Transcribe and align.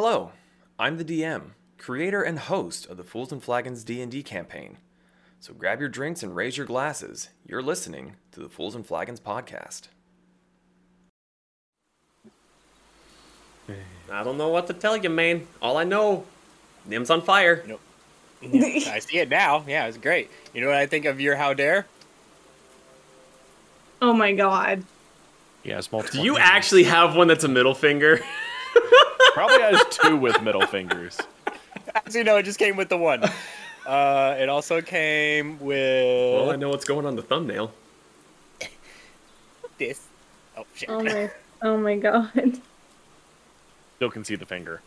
Hello, 0.00 0.30
I'm 0.78 0.96
the 0.96 1.04
DM, 1.04 1.54
creator 1.76 2.22
and 2.22 2.38
host 2.38 2.86
of 2.86 2.96
the 2.96 3.02
Fools 3.02 3.32
and 3.32 3.42
Flagons 3.42 3.82
D&D 3.82 4.22
campaign. 4.22 4.78
So 5.40 5.52
grab 5.52 5.80
your 5.80 5.88
drinks 5.88 6.22
and 6.22 6.36
raise 6.36 6.56
your 6.56 6.66
glasses. 6.66 7.30
You're 7.44 7.62
listening 7.62 8.14
to 8.30 8.38
the 8.38 8.48
Fools 8.48 8.76
and 8.76 8.86
Flagons 8.86 9.18
podcast. 9.18 9.88
I 14.08 14.22
don't 14.22 14.38
know 14.38 14.50
what 14.50 14.68
to 14.68 14.72
tell 14.72 14.96
you, 14.96 15.10
man. 15.10 15.48
All 15.60 15.76
I 15.76 15.82
know, 15.82 16.24
Nim's 16.86 17.10
on 17.10 17.20
fire. 17.20 17.64
Nope. 17.66 17.80
Yeah, 18.40 18.92
I 18.92 19.00
see 19.00 19.18
it 19.18 19.28
now. 19.28 19.64
Yeah, 19.66 19.86
it's 19.88 19.98
great. 19.98 20.30
You 20.54 20.60
know 20.60 20.68
what 20.68 20.76
I 20.76 20.86
think 20.86 21.06
of 21.06 21.20
your 21.20 21.34
how 21.34 21.54
dare? 21.54 21.88
Oh 24.00 24.12
my 24.12 24.32
god. 24.32 24.84
He 25.64 25.70
has 25.70 25.90
multiple. 25.90 26.20
Do 26.20 26.24
you 26.24 26.36
hands. 26.36 26.50
actually 26.52 26.84
have 26.84 27.16
one 27.16 27.26
that's 27.26 27.42
a 27.42 27.48
middle 27.48 27.74
finger? 27.74 28.20
Probably 29.38 29.60
has 29.60 29.84
two 29.90 30.16
with 30.16 30.42
middle 30.42 30.66
fingers. 30.66 31.16
Actually, 31.94 32.24
no, 32.24 32.38
it 32.38 32.42
just 32.42 32.58
came 32.58 32.74
with 32.74 32.88
the 32.88 32.98
one. 32.98 33.22
Uh, 33.86 34.34
it 34.36 34.48
also 34.48 34.80
came 34.82 35.60
with 35.60 36.34
well, 36.34 36.50
I 36.50 36.56
know 36.56 36.70
what's 36.70 36.84
going 36.84 37.06
on 37.06 37.14
the 37.14 37.22
thumbnail. 37.22 37.72
this. 39.78 40.08
Oh 40.56 40.66
shit! 40.74 40.90
Oh 40.90 41.04
my 41.04 41.30
oh 41.62 41.76
my 41.76 41.96
god. 41.96 42.60
Still 43.94 44.10
can 44.10 44.24
see 44.24 44.34
the 44.34 44.44
finger. 44.44 44.82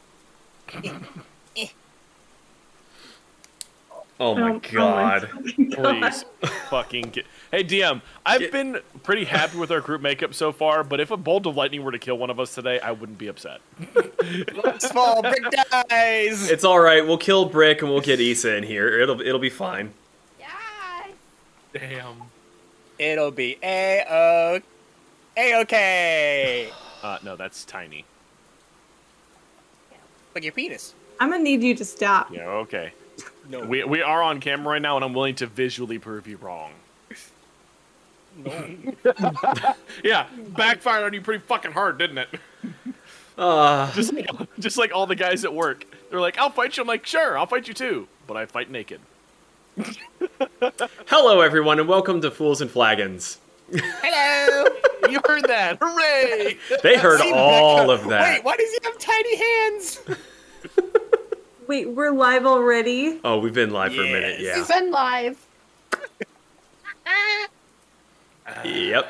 Oh 4.21 4.35
my 4.35 4.51
Oh- 4.51 4.55
oh 4.55 4.59
god. 4.59 5.29
fucking 5.29 5.69
God. 5.71 6.01
Please, 6.01 6.25
fucking 6.69 7.09
get. 7.09 7.25
Hey 7.49 7.63
DM, 7.63 8.01
I've 8.23 8.39
Get- 8.41 8.51
been 8.51 8.79
pretty 9.01 9.25
happy 9.25 9.57
with 9.57 9.71
our 9.71 9.81
group 9.81 9.99
makeup 10.01 10.35
so 10.35 10.51
far, 10.51 10.83
but 10.83 10.99
if 10.99 11.09
a 11.09 11.17
bolt 11.17 11.47
of 11.47 11.55
lightning 11.57 11.83
were 11.83 11.91
to 11.91 11.97
kill 11.97 12.19
one 12.19 12.29
of 12.29 12.39
us 12.39 12.53
today, 12.53 12.79
I 12.79 12.91
wouldn't 12.91 13.17
be 13.17 13.27
upset. 13.27 13.61
Small 14.79 15.23
brick 15.23 15.43
dies. 15.89 16.51
It's 16.51 16.63
all 16.63 16.79
right. 16.79 17.03
We'll 17.05 17.17
kill 17.17 17.45
Brick 17.45 17.81
and 17.81 17.89
we'll 17.89 17.99
get 18.01 18.19
Issa 18.21 18.57
in 18.57 18.63
here. 18.63 18.99
It'll 18.99 19.19
it'll 19.21 19.39
be 19.39 19.49
fine. 19.49 19.91
Yeah. 20.39 20.47
Damn. 21.73 22.21
It'll 22.99 23.31
be 23.31 23.57
a 23.63 24.05
o 24.07 24.59
a 25.35 25.61
okay. 25.61 26.69
Uh, 27.01 27.17
no, 27.23 27.35
that's 27.35 27.65
tiny. 27.65 28.05
Like 30.35 30.43
your 30.43 30.53
penis. 30.53 30.93
I'm 31.19 31.31
gonna 31.31 31.41
need 31.43 31.63
you 31.63 31.73
to 31.75 31.83
stop. 31.85 32.31
Yeah, 32.31 32.47
okay. 32.47 32.93
No. 33.51 33.65
We 33.65 33.83
we 33.83 34.01
are 34.01 34.23
on 34.23 34.39
camera 34.39 34.73
right 34.73 34.81
now, 34.81 34.95
and 34.95 35.03
I'm 35.03 35.13
willing 35.13 35.35
to 35.35 35.45
visually 35.47 35.99
prove 35.99 36.25
you 36.27 36.37
wrong. 36.37 36.71
Yeah, 40.03 40.25
backfired 40.55 41.03
on 41.03 41.13
you 41.13 41.19
pretty 41.21 41.43
fucking 41.45 41.73
hard, 41.73 41.97
didn't 41.97 42.17
it? 42.17 42.29
Uh, 43.37 43.91
Just 43.91 44.13
like 44.13 44.29
just 44.59 44.77
like 44.77 44.93
all 44.93 45.05
the 45.05 45.15
guys 45.15 45.43
at 45.43 45.53
work. 45.53 45.85
They're 46.09 46.21
like, 46.21 46.37
"I'll 46.37 46.49
fight 46.49 46.77
you." 46.77 46.81
I'm 46.81 46.87
like, 46.87 47.05
"Sure, 47.05 47.37
I'll 47.37 47.45
fight 47.45 47.67
you 47.67 47.73
too," 47.73 48.07
but 48.27 48.37
I 48.37 48.45
fight 48.45 48.71
naked. 48.71 49.01
hello 51.07 51.41
everyone 51.41 51.79
and 51.79 51.89
welcome 51.89 52.21
to 52.21 52.31
Fools 52.31 52.61
and 52.61 52.71
Flagons. 52.71 53.39
Hello. 53.73 54.65
You 55.09 55.19
heard 55.27 55.43
that? 55.45 55.77
Hooray! 55.81 56.57
They 56.83 56.97
heard 56.97 57.19
all 57.33 57.89
of 57.91 58.07
that. 58.09 58.35
Wait, 58.35 58.43
why 58.45 58.55
does 58.55 58.69
he 58.71 58.77
have 58.83 58.97
tiny 58.97 59.35
hands? 59.37 59.99
Wait, 61.67 61.89
we're 61.89 62.11
live 62.11 62.45
already? 62.45 63.19
Oh, 63.23 63.37
we've 63.39 63.53
been 63.53 63.69
live 63.71 63.93
for 63.93 64.01
a 64.01 64.05
minute. 64.11 64.39
Yes. 64.39 64.47
Yeah. 64.47 64.57
We've 64.57 64.67
been 64.67 64.91
live. 64.91 65.37
Yep. 68.65 69.09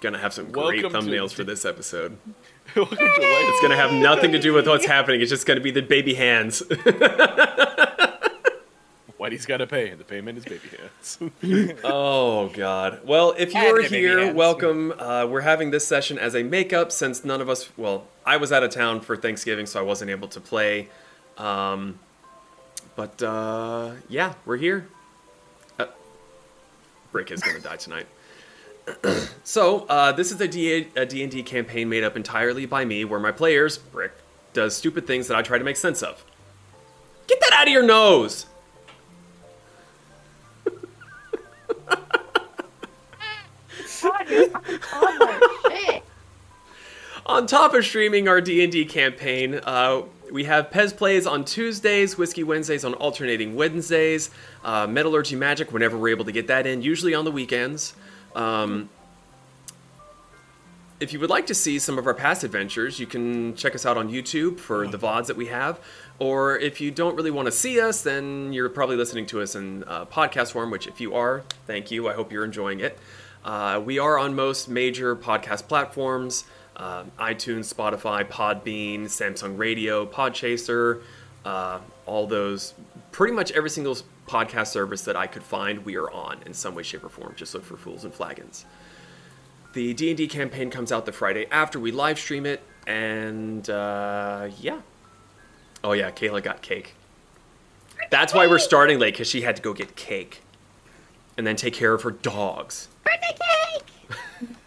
Gonna 0.00 0.16
have 0.18 0.32
some 0.32 0.50
great 0.50 0.82
Welcome 0.82 1.04
to- 1.04 1.10
thumbnails 1.10 1.34
for 1.34 1.44
this 1.44 1.64
episode. 1.66 2.16
Welcome 2.76 2.96
to 2.96 3.04
life. 3.04 3.12
It's 3.20 3.60
gonna 3.60 3.76
have 3.76 3.92
nothing 3.92 4.32
to 4.32 4.38
do 4.38 4.54
with 4.54 4.66
what's 4.66 4.86
happening. 4.86 5.20
It's 5.20 5.28
just 5.30 5.44
gonna 5.46 5.60
be 5.60 5.70
the 5.70 5.82
baby 5.82 6.14
hands. 6.14 6.62
Whitey's 9.20 9.44
got 9.46 9.56
to 9.58 9.66
pay, 9.66 9.88
and 9.90 9.98
the 10.00 10.04
payment 10.04 10.38
is 10.38 10.44
baby 10.44 10.68
hands. 10.78 11.18
oh 11.84 12.48
God. 12.54 13.00
Well, 13.04 13.34
if 13.36 13.54
And 13.54 13.64
you're 13.64 13.76
the 13.76 13.82
baby 13.90 13.96
here, 13.98 14.18
hands. 14.26 14.36
welcome. 14.36 14.94
Uh, 14.96 15.26
we're 15.28 15.40
having 15.42 15.70
this 15.72 15.86
session 15.86 16.18
as 16.18 16.34
a 16.36 16.42
makeup 16.44 16.90
since 16.92 17.24
none 17.24 17.40
of 17.42 17.48
us. 17.50 17.68
Well, 17.76 18.06
I 18.24 18.36
was 18.38 18.52
out 18.52 18.62
of 18.62 18.70
town 18.70 19.00
for 19.00 19.16
Thanksgiving, 19.16 19.66
so 19.66 19.80
I 19.80 19.82
wasn't 19.82 20.10
able 20.12 20.28
to 20.28 20.40
play. 20.40 20.88
Um, 21.38 21.98
but 22.96 23.22
uh, 23.22 23.92
yeah, 24.08 24.34
we're 24.44 24.56
here. 24.56 24.88
Uh, 25.78 25.86
Brick 27.12 27.30
is 27.30 27.40
gonna 27.40 27.60
die 27.60 27.76
tonight. 27.76 28.06
so 29.44 29.86
uh, 29.86 30.12
this 30.12 30.32
is 30.32 30.40
a 30.40 30.48
D- 30.48 30.88
a 30.96 31.06
D&D 31.06 31.42
campaign 31.44 31.88
made 31.88 32.04
up 32.04 32.16
entirely 32.16 32.66
by 32.66 32.84
me, 32.84 33.04
where 33.04 33.20
my 33.20 33.32
players, 33.32 33.78
Brick, 33.78 34.12
does 34.52 34.76
stupid 34.76 35.06
things 35.06 35.28
that 35.28 35.36
I 35.36 35.42
try 35.42 35.58
to 35.58 35.64
make 35.64 35.76
sense 35.76 36.02
of. 36.02 36.24
Get 37.26 37.40
that 37.40 37.52
out 37.52 37.66
of 37.66 37.72
your 37.72 37.82
nose! 37.82 38.46
God, 44.28 44.30
you're 44.30 44.50
fucking 44.50 44.78
toddler. 44.80 45.40
Shit. 45.70 46.02
On 47.26 47.46
top 47.46 47.74
of 47.74 47.84
streaming 47.84 48.28
our 48.28 48.40
D&D 48.40 48.86
campaign, 48.86 49.60
uh, 49.64 50.02
we 50.32 50.44
have 50.44 50.70
Pez 50.70 50.96
Plays 50.96 51.26
on 51.26 51.44
Tuesdays, 51.44 52.18
Whiskey 52.18 52.44
Wednesdays 52.44 52.84
on 52.84 52.94
alternating 52.94 53.54
Wednesdays, 53.54 54.30
uh, 54.64 54.86
Metallurgy 54.86 55.36
Magic 55.36 55.72
whenever 55.72 55.96
we're 55.96 56.08
able 56.08 56.24
to 56.24 56.32
get 56.32 56.48
that 56.48 56.66
in, 56.66 56.82
usually 56.82 57.14
on 57.14 57.24
the 57.24 57.30
weekends. 57.30 57.94
Um, 58.34 58.88
if 61.00 61.12
you 61.12 61.20
would 61.20 61.30
like 61.30 61.46
to 61.46 61.54
see 61.54 61.78
some 61.78 61.98
of 61.98 62.06
our 62.06 62.14
past 62.14 62.42
adventures, 62.42 62.98
you 62.98 63.06
can 63.06 63.54
check 63.54 63.74
us 63.74 63.86
out 63.86 63.96
on 63.96 64.10
YouTube 64.10 64.58
for 64.58 64.86
the 64.88 64.98
VODs 64.98 65.26
that 65.26 65.36
we 65.36 65.46
have. 65.46 65.78
Or 66.18 66.58
if 66.58 66.80
you 66.80 66.90
don't 66.90 67.14
really 67.14 67.30
want 67.30 67.46
to 67.46 67.52
see 67.52 67.80
us, 67.80 68.02
then 68.02 68.52
you're 68.52 68.68
probably 68.68 68.96
listening 68.96 69.26
to 69.26 69.40
us 69.40 69.54
in 69.54 69.84
uh, 69.84 70.06
podcast 70.06 70.52
form, 70.52 70.70
which 70.70 70.88
if 70.88 71.00
you 71.00 71.14
are, 71.14 71.44
thank 71.66 71.92
you. 71.92 72.08
I 72.08 72.14
hope 72.14 72.32
you're 72.32 72.44
enjoying 72.44 72.80
it. 72.80 72.98
Uh, 73.44 73.80
we 73.84 74.00
are 74.00 74.18
on 74.18 74.34
most 74.34 74.68
major 74.68 75.14
podcast 75.14 75.68
platforms 75.68 76.44
um, 76.78 77.10
iTunes, 77.18 77.72
Spotify, 77.72 78.26
Podbean, 78.28 79.02
Samsung 79.04 79.58
Radio, 79.58 80.06
Podchaser, 80.06 81.02
uh, 81.44 81.80
all 82.06 82.26
those. 82.26 82.74
Pretty 83.12 83.34
much 83.34 83.50
every 83.52 83.70
single 83.70 83.96
podcast 84.26 84.68
service 84.68 85.02
that 85.02 85.16
I 85.16 85.26
could 85.26 85.42
find, 85.42 85.84
we 85.84 85.96
are 85.96 86.10
on 86.10 86.40
in 86.46 86.54
some 86.54 86.74
way, 86.74 86.82
shape, 86.82 87.04
or 87.04 87.08
form. 87.08 87.34
Just 87.36 87.54
look 87.54 87.64
for 87.64 87.76
Fools 87.76 88.04
and 88.04 88.12
Flagons. 88.12 88.64
The 89.72 89.92
D&D 89.94 90.28
campaign 90.28 90.70
comes 90.70 90.92
out 90.92 91.04
the 91.06 91.12
Friday 91.12 91.46
after 91.50 91.80
we 91.80 91.90
live 91.90 92.18
stream 92.18 92.46
it, 92.46 92.62
and 92.86 93.68
uh, 93.68 94.48
yeah. 94.60 94.80
Oh 95.84 95.92
yeah, 95.92 96.10
Kayla 96.10 96.42
got 96.42 96.62
cake. 96.62 96.94
That's 98.10 98.32
why 98.32 98.46
we're 98.46 98.58
starting 98.58 98.98
late, 98.98 99.14
because 99.14 99.28
she 99.28 99.42
had 99.42 99.56
to 99.56 99.62
go 99.62 99.72
get 99.72 99.96
cake. 99.96 100.42
And 101.36 101.46
then 101.46 101.56
take 101.56 101.74
care 101.74 101.92
of 101.92 102.02
her 102.02 102.10
dogs. 102.10 102.88
Birthday 103.04 103.36
cake! 103.38 103.84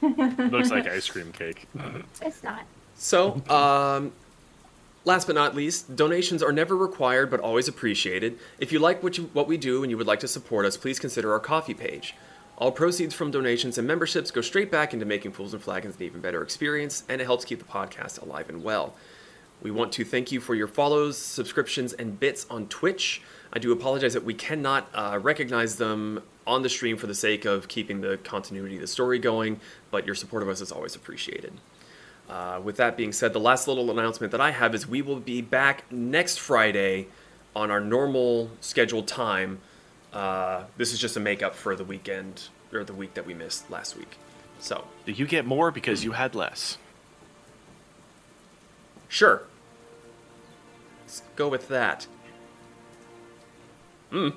Looks 0.01 0.71
like 0.71 0.87
ice 0.87 1.09
cream 1.09 1.31
cake. 1.31 1.67
It's 2.21 2.43
not. 2.43 2.63
So, 2.95 3.41
um, 3.49 4.11
last 5.05 5.25
but 5.25 5.35
not 5.35 5.55
least, 5.55 5.95
donations 5.95 6.43
are 6.43 6.51
never 6.51 6.75
required 6.75 7.29
but 7.29 7.39
always 7.39 7.67
appreciated. 7.67 8.37
If 8.59 8.71
you 8.71 8.79
like 8.79 9.01
what, 9.03 9.17
you, 9.17 9.29
what 9.33 9.47
we 9.47 9.57
do 9.57 9.83
and 9.83 9.89
you 9.89 9.97
would 9.97 10.07
like 10.07 10.19
to 10.19 10.27
support 10.27 10.65
us, 10.65 10.77
please 10.77 10.99
consider 10.99 11.33
our 11.33 11.39
Ko-fi 11.39 11.73
page. 11.73 12.15
All 12.57 12.71
proceeds 12.71 13.15
from 13.15 13.31
donations 13.31 13.79
and 13.79 13.87
memberships 13.87 14.29
go 14.29 14.41
straight 14.41 14.69
back 14.69 14.93
into 14.93 15.03
making 15.05 15.31
Fools 15.31 15.55
and 15.55 15.63
Flagons 15.63 15.95
an 15.95 16.03
even 16.03 16.21
better 16.21 16.43
experience, 16.43 17.03
and 17.09 17.19
it 17.19 17.25
helps 17.25 17.43
keep 17.43 17.57
the 17.57 17.65
podcast 17.65 18.21
alive 18.21 18.49
and 18.49 18.63
well. 18.63 18.93
We 19.63 19.71
want 19.71 19.91
to 19.93 20.05
thank 20.05 20.31
you 20.31 20.39
for 20.39 20.53
your 20.53 20.67
follows, 20.67 21.17
subscriptions, 21.17 21.93
and 21.93 22.19
bits 22.19 22.45
on 22.51 22.67
Twitch. 22.67 23.23
I 23.53 23.59
do 23.59 23.71
apologize 23.71 24.13
that 24.13 24.23
we 24.23 24.33
cannot 24.33 24.87
uh, 24.93 25.19
recognize 25.21 25.75
them 25.75 26.23
on 26.47 26.63
the 26.63 26.69
stream 26.69 26.97
for 26.97 27.07
the 27.07 27.15
sake 27.15 27.45
of 27.45 27.67
keeping 27.67 28.01
the 28.01 28.17
continuity 28.23 28.75
of 28.75 28.81
the 28.81 28.87
story 28.87 29.19
going, 29.19 29.59
but 29.91 30.05
your 30.05 30.15
support 30.15 30.41
of 30.41 30.49
us 30.49 30.61
is 30.61 30.71
always 30.71 30.95
appreciated. 30.95 31.53
Uh, 32.29 32.61
with 32.63 32.77
that 32.77 32.95
being 32.95 33.11
said, 33.11 33.33
the 33.33 33.39
last 33.39 33.67
little 33.67 33.91
announcement 33.91 34.31
that 34.31 34.39
I 34.39 34.51
have 34.51 34.73
is 34.73 34.87
we 34.87 35.01
will 35.01 35.19
be 35.19 35.41
back 35.41 35.83
next 35.91 36.39
Friday 36.39 37.07
on 37.55 37.69
our 37.69 37.81
normal 37.81 38.51
scheduled 38.61 39.07
time. 39.07 39.59
Uh, 40.13 40.63
this 40.77 40.93
is 40.93 40.99
just 40.99 41.17
a 41.17 41.19
makeup 41.19 41.53
for 41.53 41.75
the 41.75 41.83
weekend 41.83 42.47
or 42.71 42.85
the 42.85 42.93
week 42.93 43.15
that 43.15 43.25
we 43.25 43.33
missed 43.33 43.69
last 43.69 43.97
week. 43.97 44.17
So, 44.59 44.85
Do 45.05 45.11
you 45.11 45.27
get 45.27 45.45
more 45.45 45.71
because 45.71 46.05
you 46.05 46.13
had 46.13 46.35
less? 46.35 46.77
sure. 49.09 49.43
Let's 51.01 51.23
go 51.35 51.49
with 51.49 51.67
that. 51.67 52.07
Hmm. 54.11 54.29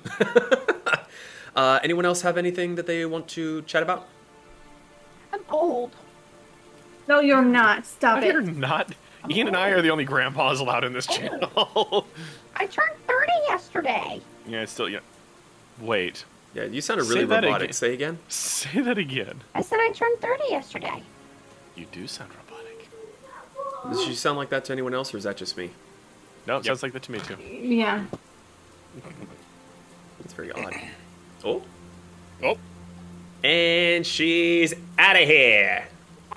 uh, 1.55 1.79
anyone 1.83 2.05
else 2.05 2.21
have 2.21 2.37
anything 2.37 2.75
that 2.75 2.87
they 2.87 3.05
want 3.05 3.27
to 3.29 3.61
chat 3.63 3.83
about? 3.83 4.07
I'm 5.33 5.41
old. 5.49 5.91
No, 7.07 7.19
you're 7.19 7.43
not. 7.43 7.85
Stop 7.85 8.23
You're 8.23 8.41
it. 8.41 8.55
not. 8.57 8.93
Ian 9.29 9.47
and 9.47 9.57
I 9.57 9.69
are 9.69 9.81
the 9.81 9.89
only 9.89 10.05
grandpas 10.05 10.59
allowed 10.59 10.83
in 10.83 10.93
this 10.93 11.05
channel. 11.07 12.07
I 12.55 12.65
turned 12.67 12.93
30 13.07 13.31
yesterday. 13.47 14.21
yeah, 14.47 14.61
it's 14.61 14.71
still 14.71 14.89
yeah. 14.89 14.99
Wait. 15.79 16.25
Yeah, 16.53 16.63
you 16.65 16.79
sounded 16.79 17.07
really 17.07 17.25
that 17.25 17.43
robotic. 17.43 17.63
again. 17.65 17.73
Say 17.73 17.93
again. 17.93 18.19
Say 18.29 18.79
that 18.81 18.97
again. 18.97 19.41
I 19.53 19.61
said 19.61 19.79
I 19.81 19.91
turned 19.91 20.19
30 20.21 20.43
yesterday. 20.49 21.03
You 21.75 21.85
do 21.91 22.07
sound 22.07 22.31
robotic. 22.31 22.89
Does 23.91 24.03
she 24.05 24.15
sound 24.15 24.37
like 24.37 24.49
that 24.49 24.65
to 24.65 24.71
anyone 24.71 24.93
else, 24.93 25.13
or 25.13 25.17
is 25.17 25.25
that 25.25 25.37
just 25.37 25.57
me? 25.57 25.71
No, 26.47 26.57
it 26.57 26.65
sounds 26.65 26.81
like 26.81 26.93
that 26.93 27.03
to 27.03 27.11
me 27.11 27.19
too. 27.19 27.35
Yeah. 27.37 28.05
It's 30.25 30.33
very 30.33 30.51
odd. 30.51 30.73
Oh, 31.47 31.61
Oh, 32.41 32.57
and 33.43 34.03
she's 34.05 34.73
out 34.97 35.15
of 35.15 35.21
here. 35.27 35.85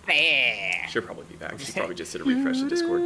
yeah. 0.07 0.87
She'll 0.89 1.01
probably 1.01 1.25
be 1.25 1.37
back. 1.37 1.59
She 1.59 1.73
probably 1.77 1.95
just 1.95 2.13
did 2.13 2.21
a 2.21 2.25
refresh 2.25 2.61
of 2.61 2.69
Discord. 2.69 3.01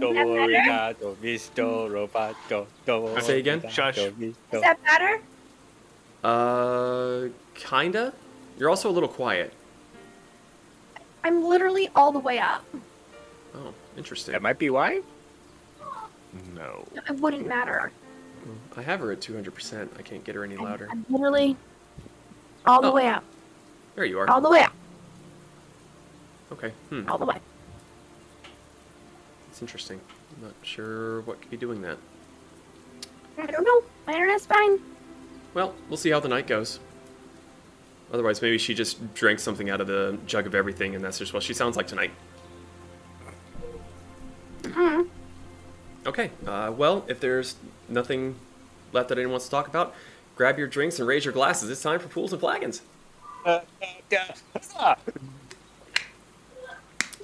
Arigato, 0.00 1.16
Mr. 1.16 1.90
Roboto. 1.90 2.66
Don't 2.86 3.20
Say 3.24 3.40
again? 3.40 3.60
Shush. 3.68 3.96
Mr. 3.98 4.34
Is 4.52 4.60
that 4.60 4.78
better? 4.84 5.20
Uh, 6.22 7.28
kinda. 7.54 8.12
You're 8.56 8.70
also 8.70 8.88
a 8.88 8.92
little 8.92 9.08
quiet. 9.08 9.52
I'm 11.24 11.42
literally 11.44 11.88
all 11.96 12.12
the 12.12 12.20
way 12.20 12.38
up. 12.38 12.64
Oh, 13.56 13.74
interesting. 13.96 14.30
That 14.32 14.42
might 14.42 14.58
be 14.60 14.70
why. 14.70 15.00
No. 16.54 16.86
It 16.94 17.18
wouldn't 17.20 17.46
matter. 17.48 17.90
I 18.76 18.82
have 18.82 19.00
her 19.00 19.12
at 19.12 19.20
200%. 19.20 19.88
I 19.98 20.02
can't 20.02 20.24
get 20.24 20.34
her 20.34 20.44
any 20.44 20.56
louder. 20.56 20.88
I'm 20.90 21.04
literally 21.08 21.56
all 22.66 22.80
the 22.80 22.88
Oh. 22.90 22.94
way 22.94 23.08
up. 23.08 23.22
There 23.94 24.04
you 24.04 24.18
are. 24.18 24.28
All 24.30 24.40
the 24.40 24.50
way 24.50 24.60
up. 24.60 24.72
Okay. 26.52 26.72
Hmm. 26.90 27.08
All 27.08 27.18
the 27.18 27.26
way. 27.26 27.38
It's 29.50 29.60
interesting. 29.60 30.00
I'm 30.36 30.44
not 30.46 30.54
sure 30.62 31.20
what 31.22 31.40
could 31.40 31.50
be 31.50 31.56
doing 31.56 31.82
that. 31.82 31.98
I 33.38 33.46
don't 33.46 33.64
know. 33.64 33.82
My 34.06 34.14
internet's 34.14 34.46
fine. 34.46 34.78
Well, 35.54 35.74
we'll 35.88 35.96
see 35.98 36.10
how 36.10 36.20
the 36.20 36.28
night 36.28 36.46
goes. 36.46 36.80
Otherwise, 38.12 38.42
maybe 38.42 38.58
she 38.58 38.74
just 38.74 39.14
drank 39.14 39.38
something 39.38 39.70
out 39.70 39.80
of 39.80 39.86
the 39.86 40.18
jug 40.26 40.46
of 40.46 40.54
everything, 40.54 40.94
and 40.94 41.04
that's 41.04 41.18
just 41.18 41.32
what 41.32 41.42
she 41.42 41.54
sounds 41.54 41.76
like 41.76 41.86
tonight. 41.86 42.10
Hmm. 44.66 45.02
Okay. 46.06 46.30
Uh, 46.46 46.72
well, 46.76 47.04
if 47.08 47.20
there's 47.20 47.56
nothing 47.88 48.36
left 48.92 49.08
that 49.08 49.18
anyone 49.18 49.32
wants 49.32 49.46
to 49.46 49.50
talk 49.50 49.68
about, 49.68 49.94
grab 50.36 50.58
your 50.58 50.66
drinks 50.66 50.98
and 50.98 51.06
raise 51.06 51.24
your 51.24 51.32
glasses. 51.32 51.70
It's 51.70 51.82
time 51.82 52.00
for 52.00 52.08
pools 52.08 52.32
and 52.32 52.40
flagons. 52.40 52.82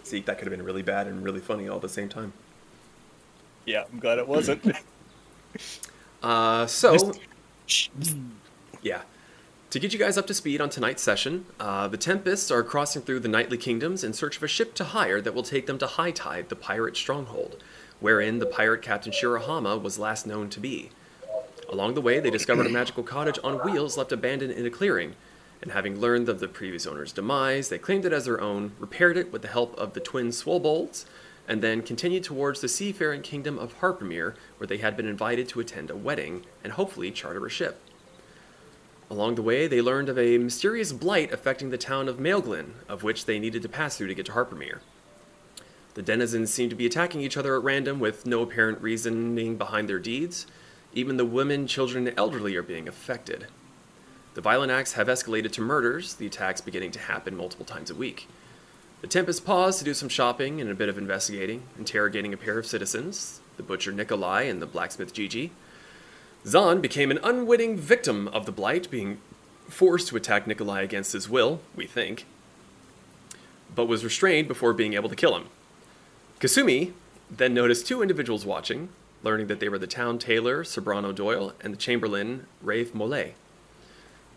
See, 0.03 0.21
that 0.21 0.39
could 0.39 0.47
have 0.47 0.57
been 0.57 0.65
really 0.65 0.83
bad 0.83 1.07
and 1.07 1.23
really 1.23 1.41
funny 1.41 1.69
all 1.69 1.77
at 1.77 1.83
the 1.83 1.89
same 1.89 2.09
time. 2.09 2.33
Yeah, 3.67 3.85
I'm 3.93 3.99
glad 3.99 4.19
it 4.19 4.27
wasn't. 4.29 4.77
Uh, 6.21 6.67
so, 6.67 7.13
yeah. 8.83 9.03
To 9.71 9.79
get 9.79 9.93
you 9.93 9.99
guys 10.01 10.19
up 10.19 10.27
to 10.27 10.35
speed 10.35 10.61
on 10.61 10.69
tonight's 10.69 11.03
session, 11.03 11.47
uh, 11.61 11.87
the 11.87 11.97
Tempests 11.97 12.51
are 12.51 12.65
crossing 12.65 13.03
through 13.03 13.21
the 13.21 13.29
Nightly 13.29 13.57
Kingdoms 13.57 14.03
in 14.03 14.13
search 14.13 14.37
of 14.37 14.43
a 14.43 14.49
ship 14.49 14.75
to 14.75 14.85
hire 14.85 15.21
that 15.21 15.33
will 15.33 15.45
take 15.45 15.67
them 15.67 15.79
to 15.79 15.87
High 15.87 16.11
Tide, 16.11 16.49
the 16.49 16.57
pirate 16.57 16.97
stronghold, 16.97 17.63
wherein 18.01 18.39
the 18.39 18.47
pirate 18.47 18.83
Captain 18.83 19.13
Shirahama 19.13 19.81
was 19.81 19.99
last 19.99 20.27
known 20.27 20.49
to 20.51 20.61
be. 20.61 20.91
Along 21.69 21.95
the 21.95 22.01
way, 22.01 22.21
they 22.21 22.31
discovered 22.31 22.67
a 22.67 22.71
magical 22.71 23.03
cottage 23.03 23.39
on 23.45 23.59
wheels 23.59 23.97
left 23.97 24.13
abandoned 24.13 24.53
in 24.53 24.65
a 24.65 24.71
clearing, 24.71 25.15
and 25.61 25.73
having 25.73 26.01
learned 26.01 26.29
of 26.29 26.41
the 26.41 26.49
previous 26.49 26.87
owner's 26.87 27.13
demise, 27.13 27.69
they 27.69 27.79
claimed 27.79 28.05
it 28.05 28.13
as 28.13 28.25
their 28.25 28.41
own, 28.41 28.73
repaired 28.79 29.17
it 29.17 29.33
with 29.33 29.43
the 29.43 29.49
help 29.49 29.77
of 29.77 29.93
the 29.93 30.01
twin 30.01 30.29
Swobolds, 30.29 31.05
and 31.47 31.63
then 31.63 31.83
continued 31.83 32.25
towards 32.25 32.61
the 32.61 32.69
seafaring 32.69 33.23
kingdom 33.23 33.59
of 33.59 33.81
Harpermere, 33.81 34.35
where 34.59 34.67
they 34.67 34.79
had 34.79 34.97
been 34.97 35.07
invited 35.09 35.49
to 35.49 35.61
attend 35.61 35.91
a 35.91 35.97
wedding 35.97 36.45
and 36.63 36.75
hopefully 36.75 37.11
charter 37.11 37.45
a 37.45 37.51
ship. 37.51 37.81
Along 39.11 39.35
the 39.35 39.43
way, 39.43 39.67
they 39.67 39.81
learned 39.81 40.11
of 40.11 40.19
a 40.19 40.37
mysterious 40.37 40.93
blight 40.93 41.33
affecting 41.33 41.71
the 41.71 41.79
town 41.79 42.09
of 42.09 42.19
Maelglin, 42.19 42.73
of 42.89 43.03
which 43.03 43.25
they 43.25 43.39
needed 43.39 43.63
to 43.63 43.69
pass 43.69 43.97
through 43.97 44.09
to 44.09 44.15
get 44.15 44.27
to 44.27 44.33
Harpamere. 44.33 44.81
The 45.99 46.05
denizens 46.05 46.53
seem 46.53 46.71
to 46.71 46.77
be 46.77 46.87
attacking 46.87 47.23
each 47.23 47.37
other 47.37 47.57
at 47.57 47.65
random 47.65 47.99
with 47.99 48.25
no 48.25 48.43
apparent 48.43 48.81
reasoning 48.81 49.57
behind 49.57 49.89
their 49.89 49.99
deeds. 49.99 50.47
Even 50.93 51.17
the 51.17 51.25
women, 51.25 51.67
children, 51.67 52.07
and 52.07 52.17
elderly 52.17 52.55
are 52.55 52.63
being 52.63 52.87
affected. 52.87 53.49
The 54.35 54.41
violent 54.41 54.71
acts 54.71 54.93
have 54.93 55.09
escalated 55.09 55.51
to 55.55 55.61
murders, 55.61 56.15
the 56.15 56.29
attacks 56.29 56.61
beginning 56.61 56.93
to 56.93 57.01
happen 57.01 57.37
multiple 57.37 57.67
times 57.67 57.91
a 57.91 57.97
week. 57.97 58.29
The 59.01 59.09
Tempest 59.09 59.45
paused 59.45 59.81
to 59.81 59.85
do 59.85 59.93
some 59.93 60.09
shopping 60.09 60.61
and 60.61 60.71
a 60.71 60.75
bit 60.77 60.89
of 60.89 60.99
investigating, 60.99 61.65
interrogating 61.77 62.33
a 62.33 62.37
pair 62.37 62.61
of 62.61 62.67
citizens, 62.67 63.41
the 63.57 63.65
butcher 63.65 63.91
Nikolai 63.91 64.43
and 64.43 64.63
the 64.63 64.67
blacksmith 64.67 65.13
Gigi. 65.13 65.51
Zahn 66.47 66.81
became 66.81 67.11
an 67.11 67.19
unwitting 67.25 67.77
victim 67.77 68.29
of 68.29 68.47
the 68.47 68.53
blight, 68.53 68.89
being 68.89 69.19
forced 69.69 70.07
to 70.07 70.17
attack 70.17 70.47
Nikolai 70.47 70.83
against 70.83 71.13
his 71.13 71.29
will, 71.29 71.61
we 71.75 71.89
think, 71.89 72.25
but 73.75 73.87
was 73.87 74.05
restrained 74.05 74.47
before 74.47 74.73
being 74.73 74.95
able 74.95 75.09
to 75.09 75.17
kill 75.17 75.37
him. 75.37 75.47
Kasumi 76.41 76.93
then 77.31 77.53
noticed 77.53 77.87
two 77.87 78.01
individuals 78.01 78.47
watching, 78.47 78.89
learning 79.23 79.49
that 79.49 79.61
they 79.61 79.69
were 79.69 79.79
the 79.79 79.87
town 79.87 80.19
tailor 80.19 80.63
Sobrano 80.63 81.15
Doyle 81.15 81.53
and 81.61 81.73
the 81.73 81.79
chamberlain 81.79 82.47
Rafe 82.63 82.93
Mollet. 82.93 83.33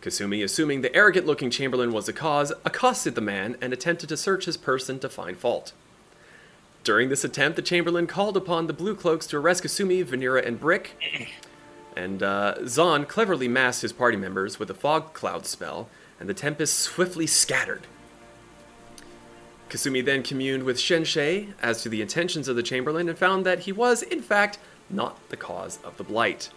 Kasumi, 0.01 0.43
assuming 0.43 0.81
the 0.81 0.93
arrogant 0.95 1.27
looking 1.27 1.51
chamberlain 1.51 1.91
was 1.91 2.07
the 2.07 2.13
cause, 2.13 2.51
accosted 2.65 3.13
the 3.13 3.21
man 3.21 3.55
and 3.61 3.71
attempted 3.71 4.09
to 4.09 4.17
search 4.17 4.45
his 4.45 4.57
person 4.57 4.99
to 4.99 5.09
find 5.09 5.37
fault. 5.37 5.73
During 6.83 7.09
this 7.09 7.23
attempt, 7.23 7.55
the 7.55 7.61
chamberlain 7.61 8.07
called 8.07 8.35
upon 8.35 8.65
the 8.65 8.73
Blue 8.73 8.95
Cloaks 8.95 9.27
to 9.27 9.37
arrest 9.37 9.63
Kasumi, 9.63 10.03
Vanera, 10.03 10.43
and 10.43 10.59
Brick, 10.59 10.97
and 11.95 12.23
uh, 12.23 12.67
Zahn 12.67 13.05
cleverly 13.05 13.47
masked 13.47 13.83
his 13.83 13.93
party 13.93 14.17
members 14.17 14.57
with 14.57 14.71
a 14.71 14.73
fog 14.73 15.13
cloud 15.13 15.45
spell, 15.45 15.87
and 16.19 16.27
the 16.27 16.33
Tempest 16.33 16.79
swiftly 16.79 17.27
scattered. 17.27 17.85
Kasumi 19.71 20.03
then 20.03 20.21
communed 20.21 20.63
with 20.63 20.77
Shenshei 20.77 21.53
as 21.61 21.81
to 21.81 21.87
the 21.87 22.01
intentions 22.01 22.49
of 22.49 22.57
the 22.57 22.61
Chamberlain 22.61 23.07
and 23.07 23.17
found 23.17 23.45
that 23.45 23.59
he 23.59 23.71
was, 23.71 24.01
in 24.01 24.21
fact, 24.21 24.59
not 24.89 25.17
the 25.29 25.37
cause 25.37 25.79
of 25.81 25.95
the 25.95 26.03
blight. 26.03 26.49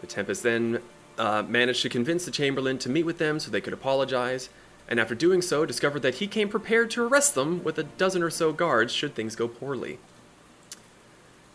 The 0.00 0.06
Tempest 0.06 0.42
then 0.42 0.80
uh, 1.18 1.42
managed 1.46 1.82
to 1.82 1.90
convince 1.90 2.24
the 2.24 2.30
Chamberlain 2.30 2.78
to 2.78 2.88
meet 2.88 3.02
with 3.02 3.18
them 3.18 3.38
so 3.38 3.50
they 3.50 3.60
could 3.60 3.74
apologize, 3.74 4.48
and 4.88 4.98
after 4.98 5.14
doing 5.14 5.42
so, 5.42 5.66
discovered 5.66 6.00
that 6.00 6.14
he 6.14 6.26
came 6.26 6.48
prepared 6.48 6.90
to 6.92 7.06
arrest 7.06 7.34
them 7.34 7.62
with 7.62 7.78
a 7.78 7.82
dozen 7.82 8.22
or 8.22 8.30
so 8.30 8.54
guards 8.54 8.90
should 8.90 9.14
things 9.14 9.36
go 9.36 9.46
poorly. 9.46 9.98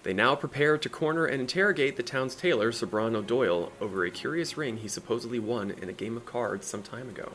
They 0.03 0.13
now 0.13 0.35
prepare 0.35 0.77
to 0.77 0.87
corner 0.87 1.25
and 1.25 1.41
interrogate 1.41 1.97
the 1.97 2.03
town's 2.03 2.35
tailor, 2.35 2.71
Sobrano 2.71 3.25
Doyle, 3.25 3.71
over 3.81 4.05
a 4.05 4.11
curious 4.11 4.55
ring 4.55 4.77
he 4.77 4.87
supposedly 4.87 5.39
won 5.39 5.71
in 5.71 5.89
a 5.89 5.93
game 5.93 6.15
of 6.15 6.27
cards 6.27 6.67
some 6.67 6.83
time 6.83 7.09
ago. 7.09 7.31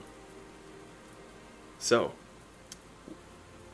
So, 1.81 2.13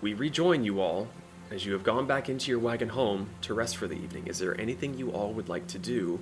we 0.04 0.12
rejoin 0.12 0.62
you 0.62 0.82
all 0.82 1.08
as 1.50 1.64
you 1.64 1.72
have 1.72 1.82
gone 1.82 2.06
back 2.06 2.28
into 2.28 2.50
your 2.50 2.58
wagon 2.58 2.90
home 2.90 3.26
to 3.40 3.54
rest 3.54 3.78
for 3.78 3.86
the 3.86 3.94
evening. 3.94 4.26
Is 4.26 4.38
there 4.38 4.60
anything 4.60 4.98
you 4.98 5.10
all 5.10 5.32
would 5.32 5.48
like 5.48 5.66
to 5.68 5.78
do? 5.78 6.20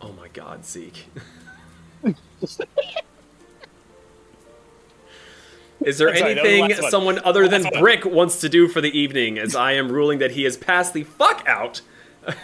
Oh 0.00 0.12
my 0.12 0.28
god, 0.28 0.64
Zeke. 0.64 1.08
Is 5.80 5.98
there 5.98 6.16
sorry, 6.16 6.34
that 6.34 6.44
was 6.44 6.52
the 6.52 6.62
anything 6.62 6.90
someone 6.90 7.18
other 7.24 7.48
than 7.48 7.64
Last 7.64 7.74
one. 7.74 7.82
Brick 7.82 8.04
wants 8.04 8.40
to 8.42 8.48
do 8.48 8.68
for 8.68 8.80
the 8.80 8.96
evening? 8.96 9.36
As 9.36 9.56
I 9.56 9.72
am 9.72 9.90
ruling 9.90 10.20
that 10.20 10.30
he 10.30 10.44
has 10.44 10.56
passed 10.56 10.94
the 10.94 11.02
fuck 11.02 11.44
out. 11.48 11.80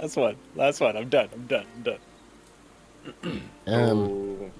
Last 0.00 0.16
one. 0.16 0.34
Last 0.56 0.80
one. 0.80 0.96
I'm 0.96 1.08
done. 1.08 1.28
I'm 1.32 1.46
done. 1.46 1.66
I'm 1.76 1.82
done. 1.82 3.42
Um, 3.66 4.50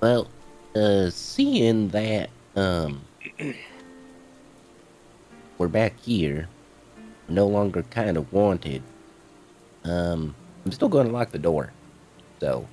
well, 0.00 0.28
uh, 0.74 1.10
seeing 1.10 1.90
that, 1.90 2.30
um, 2.54 3.02
we're 5.58 5.68
back 5.68 5.98
here, 6.00 6.48
no 7.28 7.46
longer 7.46 7.82
kind 7.82 8.16
of 8.16 8.32
wanted, 8.32 8.82
um, 9.84 10.34
I'm 10.64 10.72
still 10.72 10.88
going 10.88 11.06
to 11.06 11.12
lock 11.12 11.30
the 11.30 11.38
door. 11.38 11.72
So, 12.40 12.66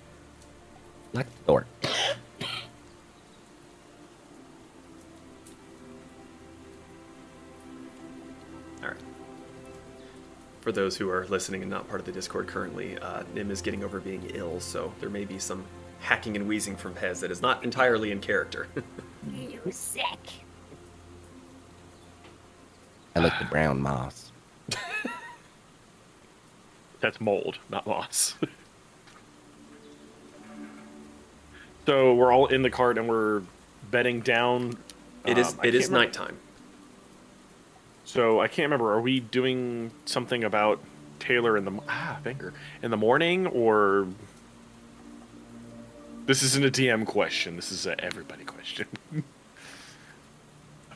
lock 1.13 1.25
the 1.25 1.47
door. 1.47 1.65
All 8.81 8.89
right. 8.89 8.97
For 10.61 10.71
those 10.71 10.95
who 10.95 11.09
are 11.09 11.27
listening 11.27 11.61
and 11.61 11.69
not 11.69 11.89
part 11.89 11.99
of 11.99 12.05
the 12.05 12.11
Discord 12.11 12.47
currently, 12.47 12.97
uh, 12.99 13.23
Nim 13.33 13.51
is 13.51 13.61
getting 13.61 13.83
over 13.83 13.99
being 13.99 14.31
ill, 14.33 14.61
so 14.61 14.93
there 15.01 15.09
may 15.09 15.25
be 15.25 15.39
some 15.39 15.65
hacking 15.99 16.35
and 16.35 16.47
wheezing 16.47 16.75
from 16.77 16.93
Pez 16.93 17.19
that 17.19 17.31
is 17.31 17.41
not 17.41 17.63
entirely 17.63 18.11
in 18.11 18.19
character. 18.19 18.67
You 19.31 19.61
sick. 19.71 20.42
I 23.15 23.19
like 23.19 23.37
the 23.39 23.45
brown 23.45 23.81
moss. 23.81 24.31
That's 26.99 27.21
mold, 27.21 27.59
not 27.69 27.85
moss. 27.85 28.35
so 31.85 32.13
we're 32.15 32.31
all 32.31 32.47
in 32.47 32.61
the 32.61 32.69
cart 32.69 32.97
and 32.97 33.07
we're 33.07 33.43
bedding 33.91 34.21
down. 34.21 34.77
It 35.25 35.37
is. 35.37 35.53
Um, 35.53 35.59
it 35.63 35.75
is 35.75 35.87
remember- 35.87 36.05
nighttime. 36.05 36.37
So 38.05 38.41
I 38.41 38.47
can't 38.47 38.65
remember. 38.65 38.91
Are 38.93 39.01
we 39.01 39.19
doing 39.19 39.91
something 40.05 40.43
about 40.43 40.79
tailor 41.19 41.57
in 41.57 41.65
the 41.65 41.79
ah 41.87 42.19
finger 42.23 42.53
in 42.81 42.91
the 42.91 42.97
morning 42.97 43.47
or? 43.47 44.07
This 46.25 46.41
isn't 46.41 46.63
a 46.63 46.71
DM 46.71 47.05
question. 47.05 47.57
This 47.57 47.71
is 47.71 47.85
a 47.85 47.99
everybody 48.01 48.45
question. 48.45 48.87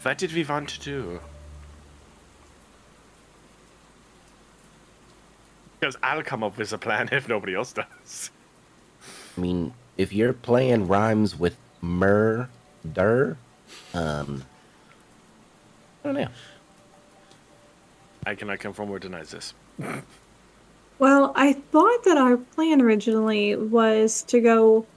what 0.01 0.17
did 0.17 0.31
we 0.33 0.45
want 0.45 0.69
to 0.69 0.79
do? 0.79 1.19
Because 5.79 5.95
I'll 6.01 6.23
come 6.23 6.43
up 6.43 6.57
with 6.57 6.73
a 6.73 6.77
plan 6.77 7.09
if 7.11 7.27
nobody 7.27 7.55
else 7.55 7.73
does. 7.73 8.31
I 9.37 9.41
mean, 9.41 9.73
if 9.97 10.11
your 10.13 10.33
plan 10.33 10.87
rhymes 10.87 11.37
with 11.37 11.55
murder, 11.81 13.37
um, 13.93 14.43
I 16.03 16.07
don't 16.07 16.15
know. 16.15 16.27
I 18.25 18.35
cannot 18.35 18.59
confirm 18.59 18.89
or 18.89 18.99
deny 18.99 19.23
this. 19.23 19.53
Well, 20.99 21.31
I 21.35 21.53
thought 21.53 22.05
that 22.05 22.17
our 22.17 22.37
plan 22.37 22.81
originally 22.81 23.55
was 23.55 24.23
to 24.23 24.41
go 24.41 24.87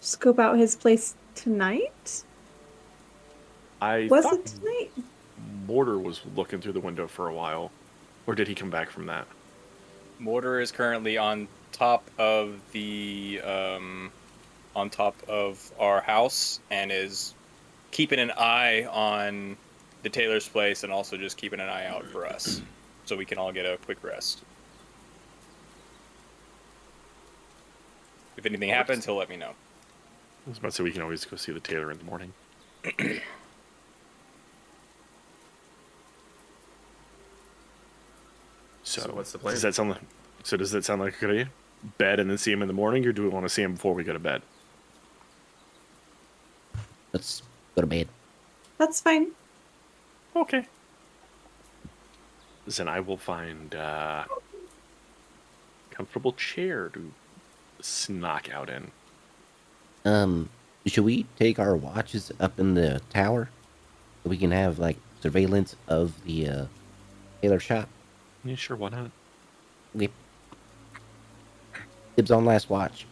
scope 0.00 0.38
out 0.38 0.58
his 0.58 0.74
place 0.76 1.14
tonight. 1.34 2.24
I 3.82 4.08
Was 4.10 4.24
thought 4.24 4.34
it 4.34 4.46
tonight? 4.46 4.90
Mortar 5.66 5.98
was 5.98 6.22
looking 6.34 6.62
through 6.62 6.72
the 6.72 6.80
window 6.80 7.06
for 7.06 7.28
a 7.28 7.34
while, 7.34 7.70
or 8.26 8.34
did 8.34 8.48
he 8.48 8.54
come 8.54 8.70
back 8.70 8.88
from 8.90 9.04
that? 9.06 9.26
Mortar 10.18 10.60
is 10.60 10.72
currently 10.72 11.18
on 11.18 11.48
top 11.72 12.10
of 12.18 12.60
the 12.72 13.40
um, 13.44 14.10
on 14.74 14.90
top 14.90 15.16
of 15.28 15.72
our 15.78 16.00
house 16.00 16.60
and 16.70 16.90
is 16.90 17.34
keeping 17.90 18.18
an 18.18 18.30
eye 18.32 18.84
on 18.84 19.56
the 20.02 20.08
tailor's 20.08 20.48
place 20.48 20.84
and 20.84 20.92
also 20.92 21.16
just 21.16 21.36
keeping 21.36 21.60
an 21.60 21.68
eye 21.68 21.86
out 21.86 22.04
for 22.06 22.26
us, 22.26 22.62
so 23.04 23.16
we 23.16 23.24
can 23.24 23.38
all 23.38 23.52
get 23.52 23.66
a 23.66 23.76
quick 23.78 24.02
rest. 24.02 24.42
If 28.36 28.44
anything 28.44 28.68
happens, 28.68 29.06
he'll 29.06 29.16
let 29.16 29.30
me 29.30 29.36
know. 29.36 29.52
I 30.46 30.48
was 30.50 30.58
about 30.58 30.68
to 30.68 30.76
say 30.76 30.82
we 30.84 30.92
can 30.92 31.02
always 31.02 31.24
go 31.24 31.36
see 31.36 31.52
the 31.52 31.60
tailor 31.60 31.90
in 31.90 31.98
the 31.98 32.04
morning. 32.04 32.32
so, 39.02 39.08
So 39.08 39.14
what's 39.14 39.32
the 39.32 39.38
plan? 39.38 39.54
Does 39.54 39.62
that 39.62 39.74
sound 39.74 39.90
like, 39.90 40.00
so 40.42 40.56
does 40.56 40.70
that 40.72 40.84
sound 40.84 41.00
like 41.00 41.16
a 41.16 41.20
good 41.20 41.30
idea? 41.30 41.48
Bed 41.98 42.20
and 42.20 42.30
then 42.30 42.38
see 42.38 42.52
him 42.52 42.62
in 42.62 42.68
the 42.68 42.74
morning, 42.74 43.06
or 43.06 43.12
do 43.12 43.22
we 43.22 43.28
want 43.28 43.44
to 43.44 43.48
see 43.48 43.62
him 43.62 43.74
before 43.74 43.94
we 43.94 44.02
go 44.04 44.12
to 44.12 44.18
bed? 44.18 44.42
Let's 47.12 47.42
go 47.74 47.82
to 47.82 47.86
bed. 47.86 48.08
That's 48.78 49.00
fine. 49.00 49.28
Okay. 50.34 50.66
Then 52.66 52.88
I 52.88 53.00
will 53.00 53.16
find 53.16 53.74
uh, 53.74 54.24
comfortable 55.90 56.32
chair 56.32 56.88
to 56.90 57.12
snock 57.80 58.50
out 58.50 58.68
in. 58.68 58.90
Um, 60.04 60.48
should 60.86 61.04
we 61.04 61.26
take 61.38 61.58
our 61.58 61.76
watches 61.76 62.32
up 62.38 62.58
in 62.58 62.74
the 62.74 63.00
tower 63.10 63.50
so 64.22 64.30
we 64.30 64.36
can 64.36 64.50
have 64.50 64.78
like 64.78 64.96
surveillance 65.20 65.76
of 65.88 66.24
the 66.24 66.48
uh, 66.48 66.66
tailor 67.40 67.60
shop? 67.60 67.88
Yeah, 68.46 68.54
sure, 68.54 68.76
why 68.76 68.90
not? 68.90 69.10
We 69.92 70.08
dibs 72.14 72.30
on 72.30 72.44
last 72.44 72.70
watch. 72.70 73.04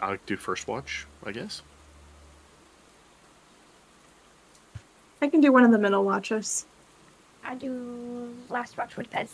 I'll 0.00 0.16
do 0.24 0.38
first 0.38 0.66
watch, 0.66 1.06
I 1.24 1.32
guess. 1.32 1.60
I 5.20 5.28
can 5.28 5.42
do 5.42 5.52
one 5.52 5.64
of 5.64 5.70
the 5.70 5.78
middle 5.78 6.02
watches. 6.02 6.64
I 7.44 7.54
do 7.54 8.34
last 8.48 8.78
watch 8.78 8.96
with 8.96 9.10
Pez. 9.10 9.28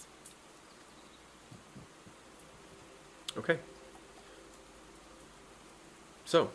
Okay. 3.36 3.58
So, 6.24 6.50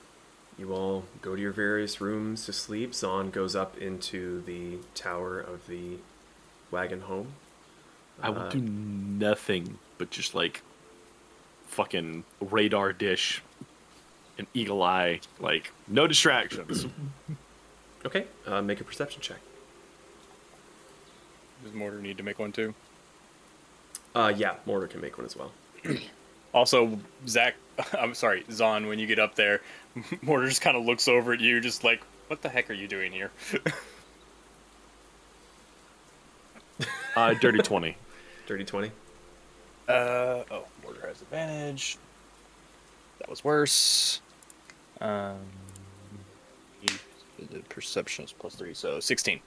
you 0.58 0.74
all 0.74 1.06
go 1.22 1.36
to 1.36 1.42
your 1.42 1.54
various 1.54 2.02
rooms 2.02 2.46
to 2.46 2.54
sleep. 2.54 2.94
Zahn 2.94 3.32
goes 3.32 3.56
up 3.56 3.78
into 3.78 4.42
the 4.42 4.80
tower 4.94 5.40
of 5.40 5.66
the 5.68 5.98
wagon 6.70 7.02
home. 7.02 7.36
I 8.22 8.30
will 8.30 8.42
Uh, 8.44 8.50
do 8.50 8.60
nothing 8.60 9.80
but 9.98 10.10
just 10.10 10.34
like 10.36 10.62
fucking 11.68 12.24
radar 12.40 12.94
dish 12.94 13.42
and 14.38 14.48
eagle 14.54 14.82
eye, 14.84 15.20
like 15.40 15.72
no 15.88 16.08
distractions. 16.08 16.86
Okay, 18.06 18.26
uh, 18.46 18.62
make 18.62 18.82
a 18.82 18.84
perception 18.84 19.22
check. 19.22 19.38
Does 21.64 21.72
Mortar 21.74 22.02
need 22.02 22.18
to 22.18 22.24
make 22.24 22.38
one 22.38 22.52
too? 22.52 22.74
Uh, 24.14 24.34
yeah, 24.36 24.56
Mortar 24.66 24.88
can 24.88 25.00
make 25.00 25.18
one 25.18 25.26
as 25.26 25.36
well. 25.38 25.52
Also, 26.54 27.00
Zach, 27.28 27.56
I'm 27.98 28.14
sorry, 28.14 28.44
Zahn, 28.52 28.86
when 28.88 29.00
you 29.00 29.08
get 29.08 29.18
up 29.20 29.36
there, 29.36 29.62
Mortar 30.22 30.48
just 30.50 30.62
kind 30.62 30.76
of 30.78 30.84
looks 30.86 31.08
over 31.08 31.32
at 31.34 31.40
you, 31.40 31.62
just 31.62 31.84
like, 31.86 32.04
what 32.28 32.42
the 32.44 32.50
heck 32.50 32.70
are 32.70 32.74
you 32.74 32.88
doing 32.90 33.12
here? 33.14 33.32
uh, 37.16 37.34
dirty 37.36 37.60
twenty. 37.60 37.96
Dirty 38.46 38.66
20. 38.66 38.92
uh, 39.88 39.92
oh, 40.52 40.66
Mortar 40.84 41.08
has 41.08 41.22
advantage. 41.22 41.98
That 43.20 43.30
was 43.30 43.44
worse. 43.44 44.22
Um, 45.02 45.38
the 47.38 47.60
perception 47.70 48.26
is 48.26 48.32
plus 48.32 48.56
three, 48.56 48.74
so 48.74 49.00
16. 49.00 49.40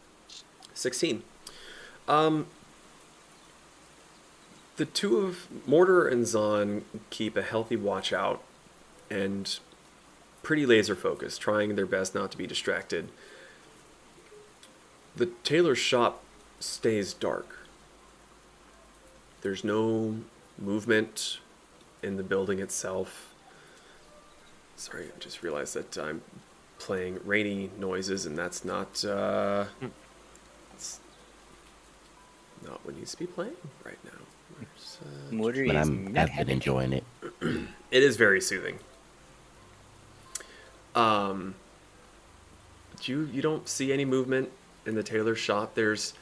16. 0.74 1.22
Um, 2.08 2.46
the 4.76 4.84
two 4.84 5.18
of 5.18 5.46
Mortar 5.66 6.06
and 6.06 6.26
Zahn 6.26 6.84
keep 7.10 7.36
a 7.36 7.42
healthy 7.42 7.76
watch 7.76 8.12
out 8.12 8.42
and 9.10 9.58
pretty 10.42 10.66
laser 10.66 10.94
focused, 10.94 11.40
trying 11.40 11.74
their 11.74 11.86
best 11.86 12.14
not 12.14 12.30
to 12.32 12.38
be 12.38 12.46
distracted. 12.46 13.08
The 15.16 15.26
tailor's 15.44 15.78
shop 15.78 16.22
stays 16.60 17.14
dark. 17.14 17.65
There's 19.46 19.62
no 19.62 20.16
movement 20.58 21.38
in 22.02 22.16
the 22.16 22.24
building 22.24 22.58
itself. 22.58 23.32
Sorry, 24.74 25.04
I 25.04 25.18
just 25.20 25.44
realized 25.44 25.74
that 25.74 25.96
I'm 25.96 26.20
playing 26.80 27.20
rainy 27.24 27.70
noises, 27.78 28.26
and 28.26 28.36
that's 28.36 28.64
not 28.64 29.04
uh, 29.04 29.66
it's 30.74 30.98
not 32.66 32.84
what 32.84 32.96
needs 32.96 33.12
to 33.12 33.18
be 33.18 33.28
playing 33.28 33.54
right 33.84 34.00
now. 34.04 34.18
Uh, 34.60 35.30
But 35.68 35.76
I'm, 35.76 36.12
I've 36.16 36.36
been 36.36 36.50
enjoying 36.50 36.92
it. 36.92 37.04
it 37.40 38.02
is 38.02 38.16
very 38.16 38.40
soothing. 38.40 38.80
Um, 40.96 41.54
but 42.90 43.06
you 43.06 43.30
you 43.32 43.42
don't 43.42 43.68
see 43.68 43.92
any 43.92 44.04
movement 44.04 44.50
in 44.86 44.96
the 44.96 45.04
tailor 45.04 45.36
shop. 45.36 45.76
There's 45.76 46.14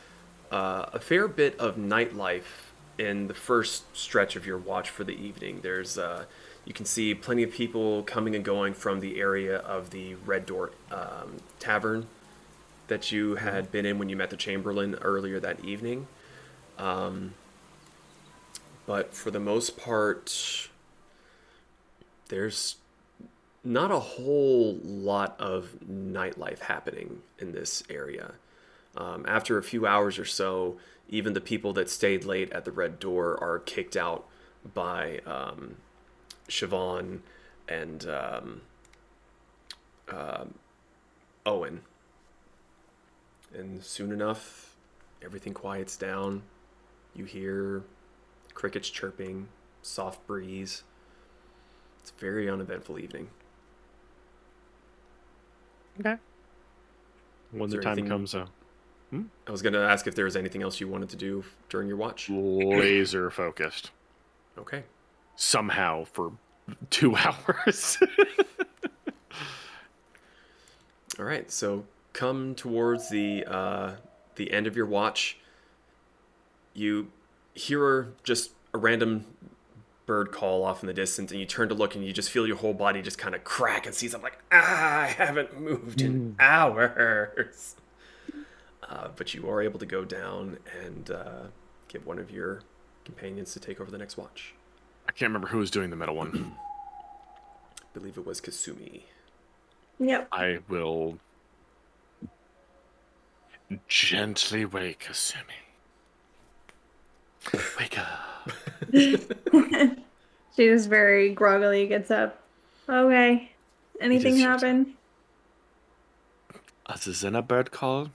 uh, 0.53 0.91
a 0.93 1.01
fair 1.01 1.27
bit 1.27 1.59
of 1.59 1.77
nightlife 1.77 2.74
in 2.99 3.27
the 3.27 3.35
first 3.35 3.85
stretch 3.97 4.37
of 4.37 4.47
your 4.47 4.59
watch 4.59 4.91
for 4.91 5.05
the 5.05 5.15
evening. 5.15 5.61
There's 5.63 5.99
uh, 5.99 6.25
you 6.65 6.73
can 6.73 6.87
see 6.87 7.15
plenty 7.15 7.43
of 7.43 7.53
people 7.53 8.03
coming 8.05 8.35
and 8.35 8.45
going 8.45 8.75
from 8.75 9.01
the 9.01 9.21
area 9.21 9.59
of 9.59 9.91
the 9.91 10.15
Red 10.15 10.47
Door 10.47 10.73
um, 10.91 11.39
Tavern 11.59 12.07
that 12.89 13.13
you 13.13 13.37
had 13.37 13.71
been 13.71 13.87
in 13.87 13.99
when 13.99 14.09
you 14.09 14.17
met 14.17 14.31
the 14.31 14.37
Chamberlain 14.37 14.95
earlier 15.01 15.41
that 15.41 15.65
evening. 15.65 16.07
Um, 16.79 17.35
but 18.87 19.15
for 19.15 19.31
the 19.31 19.41
most 19.41 19.77
part, 19.77 20.69
there's 22.29 22.77
not 23.63 23.91
a 23.91 23.99
whole 23.99 24.79
lot 24.83 25.35
of 25.39 25.77
nightlife 25.89 26.61
happening 26.61 27.23
in 27.39 27.53
this 27.53 27.83
area. 27.89 28.33
Um, 28.97 29.25
after 29.27 29.57
a 29.59 29.63
few 29.63 29.87
hours 29.87 30.19
or 30.19 30.27
so, 30.27 30.77
even 31.09 31.33
the 31.33 31.41
people 31.41 31.73
that 31.75 31.91
stayed 31.91 32.25
late 32.25 32.53
at 32.53 32.65
the 32.65 32.73
Red 32.73 32.99
Door 32.99 33.43
are 33.43 33.59
kicked 33.59 33.97
out 33.97 34.27
by 34.73 35.21
um, 35.27 35.77
Siobhan 36.49 37.21
and 37.69 38.07
um, 38.09 38.61
um 40.09 40.55
Owen. 41.47 41.83
And 43.55 43.85
soon 43.85 44.13
enough, 44.13 44.75
everything 45.23 45.55
quiets 45.55 45.97
down. 45.97 46.43
You 47.15 47.25
hear 47.25 47.83
crickets 48.55 48.89
chirping, 48.89 49.49
soft 49.83 50.27
breeze. 50.27 50.83
It's 52.01 52.13
a 52.17 52.21
very 52.21 52.49
uneventful 52.51 52.99
evening. 52.99 53.29
Okay. 56.01 56.17
When 57.53 57.71
the 57.71 57.79
time 57.79 57.93
anything- 57.93 58.11
comes, 58.11 58.35
uh, 59.15 59.49
I 59.49 59.51
was 59.53 59.63
going 59.63 59.73
to 59.75 59.81
ask 59.81 60.07
if 60.07 60.15
there 60.15 60.25
was 60.25 60.37
anything 60.37 60.63
else 60.63 60.81
you 60.81 60.89
wanted 60.89 61.09
to 61.11 61.17
do 61.17 61.45
during 61.69 61.89
your 61.89 61.97
watch. 61.97 62.29
laser 62.31 63.31
focused 63.31 63.91
Okay. 64.59 64.85
somehow 65.37 66.05
for 66.05 66.33
two 66.91 67.15
hours. 67.17 67.99
All 71.19 71.25
right. 71.25 71.51
So 71.51 71.85
come 72.13 72.55
towards 72.55 73.09
the 73.11 73.45
uh, 73.47 73.93
the 74.37 74.53
end 74.53 74.67
of 74.67 74.77
your 74.77 74.87
watch. 74.87 75.39
You 76.73 77.11
hear 77.55 78.09
just 78.25 78.51
a 78.73 78.79
random 78.79 79.27
bird 80.07 80.33
call 80.33 80.65
off 80.65 80.83
in 80.83 80.87
the 80.89 80.93
distance, 80.93 81.31
and 81.31 81.39
you 81.41 81.47
turn 81.47 81.69
to 81.69 81.75
look, 81.75 81.95
and 81.95 82.05
you 82.05 82.13
just 82.13 82.31
feel 82.31 82.47
your 82.47 82.57
whole 82.57 82.75
body 82.75 83.01
just 83.01 83.17
kind 83.17 83.35
of 83.35 83.45
crack 83.45 83.87
and 83.87 83.95
see 83.95 84.09
something 84.09 84.25
like, 84.25 84.39
ah, 84.53 85.03
I 85.03 85.07
haven't 85.07 85.59
moved 85.61 86.01
in 86.03 86.35
hours. 86.41 87.77
Uh, 88.89 89.09
but 89.17 89.33
you 89.35 89.49
are 89.49 89.63
able 89.63 89.79
to 89.79 89.87
go 89.87 90.05
down 90.05 90.59
and 90.85 91.11
uh, 91.11 91.43
get 91.89 92.07
one 92.07 92.19
of 92.19 92.31
your 92.31 92.61
companions 93.05 93.53
to 93.53 93.61
take 93.61 93.81
over 93.81 93.91
the 93.91 93.99
next 93.99 94.17
watch. 94.17 94.55
I 95.09 95.13
can't 95.13 95.31
remember 95.31 95.49
who 95.49 95.59
was 95.59 95.71
doing 95.71 95.91
the 95.91 95.97
metal 95.97 96.15
one. 96.17 96.55
I 97.79 97.99
believe 97.99 98.19
it 98.19 98.27
was 98.27 98.41
Kasumi. 98.41 99.03
Yep. 99.99 100.29
I 100.33 100.59
will 100.69 101.19
gently 103.89 104.65
wake 104.65 105.07
Kasumi. 105.09 105.61
Wake 107.79 107.99
up. 107.99 108.51
she 108.93 110.67
just 110.67 110.89
very 110.89 111.35
groggily 111.35 111.87
gets 111.87 112.11
up. 112.11 112.41
Okay. 112.89 113.51
Anything 114.01 114.37
is- 114.37 114.43
happen? 114.43 114.95
Other 116.87 117.13
than 117.13 117.35
a 117.35 117.43
bird 117.43 117.71
call, 117.71 118.11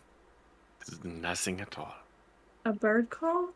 there's 0.88 1.04
nothing 1.04 1.62
at 1.62 1.78
all. 1.78 1.96
A 2.66 2.74
bird 2.74 3.10
call? 3.10 3.50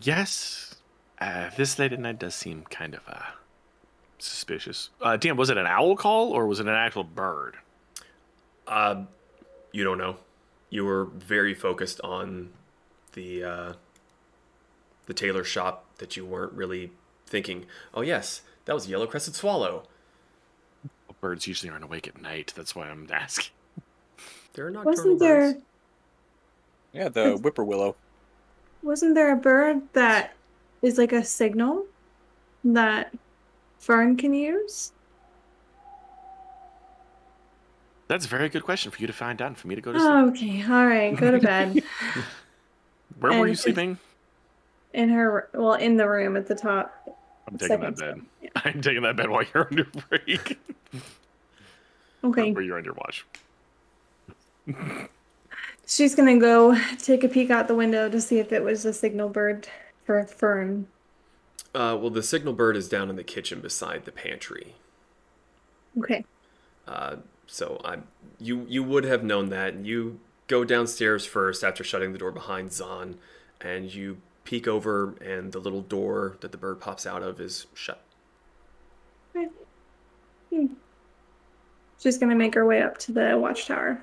Yes, 0.00 0.74
uh, 1.20 1.50
this 1.56 1.78
late 1.78 1.92
at 1.92 2.00
night 2.00 2.18
does 2.18 2.34
seem 2.34 2.64
kind 2.68 2.94
of 2.94 3.00
uh, 3.08 3.22
suspicious. 4.18 4.90
Uh, 5.00 5.16
Dan, 5.16 5.36
was 5.36 5.50
it 5.50 5.56
an 5.56 5.66
owl 5.66 5.96
call 5.96 6.30
or 6.32 6.46
was 6.46 6.58
it 6.60 6.66
an 6.66 6.74
actual 6.74 7.04
bird? 7.04 7.56
Uh, 8.66 9.04
you 9.72 9.84
don't 9.84 9.98
know. 9.98 10.16
You 10.70 10.84
were 10.84 11.04
very 11.04 11.54
focused 11.54 12.00
on 12.02 12.50
the 13.12 13.44
uh, 13.44 13.72
the 15.06 15.14
tailor 15.14 15.44
shop 15.44 15.84
that 15.98 16.16
you 16.16 16.24
weren't 16.24 16.52
really 16.52 16.90
thinking. 17.26 17.66
Oh 17.92 18.00
yes, 18.00 18.42
that 18.64 18.74
was 18.74 18.86
a 18.86 18.90
yellow 18.90 19.06
crested 19.06 19.34
swallow. 19.36 19.84
Birds 21.20 21.46
usually 21.46 21.70
aren't 21.70 21.84
awake 21.84 22.06
at 22.06 22.20
night. 22.20 22.52
That's 22.54 22.74
why 22.74 22.88
I'm 22.88 23.08
asking. 23.12 23.52
There 24.54 24.66
are 24.66 24.70
nocturnal 24.70 24.96
Wasn't 24.96 25.18
there 25.18 25.52
birds. 25.52 25.62
Yeah, 26.92 27.08
the 27.08 27.36
whippoorwillow. 27.38 27.94
wasn't 28.82 29.14
there 29.16 29.32
a 29.32 29.36
bird 29.36 29.82
that 29.94 30.32
is 30.80 30.96
like 30.96 31.12
a 31.12 31.24
signal 31.24 31.86
that 32.64 33.12
Fern 33.78 34.16
can 34.16 34.32
use? 34.32 34.92
That's 38.06 38.26
a 38.26 38.28
very 38.28 38.48
good 38.48 38.62
question 38.62 38.90
for 38.92 39.00
you 39.00 39.06
to 39.06 39.12
find 39.12 39.40
out 39.42 39.48
and 39.48 39.58
for 39.58 39.66
me 39.66 39.74
to 39.74 39.80
go 39.80 39.92
to 39.92 39.98
sleep. 39.98 40.10
Okay, 40.10 40.62
all 40.72 40.86
right, 40.86 41.16
go 41.16 41.30
to 41.30 41.38
bed. 41.38 41.82
Where 43.18 43.40
were 43.40 43.48
you 43.48 43.54
sleeping? 43.54 43.98
in 44.92 45.08
her, 45.08 45.48
well, 45.52 45.74
in 45.74 45.96
the 45.96 46.08
room 46.08 46.36
at 46.36 46.46
the 46.46 46.54
top. 46.54 46.94
I'm 47.48 47.58
taking 47.58 47.80
that 47.80 47.96
bed. 47.98 48.20
yeah. 48.40 48.50
I'm 48.56 48.80
taking 48.80 49.02
that 49.02 49.16
bed 49.16 49.28
while 49.28 49.42
you're 49.52 49.66
on 49.70 49.76
your 49.76 49.86
break. 50.08 50.58
Okay, 52.22 52.52
Where 52.52 52.62
you're 52.62 52.78
on 52.78 52.84
your 52.84 52.94
watch. 52.94 53.26
She's 55.86 56.14
gonna 56.14 56.38
go 56.38 56.76
take 56.98 57.24
a 57.24 57.28
peek 57.28 57.50
out 57.50 57.68
the 57.68 57.74
window 57.74 58.08
to 58.08 58.20
see 58.20 58.38
if 58.38 58.52
it 58.52 58.62
was 58.62 58.84
a 58.84 58.92
signal 58.92 59.28
bird 59.28 59.68
for 60.04 60.24
Fern. 60.24 60.86
Uh, 61.74 61.98
well, 62.00 62.10
the 62.10 62.22
signal 62.22 62.52
bird 62.52 62.76
is 62.76 62.88
down 62.88 63.10
in 63.10 63.16
the 63.16 63.24
kitchen 63.24 63.60
beside 63.60 64.04
the 64.04 64.12
pantry. 64.12 64.74
Okay. 65.98 66.24
Uh, 66.86 67.16
so 67.46 67.80
I, 67.84 67.98
you 68.38 68.64
you 68.68 68.82
would 68.82 69.04
have 69.04 69.24
known 69.24 69.48
that. 69.50 69.84
You 69.84 70.20
go 70.46 70.64
downstairs 70.64 71.26
first 71.26 71.64
after 71.64 71.82
shutting 71.82 72.12
the 72.12 72.18
door 72.18 72.30
behind 72.30 72.72
Zahn, 72.72 73.18
and 73.60 73.92
you 73.92 74.18
peek 74.44 74.68
over, 74.68 75.14
and 75.20 75.52
the 75.52 75.58
little 75.58 75.80
door 75.80 76.36
that 76.40 76.52
the 76.52 76.58
bird 76.58 76.80
pops 76.80 77.06
out 77.06 77.22
of 77.22 77.40
is 77.40 77.66
shut. 77.74 78.02
Okay. 79.34 79.48
She's 81.98 82.18
gonna 82.18 82.34
make 82.34 82.54
her 82.54 82.66
way 82.66 82.82
up 82.82 82.98
to 82.98 83.12
the 83.12 83.38
watchtower. 83.38 84.02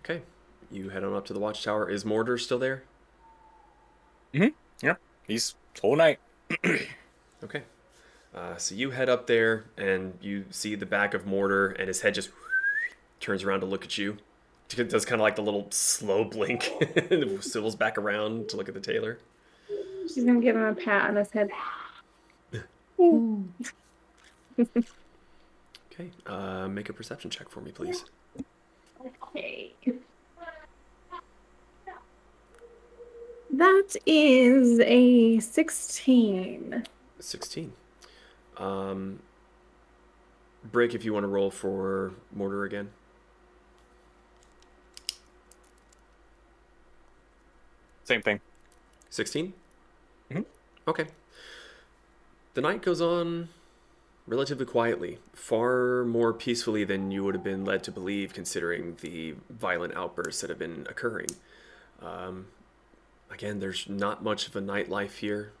Okay, 0.00 0.22
you 0.70 0.88
head 0.88 1.04
on 1.04 1.14
up 1.14 1.26
to 1.26 1.32
the 1.32 1.40
watchtower. 1.40 1.88
Is 1.88 2.04
Mortar 2.04 2.38
still 2.38 2.58
there? 2.58 2.84
Mm-hmm. 4.32 4.48
Yeah. 4.86 4.94
He's 5.26 5.54
whole 5.80 5.96
night. 5.96 6.18
Okay. 7.42 7.62
Uh, 8.34 8.54
so 8.56 8.74
you 8.74 8.90
head 8.90 9.08
up 9.08 9.26
there, 9.26 9.64
and 9.78 10.18
you 10.20 10.44
see 10.50 10.74
the 10.74 10.84
back 10.84 11.14
of 11.14 11.24
Mortar, 11.24 11.68
and 11.68 11.88
his 11.88 12.02
head 12.02 12.12
just 12.12 12.28
turns 13.20 13.42
around 13.42 13.60
to 13.60 13.66
look 13.66 13.82
at 13.82 13.96
you. 13.96 14.18
It 14.76 14.90
does 14.90 15.06
kind 15.06 15.20
of 15.20 15.24
like 15.24 15.36
the 15.36 15.42
little 15.42 15.66
slow 15.70 16.24
blink, 16.24 16.70
and 17.10 17.42
swivels 17.42 17.76
back 17.76 17.96
around 17.96 18.50
to 18.50 18.58
look 18.58 18.68
at 18.68 18.74
the 18.74 18.80
tailor. 18.80 19.18
She's 20.02 20.22
gonna 20.22 20.40
give 20.40 20.54
him 20.54 20.62
a 20.62 20.74
pat 20.74 21.08
on 21.08 21.16
his 21.16 21.30
head. 21.30 21.48
Okay, 25.92 26.10
uh, 26.26 26.68
make 26.68 26.88
a 26.88 26.92
perception 26.92 27.30
check 27.30 27.48
for 27.48 27.60
me, 27.60 27.72
please. 27.72 28.04
Okay. 29.06 29.72
That 33.52 33.96
is 34.06 34.80
a 34.80 35.38
16. 35.40 36.84
16. 37.18 37.72
Um, 38.56 39.20
break 40.70 40.94
if 40.94 41.04
you 41.04 41.12
want 41.12 41.24
to 41.24 41.28
roll 41.28 41.50
for 41.50 42.12
Mortar 42.34 42.64
again. 42.64 42.90
Same 48.04 48.22
thing. 48.22 48.40
16? 49.10 49.52
Mhm. 50.30 50.44
Okay. 50.86 51.06
The 52.54 52.60
night 52.60 52.82
goes 52.82 53.00
on 53.00 53.48
relatively 54.26 54.66
quietly, 54.66 55.18
far 55.32 56.04
more 56.04 56.32
peacefully 56.32 56.84
than 56.84 57.10
you 57.10 57.24
would 57.24 57.34
have 57.34 57.44
been 57.44 57.64
led 57.64 57.82
to 57.84 57.92
believe, 57.92 58.32
considering 58.32 58.96
the 59.00 59.34
violent 59.48 59.94
outbursts 59.94 60.40
that 60.40 60.50
have 60.50 60.58
been 60.58 60.86
occurring. 60.88 61.28
Um, 62.02 62.46
again, 63.30 63.60
there's 63.60 63.88
not 63.88 64.22
much 64.22 64.46
of 64.46 64.56
a 64.56 64.60
nightlife 64.60 65.16
here. 65.16 65.52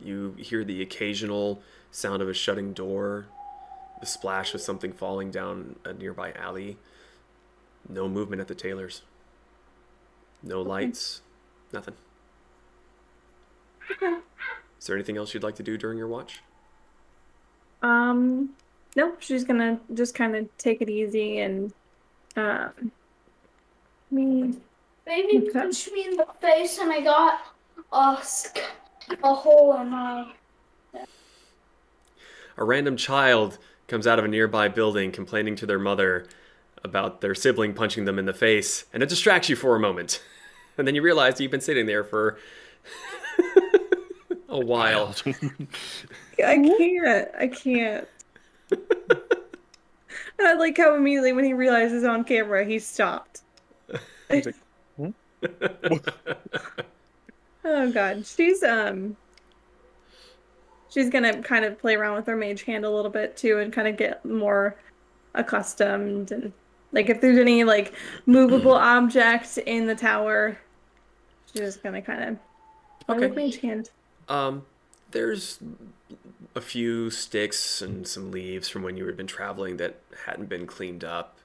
You 0.00 0.34
hear 0.38 0.64
the 0.64 0.82
occasional 0.82 1.62
sound 1.90 2.22
of 2.22 2.28
a 2.28 2.34
shutting 2.34 2.72
door, 2.72 3.26
the 4.00 4.06
splash 4.06 4.54
of 4.54 4.60
something 4.60 4.92
falling 4.92 5.30
down 5.30 5.76
a 5.84 5.92
nearby 5.92 6.32
alley. 6.32 6.76
No 7.88 8.08
movement 8.08 8.40
at 8.40 8.48
the 8.48 8.54
tailors. 8.54 9.02
No 10.42 10.60
lights. 10.60 11.22
Nothing. 11.72 11.94
Is 14.00 14.86
there 14.86 14.96
anything 14.96 15.16
else 15.16 15.32
you'd 15.34 15.42
like 15.42 15.56
to 15.56 15.62
do 15.62 15.78
during 15.78 15.98
your 15.98 16.08
watch? 16.08 16.42
Um, 17.82 18.54
nope, 18.94 19.20
she's 19.20 19.44
gonna 19.44 19.80
just 19.94 20.14
kind 20.14 20.36
of 20.36 20.48
take 20.58 20.80
it 20.80 20.90
easy 20.90 21.40
and, 21.40 21.72
um, 22.36 22.92
me. 24.10 24.54
Baby 25.04 25.48
Okay. 25.48 25.60
punched 25.60 25.92
me 25.92 26.06
in 26.06 26.16
the 26.16 26.26
face 26.40 26.78
and 26.78 26.92
I 26.92 27.00
got 27.00 27.40
a, 27.92 28.18
a 29.22 29.34
hole 29.34 29.76
in 29.80 29.90
my. 29.90 30.32
A 32.58 32.64
random 32.64 32.96
child 32.96 33.58
comes 33.86 34.06
out 34.06 34.18
of 34.18 34.24
a 34.24 34.28
nearby 34.28 34.68
building 34.68 35.12
complaining 35.12 35.56
to 35.56 35.66
their 35.66 35.78
mother 35.78 36.26
about 36.82 37.20
their 37.20 37.34
sibling 37.34 37.74
punching 37.74 38.04
them 38.04 38.18
in 38.18 38.24
the 38.24 38.32
face, 38.32 38.84
and 38.92 39.02
it 39.02 39.08
distracts 39.08 39.48
you 39.48 39.56
for 39.56 39.76
a 39.76 39.80
moment. 39.80 40.22
And 40.78 40.86
then 40.86 40.94
you 40.94 41.00
realize 41.00 41.40
you've 41.40 41.50
been 41.50 41.62
sitting 41.62 41.86
there 41.86 42.04
for 42.04 42.36
a 44.56 44.64
while. 44.64 45.14
I 46.44 46.58
can't. 46.78 47.28
I 47.38 47.48
can't. 47.48 48.08
I 50.40 50.54
like 50.54 50.76
how 50.76 50.94
immediately 50.94 51.32
when 51.32 51.44
he 51.44 51.54
realizes 51.54 52.04
on 52.04 52.24
camera, 52.24 52.64
he 52.64 52.78
stopped. 52.78 53.42
He's 54.30 54.46
like, 54.46 54.54
Oh 57.64 57.90
god, 57.90 58.24
she's 58.26 58.62
um 58.62 59.16
she's 60.90 61.10
gonna 61.10 61.42
kind 61.42 61.64
of 61.64 61.78
play 61.78 61.94
around 61.96 62.16
with 62.16 62.26
her 62.26 62.36
mage 62.36 62.62
hand 62.62 62.84
a 62.84 62.90
little 62.90 63.10
bit 63.10 63.36
too 63.36 63.58
and 63.58 63.72
kind 63.72 63.88
of 63.88 63.96
get 63.96 64.24
more 64.24 64.76
accustomed 65.34 66.30
and 66.32 66.52
like 66.92 67.10
if 67.10 67.20
there's 67.20 67.38
any 67.38 67.64
like 67.64 67.92
movable 68.26 68.72
object 68.72 69.58
in 69.58 69.86
the 69.86 69.94
tower, 69.94 70.56
she's 71.52 71.62
just 71.62 71.82
gonna 71.82 72.00
kind 72.02 72.22
of 72.24 72.38
play 73.06 73.18
with 73.18 73.32
Okay. 73.32 73.46
mage 73.46 73.56
hand. 73.60 73.90
Um, 74.28 74.64
there's 75.10 75.58
a 76.54 76.60
few 76.60 77.10
sticks 77.10 77.82
and 77.82 78.06
some 78.06 78.30
leaves 78.30 78.68
from 78.68 78.82
when 78.82 78.96
you 78.96 79.06
had 79.06 79.16
been 79.16 79.26
traveling 79.26 79.76
that 79.76 80.00
hadn't 80.26 80.48
been 80.48 80.66
cleaned 80.66 81.04
up. 81.04 81.38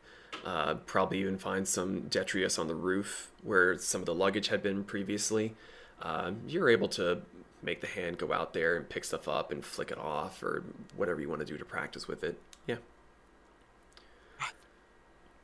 Uh, 0.46 0.76
probably 0.86 1.20
even 1.20 1.38
find 1.38 1.67
some 1.67 2.02
detritus 2.08 2.58
on 2.58 2.67
the 2.67 2.74
roof 2.74 3.30
where 3.44 3.78
some 3.78 4.02
of 4.02 4.06
the 4.06 4.13
luggage 4.13 4.48
had 4.48 4.63
been 4.63 4.84
previously. 4.84 5.54
Um, 6.02 6.41
you're 6.48 6.70
able 6.70 6.88
to 6.89 7.22
make 7.62 7.82
the 7.82 7.88
hand 7.88 8.17
go 8.17 8.34
out 8.34 8.54
there 8.54 8.76
and 8.76 8.89
pick 8.89 9.04
stuff 9.04 9.28
up 9.28 9.52
and 9.52 9.63
flick 9.63 9.91
it 9.91 10.00
off 10.00 10.41
or 10.41 10.63
whatever 10.96 11.22
you 11.22 11.30
want 11.30 11.41
to 11.41 11.46
do 11.46 11.58
to 11.58 11.65
practice 11.65 12.08
with 12.08 12.24
it. 12.24 12.39
Yeah. 12.65 12.78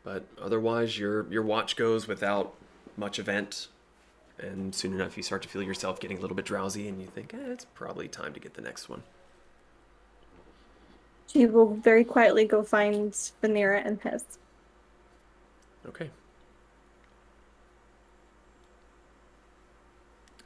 But 0.04 0.26
otherwise, 0.41 0.97
your 0.97 1.30
your 1.32 1.43
watch 1.43 1.76
goes 1.76 2.08
without 2.08 2.56
much 2.95 3.19
event 3.19 3.67
and 4.39 4.73
soon 4.76 4.93
enough 4.93 5.17
you 5.17 5.23
start 5.23 5.41
to 5.41 5.50
feel 5.50 5.63
yourself 5.63 6.00
getting 6.00 6.17
a 6.17 6.21
little 6.21 6.36
bit 6.36 6.45
drowsy 6.45 6.88
and 6.88 7.02
you 7.02 7.08
think 7.08 7.34
eh, 7.34 7.38
it's 7.47 7.65
probably 7.65 8.08
time 8.08 8.34
to 8.34 8.39
get 8.39 8.54
the 8.54 8.62
next 8.62 8.89
one 8.89 9.04
She 11.28 11.45
will 11.45 11.76
very 11.76 12.04
quietly 12.04 12.45
go 12.45 12.63
find 12.63 13.12
Vanera 13.43 13.86
and 13.86 14.02
Pez. 14.02 14.23
okay 15.88 16.12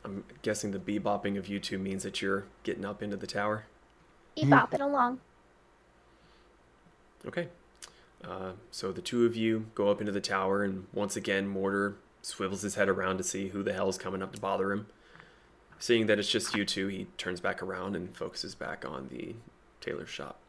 I'm 0.04 0.24
guessing 0.42 0.72
the 0.72 0.80
bebopping 0.80 1.38
of 1.38 1.48
you 1.48 1.60
two 1.60 1.78
means 1.78 2.04
that 2.04 2.22
you're 2.22 2.46
getting 2.64 2.86
up 2.86 3.04
into 3.04 3.18
the 3.18 3.28
tower. 3.28 3.66
Keep 4.36 4.50
bopping 4.50 4.82
along. 4.82 5.20
Okay. 7.26 7.50
Uh, 8.24 8.54
so 8.72 8.92
the 8.92 9.02
two 9.02 9.26
of 9.26 9.36
you 9.36 9.68
go 9.76 9.90
up 9.90 10.00
into 10.00 10.12
the 10.12 10.22
tower, 10.22 10.64
and 10.64 10.88
once 10.94 11.16
again, 11.16 11.48
Mortar 11.48 11.96
swivels 12.22 12.62
his 12.62 12.76
head 12.76 12.90
around 12.90 13.18
to 13.18 13.24
see 13.24 13.50
who 13.50 13.64
the 13.64 13.74
hell 13.74 13.90
is 13.90 13.98
coming 13.98 14.22
up 14.22 14.34
to 14.34 14.42
bother 14.42 14.72
him. 14.72 14.88
Seeing 15.80 16.06
that 16.08 16.20
it's 16.20 16.30
just 16.30 16.56
you 16.56 16.64
two, 16.64 16.88
he 16.88 17.08
turns 17.18 17.40
back 17.40 17.64
around 17.64 17.96
and 17.96 18.16
focuses 18.16 18.54
back 18.54 18.86
on 18.86 19.08
the 19.10 19.36
tailor 19.80 20.06
shop. 20.06 20.40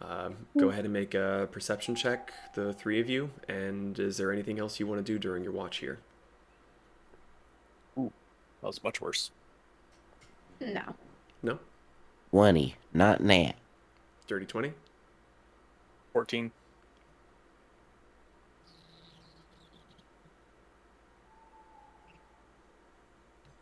Um, 0.00 0.36
go 0.58 0.68
ahead 0.68 0.84
and 0.84 0.92
make 0.92 1.14
a 1.14 1.48
perception 1.50 1.94
check, 1.94 2.30
the 2.54 2.74
three 2.74 3.00
of 3.00 3.08
you. 3.08 3.30
And 3.48 3.98
is 3.98 4.18
there 4.18 4.30
anything 4.30 4.58
else 4.58 4.78
you 4.78 4.86
want 4.86 5.04
to 5.04 5.12
do 5.12 5.18
during 5.18 5.42
your 5.42 5.52
watch 5.52 5.78
here? 5.78 5.98
Ooh, 7.98 8.12
that 8.60 8.66
was 8.66 8.84
much 8.84 9.00
worse. 9.00 9.30
No. 10.60 10.94
No? 11.42 11.58
20, 12.30 12.74
not 12.92 13.22
nat. 13.22 13.54
Dirty 14.26 14.44
20? 14.44 14.72
14. 16.12 16.52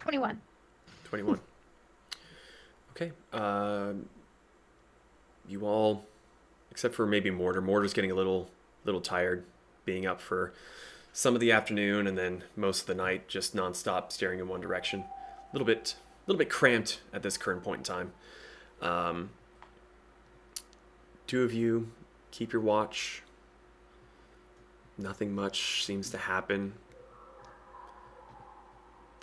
Twenty-one. 0.04 0.38
21. 1.04 1.40
okay. 2.90 3.12
Um, 3.32 4.06
you 5.48 5.64
all, 5.66 6.04
except 6.70 6.94
for 6.94 7.06
maybe 7.06 7.30
Mortar. 7.30 7.62
Mortar's 7.62 7.94
getting 7.94 8.10
a 8.10 8.14
little, 8.14 8.50
little 8.84 9.00
tired, 9.00 9.44
being 9.86 10.04
up 10.06 10.20
for 10.20 10.52
some 11.14 11.34
of 11.34 11.40
the 11.40 11.52
afternoon 11.52 12.06
and 12.06 12.18
then 12.18 12.44
most 12.54 12.82
of 12.82 12.86
the 12.86 12.94
night, 12.94 13.28
just 13.28 13.56
nonstop 13.56 14.12
staring 14.12 14.40
in 14.40 14.46
one 14.46 14.60
direction. 14.60 15.00
A 15.00 15.52
little 15.54 15.64
bit, 15.64 15.96
a 15.98 16.30
little 16.30 16.38
bit 16.38 16.50
cramped 16.50 17.00
at 17.12 17.22
this 17.22 17.38
current 17.38 17.62
point 17.62 17.78
in 17.78 17.84
time. 17.84 18.12
Um, 18.82 19.30
two 21.26 21.44
of 21.44 21.54
you 21.54 21.90
keep 22.30 22.52
your 22.52 22.60
watch. 22.60 23.22
Nothing 24.98 25.34
much 25.34 25.82
seems 25.82 26.10
to 26.10 26.18
happen. 26.18 26.74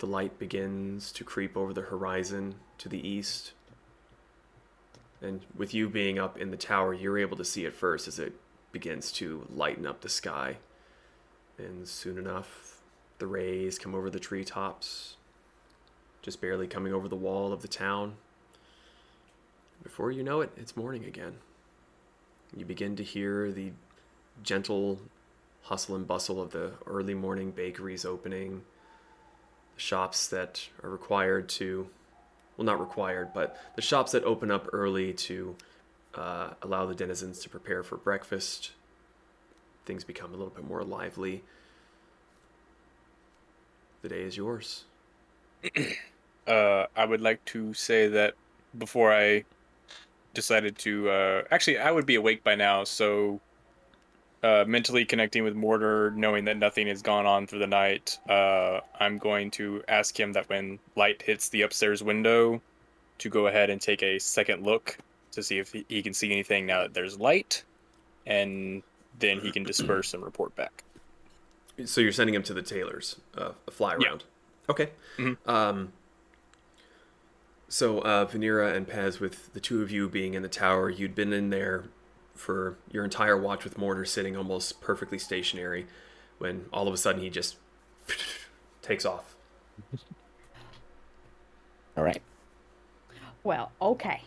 The 0.02 0.08
light 0.08 0.36
begins 0.36 1.12
to 1.12 1.22
creep 1.22 1.56
over 1.56 1.72
the 1.72 1.82
horizon 1.82 2.56
to 2.78 2.88
the 2.88 3.08
east. 3.08 3.52
And 5.20 5.42
with 5.56 5.72
you 5.74 5.88
being 5.88 6.18
up 6.18 6.36
in 6.36 6.50
the 6.50 6.56
tower, 6.56 6.92
you're 6.92 7.18
able 7.18 7.36
to 7.36 7.44
see 7.44 7.66
it 7.66 7.72
first 7.72 8.08
as 8.08 8.18
it 8.18 8.32
begins 8.72 9.12
to 9.12 9.46
lighten 9.54 9.86
up 9.86 10.00
the 10.00 10.08
sky. 10.08 10.56
And 11.56 11.86
soon 11.86 12.18
enough, 12.18 12.80
the 13.18 13.28
rays 13.28 13.78
come 13.78 13.94
over 13.94 14.10
the 14.10 14.18
treetops, 14.18 15.18
just 16.20 16.40
barely 16.40 16.66
coming 16.66 16.92
over 16.92 17.06
the 17.06 17.14
wall 17.14 17.52
of 17.52 17.62
the 17.62 17.68
town. 17.68 18.16
Before 19.84 20.10
you 20.10 20.24
know 20.24 20.40
it, 20.40 20.50
it's 20.56 20.76
morning 20.76 21.04
again. 21.04 21.36
You 22.56 22.64
begin 22.64 22.96
to 22.96 23.04
hear 23.04 23.52
the 23.52 23.70
gentle 24.42 24.98
hustle 25.62 25.94
and 25.94 26.08
bustle 26.08 26.42
of 26.42 26.50
the 26.50 26.72
early 26.88 27.14
morning 27.14 27.52
bakeries 27.52 28.04
opening, 28.04 28.62
shops 29.82 30.28
that 30.28 30.68
are 30.82 30.90
required 30.90 31.48
to, 31.48 31.88
well, 32.56 32.64
not 32.64 32.80
required, 32.80 33.34
but 33.34 33.56
the 33.76 33.82
shops 33.82 34.12
that 34.12 34.24
open 34.24 34.50
up 34.50 34.68
early 34.72 35.12
to 35.12 35.56
uh, 36.14 36.50
allow 36.62 36.86
the 36.86 36.94
denizens 36.94 37.40
to 37.40 37.48
prepare 37.48 37.82
for 37.82 37.96
breakfast. 37.96 38.72
Things 39.84 40.04
become 40.04 40.30
a 40.30 40.36
little 40.36 40.52
bit 40.54 40.66
more 40.66 40.84
lively. 40.84 41.42
The 44.02 44.08
day 44.08 44.22
is 44.22 44.36
yours. 44.36 44.84
Uh, 46.44 46.86
I 46.96 47.04
would 47.04 47.20
like 47.20 47.44
to 47.44 47.72
say 47.72 48.08
that 48.08 48.34
before 48.76 49.12
I 49.12 49.44
decided 50.34 50.76
to, 50.78 51.08
uh, 51.08 51.42
actually, 51.52 51.78
I 51.78 51.92
would 51.92 52.04
be 52.04 52.16
awake 52.16 52.42
by 52.42 52.56
now, 52.56 52.82
so 52.82 53.40
uh, 54.42 54.64
mentally 54.66 55.04
connecting 55.04 55.44
with 55.44 55.54
Mortar, 55.54 56.10
knowing 56.12 56.44
that 56.46 56.56
nothing 56.56 56.88
has 56.88 57.02
gone 57.02 57.26
on 57.26 57.46
through 57.46 57.60
the 57.60 57.66
night, 57.66 58.18
uh, 58.28 58.80
I'm 58.98 59.18
going 59.18 59.50
to 59.52 59.82
ask 59.88 60.18
him 60.18 60.32
that 60.32 60.48
when 60.48 60.78
light 60.96 61.22
hits 61.22 61.48
the 61.48 61.62
upstairs 61.62 62.02
window, 62.02 62.60
to 63.18 63.28
go 63.28 63.46
ahead 63.46 63.70
and 63.70 63.80
take 63.80 64.02
a 64.02 64.18
second 64.18 64.64
look 64.64 64.98
to 65.30 65.42
see 65.42 65.58
if 65.58 65.72
he, 65.72 66.02
can 66.02 66.12
see 66.12 66.32
anything 66.32 66.66
now 66.66 66.82
that 66.82 66.92
there's 66.92 67.18
light, 67.20 67.62
and 68.26 68.82
then 69.20 69.38
he 69.38 69.52
can 69.52 69.62
disperse 69.62 70.12
and 70.12 70.24
report 70.24 70.54
back. 70.56 70.82
So 71.84 72.00
you're 72.00 72.12
sending 72.12 72.34
him 72.34 72.42
to 72.44 72.54
the 72.54 72.62
tailors, 72.62 73.16
uh, 73.38 73.52
a 73.66 73.70
fly 73.70 73.96
Yeah. 74.00 74.08
around. 74.08 74.24
Okay. 74.68 74.90
Mhm. 75.18 75.36
Um, 75.48 75.92
so 77.68 78.00
uh, 78.00 78.26
Vanera 78.26 78.74
and 78.74 78.86
Pez, 78.88 79.20
with 79.20 79.52
the 79.54 79.60
two 79.60 79.82
of 79.82 79.90
you 79.90 80.08
being 80.08 80.34
in 80.34 80.42
the 80.42 80.48
tower, 80.48 80.90
you'd 80.90 81.14
been 81.14 81.32
in 81.32 81.50
there 81.50 81.84
for 82.34 82.76
your 82.90 83.04
entire 83.04 83.36
watch 83.36 83.64
with 83.64 83.78
Mortar 83.78 84.04
sitting 84.04 84.36
almost 84.36 84.80
perfectly 84.80 85.18
stationary, 85.18 85.86
when 86.38 86.66
all 86.72 86.88
of 86.88 86.94
a 86.94 86.96
sudden 86.96 87.22
he 87.22 87.30
just 87.30 87.56
takes 88.82 89.04
off. 89.04 89.34
All 91.96 92.04
right. 92.04 92.22
Well, 93.44 93.72
okay. 93.80 94.22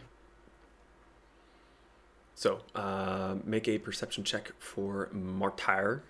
So 2.36 2.60
uh, 2.76 3.36
make 3.44 3.68
a 3.68 3.78
perception 3.78 4.24
check 4.24 4.52
for 4.60 5.10
Mortar. 5.14 6.04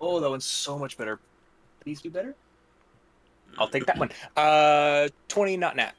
Oh, 0.00 0.18
that 0.18 0.30
one's 0.30 0.46
so 0.46 0.78
much 0.78 0.96
better. 0.96 1.20
Please 1.80 2.00
do 2.00 2.10
better. 2.10 2.34
I'll 3.58 3.68
take 3.68 3.84
that 3.86 3.98
one. 3.98 4.10
Uh, 4.36 5.08
twenty, 5.28 5.56
not 5.56 5.76
nat. 5.76 5.94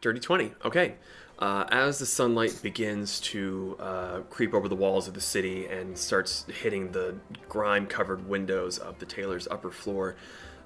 Dirty 0.00 0.20
20. 0.20 0.52
Okay. 0.64 0.94
Uh, 1.40 1.64
as 1.70 1.98
the 1.98 2.04
sunlight 2.04 2.60
begins 2.62 3.18
to 3.20 3.74
uh, 3.80 4.20
creep 4.28 4.52
over 4.52 4.68
the 4.68 4.76
walls 4.76 5.08
of 5.08 5.14
the 5.14 5.20
city 5.20 5.66
and 5.68 5.96
starts 5.96 6.44
hitting 6.60 6.92
the 6.92 7.14
grime 7.48 7.86
covered 7.86 8.28
windows 8.28 8.76
of 8.76 8.98
the 8.98 9.06
tailor's 9.06 9.48
upper 9.48 9.70
floor, 9.70 10.16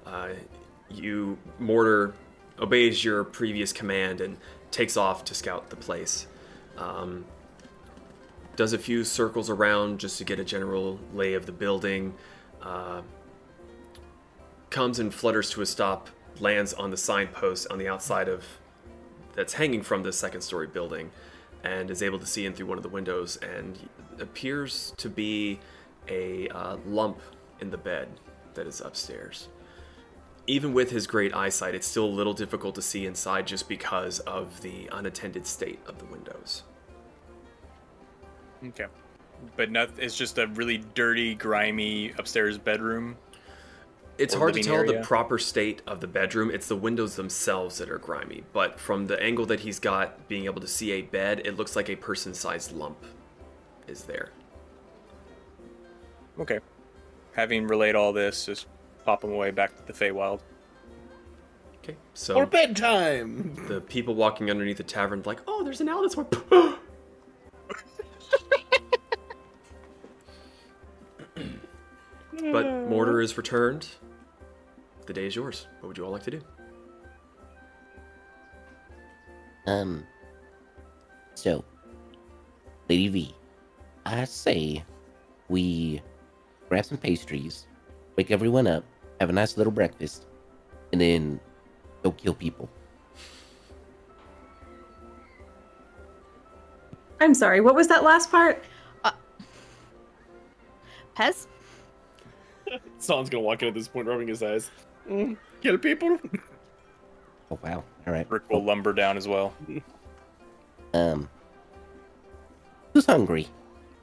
uh, 0.05 0.29
you, 0.89 1.37
Mortar, 1.59 2.13
obeys 2.59 3.05
your 3.05 3.23
previous 3.23 3.71
command 3.71 4.19
and 4.19 4.37
takes 4.69 4.97
off 4.97 5.23
to 5.23 5.33
scout 5.33 5.69
the 5.69 5.77
place. 5.77 6.27
Um, 6.77 7.23
does 8.57 8.73
a 8.73 8.77
few 8.77 9.05
circles 9.05 9.49
around 9.49 9.99
just 9.99 10.17
to 10.17 10.25
get 10.25 10.39
a 10.39 10.43
general 10.43 10.99
lay 11.13 11.35
of 11.35 11.45
the 11.45 11.51
building. 11.53 12.13
Uh, 12.61 13.01
comes 14.69 14.99
and 14.99 15.13
flutters 15.13 15.49
to 15.51 15.61
a 15.61 15.65
stop, 15.65 16.09
lands 16.41 16.73
on 16.73 16.91
the 16.91 16.97
signpost 16.97 17.67
on 17.71 17.77
the 17.77 17.87
outside 17.87 18.27
of 18.27 18.43
that's 19.35 19.53
hanging 19.53 19.81
from 19.81 20.03
this 20.03 20.17
second 20.17 20.41
story 20.41 20.67
building 20.67 21.11
and 21.63 21.89
is 21.89 22.01
able 22.03 22.19
to 22.19 22.25
see 22.25 22.45
in 22.45 22.53
through 22.53 22.67
one 22.67 22.77
of 22.77 22.83
the 22.83 22.89
windows 22.89 23.37
and 23.37 23.77
appears 24.19 24.93
to 24.97 25.09
be 25.09 25.59
a 26.07 26.47
uh, 26.49 26.77
lump 26.85 27.19
in 27.59 27.69
the 27.69 27.77
bed 27.77 28.07
that 28.53 28.67
is 28.67 28.81
upstairs. 28.81 29.49
Even 30.47 30.73
with 30.73 30.91
his 30.91 31.07
great 31.07 31.33
eyesight, 31.33 31.73
it's 31.73 31.87
still 31.87 32.05
a 32.05 32.07
little 32.07 32.33
difficult 32.33 32.75
to 32.75 32.81
see 32.81 33.07
inside 33.07 33.47
just 33.47 33.67
because 33.67 34.19
of 34.21 34.61
the 34.61 34.87
unattended 34.91 35.47
state 35.47 35.79
of 35.87 35.97
the 35.97 36.05
windows. 36.05 36.63
Okay. 38.63 38.85
But 39.57 39.71
not, 39.71 39.89
it's 39.97 40.17
just 40.17 40.37
a 40.37 40.47
really 40.47 40.83
dirty, 40.93 41.33
grimy 41.33 42.11
upstairs 42.17 42.57
bedroom. 42.57 43.17
It's 44.17 44.33
hard 44.33 44.53
to 44.53 44.59
living 44.59 44.85
tell 44.87 45.01
the 45.01 45.05
proper 45.05 45.37
state 45.37 45.81
of 45.85 45.99
the 45.99 46.07
bedroom. 46.07 46.49
It's 46.49 46.67
the 46.67 46.75
windows 46.75 47.15
themselves 47.15 47.77
that 47.79 47.89
are 47.89 47.97
grimy. 47.97 48.43
But 48.53 48.79
from 48.79 49.07
the 49.07 49.21
angle 49.21 49.45
that 49.47 49.59
he's 49.59 49.79
got, 49.79 50.27
being 50.29 50.45
able 50.45 50.61
to 50.61 50.67
see 50.67 50.91
a 50.91 51.01
bed, 51.01 51.41
it 51.43 51.57
looks 51.57 51.75
like 51.75 51.89
a 51.89 51.95
person 51.95 52.33
sized 52.33 52.71
lump 52.71 52.97
is 53.87 54.03
there. 54.03 54.31
Okay. 56.39 56.59
Having 57.33 57.67
relayed 57.67 57.95
all 57.95 58.13
this, 58.13 58.45
just 58.45 58.67
pop 59.03 59.23
him 59.23 59.31
away 59.31 59.51
back 59.51 59.75
to 59.75 59.85
the 59.85 59.93
Feywild. 59.93 60.39
Okay, 61.83 61.97
so. 62.13 62.35
Or 62.35 62.45
bedtime. 62.45 63.53
the 63.67 63.81
people 63.81 64.15
walking 64.15 64.49
underneath 64.49 64.77
the 64.77 64.83
tavern 64.83 65.21
like, 65.25 65.41
oh, 65.45 65.63
there's 65.63 65.81
an 65.81 65.89
owl 65.89 66.01
that's 66.01 66.15
one. 66.15 66.27
but 72.51 72.89
Mortar 72.89 73.21
is 73.21 73.37
returned. 73.37 73.87
The 75.05 75.13
day 75.13 75.27
is 75.27 75.35
yours. 75.35 75.67
What 75.79 75.89
would 75.89 75.97
you 75.97 76.05
all 76.05 76.11
like 76.11 76.23
to 76.23 76.31
do? 76.31 76.41
Um. 79.67 80.05
So, 81.35 81.63
Lady 82.87 83.07
V, 83.09 83.35
I 84.05 84.23
say 84.25 84.83
we 85.49 86.01
grab 86.69 86.85
some 86.85 86.97
pastries, 86.97 87.67
wake 88.15 88.31
everyone 88.31 88.67
up, 88.67 88.83
have 89.19 89.29
a 89.29 89.33
nice 89.33 89.57
little 89.57 89.73
breakfast, 89.73 90.25
and 90.91 91.01
then 91.01 91.39
go 92.03 92.11
kill 92.11 92.33
people. 92.33 92.69
I'm 97.19 97.33
sorry. 97.33 97.61
What 97.61 97.75
was 97.75 97.87
that 97.87 98.03
last 98.03 98.29
part? 98.29 98.63
Pez? 101.15 101.47
Someone's 102.97 103.29
gonna 103.29 103.43
walk 103.43 103.61
in 103.61 103.67
at 103.69 103.73
this 103.73 103.87
point, 103.87 104.07
rubbing 104.07 104.27
his 104.27 104.41
eyes. 104.43 104.71
Mm, 105.09 105.37
kill 105.61 105.77
people. 105.77 106.19
Oh 107.51 107.59
wow. 107.63 107.83
All 108.07 108.13
right. 108.13 108.27
Rick 108.27 108.49
will 108.49 108.63
lumber 108.63 108.91
down 108.91 109.17
as 109.17 109.27
well. 109.27 109.53
Um. 110.95 111.29
Who's 112.91 113.05
hungry? 113.05 113.47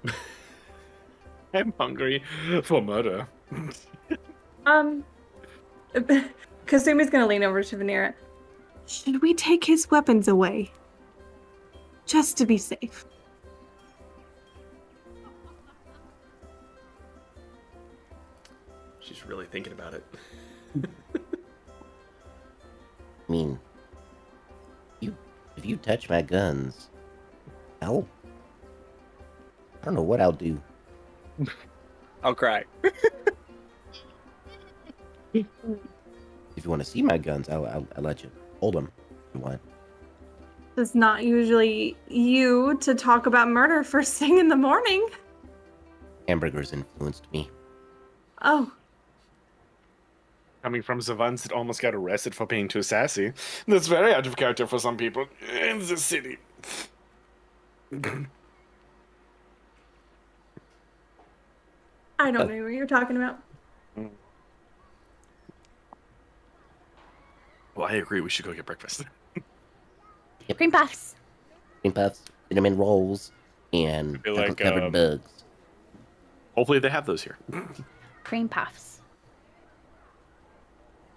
I'm 1.54 1.72
hungry 1.76 2.22
for 2.62 2.80
murder. 2.80 3.26
Um, 4.64 5.04
Kasumi's 6.66 7.10
gonna 7.10 7.26
lean 7.26 7.42
over 7.42 7.64
to 7.64 7.76
Vanera. 7.76 8.14
Should 8.86 9.20
we 9.22 9.34
take 9.34 9.64
his 9.64 9.90
weapons 9.90 10.28
away? 10.28 10.70
Just 12.06 12.36
to 12.38 12.46
be 12.46 12.58
safe. 12.58 13.04
She's 19.12 19.26
really 19.26 19.46
thinking 19.46 19.72
about 19.72 19.94
it. 19.94 20.04
I 23.28 23.32
mean, 23.32 23.58
you 25.00 25.14
if 25.56 25.66
you 25.66 25.76
touch 25.76 26.08
my 26.08 26.22
guns, 26.22 26.88
I'll. 27.82 28.08
I 29.80 29.84
don't 29.84 29.94
know 29.94 30.02
what 30.02 30.20
I'll 30.20 30.32
do. 30.32 30.60
I'll 32.22 32.34
cry. 32.34 32.64
If 35.34 36.64
you 36.64 36.70
want 36.70 36.84
to 36.84 36.88
see 36.88 37.00
my 37.00 37.16
guns, 37.16 37.48
I'll, 37.48 37.64
I'll, 37.64 37.86
I'll 37.96 38.02
let 38.02 38.22
you 38.22 38.30
hold 38.60 38.74
them 38.74 38.92
if 39.08 39.34
you 39.34 39.40
want. 39.40 39.60
It's 40.76 40.94
not 40.94 41.24
usually 41.24 41.96
you 42.08 42.76
to 42.80 42.94
talk 42.94 43.24
about 43.24 43.48
murder 43.48 43.82
first 43.82 44.14
thing 44.14 44.38
in 44.38 44.48
the 44.48 44.56
morning. 44.56 45.08
Hamburgers 46.28 46.74
influenced 46.74 47.32
me. 47.32 47.50
Oh, 48.42 48.70
Coming 50.62 50.82
from 50.82 51.00
the 51.00 51.16
ones 51.16 51.42
that 51.42 51.52
almost 51.52 51.82
got 51.82 51.94
arrested 51.94 52.34
for 52.34 52.46
being 52.46 52.68
too 52.68 52.82
sassy. 52.82 53.32
That's 53.66 53.88
very 53.88 54.14
out 54.14 54.26
of 54.26 54.36
character 54.36 54.66
for 54.66 54.78
some 54.78 54.96
people 54.96 55.26
in 55.52 55.80
the 55.80 55.96
city. 55.96 56.38
I 57.92 58.26
don't 62.30 62.48
know 62.48 62.62
what 62.62 62.72
you're 62.72 62.86
talking 62.86 63.16
about. 63.16 63.40
Well, 67.74 67.88
I 67.88 67.94
agree. 67.94 68.20
We 68.20 68.30
should 68.30 68.44
go 68.44 68.52
get 68.52 68.66
breakfast. 68.66 69.04
Cream 70.56 70.70
puffs. 70.70 71.16
Cream 71.80 71.92
puffs, 71.92 72.22
cinnamon 72.48 72.76
rolls, 72.76 73.32
and 73.72 74.22
feel 74.22 74.36
chocolate 74.36 74.48
like, 74.50 74.58
covered 74.58 74.84
um, 74.84 74.92
bugs. 74.92 75.44
Hopefully, 76.54 76.78
they 76.78 76.90
have 76.90 77.06
those 77.06 77.22
here. 77.22 77.38
Cream 78.24 78.48
puffs. 78.48 78.91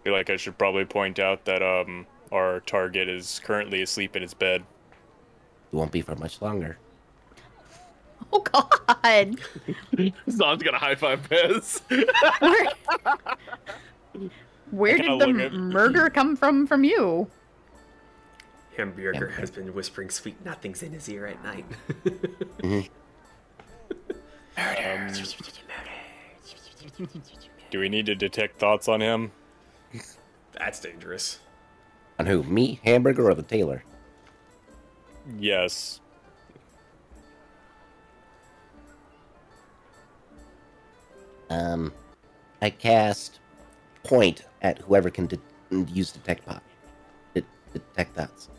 Feel 0.05 0.13
like 0.13 0.29
I 0.29 0.37
should 0.37 0.57
probably 0.57 0.85
point 0.85 1.19
out 1.19 1.43
that 1.45 1.63
um 1.63 2.05
our 2.31 2.59
target 2.61 3.09
is 3.09 3.41
currently 3.43 3.81
asleep 3.81 4.15
in 4.15 4.21
his 4.21 4.35
bed. 4.35 4.61
It 4.61 5.75
won't 5.75 5.91
be 5.91 6.01
for 6.01 6.15
much 6.15 6.41
longer. 6.41 6.77
Oh 8.31 8.39
God. 8.39 9.39
Zahn's 10.29 10.63
gonna 10.63 10.77
high 10.77 10.95
five 10.95 11.27
Pez. 11.27 11.81
Where, 14.71 14.97
where 14.97 14.99
did 15.17 15.19
the 15.19 15.49
murder 15.57 16.09
come 16.09 16.35
from 16.35 16.67
from 16.67 16.83
you? 16.83 17.27
Hamburger 18.77 19.29
has 19.29 19.51
been 19.51 19.73
whispering 19.73 20.09
sweet 20.09 20.43
nothings 20.45 20.83
in 20.83 20.91
his 20.91 21.09
ear 21.09 21.25
at 21.25 21.43
night. 21.43 21.65
Um, 24.57 25.11
do 27.71 27.79
we 27.79 27.89
need 27.89 28.05
to 28.05 28.15
detect 28.15 28.57
thoughts 28.57 28.87
on 28.87 29.01
him? 29.01 29.33
That's 30.57 30.79
dangerous. 30.79 31.39
On 32.19 32.25
who? 32.25 32.43
Me, 32.43 32.79
Hamburger, 32.83 33.29
or 33.29 33.35
the 33.35 33.43
tailor? 33.43 33.83
Yes. 35.37 35.99
Um, 41.49 41.93
I 42.61 42.69
cast 42.69 43.39
point 44.03 44.43
at 44.61 44.79
whoever 44.79 45.09
can 45.09 45.27
de- 45.27 45.39
use 45.91 46.11
detect 46.11 46.45
pot. 46.45 46.63
De- 47.33 47.43
detect 47.73 48.15
thoughts. 48.15 48.49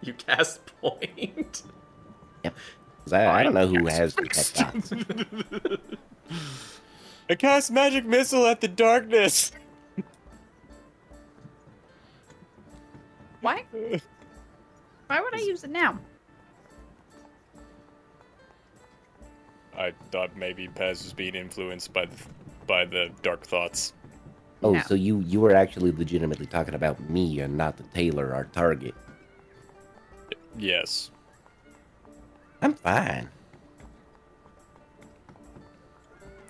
You 0.00 0.14
cast 0.14 0.64
point. 0.80 1.62
Yep. 2.44 2.54
'Cause 3.04 3.12
I, 3.12 3.40
I 3.40 3.42
don't 3.42 3.54
know 3.54 3.66
who 3.66 3.86
has 3.86 4.14
detect 4.14 4.48
thoughts. 4.48 4.92
I 7.30 7.34
cast 7.34 7.70
magic 7.70 8.04
missile 8.04 8.46
at 8.46 8.60
the 8.60 8.68
darkness. 8.68 9.52
Why? 13.42 13.64
Why 15.08 15.20
would 15.20 15.34
I 15.34 15.40
use 15.40 15.62
it 15.64 15.70
now? 15.70 15.98
I 19.76 19.92
thought 20.10 20.36
maybe 20.36 20.68
Pez 20.68 21.02
was 21.04 21.12
being 21.12 21.34
influenced 21.34 21.92
by 21.92 22.06
the 22.06 22.16
by 22.66 22.84
the 22.84 23.10
dark 23.22 23.44
thoughts. 23.44 23.92
Oh, 24.62 24.72
No. 24.72 24.80
so 24.82 24.94
you 24.94 25.20
you 25.20 25.40
were 25.40 25.54
actually 25.54 25.90
legitimately 25.92 26.46
talking 26.46 26.74
about 26.74 27.00
me 27.10 27.40
and 27.40 27.56
not 27.56 27.76
the 27.76 27.82
tailor, 27.94 28.32
our 28.34 28.44
target. 28.44 28.94
Yes. 30.56 31.10
I'm 32.60 32.74
fine. 32.74 33.28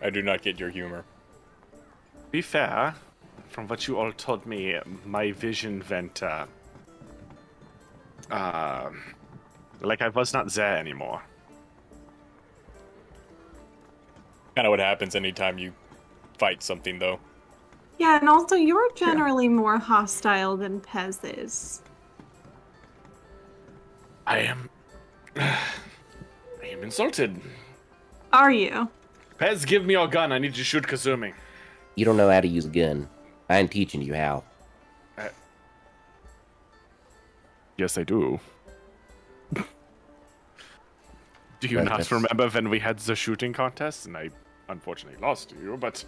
I 0.03 0.11
do 0.11 0.21
not 0.21 0.43
get 0.43 0.59
your 0.61 0.69
humor. 0.71 1.05
be 2.33 2.43
fair, 2.43 2.95
from 3.49 3.69
what 3.69 3.87
you 3.87 3.99
all 3.99 4.13
told 4.13 4.45
me, 4.47 4.77
my 5.07 5.31
vision 5.33 5.83
went, 5.89 6.23
uh, 6.23 6.47
uh, 8.31 8.91
like 9.81 10.03
I 10.03 10.09
was 10.09 10.33
not 10.33 10.53
there 10.53 10.77
anymore. 10.77 11.23
Kind 14.55 14.67
of 14.67 14.71
what 14.71 14.81
happens 14.81 15.15
anytime 15.15 15.59
you 15.59 15.73
fight 16.39 16.63
something, 16.63 16.99
though. 16.99 17.19
Yeah, 17.99 18.19
and 18.19 18.29
also 18.29 18.57
you're 18.57 18.93
generally 18.95 19.49
more 19.49 19.79
hostile 19.79 20.57
than 20.57 20.81
Pez 20.81 21.21
is. 21.39 21.83
I 24.27 24.39
am, 24.41 24.71
I 25.37 25.59
am 26.65 26.83
insulted. 26.83 27.41
Are 28.33 28.51
you? 28.51 28.89
Pez, 29.39 29.67
give 29.67 29.85
me 29.85 29.95
your 29.95 30.09
gun. 30.09 30.33
I 30.33 30.39
need 30.39 30.55
to 30.55 30.65
shoot 30.65 30.85
Kasumi. 30.85 31.33
You 31.95 32.05
don't 32.05 32.17
know 32.17 32.31
how 32.31 32.41
to 32.41 32.49
use 32.49 32.65
a 32.65 32.69
gun. 32.69 33.09
I'm 33.49 33.69
teaching 33.69 34.03
you 34.03 34.15
how. 34.15 34.45
Yes, 37.83 37.99
I 37.99 38.05
do. 38.05 38.39
do 41.59 41.67
you 41.69 41.79
Right, 41.79 41.85
not 41.85 41.99
that's- 41.99 42.13
remember 42.13 42.49
when 42.49 42.71
we 42.71 42.79
had 42.79 42.97
the 43.01 43.17
shooting 43.17 43.53
contest 43.53 44.07
and 44.07 44.17
I 44.17 44.31
unfortunately 44.69 45.21
lost 45.21 45.49
to 45.51 45.57
you, 45.57 45.77
but 45.77 46.05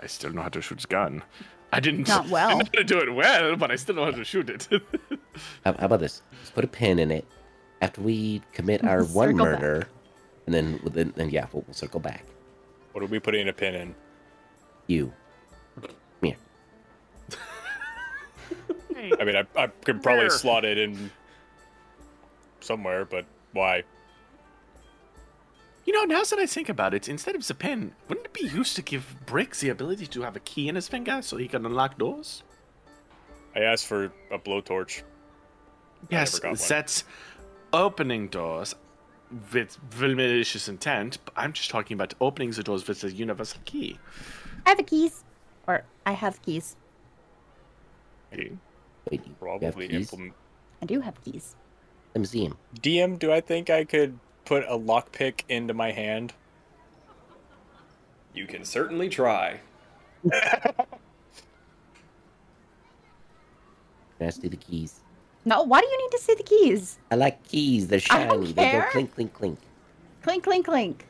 I 0.00 0.06
still 0.06 0.32
know 0.32 0.40
how 0.40 0.48
to 0.48 0.62
shoot 0.62 0.82
a 0.82 0.86
gun. 0.86 1.22
I 1.70 1.80
didn't 1.80 2.08
Not 2.08 2.28
well. 2.36 2.48
I 2.48 2.52
know 2.54 2.58
how 2.64 2.78
to 2.80 2.84
do 2.84 2.98
it 3.00 3.14
well, 3.14 3.56
but 3.56 3.70
I 3.70 3.76
still 3.76 3.96
know 3.96 4.06
how 4.06 4.10
to 4.12 4.24
shoot 4.24 4.48
it. 4.48 4.68
How, 5.66 5.74
how 5.74 5.84
about 5.86 6.00
this? 6.00 6.22
Let's 6.32 6.50
put 6.50 6.64
a 6.64 6.66
pin 6.68 6.98
in 6.98 7.10
it 7.10 7.26
after 7.82 8.00
we 8.00 8.40
commit 8.54 8.82
our 8.84 9.04
one 9.04 9.32
Circle 9.32 9.44
back. 9.44 9.60
murder, 9.60 9.88
and 10.46 10.54
then 10.54 10.80
then, 10.94 11.12
then 11.14 11.28
yeah, 11.28 11.46
we'll, 11.52 11.62
we'll 11.66 11.74
circle 11.74 12.00
back. 12.00 12.24
What 12.92 13.04
are 13.04 13.06
we 13.06 13.18
putting 13.18 13.48
a 13.48 13.52
pin 13.52 13.74
in? 13.74 13.94
You. 14.86 15.12
I 19.20 19.24
mean, 19.24 19.36
I, 19.36 19.44
I 19.56 19.66
could 19.66 20.02
probably 20.02 20.24
Where? 20.24 20.30
slot 20.30 20.64
it 20.64 20.78
in 20.78 21.10
somewhere, 22.60 23.04
but 23.04 23.26
why? 23.52 23.84
you 25.84 25.92
know, 25.92 26.04
now 26.04 26.22
that 26.22 26.38
I 26.38 26.46
think 26.46 26.68
about 26.68 26.94
it, 26.94 27.08
instead 27.08 27.34
of 27.34 27.46
the 27.46 27.54
pen, 27.54 27.94
wouldn't 28.08 28.26
it 28.26 28.32
be 28.32 28.46
used 28.46 28.76
to 28.76 28.82
give 28.82 29.16
Brick 29.26 29.56
the 29.56 29.68
ability 29.68 30.06
to 30.06 30.22
have 30.22 30.36
a 30.36 30.40
key 30.40 30.68
in 30.68 30.76
his 30.76 30.88
finger 30.88 31.20
so 31.22 31.36
he 31.36 31.48
can 31.48 31.66
unlock 31.66 31.98
doors? 31.98 32.42
I 33.54 33.60
asked 33.60 33.86
for 33.86 34.12
a 34.30 34.38
blowtorch. 34.38 35.02
Yes, 36.10 36.34
never 36.34 36.54
got 36.54 36.60
one. 36.60 36.68
that's 36.68 37.04
opening 37.72 38.28
doors 38.28 38.74
with 39.52 39.78
malicious 39.98 40.68
intent. 40.68 41.18
But 41.24 41.34
I'm 41.36 41.52
just 41.52 41.70
talking 41.70 41.96
about 41.96 42.14
opening 42.20 42.52
the 42.52 42.62
doors 42.62 42.86
with 42.86 43.02
a 43.04 43.10
universal 43.10 43.60
key. 43.64 43.98
I 44.64 44.70
have 44.70 44.78
the 44.78 44.84
keys. 44.84 45.24
Or 45.66 45.82
I 46.06 46.12
have 46.12 46.40
keys. 46.42 46.76
Okay. 48.32 48.52
Wait, 49.10 49.20
you 49.24 49.30
have 49.30 49.38
Probably 49.40 49.88
keys? 49.88 50.12
implement. 50.12 50.34
I 50.80 50.86
do 50.86 51.00
have 51.00 51.22
keys. 51.24 51.54
Let 52.14 52.20
me 52.20 52.26
see 52.26 52.44
him. 52.44 52.56
DM, 52.80 53.18
do 53.18 53.32
I 53.32 53.40
think 53.40 53.70
I 53.70 53.84
could 53.84 54.18
put 54.44 54.64
a 54.68 54.78
lockpick 54.78 55.42
into 55.48 55.74
my 55.74 55.92
hand? 55.92 56.32
You 58.34 58.46
can 58.46 58.64
certainly 58.64 59.08
try. 59.08 59.60
Can 64.18 64.28
I 64.28 64.30
see 64.30 64.48
the 64.48 64.56
keys? 64.56 65.00
No, 65.44 65.62
why 65.62 65.80
do 65.80 65.86
you 65.88 65.98
need 65.98 66.10
to 66.16 66.18
see 66.22 66.34
the 66.34 66.42
keys? 66.44 66.98
I 67.10 67.16
like 67.16 67.42
keys. 67.48 67.88
They're 67.88 68.00
I 68.10 68.24
don't 68.26 68.42
shiny. 68.44 68.52
They 68.52 68.70
go 68.72 68.84
clink, 68.92 69.14
clink, 69.14 69.32
clink. 69.34 69.58
Clink, 70.22 70.44
clink, 70.44 70.66
clink. 70.66 71.06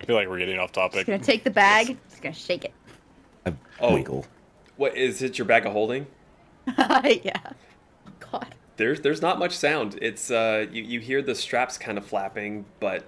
I 0.00 0.04
feel 0.04 0.16
like 0.16 0.28
we're 0.28 0.38
getting 0.40 0.58
off 0.58 0.72
topic. 0.72 1.06
Just 1.06 1.06
topic. 1.06 1.20
gonna 1.20 1.24
take 1.24 1.44
the 1.44 1.50
bag, 1.50 1.96
Just 2.10 2.22
gonna 2.22 2.34
shake 2.34 2.64
it. 2.64 2.72
I 3.46 3.54
Oh. 3.80 3.94
wiggle. 3.94 4.26
What 4.76 4.96
is 4.96 5.22
it? 5.22 5.38
Your 5.38 5.46
bag 5.46 5.64
of 5.66 5.72
holding? 5.72 6.06
yeah. 7.24 7.52
God. 8.32 8.54
There's 8.76 9.00
there's 9.00 9.22
not 9.22 9.38
much 9.38 9.56
sound. 9.56 9.98
It's 10.02 10.30
uh 10.30 10.66
you, 10.70 10.82
you 10.82 11.00
hear 11.00 11.22
the 11.22 11.34
straps 11.34 11.78
kind 11.78 11.98
of 11.98 12.04
flapping, 12.04 12.66
but 12.80 13.04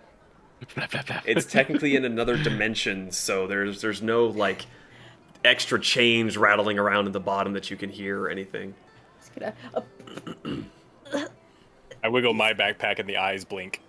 it's 1.24 1.46
technically 1.46 1.96
in 1.96 2.04
another 2.04 2.36
dimension, 2.36 3.10
so 3.10 3.46
there's 3.46 3.80
there's 3.80 4.02
no 4.02 4.26
like 4.26 4.66
extra 5.44 5.80
chains 5.80 6.36
rattling 6.36 6.78
around 6.78 7.06
in 7.06 7.12
the 7.12 7.20
bottom 7.20 7.52
that 7.52 7.70
you 7.70 7.76
can 7.76 7.90
hear 7.90 8.20
or 8.20 8.30
anything. 8.30 8.74
Just 9.18 9.34
gonna. 9.34 9.54
Oh, 11.14 11.24
I 12.04 12.08
wiggle 12.08 12.34
my 12.34 12.54
backpack 12.54 12.98
and 12.98 13.08
the 13.08 13.16
eyes 13.16 13.44
blink. 13.44 13.82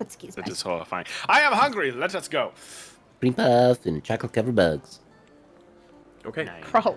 excuse 0.00 0.36
me. 0.36 0.42
That 0.42 0.50
is 0.50 0.62
horrifying. 0.62 1.06
I 1.28 1.42
am 1.42 1.52
hungry. 1.52 1.92
Let 1.92 2.14
us 2.14 2.28
go. 2.28 2.52
Cream 3.20 3.34
puff 3.34 3.84
and 3.86 4.02
chocolate 4.02 4.32
covered 4.32 4.54
bugs. 4.54 5.00
Okay. 6.24 6.48
Gross. 6.62 6.96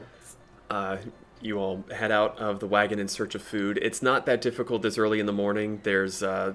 Uh, 0.74 0.98
you 1.40 1.60
all 1.60 1.84
head 1.92 2.12
out 2.12 2.40
of 2.40 2.60
the 2.60 2.66
wagon 2.66 2.98
in 2.98 3.08
search 3.08 3.36
of 3.36 3.44
food. 3.44 3.78
It's 3.80 4.02
not 4.02 4.26
that 4.26 4.42
difficult 4.42 4.82
this 4.82 4.98
early 4.98 5.20
in 5.20 5.28
the 5.28 5.34
morning. 5.34 5.80
There's 5.84 6.24
uh, 6.24 6.54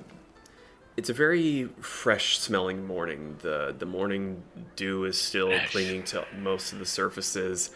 it's 0.96 1.08
a 1.08 1.12
very 1.12 1.68
fresh 1.80 2.36
smelling 2.36 2.84
morning. 2.84 3.36
The 3.42 3.76
the 3.78 3.86
morning 3.86 4.42
dew 4.74 5.04
is 5.04 5.20
still 5.20 5.56
clinging 5.70 6.02
to 6.06 6.26
most 6.36 6.72
of 6.72 6.80
the 6.80 6.84
surfaces, 6.84 7.70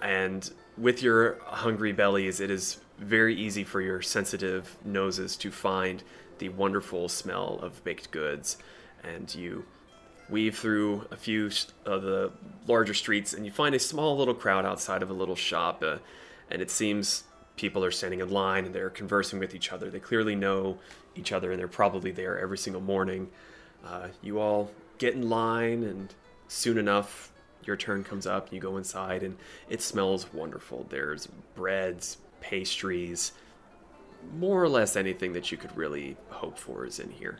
and 0.00 0.50
with 0.78 1.02
your 1.02 1.38
hungry 1.44 1.92
bellies, 1.92 2.40
it 2.40 2.50
is 2.50 2.80
very 2.98 3.34
easy 3.34 3.62
for 3.62 3.82
your 3.82 4.00
sensitive 4.00 4.78
noses 4.86 5.36
to 5.36 5.50
find 5.50 6.02
the 6.38 6.48
wonderful 6.48 7.10
smell 7.10 7.58
of 7.60 7.84
baked 7.84 8.10
goods, 8.10 8.56
and 9.04 9.34
you 9.34 9.66
weave 10.32 10.58
through 10.58 11.06
a 11.10 11.16
few 11.16 11.50
of 11.84 12.02
the 12.02 12.32
larger 12.66 12.94
streets 12.94 13.34
and 13.34 13.44
you 13.44 13.52
find 13.52 13.74
a 13.74 13.78
small 13.78 14.16
little 14.16 14.34
crowd 14.34 14.64
outside 14.64 15.02
of 15.02 15.10
a 15.10 15.12
little 15.12 15.36
shop 15.36 15.82
uh, 15.86 15.98
and 16.50 16.62
it 16.62 16.70
seems 16.70 17.24
people 17.56 17.84
are 17.84 17.90
standing 17.90 18.20
in 18.20 18.30
line 18.30 18.64
and 18.64 18.74
they're 18.74 18.90
conversing 18.90 19.38
with 19.38 19.54
each 19.54 19.72
other. 19.72 19.90
They 19.90 20.00
clearly 20.00 20.34
know 20.34 20.78
each 21.14 21.32
other 21.32 21.52
and 21.52 21.60
they're 21.60 21.68
probably 21.68 22.10
there 22.10 22.38
every 22.38 22.56
single 22.58 22.80
morning. 22.80 23.28
Uh, 23.86 24.08
you 24.22 24.40
all 24.40 24.70
get 24.98 25.14
in 25.14 25.28
line 25.28 25.84
and 25.84 26.12
soon 26.48 26.78
enough 26.78 27.30
your 27.64 27.76
turn 27.76 28.02
comes 28.02 28.26
up 28.26 28.52
you 28.52 28.58
go 28.58 28.76
inside 28.76 29.22
and 29.22 29.36
it 29.68 29.82
smells 29.82 30.32
wonderful. 30.32 30.86
There's 30.88 31.28
breads 31.54 32.16
pastries 32.40 33.32
more 34.38 34.62
or 34.62 34.68
less 34.68 34.96
anything 34.96 35.34
that 35.34 35.52
you 35.52 35.58
could 35.58 35.76
really 35.76 36.16
hope 36.30 36.56
for 36.56 36.86
is 36.86 36.98
in 36.98 37.10
here 37.10 37.38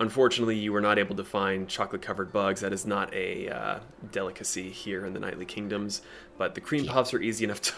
Unfortunately, 0.00 0.56
you 0.56 0.72
were 0.72 0.80
not 0.80 0.98
able 0.98 1.16
to 1.16 1.24
find 1.24 1.68
chocolate 1.68 2.02
covered 2.02 2.32
bugs. 2.32 2.60
That 2.60 2.72
is 2.72 2.86
not 2.86 3.12
a 3.12 3.48
uh, 3.48 3.80
delicacy 4.12 4.70
here 4.70 5.04
in 5.04 5.12
the 5.12 5.18
Nightly 5.18 5.44
Kingdoms. 5.44 6.02
But 6.36 6.54
the 6.54 6.60
cream 6.60 6.86
puffs 6.86 7.12
are 7.12 7.20
easy 7.20 7.44
enough 7.44 7.60
to 7.62 7.72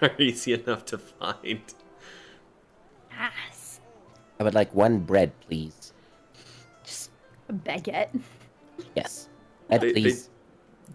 are 0.02 0.14
easy 0.18 0.54
enough 0.54 0.86
to 0.86 0.98
find. 0.98 1.60
Ass. 3.12 3.80
I 4.40 4.44
would 4.44 4.54
like 4.54 4.74
one 4.74 5.00
bread, 5.00 5.32
please. 5.40 5.92
Just 6.84 7.10
a 7.48 7.52
baguette. 7.52 8.18
Yes. 8.94 9.28
That, 9.68 9.82
They, 9.82 9.92
they 9.92 10.14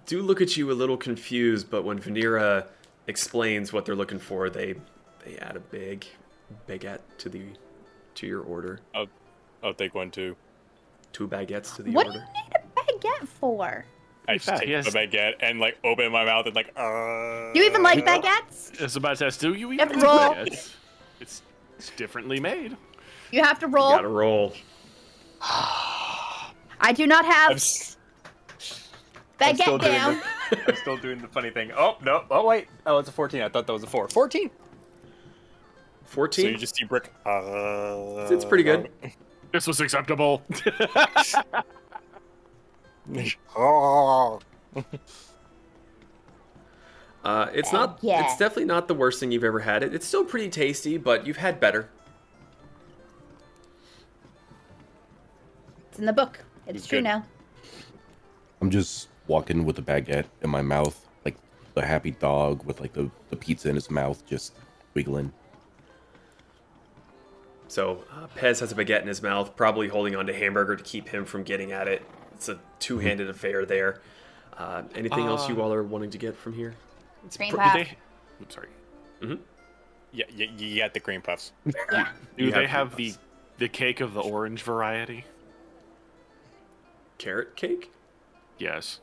do 0.08 0.24
look 0.24 0.42
at 0.42 0.58
you 0.58 0.72
a 0.72 0.74
little 0.74 0.98
confused, 0.98 1.70
but 1.70 1.84
when 1.84 2.00
Vanera 2.00 2.68
explains 3.06 3.72
what 3.72 3.86
they're 3.86 3.96
looking 3.96 4.20
for, 4.20 4.50
they 4.50 4.76
they 5.24 5.38
add 5.38 5.56
a 5.56 5.60
big 5.60 6.06
baguette 6.68 7.02
to 7.20 7.30
the 7.30 7.44
to 8.16 8.26
your 8.26 8.42
order. 8.42 8.80
I'll, 8.96 9.08
I'll 9.64 9.74
take 9.74 9.94
one 9.94 10.10
too. 10.10 10.36
Two 11.14 11.28
baguettes 11.28 11.76
to 11.78 11.84
the 11.84 11.92
What 11.92 12.08
do 12.08 12.14
you 12.14 12.20
need 12.20 12.54
a 12.56 12.60
baguette 12.80 13.28
for? 13.28 13.86
I 14.28 14.36
just 14.36 14.46
fat, 14.48 14.60
take 14.60 14.70
yes. 14.70 14.86
the 14.92 14.98
baguette 14.98 15.34
and 15.42 15.60
like 15.60 15.78
open 15.84 16.12
my 16.12 16.26
mouth 16.26 16.46
and 16.48 16.56
like. 16.56 16.72
Uh, 16.76 17.52
You 17.54 17.64
even 17.64 17.82
like 17.84 18.04
baguettes? 18.06 18.82
It's 18.82 18.96
about 18.96 19.18
to 19.18 19.28
ask, 19.28 19.40
do 19.40 19.54
you 19.54 19.70
have 19.72 19.90
even 19.92 20.00
to 20.00 20.06
like 20.06 20.20
roll. 20.36 20.46
baguettes? 20.46 20.74
It's, 21.20 21.42
it's 21.78 21.90
differently 21.92 22.40
made. 22.40 22.76
You 23.32 23.44
have 23.44 23.60
to 23.60 23.68
You 23.68 23.74
roll. 23.74 23.90
gotta 23.92 24.08
roll. 24.08 24.54
I 25.42 26.94
do 26.96 27.06
not 27.08 27.26
I'm, 27.26 27.32
have 27.32 27.52
s- 27.54 27.98
I'm 29.40 29.56
still 29.56 29.78
baguette 29.78 29.82
doing 29.82 29.92
down. 29.94 30.22
the- 30.50 30.70
I'm 30.70 30.76
still 30.78 30.98
doing 30.98 31.22
the 31.22 31.28
funny 31.28 31.50
thing. 31.50 31.72
Oh 31.76 31.98
no! 32.04 32.24
Oh 32.32 32.46
wait! 32.46 32.68
Oh, 32.86 32.98
it's 33.00 33.10
a 33.10 33.12
14. 33.12 33.42
I 33.42 33.50
thought 33.50 33.68
that 33.68 33.74
was 33.74 33.84
a 33.84 33.88
four. 33.88 34.08
14. 34.08 34.50
14. 36.06 36.44
So 36.46 36.50
you 36.50 36.58
just 36.58 36.76
see 36.76 36.86
brick. 36.86 37.12
Uh, 37.26 38.28
it's 38.30 38.46
pretty 38.46 38.64
good. 38.64 38.90
This 39.54 39.68
was 39.68 39.80
acceptable. 39.80 40.42
Oh. 43.56 44.40
Uh, 47.24 47.48
it's 47.54 47.72
not. 47.72 48.02
Baguette. 48.02 48.26
It's 48.26 48.36
definitely 48.36 48.66
not 48.66 48.90
the 48.90 48.94
worst 48.94 49.22
thing 49.22 49.32
you've 49.32 49.46
ever 49.46 49.60
had. 49.62 49.82
It, 49.82 49.96
it's 49.96 50.06
still 50.06 50.26
pretty 50.26 50.50
tasty, 50.50 50.98
but 50.98 51.26
you've 51.26 51.38
had 51.38 51.58
better. 51.58 51.88
It's 55.90 56.00
in 56.00 56.06
the 56.06 56.12
book. 56.12 56.44
It's 56.68 56.80
It's 56.80 56.88
true 56.88 56.98
good. 56.98 57.06
now. 57.06 57.24
I'm 58.60 58.70
just 58.70 59.08
walking 59.28 59.64
with 59.64 59.80
a 59.80 59.82
baguette 59.82 60.26
in 60.42 60.50
my 60.50 60.62
mouth, 60.62 61.08
like 61.24 61.38
the 61.76 61.86
happy 61.86 62.12
dog 62.12 62.66
with 62.66 62.82
like 62.82 62.92
the, 62.92 63.10
the 63.30 63.38
pizza 63.38 63.70
in 63.70 63.76
his 63.76 63.90
mouth, 63.90 64.26
just 64.26 64.56
wiggling. 64.94 65.32
So 67.74 68.04
uh, 68.16 68.28
Pez 68.38 68.60
has 68.60 68.72
a 68.72 68.76
baguette 68.76 69.02
in 69.02 69.08
his 69.08 69.24
mouth, 69.24 69.56
probably 69.56 69.88
holding 69.88 70.16
on 70.16 70.28
to 70.28 70.34
hamburger 70.34 70.76
to 70.76 70.84
keep 70.84 71.10
him 71.10 71.26
from 71.26 71.42
getting 71.42 71.72
at 71.72 71.88
it. 71.88 72.06
It's 72.36 72.48
a 72.48 72.60
two-handed 72.78 73.28
affair 73.32 73.66
there. 73.66 74.02
Uh, 74.56 74.84
anything 74.94 75.26
else 75.26 75.50
you 75.50 75.60
Uh, 75.60 75.64
all 75.66 75.74
are 75.74 75.82
wanting 75.82 76.12
to 76.12 76.20
get 76.20 76.38
from 76.38 76.54
here? 76.54 76.76
It's 77.26 77.36
Cream 77.36 77.50
pr- 77.50 77.58
puff. 77.58 77.74
they, 77.74 77.98
I'm 78.40 78.50
sorry. 78.52 78.68
Yeah, 80.12 80.26
you, 80.36 80.50
you 80.56 80.78
got 80.78 80.94
the 80.94 81.00
cream 81.00 81.24
puffs. 81.24 81.52
Yeah. 81.92 82.10
Do 82.38 82.46
You 82.46 82.52
they 82.52 82.68
have 82.68 82.90
have 82.92 82.96
the 82.96 83.16
the 83.58 83.68
cake 83.68 84.02
of 84.02 84.14
the 84.14 84.22
orange 84.22 84.62
variety? 84.62 85.26
carrot 87.18 87.56
cake. 87.56 87.92
Yes. 88.60 89.00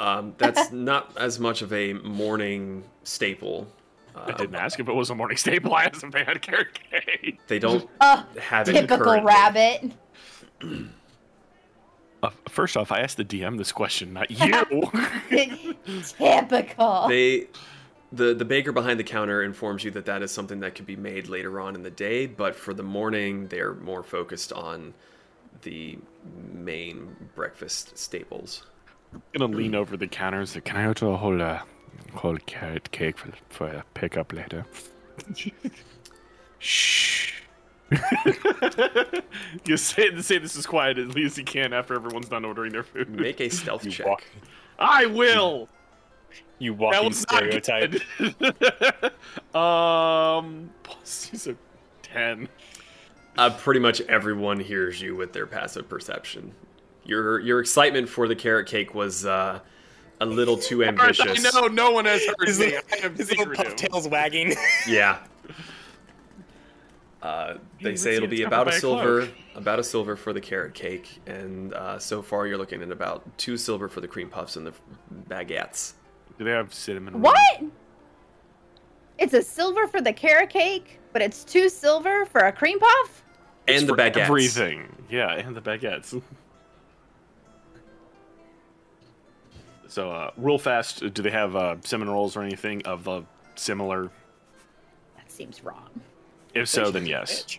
Um, 0.00 0.34
that's 0.38 0.72
not 0.72 1.12
as 1.18 1.38
much 1.38 1.60
of 1.60 1.74
a 1.74 1.92
morning 1.92 2.84
staple. 3.04 3.66
I 4.16 4.30
Uh, 4.32 4.36
didn't 4.36 4.56
ask 4.56 4.80
if 4.80 4.88
it 4.88 4.92
was 4.94 5.10
a 5.10 5.14
morning 5.14 5.36
staple. 5.36 5.74
I 5.74 5.84
asked 5.84 6.02
if 6.02 6.10
they 6.12 6.24
had 6.24 6.40
carrot 6.42 6.78
cake. 6.90 7.38
they 7.46 7.58
don't 7.58 7.88
Oh, 8.00 8.26
have 8.40 8.68
it 8.68 8.72
typical 8.72 9.22
rabbit. 9.22 9.92
Uh, 12.20 12.30
first 12.48 12.76
off, 12.76 12.90
I 12.90 13.00
asked 13.00 13.16
the 13.16 13.24
DM 13.24 13.58
this 13.58 13.70
question, 13.70 14.12
not 14.12 14.28
you. 14.30 14.90
typical. 16.18 17.06
They, 17.08 17.46
the 18.10 18.34
the 18.34 18.44
baker 18.44 18.72
behind 18.72 18.98
the 18.98 19.04
counter 19.04 19.42
informs 19.42 19.84
you 19.84 19.90
that 19.92 20.06
that 20.06 20.22
is 20.22 20.30
something 20.32 20.60
that 20.60 20.74
could 20.74 20.86
be 20.86 20.96
made 20.96 21.28
later 21.28 21.60
on 21.60 21.74
in 21.74 21.82
the 21.82 21.90
day, 21.90 22.26
but 22.26 22.56
for 22.56 22.72
the 22.74 22.82
morning 22.82 23.46
they're 23.48 23.74
more 23.74 24.02
focused 24.02 24.52
on 24.52 24.94
the 25.62 25.98
main 26.52 27.14
breakfast 27.34 27.96
staples. 27.98 28.64
I'm 29.12 29.22
gonna 29.38 29.56
lean 29.56 29.74
over 29.74 29.96
the 29.96 30.08
counter 30.08 30.38
and 30.40 30.48
say, 30.48 30.60
"Can 30.60 30.76
I 30.76 30.86
order 30.86 31.06
a 31.08 31.16
whole 31.16 31.40
uh, 31.40 31.60
whole 32.14 32.36
carrot 32.46 32.90
cake 32.90 33.18
for 33.18 33.30
for 33.48 33.66
a 33.68 33.84
pickup 33.94 34.32
later?" 34.32 34.64
Shh. 36.58 37.32
you 39.64 39.76
say 39.76 40.14
say 40.20 40.38
this 40.38 40.56
as 40.56 40.66
quietly 40.66 41.24
as 41.24 41.38
you 41.38 41.44
can 41.44 41.72
after 41.72 41.94
everyone's 41.94 42.28
done 42.28 42.44
ordering 42.44 42.72
their 42.72 42.82
food. 42.82 43.08
Make 43.08 43.40
a 43.40 43.48
stealth 43.48 43.84
You 43.84 43.90
check. 43.90 44.06
walk. 44.06 44.24
I 44.78 45.06
will. 45.06 45.68
You 46.58 46.72
That 46.72 46.78
walking 46.80 47.02
not 47.04 47.14
stereotype. 47.14 47.94
um, 49.54 50.70
plus 50.82 51.46
a 51.46 51.56
ten. 52.02 52.48
Uh, 53.38 53.50
pretty 53.50 53.80
much 53.80 54.00
everyone 54.02 54.58
hears 54.58 55.00
you 55.00 55.14
with 55.16 55.32
their 55.32 55.46
passive 55.46 55.88
perception. 55.88 56.52
Your 57.04 57.38
your 57.40 57.60
excitement 57.60 58.08
for 58.08 58.28
the 58.28 58.36
carrot 58.36 58.66
cake 58.66 58.94
was 58.94 59.24
uh, 59.24 59.60
a 60.20 60.26
little 60.26 60.56
too 60.56 60.84
ambitious. 60.84 61.44
I 61.46 61.60
know 61.60 61.66
no 61.68 61.90
one 61.92 62.04
has 62.06 62.24
heard 62.24 62.46
His 62.48 62.58
me. 62.58 62.66
little, 62.66 62.80
I 62.92 62.96
am 63.06 63.14
his 63.16 63.30
little 63.30 63.44
secretive. 63.54 63.76
pufftails 63.76 64.10
wagging. 64.10 64.54
Yeah. 64.88 65.18
Uh, 67.20 67.54
they 67.82 67.96
say 67.96 68.14
it'll 68.14 68.28
be 68.28 68.42
about 68.44 68.68
a 68.68 68.70
covered 68.70 68.72
by 68.72 68.76
a 68.76 68.80
silver, 68.80 69.18
cloak. 69.22 69.34
about 69.56 69.78
a 69.80 69.84
silver 69.84 70.14
for 70.16 70.32
the 70.32 70.40
carrot 70.40 70.72
cake, 70.74 71.20
and 71.26 71.74
uh, 71.74 71.98
so 71.98 72.22
far 72.22 72.46
you're 72.46 72.56
looking 72.58 72.80
at 72.80 72.92
about 72.92 73.24
two 73.38 73.56
silver 73.56 73.88
for 73.88 74.00
the 74.00 74.06
cream 74.06 74.28
puffs 74.28 74.54
and 74.54 74.64
the 74.64 74.72
baguettes. 75.28 75.94
Do 76.38 76.44
they 76.44 76.52
have 76.52 76.72
cinnamon? 76.72 77.20
What? 77.20 77.36
It's 79.18 79.34
a 79.34 79.42
silver 79.42 79.88
for 79.88 80.00
the 80.00 80.12
carrot 80.12 80.50
cake, 80.50 81.00
but 81.12 81.20
it's 81.20 81.42
two 81.42 81.68
silver 81.68 82.24
for 82.26 82.42
a 82.42 82.52
cream 82.52 82.78
puff? 82.78 83.24
It's 83.66 83.80
and 83.80 83.88
the 83.90 83.94
baguettes. 83.94 84.16
Everything. 84.18 84.86
Yeah, 85.10 85.32
and 85.32 85.56
the 85.56 85.60
baguettes. 85.60 86.22
so, 89.88 90.10
uh, 90.10 90.30
real 90.36 90.58
fast, 90.58 91.00
do 91.00 91.22
they 91.22 91.30
have 91.30 91.56
uh, 91.56 91.76
cinnamon 91.82 92.12
rolls 92.12 92.36
or 92.36 92.42
anything 92.42 92.82
of 92.84 93.04
the 93.04 93.22
similar? 93.56 94.10
That 95.16 95.30
seems 95.30 95.64
wrong. 95.64 95.88
If 96.54 96.68
so, 96.68 96.90
then 96.90 97.06
yes. 97.06 97.58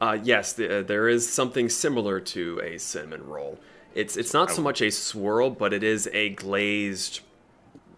Uh, 0.00 0.18
yes, 0.22 0.52
the, 0.54 0.78
uh, 0.78 0.82
there 0.82 1.08
is 1.08 1.30
something 1.30 1.68
similar 1.68 2.18
to 2.20 2.60
a 2.64 2.78
cinnamon 2.78 3.24
roll. 3.26 3.58
It's 3.94 4.16
it's 4.16 4.32
not 4.32 4.50
so 4.50 4.62
much 4.62 4.80
a 4.80 4.90
swirl, 4.90 5.50
but 5.50 5.72
it 5.72 5.82
is 5.84 6.08
a 6.12 6.30
glazed 6.30 7.20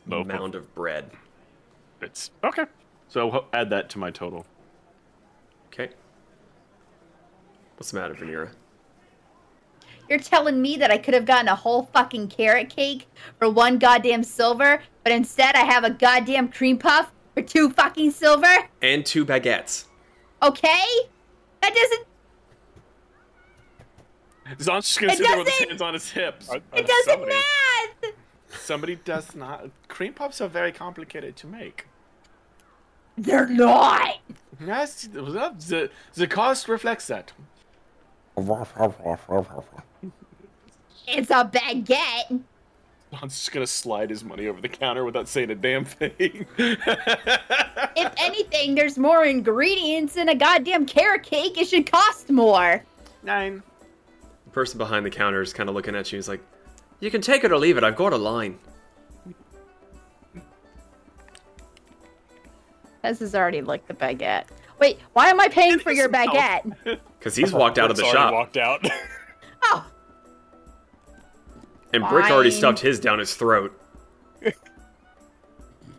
Loaf 0.06 0.22
of- 0.22 0.26
mound 0.26 0.54
of 0.54 0.74
bread. 0.74 1.10
It's 2.02 2.30
okay. 2.42 2.64
So 3.08 3.30
ho- 3.30 3.44
add 3.52 3.70
that 3.70 3.88
to 3.90 3.98
my 3.98 4.10
total. 4.10 4.44
Okay. 5.68 5.90
What's 7.76 7.90
the 7.92 8.00
matter, 8.00 8.14
Vanera? 8.14 8.50
You're 10.08 10.18
telling 10.18 10.60
me 10.60 10.76
that 10.76 10.90
I 10.90 10.98
could 10.98 11.14
have 11.14 11.24
gotten 11.24 11.48
a 11.48 11.54
whole 11.54 11.84
fucking 11.92 12.28
carrot 12.28 12.68
cake 12.74 13.06
for 13.38 13.48
one 13.50 13.78
goddamn 13.78 14.22
silver, 14.24 14.82
but 15.02 15.12
instead 15.12 15.54
I 15.54 15.60
have 15.64 15.84
a 15.84 15.90
goddamn 15.90 16.48
cream 16.48 16.78
puff 16.78 17.10
for 17.34 17.42
two 17.42 17.70
fucking 17.70 18.10
silver? 18.10 18.68
And 18.82 19.04
two 19.04 19.24
baguettes. 19.24 19.86
Okay? 20.42 20.84
That 21.62 21.74
doesn't 21.74 22.06
Zahn's 24.60 24.86
just 24.86 25.00
gonna 25.00 25.12
It 25.14 25.16
sit 25.16 25.26
there 25.26 25.38
with 25.38 25.46
his 25.46 25.54
doesn't- 25.54 25.68
hands 25.70 25.82
on 25.82 25.94
his 25.94 26.10
hips. 26.10 26.48
Are- 26.50 26.56
are 26.56 26.78
it 26.78 26.86
doesn't 26.86 27.04
somebody- 27.12 27.32
math! 27.32 28.12
Somebody 28.60 28.96
does 28.96 29.34
not. 29.34 29.70
Cream 29.88 30.12
puffs 30.12 30.40
are 30.40 30.48
very 30.48 30.70
complicated 30.70 31.34
to 31.36 31.46
make. 31.46 31.86
They're 33.16 33.48
not! 33.48 34.18
Yes, 34.64 35.08
the, 35.10 35.90
the 36.14 36.26
cost 36.26 36.68
reflects 36.68 37.06
that. 37.06 37.32
It's 41.06 41.30
a 41.30 41.44
baguette! 41.44 42.40
Zahn's 43.10 43.34
just 43.38 43.52
gonna 43.52 43.66
slide 43.66 44.10
his 44.10 44.24
money 44.24 44.48
over 44.48 44.60
the 44.60 44.68
counter 44.68 45.04
without 45.04 45.28
saying 45.28 45.50
a 45.50 45.54
damn 45.54 45.84
thing. 45.84 46.46
If 47.96 48.12
anything, 48.16 48.74
there's 48.74 48.98
more 48.98 49.24
ingredients 49.24 50.16
in 50.16 50.28
a 50.28 50.34
goddamn 50.34 50.84
carrot 50.84 51.22
cake. 51.22 51.56
It 51.56 51.68
should 51.68 51.90
cost 51.90 52.28
more. 52.28 52.84
Nine. 53.22 53.62
The 54.46 54.50
person 54.50 54.78
behind 54.78 55.06
the 55.06 55.10
counter 55.10 55.40
is 55.40 55.52
kind 55.52 55.68
of 55.68 55.76
looking 55.76 55.94
at 55.94 56.10
you. 56.10 56.16
He's 56.18 56.28
like, 56.28 56.42
"You 56.98 57.08
can 57.12 57.20
take 57.20 57.44
it 57.44 57.52
or 57.52 57.56
leave 57.56 57.76
it. 57.76 57.84
I've 57.84 57.94
got 57.94 58.12
a 58.12 58.16
line." 58.16 58.58
This 63.02 63.20
is 63.20 63.34
already 63.34 63.60
like 63.60 63.86
the 63.86 63.94
baguette. 63.94 64.46
Wait, 64.80 64.98
why 65.12 65.28
am 65.28 65.40
I 65.40 65.48
paying 65.48 65.78
for 65.78 65.92
your 65.92 66.08
baguette? 66.08 66.72
Because 67.18 67.36
he's 67.36 67.54
walked 67.54 67.78
out 67.78 67.90
of 67.90 67.96
the 67.96 68.02
Brick's 68.02 68.14
already 68.16 68.34
shop, 68.34 68.34
Walked 68.34 68.56
out. 68.58 68.84
Oh, 69.62 69.86
and 71.94 72.04
Brick 72.08 72.30
already 72.30 72.50
Fine. 72.50 72.58
stuffed 72.58 72.80
his 72.80 72.98
down 72.98 73.18
his 73.18 73.34
throat. 73.34 73.80
and 74.42 74.52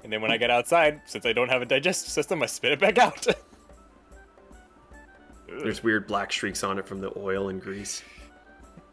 then 0.03 0.21
when 0.21 0.31
I 0.31 0.37
get 0.37 0.51
outside, 0.51 1.01
since 1.05 1.25
I 1.25 1.33
don't 1.33 1.49
have 1.49 1.61
a 1.61 1.65
digestive 1.65 2.11
system, 2.11 2.43
I 2.43 2.47
spit 2.47 2.73
it 2.73 2.79
back 2.79 2.97
out. 2.97 3.25
There's 5.47 5.83
weird 5.83 6.05
black 6.05 6.33
streaks 6.33 6.63
on 6.63 6.77
it 6.77 6.85
from 6.85 6.99
the 6.99 7.11
oil 7.17 7.49
and 7.49 7.61
grease. 7.61 8.03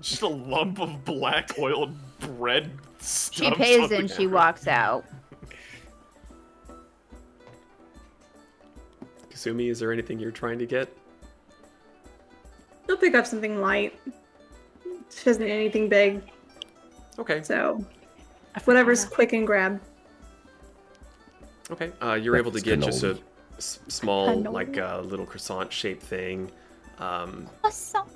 Just 0.00 0.22
a 0.22 0.28
lump 0.28 0.80
of 0.80 1.04
black 1.04 1.58
oiled 1.58 1.94
bread. 2.20 2.70
she 3.00 3.44
stuffed 3.44 3.56
pays 3.56 3.90
and 3.90 4.08
she 4.10 4.26
walks 4.28 4.66
out. 4.68 5.04
Kasumi, 9.30 9.70
is 9.70 9.80
there 9.80 9.92
anything 9.92 10.18
you're 10.20 10.30
trying 10.30 10.58
to 10.58 10.66
get? 10.66 10.96
He'll 12.86 12.96
pick 12.96 13.14
up 13.14 13.26
something 13.26 13.60
light. 13.60 13.98
She 15.10 15.24
doesn't 15.24 15.42
need 15.42 15.52
anything 15.52 15.88
big, 15.88 16.22
Okay, 17.18 17.42
so 17.42 17.84
whatever's 18.64 19.04
quick 19.04 19.32
and 19.32 19.46
grab. 19.46 19.80
okay. 21.70 21.92
Uh, 22.02 22.14
you're 22.14 22.36
able 22.36 22.52
to 22.52 22.60
get 22.60 22.80
just 22.80 23.02
a 23.02 23.18
small, 23.58 24.28
Cannoli. 24.28 24.52
like 24.52 24.78
uh, 24.78 25.00
little 25.00 25.26
croissant-shaped 25.26 26.02
thing. 26.02 26.50
Um, 26.98 27.48
Croissant. 27.62 28.08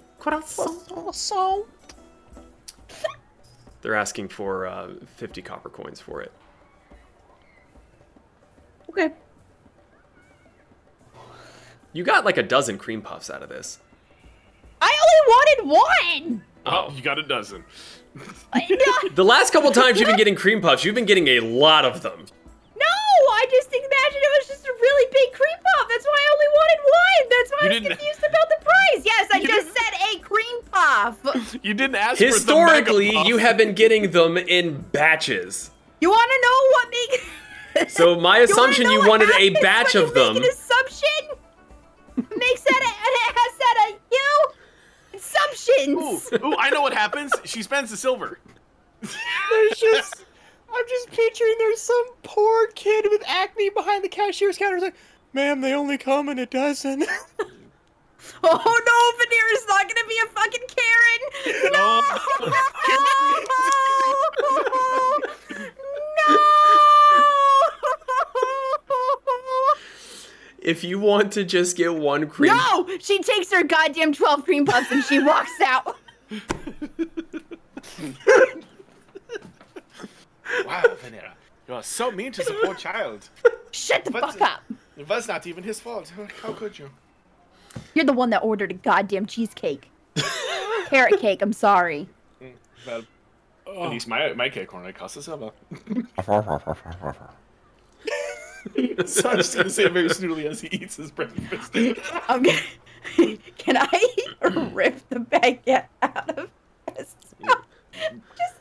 they're 3.83 3.95
asking 3.95 4.29
for 4.29 4.67
uh, 4.67 4.91
50 5.17 5.43
copper 5.43 5.69
coins 5.69 6.01
for 6.01 6.23
it. 6.23 6.33
Okay. 8.91 9.13
You 11.93 12.03
got 12.05 12.25
like 12.25 12.37
a 12.37 12.43
dozen 12.43 12.79
cream 12.79 13.01
puffs 13.03 13.31
out 13.31 13.43
of 13.43 13.49
this. 13.49 13.79
I 14.81 14.95
only 15.03 15.67
wanted 15.69 15.83
one! 16.29 16.43
Oh, 16.67 16.93
you 16.95 17.01
got 17.03 17.19
a 17.19 17.23
dozen. 17.23 17.65
I- 18.53 18.67
no, 18.71 19.09
The 19.15 19.25
last 19.25 19.53
couple 19.53 19.71
times 19.73 19.99
you've 19.99 20.07
been 20.09 20.17
getting 20.17 20.35
cream 20.35 20.61
puffs, 20.61 20.85
you've 20.85 20.95
been 20.95 21.05
getting 21.07 21.29
a 21.29 21.41
lot 21.41 21.85
of 21.85 22.03
them. 22.03 22.27
no, 22.77 22.87
I 23.33 23.47
just 23.51 23.69
imagined 23.69 24.23
it 24.23 24.33
was 24.41 24.49
just 24.49 24.67
a 24.67 24.73
really 24.81 25.07
big 25.13 25.33
cream 25.33 25.57
puff. 25.57 25.89
That's 25.89 26.05
why 26.05 26.19
I 26.19 26.33
only 26.33 26.49
wanted 26.59 26.79
one. 26.85 27.29
That's 27.31 27.51
why 27.51 27.59
You 27.61 27.67
I 27.67 27.69
was 27.69 27.81
didn't- 27.83 27.99
confused 27.99 28.25
about 28.29 28.49
the 28.49 28.65
price. 28.65 29.03
Yes, 29.05 29.29
I 29.33 29.37
You 29.39 29.47
just 29.49 29.67
didn't- 29.67 29.77
said 29.77 30.17
a 30.17 30.19
cream 30.21 30.63
puff. 30.71 31.59
You 31.65 31.75
didn't 31.75 31.97
ask 31.97 32.19
for 32.19 32.25
the 32.25 32.27
Historically, 32.33 33.13
mega 33.13 33.29
you 33.29 33.37
have 33.39 33.57
been 33.57 33.75
getting 33.75 34.11
them 34.11 34.37
in 34.37 34.81
batches. 34.93 35.71
You 36.01 36.11
want 36.11 36.31
to 36.31 36.39
know 36.43 36.59
what 36.73 36.91
make? 36.91 37.21
So 37.91 38.15
my 38.19 38.39
You 38.39 38.43
wanna 38.43 38.45
assumption 38.45 38.85
know 38.85 38.93
you 38.93 39.07
wanted 39.09 39.31
a 39.37 39.51
batch 39.61 39.95
when 39.95 40.05
of 40.05 40.09
you 40.11 40.15
them. 40.15 40.35
Make 40.35 40.45
an 40.45 40.51
assumption 40.51 41.21
makes 42.39 42.63
that 42.63 42.81
a, 42.81 42.93
it 43.09 43.37
has 43.37 43.59
that 43.59 43.77
a 43.91 43.99
you 44.11 44.49
assumptions. 45.37 46.33
Ooh, 46.33 46.47
ooh, 46.47 46.57
I 46.59 46.71
know 46.71 46.83
what 46.83 46.93
happens. 46.93 47.33
She 47.45 47.63
spends 47.63 47.91
the 47.91 47.97
silver. 47.97 48.39
there's 49.01 49.79
just, 49.79 50.25
I'm 50.73 50.85
just 50.89 51.11
picturing 51.11 51.55
there's 51.59 51.81
some 51.81 52.05
poor 52.23 52.69
kid 52.69 53.07
with 53.11 53.23
acne 53.27 53.71
behind 53.71 54.05
the 54.05 54.09
cashier's 54.09 54.59
counter. 54.59 54.77
He's 54.77 54.85
like, 54.85 54.97
ma'am, 55.33 55.61
they 55.61 55.73
only 55.73 55.99
come 55.99 56.29
in 56.29 56.39
a 56.39 56.47
dozen. 56.47 57.05
Oh 58.43 58.49
no, 58.49 59.13
Vanera's 59.25 59.67
not 59.69 59.83
gonna 59.83 60.09
be 60.09 60.19
a 60.25 60.27
fucking 60.29 60.67
Karen. 60.75 61.73
No. 61.73 62.03
no. 62.41 62.53
If 70.59 70.83
you 70.85 70.99
want 70.99 71.33
to 71.35 71.45
just 71.45 71.77
get 71.77 71.95
one 71.95 72.29
cream, 72.29 72.57
No, 72.57 72.89
she 73.01 73.23
takes 73.23 73.53
her 73.53 73.63
goddamn 73.63 74.13
12 74.13 74.45
cream 74.45 74.65
puffs 74.67 74.91
and 74.91 75.05
she 75.05 75.19
walks 75.23 75.53
out. 75.65 75.97
Wow, 80.65 80.83
Vanera, 81.03 81.33
you 81.69 81.75
are 81.75 81.83
so 81.83 82.11
mean 82.11 82.33
to 82.33 82.43
the 82.43 82.57
poor 82.65 82.75
child. 82.75 83.29
Shut 83.73 84.05
the 84.05 84.11
What's 84.13 84.37
fuck 84.37 84.51
up. 84.51 84.63
It 84.97 85.09
was 85.09 85.29
not 85.29 85.47
even 85.47 85.63
his 85.63 85.81
fault. 85.81 86.13
How 86.43 86.53
could 86.53 86.79
you? 86.79 86.91
You're 87.95 88.05
the 88.05 88.13
one 88.13 88.31
that 88.31 88.43
ordered 88.43 88.71
a 88.71 88.75
goddamn 88.75 89.27
cheesecake. 89.27 89.91
Carrot 90.87 91.21
cake, 91.21 91.43
I'm 91.43 91.53
sorry. 91.53 92.09
Well, 92.87 93.03
at 93.67 93.91
least 93.91 94.07
my 94.09 94.33
my 94.35 94.49
cake 94.49 94.73
only 94.73 94.93
costs 94.93 95.17
a 95.17 95.23
silver. 95.23 95.51
so 99.07 99.31
I'm 99.31 99.37
just 99.37 99.57
gonna 99.57 99.71
say 99.71 99.85
it 99.85 99.93
very 99.93 100.09
snootily 100.09 100.45
as 100.47 100.61
he 100.61 100.69
eats 100.69 100.97
his 100.97 101.11
breakfast. 101.11 101.73
Can 103.59 103.77
I 103.77 104.03
rip 104.73 105.09
the 105.09 105.21
baguette 105.21 105.87
out 106.03 106.39
of 106.39 106.51
his 106.97 107.15
mouth? 107.41 107.65
Just 108.37 108.55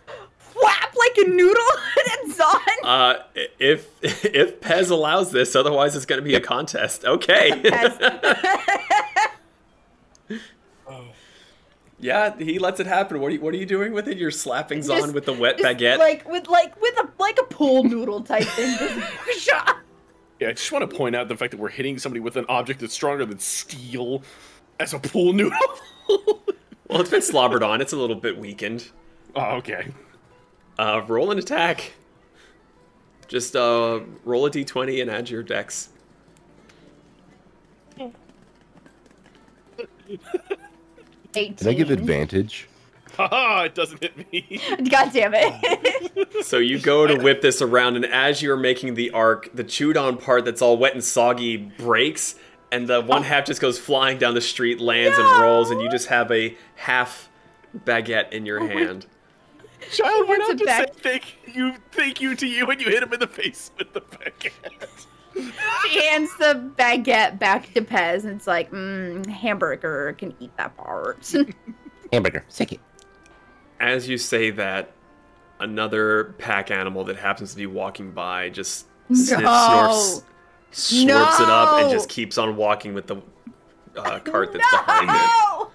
whap 0.62 0.96
like 0.96 1.18
a 1.26 1.30
noodle 1.30 1.64
and 1.98 2.30
it's 2.30 2.40
on? 2.40 2.60
uh, 2.84 3.24
if 3.60 3.90
if 4.04 4.62
Pez 4.62 4.92
allows 4.92 5.32
this, 5.32 5.56
otherwise 5.56 5.96
it's 5.96 6.06
going 6.06 6.22
to 6.22 6.26
be 6.28 6.36
a 6.36 6.40
contest. 6.40 7.06
Okay. 7.06 7.62
yeah, 12.00 12.38
he 12.38 12.60
lets 12.60 12.80
it 12.80 12.88
happen. 12.88 13.20
What 13.20 13.32
are 13.32 13.36
you, 13.36 13.42
what 13.42 13.54
are 13.54 13.58
you 13.58 13.66
doing 13.66 13.94
with 13.94 14.08
it? 14.08 14.18
You're 14.18 14.32
slapping 14.32 14.82
Zahn 14.84 15.00
Just- 15.02 15.14
with 15.14 15.26
the 15.26 15.34
wet 15.34 15.58
baguette. 15.58 15.98
Like 15.98 16.30
with 16.30 16.48
like 16.48 16.80
with 16.82 16.98
a 17.00 17.10
like 17.20 17.40
a 17.40 17.44
pool 17.46 17.84
noodle 17.84 18.22
type 18.22 18.44
thing. 18.44 18.78
Just 19.40 19.76
Yeah, 20.40 20.50
I 20.50 20.52
just 20.54 20.72
want 20.72 20.90
to 20.90 20.96
point 20.96 21.16
out 21.16 21.28
the 21.28 21.38
fact 21.38 21.52
that 21.52 21.60
we're 21.60 21.70
hitting 21.70 21.98
somebody 21.98 22.20
with 22.20 22.36
an 22.36 22.46
object 22.50 22.82
that's 22.82 22.94
stronger 22.94 23.26
than 23.26 23.40
steel 23.40 24.22
as 24.80 24.94
a 24.94 25.00
pool 25.00 25.32
noodle. 25.32 25.58
well, 26.10 27.02
it's 27.02 27.10
been 27.10 27.22
slobbered 27.22 27.64
on. 27.64 27.80
It's 27.82 27.94
a 27.94 27.98
little 27.98 28.18
bit 28.18 28.38
weakened. 28.38 28.90
oh, 29.36 29.56
okay. 29.58 29.88
Uh, 30.78 31.02
roll 31.08 31.32
an 31.32 31.40
attack. 31.40 31.94
Just 33.28 33.56
uh, 33.56 34.02
roll 34.26 34.46
a 34.46 34.52
d20 34.52 35.02
and 35.02 35.10
add 35.10 35.30
your 35.30 35.42
dex. 35.42 35.90
Eighteen. 41.38 41.56
Can 41.56 41.68
I 41.68 41.74
give 41.74 41.92
advantage? 41.92 42.70
Haha, 43.16 43.64
it 43.66 43.76
doesn't 43.76 44.02
hit 44.02 44.32
me. 44.32 44.62
God 44.90 45.12
damn 45.14 45.34
it. 45.36 46.22
So 46.44 46.58
you 46.58 46.80
go 46.80 47.08
to 47.08 47.16
whip 47.16 47.42
this 47.42 47.62
around, 47.62 47.96
and 47.96 48.06
as 48.06 48.42
you're 48.42 48.58
making 48.58 48.94
the 48.94 49.12
arc, 49.12 49.50
the 49.56 49.64
chewed 49.64 49.98
on 49.98 50.18
part 50.18 50.46
that's 50.46 50.62
all 50.62 50.78
wet 50.78 50.94
and 50.94 51.04
soggy 51.04 51.58
breaks, 51.58 52.36
and 52.72 52.88
the 52.88 53.02
one 53.02 53.24
half 53.24 53.46
just 53.46 53.62
goes 53.62 53.80
flying 53.80 54.18
down 54.18 54.36
the 54.36 54.42
street, 54.42 54.80
lands 54.80 55.18
and 55.18 55.42
rolls, 55.42 55.72
and 55.72 55.82
you 55.82 55.90
just 55.90 56.08
have 56.08 56.32
a 56.32 56.56
half 56.76 57.30
baguette 57.86 58.32
in 58.32 58.46
your 58.46 58.60
hand. 58.60 59.08
Child, 59.92 60.28
why 60.28 60.36
It's 60.40 60.48
not 60.48 60.52
a 60.52 60.56
just 60.56 60.94
say 60.94 61.02
thank 61.02 61.56
you, 61.56 61.76
thank 61.92 62.22
you 62.22 62.36
to 62.36 62.46
you 62.46 62.66
when 62.68 62.80
you 62.80 62.88
hit 62.90 63.02
him 63.02 63.14
in 63.14 63.20
the 63.20 63.28
face 63.28 63.72
with 63.78 63.94
the 63.94 64.02
baguette? 64.02 65.06
she 65.36 66.06
hands 66.06 66.30
the 66.38 66.72
baguette 66.78 67.40
back 67.40 67.74
to 67.74 67.82
Pez, 67.82 68.24
and 68.24 68.34
it's 68.36 68.48
like, 68.48 68.72
mm, 68.72 69.26
hamburger 69.26 70.16
can 70.18 70.34
eat 70.40 70.56
that 70.58 70.76
part. 70.78 71.34
Hamburger, 72.12 72.46
sic 72.50 72.74
it. 72.74 72.80
As 73.86 74.10
you 74.10 74.18
say 74.18 74.50
that, 74.50 74.92
another 75.60 76.34
pack 76.40 76.72
animal 76.72 77.04
that 77.04 77.18
happens 77.18 77.52
to 77.52 77.58
be 77.58 77.68
walking 77.68 78.12
by 78.12 78.50
just 78.50 78.88
sniffs, 79.14 79.30
No. 79.44 79.92
snorts, 79.92 80.24
slurps 80.72 81.40
it 81.40 81.50
up, 81.50 81.82
and 81.84 81.92
just 81.92 82.10
keeps 82.10 82.40
on 82.40 82.56
walking 82.56 82.96
with 82.96 83.06
the 83.06 83.18
uh, 83.96 84.18
cart 84.20 84.52
that's 84.54 84.72
behind 84.72 85.10
it. 85.10 85.14
no! 85.14 85.72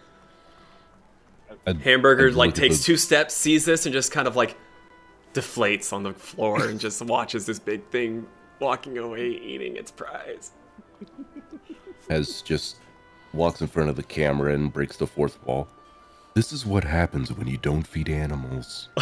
I'd- 1.68 1.78
Hamburger 1.84 2.26
I'd 2.28 2.34
like 2.34 2.54
takes 2.54 2.82
two 2.82 2.96
steps, 2.96 3.32
sees 3.34 3.64
this, 3.64 3.86
and 3.86 3.92
just 3.92 4.10
kind 4.10 4.26
of 4.26 4.34
like 4.34 4.56
deflates 5.32 5.92
on 5.92 6.02
the 6.02 6.12
floor 6.12 6.66
and 6.66 6.80
just 6.80 7.00
watches 7.02 7.46
this 7.46 7.60
big 7.60 7.86
thing 7.90 8.26
walking 8.58 8.98
away, 8.98 9.28
eating 9.28 9.76
its 9.76 9.92
prize. 9.92 10.50
As 12.08 12.42
just 12.42 12.78
walks 13.32 13.60
in 13.60 13.68
front 13.68 13.88
of 13.88 13.94
the 13.94 14.02
camera 14.02 14.52
and 14.52 14.72
breaks 14.72 14.96
the 14.96 15.06
fourth 15.06 15.38
wall. 15.46 15.68
This 16.34 16.52
is 16.52 16.64
what 16.64 16.84
happens 16.84 17.32
when 17.32 17.48
you 17.48 17.56
don't 17.56 17.84
feed 17.86 18.08
animals. 18.08 18.88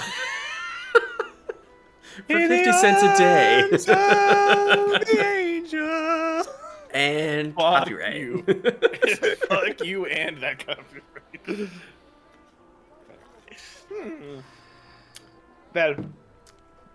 For 2.27 2.37
50 2.37 2.73
cents 2.73 3.03
a 3.03 3.17
day. 3.17 3.69
and 6.93 7.55
Fuck 7.55 7.85
copyright. 7.85 8.17
you. 8.17 8.43
Fuck 9.49 9.85
you 9.85 10.07
and 10.07 10.39
that 10.39 10.67
copyright. 10.67 11.71
Hmm. 13.93 14.39
Well, 15.75 15.95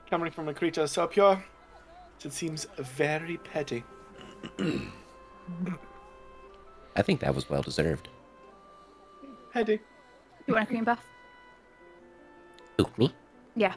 coming 0.10 0.32
from 0.32 0.50
a 0.50 0.54
creature 0.54 0.88
so 0.88 1.08
pure, 1.08 1.42
it 2.24 2.34
seems 2.34 2.68
very 2.78 3.38
petty. 3.38 3.84
I 6.96 7.02
think 7.02 7.22
that 7.22 7.34
was 7.34 7.50
well 7.50 7.62
deserved. 7.62 8.10
Petty. 9.54 9.80
You 10.48 10.54
want 10.54 10.66
a 10.66 10.68
cream 10.68 10.86
puff? 10.86 11.04
Who, 12.78 12.86
me? 12.98 13.14
Yeah. 13.56 13.74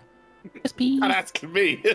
Yes, 0.54 0.72
please. 0.72 1.00
Not 1.00 1.10
asking 1.10 1.52
me. 1.52 1.82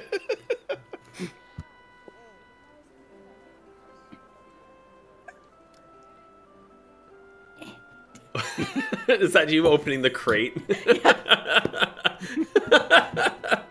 Is 9.07 9.33
that 9.33 9.49
you 9.49 9.67
opening 9.67 10.01
the 10.01 10.09
crate? 10.09 10.57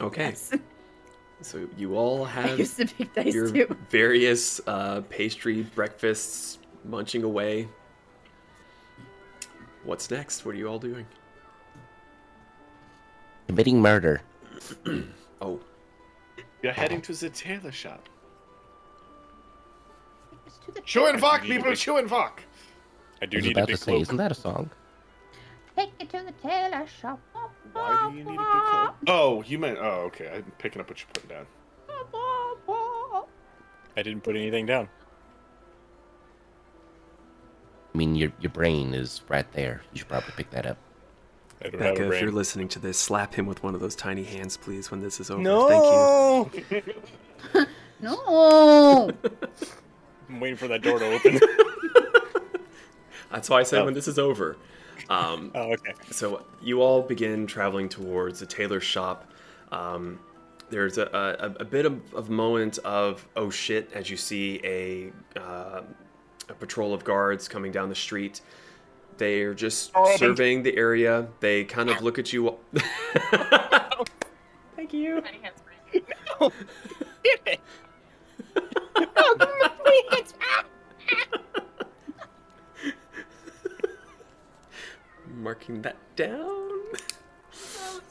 okay, 0.00 0.28
Yes. 0.28 0.52
so 1.42 1.66
you 1.76 1.96
all 1.96 2.24
have 2.24 2.58
used 2.58 2.76
to 2.78 2.86
bake 2.86 3.14
dice 3.14 3.34
your 3.34 3.50
too. 3.50 3.76
various 3.90 4.60
uh, 4.66 5.02
pastry 5.08 5.62
breakfasts 5.74 6.58
munching 6.84 7.24
away. 7.24 7.68
What's 9.84 10.10
next? 10.10 10.44
What 10.44 10.54
are 10.54 10.58
you 10.58 10.68
all 10.68 10.78
doing? 10.78 11.06
Committing 13.48 13.80
murder. 13.80 14.22
Oh, 15.44 15.58
You're 16.62 16.72
heading 16.72 17.00
to 17.02 17.12
the 17.14 17.28
tailor 17.28 17.72
shop. 17.72 18.08
To 20.66 20.70
the 20.72 20.80
Chew 20.82 21.06
and 21.06 21.18
fuck, 21.20 21.42
need 21.42 21.48
to 21.48 21.54
people, 21.56 21.70
be- 21.70 21.76
chew 21.76 21.96
and 21.96 22.08
fuck. 22.08 22.44
I 23.20 23.24
I 23.24 23.26
do 23.26 23.38
was 23.38 23.44
need 23.46 23.56
a 23.56 23.58
about 23.58 23.66
big 23.66 23.76
to 23.76 23.82
say, 23.82 23.90
cloak. 23.90 24.02
isn't 24.02 24.16
that 24.18 24.30
a 24.30 24.34
song? 24.36 24.70
Take 25.76 25.90
it 25.98 26.08
to 26.10 26.22
the 26.22 26.30
tailor 26.48 26.86
shop. 26.86 27.18
Why 27.72 28.08
do 28.12 28.18
you 28.18 28.22
need 28.24 28.36
a 28.36 28.38
big 28.38 28.38
cloak? 28.38 28.94
Oh, 29.08 29.42
you 29.48 29.58
meant. 29.58 29.78
Oh, 29.80 30.02
okay. 30.06 30.30
I'm 30.32 30.44
picking 30.58 30.80
up 30.80 30.88
what 30.88 31.00
you're 31.00 31.08
putting 31.12 31.28
down. 31.30 31.46
I 33.96 34.02
didn't 34.04 34.22
put 34.22 34.36
anything 34.36 34.64
down. 34.64 34.88
I 37.94 37.98
mean, 37.98 38.14
your 38.14 38.32
your 38.40 38.50
brain 38.50 38.94
is 38.94 39.22
right 39.28 39.50
there. 39.52 39.82
You 39.92 39.98
should 39.98 40.08
probably 40.08 40.32
pick 40.36 40.50
that 40.50 40.66
up. 40.66 40.78
I 41.60 41.68
don't 41.68 41.80
have 41.80 41.90
a 41.92 41.94
Becca, 41.94 42.12
if 42.12 42.20
you're 42.22 42.32
listening 42.32 42.68
to 42.68 42.78
this, 42.78 42.98
slap 42.98 43.34
him 43.34 43.46
with 43.46 43.62
one 43.62 43.74
of 43.74 43.80
those 43.80 43.94
tiny 43.94 44.24
hands, 44.24 44.56
please, 44.56 44.90
when 44.90 45.00
this 45.00 45.20
is 45.20 45.30
over. 45.30 45.42
Thank 45.68 46.70
you. 46.70 46.82
No. 48.00 48.16
No. 48.26 49.10
I'm 50.28 50.40
waiting 50.40 50.56
for 50.56 50.66
that 50.66 50.82
door 50.82 50.98
to 50.98 51.06
open. 51.06 51.38
That's 53.30 53.48
why 53.48 53.60
I 53.60 53.62
said 53.62 53.82
Oh. 53.82 53.84
when 53.84 53.94
this 53.94 54.08
is 54.08 54.18
over. 54.18 54.56
Um, 55.08 55.52
oh, 55.54 55.72
okay. 55.74 55.92
So 56.10 56.44
you 56.60 56.82
all 56.82 57.02
begin 57.02 57.46
traveling 57.46 57.88
towards 57.88 58.40
the 58.40 58.46
tailor's 58.46 58.82
shop. 58.82 59.30
Um, 59.70 60.18
there's 60.68 60.98
a, 60.98 61.04
a, 61.38 61.60
a 61.60 61.64
bit 61.64 61.86
of, 61.86 62.12
of 62.14 62.28
moment 62.28 62.78
of 62.78 63.26
oh 63.36 63.50
shit 63.50 63.90
as 63.92 64.10
you 64.10 64.16
see 64.16 64.60
a 64.64 65.12
uh, 65.38 65.82
a 66.52 66.54
patrol 66.54 66.94
of 66.94 67.02
guards 67.02 67.48
coming 67.48 67.72
down 67.72 67.88
the 67.88 67.94
street. 67.94 68.40
They're 69.16 69.54
just 69.54 69.92
surveying 70.16 70.62
the 70.62 70.76
area. 70.76 71.26
They 71.40 71.64
kind 71.64 71.90
of 71.90 72.00
look 72.02 72.18
at 72.18 72.32
you. 72.32 72.56
Thank 74.76 74.92
you. 74.92 75.22
No. 76.40 76.52
Marking 85.36 85.82
that 85.82 85.96
down. 86.16 86.70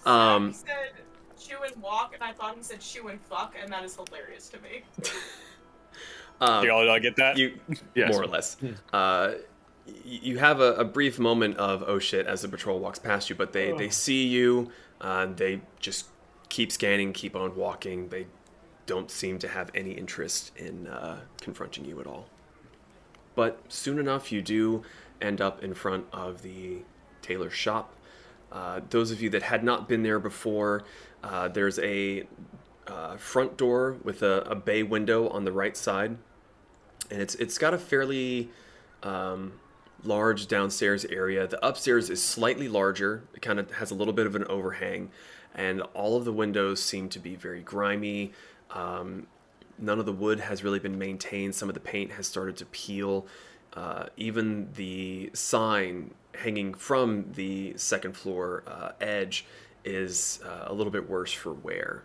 Um, 0.05 0.47
he 0.47 0.53
said 0.53 0.91
chew 1.39 1.57
and 1.63 1.81
walk, 1.81 2.13
and 2.13 2.23
I 2.23 2.33
thought 2.33 2.55
he 2.55 2.63
said 2.63 2.79
chew 2.79 3.07
and 3.07 3.21
fuck, 3.21 3.55
and 3.61 3.71
that 3.71 3.83
is 3.83 3.95
hilarious 3.95 4.49
to 4.49 4.57
me. 4.61 4.83
um, 6.41 6.61
Do 6.61 6.67
y'all, 6.67 6.85
y'all 6.85 6.99
get 6.99 7.15
that? 7.17 7.37
you 7.37 7.59
Yes. 7.95 8.11
more 8.11 8.23
or 8.23 8.27
less. 8.27 8.57
Uh, 8.91 9.33
you 10.03 10.37
have 10.37 10.59
a, 10.59 10.73
a 10.75 10.85
brief 10.85 11.19
moment 11.19 11.57
of 11.57 11.83
oh 11.87 11.99
shit 11.99 12.25
as 12.27 12.41
the 12.41 12.47
patrol 12.47 12.79
walks 12.79 12.99
past 12.99 13.29
you, 13.29 13.35
but 13.35 13.53
they 13.53 13.71
they 13.73 13.89
see 13.89 14.27
you. 14.27 14.71
Uh, 14.99 15.25
they 15.35 15.61
just 15.79 16.07
keep 16.49 16.71
scanning, 16.71 17.13
keep 17.13 17.35
on 17.35 17.55
walking. 17.55 18.09
They 18.09 18.27
don't 18.85 19.09
seem 19.09 19.39
to 19.39 19.47
have 19.47 19.71
any 19.73 19.91
interest 19.91 20.51
in 20.57 20.87
uh, 20.87 21.21
confronting 21.39 21.85
you 21.85 21.99
at 21.99 22.07
all. 22.07 22.27
But 23.35 23.59
soon 23.69 23.99
enough, 23.99 24.31
you 24.31 24.41
do 24.41 24.83
end 25.21 25.41
up 25.41 25.63
in 25.63 25.73
front 25.73 26.05
of 26.11 26.41
the 26.41 26.79
tailor 27.21 27.49
shop. 27.49 27.93
Uh, 28.51 28.81
those 28.89 29.11
of 29.11 29.21
you 29.21 29.29
that 29.29 29.43
had 29.43 29.63
not 29.63 29.87
been 29.87 30.03
there 30.03 30.19
before, 30.19 30.83
uh, 31.23 31.47
there's 31.47 31.79
a 31.79 32.27
uh, 32.87 33.15
front 33.17 33.55
door 33.57 33.97
with 34.03 34.21
a, 34.23 34.41
a 34.41 34.55
bay 34.55 34.83
window 34.83 35.29
on 35.29 35.45
the 35.45 35.51
right 35.51 35.77
side 35.77 36.17
and 37.11 37.21
it's 37.21 37.35
it's 37.35 37.57
got 37.57 37.73
a 37.73 37.77
fairly 37.77 38.49
um, 39.03 39.53
large 40.03 40.47
downstairs 40.47 41.05
area. 41.05 41.47
The 41.47 41.63
upstairs 41.65 42.09
is 42.09 42.21
slightly 42.21 42.67
larger. 42.67 43.23
It 43.33 43.41
kind 43.41 43.59
of 43.59 43.71
has 43.73 43.91
a 43.91 43.95
little 43.95 44.13
bit 44.13 44.25
of 44.25 44.35
an 44.35 44.45
overhang, 44.45 45.11
and 45.53 45.81
all 45.93 46.17
of 46.17 46.25
the 46.25 46.33
windows 46.33 46.81
seem 46.81 47.09
to 47.09 47.19
be 47.19 47.35
very 47.35 47.61
grimy. 47.61 48.31
Um, 48.71 49.27
none 49.77 49.99
of 49.99 50.05
the 50.05 50.13
wood 50.13 50.39
has 50.39 50.63
really 50.63 50.79
been 50.79 50.97
maintained. 50.97 51.55
Some 51.55 51.69
of 51.69 51.75
the 51.75 51.81
paint 51.81 52.11
has 52.13 52.27
started 52.27 52.57
to 52.57 52.65
peel. 52.67 53.27
Uh, 53.73 54.05
even 54.17 54.69
the 54.75 55.29
sign 55.33 56.13
hanging 56.35 56.73
from 56.73 57.31
the 57.33 57.73
second 57.77 58.15
floor 58.17 58.63
uh, 58.67 58.91
edge 58.99 59.45
is 59.83 60.39
uh, 60.45 60.65
a 60.67 60.73
little 60.73 60.91
bit 60.91 61.09
worse 61.09 61.31
for 61.31 61.53
wear 61.53 62.03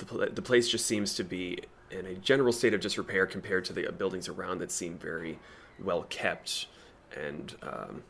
the, 0.00 0.04
pla- 0.04 0.26
the 0.32 0.42
place 0.42 0.68
just 0.68 0.86
seems 0.86 1.14
to 1.14 1.24
be 1.24 1.58
in 1.90 2.06
a 2.06 2.14
general 2.14 2.52
state 2.52 2.74
of 2.74 2.80
disrepair 2.80 3.26
compared 3.26 3.64
to 3.66 3.72
the 3.72 3.86
uh, 3.88 3.90
buildings 3.90 4.28
around 4.28 4.58
that 4.58 4.70
seem 4.70 4.96
very 4.98 5.38
well 5.82 6.04
kept 6.08 6.66
and 7.16 7.56
um, 7.62 8.02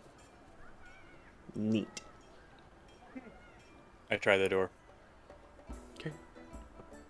neat. 1.54 2.00
I 4.10 4.16
try 4.16 4.36
the 4.36 4.48
door. 4.48 4.70
Okay. 5.98 6.10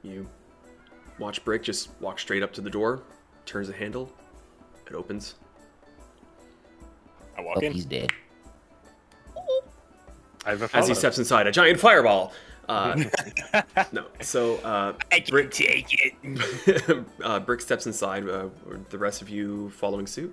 You 0.02 0.28
watch 1.18 1.44
Brick 1.44 1.62
just 1.62 1.90
walk 2.00 2.18
straight 2.18 2.42
up 2.42 2.52
to 2.54 2.60
the 2.60 2.70
door, 2.70 3.02
turns 3.46 3.68
the 3.68 3.74
handle, 3.74 4.12
it 4.86 4.94
opens. 4.94 5.34
I 7.36 7.40
walk 7.42 7.58
Oh, 7.58 7.66
in. 7.66 7.72
he's 7.72 7.84
dead. 7.86 8.10
I 10.46 10.50
have 10.50 10.62
a 10.62 10.76
As 10.76 10.88
he 10.88 10.94
steps 10.94 11.18
inside, 11.18 11.46
a 11.46 11.52
giant 11.52 11.78
fireball. 11.78 12.32
Uh, 12.70 13.02
no, 13.92 14.06
so 14.20 14.58
uh, 14.58 14.92
Brick 15.28 15.50
take 15.50 15.88
it. 15.90 17.04
uh, 17.24 17.40
Brick 17.40 17.60
steps 17.60 17.86
inside. 17.86 18.28
Uh, 18.28 18.48
the 18.90 18.98
rest 18.98 19.22
of 19.22 19.28
you 19.28 19.70
following 19.70 20.06
suit? 20.06 20.32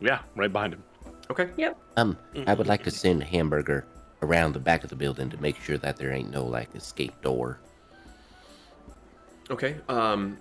Yeah, 0.00 0.20
right 0.34 0.50
behind 0.50 0.72
him. 0.72 0.82
Okay. 1.30 1.50
Yep. 1.58 1.78
Um, 1.98 2.16
I 2.46 2.54
would 2.54 2.66
like 2.66 2.82
to 2.84 2.90
send 2.90 3.22
Hamburger 3.22 3.86
around 4.22 4.54
the 4.54 4.58
back 4.58 4.84
of 4.84 4.90
the 4.90 4.96
building 4.96 5.28
to 5.28 5.36
make 5.42 5.60
sure 5.60 5.76
that 5.76 5.98
there 5.98 6.12
ain't 6.12 6.30
no 6.30 6.46
like 6.46 6.74
escape 6.74 7.20
door. 7.20 7.60
Okay. 9.50 9.76
Um, 9.90 10.38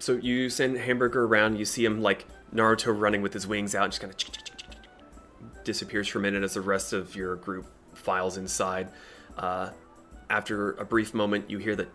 so 0.00 0.14
you 0.14 0.50
send 0.50 0.78
Hamburger 0.78 1.26
around. 1.26 1.58
You 1.58 1.64
see 1.64 1.84
him 1.84 2.02
like 2.02 2.26
Naruto 2.52 2.98
running 2.98 3.22
with 3.22 3.32
his 3.32 3.46
wings 3.46 3.76
out, 3.76 3.90
just 3.90 4.00
kind 4.00 4.12
of 4.12 5.62
disappears 5.62 6.08
for 6.08 6.18
a 6.18 6.22
minute 6.22 6.42
as 6.42 6.54
the 6.54 6.60
rest 6.60 6.92
of 6.92 7.14
your 7.14 7.36
group 7.36 7.66
files 7.94 8.36
inside. 8.36 8.88
Uh, 9.38 9.70
after 10.30 10.72
a 10.72 10.84
brief 10.84 11.14
moment, 11.14 11.50
you 11.50 11.58
hear 11.58 11.76
the 11.76 11.86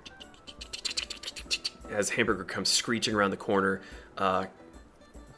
as 1.92 2.10
Hamburger 2.10 2.44
comes 2.44 2.70
screeching 2.70 3.14
around 3.14 3.32
the 3.32 3.38
corner, 3.38 3.82
uh, 4.18 4.46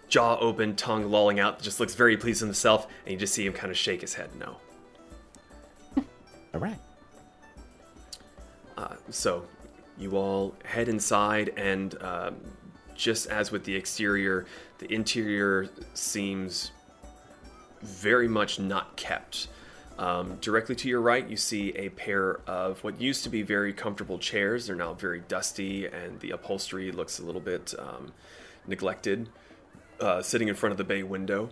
jaw 0.07 0.37
open, 0.39 0.75
tongue 0.75 1.09
lolling 1.09 1.39
out, 1.39 1.61
just 1.61 1.79
looks 1.79 1.95
very 1.95 2.15
pleased 2.15 2.41
with 2.41 2.49
himself, 2.49 2.87
and 3.05 3.13
you 3.13 3.17
just 3.17 3.33
see 3.33 3.45
him 3.45 3.53
kind 3.53 3.71
of 3.71 3.77
shake 3.77 4.01
his 4.01 4.13
head 4.13 4.29
no. 4.35 4.57
All 6.53 6.59
right. 6.59 6.77
Uh, 8.77 8.95
so, 9.09 9.45
you 9.97 10.15
all 10.15 10.55
head 10.63 10.87
inside, 10.87 11.53
and 11.57 11.99
um, 12.01 12.35
just 12.95 13.27
as 13.27 13.51
with 13.51 13.63
the 13.63 13.75
exterior, 13.75 14.45
the 14.77 14.91
interior 14.93 15.69
seems 15.93 16.71
very 17.81 18.27
much 18.27 18.59
not 18.59 18.95
kept. 18.95 19.47
Um, 19.97 20.37
directly 20.41 20.75
to 20.75 20.89
your 20.89 21.01
right, 21.01 21.27
you 21.27 21.37
see 21.37 21.69
a 21.75 21.89
pair 21.89 22.39
of 22.47 22.83
what 22.83 22.99
used 22.99 23.23
to 23.23 23.29
be 23.29 23.43
very 23.43 23.73
comfortable 23.73 24.17
chairs. 24.17 24.67
They're 24.67 24.75
now 24.75 24.93
very 24.93 25.19
dusty, 25.27 25.85
and 25.85 26.19
the 26.19 26.31
upholstery 26.31 26.91
looks 26.91 27.19
a 27.19 27.23
little 27.23 27.41
bit 27.41 27.73
um, 27.77 28.11
neglected, 28.67 29.29
uh, 29.99 30.21
sitting 30.21 30.47
in 30.47 30.55
front 30.55 30.71
of 30.71 30.77
the 30.77 30.83
bay 30.83 31.03
window. 31.03 31.51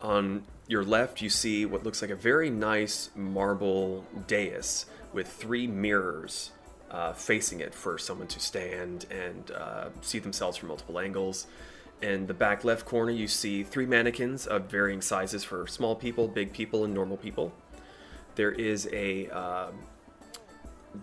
On 0.00 0.44
your 0.66 0.82
left, 0.82 1.20
you 1.20 1.28
see 1.28 1.66
what 1.66 1.84
looks 1.84 2.00
like 2.00 2.10
a 2.10 2.16
very 2.16 2.48
nice 2.48 3.10
marble 3.14 4.04
dais 4.26 4.86
with 5.12 5.28
three 5.28 5.66
mirrors 5.66 6.52
uh, 6.90 7.12
facing 7.12 7.60
it 7.60 7.74
for 7.74 7.98
someone 7.98 8.28
to 8.28 8.40
stand 8.40 9.06
and 9.10 9.50
uh, 9.50 9.88
see 10.00 10.18
themselves 10.18 10.56
from 10.56 10.68
multiple 10.68 10.98
angles. 10.98 11.46
In 12.00 12.26
the 12.26 12.34
back 12.34 12.64
left 12.64 12.86
corner, 12.86 13.12
you 13.12 13.28
see 13.28 13.62
three 13.62 13.86
mannequins 13.86 14.46
of 14.46 14.70
varying 14.70 15.00
sizes 15.00 15.44
for 15.44 15.66
small 15.66 15.94
people, 15.94 16.28
big 16.28 16.52
people, 16.52 16.84
and 16.84 16.92
normal 16.92 17.16
people. 17.16 17.52
There 18.34 18.52
is 18.52 18.88
a 18.92 19.28
um, 19.28 19.74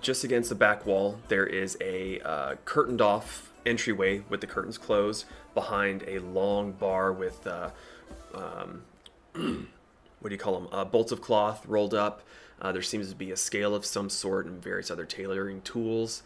just 0.01 0.23
against 0.23 0.49
the 0.49 0.55
back 0.55 0.85
wall. 0.85 1.19
There 1.27 1.45
is 1.45 1.77
a 1.81 2.19
uh, 2.21 2.55
curtained 2.65 3.01
off 3.01 3.51
entryway 3.65 4.23
with 4.29 4.41
the 4.41 4.47
curtains 4.47 4.77
closed 4.77 5.25
behind 5.53 6.03
a 6.07 6.19
long 6.19 6.71
bar 6.71 7.11
with 7.11 7.45
uh, 7.45 7.69
um, 8.33 8.83
what 10.19 10.29
do 10.29 10.35
you 10.35 10.37
call 10.37 10.59
them? 10.59 10.69
Uh, 10.71 10.85
bolts 10.85 11.11
of 11.11 11.21
cloth 11.21 11.65
rolled 11.65 11.93
up. 11.93 12.21
Uh, 12.61 12.71
there 12.71 12.81
seems 12.81 13.09
to 13.09 13.15
be 13.15 13.31
a 13.31 13.37
scale 13.37 13.73
of 13.73 13.85
some 13.85 14.09
sort 14.09 14.45
and 14.45 14.61
various 14.61 14.91
other 14.91 15.05
tailoring 15.05 15.61
tools. 15.61 16.23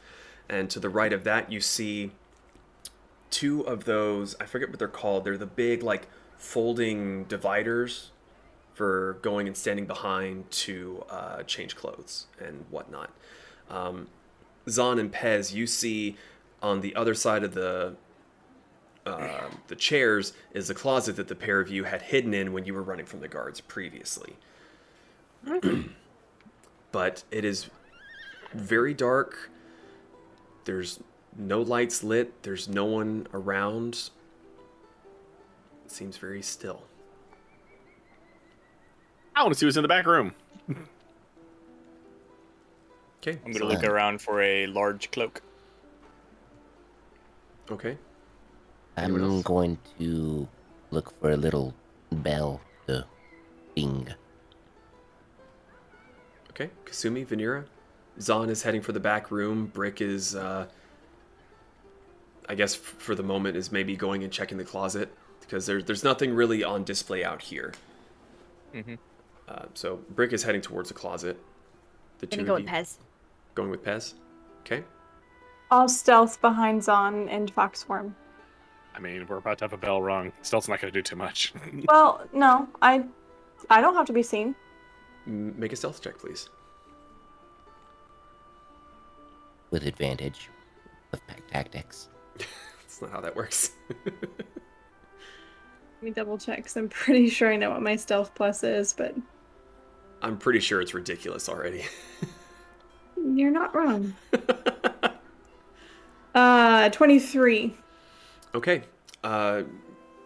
And 0.50 0.70
to 0.70 0.80
the 0.80 0.90
right 0.90 1.14
of 1.14 1.24
that, 1.24 1.52
you 1.52 1.62
see 1.62 2.12
two 3.30 3.62
of 3.62 3.86
those. 3.86 4.36
I 4.40 4.46
forget 4.46 4.70
what 4.70 4.80
they're 4.80 4.88
called. 4.88 5.24
They're 5.24 5.38
the 5.38 5.46
big, 5.46 5.82
like, 5.82 6.08
folding 6.38 7.24
dividers 7.24 8.12
for 8.76 9.18
going 9.22 9.48
and 9.48 9.56
standing 9.56 9.86
behind 9.86 10.52
to 10.52 11.04
uh, 11.10 11.42
change 11.44 11.76
clothes 11.76 12.28
and 12.40 12.66
whatnot. 12.70 13.10
Um, 13.70 14.08
Zahn 14.70 15.00
and 15.00 15.12
Pez, 15.12 15.54
you 15.54 15.66
see 15.66 16.18
on 16.62 16.82
the 16.82 16.96
other 16.96 17.16
side 17.16 17.44
of 17.44 17.54
the 17.54 17.96
uh, 19.06 19.50
the 19.68 19.76
chairs 19.76 20.34
is 20.54 20.68
the 20.68 20.74
closet 20.74 21.16
that 21.16 21.28
the 21.28 21.36
pair 21.36 21.60
of 21.60 21.70
you 21.70 21.84
had 21.84 22.02
hidden 22.02 22.34
in 22.34 22.52
when 22.52 22.66
you 22.66 22.74
were 22.74 22.82
running 22.82 23.06
from 23.06 23.20
the 23.20 23.28
guards 23.28 23.62
previously. 23.62 24.34
but 26.92 27.24
it 27.30 27.46
is 27.46 27.70
very 28.54 28.94
dark. 28.96 29.52
There's 30.66 31.00
no 31.38 31.62
lights 31.62 32.04
lit. 32.04 32.42
There's 32.42 32.68
no 32.68 32.86
one 32.86 33.28
around. 33.32 34.10
It 35.86 35.92
seems 35.92 36.18
very 36.18 36.42
still. 36.42 36.82
I 39.36 39.42
want 39.44 39.54
to 39.54 39.60
see 39.60 39.66
what's 39.66 39.76
in 39.78 39.82
the 39.84 39.88
back 39.90 40.06
room. 40.06 40.34
Okay. 43.22 43.40
I'm 43.46 43.52
gonna 43.52 43.66
look 43.66 43.84
around 43.84 44.22
for 44.22 44.42
a 44.42 44.68
large 44.68 45.12
cloak. 45.12 45.42
Okay. 47.72 47.98
I'm 48.98 49.12
going 49.18 49.78
to 50.00 50.48
look 50.92 51.20
for 51.20 51.32
a 51.32 51.36
little 51.36 51.74
bell 52.12 52.62
to 52.88 53.04
ding. 53.76 54.08
Okay. 56.52 56.70
Kasumi, 56.86 57.26
Vanira. 57.28 57.66
Zahn 58.22 58.50
is 58.50 58.62
heading 58.64 58.82
for 58.82 58.94
the 58.94 59.00
back 59.02 59.32
room. 59.32 59.66
Brick 59.66 60.00
is, 60.00 60.36
uh, 60.36 60.68
I 62.48 62.56
guess, 62.56 62.76
f- 62.76 62.82
for 62.82 63.16
the 63.16 63.24
moment, 63.24 63.58
is 63.58 63.72
maybe 63.72 63.98
going 63.98 64.24
and 64.24 64.32
checking 64.32 64.58
the 64.58 64.64
closet 64.64 65.12
because 65.42 65.66
there's 65.66 65.84
there's 65.84 66.04
nothing 66.06 66.34
really 66.34 66.64
on 66.64 66.84
display 66.86 67.26
out 67.26 67.42
here. 67.42 67.74
Mhm. 68.74 68.98
Uh, 69.48 69.66
so 69.74 70.00
Brick 70.12 70.34
is 70.34 70.44
heading 70.44 70.62
towards 70.62 70.90
the 70.90 70.96
closet. 70.96 71.38
The 72.20 72.28
Gonna 72.28 72.42
two 72.42 72.46
go 72.48 72.56
of 72.56 72.64
with 72.64 72.70
you 72.72 72.76
Pez. 72.78 72.98
going 73.54 73.70
with 73.70 73.84
Pez. 73.84 74.14
Okay. 74.62 74.84
I'll 75.72 75.90
stealth 75.90 76.42
behind 76.42 76.84
Zahn 76.84 77.28
and 77.30 77.54
Foxworm. 77.56 78.14
I 78.96 79.00
mean, 79.00 79.26
we're 79.28 79.38
about 79.38 79.58
to 79.60 79.66
have 79.66 79.74
a 79.74 79.78
bell 79.78 80.02
rung. 80.02 80.32
Stealth's 80.42 80.68
not 80.70 80.80
going 80.80 80.92
to 80.94 80.98
do 80.98 81.04
too 81.04 81.16
much. 81.18 81.54
Well, 81.90 82.26
no, 82.34 82.68
I, 82.82 83.04
I 83.70 83.82
don't 83.82 83.94
have 83.96 84.06
to 84.08 84.14
be 84.14 84.24
seen. 84.24 84.56
M- 85.28 85.54
make 85.60 85.74
a 85.74 85.76
stealth 85.76 86.02
check, 86.02 86.18
please. 86.18 86.50
with 89.72 89.86
advantage 89.86 90.50
of 91.12 91.26
pack 91.28 91.46
tactics. 91.52 92.08
That's 92.38 93.02
not 93.02 93.12
how 93.12 93.20
that 93.22 93.36
works. 93.36 93.72
Let 94.06 94.16
me 96.02 96.12
double 96.12 96.38
check 96.38 96.58
because 96.58 96.78
I'm 96.78 96.88
pretty 96.88 97.28
sure 97.30 97.52
I 97.52 97.58
know 97.58 97.72
what 97.72 97.82
my 97.82 97.96
stealth 97.98 98.34
plus 98.36 98.64
is, 98.64 98.94
but 98.94 99.16
I'm 100.26 100.38
pretty 100.38 100.60
sure 100.60 100.82
it's 100.82 100.96
ridiculous 100.96 101.48
already. 101.48 101.86
you're 103.24 103.52
not 103.52 103.76
wrong. 103.76 104.16
uh, 106.34 106.90
23. 106.90 107.78
Okay. 108.56 108.84
Uh, 109.24 109.62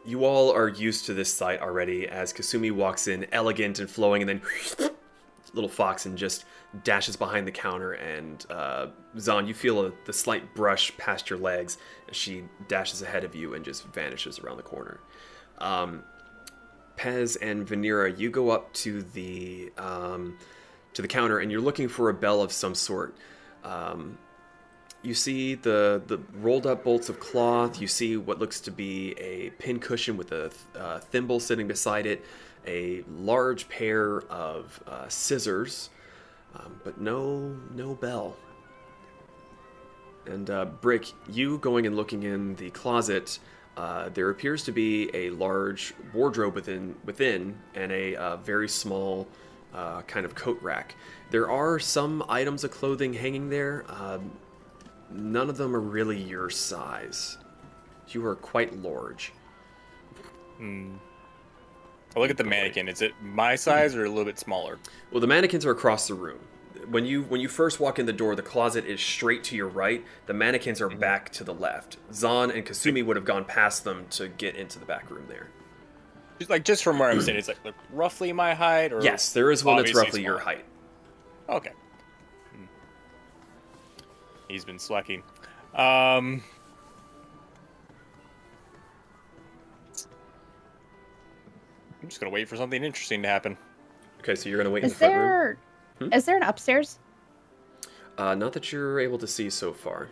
you 0.05 0.23
all 0.23 0.53
are 0.53 0.69
used 0.69 1.05
to 1.07 1.13
this 1.13 1.33
sight 1.33 1.61
already 1.61 2.07
as 2.07 2.31
Kasumi 2.31 2.71
walks 2.71 3.09
in, 3.09 3.27
elegant 3.33 3.79
and 3.79 3.89
flowing, 3.89 4.21
and 4.21 4.29
then 4.29 4.41
little 5.53 5.69
fox 5.69 6.05
and 6.05 6.17
just 6.17 6.45
dashes 6.85 7.17
behind 7.17 7.45
the 7.45 7.51
counter. 7.51 7.91
And 7.91 8.45
uh, 8.49 8.87
Zahn, 9.17 9.47
you 9.47 9.53
feel 9.53 9.85
a, 9.85 9.91
the 10.05 10.13
slight 10.13 10.55
brush 10.55 10.95
past 10.97 11.29
your 11.29 11.39
legs 11.39 11.77
as 12.07 12.15
she 12.15 12.45
dashes 12.69 13.01
ahead 13.01 13.25
of 13.25 13.35
you 13.35 13.53
and 13.53 13.65
just 13.65 13.83
vanishes 13.87 14.39
around 14.39 14.55
the 14.55 14.63
corner. 14.63 15.01
Um, 15.57 16.05
Pez 16.99 17.37
and 17.41 17.65
Vanira, 17.65 18.17
you 18.19 18.29
go 18.29 18.49
up 18.49 18.73
to 18.73 19.01
the 19.01 19.71
um, 19.77 20.37
to 20.93 21.01
the 21.01 21.07
counter 21.07 21.39
and 21.39 21.49
you're 21.49 21.61
looking 21.61 21.87
for 21.87 22.09
a 22.09 22.13
bell 22.13 22.41
of 22.41 22.51
some 22.51 22.75
sort. 22.75 23.15
Um, 23.63 24.17
you 25.01 25.13
see 25.13 25.55
the 25.55 26.01
the 26.05 26.19
rolled 26.41 26.67
up 26.67 26.83
bolts 26.83 27.07
of 27.07 27.19
cloth. 27.19 27.79
You 27.79 27.87
see 27.87 28.17
what 28.17 28.39
looks 28.39 28.59
to 28.61 28.71
be 28.71 29.13
a 29.17 29.51
pin 29.51 29.79
cushion 29.79 30.17
with 30.17 30.33
a 30.33 30.51
uh, 30.77 30.99
thimble 30.99 31.39
sitting 31.39 31.67
beside 31.67 32.05
it, 32.05 32.25
a 32.67 33.03
large 33.09 33.69
pair 33.69 34.21
of 34.23 34.83
uh, 34.85 35.07
scissors, 35.07 35.89
um, 36.53 36.81
but 36.83 36.99
no 36.99 37.55
no 37.73 37.95
bell. 37.95 38.35
And 40.25 40.49
uh, 40.49 40.65
Brick, 40.65 41.13
you 41.29 41.59
going 41.59 41.87
and 41.87 41.95
looking 41.95 42.23
in 42.23 42.55
the 42.55 42.69
closet, 42.71 43.39
uh, 43.79 44.09
there 44.09 44.29
appears 44.29 44.65
to 44.65 44.73
be 44.73 45.09
a 45.13 45.29
large 45.29 45.93
wardrobe 46.13 46.53
within 46.53 46.95
within, 47.05 47.57
and 47.75 47.93
a 47.93 48.13
uh, 48.17 48.35
very 48.35 48.67
small 48.67 49.25
uh, 49.73 50.01
kind 50.01 50.25
of 50.25 50.35
coat 50.35 50.61
rack. 50.61 50.95
There 51.31 51.49
are 51.49 51.79
some 51.79 52.25
items 52.27 52.65
of 52.65 52.71
clothing 52.71 53.13
hanging 53.13 53.49
there. 53.49 53.85
Um, 53.87 54.31
none 55.09 55.49
of 55.49 55.55
them 55.55 55.73
are 55.73 55.79
really 55.79 56.21
your 56.21 56.49
size. 56.49 57.37
You 58.09 58.25
are 58.25 58.35
quite 58.35 58.75
large. 58.75 59.31
Hmm. 60.57 60.97
I 62.17 62.19
look 62.19 62.31
at 62.31 62.37
the 62.37 62.43
mannequin. 62.43 62.89
Is 62.89 63.01
it 63.01 63.13
my 63.21 63.55
size 63.55 63.95
or 63.95 64.03
a 64.03 64.09
little 64.09 64.25
bit 64.25 64.39
smaller? 64.39 64.77
Well, 65.09 65.21
the 65.21 65.27
mannequins 65.27 65.65
are 65.65 65.71
across 65.71 66.09
the 66.09 66.15
room. 66.15 66.39
When 66.87 67.05
you 67.05 67.23
when 67.23 67.41
you 67.41 67.47
first 67.47 67.79
walk 67.79 67.99
in 67.99 68.05
the 68.05 68.13
door, 68.13 68.35
the 68.35 68.41
closet 68.41 68.85
is 68.85 69.01
straight 69.01 69.43
to 69.45 69.55
your 69.55 69.67
right. 69.67 70.03
The 70.27 70.33
mannequins 70.33 70.81
are 70.81 70.89
back 70.89 71.31
to 71.33 71.43
the 71.43 71.53
left. 71.53 71.97
Zahn 72.13 72.51
and 72.51 72.65
Kasumi 72.65 73.05
would 73.05 73.15
have 73.15 73.25
gone 73.25 73.45
past 73.45 73.83
them 73.83 74.05
to 74.11 74.27
get 74.27 74.55
into 74.55 74.79
the 74.79 74.85
back 74.85 75.09
room 75.09 75.25
there. 75.27 75.49
Just 76.39 76.49
like 76.49 76.63
just 76.63 76.83
from 76.83 76.99
where 76.99 77.09
I'm 77.09 77.19
sitting, 77.19 77.37
it's 77.37 77.49
like, 77.49 77.63
like 77.65 77.75
roughly 77.91 78.31
my 78.31 78.53
height, 78.53 78.93
or 78.93 79.03
Yes, 79.03 79.33
there 79.33 79.51
is 79.51 79.63
one 79.63 79.77
that's 79.77 79.89
obviously 79.89 80.21
roughly 80.21 80.23
your 80.23 80.39
height. 80.39 80.65
Okay. 81.49 81.71
Hmm. 82.53 82.65
He's 84.47 84.63
been 84.63 84.79
slacking. 84.79 85.21
Um. 85.75 86.41
I'm 92.01 92.07
just 92.07 92.21
gonna 92.21 92.31
wait 92.31 92.47
for 92.47 92.55
something 92.55 92.83
interesting 92.83 93.21
to 93.23 93.27
happen. 93.27 93.57
Okay, 94.19 94.35
so 94.35 94.47
you're 94.47 94.57
gonna 94.57 94.69
wait 94.69 94.83
in 94.83 94.87
Is 94.87 94.93
the 94.93 94.99
front 94.99 95.15
room. 95.15 95.57
There 95.99 96.09
is 96.11 96.25
there 96.25 96.37
an 96.37 96.43
upstairs? 96.43 96.99
Uh, 98.17 98.35
not 98.35 98.53
that 98.53 98.71
you're 98.71 98.99
able 98.99 99.17
to 99.17 99.27
see 99.27 99.49
so 99.49 99.71
far. 99.71 100.09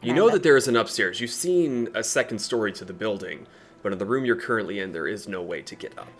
You 0.00 0.14
know 0.14 0.30
that 0.30 0.44
there 0.44 0.56
is 0.56 0.68
an 0.68 0.76
upstairs. 0.76 1.20
You've 1.20 1.32
seen 1.32 1.88
a 1.94 2.04
second 2.04 2.38
story 2.38 2.72
to 2.74 2.84
the 2.84 2.92
building, 2.92 3.48
but 3.82 3.92
in 3.92 3.98
the 3.98 4.04
room 4.04 4.24
you're 4.24 4.36
currently 4.36 4.78
in, 4.78 4.92
there 4.92 5.08
is 5.08 5.26
no 5.26 5.42
way 5.42 5.60
to 5.62 5.74
get 5.74 5.98
up. 5.98 6.12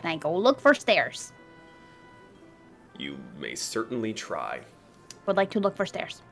Can 0.00 0.10
I 0.10 0.16
go 0.16 0.36
look 0.36 0.58
for 0.58 0.74
stairs? 0.74 1.32
You 2.98 3.16
may 3.38 3.54
certainly 3.54 4.12
try. 4.12 4.60
Would 5.26 5.36
like 5.36 5.50
to 5.50 5.60
look 5.60 5.76
for 5.76 5.86
stairs. 5.86 6.22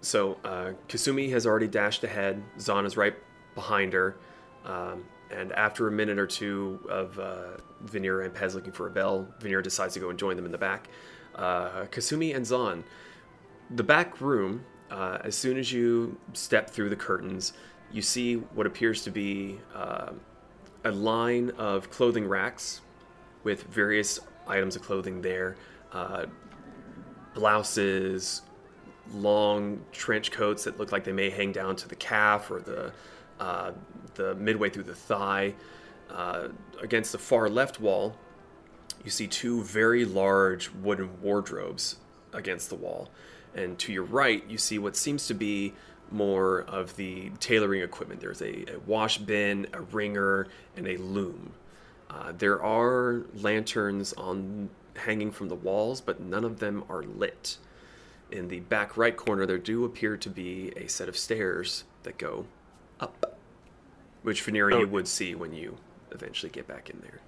So 0.00 0.38
uh, 0.44 0.72
Kasumi 0.88 1.30
has 1.30 1.46
already 1.46 1.66
dashed 1.68 2.04
ahead. 2.04 2.42
Zahn 2.58 2.86
is 2.86 2.96
right 2.96 3.14
behind 3.54 3.92
her. 3.92 4.16
Um, 4.64 5.04
and 5.30 5.52
after 5.52 5.88
a 5.88 5.92
minute 5.92 6.18
or 6.18 6.26
two 6.26 6.80
of 6.88 7.18
uh, 7.18 7.58
Veneer 7.82 8.22
and 8.22 8.34
Pez 8.34 8.54
looking 8.54 8.72
for 8.72 8.86
a 8.86 8.90
bell, 8.90 9.28
Veneer 9.40 9.62
decides 9.62 9.94
to 9.94 10.00
go 10.00 10.10
and 10.10 10.18
join 10.18 10.36
them 10.36 10.44
in 10.44 10.52
the 10.52 10.58
back. 10.58 10.88
Uh, 11.34 11.84
Kasumi 11.86 12.34
and 12.34 12.44
Zahn, 12.46 12.84
the 13.70 13.82
back 13.84 14.20
room, 14.20 14.64
uh, 14.90 15.18
as 15.22 15.36
soon 15.36 15.58
as 15.58 15.72
you 15.72 16.18
step 16.32 16.70
through 16.70 16.88
the 16.88 16.96
curtains, 16.96 17.52
you 17.92 18.02
see 18.02 18.34
what 18.34 18.66
appears 18.66 19.02
to 19.02 19.10
be 19.10 19.58
uh, 19.74 20.12
a 20.84 20.90
line 20.90 21.50
of 21.58 21.90
clothing 21.90 22.26
racks 22.26 22.80
with 23.44 23.64
various 23.64 24.18
items 24.46 24.76
of 24.76 24.82
clothing 24.82 25.22
there 25.22 25.56
uh, 25.92 26.26
blouses, 27.34 28.42
long 29.12 29.80
trench 29.92 30.30
coats 30.30 30.64
that 30.64 30.78
look 30.78 30.92
like 30.92 31.04
they 31.04 31.12
may 31.12 31.30
hang 31.30 31.52
down 31.52 31.76
to 31.76 31.88
the 31.88 31.96
calf 31.96 32.50
or 32.50 32.60
the 32.60 32.92
uh, 33.40 33.70
the 34.14 34.34
midway 34.34 34.68
through 34.68 34.82
the 34.82 34.94
thigh. 34.94 35.54
Uh, 36.18 36.48
against 36.82 37.12
the 37.12 37.18
far 37.18 37.48
left 37.48 37.80
wall, 37.80 38.16
you 39.04 39.10
see 39.10 39.28
two 39.28 39.62
very 39.62 40.04
large 40.04 40.68
wooden 40.72 41.08
wardrobes 41.22 41.98
against 42.32 42.68
the 42.70 42.74
wall, 42.74 43.08
and 43.54 43.78
to 43.78 43.92
your 43.92 44.02
right, 44.02 44.42
you 44.50 44.58
see 44.58 44.80
what 44.80 44.96
seems 44.96 45.28
to 45.28 45.34
be 45.34 45.72
more 46.10 46.62
of 46.62 46.96
the 46.96 47.30
tailoring 47.38 47.82
equipment. 47.82 48.20
There's 48.20 48.42
a, 48.42 48.68
a 48.68 48.80
wash 48.84 49.18
bin, 49.18 49.68
a 49.72 49.80
wringer, 49.80 50.48
and 50.76 50.88
a 50.88 50.96
loom. 50.96 51.52
Uh, 52.10 52.32
there 52.36 52.60
are 52.64 53.22
lanterns 53.34 54.12
on 54.14 54.70
hanging 54.96 55.30
from 55.30 55.48
the 55.48 55.54
walls, 55.54 56.00
but 56.00 56.18
none 56.18 56.44
of 56.44 56.58
them 56.58 56.82
are 56.88 57.04
lit. 57.04 57.58
In 58.32 58.48
the 58.48 58.58
back 58.58 58.96
right 58.96 59.16
corner, 59.16 59.46
there 59.46 59.56
do 59.56 59.84
appear 59.84 60.16
to 60.16 60.28
be 60.28 60.72
a 60.76 60.88
set 60.88 61.08
of 61.08 61.16
stairs 61.16 61.84
that 62.02 62.18
go 62.18 62.46
up, 62.98 63.38
which 64.22 64.42
Veneer 64.42 64.72
Oh. 64.72 64.80
you 64.80 64.88
would 64.88 65.06
see 65.06 65.36
when 65.36 65.54
you 65.54 65.76
eventually 66.12 66.50
get 66.50 66.66
back 66.66 66.90
in 66.90 67.00
there. 67.00 67.20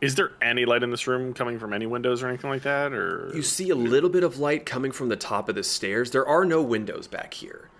Is 0.00 0.16
there 0.16 0.32
any 0.42 0.64
light 0.64 0.82
in 0.82 0.90
this 0.90 1.06
room 1.06 1.32
coming 1.32 1.58
from 1.58 1.72
any 1.72 1.86
windows 1.86 2.22
or 2.22 2.28
anything 2.28 2.50
like 2.50 2.62
that? 2.62 2.92
Or 2.92 3.30
You 3.34 3.42
see 3.42 3.70
a 3.70 3.74
little 3.74 4.10
bit 4.10 4.22
of 4.22 4.38
light 4.38 4.66
coming 4.66 4.92
from 4.92 5.08
the 5.08 5.16
top 5.16 5.48
of 5.48 5.54
the 5.54 5.62
stairs. 5.62 6.10
There 6.10 6.26
are 6.26 6.44
no 6.44 6.62
windows 6.62 7.06
back 7.06 7.34
here. 7.34 7.70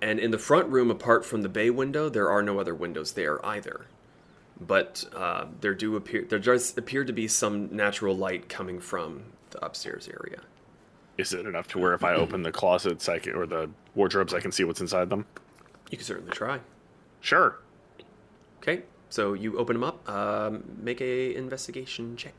And 0.00 0.18
in 0.18 0.30
the 0.30 0.38
front 0.38 0.68
room, 0.68 0.90
apart 0.90 1.24
from 1.24 1.42
the 1.42 1.48
bay 1.48 1.70
window, 1.70 2.08
there 2.08 2.30
are 2.30 2.42
no 2.42 2.58
other 2.58 2.74
windows 2.74 3.12
there 3.12 3.44
either. 3.44 3.86
But 4.60 5.04
uh, 5.14 5.46
there 5.60 5.74
do 5.74 5.96
appear 5.96 6.24
there 6.24 6.38
does 6.38 6.76
appear 6.78 7.04
to 7.04 7.12
be 7.12 7.26
some 7.28 7.74
natural 7.74 8.16
light 8.16 8.48
coming 8.48 8.80
from 8.80 9.24
the 9.50 9.64
upstairs 9.64 10.08
area. 10.08 10.40
is 11.18 11.32
it 11.32 11.44
enough 11.46 11.68
to 11.68 11.78
where 11.78 11.92
if 11.94 12.04
I 12.04 12.14
open 12.14 12.42
the 12.42 12.52
closets 12.52 13.08
I 13.08 13.18
can, 13.18 13.34
or 13.34 13.46
the 13.46 13.68
wardrobes, 13.94 14.32
I 14.32 14.40
can 14.40 14.52
see 14.52 14.64
what's 14.64 14.80
inside 14.80 15.10
them? 15.10 15.26
You 15.90 15.98
can 15.98 16.04
certainly 16.04 16.32
try. 16.32 16.60
Sure. 17.20 17.58
Okay, 18.62 18.82
so 19.14 19.32
you 19.32 19.56
open 19.58 19.74
them 19.74 19.84
up. 19.84 20.08
Um, 20.08 20.64
make 20.82 21.00
a 21.00 21.36
investigation 21.36 22.16
check. 22.16 22.34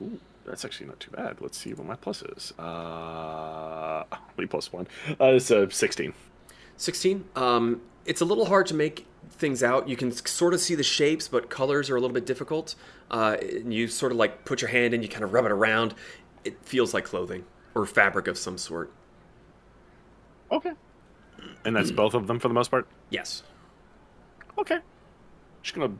Ooh, 0.00 0.20
that's 0.46 0.64
actually 0.64 0.86
not 0.86 1.00
too 1.00 1.10
bad. 1.10 1.40
Let's 1.40 1.58
see 1.58 1.74
what 1.74 1.86
my 1.86 1.96
plus 1.96 2.22
is. 2.22 2.52
Uh, 2.58 4.04
only 4.38 4.46
plus 4.48 4.72
one. 4.72 4.86
Uh, 5.20 5.34
it's 5.34 5.50
a 5.50 5.68
sixteen. 5.70 6.14
16 6.76 7.24
um, 7.36 7.80
it's 8.04 8.20
a 8.20 8.24
little 8.24 8.46
hard 8.46 8.66
to 8.66 8.74
make 8.74 9.06
things 9.30 9.62
out 9.62 9.88
you 9.88 9.94
can 9.96 10.10
sort 10.10 10.52
of 10.52 10.60
see 10.60 10.74
the 10.74 10.82
shapes 10.82 11.28
but 11.28 11.48
colors 11.48 11.88
are 11.88 11.94
a 11.94 12.00
little 12.00 12.12
bit 12.12 12.26
difficult 12.26 12.74
uh, 13.12 13.36
and 13.40 13.72
you 13.72 13.86
sort 13.86 14.10
of 14.10 14.18
like 14.18 14.44
put 14.44 14.60
your 14.60 14.68
hand 14.70 14.92
in 14.92 15.00
you 15.00 15.08
kind 15.08 15.22
of 15.22 15.32
rub 15.32 15.44
it 15.44 15.52
around 15.52 15.94
it 16.42 16.56
feels 16.64 16.92
like 16.92 17.04
clothing 17.04 17.44
or 17.76 17.86
fabric 17.86 18.26
of 18.26 18.36
some 18.36 18.58
sort 18.58 18.90
Okay. 20.50 20.72
And 21.64 21.76
that's 21.76 21.92
both 21.92 22.14
of 22.14 22.26
them 22.26 22.40
for 22.40 22.48
the 22.48 22.54
most 22.54 22.72
part. 22.72 22.88
yes 23.10 23.44
Okay. 24.58 24.78
Just 25.62 25.74
gonna. 25.74 25.94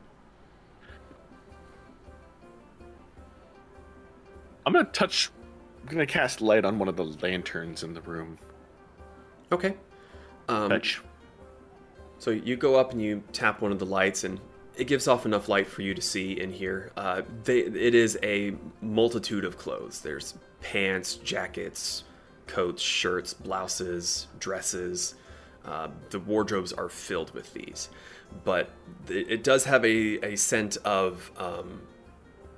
I'm 4.65 4.73
gonna 4.73 4.85
touch. 4.85 5.29
I'm 5.83 5.91
gonna 5.91 6.05
cast 6.05 6.41
light 6.41 6.65
on 6.65 6.79
one 6.79 6.87
of 6.87 6.95
the 6.95 7.05
lanterns 7.05 7.83
in 7.83 7.93
the 7.93 8.01
room. 8.01 8.37
okay 9.51 9.75
um, 10.49 10.69
Touch. 10.69 11.01
so 12.17 12.31
you 12.31 12.55
go 12.55 12.75
up 12.75 12.91
and 12.91 13.01
you 13.01 13.23
tap 13.33 13.61
one 13.61 13.71
of 13.71 13.77
the 13.79 13.85
lights 13.85 14.23
and 14.23 14.39
it 14.75 14.85
gives 14.85 15.07
off 15.07 15.25
enough 15.25 15.47
light 15.47 15.67
for 15.67 15.81
you 15.83 15.93
to 15.93 16.01
see 16.01 16.39
in 16.39 16.51
here 16.51 16.91
uh, 16.97 17.21
they, 17.43 17.59
it 17.59 17.93
is 17.95 18.17
a 18.23 18.55
multitude 18.81 19.45
of 19.45 19.57
clothes 19.57 20.01
there's 20.01 20.35
pants 20.61 21.15
jackets 21.15 22.03
coats 22.47 22.81
shirts 22.81 23.33
blouses 23.33 24.27
dresses 24.39 25.15
uh, 25.65 25.87
the 26.09 26.19
wardrobes 26.19 26.73
are 26.73 26.89
filled 26.89 27.31
with 27.35 27.53
these 27.53 27.89
but 28.43 28.69
it, 29.09 29.29
it 29.31 29.43
does 29.43 29.63
have 29.65 29.83
a, 29.85 30.25
a 30.33 30.35
scent 30.35 30.77
of 30.85 31.31
um, 31.37 31.81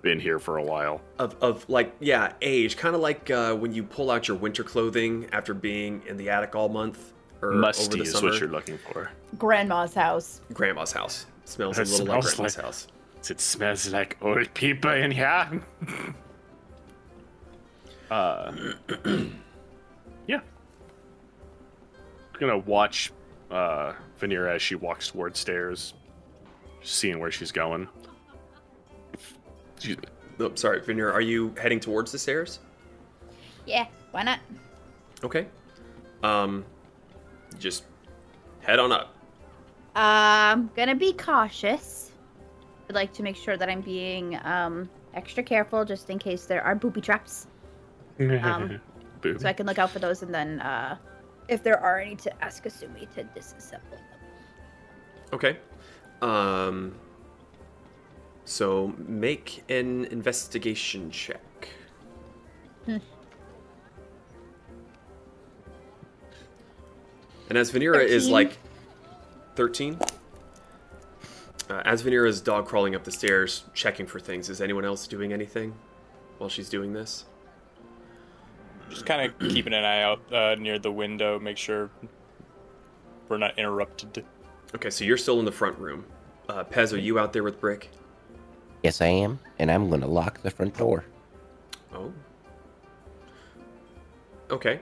Been 0.01 0.19
here 0.19 0.39
for 0.39 0.57
a 0.57 0.63
while. 0.63 1.01
of, 1.19 1.35
of 1.41 1.67
like 1.69 1.93
yeah 1.99 2.33
age 2.41 2.77
kind 2.77 2.95
of 2.95 3.01
like 3.01 3.29
uh, 3.31 3.53
when 3.55 3.73
you 3.73 3.83
pull 3.83 4.09
out 4.11 4.27
your 4.27 4.37
winter 4.37 4.63
clothing 4.63 5.27
after 5.33 5.53
being 5.53 6.01
in 6.07 6.17
the 6.17 6.29
attic 6.29 6.55
all 6.55 6.69
month 6.69 7.13
or 7.41 7.51
Musty 7.51 7.85
over 7.85 7.97
the 7.97 8.03
is 8.03 8.11
summer 8.13 8.31
what 8.31 8.39
you're 8.39 8.49
looking 8.49 8.77
for. 8.77 9.11
Grandma's 9.37 9.93
house. 9.93 10.41
grandma's 10.53 10.91
house 10.91 11.25
smells 11.45 11.77
a 11.77 11.81
It 11.81 11.89
little 11.89 12.05
like 12.07 12.21
grandma's 12.23 12.57
like- 12.57 12.65
house 12.65 12.87
It 13.29 13.39
smells 13.41 13.89
like 13.91 14.17
old 14.21 14.53
people 14.53 14.91
in 14.91 15.11
here. 15.11 15.61
uh, 18.11 18.51
yeah. 20.27 20.39
gonna 22.39 22.57
watch 22.59 23.11
uh, 23.51 23.93
Veneer 24.17 24.47
as 24.47 24.61
she 24.61 24.75
walks 24.75 25.09
towards 25.09 25.39
stairs, 25.39 25.93
seeing 26.81 27.19
where 27.19 27.31
she's 27.31 27.51
going. 27.51 27.87
Excuse 29.75 29.97
me. 29.97 30.03
Oh, 30.39 30.51
sorry, 30.55 30.81
Veneer, 30.81 31.11
are 31.11 31.21
you 31.21 31.53
heading 31.59 31.79
towards 31.79 32.11
the 32.11 32.19
stairs? 32.19 32.59
Yeah, 33.65 33.85
why 34.11 34.23
not? 34.23 34.39
Okay. 35.23 35.47
Um, 36.23 36.65
just 37.59 37.83
head 38.61 38.79
on 38.79 38.91
up. 38.91 39.13
I'm 39.95 40.69
gonna 40.75 40.95
be 40.95 41.13
cautious. 41.13 42.11
I'd 42.89 42.95
like 42.95 43.13
to 43.13 43.23
make 43.23 43.35
sure 43.35 43.57
that 43.57 43.67
I'm 43.69 43.81
being 43.81 44.39
um, 44.43 44.89
extra 45.13 45.43
careful 45.43 45.83
just 45.83 46.09
in 46.09 46.19
case 46.19 46.45
there 46.45 46.63
are 46.63 46.75
booby 46.75 47.01
traps. 47.01 47.47
Um, 48.19 48.79
Boob. 49.21 49.39
So 49.41 49.49
I 49.49 49.53
can 49.53 49.65
look 49.65 49.79
out 49.79 49.89
for 49.89 49.99
those 49.99 50.21
and 50.21 50.33
then, 50.33 50.61
uh, 50.61 50.95
if 51.47 51.63
there 51.63 51.79
are 51.79 51.99
any, 51.99 52.15
to 52.17 52.43
ask 52.43 52.63
Asumi 52.63 53.11
to 53.15 53.23
disassemble 53.23 53.89
them. 53.91 54.06
Okay. 55.33 55.57
Um, 56.21 56.95
so 58.45 58.95
make 58.97 59.63
an 59.69 60.05
investigation 60.05 61.11
check. 61.11 61.69
Hmm. 62.85 62.97
And 67.49 67.57
as 67.57 67.71
Venera 67.71 68.03
is 68.03 68.29
like 68.29 68.57
13, 69.55 69.99
uh, 71.69 71.81
as 71.85 72.03
Venera's 72.03 72.41
dog 72.41 72.65
crawling 72.65 72.95
up 72.95 73.03
the 73.03 73.11
stairs, 73.11 73.63
checking 73.73 74.05
for 74.05 74.19
things, 74.19 74.49
is 74.49 74.61
anyone 74.61 74.85
else 74.85 75.07
doing 75.07 75.33
anything 75.33 75.73
while 76.37 76.49
she's 76.49 76.69
doing 76.69 76.93
this? 76.93 77.25
Just 78.89 79.05
kind 79.05 79.29
of 79.29 79.49
keeping 79.49 79.73
an 79.73 79.83
eye 79.83 80.01
out 80.01 80.33
uh, 80.33 80.55
near 80.55 80.79
the 80.79 80.91
window, 80.91 81.39
make 81.39 81.57
sure 81.57 81.89
we're 83.27 83.37
not 83.37 83.57
interrupted. 83.59 84.23
Okay, 84.75 84.89
so 84.89 85.03
you're 85.05 85.17
still 85.17 85.39
in 85.39 85.45
the 85.45 85.51
front 85.51 85.77
room. 85.77 86.05
Uh, 86.49 86.63
Pez, 86.63 86.93
are 86.93 86.97
you 86.97 87.19
out 87.19 87.33
there 87.33 87.43
with 87.43 87.59
Brick? 87.59 87.89
Yes, 88.83 89.01
I 89.01 89.07
am, 89.07 89.39
and 89.59 89.71
I'm 89.71 89.89
gonna 89.89 90.07
lock 90.07 90.41
the 90.41 90.51
front 90.51 90.77
door. 90.77 91.03
Oh. 91.93 92.13
Okay. 94.51 94.81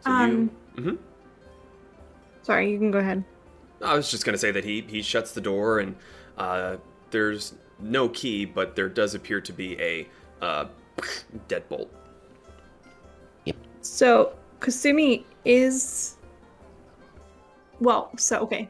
So 0.00 0.10
Um, 0.10 0.50
you. 0.76 0.82
hmm 0.82 0.96
Sorry, 2.42 2.70
you 2.70 2.78
can 2.78 2.90
go 2.90 2.98
ahead. 2.98 3.24
I 3.82 3.94
was 3.94 4.10
just 4.10 4.24
gonna 4.24 4.38
say 4.38 4.50
that 4.50 4.64
he 4.64 4.80
he 4.82 5.02
shuts 5.02 5.32
the 5.32 5.40
door 5.40 5.78
and 5.80 5.96
uh, 6.38 6.76
there's 7.10 7.54
no 7.80 8.08
key, 8.08 8.44
but 8.44 8.74
there 8.76 8.88
does 8.88 9.14
appear 9.14 9.40
to 9.40 9.52
be 9.52 9.80
a 9.80 10.08
uh, 10.42 10.66
deadbolt. 11.48 11.88
Yep. 13.44 13.56
So 13.82 14.32
Kasumi 14.60 15.24
is 15.44 16.16
well. 17.80 18.10
So 18.16 18.38
okay, 18.40 18.68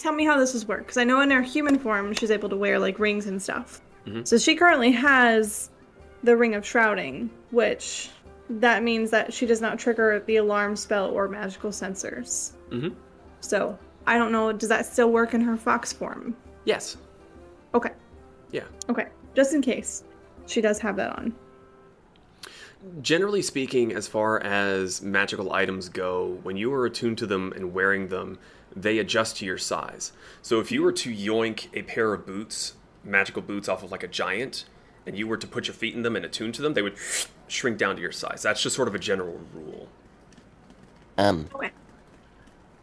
tell 0.00 0.12
me 0.12 0.24
how 0.24 0.38
this 0.38 0.54
is 0.54 0.66
work 0.66 0.80
because 0.80 0.96
I 0.96 1.04
know 1.04 1.20
in 1.20 1.30
her 1.30 1.42
human 1.42 1.78
form 1.78 2.12
she's 2.14 2.30
able 2.30 2.48
to 2.48 2.56
wear 2.56 2.78
like 2.78 2.98
rings 2.98 3.26
and 3.26 3.40
stuff. 3.40 3.80
Mhm. 4.06 4.26
So 4.26 4.38
she 4.38 4.54
currently 4.56 4.92
has 4.92 5.70
the 6.22 6.36
ring 6.36 6.54
of 6.54 6.64
shrouding, 6.66 7.30
which 7.50 8.10
that 8.48 8.82
means 8.82 9.10
that 9.10 9.32
she 9.32 9.46
does 9.46 9.60
not 9.60 9.78
trigger 9.78 10.22
the 10.26 10.36
alarm 10.36 10.76
spell 10.76 11.10
or 11.10 11.28
magical 11.28 11.70
sensors. 11.70 12.52
Mhm. 12.70 12.94
So 13.40 13.78
I 14.06 14.18
don't 14.18 14.32
know. 14.32 14.52
Does 14.52 14.68
that 14.70 14.86
still 14.86 15.10
work 15.10 15.34
in 15.34 15.40
her 15.42 15.56
fox 15.56 15.92
form? 15.92 16.34
Yes. 16.64 16.96
Okay. 17.74 17.90
Yeah. 18.50 18.64
Okay. 18.88 19.06
Just 19.36 19.54
in 19.54 19.62
case 19.62 20.02
she 20.46 20.60
does 20.60 20.78
have 20.80 20.96
that 20.96 21.16
on. 21.18 21.34
generally 23.02 23.42
speaking, 23.42 23.92
as 23.92 24.08
far 24.08 24.42
as 24.42 25.02
magical 25.02 25.52
items 25.52 25.90
go, 25.90 26.38
when 26.44 26.56
you 26.56 26.72
are 26.72 26.86
attuned 26.86 27.18
to 27.18 27.26
them 27.26 27.52
and 27.54 27.74
wearing 27.74 28.08
them, 28.08 28.38
they 28.74 28.98
adjust 28.98 29.36
to 29.38 29.44
your 29.46 29.58
size. 29.58 30.12
So 30.42 30.60
if 30.60 30.70
you 30.70 30.82
were 30.82 30.92
to 30.92 31.14
yoink 31.14 31.68
a 31.74 31.82
pair 31.82 32.12
of 32.12 32.26
boots, 32.26 32.74
magical 33.04 33.42
boots, 33.42 33.68
off 33.68 33.82
of 33.82 33.90
like 33.90 34.02
a 34.02 34.08
giant, 34.08 34.64
and 35.06 35.16
you 35.18 35.26
were 35.26 35.36
to 35.36 35.46
put 35.46 35.66
your 35.66 35.74
feet 35.74 35.94
in 35.94 36.02
them 36.02 36.16
and 36.16 36.24
attune 36.24 36.52
to 36.52 36.62
them, 36.62 36.74
they 36.74 36.82
would 36.82 36.94
shrink 37.48 37.78
down 37.78 37.96
to 37.96 38.02
your 38.02 38.12
size. 38.12 38.42
That's 38.42 38.62
just 38.62 38.76
sort 38.76 38.88
of 38.88 38.94
a 38.94 38.98
general 38.98 39.40
rule. 39.54 39.88
Um, 41.18 41.48
Okay. 41.54 41.70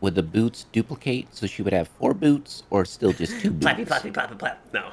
would 0.01 0.15
the 0.15 0.23
boots 0.23 0.65
duplicate 0.71 1.33
so 1.35 1.47
she 1.47 1.61
would 1.61 1.73
have 1.73 1.87
four 1.87 2.13
boots 2.13 2.63
or 2.69 2.85
still 2.85 3.13
just 3.13 3.39
two 3.39 3.51
boots? 3.51 3.65
Plappy, 3.65 3.85
plappy, 3.87 4.11
plappy, 4.13 4.37
plap. 4.37 4.65
No. 4.73 4.91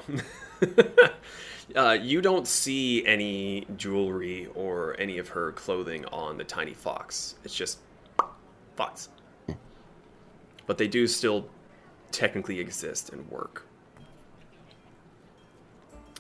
uh, 1.81 1.93
you 1.93 2.21
don't 2.23 2.47
see 2.47 3.05
any 3.07 3.67
jewelry 3.77 4.49
or 4.55 4.95
any 4.99 5.19
of 5.19 5.29
her 5.29 5.53
clothing 5.53 6.05
on 6.07 6.37
the 6.39 6.45
tiny 6.45 6.73
fox. 6.75 7.35
It's 7.45 7.55
just 7.55 7.79
fox. 8.77 9.09
But 10.67 10.79
they 10.79 10.89
do 10.89 11.07
still 11.07 11.49
technically 12.11 12.61
exist 12.61 13.11
and 13.11 13.29
work. 13.31 13.67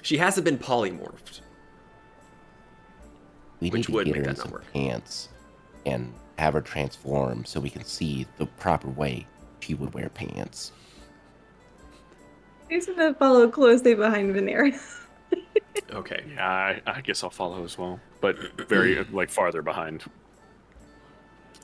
She 0.02 0.18
hasn't 0.18 0.44
been 0.44 0.58
polymorphed. 0.58 1.40
We 3.60 3.70
Which 3.70 3.78
need 3.78 3.84
to 3.86 3.92
would 3.92 4.06
get 4.06 4.14
make 4.16 4.26
her 4.26 4.32
that 4.32 4.36
not 4.36 4.42
some 4.42 4.52
work. 4.52 4.70
pants 4.72 5.28
and 5.86 6.12
have 6.38 6.54
her 6.54 6.60
transform 6.60 7.44
so 7.44 7.60
we 7.60 7.70
can 7.70 7.84
see 7.84 8.26
the 8.36 8.46
proper 8.46 8.88
way 8.88 9.26
she 9.60 9.74
would 9.74 9.94
wear 9.94 10.08
pants. 10.10 10.72
She's 12.68 12.86
gonna 12.86 13.14
follow 13.14 13.48
closely 13.48 13.94
behind 13.94 14.34
Veneer. 14.34 14.72
Okay. 15.92 16.24
Yeah, 16.34 16.48
I, 16.48 16.80
I 16.86 17.00
guess 17.00 17.22
I'll 17.24 17.30
follow 17.30 17.64
as 17.64 17.76
well, 17.76 18.00
but 18.20 18.36
very 18.68 18.98
uh, 18.98 19.04
like 19.12 19.28
farther 19.28 19.60
behind. 19.62 20.04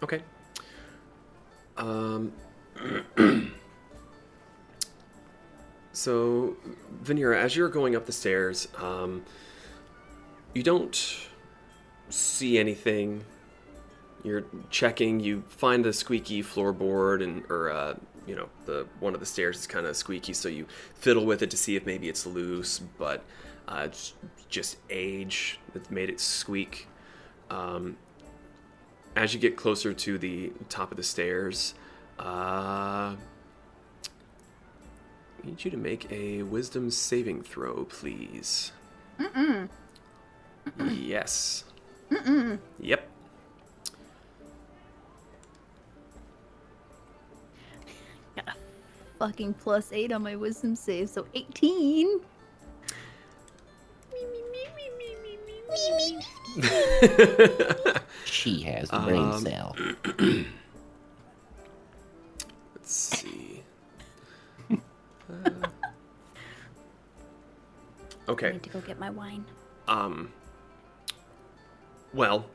Okay. 0.02 0.20
Um. 1.76 2.32
so, 5.92 6.56
Vanira, 7.02 7.36
as 7.36 7.56
you're 7.56 7.68
going 7.68 7.96
up 7.96 8.06
the 8.06 8.12
stairs, 8.12 8.68
um, 8.78 9.24
you 10.54 10.62
don't 10.62 11.18
see 12.08 12.58
anything. 12.58 13.24
You're 14.22 14.44
checking. 14.70 15.20
You 15.20 15.44
find 15.48 15.84
the 15.84 15.92
squeaky 15.92 16.42
floorboard, 16.42 17.22
and 17.22 17.44
or 17.50 17.70
uh, 17.70 17.94
you 18.26 18.34
know 18.34 18.48
the 18.66 18.86
one 18.98 19.14
of 19.14 19.20
the 19.20 19.26
stairs 19.26 19.58
is 19.58 19.66
kind 19.66 19.86
of 19.86 19.96
squeaky, 19.96 20.32
so 20.32 20.48
you 20.48 20.66
fiddle 20.94 21.24
with 21.24 21.42
it 21.42 21.50
to 21.50 21.56
see 21.56 21.76
if 21.76 21.86
maybe 21.86 22.08
it's 22.08 22.26
loose, 22.26 22.80
but 22.98 23.24
uh, 23.68 23.84
it's 23.86 24.14
just 24.48 24.76
age 24.90 25.58
that 25.72 25.90
made 25.90 26.10
it 26.10 26.20
squeak. 26.20 26.88
Um, 27.50 27.96
as 29.16 29.34
you 29.34 29.40
get 29.40 29.56
closer 29.56 29.92
to 29.92 30.18
the 30.18 30.52
top 30.68 30.90
of 30.90 30.96
the 30.96 31.02
stairs, 31.02 31.74
uh, 32.20 33.16
I 33.16 33.16
need 35.44 35.64
you 35.64 35.70
to 35.70 35.76
make 35.76 36.10
a 36.12 36.42
wisdom 36.42 36.90
saving 36.90 37.42
throw, 37.42 37.84
please. 37.86 38.72
Mm-mm. 39.18 39.68
Yes. 40.90 41.64
Mm-mm. 42.10 42.58
Yep. 42.80 43.08
Fucking 49.18 49.52
plus 49.54 49.92
eight 49.92 50.12
on 50.12 50.22
my 50.22 50.34
wisdom 50.34 50.74
save, 50.74 51.10
so 51.10 51.26
18. 51.34 52.20
She 58.24 58.60
has 58.62 58.88
the 58.88 58.98
brain 59.00 59.18
Um, 59.22 59.40
cell. 59.42 59.76
Let's 62.90 63.20
see. 63.20 63.62
Uh, 64.68 64.76
I 68.28 68.50
need 68.50 68.64
to 68.64 68.70
go 68.70 68.80
get 68.80 68.98
my 68.98 69.10
wine. 69.10 69.44
Um. 69.86 70.32
Well, 72.12 72.46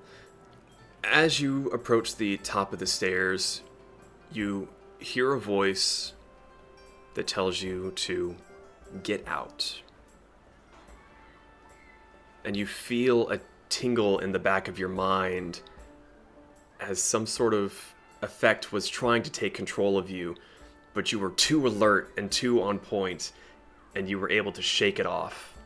as 1.06 1.40
you 1.40 1.70
approach 1.70 2.18
the 2.18 2.36
top 2.36 2.74
of 2.74 2.80
the 2.80 2.86
stairs, 2.86 3.62
you 4.30 4.68
hear 5.00 5.32
a 5.32 5.40
voice 5.40 6.12
that 7.14 7.28
tells 7.28 7.62
you 7.62 7.94
to 7.96 8.36
get 9.04 9.26
out. 9.26 9.84
And 12.44 12.58
you 12.58 12.68
feel 12.68 13.30
a 13.30 13.40
tingle 13.70 14.20
in 14.20 14.34
the 14.34 14.40
back 14.40 14.68
of 14.68 14.78
your 14.78 14.90
mind 14.90 15.62
as 16.82 17.02
some 17.02 17.26
sort 17.26 17.54
of 17.54 17.95
effect 18.26 18.74
was 18.74 18.90
trying 18.90 19.24
to 19.24 19.32
take 19.32 19.54
control 19.54 19.98
of 19.98 20.10
you, 20.10 20.36
but 20.94 21.12
you 21.12 21.20
were 21.20 21.32
too 21.32 21.66
alert 21.66 22.12
and 22.18 22.30
too 22.30 22.62
on 22.62 22.80
point, 22.80 23.32
and 23.96 24.10
you 24.10 24.20
were 24.20 24.30
able 24.30 24.52
to 24.52 24.62
shake 24.62 25.00
it 25.00 25.06
off. 25.06 25.58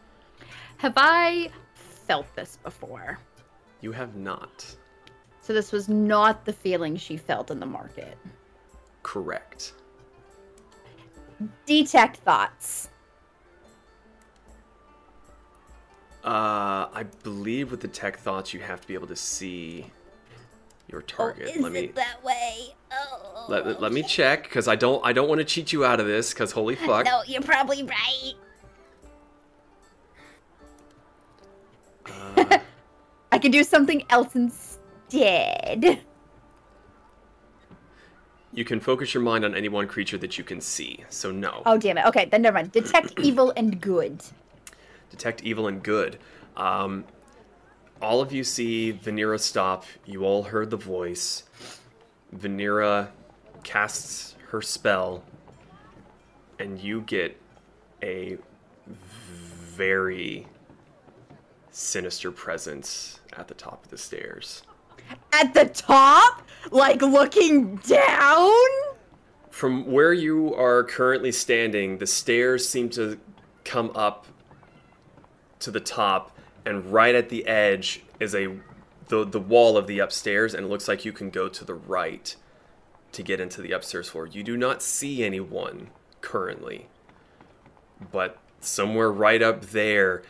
Have 0.78 0.94
I 0.96 1.50
felt 1.74 2.28
this 2.36 2.60
before? 2.64 3.18
You 3.82 3.92
have 3.92 4.16
not. 4.16 4.66
So 5.42 5.54
this 5.54 5.72
was 5.72 5.90
not 5.90 6.46
the 6.46 6.54
feeling 6.54 6.96
she 6.96 7.18
felt 7.18 7.50
in 7.50 7.60
the 7.60 7.66
market. 7.66 8.18
Correct. 9.02 9.74
Detect 11.66 12.18
thoughts. 12.18 12.90
Uh, 16.24 16.90
I 16.94 17.06
believe 17.24 17.72
with 17.72 17.80
detect 17.80 18.20
thoughts, 18.20 18.54
you 18.54 18.60
have 18.60 18.82
to 18.82 18.88
be 18.88 18.94
able 18.94 19.08
to 19.08 19.16
see 19.16 19.86
your 20.92 21.02
target. 21.02 21.50
oh, 21.52 21.56
is 21.58 21.62
let 21.62 21.72
me 21.72 21.80
it 21.82 21.96
that 21.96 22.24
way? 22.24 22.74
Oh. 22.92 23.46
let, 23.50 23.66
let- 23.68 23.82
let 23.82 23.92
me 23.92 24.04
check 24.04 24.44
because 24.44 24.68
I 24.68 24.76
don't 24.76 25.06
I 25.06 25.14
don't 25.14 25.30
want 25.30 25.40
to 25.40 25.46
cheat 25.46 25.72
you 25.72 25.86
out 25.86 26.00
of 26.00 26.06
this 26.08 26.34
because 26.34 26.52
holy 26.52 26.76
fuck. 26.88 27.06
No, 27.06 27.22
you're 27.28 27.42
probably 27.42 27.84
right. 27.84 28.34
Uh, 32.06 32.60
I 33.32 33.38
could 33.40 33.52
do 33.52 33.64
something 33.64 34.04
else 34.10 34.36
instead. 34.36 36.00
you 38.52 38.66
can 38.66 38.80
focus 38.80 39.14
your 39.14 39.22
mind 39.22 39.46
on 39.46 39.54
any 39.54 39.70
one 39.70 39.88
creature 39.88 40.18
that 40.18 40.38
you 40.38 40.44
can 40.44 40.60
see. 40.60 41.04
So 41.10 41.32
no. 41.32 41.62
Oh 41.66 41.78
damn 41.78 41.98
it. 42.00 42.06
Okay, 42.08 42.26
then 42.26 42.42
never 42.42 42.56
mind. 42.56 42.72
Detect 42.72 43.14
evil 43.22 43.54
and 43.56 43.80
good. 43.80 44.22
detect 45.12 45.44
evil 45.44 45.68
and 45.68 45.84
good. 45.84 46.18
Um, 46.58 47.06
all 48.02 48.22
of 48.22 48.32
you 48.32 48.44
see 48.44 48.94
Vanira 48.94 49.40
stop. 49.40 49.86
You 50.06 50.24
all 50.24 50.44
heard 50.44 50.70
the 50.70 50.78
voice. 50.78 51.44
Vanira 52.36 53.10
casts 53.64 54.36
her 54.50 54.62
spell, 54.62 55.24
and 56.60 56.80
you 56.80 57.02
get 57.02 57.40
a 58.02 58.38
very 58.88 60.48
sinister 61.72 62.32
presence 62.32 63.20
at 63.34 63.48
the 63.48 63.54
top 63.54 63.84
of 63.86 63.92
the 63.92 63.98
stairs. 63.98 64.64
At 65.34 65.54
the 65.54 65.66
top? 65.66 66.44
Like 66.72 67.02
looking 67.02 67.78
down? 67.78 68.52
From 69.50 69.92
where 69.92 70.14
you 70.14 70.54
are 70.56 70.84
currently 70.84 71.32
standing, 71.32 71.98
the 71.98 72.08
stairs 72.08 72.68
seem 72.68 72.90
to 72.90 73.20
come 73.64 73.92
up 73.96 74.26
to 75.60 75.72
the 75.72 75.80
top, 75.80 76.38
and 76.70 76.94
right 76.94 77.16
at 77.16 77.30
the 77.30 77.48
edge 77.48 78.04
is 78.20 78.36
a 78.36 78.48
the 79.08 79.26
the 79.26 79.40
wall 79.40 79.76
of 79.76 79.88
the 79.88 79.98
upstairs, 79.98 80.54
and 80.54 80.68
it 80.68 80.70
looks 80.70 80.88
like 80.88 81.04
you 81.04 81.12
can 81.12 81.32
go 81.32 81.50
to 81.50 81.66
the 81.66 81.74
right 81.74 82.36
to 83.12 83.24
get 83.24 83.40
into 83.40 83.60
the 83.60 83.72
upstairs 83.72 84.10
floor. 84.10 84.28
You 84.28 84.44
do 84.44 84.56
not 84.56 84.84
see 84.84 85.24
anyone 85.24 85.90
currently, 86.22 86.86
but 88.12 88.38
somewhere 88.60 89.12
right 89.12 89.42
up 89.42 89.62
there, 89.62 90.22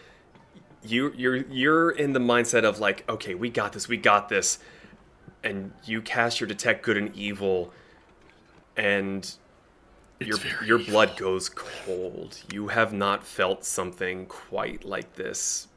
you 0.82 1.14
you're 1.18 1.36
you're 1.36 1.92
in 1.92 2.14
the 2.14 2.22
mindset 2.22 2.64
of 2.64 2.80
like, 2.80 3.04
okay, 3.10 3.36
we 3.36 3.50
got 3.50 3.74
this, 3.74 3.90
we 3.90 3.98
got 3.98 4.30
this, 4.30 4.60
and 5.44 5.74
you 5.84 6.02
cast 6.02 6.40
your 6.40 6.48
detect 6.48 6.84
good 6.84 6.96
and 6.96 7.14
evil, 7.18 7.74
and 8.78 9.36
your 10.22 10.38
your 10.66 10.80
blood 10.80 11.18
goes 11.18 11.50
cold. 11.50 12.40
You 12.54 12.70
have 12.70 12.94
not 12.94 13.26
felt 13.26 13.66
something 13.66 14.26
quite 14.26 14.86
like 14.86 15.16
this 15.16 15.68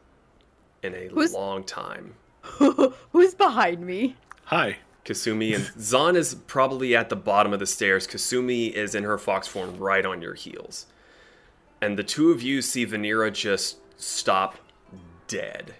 in 0.83 0.95
a 0.95 1.09
Who's- 1.09 1.33
long 1.33 1.65
time. 1.65 2.15
Who's 3.13 3.35
behind 3.35 3.87
me? 3.87 4.17
Hi. 4.45 4.79
Kasumi 5.05 5.55
and 5.55 5.71
Zahn 5.83 6.17
is 6.17 6.35
probably 6.47 6.95
at 6.97 7.09
the 7.09 7.17
bottom 7.17 7.53
of 7.53 7.59
the 7.61 7.67
stairs. 7.67 8.07
Kasumi 8.07 8.73
is 8.73 8.95
in 8.95 9.05
her 9.05 9.19
fox 9.19 9.49
form 9.49 9.77
right 9.79 10.05
on 10.07 10.23
your 10.23 10.35
heels. 10.35 10.87
And 11.81 11.99
the 11.99 12.05
two 12.05 12.31
of 12.31 12.43
you 12.43 12.63
see 12.63 12.87
Vanira 12.87 13.33
just 13.33 13.79
stop 14.01 14.57
dead 15.27 15.75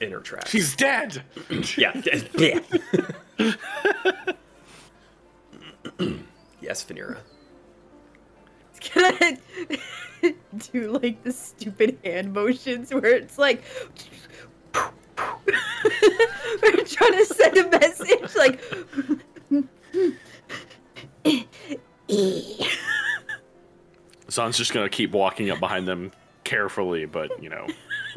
in 0.00 0.10
her 0.10 0.18
tracks. 0.20 0.50
She's 0.50 0.74
dead. 0.74 1.22
yeah. 1.76 2.00
yeah. 2.36 2.60
yes, 6.60 6.84
Vanira. 6.84 7.18
Can 8.84 9.16
I 9.20 9.38
do 10.72 10.92
like 10.92 11.22
the 11.24 11.32
stupid 11.32 11.98
hand 12.04 12.32
motions 12.32 12.92
where 12.92 13.06
it's 13.06 13.38
like 13.38 13.64
We're 16.62 16.84
trying 16.84 17.12
to 17.12 17.24
send 17.26 17.56
a 17.56 17.70
message 17.70 18.36
like. 18.36 18.60
Zahn's 24.30 24.58
just 24.58 24.72
gonna 24.72 24.88
keep 24.88 25.12
walking 25.12 25.50
up 25.50 25.60
behind 25.60 25.86
them 25.88 26.12
carefully, 26.44 27.06
but 27.06 27.42
you 27.42 27.48
know. 27.48 27.66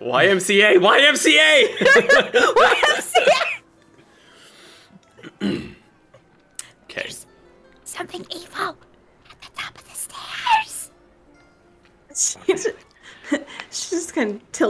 YMCA, 0.00 0.76
YMCA. 0.76 1.82
okay. 1.82 3.09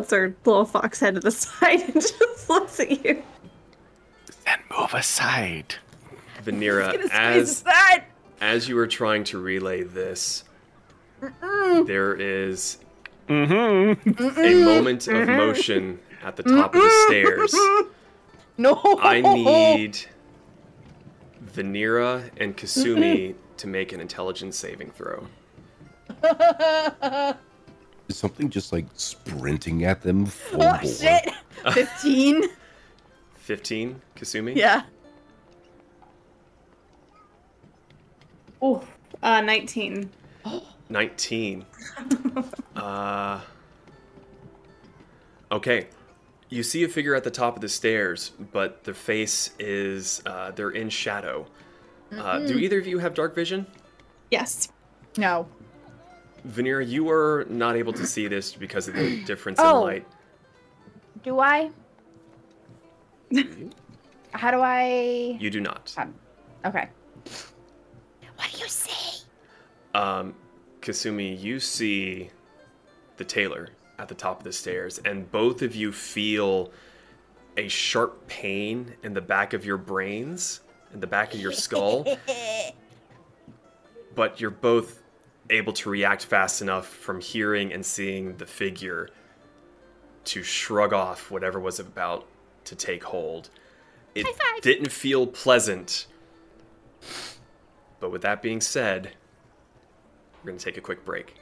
Tilts 0.01 0.11
her 0.12 0.34
little 0.44 0.64
fox 0.64 1.01
head 1.01 1.14
to 1.14 1.20
the 1.20 1.30
side 1.30 1.80
and 1.82 1.94
just 1.94 2.48
looks 2.48 2.80
at 2.80 2.90
you. 3.05 3.22
Then 4.44 4.59
move 4.78 4.94
aside. 4.94 5.74
Vanira, 6.44 6.94
as 7.12 7.51
aside. 7.62 8.05
as 8.40 8.68
you 8.68 8.78
are 8.78 8.86
trying 8.86 9.24
to 9.24 9.38
relay 9.38 9.82
this, 9.82 10.44
there 11.20 12.14
is 12.14 12.78
Mm-hmm. 13.28 14.40
a 14.40 14.64
moment 14.64 15.07
of 15.07 15.28
motion 15.28 16.01
at 16.24 16.34
the 16.34 16.42
top 16.42 16.74
of 16.74 16.80
the 16.82 17.05
stairs. 17.07 17.55
No. 18.59 18.78
I 19.01 19.20
need 19.22 19.98
Vanira 21.42 22.28
and 22.36 22.55
Kasumi 22.57 23.34
to 23.57 23.66
make 23.66 23.92
an 23.92 24.01
intelligence 24.01 24.59
saving 24.59 24.90
throw. 24.90 25.26
Is 28.11 28.16
something 28.18 28.50
just 28.50 28.72
like 28.72 28.86
sprinting 28.94 29.84
at 29.84 30.02
them 30.02 30.26
full 30.26 30.64
Oh 30.64 30.78
bore? 30.82 30.92
shit! 30.92 31.30
Fifteen. 31.72 32.42
15, 33.36 34.00
Kasumi? 34.16 34.56
yeah. 34.56 34.82
Oh, 38.61 38.82
uh, 39.22 39.40
19. 39.40 40.11
19. 40.88 41.64
uh, 42.76 43.40
okay. 45.52 45.86
You 46.48 46.62
see 46.64 46.82
a 46.82 46.88
figure 46.88 47.14
at 47.14 47.22
the 47.24 47.30
top 47.30 47.54
of 47.54 47.61
the 47.62 47.68
stairs, 47.68 48.32
but 48.52 48.82
the 48.84 48.92
face 48.94 49.50
is, 49.61 50.20
uh, 50.26 50.50
they're 50.50 50.70
in 50.70 50.88
shadow. 50.90 51.46
Uh, 52.16 52.40
do 52.40 52.58
either 52.58 52.78
of 52.80 52.86
you 52.88 52.98
have 52.98 53.14
dark 53.14 53.34
vision? 53.36 53.66
Yes. 54.32 54.68
No. 55.16 55.46
Vanira, 56.49 56.86
you 56.86 57.11
are 57.11 57.47
not 57.49 57.76
able 57.76 57.93
to 57.93 58.07
see 58.07 58.28
this 58.28 58.55
because 58.55 58.88
of 58.88 58.95
the 58.95 59.22
difference 59.26 59.59
Oh. 59.61 59.80
in 59.80 59.86
light. 59.86 60.07
Do 61.22 61.38
I? 61.41 61.70
How 64.32 64.51
do 64.51 64.61
I? 64.61 65.36
You 65.38 65.51
do 65.51 65.61
not. 65.61 65.93
Um, 65.99 66.14
okay. 66.64 66.88
What 68.36 68.51
do 68.53 68.59
you 68.59 68.68
see? 68.68 69.24
Um, 69.95 70.34
Kasumi, 70.80 71.38
you 71.38 71.61
see 71.61 72.30
the 73.18 73.24
tailor 73.24 73.68
at 73.99 74.09
the 74.09 74.14
top 74.14 74.38
of 74.38 74.45
the 74.45 74.53
stairs, 74.53 74.99
and 75.05 75.30
both 75.30 75.61
of 75.62 75.74
you 75.74 75.93
feel 75.93 76.70
a 77.59 77.68
sharp 77.68 78.26
pain 78.28 78.95
in 79.03 79.12
the 79.12 79.20
back 79.20 79.53
of 79.53 79.64
your 79.66 79.76
brains, 79.76 80.61
in 80.95 81.01
the 81.01 81.07
back 81.07 81.34
of 81.34 81.41
your 81.41 81.53
skull. 81.53 82.07
but 84.14 84.41
you're 84.41 84.51
both 84.51 84.99
able 85.51 85.72
to 85.74 85.90
react 85.90 86.24
fast 86.24 86.62
enough 86.62 86.86
from 86.86 87.20
hearing 87.20 87.72
and 87.72 87.84
seeing 87.84 88.36
the 88.36 88.46
figure 88.46 89.09
to 90.24 90.42
shrug 90.42 90.92
off 90.92 91.30
whatever 91.30 91.59
was 91.61 91.78
about 91.80 92.26
to 92.64 92.74
take 92.76 93.05
hold. 93.05 93.51
It 94.14 94.26
didn't 94.62 94.90
feel 94.92 95.26
pleasant. 95.26 96.07
But 98.01 98.11
with 98.11 98.22
that 98.22 98.42
being 98.42 98.61
said, 98.61 99.12
we're 100.42 100.51
going 100.51 100.59
to 100.59 100.64
take 100.64 100.76
a 100.76 100.80
quick 100.80 101.05
break. 101.05 101.34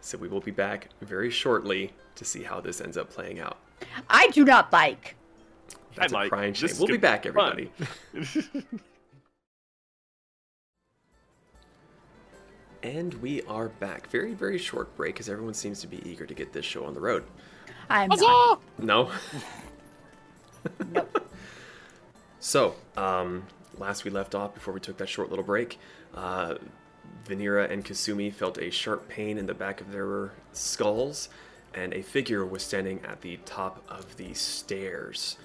So 0.00 0.16
we 0.18 0.28
will 0.28 0.40
be 0.40 0.50
back 0.50 0.88
very 1.00 1.30
shortly 1.30 1.92
to 2.14 2.24
see 2.24 2.42
how 2.42 2.60
this 2.60 2.80
ends 2.80 2.96
up 2.96 3.10
playing 3.10 3.40
out. 3.40 3.58
I 4.08 4.28
do 4.28 4.44
not 4.44 4.72
like. 4.72 5.16
That's 5.96 6.12
I 6.12 6.16
a 6.16 6.18
like- 6.20 6.30
crying 6.30 6.54
shame. 6.54 6.70
is 6.70 6.78
We'll 6.78 6.88
be 6.88 6.96
back, 6.96 7.26
everybody. 7.26 7.70
and 12.86 13.14
we 13.14 13.42
are 13.42 13.68
back. 13.68 14.08
Very, 14.10 14.32
very 14.32 14.58
short 14.58 14.96
break 14.96 15.14
because 15.14 15.28
everyone 15.28 15.54
seems 15.54 15.80
to 15.80 15.88
be 15.88 16.00
eager 16.08 16.24
to 16.24 16.34
get 16.34 16.52
this 16.52 16.64
show 16.64 16.84
on 16.84 16.94
the 16.94 17.00
road. 17.00 17.24
I'm 17.90 18.08
not. 18.10 18.62
No? 18.78 19.10
Nope. 20.92 21.30
So, 22.40 22.74
um, 22.96 23.44
last 23.78 24.04
we 24.04 24.10
left 24.10 24.34
off 24.34 24.52
before 24.52 24.74
we 24.74 24.80
took 24.80 24.96
that 24.96 25.08
short 25.08 25.30
little 25.30 25.44
break, 25.44 25.78
uh, 26.12 26.56
Vanira 27.24 27.70
and 27.70 27.84
Kasumi 27.84 28.32
felt 28.32 28.58
a 28.58 28.68
sharp 28.70 29.08
pain 29.08 29.38
in 29.38 29.46
the 29.46 29.54
back 29.54 29.80
of 29.80 29.92
their 29.92 30.32
skulls, 30.52 31.28
and 31.72 31.94
a 31.94 32.02
figure 32.02 32.44
was 32.44 32.64
standing 32.64 33.00
at 33.04 33.20
the 33.20 33.36
top 33.44 33.84
of 33.88 34.16
the 34.16 34.34
stairs. 34.34 35.36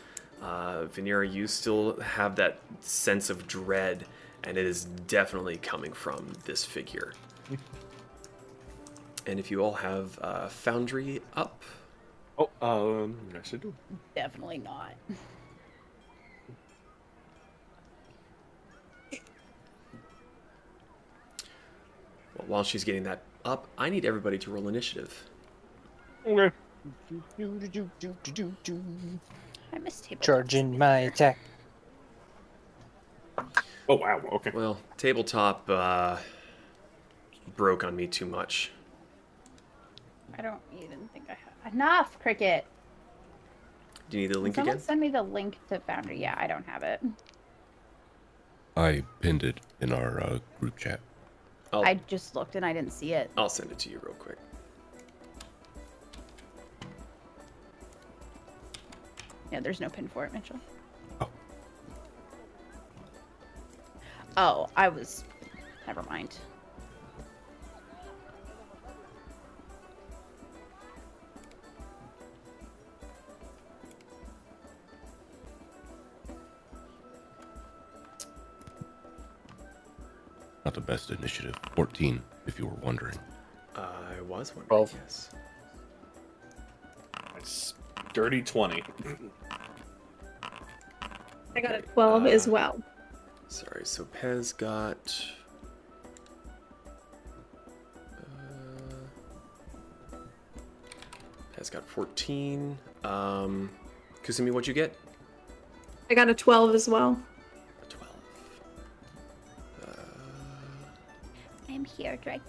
Uh, 0.42 0.86
Vanira, 0.86 1.32
you 1.32 1.46
still 1.46 2.00
have 2.00 2.36
that 2.38 2.62
sense 2.80 3.30
of 3.30 3.46
dread, 3.46 4.06
and 4.44 4.58
it 4.58 4.66
is 4.66 4.86
definitely 4.86 5.58
coming 5.58 5.94
from 5.94 6.34
this 6.46 6.66
figure. 6.66 7.14
and 9.28 9.40
if 9.40 9.52
you 9.52 9.64
all 9.64 9.74
have 9.74 10.18
uh, 10.22 10.48
Foundry 10.50 11.22
up, 11.36 11.64
Oh, 12.38 12.50
um, 12.62 13.18
yes 13.34 13.54
I 13.54 13.58
do. 13.58 13.74
Definitely 14.16 14.58
not. 14.60 14.94
well, 22.36 22.48
while 22.48 22.64
she's 22.64 22.84
getting 22.84 23.04
that 23.04 23.22
up, 23.46 23.68
I 23.78 23.90
need 23.90 24.06
everybody 24.06 24.38
to 24.40 24.52
roll 24.52 24.68
initiative. 24.68 25.24
Okay. 26.26 26.56
I 29.74 29.78
missed 29.80 30.06
table. 30.06 30.22
Charging 30.22 30.78
my 30.78 31.00
attack. 31.00 31.38
Oh 33.90 33.96
wow. 33.96 34.22
Okay. 34.34 34.52
Well, 34.54 34.80
tabletop 34.98 35.70
uh, 35.70 36.18
broke 37.56 37.84
on 37.84 37.96
me 37.96 38.08
too 38.08 38.26
much. 38.26 38.72
I 40.38 40.42
don't 40.42 40.62
even 40.74 41.08
think 41.14 41.26
I 41.30 41.38
have 41.64 41.74
enough. 41.74 42.18
Cricket. 42.20 42.66
Do 44.10 44.18
you 44.18 44.28
need 44.28 44.32
the 44.32 44.36
Can 44.36 44.44
link 44.44 44.56
someone 44.56 44.76
again? 44.76 44.84
send 44.84 45.00
me 45.00 45.10
the 45.10 45.24
link 45.24 45.58
to 45.70 45.80
Foundry? 45.82 46.20
Yeah, 46.20 46.36
I 46.38 46.48
don't 46.48 46.66
have 46.68 46.84
it. 46.84 47.02
I 48.76 49.04
pinned 49.20 49.44
it 49.44 49.60
in 49.82 49.92
our 49.92 50.22
uh, 50.22 50.40
group 50.60 50.78
chat. 50.78 51.00
I'll, 51.74 51.86
I 51.86 51.96
just 52.08 52.36
looked 52.36 52.56
and 52.56 52.66
I 52.66 52.74
didn't 52.74 52.92
see 52.92 53.14
it. 53.14 53.32
I'll 53.38 53.50
send 53.50 53.72
it 53.72 53.80
to 53.80 53.90
you 53.90 54.00
real 54.04 54.16
quick. 54.16 54.38
Yeah, 59.52 59.60
there's 59.60 59.82
no 59.82 59.90
pin 59.90 60.08
for 60.08 60.26
it, 60.26 60.34
Mitchell. 60.34 60.60
Oh. 61.20 61.30
Oh, 64.38 64.68
I 64.78 64.88
was. 64.88 65.26
Never 65.88 66.04
mind. 66.04 66.38
Not 80.72 80.76
the 80.86 80.90
best 80.90 81.12
initiative. 81.12 81.54
14, 81.76 82.22
if 82.48 82.58
you 82.58 82.66
were 82.66 82.78
wondering. 82.82 83.20
I 83.76 84.22
was 84.26 84.56
wondering. 84.56 84.68
Twelve. 84.70 84.94
Yes. 85.04 85.30
It's 87.36 87.74
dirty 88.14 88.42
twenty. 88.42 88.82
I 91.58 91.60
got 91.60 91.76
a 91.76 91.82
12 91.82 92.26
as 92.28 92.48
Uh, 92.48 92.52
well. 92.52 92.82
Sorry. 93.50 93.82
So 93.84 94.06
Pez 94.06 94.58
got. 94.58 95.14
Uh, 98.08 100.16
Pez 101.60 101.70
got 101.70 101.86
14. 101.86 102.78
Um, 103.04 103.70
Kasumi, 104.24 104.52
what'd 104.52 104.70
you 104.70 104.74
get? 104.74 104.96
I 106.10 106.14
got 106.14 106.30
a 106.30 106.34
12 106.34 106.76
as 106.76 106.88
well. 106.88 107.22
I'm 111.82 111.86
here, 111.86 112.16
Dragon. 112.22 112.44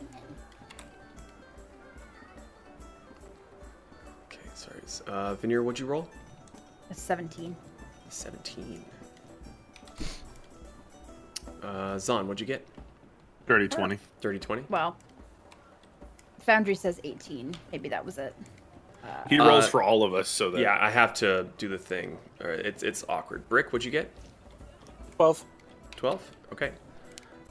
okay, 4.27 4.39
sorry. 4.55 4.81
S- 4.85 5.01
Uh, 5.07 5.35
Veneer, 5.37 5.63
what'd 5.63 5.79
you 5.81 5.87
roll? 5.87 6.07
A 6.91 6.95
17. 6.95 7.57
17. 8.11 8.85
Uh, 11.63 11.99
Zahn, 11.99 12.27
what'd 12.29 12.41
you 12.41 12.47
get? 12.47 12.67
Dirty 13.47 13.69
twenty. 13.69 13.99
30 14.21 14.39
20? 14.39 14.65
Well, 14.69 14.97
Foundry 16.41 16.75
says 16.75 17.01
18. 17.03 17.55
Maybe 17.73 17.89
that 17.89 18.05
was 18.05 18.19
it. 18.19 18.35
He 19.31 19.39
rolls 19.39 19.65
Uh, 19.65 19.69
for 19.69 19.83
all 19.83 20.05
of 20.05 20.13
us, 20.13 20.29
so 20.29 20.51
that 20.51 20.61
Yeah, 20.61 20.77
I 20.79 20.91
have 20.91 21.15
to 21.15 21.49
do 21.57 21.69
the 21.69 21.79
thing. 21.79 22.19
All 22.43 22.49
right, 22.51 22.59
it's 22.61 22.83
it's 22.83 23.03
awkward. 23.09 23.49
Brick, 23.49 23.69
what'd 23.73 23.83
you 23.87 23.91
get? 23.91 24.11
12. 25.17 25.43
12? 25.97 26.31
Okay. 26.53 26.73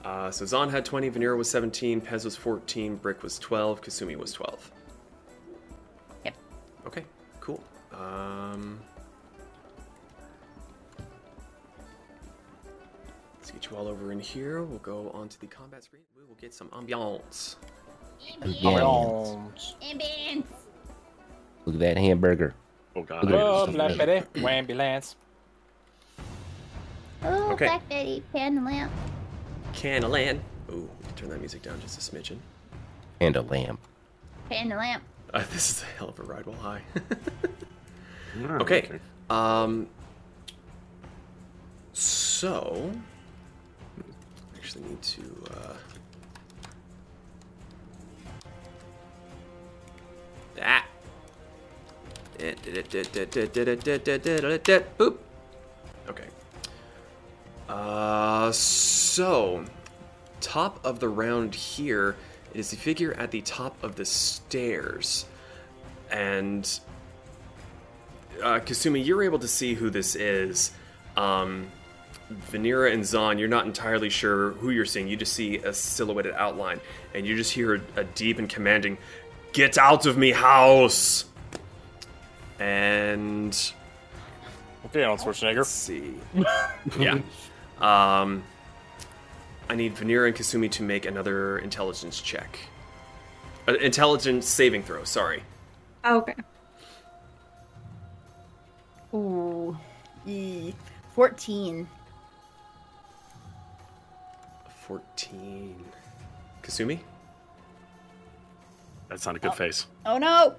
Uh, 0.03 0.31
so 0.31 0.45
Zahn 0.45 0.69
had 0.69 0.83
20, 0.83 1.11
Vanera 1.11 1.37
was 1.37 1.49
17, 1.49 2.01
Pez 2.01 2.25
was 2.25 2.35
14, 2.35 2.95
Brick 2.95 3.21
was 3.21 3.37
12, 3.39 3.81
Kasumi 3.81 4.15
was 4.15 4.33
12. 4.33 4.71
Yep. 6.25 6.35
Okay, 6.87 7.05
cool. 7.39 7.63
Um, 7.93 8.79
let's 13.37 13.51
get 13.51 13.69
you 13.69 13.77
all 13.77 13.87
over 13.87 14.11
in 14.11 14.19
here. 14.19 14.63
We'll 14.63 14.79
go 14.79 15.11
onto 15.13 15.37
the 15.39 15.47
combat 15.47 15.83
screen. 15.83 16.01
We 16.17 16.23
will 16.25 16.35
get 16.35 16.53
some 16.53 16.69
ambiance. 16.69 17.55
Ambiance. 18.41 19.73
Ambience. 19.83 20.43
Look 21.65 21.75
at 21.75 21.79
that 21.79 21.97
hamburger. 21.97 22.55
Oh 22.95 23.03
god. 23.03 23.23
Look 23.25 23.33
at 23.33 23.39
Oh, 23.39 23.63
it. 23.65 23.73
Black 23.73 23.97
Betty, 23.97 24.23
ambulance. 24.47 25.15
Oh, 27.23 27.51
Okay. 27.53 27.65
Black 27.65 27.87
Betty, 27.87 28.23
pan 28.33 28.55
the 28.55 28.61
lamp. 28.61 28.91
Can 29.73 30.03
of 30.03 30.11
land. 30.11 30.41
Ooh, 30.71 30.89
turn 31.15 31.29
that 31.29 31.39
music 31.39 31.61
down 31.61 31.79
just 31.81 31.97
a 31.97 32.01
smidgen. 32.01 32.37
And 33.19 33.35
a 33.35 33.41
lamp. 33.41 33.79
Pan 34.49 34.69
the 34.69 34.75
lamp. 34.75 35.03
Uh, 35.33 35.43
this 35.51 35.69
is 35.69 35.81
a 35.83 35.85
hell 35.97 36.09
of 36.09 36.19
a 36.19 36.23
ride 36.23 36.45
while 36.45 36.57
high. 36.57 36.81
Okay. 38.61 38.87
Um. 39.29 39.87
So, 41.91 42.91
I 43.97 44.57
actually 44.57 44.85
need 44.85 45.01
to. 45.01 45.43
Uh, 45.51 45.73
ah. 50.61 50.85
Boop. 54.97 55.17
Okay. 56.07 56.27
Uh, 57.67 58.51
so 58.51 59.00
top 60.39 60.83
of 60.85 60.99
the 60.99 61.09
round 61.09 61.55
here 61.55 62.15
is 62.53 62.71
the 62.71 62.77
figure 62.77 63.13
at 63.13 63.31
the 63.31 63.41
top 63.41 63.81
of 63.83 63.95
the 63.95 64.05
stairs, 64.05 65.25
and 66.11 66.79
uh, 68.43 68.59
Kasumi, 68.59 69.05
you're 69.05 69.23
able 69.23 69.39
to 69.39 69.47
see 69.47 69.73
who 69.73 69.89
this 69.89 70.15
is. 70.15 70.71
Um, 71.17 71.67
Vanera 72.49 72.93
and 72.93 73.05
Zahn, 73.05 73.37
you're 73.37 73.49
not 73.49 73.65
entirely 73.65 74.09
sure 74.09 74.51
who 74.51 74.69
you're 74.69 74.85
seeing. 74.85 75.07
You 75.07 75.17
just 75.17 75.33
see 75.33 75.57
a 75.57 75.73
silhouetted 75.73 76.33
outline, 76.35 76.79
and 77.13 77.25
you 77.25 77.35
just 77.35 77.51
hear 77.51 77.75
a, 77.75 77.81
a 77.97 78.03
deep 78.03 78.39
and 78.39 78.49
commanding, 78.49 78.97
"Get 79.53 79.77
out 79.77 80.05
of 80.05 80.17
me 80.17 80.31
house!" 80.31 81.25
And 82.59 83.57
Okay, 84.85 85.03
Arnold 85.03 85.19
Schwarzenegger. 85.19 85.57
let's 85.57 85.69
see, 85.69 86.15
yeah. 86.99 87.19
Um, 87.79 88.43
I 89.71 89.75
need 89.75 89.95
Vanera 89.95 90.27
and 90.27 90.35
Kasumi 90.35 90.69
to 90.71 90.83
make 90.83 91.05
another 91.05 91.57
intelligence 91.59 92.19
check. 92.19 92.59
Uh, 93.69 93.75
intelligence 93.75 94.45
saving 94.45 94.83
throw. 94.83 95.05
Sorry. 95.05 95.43
Okay. 96.03 96.35
Ooh. 99.13 99.77
E. 100.27 100.73
14. 101.15 101.87
14. 104.81 105.85
Kasumi? 106.61 106.99
That's 109.07 109.25
not 109.25 109.37
a 109.37 109.39
good 109.39 109.53
face. 109.53 109.87
Oh 110.05 110.17
no! 110.17 110.55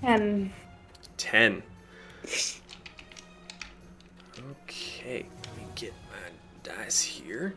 10. 0.00 0.52
10. 1.18 1.62
Okay, 4.64 5.24
let 5.44 5.56
me 5.56 5.62
get 5.76 5.92
my 6.10 6.64
dice 6.64 7.00
here. 7.00 7.54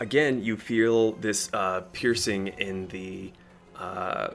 Again, 0.00 0.42
you 0.42 0.56
feel 0.56 1.12
this 1.12 1.50
uh, 1.52 1.82
piercing 1.92 2.48
in 2.48 2.86
the 2.88 3.32
uh, 3.76 4.28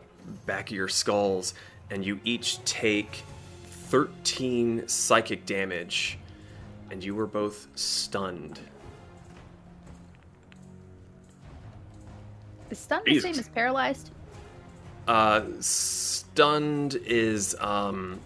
back 0.45 0.69
of 0.69 0.75
your 0.75 0.89
skulls, 0.89 1.53
and 1.89 2.05
you 2.05 2.19
each 2.23 2.63
take 2.65 3.23
13 3.65 4.87
psychic 4.87 5.45
damage, 5.45 6.17
and 6.91 7.03
you 7.03 7.15
were 7.15 7.27
both 7.27 7.67
stunned. 7.75 8.59
Is 12.69 12.79
stunned 12.79 13.05
the 13.05 13.19
same 13.19 13.39
as 13.39 13.47
paralyzed? 13.49 14.11
Uh, 15.07 15.43
stunned 15.59 16.95
is 17.05 17.55
um, 17.59 18.19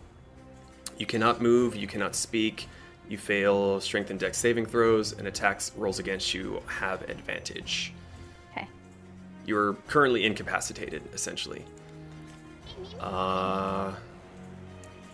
you 0.97 1.05
cannot 1.05 1.41
move, 1.41 1.75
you 1.75 1.87
cannot 1.87 2.15
speak, 2.15 2.67
you 3.09 3.17
fail 3.17 3.79
strength 3.79 4.09
and 4.09 4.19
dex 4.19 4.37
saving 4.37 4.65
throws, 4.65 5.13
and 5.13 5.27
attacks 5.27 5.71
rolls 5.75 5.99
against 5.99 6.33
you 6.33 6.61
have 6.67 7.03
advantage. 7.09 7.93
Okay. 8.51 8.67
You're 9.45 9.73
currently 9.87 10.25
incapacitated, 10.25 11.01
essentially. 11.13 11.63
Uh, 12.99 13.93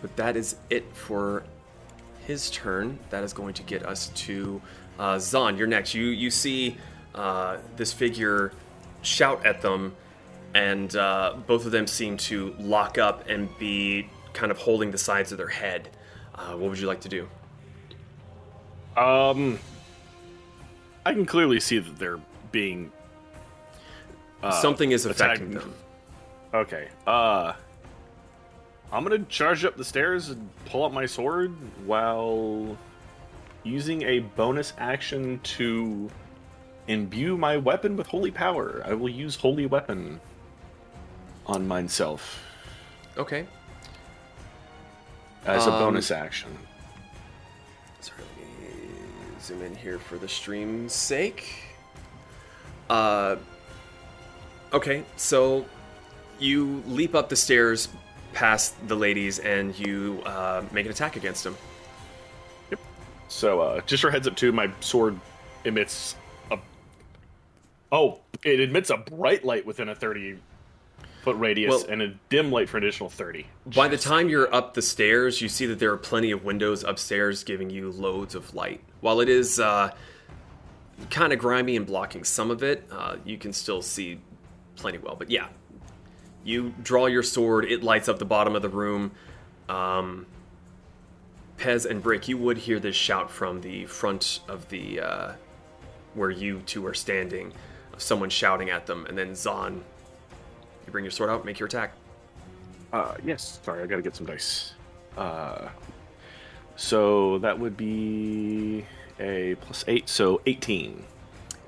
but 0.02 0.14
that 0.16 0.36
is 0.36 0.56
it 0.70 0.84
for 0.94 1.44
his 2.26 2.50
turn. 2.50 2.98
That 3.10 3.24
is 3.24 3.32
going 3.32 3.54
to 3.54 3.62
get 3.62 3.84
us 3.86 4.08
to 4.08 4.60
uh, 4.98 5.18
Zahn. 5.18 5.56
You're 5.56 5.66
next. 5.66 5.94
You 5.94 6.06
you 6.06 6.30
see 6.30 6.76
uh, 7.14 7.58
this 7.76 7.92
figure 7.92 8.52
shout 9.02 9.46
at 9.46 9.62
them, 9.62 9.94
and 10.54 10.94
uh, 10.96 11.36
both 11.46 11.64
of 11.64 11.72
them 11.72 11.86
seem 11.86 12.16
to 12.16 12.54
lock 12.58 12.98
up 12.98 13.28
and 13.28 13.48
be 13.58 14.08
kind 14.32 14.50
of 14.50 14.58
holding 14.58 14.90
the 14.90 14.98
sides 14.98 15.32
of 15.32 15.38
their 15.38 15.48
head. 15.48 15.88
Uh, 16.34 16.52
what 16.52 16.70
would 16.70 16.78
you 16.78 16.86
like 16.86 17.00
to 17.02 17.08
do? 17.08 17.28
Um, 18.96 19.58
I 21.04 21.12
can 21.12 21.26
clearly 21.26 21.60
see 21.60 21.78
that 21.78 21.98
they're 21.98 22.20
being 22.52 22.92
uh, 24.42 24.50
Something 24.52 24.92
is 24.92 25.06
attacked- 25.06 25.20
affecting 25.40 25.50
them. 25.52 25.74
Okay. 26.52 26.88
Uh, 27.06 27.54
I'm 28.92 29.02
gonna 29.02 29.24
charge 29.24 29.64
up 29.64 29.76
the 29.76 29.84
stairs 29.84 30.28
and 30.30 30.48
pull 30.66 30.84
out 30.84 30.92
my 30.92 31.06
sword 31.06 31.52
while 31.86 32.76
using 33.64 34.02
a 34.02 34.20
bonus 34.20 34.72
action 34.78 35.40
to 35.42 36.08
imbue 36.86 37.36
my 37.36 37.56
weapon 37.56 37.96
with 37.96 38.06
holy 38.06 38.30
power. 38.30 38.82
I 38.84 38.92
will 38.92 39.08
use 39.08 39.34
holy 39.36 39.66
weapon 39.66 40.20
on 41.46 41.66
myself 41.66 42.44
Okay. 43.16 43.46
as 45.46 45.66
a 45.66 45.72
Um, 45.72 45.78
bonus 45.80 46.10
action. 46.10 46.56
Zoom 49.44 49.62
in 49.62 49.74
here 49.74 49.98
for 49.98 50.16
the 50.16 50.28
stream's 50.28 50.94
sake. 50.94 51.64
Uh, 52.88 53.36
okay, 54.72 55.04
so 55.16 55.66
you 56.38 56.82
leap 56.86 57.14
up 57.14 57.28
the 57.28 57.36
stairs 57.36 57.88
past 58.32 58.74
the 58.88 58.96
ladies 58.96 59.38
and 59.38 59.78
you 59.78 60.22
uh, 60.24 60.62
make 60.72 60.86
an 60.86 60.92
attack 60.92 61.16
against 61.16 61.44
them. 61.44 61.56
Yep. 62.70 62.80
So, 63.28 63.60
uh, 63.60 63.80
just 63.82 64.00
for 64.00 64.10
heads 64.10 64.26
up 64.26 64.34
too, 64.34 64.50
my 64.50 64.70
sword 64.80 65.18
emits 65.64 66.16
a. 66.50 66.58
Oh, 67.92 68.20
it 68.42 68.60
emits 68.60 68.90
a 68.90 68.96
bright 68.96 69.44
light 69.44 69.66
within 69.66 69.90
a 69.90 69.94
30 69.94 70.38
foot 71.24 71.36
radius 71.38 71.70
Well- 71.70 71.84
and 71.88 72.02
a 72.02 72.08
dim 72.28 72.52
light 72.52 72.68
for 72.68 72.76
an 72.76 72.84
additional 72.84 73.08
30. 73.08 73.46
By 73.74 73.88
the 73.88 73.96
time 73.96 74.28
you're 74.28 74.54
up 74.54 74.74
the 74.74 74.82
stairs, 74.82 75.40
you 75.40 75.48
see 75.48 75.64
that 75.66 75.78
there 75.78 75.90
are 75.90 75.96
plenty 75.96 76.30
of 76.30 76.44
windows 76.44 76.84
upstairs 76.84 77.42
giving 77.42 77.70
you 77.70 77.90
loads 77.90 78.34
of 78.34 78.54
light. 78.54 78.82
While 79.00 79.20
it 79.20 79.30
is 79.30 79.58
uh, 79.58 79.90
kind 81.10 81.32
of 81.32 81.38
grimy 81.38 81.76
and 81.76 81.86
blocking 81.86 82.24
some 82.24 82.50
of 82.50 82.62
it, 82.62 82.86
uh, 82.92 83.16
you 83.24 83.38
can 83.38 83.54
still 83.54 83.80
see 83.80 84.20
plenty 84.76 84.98
well. 84.98 85.16
But 85.16 85.30
yeah, 85.30 85.48
you 86.44 86.74
draw 86.82 87.06
your 87.06 87.22
sword, 87.22 87.64
it 87.64 87.82
lights 87.82 88.08
up 88.08 88.18
the 88.18 88.26
bottom 88.26 88.54
of 88.54 88.60
the 88.60 88.68
room. 88.68 89.12
Um, 89.68 90.26
Pez 91.56 91.86
and 91.88 92.02
Brick, 92.02 92.28
you 92.28 92.36
would 92.36 92.58
hear 92.58 92.78
this 92.78 92.96
shout 92.96 93.30
from 93.30 93.62
the 93.62 93.86
front 93.86 94.40
of 94.46 94.68
the 94.68 95.00
uh, 95.00 95.32
where 96.12 96.30
you 96.30 96.60
two 96.66 96.84
are 96.86 96.94
standing, 96.94 97.52
of 97.94 98.02
someone 98.02 98.28
shouting 98.28 98.68
at 98.68 98.86
them, 98.86 99.06
and 99.06 99.16
then 99.16 99.34
Zahn, 99.34 99.84
you 100.86 100.92
bring 100.92 101.04
your 101.04 101.10
sword 101.10 101.30
out, 101.30 101.44
make 101.44 101.58
your 101.58 101.66
attack. 101.66 101.92
Uh, 102.92 103.14
yes. 103.24 103.58
Sorry, 103.62 103.82
I 103.82 103.86
gotta 103.86 104.02
get 104.02 104.14
some 104.16 104.26
dice. 104.26 104.74
Uh, 105.16 105.68
so 106.76 107.38
that 107.38 107.58
would 107.58 107.76
be 107.76 108.84
a 109.20 109.56
plus 109.60 109.84
eight, 109.88 110.08
so 110.08 110.40
18. 110.46 111.04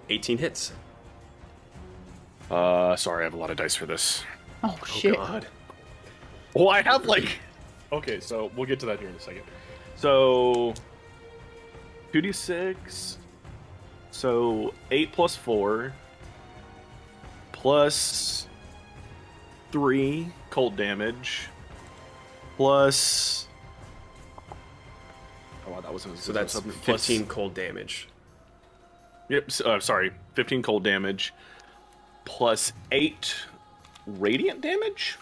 18 0.09 0.39
hits. 0.39 0.73
Uh, 2.51 2.95
sorry, 2.97 3.23
I 3.23 3.25
have 3.25 3.35
a 3.35 3.37
lot 3.39 3.51
of 3.51 3.57
dice 3.57 3.75
for 3.75 3.87
this. 3.87 4.23
Oh, 4.63 4.77
Oh 4.81 4.85
shit. 4.87 5.15
God. 5.17 5.47
Well, 6.55 6.69
I 6.69 6.83
have 6.83 7.07
like. 7.07 7.39
Okay, 7.93 8.21
so 8.21 8.51
we'll 8.57 8.67
get 8.67 8.81
to 8.81 8.87
that 8.87 8.99
here 8.99 9.09
in 9.09 9.15
a 9.15 9.21
second. 9.21 9.43
So, 9.97 10.75
2d6. 12.13 13.17
So, 14.11 14.75
8 14.91 15.13
plus 15.13 15.37
4. 15.37 15.93
Plus 17.53 18.49
three 19.73 20.29
cold 20.51 20.77
damage 20.77 21.49
plus. 22.57 23.47
Oh, 25.67 25.73
wow, 25.73 25.81
that 25.81 25.93
wasn't 25.93 26.19
So 26.19 26.33
that's 26.33 26.55
hoping. 26.55 26.73
Plus- 26.73 27.07
15 27.07 27.27
cold 27.27 27.55
damage. 27.55 28.09
Yep. 29.29 29.51
Uh, 29.65 29.81
sorry, 29.81 30.13
15 30.35 30.63
cold 30.63 30.85
damage 30.85 31.35
plus 32.25 32.73
8 32.93 33.35
radiant 34.07 34.61
damage. 34.61 35.17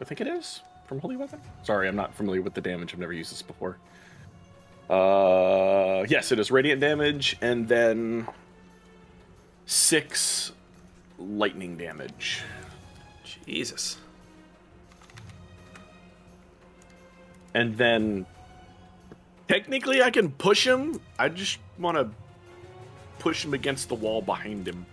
I 0.00 0.04
think 0.04 0.20
it 0.20 0.26
is 0.26 0.60
from 0.86 0.98
holy 0.98 1.16
weapon. 1.16 1.40
Sorry, 1.62 1.86
I'm 1.86 1.94
not 1.96 2.12
familiar 2.14 2.42
with 2.42 2.54
the 2.54 2.60
damage. 2.60 2.92
I've 2.92 2.98
never 2.98 3.12
used 3.12 3.30
this 3.30 3.42
before. 3.42 3.78
Uh, 4.90 6.04
yes, 6.08 6.32
it 6.32 6.38
is 6.40 6.50
radiant 6.50 6.80
damage, 6.80 7.36
and 7.40 7.68
then 7.68 8.26
six 9.64 10.52
lightning 11.18 11.76
damage. 11.76 12.42
Jesus. 13.46 13.98
And 17.54 17.76
then 17.76 18.26
technically, 19.48 20.02
I 20.02 20.10
can 20.10 20.30
push 20.30 20.66
him. 20.66 21.00
I 21.18 21.28
just 21.28 21.58
want 21.78 21.96
to 21.98 22.08
push 23.18 23.44
him 23.44 23.54
against 23.54 23.88
the 23.88 23.94
wall 23.94 24.22
behind 24.22 24.66
him. 24.66 24.86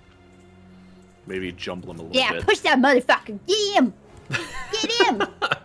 Maybe 1.25 1.51
jumble 1.51 1.91
him 1.91 1.99
a 1.99 2.03
little 2.03 2.17
Yeah, 2.17 2.31
bit. 2.31 2.39
Yeah, 2.39 2.45
push 2.45 2.59
that 2.59 2.79
motherfucker. 2.79 3.39
Get 3.47 3.75
him. 3.75 3.93
Get 4.29 5.07
him. 5.07 5.21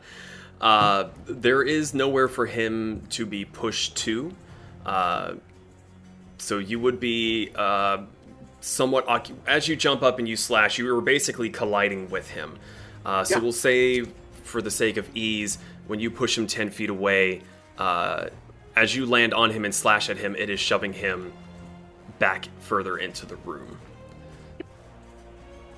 Uh, 0.61 1.11
there 1.27 1.63
is 1.63 1.93
nowhere 1.93 2.27
for 2.27 2.47
him 2.47 3.03
to 3.11 3.27
be 3.27 3.45
pushed 3.45 3.97
to. 3.99 4.33
Uh, 4.87 5.35
so 6.39 6.57
you 6.59 6.81
would 6.81 6.99
be 6.99 7.51
uh, 7.55 7.99
somewhat 8.69 9.07
occu- 9.07 9.37
as 9.47 9.69
you 9.69 9.77
jump 9.77 10.03
up 10.03 10.19
and 10.19 10.27
you 10.29 10.37
slash. 10.37 10.79
You 10.79 10.93
were 10.93 11.01
basically 11.01 11.51
colliding 11.51 12.09
with 12.11 12.31
him. 12.31 12.59
Uh, 13.05 13.23
so 13.25 13.37
Yeah. 13.37 13.43
we'll 13.43 13.53
say, 13.53 14.05
for 14.43 14.63
the 14.63 14.71
sake 14.71 14.97
of 14.97 15.09
ease, 15.15 15.59
when 15.87 16.01
you 16.01 16.11
push 16.11 16.37
him 16.39 16.47
ten 16.47 16.71
feet 16.71 16.89
away, 16.91 17.43
uh, 17.79 18.27
as 18.75 18.97
you 18.97 19.05
land 19.07 19.35
on 19.35 19.51
him 19.51 19.65
and 19.65 19.75
slash 19.75 20.09
at 20.09 20.17
him, 20.17 20.35
it 20.37 20.49
is 20.49 20.59
shoving 20.59 20.93
him 20.95 21.33
back 22.19 22.49
further 22.61 22.97
into 22.97 23.27
the 23.27 23.37
room. 23.37 23.79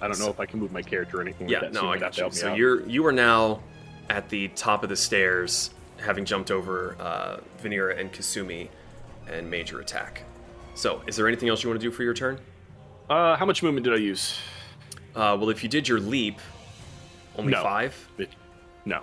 I 0.00 0.08
don't 0.08 0.18
know 0.20 0.28
if 0.28 0.38
I 0.38 0.46
can 0.46 0.60
move 0.60 0.72
my 0.72 0.82
character 0.82 1.18
or 1.18 1.22
anything 1.22 1.48
Yeah, 1.48 1.60
like 1.60 1.72
that. 1.72 1.74
no, 1.74 1.80
so 1.80 1.86
you 1.86 1.92
I 1.92 1.98
got 1.98 2.12
to 2.14 2.24
you. 2.26 2.30
So 2.30 2.50
out. 2.50 2.56
you're 2.56 2.86
you 2.88 3.04
are 3.06 3.12
now 3.12 3.60
at 4.10 4.28
the 4.28 4.48
top 4.48 4.82
of 4.84 4.88
the 4.90 4.96
stairs, 4.96 5.70
having 5.98 6.24
jumped 6.24 6.50
over 6.50 6.96
uh, 7.00 7.38
Vanira 7.62 7.98
and 7.98 8.12
Kasumi, 8.12 8.68
and 9.26 9.50
made 9.50 9.70
your 9.70 9.80
attack. 9.80 10.22
So, 10.74 11.02
is 11.06 11.16
there 11.16 11.26
anything 11.26 11.48
else 11.48 11.62
you 11.64 11.70
want 11.70 11.80
to 11.80 11.84
do 11.86 11.90
for 11.90 12.02
your 12.04 12.12
turn? 12.14 12.38
Uh, 13.08 13.36
how 13.36 13.46
much 13.46 13.62
movement 13.62 13.84
did 13.84 13.92
I 13.94 13.98
use? 13.98 14.38
Uh, 15.14 15.36
well, 15.38 15.50
if 15.50 15.62
you 15.62 15.68
did 15.68 15.86
your 15.88 16.00
leap, 16.00 16.38
only 17.36 17.52
No. 17.52 17.62
five. 17.62 18.08
It- 18.18 18.30
no. 18.84 19.02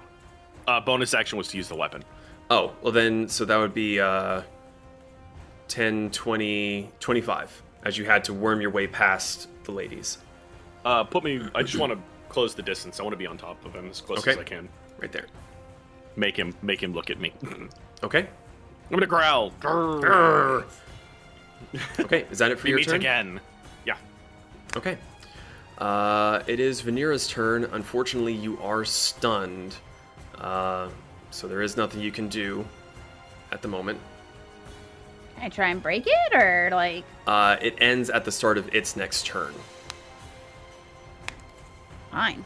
Uh, 0.67 0.79
bonus 0.79 1.13
action 1.13 1.37
was 1.37 1.47
to 1.49 1.57
use 1.57 1.67
the 1.67 1.75
weapon. 1.75 2.03
Oh, 2.49 2.73
well 2.81 2.91
then, 2.91 3.27
so 3.27 3.45
that 3.45 3.57
would 3.57 3.73
be 3.73 3.99
uh, 3.99 4.41
10, 5.67 6.11
20, 6.11 6.89
25, 6.99 7.61
as 7.83 7.97
you 7.97 8.05
had 8.05 8.23
to 8.25 8.33
worm 8.33 8.61
your 8.61 8.69
way 8.71 8.87
past 8.87 9.47
the 9.63 9.71
ladies. 9.71 10.17
Uh, 10.85 11.03
put 11.03 11.23
me. 11.23 11.41
I 11.55 11.63
just 11.63 11.77
want 11.77 11.93
to 11.93 11.99
close 12.29 12.53
the 12.55 12.61
distance. 12.61 12.99
I 12.99 13.03
want 13.03 13.13
to 13.13 13.17
be 13.17 13.25
on 13.27 13.37
top 13.37 13.63
of 13.65 13.73
him 13.73 13.89
as 13.89 14.01
close 14.01 14.19
Okay. 14.19 14.31
as 14.31 14.37
I 14.37 14.43
can. 14.43 14.67
Right 14.99 15.11
there. 15.11 15.27
Make 16.17 16.35
him. 16.37 16.53
Make 16.61 16.83
him 16.83 16.93
look 16.93 17.09
at 17.09 17.19
me. 17.19 17.33
Okay. 18.03 18.19
I'm 18.19 18.89
gonna 18.99 19.05
growl. 19.07 19.53
Okay, 22.01 22.25
is 22.29 22.37
that 22.39 22.51
it 22.51 22.59
for 22.59 22.67
your 22.67 22.81
turn? 22.81 22.95
again. 22.95 23.39
Yeah. 24.73 24.79
Okay. 24.79 24.97
Uh, 25.77 26.43
it 26.47 26.59
is 26.59 26.81
Vanira's 26.81 27.27
turn. 27.27 27.65
Unfortunately, 27.65 28.33
you 28.33 28.59
are 28.61 28.85
stunned. 28.85 29.75
Uh, 30.37 30.89
so 31.31 31.47
there 31.47 31.61
is 31.61 31.77
nothing 31.77 32.01
you 32.01 32.11
can 32.11 32.27
do 32.27 32.65
at 33.51 33.61
the 33.61 33.67
moment. 33.67 33.99
Can 35.35 35.45
I 35.45 35.49
try 35.49 35.69
and 35.69 35.81
break 35.81 36.05
it 36.05 36.33
or 36.33 36.69
like? 36.71 37.03
Uh, 37.25 37.57
it 37.61 37.75
ends 37.79 38.09
at 38.09 38.23
the 38.23 38.31
start 38.31 38.57
of 38.57 38.73
its 38.73 38.95
next 38.95 39.25
turn. 39.25 39.53
Fine. 42.11 42.45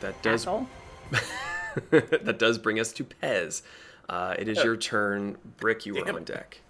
That 0.00 0.20
does 0.22 0.44
that 1.90 2.38
does 2.38 2.58
bring 2.58 2.80
us 2.80 2.92
to 2.92 3.04
Pez. 3.04 3.62
Uh, 4.08 4.34
it 4.38 4.48
is 4.48 4.62
your 4.64 4.76
turn. 4.76 5.36
Brick, 5.58 5.86
you 5.86 5.96
are 5.98 6.12
on 6.12 6.24
deck. 6.24 6.60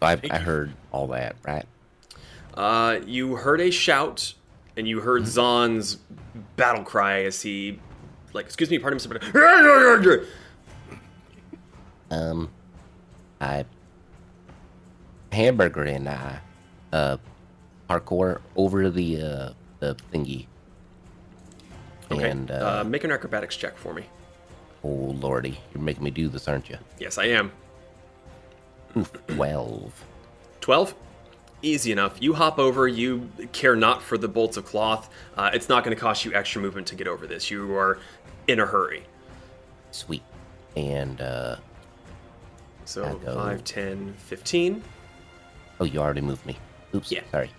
I, 0.00 0.20
I 0.30 0.38
heard 0.38 0.72
all 0.92 1.08
that, 1.08 1.34
right? 1.44 1.66
Uh, 2.56 3.00
you 3.06 3.36
heard 3.36 3.60
a 3.60 3.70
shout, 3.70 4.32
and 4.76 4.88
you 4.88 5.00
heard 5.00 5.26
Zahn's 5.26 5.96
battle 6.56 6.82
cry 6.84 7.24
as 7.24 7.42
he, 7.42 7.78
like, 8.32 8.46
excuse 8.46 8.70
me, 8.70 8.78
pardon 8.78 8.96
me, 8.96 9.00
somebody. 9.00 10.26
Um, 12.10 12.50
I 13.40 13.64
hamburger 15.32 15.82
and 15.82 16.08
I 16.08 16.38
uh 16.92 17.16
parkour 17.90 18.40
over 18.54 18.88
the 18.90 19.20
uh 19.20 19.50
the 19.80 19.96
thingy. 20.12 20.46
Okay. 22.10 22.30
And 22.30 22.50
uh, 22.50 22.80
uh, 22.80 22.84
make 22.84 23.02
an 23.02 23.10
acrobatics 23.10 23.56
check 23.56 23.76
for 23.76 23.92
me. 23.92 24.04
oh 24.84 24.88
lordy, 25.20 25.58
you're 25.74 25.82
making 25.82 26.04
me 26.04 26.10
do 26.10 26.28
this, 26.28 26.46
aren't 26.46 26.70
you? 26.70 26.78
Yes, 27.00 27.18
I 27.18 27.24
am. 27.26 27.50
Oof, 28.96 29.12
twelve. 29.26 30.04
12 30.60 30.94
easy 31.62 31.90
enough 31.90 32.16
you 32.20 32.34
hop 32.34 32.58
over 32.58 32.86
you 32.86 33.28
care 33.52 33.74
not 33.74 34.02
for 34.02 34.18
the 34.18 34.28
bolts 34.28 34.56
of 34.56 34.64
cloth 34.64 35.08
uh, 35.36 35.50
it's 35.54 35.68
not 35.68 35.82
going 35.84 35.94
to 35.96 36.00
cost 36.00 36.24
you 36.24 36.32
extra 36.34 36.60
movement 36.60 36.86
to 36.86 36.94
get 36.94 37.06
over 37.08 37.26
this 37.26 37.50
you 37.50 37.74
are 37.74 37.98
in 38.46 38.60
a 38.60 38.66
hurry 38.66 39.02
Sweet. 39.96 40.22
And 40.76 41.20
uh 41.22 41.56
so 42.84 43.14
go- 43.24 43.34
5 43.34 43.64
10 43.64 44.14
15 44.18 44.82
oh, 45.80 45.84
you 45.84 45.98
already 46.00 46.20
moved 46.20 46.44
me. 46.46 46.56
Oops. 46.94 47.10
Yeah. 47.10 47.22
Sorry. 47.30 47.50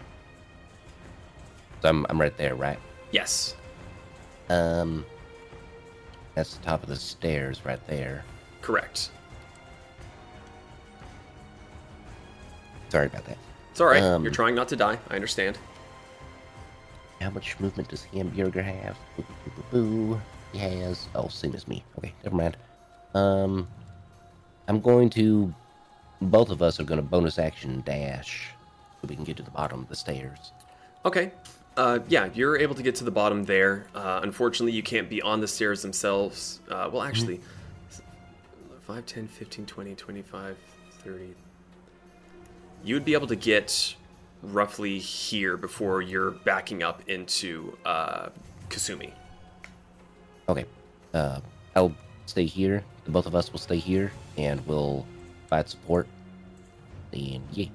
So 1.82 1.90
I'm 1.90 2.06
I'm 2.10 2.22
right 2.22 2.38
there, 2.38 2.54
right? 2.56 2.80
yes 3.12 3.56
Um, 4.50 5.04
that's 6.36 6.56
the 6.56 6.64
top 6.64 6.84
of 6.84 6.90
the 6.90 6.96
stairs 6.96 7.66
right 7.66 7.86
there. 7.88 8.24
correct 8.62 9.10
Sorry 12.90 13.08
about 13.08 13.26
that. 13.26 13.38
It's 13.78 13.82
all 13.82 13.86
right 13.88 14.02
Um, 14.02 14.24
you're 14.24 14.32
trying 14.32 14.56
not 14.56 14.68
to 14.70 14.76
die 14.76 14.98
i 15.12 15.14
understand 15.14 15.56
How 17.22 17.30
much 17.30 17.60
movement 17.60 17.90
does 17.90 18.04
Hamburger 18.06 18.64
have? 18.64 18.98
Boo, 19.16 19.24
boo, 19.24 19.52
boo, 19.56 19.64
boo. 19.72 20.22
He 20.52 20.58
has. 20.60 21.08
Oh, 21.14 21.28
same 21.28 21.54
as 21.56 21.68
me. 21.68 21.84
Okay, 21.98 22.14
never 22.24 22.36
mind. 22.36 22.58
Um, 23.16 23.68
I'm 24.68 24.80
going 24.82 25.10
to. 25.12 25.54
Both 26.22 26.50
of 26.52 26.62
us 26.62 26.80
are 26.80 26.84
going 26.84 27.00
to 27.04 27.08
bonus 27.16 27.38
action 27.40 27.82
dash 27.86 28.52
so 29.02 29.08
we 29.08 29.16
can 29.16 29.24
get 29.26 29.38
to 29.38 29.44
the 29.44 29.52
bottom 29.52 29.80
of 29.82 29.90
the 29.90 29.96
stairs. 29.96 30.52
okay 31.06 31.32
uh, 31.78 32.00
yeah 32.08 32.30
you're 32.34 32.58
able 32.58 32.74
to 32.76 32.84
get 32.84 32.96
to 32.96 33.04
the 33.04 33.12
bottom 33.22 33.44
there 33.46 33.86
uh, 33.94 34.20
unfortunately 34.24 34.72
you 34.74 34.84
can't 34.84 35.10
be 35.10 35.22
on 35.22 35.40
the 35.42 35.48
stairs 35.48 35.82
themselves 35.84 36.60
uh, 36.72 36.90
well 36.92 37.04
actually 37.04 37.40
5 38.88 39.06
10 39.06 39.28
15 39.28 39.66
20 39.66 39.96
25 39.96 40.58
30 41.04 41.36
you 42.88 42.96
would 42.96 43.06
be 43.06 43.14
able 43.14 43.28
to 43.28 43.36
get 43.36 43.96
roughly 44.42 44.98
here 44.98 45.58
before 45.58 46.02
you're 46.02 46.32
backing 46.32 46.84
up 46.84 47.02
into 47.08 47.78
uh, 47.86 48.30
kasumi 48.70 49.12
Okay. 50.50 50.64
Uh, 51.14 51.42
I'll 51.76 51.94
stay 52.26 52.46
here. 52.46 52.82
The 53.04 53.12
both 53.12 53.26
of 53.26 53.36
us 53.36 53.52
will 53.52 53.60
stay 53.60 53.80
here, 53.80 54.14
and 54.38 54.66
we'll 54.66 55.06
provide 55.50 55.68
support. 55.68 56.08
And 57.12 57.42
yeah. 57.52 57.68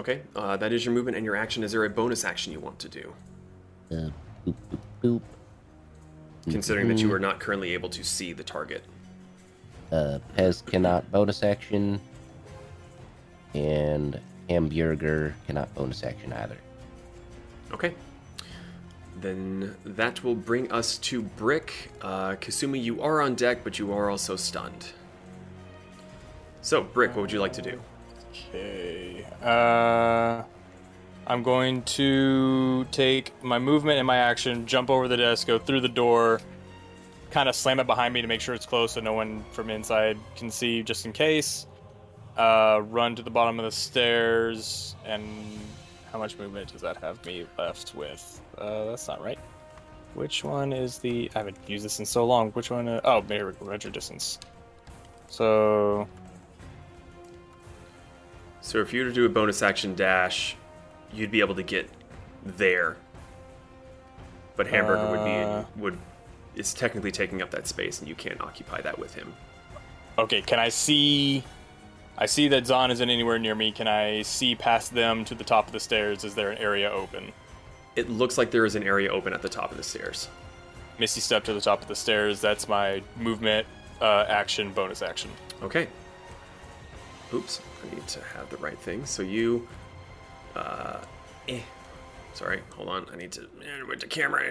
okay 0.00 0.22
uh, 0.34 0.56
that 0.56 0.72
is 0.72 0.84
your 0.84 0.94
movement 0.94 1.16
and 1.16 1.24
your 1.24 1.36
action 1.36 1.62
is 1.62 1.72
there 1.72 1.84
a 1.84 1.90
bonus 1.90 2.24
action 2.24 2.52
you 2.52 2.60
want 2.60 2.78
to 2.78 2.88
do 2.88 3.12
Uh, 3.90 4.10
boop, 4.44 4.54
boop, 4.70 4.78
boop. 5.02 5.20
considering 6.50 6.88
that 6.88 6.98
you 6.98 7.12
are 7.12 7.18
not 7.18 7.40
currently 7.40 7.74
able 7.74 7.88
to 7.90 8.02
see 8.04 8.32
the 8.32 8.44
target 8.44 8.82
Uh, 9.92 10.18
Pez 10.36 10.64
cannot 10.64 11.10
bonus 11.12 11.42
action, 11.42 12.00
and 13.54 14.20
Hamburger 14.48 15.34
cannot 15.46 15.74
bonus 15.74 16.02
action 16.02 16.32
either. 16.32 16.56
Okay. 17.72 17.94
Then 19.20 19.74
that 19.84 20.22
will 20.22 20.34
bring 20.34 20.70
us 20.70 20.98
to 20.98 21.22
Brick. 21.22 21.90
Uh, 22.02 22.32
Kasumi, 22.32 22.82
you 22.82 23.02
are 23.02 23.22
on 23.22 23.34
deck, 23.34 23.64
but 23.64 23.78
you 23.78 23.92
are 23.92 24.10
also 24.10 24.36
stunned. 24.36 24.92
So, 26.60 26.82
Brick, 26.82 27.10
what 27.10 27.22
would 27.22 27.32
you 27.32 27.40
like 27.40 27.54
to 27.54 27.62
do? 27.62 27.80
Okay. 28.30 29.24
Uh, 29.42 30.42
I'm 31.26 31.42
going 31.42 31.82
to 31.82 32.84
take 32.90 33.32
my 33.42 33.58
movement 33.58 33.98
and 33.98 34.06
my 34.06 34.16
action, 34.16 34.66
jump 34.66 34.90
over 34.90 35.08
the 35.08 35.16
desk, 35.16 35.46
go 35.46 35.58
through 35.58 35.80
the 35.80 35.88
door, 35.88 36.40
kind 37.30 37.48
of 37.48 37.54
slam 37.54 37.80
it 37.80 37.86
behind 37.86 38.12
me 38.12 38.22
to 38.22 38.28
make 38.28 38.40
sure 38.40 38.54
it's 38.54 38.66
closed 38.66 38.94
so 38.94 39.00
no 39.00 39.12
one 39.12 39.44
from 39.52 39.70
inside 39.70 40.18
can 40.36 40.50
see, 40.50 40.82
just 40.82 41.06
in 41.06 41.12
case. 41.12 41.66
Uh, 42.36 42.82
run 42.88 43.16
to 43.16 43.22
the 43.22 43.30
bottom 43.30 43.58
of 43.58 43.64
the 43.64 43.70
stairs, 43.70 44.94
and 45.06 45.24
how 46.12 46.18
much 46.18 46.36
movement 46.38 46.70
does 46.72 46.82
that 46.82 46.96
have 46.98 47.24
me 47.24 47.46
left 47.58 47.94
with? 47.94 48.40
Uh, 48.58 48.84
that's 48.86 49.08
not 49.08 49.22
right. 49.22 49.38
Which 50.14 50.44
one 50.44 50.72
is 50.72 50.98
the? 50.98 51.30
I 51.34 51.38
haven't 51.38 51.56
used 51.66 51.84
this 51.84 51.98
in 51.98 52.06
so 52.06 52.26
long. 52.26 52.50
Which 52.52 52.70
one? 52.70 52.88
Uh, 52.88 53.00
oh, 53.04 53.22
go. 53.22 53.52
Measure 53.64 53.90
distance. 53.90 54.38
So 55.28 56.06
So 58.60 58.80
if 58.80 58.92
you 58.92 59.02
were 59.02 59.08
to 59.08 59.14
do 59.14 59.24
a 59.26 59.28
bonus 59.28 59.62
action 59.62 59.94
dash, 59.94 60.56
you'd 61.12 61.30
be 61.30 61.40
able 61.40 61.54
to 61.54 61.62
get 61.62 61.88
there. 62.44 62.96
But 64.56 64.66
Hamburger 64.66 65.10
would 65.10 65.20
Uh. 65.20 65.62
be 65.74 65.80
would 65.80 65.98
is 66.54 66.72
technically 66.74 67.12
taking 67.12 67.42
up 67.42 67.50
that 67.50 67.66
space, 67.66 67.98
and 68.00 68.08
you 68.08 68.14
can't 68.14 68.40
occupy 68.40 68.80
that 68.80 68.98
with 68.98 69.14
him. 69.14 69.34
Okay, 70.18 70.40
can 70.42 70.58
I 70.58 70.70
see? 70.70 71.44
I 72.18 72.26
see 72.26 72.48
that 72.48 72.66
Zahn 72.66 72.90
isn't 72.90 73.10
anywhere 73.10 73.38
near 73.38 73.54
me. 73.54 73.72
Can 73.72 73.88
I 73.88 74.22
see 74.22 74.54
past 74.54 74.94
them 74.94 75.24
to 75.26 75.34
the 75.34 75.44
top 75.44 75.66
of 75.66 75.72
the 75.72 75.80
stairs? 75.80 76.24
Is 76.24 76.34
there 76.34 76.50
an 76.50 76.58
area 76.58 76.90
open? 76.90 77.32
It 77.94 78.08
looks 78.08 78.38
like 78.38 78.50
there 78.50 78.64
is 78.64 78.74
an 78.74 78.82
area 78.82 79.10
open 79.10 79.32
at 79.32 79.42
the 79.42 79.48
top 79.48 79.70
of 79.70 79.76
the 79.76 79.82
stairs. 79.82 80.28
Misty 80.98 81.20
step 81.20 81.44
to 81.44 81.52
the 81.52 81.60
top 81.60 81.82
of 81.82 81.88
the 81.88 81.94
stairs. 81.94 82.40
That's 82.40 82.68
my 82.68 83.02
movement, 83.18 83.66
uh, 84.00 84.24
action, 84.28 84.72
bonus 84.72 85.02
action. 85.02 85.30
Okay. 85.62 85.88
Oops, 87.34 87.60
I 87.82 87.94
need 87.94 88.06
to 88.08 88.20
have 88.34 88.48
the 88.50 88.56
right 88.58 88.78
thing. 88.78 89.04
So 89.04 89.22
you, 89.22 89.68
uh, 90.54 90.98
eh. 91.48 91.60
Sorry, 92.32 92.60
hold 92.70 92.88
on. 92.88 93.06
I 93.12 93.16
need 93.16 93.32
to 93.32 93.42
eh, 93.42 93.82
with 93.88 94.00
the 94.00 94.06
camera. 94.06 94.42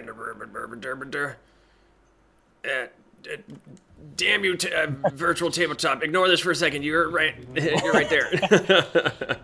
Uh, 2.65 2.69
uh, 2.69 3.37
damn 4.15 4.43
you, 4.43 4.55
t- 4.55 4.73
uh, 4.73 4.87
virtual 5.13 5.51
tabletop! 5.51 6.03
Ignore 6.03 6.27
this 6.27 6.39
for 6.39 6.51
a 6.51 6.55
second. 6.55 6.83
You're 6.83 7.09
right. 7.09 7.35
You're 7.55 7.93
right 7.93 8.09
there. 8.09 8.29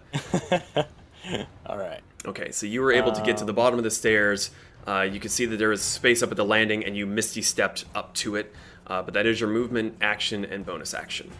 All 1.65 1.77
right. 1.77 2.01
Okay, 2.25 2.51
so 2.51 2.65
you 2.65 2.81
were 2.81 2.91
able 2.91 3.11
to 3.11 3.21
get 3.21 3.37
to 3.37 3.45
the 3.45 3.53
bottom 3.53 3.79
of 3.79 3.83
the 3.83 3.91
stairs. 3.91 4.51
Uh, 4.87 5.01
you 5.01 5.19
can 5.19 5.29
see 5.29 5.45
that 5.45 5.57
there 5.57 5.69
was 5.69 5.81
space 5.81 6.23
up 6.23 6.31
at 6.31 6.37
the 6.37 6.45
landing, 6.45 6.83
and 6.85 6.95
you 6.95 7.05
misty 7.05 7.41
stepped 7.41 7.85
up 7.95 8.13
to 8.15 8.35
it. 8.35 8.53
Uh, 8.87 9.01
but 9.01 9.13
that 9.13 9.25
is 9.25 9.39
your 9.39 9.49
movement, 9.49 9.95
action, 10.01 10.45
and 10.45 10.65
bonus 10.65 10.93
action. 10.93 11.31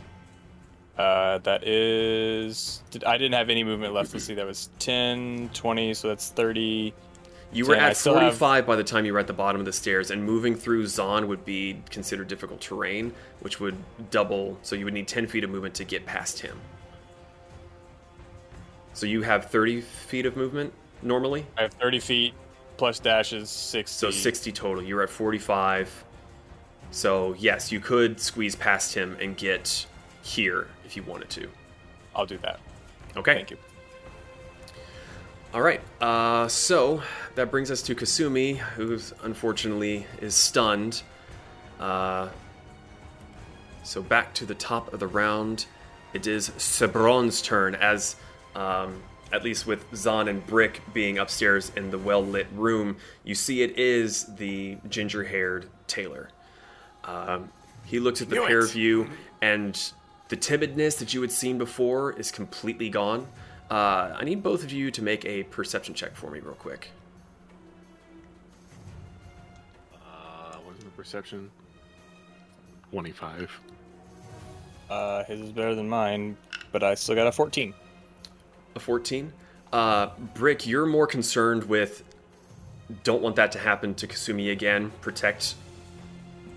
Uh, 0.97 1.39
that 1.39 1.67
is. 1.67 2.83
Did, 2.91 3.03
I 3.03 3.17
didn't 3.17 3.33
have 3.33 3.49
any 3.49 3.63
movement 3.63 3.93
left. 3.93 4.13
Let's 4.13 4.25
see. 4.25 4.35
That 4.35 4.45
was 4.45 4.69
10, 4.79 5.49
20, 5.53 5.93
so 5.93 6.09
that's 6.09 6.29
30. 6.29 6.93
You 7.53 7.65
were 7.65 7.75
at 7.75 7.97
still 7.97 8.13
have- 8.13 8.37
45 8.37 8.65
by 8.65 8.75
the 8.77 8.83
time 8.83 9.05
you 9.05 9.13
were 9.13 9.19
at 9.19 9.27
the 9.27 9.33
bottom 9.33 9.59
of 9.59 9.65
the 9.65 9.73
stairs, 9.73 10.09
and 10.11 10.23
moving 10.23 10.55
through 10.55 10.87
Zahn 10.87 11.27
would 11.27 11.43
be 11.43 11.81
considered 11.89 12.27
difficult 12.27 12.61
terrain, 12.61 13.13
which 13.41 13.59
would 13.59 13.75
double. 14.09 14.57
So 14.61 14.75
you 14.75 14.85
would 14.85 14.93
need 14.93 15.07
10 15.07 15.27
feet 15.27 15.43
of 15.43 15.49
movement 15.49 15.75
to 15.75 15.83
get 15.83 16.05
past 16.05 16.39
him. 16.39 16.59
So 18.93 19.05
you 19.05 19.21
have 19.23 19.49
30 19.49 19.81
feet 19.81 20.25
of 20.25 20.35
movement 20.35 20.73
normally? 21.01 21.45
I 21.57 21.63
have 21.63 21.73
30 21.73 21.99
feet 21.99 22.33
plus 22.77 22.99
dashes 22.99 23.49
60. 23.49 23.93
So 23.93 24.11
60 24.11 24.51
total. 24.51 24.83
You're 24.83 25.03
at 25.03 25.09
45. 25.09 26.03
So 26.91 27.35
yes, 27.37 27.71
you 27.71 27.79
could 27.79 28.19
squeeze 28.19 28.55
past 28.55 28.93
him 28.93 29.17
and 29.19 29.35
get 29.37 29.85
here 30.23 30.67
if 30.85 30.95
you 30.97 31.03
wanted 31.03 31.29
to. 31.31 31.49
I'll 32.15 32.25
do 32.25 32.37
that. 32.39 32.59
Okay. 33.15 33.35
Thank 33.35 33.51
you. 33.51 33.57
All 35.53 35.61
right. 35.61 35.81
Uh, 35.99 36.47
so 36.47 37.03
that 37.35 37.51
brings 37.51 37.71
us 37.71 37.81
to 37.83 37.95
Kasumi, 37.95 38.57
who 38.57 38.97
unfortunately 39.23 40.07
is 40.21 40.33
stunned. 40.33 41.03
Uh, 41.77 42.29
so 43.83 44.01
back 44.01 44.33
to 44.35 44.45
the 44.45 44.55
top 44.55 44.93
of 44.93 44.99
the 45.01 45.07
round. 45.07 45.65
It 46.13 46.25
is 46.25 46.51
Sebron's 46.51 47.41
turn, 47.41 47.75
as 47.75 48.15
um, 48.55 49.03
at 49.33 49.43
least 49.43 49.67
with 49.67 49.83
Zahn 49.93 50.29
and 50.29 50.45
Brick 50.45 50.81
being 50.93 51.17
upstairs 51.17 51.71
in 51.75 51.91
the 51.91 51.97
well 51.97 52.23
lit 52.23 52.47
room, 52.53 52.97
you 53.25 53.35
see 53.35 53.61
it 53.61 53.77
is 53.77 54.25
the 54.35 54.77
ginger 54.89 55.23
haired 55.23 55.67
tailor. 55.87 56.29
Um, 57.03 57.49
he 57.85 57.99
looks 57.99 58.21
at 58.21 58.29
the 58.29 58.35
Knew 58.35 58.47
pair 58.47 58.59
it. 58.59 58.69
of 58.69 58.75
you, 58.75 59.09
and 59.41 59.77
the 60.29 60.37
timidness 60.37 60.97
that 60.99 61.13
you 61.13 61.21
had 61.21 61.31
seen 61.31 61.57
before 61.57 62.13
is 62.13 62.31
completely 62.31 62.89
gone. 62.89 63.27
Uh, 63.71 64.13
I 64.19 64.25
need 64.25 64.43
both 64.43 64.65
of 64.65 64.71
you 64.73 64.91
to 64.91 65.01
make 65.01 65.23
a 65.23 65.43
perception 65.43 65.93
check 65.93 66.13
for 66.13 66.29
me, 66.29 66.41
real 66.41 66.55
quick. 66.55 66.89
Uh, 69.93 70.57
what's 70.65 70.83
my 70.83 70.89
perception? 70.97 71.49
25. 72.91 73.61
Uh, 74.89 75.23
his 75.23 75.39
is 75.39 75.51
better 75.53 75.73
than 75.73 75.87
mine, 75.87 76.35
but 76.73 76.83
I 76.83 76.95
still 76.95 77.15
got 77.15 77.27
a 77.27 77.31
14. 77.31 77.73
A 78.75 78.79
14. 78.79 79.31
Uh, 79.71 80.07
Brick, 80.33 80.67
you're 80.67 80.85
more 80.85 81.07
concerned 81.07 81.63
with 81.63 82.03
don't 83.05 83.21
want 83.21 83.37
that 83.37 83.53
to 83.53 83.59
happen 83.59 83.95
to 83.95 84.05
Kasumi 84.05 84.51
again. 84.51 84.91
Protect, 84.99 85.55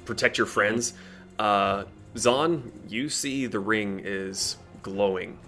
protect 0.05 0.36
your 0.36 0.49
friends. 0.49 0.95
Uh, 1.39 1.85
Zahn, 2.19 2.73
you 2.89 3.09
see 3.09 3.47
the 3.47 3.61
ring 3.61 4.01
is 4.03 4.57
glowing. 4.82 5.39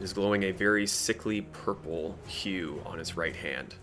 Is 0.00 0.12
glowing 0.12 0.44
a 0.44 0.52
very 0.52 0.86
sickly 0.86 1.40
purple 1.40 2.16
hue 2.26 2.80
on 2.86 2.98
his 2.98 3.16
right 3.16 3.34
hand. 3.34 3.74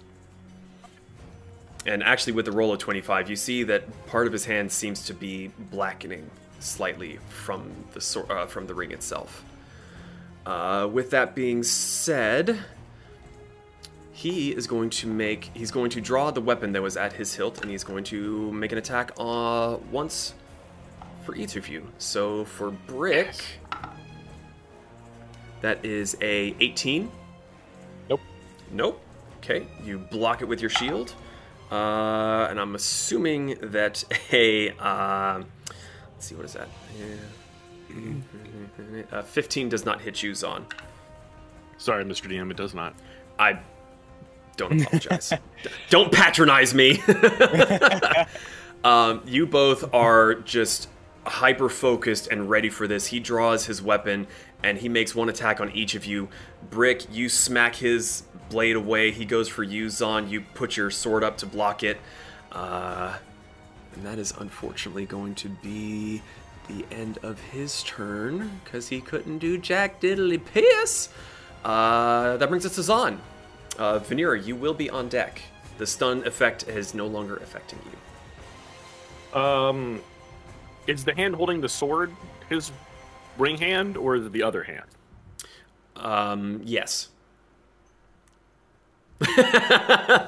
And 1.85 2.01
actually, 2.03 2.33
with 2.33 2.45
the 2.45 2.51
roll 2.51 2.73
of 2.73 2.79
25, 2.79 3.29
you 3.29 3.35
see 3.35 3.63
that 3.63 3.83
part 4.07 4.25
of 4.25 4.33
his 4.33 4.45
hand 4.45 4.71
seems 4.71 5.05
to 5.05 5.13
be 5.13 5.51
blackening 5.71 6.29
slightly 6.59 7.19
from 7.29 7.71
the 7.93 8.25
uh, 8.29 8.45
from 8.47 8.65
the 8.65 8.73
ring 8.73 8.91
itself. 8.91 9.43
Uh, 10.45 10.87
with 10.91 11.09
that 11.11 11.35
being 11.35 11.63
said, 11.63 12.59
he 14.11 14.51
is 14.51 14.65
going 14.65 14.89
to 14.89 15.07
make 15.07 15.51
he's 15.53 15.71
going 15.71 15.89
to 15.91 16.01
draw 16.01 16.31
the 16.31 16.41
weapon 16.41 16.71
that 16.71 16.81
was 16.81 16.97
at 16.97 17.13
his 17.13 17.35
hilt, 17.35 17.61
and 17.61 17.69
he's 17.69 17.83
going 17.83 18.03
to 18.05 18.51
make 18.51 18.71
an 18.71 18.77
attack 18.77 19.11
uh, 19.19 19.77
once 19.91 20.33
for 21.23 21.35
each 21.35 21.55
of 21.55 21.67
you. 21.67 21.85
So 21.97 22.45
for 22.45 22.71
Brick, 22.71 23.43
that 25.65 25.83
is 25.83 26.15
a 26.21 26.55
18. 26.59 27.11
Nope. 28.07 28.21
Nope. 28.71 29.01
Okay, 29.37 29.65
you 29.83 29.97
block 29.97 30.43
it 30.43 30.45
with 30.45 30.61
your 30.61 30.69
shield, 30.69 31.15
uh, 31.71 32.45
and 32.49 32.59
I'm 32.59 32.75
assuming 32.75 33.57
that 33.61 34.03
a 34.31 34.69
uh, 34.77 35.41
let's 36.13 36.27
see 36.27 36.35
what 36.35 36.45
is 36.45 36.53
that. 36.53 36.67
Uh, 39.11 39.23
15 39.23 39.69
does 39.69 39.85
not 39.85 40.01
hit 40.01 40.21
you, 40.21 40.35
Zahn. 40.35 40.67
Sorry, 41.79 42.05
Mr. 42.05 42.31
DM, 42.31 42.51
it 42.51 42.57
does 42.57 42.75
not. 42.75 42.93
I 43.39 43.59
don't 44.57 44.81
apologize. 44.81 45.33
Don't 45.89 46.11
patronize 46.11 46.73
me. 46.73 47.01
um, 48.83 49.21
you 49.25 49.45
both 49.45 49.93
are 49.93 50.35
just 50.35 50.87
hyper 51.25 51.69
focused 51.69 52.27
and 52.27 52.49
ready 52.49 52.69
for 52.69 52.87
this. 52.87 53.07
He 53.07 53.19
draws 53.19 53.65
his 53.65 53.81
weapon 53.81 54.27
and 54.63 54.77
he 54.77 54.89
makes 54.89 55.15
one 55.15 55.29
attack 55.29 55.59
on 55.59 55.71
each 55.71 55.95
of 55.95 56.05
you. 56.05 56.29
Brick, 56.69 57.11
you 57.11 57.29
smack 57.29 57.75
his 57.75 58.23
blade 58.49 58.75
away. 58.75 59.11
He 59.11 59.25
goes 59.25 59.47
for 59.47 59.63
you, 59.63 59.89
Zahn. 59.89 60.29
You 60.29 60.41
put 60.41 60.77
your 60.77 60.91
sword 60.91 61.23
up 61.23 61.37
to 61.37 61.45
block 61.45 61.83
it. 61.83 61.99
Uh, 62.51 63.17
and 63.95 64.05
that 64.05 64.19
is 64.19 64.33
unfortunately 64.39 65.05
going 65.05 65.35
to 65.35 65.49
be 65.49 66.21
the 66.67 66.85
end 66.91 67.19
of 67.23 67.39
his 67.39 67.83
turn 67.83 68.59
because 68.63 68.87
he 68.87 69.01
couldn't 69.01 69.39
do 69.39 69.57
Jack 69.57 70.01
diddly 70.01 70.43
Piss. 70.43 71.09
Uh, 71.63 72.37
that 72.37 72.49
brings 72.49 72.65
us 72.65 72.75
to 72.75 72.83
Zahn. 72.83 73.19
Uh, 73.77 73.99
Vanira, 73.99 74.43
you 74.43 74.55
will 74.55 74.73
be 74.73 74.89
on 74.89 75.09
deck. 75.09 75.41
The 75.77 75.85
stun 75.85 76.25
effect 76.25 76.67
is 76.67 76.93
no 76.93 77.07
longer 77.07 77.37
affecting 77.37 77.79
you. 77.85 79.39
Um, 79.39 80.01
is 80.87 81.03
the 81.03 81.13
hand 81.13 81.35
holding 81.35 81.61
the 81.61 81.69
sword 81.69 82.11
his 82.49 82.71
ring 83.37 83.57
hand, 83.57 83.97
or 83.97 84.15
is 84.15 84.25
it 84.25 84.31
the 84.31 84.43
other 84.43 84.63
hand? 84.63 84.85
Um, 85.95 86.61
yes. 86.63 87.09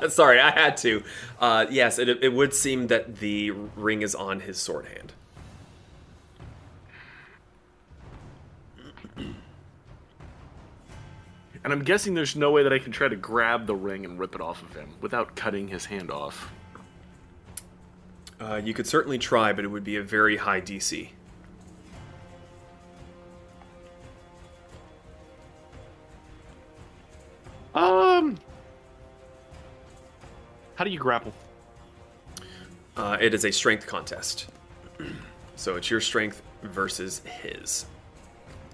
Sorry, 0.10 0.40
I 0.40 0.52
had 0.52 0.78
to. 0.78 1.04
Uh, 1.40 1.66
yes, 1.70 2.00
it, 2.00 2.10
it 2.10 2.34
would 2.34 2.54
seem 2.54 2.88
that 2.88 3.18
the 3.18 3.52
ring 3.52 4.02
is 4.02 4.16
on 4.16 4.40
his 4.40 4.58
sword 4.58 4.88
hand. 4.88 5.14
And 11.64 11.74
I'm 11.74 11.84
guessing 11.84 12.14
there's 12.14 12.38
no 12.38 12.52
way 12.52 12.64
that 12.64 12.72
I 12.72 12.80
can 12.80 12.94
try 12.94 13.10
to 13.10 13.18
grab 13.18 13.68
the 13.68 13.76
ring 13.76 14.06
and 14.06 14.18
rip 14.18 14.36
it 14.36 14.40
off 14.40 14.62
of 14.62 14.74
him 14.74 14.88
without 15.02 15.36
cutting 15.36 15.68
his 15.68 15.84
hand 15.84 16.10
off. 16.10 16.50
Uh, 18.40 18.62
you 18.64 18.74
could 18.74 18.86
certainly 18.86 19.18
try, 19.18 19.52
but 19.52 19.66
it 19.66 19.68
would 19.68 19.84
be 19.84 19.96
a 19.96 20.04
very 20.04 20.38
high 20.38 20.62
DC. 20.62 21.10
Um, 27.74 28.38
how 30.76 30.84
do 30.84 30.90
you 30.90 31.00
grapple? 31.00 31.34
Uh, 32.96 33.18
it 33.20 33.34
is 33.34 33.46
a 33.46 33.52
strength 33.52 33.86
contest. 33.86 34.48
so 35.56 35.76
it's 35.76 35.90
your 35.90 36.02
strength 36.02 36.42
versus 36.64 37.22
his. 37.42 37.86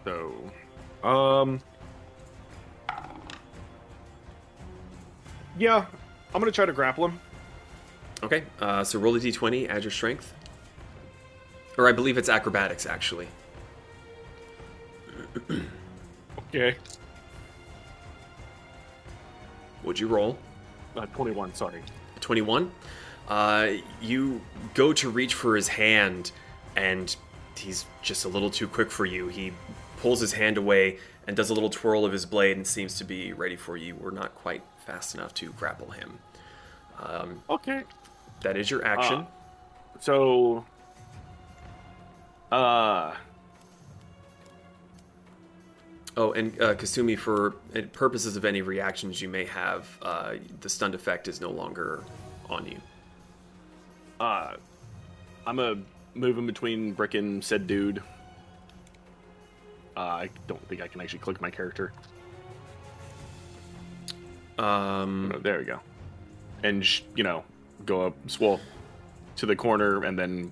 So, 0.05 0.33
um, 1.03 1.59
yeah, 5.57 5.85
I'm 6.33 6.39
gonna 6.41 6.51
try 6.51 6.65
to 6.65 6.73
grapple 6.73 7.05
him. 7.05 7.19
Okay, 8.23 8.43
uh, 8.61 8.83
so 8.83 8.97
roll 8.99 9.15
a 9.15 9.19
d20, 9.19 9.69
add 9.69 9.83
your 9.83 9.91
strength. 9.91 10.33
Or 11.77 11.87
I 11.89 11.91
believe 11.91 12.17
it's 12.17 12.29
acrobatics, 12.29 12.85
actually. 12.85 13.27
Okay. 16.55 16.75
Would 19.83 19.99
you 19.99 20.07
roll? 20.07 20.37
Uh, 20.95 21.07
21, 21.07 21.55
sorry. 21.55 21.81
21. 22.19 22.71
Uh, 23.27 23.69
you 24.03 24.39
go 24.75 24.93
to 24.93 25.09
reach 25.09 25.33
for 25.33 25.55
his 25.55 25.67
hand, 25.67 26.31
and 26.75 27.15
he's 27.57 27.85
just 28.03 28.25
a 28.25 28.27
little 28.27 28.51
too 28.51 28.67
quick 28.67 28.91
for 28.91 29.07
you. 29.07 29.29
He 29.29 29.51
pulls 29.97 30.19
his 30.21 30.33
hand 30.33 30.57
away 30.57 30.99
and 31.25 31.35
does 31.35 31.49
a 31.49 31.55
little 31.55 31.71
twirl 31.71 32.05
of 32.05 32.11
his 32.11 32.27
blade 32.27 32.55
and 32.55 32.67
seems 32.67 32.99
to 32.99 33.03
be 33.03 33.33
ready 33.33 33.55
for 33.55 33.77
you. 33.77 33.95
We're 33.95 34.11
not 34.11 34.35
quite 34.35 34.61
fast 34.85 35.15
enough 35.15 35.33
to 35.35 35.51
grapple 35.53 35.89
him. 35.89 36.19
Um, 37.01 37.41
Okay. 37.49 37.81
That 38.43 38.55
is 38.57 38.69
your 38.69 38.85
action. 38.85 39.19
Uh, 39.21 39.99
So, 39.99 40.65
uh, 42.51 43.15
Oh, 46.15 46.31
and 46.33 46.53
uh, 46.61 46.75
Kasumi, 46.75 47.17
for 47.17 47.55
uh, 47.75 47.81
purposes 47.91 48.35
of 48.35 48.45
any 48.45 48.61
reactions 48.61 49.19
you 49.19 49.27
may 49.29 49.45
have, 49.45 49.87
uh, 50.03 50.35
the 50.61 50.69
stunned 50.69 50.93
effect 50.93 51.27
is 51.27 51.41
no 51.41 51.49
longer 51.49 52.03
on 52.49 52.65
you. 52.67 52.77
uh, 54.19 54.53
I'm 55.47 55.57
a 55.59 55.75
moving 56.13 56.45
between 56.45 56.93
Brick 56.93 57.15
and 57.15 57.43
said 57.43 57.65
dude. 57.65 58.01
Uh, 59.97 59.99
I 59.99 60.29
don't 60.47 60.65
think 60.69 60.81
I 60.81 60.87
can 60.87 61.01
actually 61.01 61.19
click 61.19 61.41
my 61.41 61.49
character. 61.49 61.91
Um, 64.59 65.31
Oh, 65.35 65.39
there 65.39 65.57
we 65.59 65.65
go. 65.65 65.79
And 66.63 66.85
sh- 66.85 67.01
you 67.15 67.23
know, 67.23 67.43
go 67.85 68.07
up, 68.07 68.15
swell 68.27 68.59
to 69.37 69.45
the 69.45 69.55
corner, 69.55 70.03
and 70.03 70.17
then 70.17 70.51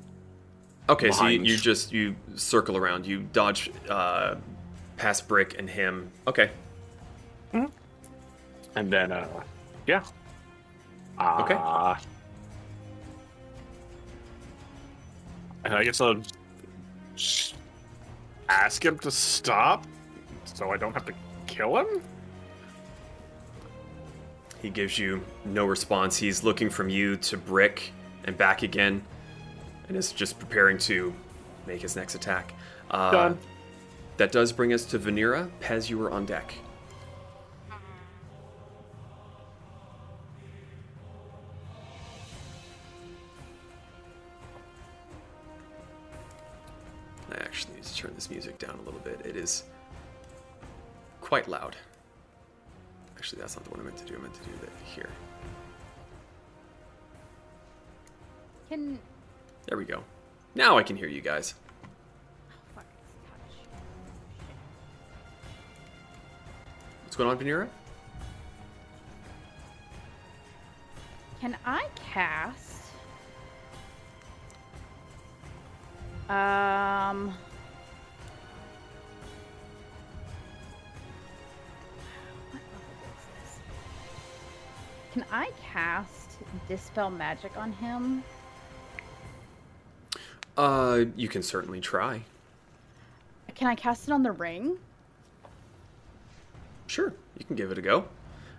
Okay, 0.90 1.12
so 1.12 1.28
you, 1.28 1.42
you 1.42 1.58
just 1.58 1.94
you 1.94 2.16
circle 2.36 2.76
around, 2.76 3.06
you 3.06 3.22
dodge 3.34 3.72
uh, 3.90 4.36
past 4.98 5.28
Brick 5.28 5.56
and 5.60 5.70
him. 5.70 6.12
Okay, 6.28 6.50
Hmm. 7.52 7.66
and 8.76 8.92
then 8.92 9.12
uh, 9.12 9.28
yeah. 9.88 10.04
Uh, 11.18 11.42
Okay. 11.44 11.56
And 15.64 15.76
I 15.76 15.84
guess 15.84 16.02
I'll 16.02 16.20
sh- 17.16 17.54
ask 18.50 18.84
him 18.84 18.98
to 19.00 19.12
stop, 19.12 19.86
so 20.46 20.72
I 20.72 20.78
don't 20.78 20.94
have 20.94 21.06
to 21.06 21.14
kill 21.46 21.78
him. 21.78 22.02
He 24.62 24.70
gives 24.70 24.98
you 24.98 25.24
no 25.44 25.66
response. 25.66 26.18
He's 26.18 26.44
looking 26.44 26.70
from 26.70 26.90
you 26.90 27.18
to 27.18 27.38
Brick 27.38 27.92
and 28.26 28.38
back 28.38 28.62
again, 28.62 29.04
and 29.88 29.98
is 29.98 30.12
just 30.12 30.40
preparing 30.40 30.78
to 30.80 31.14
make 31.66 31.82
his 31.82 31.96
next 31.96 32.16
attack. 32.16 32.54
Uh, 32.90 33.12
Done. 33.12 33.38
That 34.18 34.32
does 34.32 34.52
bring 34.52 34.74
us 34.74 34.86
to 34.86 35.00
Vanira. 35.00 35.50
Pez, 35.62 35.90
you 35.90 35.98
were 35.98 36.12
on 36.12 36.26
deck. 36.26 36.54
I 47.32 47.36
actually 47.36 47.76
need 47.76 47.84
to 47.84 47.96
turn 47.96 48.12
this 48.14 48.30
music 48.30 48.60
down 48.60 48.78
a 48.80 48.82
little 48.84 49.00
bit. 49.00 49.22
It 49.26 49.36
is 49.36 49.64
quite 51.22 51.48
loud. 51.48 51.76
Actually, 53.22 53.42
that's 53.42 53.56
not 53.56 53.64
the 53.66 53.70
one 53.70 53.80
I 53.80 53.84
meant 53.84 53.98
to 53.98 54.06
do. 54.06 54.16
I 54.16 54.20
meant 54.20 54.34
to 54.34 54.40
do 54.40 54.50
that 54.62 54.72
here. 54.84 55.08
Can 58.68 58.98
There 59.68 59.78
we 59.78 59.86
go. 59.86 60.04
Now 60.56 60.80
I 60.80 60.82
can 60.82 60.98
hear 60.98 61.08
you 61.08 61.22
guys. 61.22 61.54
fuck. 62.74 62.84
What's 67.04 67.16
going 67.16 67.30
on, 67.30 67.38
Vanira? 67.38 67.70
Can 71.42 71.56
I 71.64 71.86
cast? 72.12 72.82
Um. 76.28 77.36
Can 85.14 85.26
I 85.32 85.52
cast 85.62 86.38
Dispel 86.68 87.10
Magic 87.10 87.56
on 87.58 87.72
him? 87.74 88.24
Uh, 90.58 91.06
you 91.16 91.28
can 91.28 91.44
certainly 91.44 91.82
try. 91.82 92.22
Can 93.56 93.68
I 93.68 93.76
cast 93.76 94.08
it 94.08 94.12
on 94.12 94.24
the 94.24 94.32
ring? 94.32 94.78
Sure, 96.88 97.14
you 97.38 97.46
can 97.46 97.56
give 97.56 97.72
it 97.72 97.78
a 97.78 97.82
go. 97.82 98.06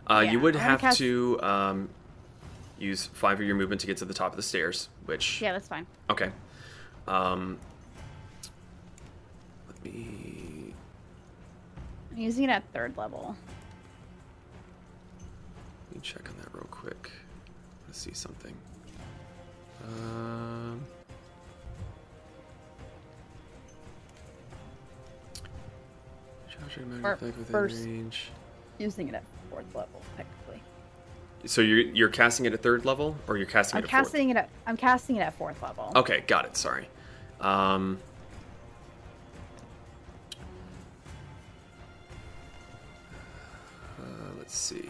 Uh, 0.09 0.21
Yeah, 0.25 0.33
you 0.33 0.41
would 0.41 0.55
have 0.57 0.81
cast- 0.81 0.99
to 0.99 1.41
um, 1.43 1.89
use 2.79 3.07
five 3.13 3.41
of 3.41 3.47
your 3.47 3.57
movement 3.57 3.81
to 3.83 3.87
get 3.87 3.97
to 3.99 4.05
the 4.05 4.15
top 4.15 4.33
of 4.33 4.37
the 4.37 4.43
stairs, 4.43 4.89
which 5.07 5.41
Yeah, 5.41 5.53
that's 5.53 5.69
fine. 5.69 5.87
okay. 6.11 6.31
Um, 7.09 7.59
let 9.69 9.85
me. 9.85 10.75
I'm 12.13 12.19
using 12.19 12.45
it 12.45 12.51
at 12.51 12.63
third 12.73 12.97
level. 12.97 13.37
Let 15.93 15.97
me 15.97 16.09
check 16.09 16.27
on 16.31 16.35
that 16.39 16.55
real 16.55 16.67
quick. 16.71 17.11
Let's 17.87 17.99
see 17.99 18.15
something. 18.15 18.55
Um, 19.85 20.81
charge 26.51 26.77
your 26.79 26.87
magic 26.87 27.05
Or 27.05 27.27
within 27.27 27.45
first. 27.45 27.85
range. 27.85 28.31
Using 28.79 29.09
it 29.09 29.15
at 29.15 29.25
fourth 29.51 29.67
level, 29.75 30.01
technically. 30.17 30.63
So 31.45 31.61
you're 31.61 31.81
you're 31.81 32.09
casting 32.09 32.47
it 32.47 32.55
at 32.55 32.63
third 32.63 32.87
level, 32.87 33.15
or 33.27 33.37
you're 33.37 33.45
casting 33.45 33.77
I'm 33.77 33.83
it 33.85 33.85
at 33.85 33.91
fourth? 33.91 34.05
casting 34.05 34.31
it 34.31 34.37
at 34.39 34.49
I'm 34.67 34.79
casting 34.79 35.17
it 35.17 35.21
at 35.21 35.35
fourth 35.35 35.61
level. 35.63 35.93
Okay, 35.95 36.25
got 36.27 36.47
it. 36.47 36.57
Sorry. 36.57 36.89
Um, 37.39 37.99
uh, 43.99 44.05
let's 44.39 44.57
see. 44.57 44.89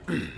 Okay. 0.00 0.28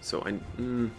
So 0.00 0.20
I, 0.20 0.32
mm, 0.60 0.90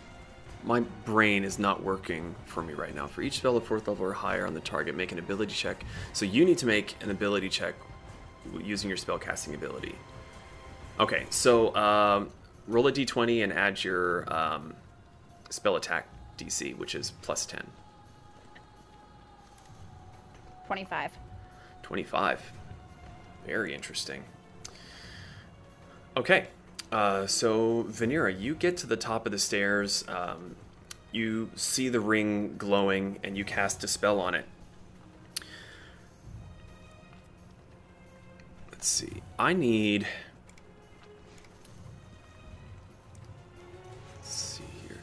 my 0.63 0.80
brain 1.05 1.43
is 1.43 1.59
not 1.59 1.84
working 1.84 2.35
for 2.45 2.63
me 2.63 2.73
right 2.73 2.95
now. 2.95 3.07
For 3.07 3.21
each 3.21 3.38
spell 3.38 3.57
of 3.57 3.65
fourth 3.65 3.88
level 3.88 4.05
or 4.05 4.13
higher 4.13 4.47
on 4.47 4.53
the 4.53 4.61
target, 4.61 4.95
make 4.95 5.11
an 5.11 5.19
ability 5.19 5.53
check. 5.53 5.84
So 6.13 6.25
you 6.25 6.45
need 6.45 6.57
to 6.59 6.65
make 6.65 6.95
an 7.01 7.11
ability 7.11 7.49
check 7.49 7.75
using 8.61 8.89
your 8.89 8.97
spell 8.97 9.19
casting 9.19 9.55
ability. 9.55 9.95
Okay, 10.99 11.25
so 11.30 11.75
um, 11.75 12.30
roll 12.67 12.88
a 12.88 12.91
d20 12.91 13.43
and 13.43 13.51
add 13.51 13.84
your 13.84 14.31
um, 14.34 14.75
spell 15.49 15.75
attack 15.75 16.07
DC, 16.38 16.77
which 16.77 16.95
is 16.95 17.11
plus 17.21 17.45
10. 17.45 17.65
25. 20.67 21.11
25. 21.94 22.52
Very 23.45 23.72
interesting. 23.72 24.24
Okay, 26.18 26.48
uh, 26.91 27.28
so 27.28 27.84
Vanira, 27.84 28.34
you 28.36 28.56
get 28.56 28.78
to 28.78 28.88
the 28.88 28.98
top 28.98 29.28
of 29.28 29.32
the 29.32 29.38
stairs. 29.38 30.03
Um, 30.07 30.56
you 31.11 31.52
see 31.56 31.90
the 31.90 31.99
ring 31.99 32.56
glowing, 32.57 33.20
and 33.24 33.38
you 33.38 33.45
cast 33.45 33.84
a 33.84 33.88
spell 33.88 34.20
on 34.20 34.34
it. 34.34 34.45
Let's 38.72 38.88
see. 38.88 39.22
I 39.38 39.53
need. 39.53 40.07
Let's 44.15 44.34
see 44.34 44.64
here. 44.88 44.98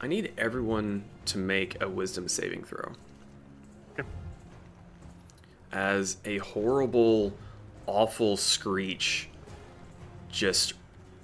I 0.00 0.06
need 0.06 0.32
everyone 0.38 1.04
to 1.26 1.36
make 1.36 1.82
a 1.82 1.88
wisdom 1.90 2.28
saving 2.28 2.64
throw 2.64 2.94
as 5.72 6.16
a 6.24 6.38
horrible, 6.38 7.32
awful 7.86 8.36
screech 8.36 9.28
just 10.30 10.74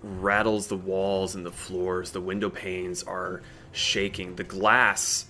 rattles 0.02 0.66
the 0.66 0.77
walls 0.77 1.35
and 1.35 1.47
the 1.47 1.52
floors. 1.52 2.10
The 2.10 2.20
window 2.20 2.51
panes 2.51 3.02
are 3.02 3.43
shaking. 3.73 4.36
The 4.36 4.44
glass 4.44 5.27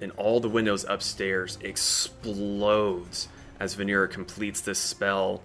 in 0.00 0.10
all 0.12 0.40
the 0.40 0.48
windows 0.48 0.84
upstairs 0.88 1.58
explodes 1.62 3.28
as 3.60 3.76
Vanira 3.76 4.10
completes 4.10 4.60
this 4.60 4.78
spell 4.78 5.42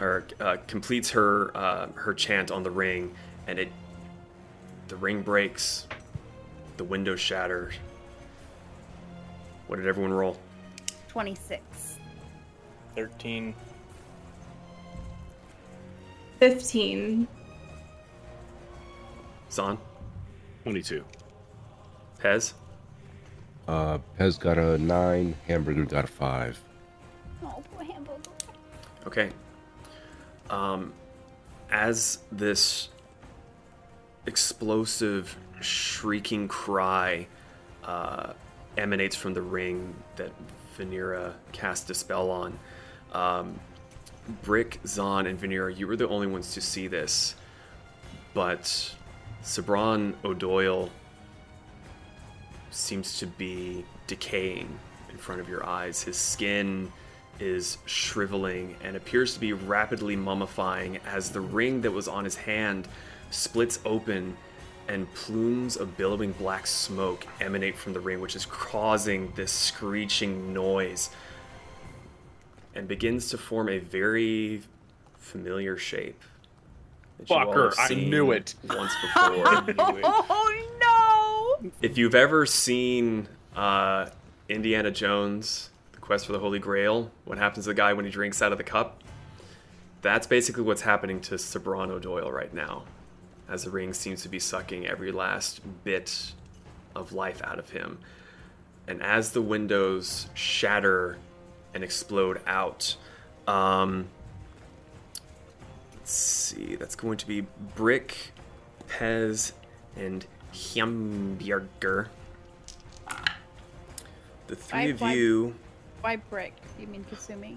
or 0.00 0.24
uh, 0.40 0.56
completes 0.66 1.10
her 1.10 1.54
uh, 1.56 1.88
her 1.94 2.14
chant 2.14 2.50
on 2.50 2.62
the 2.62 2.70
ring, 2.70 3.14
and 3.46 3.58
it 3.58 3.70
the 4.88 4.96
ring 4.96 5.22
breaks, 5.22 5.86
the 6.78 6.84
window 6.84 7.16
shatters. 7.16 7.74
What 9.66 9.76
did 9.76 9.86
everyone 9.86 10.12
roll? 10.12 10.38
26. 11.08 11.89
13. 12.94 13.54
15. 16.38 17.28
Zahn, 19.50 19.78
22. 20.62 21.04
Pez, 22.22 22.52
Uh, 23.66 23.98
Pez 24.18 24.38
got 24.38 24.58
a 24.58 24.78
nine. 24.78 25.34
Hamburger 25.46 25.84
got 25.84 26.04
a 26.04 26.06
five. 26.08 26.58
Oh, 27.42 27.62
poor 27.74 27.84
hamburger. 27.84 28.30
Okay. 29.06 29.30
Um, 30.48 30.92
as 31.70 32.18
this 32.32 32.88
explosive, 34.26 35.36
shrieking 35.60 36.48
cry 36.48 37.26
uh, 37.84 38.32
emanates 38.76 39.16
from 39.16 39.34
the 39.34 39.42
ring 39.42 39.94
that 40.16 40.30
Venera 40.78 41.34
cast 41.52 41.90
a 41.90 41.94
spell 41.94 42.30
on, 42.30 42.58
um, 43.12 43.58
Brick, 44.42 44.80
Zahn, 44.86 45.26
and 45.26 45.40
Venera, 45.40 45.76
you 45.76 45.86
were 45.86 45.96
the 45.96 46.08
only 46.08 46.26
ones 46.26 46.54
to 46.54 46.60
see 46.60 46.86
this. 46.86 47.34
But 48.34 48.94
Sabron 49.42 50.14
O'Doyle 50.24 50.90
seems 52.70 53.18
to 53.18 53.26
be 53.26 53.84
decaying 54.06 54.78
in 55.10 55.16
front 55.18 55.40
of 55.40 55.48
your 55.48 55.66
eyes. 55.66 56.02
His 56.02 56.16
skin 56.16 56.92
is 57.40 57.78
shriveling 57.86 58.76
and 58.84 58.96
appears 58.96 59.34
to 59.34 59.40
be 59.40 59.52
rapidly 59.52 60.16
mummifying 60.16 61.00
as 61.06 61.30
the 61.30 61.40
ring 61.40 61.80
that 61.80 61.90
was 61.90 62.06
on 62.06 62.24
his 62.24 62.36
hand 62.36 62.86
splits 63.30 63.80
open 63.84 64.36
and 64.88 65.12
plumes 65.14 65.76
of 65.76 65.96
billowing 65.96 66.32
black 66.32 66.66
smoke 66.66 67.26
emanate 67.40 67.76
from 67.76 67.92
the 67.92 68.00
ring, 68.00 68.20
which 68.20 68.36
is 68.36 68.44
causing 68.46 69.32
this 69.36 69.52
screeching 69.52 70.52
noise 70.52 71.10
and 72.74 72.86
begins 72.88 73.30
to 73.30 73.38
form 73.38 73.68
a 73.68 73.78
very 73.78 74.62
familiar 75.18 75.76
shape. 75.76 76.22
that 77.18 77.28
Fucker, 77.28 77.74
I 77.78 77.94
knew 77.94 78.32
it. 78.32 78.54
Once 78.68 78.92
before. 79.02 79.44
Oh 79.78 81.56
no! 81.62 81.70
if 81.82 81.98
you've 81.98 82.14
ever 82.14 82.46
seen 82.46 83.28
uh, 83.54 84.06
Indiana 84.48 84.90
Jones, 84.90 85.70
The 85.92 85.98
Quest 85.98 86.26
for 86.26 86.32
the 86.32 86.38
Holy 86.38 86.58
Grail, 86.58 87.10
what 87.24 87.38
happens 87.38 87.64
to 87.64 87.70
the 87.70 87.74
guy 87.74 87.92
when 87.92 88.04
he 88.04 88.10
drinks 88.10 88.42
out 88.42 88.52
of 88.52 88.58
the 88.58 88.64
cup? 88.64 89.02
That's 90.02 90.26
basically 90.26 90.62
what's 90.62 90.82
happening 90.82 91.20
to 91.22 91.34
Sabron 91.34 91.90
O'Doyle 91.90 92.32
right 92.32 92.52
now, 92.54 92.84
as 93.48 93.64
the 93.64 93.70
ring 93.70 93.92
seems 93.92 94.22
to 94.22 94.28
be 94.28 94.38
sucking 94.38 94.86
every 94.86 95.12
last 95.12 95.60
bit 95.84 96.32
of 96.96 97.12
life 97.12 97.42
out 97.44 97.58
of 97.58 97.70
him. 97.70 97.98
And 98.88 99.02
as 99.02 99.32
the 99.32 99.42
windows 99.42 100.28
shatter 100.34 101.18
and 101.74 101.84
explode 101.84 102.40
out, 102.46 102.96
um, 103.46 104.08
let's 105.94 106.12
see, 106.12 106.76
that's 106.76 106.94
going 106.94 107.16
to 107.18 107.26
be 107.26 107.42
Brick, 107.76 108.32
Pez, 108.88 109.52
and 109.96 110.26
Hamburger. 110.74 112.08
The 114.46 114.56
three 114.56 114.78
Why- 114.80 114.84
of 114.86 115.00
why- 115.00 115.12
you, 115.12 115.54
Why 116.00 116.16
brick? 116.16 116.54
You 116.78 116.86
mean 116.88 117.04
Kasumi? 117.04 117.56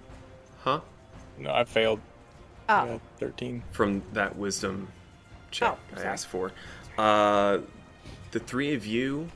huh? 0.63 0.81
No, 1.39 1.51
I 1.51 1.63
failed. 1.63 1.99
Oh. 2.69 2.85
Yeah, 2.85 2.97
13. 3.19 3.63
From 3.71 4.03
that 4.13 4.35
wisdom 4.35 4.89
check 5.51 5.77
Oh, 5.95 5.99
I 5.99 6.03
asked 6.03 6.27
for. 6.27 6.51
Uh, 6.97 7.59
the 8.31 8.39
three 8.39 8.73
of 8.75 8.85
you 8.85 9.29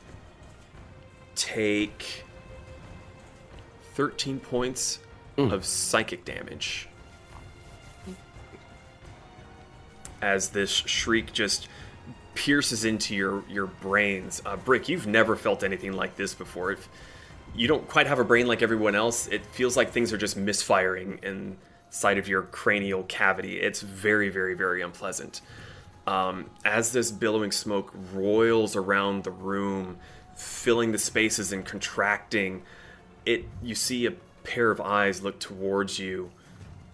take 1.36 2.24
13 3.98 4.40
points 4.40 5.00
of 5.38 5.66
psychic 5.66 6.24
damage. 6.24 6.88
As 10.22 10.50
this 10.50 10.70
shriek 10.70 11.34
just 11.34 11.68
pierces 12.36 12.86
into 12.86 13.16
your, 13.16 13.44
your 13.50 13.66
brains. 13.66 14.40
Uh, 14.46 14.56
Brick, 14.56 14.88
you've 14.88 15.08
never 15.08 15.36
felt 15.36 15.64
anything 15.64 15.94
like 15.94 16.16
this 16.16 16.36
before. 16.36 16.72
If 16.74 16.88
you 17.56 17.68
don't 17.68 17.88
quite 17.88 18.06
have 18.06 18.20
a 18.20 18.24
brain 18.24 18.46
like 18.46 18.62
everyone 18.62 18.94
else, 18.94 19.28
it 19.30 19.44
feels 19.48 19.76
like 19.76 19.90
things 19.90 20.14
are 20.14 20.18
just 20.18 20.38
misfiring 20.38 21.20
inside 21.24 22.20
of 22.20 22.28
your 22.28 22.44
cranial 22.44 23.02
cavity. 23.02 23.60
It's 23.60 23.82
very, 23.82 24.30
very, 24.30 24.54
very 24.54 24.84
unpleasant. 24.84 25.42
Um, 26.06 26.52
as 26.64 26.92
this 26.92 27.10
billowing 27.10 27.52
smoke 27.52 27.92
roils 28.14 28.76
around 28.76 29.24
the 29.24 29.32
room, 29.32 29.98
filling 30.36 30.92
the 30.92 31.00
spaces 31.00 31.52
and 31.52 31.66
contracting, 31.66 32.62
it 33.28 33.46
you 33.62 33.76
see 33.76 34.06
a 34.06 34.12
pair 34.44 34.72
of 34.72 34.80
eyes 34.82 35.22
look 35.22 35.38
towards 35.40 36.00
you, 36.00 36.32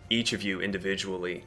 each 0.09 0.33
of 0.33 0.41
you 0.41 0.59
individually, 0.61 1.43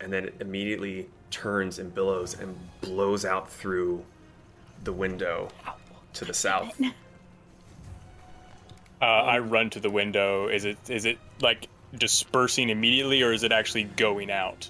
and 0.00 0.12
then 0.12 0.24
it 0.26 0.34
immediately 0.40 1.08
turns 1.30 1.78
and 1.78 1.94
billows 1.94 2.34
and 2.38 2.56
blows 2.80 3.24
out 3.24 3.50
through 3.50 4.04
the 4.84 4.92
window 4.92 5.48
to 6.14 6.24
the 6.24 6.34
south. 6.34 6.78
Uh, 9.00 9.04
I 9.04 9.38
run 9.40 9.70
to 9.70 9.80
the 9.80 9.90
window. 9.90 10.48
Is 10.48 10.64
it 10.64 10.78
is 10.88 11.04
it 11.04 11.18
like 11.40 11.68
dispersing 11.96 12.70
immediately, 12.70 13.22
or 13.22 13.32
is 13.32 13.42
it 13.42 13.52
actually 13.52 13.84
going 13.84 14.30
out? 14.30 14.68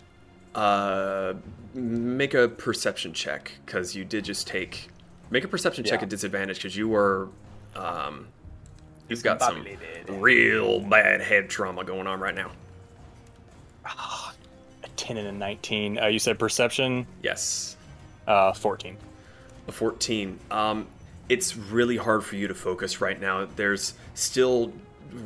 Uh, 0.55 1.35
make 1.75 2.35
a 2.35 2.49
perception 2.49 3.13
check 3.13 3.53
because 3.65 3.95
you 3.95 4.05
did 4.05 4.25
just 4.25 4.47
take. 4.47 4.89
Make 5.31 5.45
a 5.45 5.49
perception 5.49 5.85
check 5.85 6.01
Yeah. 6.01 6.05
at 6.05 6.09
disadvantage 6.09 6.57
because 6.57 6.77
you 6.77 6.89
were, 6.89 7.29
um, 7.75 8.29
you've 9.09 9.23
got 9.23 9.41
some 9.41 9.65
real 10.09 10.81
bad 10.81 11.21
head 11.21 11.49
trauma 11.49 11.85
going 11.85 12.07
on 12.07 12.21
right 12.21 12.35
now. 12.35 12.51
A 13.85 14.89
10 14.97 15.17
and 15.17 15.29
a 15.29 15.33
19. 15.33 15.99
Uh, 15.99 16.07
you 16.07 16.19
said 16.19 16.39
perception? 16.39 17.07
Yes, 17.23 17.77
Uh, 18.27 18.53
14. 18.53 18.97
a 19.69 19.73
14. 19.73 20.39
Um, 20.51 20.87
it's 21.29 21.57
really 21.57 21.97
hard 21.97 22.25
for 22.25 22.37
you 22.37 22.49
to 22.49 22.55
focus 22.55 23.01
right 23.01 23.21
now. 23.21 23.47
There's 23.57 23.95
still 24.15 24.73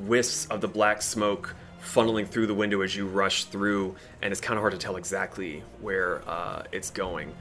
wisps 0.06 0.46
of 0.50 0.60
the 0.60 0.68
black 0.68 1.02
smoke 1.02 1.54
funneling 1.82 2.26
through 2.28 2.46
the 2.46 2.54
window 2.54 2.82
as 2.82 2.94
you 2.94 3.06
rush 3.06 3.44
through, 3.44 3.96
and 4.22 4.32
it's 4.32 4.40
kind 4.40 4.56
of 4.58 4.62
hard 4.62 4.72
to 4.72 4.78
tell 4.78 4.96
exactly 4.96 5.62
where 5.80 6.22
uh, 6.28 6.62
it's 6.72 6.90
going. 6.90 7.34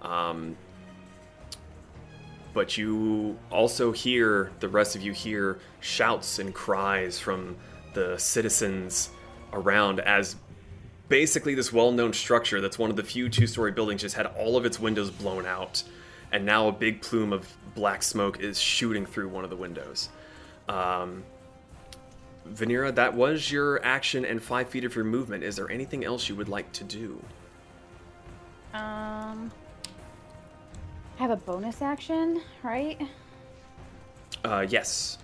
Um, 0.00 0.56
but 2.54 2.76
you 2.76 3.38
also 3.50 3.92
hear, 3.92 4.50
the 4.60 4.68
rest 4.68 4.96
of 4.96 5.02
you 5.02 5.12
hear 5.12 5.58
shouts 5.80 6.38
and 6.38 6.54
cries 6.54 7.18
from 7.18 7.56
the 7.94 8.18
citizens 8.18 9.10
around 9.52 10.00
as 10.00 10.36
basically 11.08 11.54
this 11.54 11.72
well-known 11.72 12.12
structure 12.12 12.60
that's 12.62 12.78
one 12.78 12.88
of 12.88 12.96
the 12.96 13.02
few 13.02 13.28
two-story 13.28 13.70
buildings 13.70 14.00
just 14.00 14.16
had 14.16 14.24
all 14.26 14.56
of 14.56 14.64
its 14.64 14.80
windows 14.80 15.10
blown 15.10 15.44
out 15.44 15.82
and 16.30 16.46
now 16.46 16.68
a 16.68 16.72
big 16.72 17.02
plume 17.02 17.34
of 17.34 17.46
black 17.74 18.02
smoke 18.02 18.40
is 18.40 18.58
shooting 18.58 19.04
through 19.04 19.28
one 19.28 19.44
of 19.44 19.50
the 19.50 19.56
windows 19.56 20.08
um, 20.70 21.22
Venera, 22.48 22.94
that 22.94 23.14
was 23.14 23.50
your 23.50 23.84
action 23.84 24.24
and 24.24 24.42
five 24.42 24.68
feet 24.68 24.84
of 24.84 24.94
your 24.94 25.04
movement. 25.04 25.44
Is 25.44 25.56
there 25.56 25.70
anything 25.70 26.04
else 26.04 26.28
you 26.28 26.34
would 26.34 26.48
like 26.48 26.70
to 26.72 26.84
do? 26.84 27.22
Um, 28.74 29.52
I 31.22 31.24
have 31.24 31.30
a 31.30 31.36
bonus 31.36 31.80
action, 31.82 32.42
right? 32.64 33.00
Uh, 34.44 34.66
yes. 34.68 35.18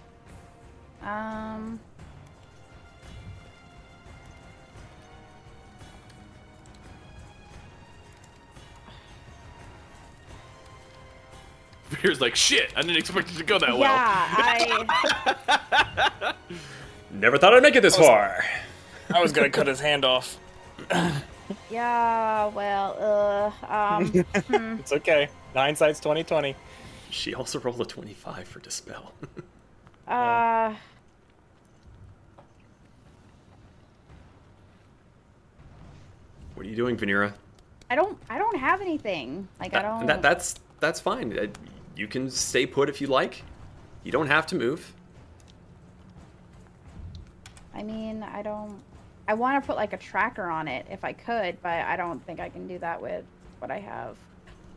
Um, 1.02 1.80
Veer's 11.88 12.20
like, 12.20 12.36
shit, 12.36 12.72
I 12.76 12.82
didn't 12.82 12.98
expect 12.98 13.32
it 13.32 13.38
to 13.38 13.42
go 13.42 13.58
that 13.58 13.76
well. 13.76 13.80
yeah, 13.80 14.86
I. 15.48 16.34
Never 17.10 17.38
thought 17.38 17.54
I'd 17.54 17.62
make 17.64 17.74
it 17.74 17.80
this 17.80 17.96
far. 17.96 18.44
I 19.12 19.20
was 19.20 19.32
gonna 19.32 19.50
cut 19.50 19.66
his 19.66 19.80
hand 19.80 20.04
off. 20.04 20.38
Yeah, 21.70 22.46
well, 22.48 23.52
uh, 23.70 23.72
um, 23.74 24.06
hmm. 24.12 24.80
It's 24.80 24.92
okay. 24.92 25.28
Nine 25.54 25.68
Hindsight's 25.68 26.00
2020. 26.00 26.54
She 27.10 27.34
also 27.34 27.58
rolled 27.60 27.80
a 27.80 27.84
25 27.84 28.46
for 28.46 28.60
Dispel. 28.60 29.12
uh, 30.06 30.74
what 36.54 36.66
are 36.66 36.68
you 36.68 36.76
doing, 36.76 36.96
Venera? 36.96 37.32
I 37.90 37.94
don't, 37.94 38.18
I 38.28 38.38
don't 38.38 38.58
have 38.58 38.80
anything. 38.82 39.48
Like, 39.58 39.74
I 39.74 39.82
don't. 39.82 40.06
That, 40.06 40.20
that's 40.20 40.54
that's 40.80 41.00
fine. 41.00 41.36
Uh, 41.38 41.46
You 41.96 42.06
can 42.06 42.30
stay 42.30 42.66
put 42.66 42.88
if 42.88 43.00
you 43.00 43.06
like. 43.06 43.42
You 44.04 44.12
don't 44.12 44.28
have 44.28 44.46
to 44.48 44.54
move. 44.56 44.92
I 47.74 47.82
mean, 47.82 48.22
I 48.22 48.42
don't. 48.42 48.80
I 49.28 49.34
want 49.34 49.62
to 49.62 49.66
put 49.66 49.76
like 49.76 49.92
a 49.92 49.98
tracker 49.98 50.44
on 50.44 50.66
it 50.66 50.86
if 50.90 51.04
I 51.04 51.12
could, 51.12 51.60
but 51.62 51.84
I 51.84 51.96
don't 51.96 52.24
think 52.24 52.40
I 52.40 52.48
can 52.48 52.66
do 52.66 52.78
that 52.78 53.00
with 53.00 53.24
what 53.58 53.70
I 53.70 53.78
have. 53.78 54.16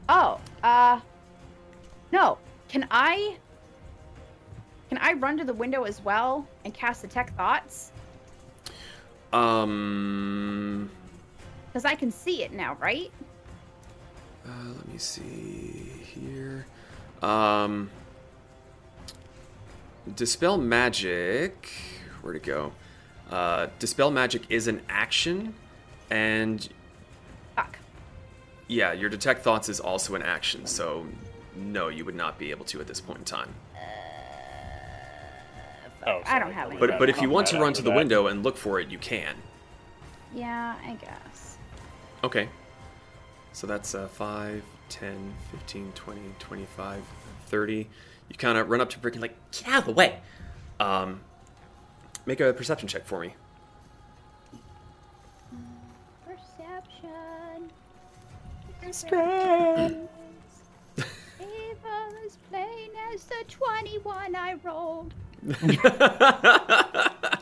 Oh, 0.10 0.40
uh, 0.62 1.00
no. 2.12 2.38
Can 2.68 2.86
I? 2.92 3.38
Can 4.90 4.98
I 4.98 5.14
run 5.14 5.38
to 5.38 5.46
the 5.46 5.54
window 5.54 5.84
as 5.84 6.04
well 6.04 6.46
and 6.66 6.74
cast 6.74 7.02
detect 7.02 7.36
thoughts? 7.38 7.94
Um, 9.32 10.92
Because 11.68 11.86
I 11.86 11.96
can 11.96 12.12
see 12.12 12.44
it 12.44 12.52
now, 12.52 12.76
right? 12.82 13.10
Uh, 14.46 14.74
let 14.76 14.88
me 14.90 14.98
see 14.98 15.92
here. 16.14 16.66
Um, 17.22 17.90
dispel 20.18 20.58
magic. 20.58 21.72
Where'd 22.22 22.36
it 22.36 22.44
go? 22.44 22.74
Uh, 23.32 23.68
dispel 23.80 24.12
magic 24.12 24.44
is 24.50 24.68
an 24.68 24.82
action, 24.90 25.54
and 26.10 26.68
Fuck. 27.56 27.78
yeah, 28.68 28.92
your 28.92 29.10
detect 29.10 29.44
thoughts 29.44 29.70
is 29.70 29.80
also 29.80 30.16
an 30.16 30.22
action. 30.22 30.66
So, 30.66 31.08
no, 31.56 31.88
you 31.88 32.04
would 32.04 32.16
not 32.16 32.38
be 32.38 32.52
able 32.52 32.66
to 32.66 32.82
at 32.82 32.88
this 32.88 33.00
point 33.00 33.20
in 33.20 33.26
time. 33.26 33.54
Oh, 36.06 36.22
I 36.26 36.40
don't 36.40 36.52
have 36.52 36.72
any. 36.72 36.80
But 36.80 36.98
but 36.98 37.10
if 37.10 37.22
you 37.22 37.30
want 37.30 37.48
to 37.48 37.60
run 37.60 37.74
to 37.74 37.82
the 37.82 37.92
that. 37.92 37.96
window 37.96 38.28
and 38.28 38.44
look 38.44 38.58
for 38.58 38.80
it, 38.80 38.90
you 38.90 38.98
can. 38.98 39.36
Yeah, 40.34 40.76
I 40.84 40.94
guess. 40.96 41.58
Okay. 42.24 42.50
So 43.54 43.68
that's 43.68 43.94
uh, 43.94 44.08
5, 44.08 44.64
10, 44.90 45.34
15, 45.52 45.92
20, 45.94 46.22
25, 46.40 47.04
30. 47.48 47.90
You 48.30 48.36
kind 48.38 48.58
of 48.58 48.70
run 48.70 48.82
up 48.82 48.90
to 48.92 49.00
Brick 49.00 49.16
and 49.16 49.22
like, 49.22 49.36
get 49.52 49.68
out 49.68 49.80
of 49.80 49.86
the 49.86 49.92
way. 49.92 50.20
Um, 50.80 51.20
make 52.26 52.40
a 52.40 52.54
perception 52.54 52.88
check 52.88 53.06
for 53.06 53.20
me. 53.20 53.36
Perception. 58.84 60.08
Evil 60.98 62.14
as 62.26 62.38
plain 62.50 62.90
as 63.14 63.24
the 63.26 63.44
21 63.48 64.36
I 64.36 64.54
rolled. 64.64 65.14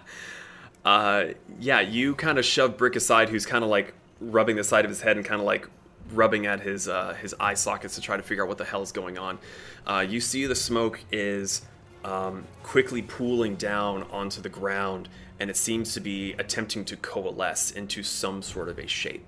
uh, 0.85 1.25
yeah, 1.59 1.81
you 1.81 2.15
kind 2.15 2.37
of 2.37 2.45
shove 2.45 2.77
Brick 2.77 2.95
aside, 2.95 3.29
who's 3.29 3.45
kind 3.45 3.63
of 3.63 3.69
like 3.69 3.93
rubbing 4.21 4.55
the 4.55 4.63
side 4.63 4.85
of 4.85 4.89
his 4.89 5.01
head 5.01 5.17
and 5.17 5.25
kind 5.25 5.41
of 5.41 5.45
like 5.45 5.67
rubbing 6.13 6.45
at 6.45 6.61
his 6.61 6.87
uh, 6.87 7.13
his 7.15 7.35
eye 7.39 7.53
sockets 7.53 7.95
to 7.95 8.01
try 8.01 8.17
to 8.17 8.23
figure 8.23 8.43
out 8.43 8.49
what 8.49 8.57
the 8.57 8.65
hell 8.65 8.81
is 8.81 8.91
going 8.91 9.17
on. 9.17 9.37
Uh, 9.85 10.05
you 10.07 10.19
see 10.19 10.45
the 10.45 10.55
smoke 10.55 11.03
is 11.11 11.61
um, 12.03 12.45
quickly 12.63 13.01
pooling 13.01 13.55
down 13.55 14.03
onto 14.11 14.41
the 14.41 14.49
ground, 14.49 15.09
and 15.39 15.49
it 15.49 15.57
seems 15.57 15.93
to 15.93 15.99
be 15.99 16.33
attempting 16.33 16.85
to 16.85 16.95
coalesce 16.97 17.71
into 17.71 18.03
some 18.03 18.41
sort 18.41 18.69
of 18.69 18.79
a 18.79 18.87
shape 18.87 19.25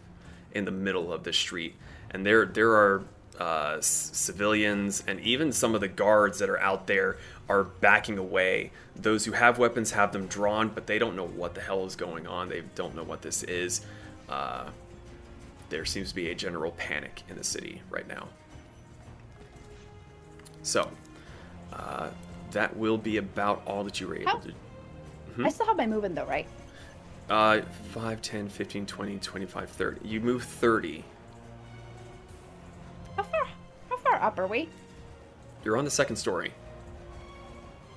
in 0.53 0.65
the 0.65 0.71
middle 0.71 1.11
of 1.11 1.23
the 1.23 1.33
street. 1.33 1.75
And 2.09 2.25
there 2.25 2.45
there 2.45 2.71
are 2.71 3.03
uh, 3.39 3.81
c- 3.81 4.13
civilians 4.13 5.03
and 5.07 5.19
even 5.21 5.51
some 5.51 5.73
of 5.73 5.81
the 5.81 5.87
guards 5.87 6.39
that 6.39 6.49
are 6.49 6.59
out 6.59 6.87
there 6.87 7.17
are 7.49 7.63
backing 7.63 8.17
away. 8.17 8.71
Those 8.95 9.25
who 9.25 9.31
have 9.31 9.57
weapons 9.57 9.91
have 9.91 10.11
them 10.11 10.27
drawn, 10.27 10.69
but 10.69 10.85
they 10.85 10.99
don't 10.99 11.15
know 11.15 11.27
what 11.27 11.55
the 11.55 11.61
hell 11.61 11.85
is 11.85 11.95
going 11.95 12.27
on. 12.27 12.49
They 12.49 12.61
don't 12.75 12.95
know 12.95 13.03
what 13.03 13.21
this 13.21 13.43
is. 13.43 13.81
Uh, 14.29 14.69
there 15.69 15.85
seems 15.85 16.09
to 16.09 16.15
be 16.15 16.29
a 16.29 16.35
general 16.35 16.71
panic 16.71 17.23
in 17.29 17.37
the 17.37 17.43
city 17.43 17.81
right 17.89 18.07
now. 18.07 18.27
So, 20.63 20.91
uh, 21.73 22.09
that 22.51 22.75
will 22.77 22.97
be 22.97 23.17
about 23.17 23.61
all 23.65 23.83
that 23.83 23.99
you 23.99 24.07
were 24.07 24.15
able 24.15 24.29
How- 24.31 24.37
to. 24.39 24.53
I 25.45 25.49
still 25.49 25.65
have 25.65 25.77
my 25.77 25.87
movement 25.87 26.15
though, 26.15 26.25
right? 26.25 26.47
Uh, 27.29 27.61
5, 27.91 28.21
10, 28.21 28.49
15, 28.49 28.85
20, 28.85 29.17
25, 29.19 29.69
30. 29.69 30.07
You 30.07 30.19
move 30.19 30.43
30. 30.43 31.03
How 33.15 33.23
far? 33.23 33.47
How 33.89 33.97
far 33.97 34.15
up 34.21 34.37
are 34.37 34.47
we? 34.47 34.67
You're 35.63 35.77
on 35.77 35.85
the 35.85 35.91
second 35.91 36.17
story. 36.17 36.51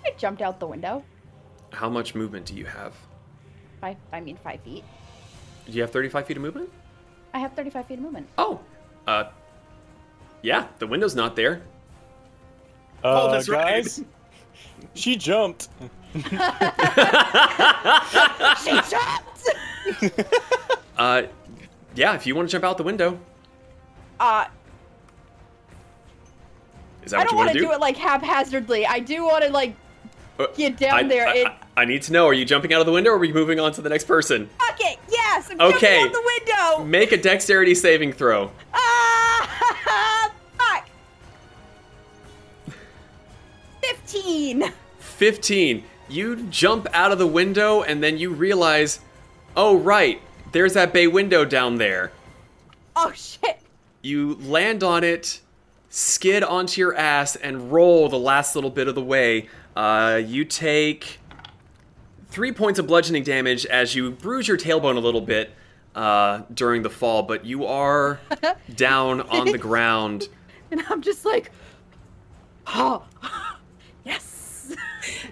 I 0.04 0.10
jumped 0.16 0.42
out 0.42 0.60
the 0.60 0.66
window. 0.66 1.02
How 1.72 1.88
much 1.88 2.14
movement 2.14 2.46
do 2.46 2.54
you 2.54 2.66
have? 2.66 2.94
Five. 3.80 3.96
I 4.12 4.20
mean, 4.20 4.36
five 4.36 4.60
feet. 4.60 4.84
Do 5.66 5.72
you 5.72 5.80
have 5.82 5.90
35 5.90 6.26
feet 6.26 6.36
of 6.36 6.42
movement? 6.42 6.70
I 7.32 7.38
have 7.40 7.54
35 7.54 7.86
feet 7.86 7.94
of 7.98 8.04
movement. 8.04 8.28
Oh, 8.38 8.60
uh, 9.08 9.24
yeah, 10.42 10.68
the 10.78 10.86
window's 10.86 11.16
not 11.16 11.34
there. 11.34 11.62
Uh, 13.02 13.32
that's 13.32 13.48
right. 13.48 13.86
Guys, 14.64 14.88
she 14.94 15.16
jumped. 15.16 15.68
she 18.62 18.70
jumped. 18.90 19.30
Uh, 20.96 21.22
yeah, 21.96 22.14
if 22.14 22.24
you 22.24 22.36
want 22.36 22.48
to 22.48 22.52
jump 22.52 22.62
out 22.64 22.76
the 22.78 22.84
window, 22.84 23.18
Uh, 24.20 24.44
is 27.04 27.10
that 27.10 27.16
I 27.16 27.20
what 27.20 27.24
don't 27.24 27.32
you 27.32 27.36
want 27.36 27.46
want 27.46 27.48
to 27.48 27.54
to 27.54 27.58
do? 27.58 27.66
do 27.66 27.72
it 27.72 27.80
like 27.80 27.96
haphazardly. 27.96 28.86
I 28.86 29.00
do 29.00 29.24
want 29.24 29.42
to 29.44 29.50
like 29.50 29.74
Uh, 30.38 30.46
get 30.56 30.76
down 30.76 30.94
I, 30.94 31.02
there. 31.08 31.26
I, 31.26 31.34
it, 31.34 31.46
I- 31.48 31.56
I 31.76 31.84
need 31.84 32.02
to 32.02 32.12
know: 32.12 32.26
Are 32.28 32.32
you 32.32 32.44
jumping 32.44 32.72
out 32.72 32.78
of 32.80 32.86
the 32.86 32.92
window, 32.92 33.10
or 33.10 33.14
are 33.16 33.18
we 33.18 33.32
moving 33.32 33.58
on 33.58 33.72
to 33.72 33.82
the 33.82 33.88
next 33.88 34.04
person? 34.04 34.48
fuck 34.60 34.76
it. 34.80 34.98
Yes. 35.10 35.50
I'm 35.50 35.60
Okay. 35.60 36.00
jumping 36.02 36.06
out 36.06 36.12
the 36.12 36.76
window. 36.78 36.84
Make 36.84 37.10
a 37.10 37.16
dexterity 37.16 37.74
saving 37.74 38.12
throw. 38.12 38.52
Ah, 38.72 38.78
15. 43.88 44.72
15. 44.98 45.84
You 46.08 46.36
jump 46.44 46.86
out 46.92 47.12
of 47.12 47.18
the 47.18 47.26
window, 47.26 47.82
and 47.82 48.02
then 48.02 48.18
you 48.18 48.30
realize, 48.30 49.00
oh 49.56 49.76
right, 49.78 50.20
there's 50.52 50.74
that 50.74 50.92
bay 50.92 51.06
window 51.06 51.44
down 51.44 51.76
there. 51.76 52.12
Oh 52.96 53.12
shit. 53.14 53.60
You 54.02 54.34
land 54.34 54.82
on 54.82 55.02
it, 55.04 55.40
skid 55.88 56.42
onto 56.42 56.80
your 56.80 56.94
ass, 56.94 57.36
and 57.36 57.72
roll 57.72 58.08
the 58.08 58.18
last 58.18 58.54
little 58.54 58.70
bit 58.70 58.88
of 58.88 58.94
the 58.94 59.02
way. 59.02 59.48
Uh, 59.74 60.20
you 60.24 60.44
take 60.44 61.18
three 62.28 62.52
points 62.52 62.78
of 62.78 62.86
bludgeoning 62.86 63.22
damage 63.22 63.66
as 63.66 63.94
you 63.94 64.10
bruise 64.10 64.46
your 64.48 64.58
tailbone 64.58 64.96
a 64.96 65.00
little 65.00 65.20
bit 65.20 65.50
uh, 65.94 66.42
during 66.52 66.82
the 66.82 66.90
fall, 66.90 67.22
but 67.22 67.44
you 67.44 67.66
are 67.66 68.20
down 68.74 69.20
on 69.22 69.46
the 69.46 69.58
ground. 69.58 70.28
And 70.70 70.82
I'm 70.88 71.02
just 71.02 71.24
like, 71.24 71.50
oh. 72.66 73.04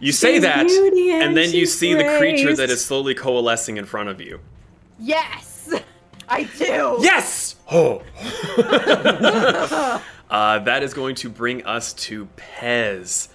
You 0.01 0.13
say 0.13 0.35
She's 0.35 0.43
that, 0.43 0.67
and 0.67 1.23
and 1.23 1.37
then 1.37 1.47
you 1.53 1.61
she's 1.61 1.79
see 1.79 1.95
the 1.95 2.17
creature 2.19 2.55
that 2.57 2.71
is 2.71 2.85
slowly 2.85 3.15
coalescing 3.15 3.77
in 3.77 3.85
front 3.85 4.09
of 4.09 4.21
you. 4.21 4.41
Yes. 4.99 5.73
I 6.29 6.45
do. 6.45 6.99
Yes! 7.01 7.57
Oh. 7.75 8.03
uh, 10.31 10.59
that 10.59 10.83
is 10.83 10.93
going 10.93 11.15
to 11.15 11.31
bring 11.31 11.65
us 11.65 11.95
to 11.95 12.29
Pez. 12.37 13.29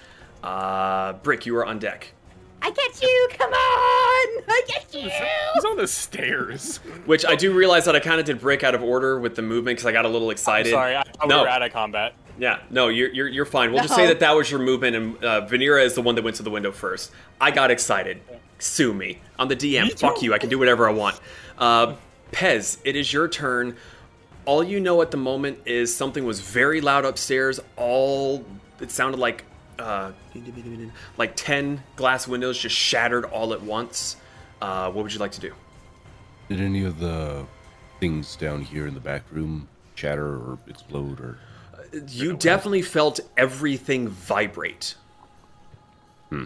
Uh, 0.43 1.13
Brick, 1.13 1.47
you 1.47 1.55
are 1.57 1.65
on 1.65 1.79
deck. 1.79 2.13
I 2.61 2.69
get 2.69 3.01
you. 3.01 3.29
Come 3.31 3.51
on. 3.51 4.43
I 4.47 4.61
get 4.67 4.93
you. 4.93 5.09
He's 5.55 5.65
on 5.65 5.77
the 5.77 5.87
stairs. 5.87 6.77
Which 7.05 7.25
I 7.25 7.35
do 7.35 7.51
realize 7.53 7.85
that 7.85 7.95
I 7.95 7.99
kind 7.99 8.19
of 8.19 8.27
did 8.27 8.39
Brick 8.39 8.63
out 8.63 8.75
of 8.75 8.83
order 8.83 9.19
with 9.19 9.35
the 9.35 9.41
movement 9.41 9.77
because 9.77 9.87
I 9.87 9.91
got 9.91 10.05
a 10.05 10.09
little 10.09 10.29
excited. 10.29 10.69
Sorry, 10.71 10.95
I 10.95 11.01
thought 11.03 11.27
No. 11.27 11.37
we 11.37 11.41
were 11.43 11.49
out 11.49 11.63
of 11.63 11.71
combat. 11.73 12.13
Yeah, 12.39 12.59
no, 12.69 12.87
you're, 12.89 13.09
you're, 13.09 13.27
you're 13.27 13.45
fine. 13.45 13.71
We'll 13.71 13.81
just 13.81 13.95
say 13.95 14.07
that 14.07 14.19
that 14.19 14.35
was 14.35 14.49
your 14.51 14.59
movement, 14.59 14.95
and 14.95 15.25
uh, 15.25 15.47
Vanera 15.47 15.83
is 15.83 15.95
the 15.95 16.01
one 16.01 16.15
that 16.15 16.23
went 16.23 16.35
to 16.37 16.43
the 16.43 16.51
window 16.51 16.71
first. 16.71 17.11
I 17.41 17.51
got 17.51 17.71
excited. 17.71 18.21
Sue 18.59 18.93
me. 18.93 19.19
I'm 19.39 19.47
the 19.47 19.55
DM. 19.55 19.97
Fuck 19.99 20.21
you. 20.21 20.33
I 20.33 20.37
can 20.37 20.49
do 20.49 20.59
whatever 20.59 20.87
I 20.87 20.91
want. 20.91 21.19
Uh, 21.57 21.95
Pez, 22.31 22.77
it 22.83 22.95
is 22.95 23.11
your 23.11 23.27
turn. 23.27 23.75
All 24.45 24.63
you 24.63 24.79
know 24.79 25.01
at 25.01 25.11
the 25.11 25.17
moment 25.17 25.59
is 25.65 25.95
something 25.95 26.25
was 26.25 26.39
very 26.39 26.79
loud 26.81 27.05
upstairs. 27.05 27.59
All 27.75 28.45
it 28.79 28.91
sounded 28.91 29.17
like 29.19 29.43
uh, 29.79 30.11
like 31.17 31.35
ten 31.35 31.83
glass 31.95 32.27
windows 32.27 32.57
just 32.57 32.75
shattered 32.75 33.25
all 33.25 33.53
at 33.53 33.61
once. 33.61 34.15
Uh, 34.61 34.89
what 34.91 35.03
would 35.03 35.13
you 35.13 35.19
like 35.19 35.33
to 35.33 35.41
do? 35.41 35.53
Did 36.49 36.61
any 36.61 36.85
of 36.85 36.99
the 36.99 37.45
things 37.99 38.35
down 38.35 38.61
here 38.61 38.87
in 38.87 38.93
the 38.93 38.99
back 38.99 39.23
room 39.31 39.67
shatter 39.95 40.27
or 40.27 40.57
explode 40.67 41.19
or? 41.19 41.37
You 42.07 42.35
definitely 42.35 42.81
felt 42.81 43.19
everything 43.35 44.07
vibrate. 44.09 44.95
Hmm. 46.29 46.45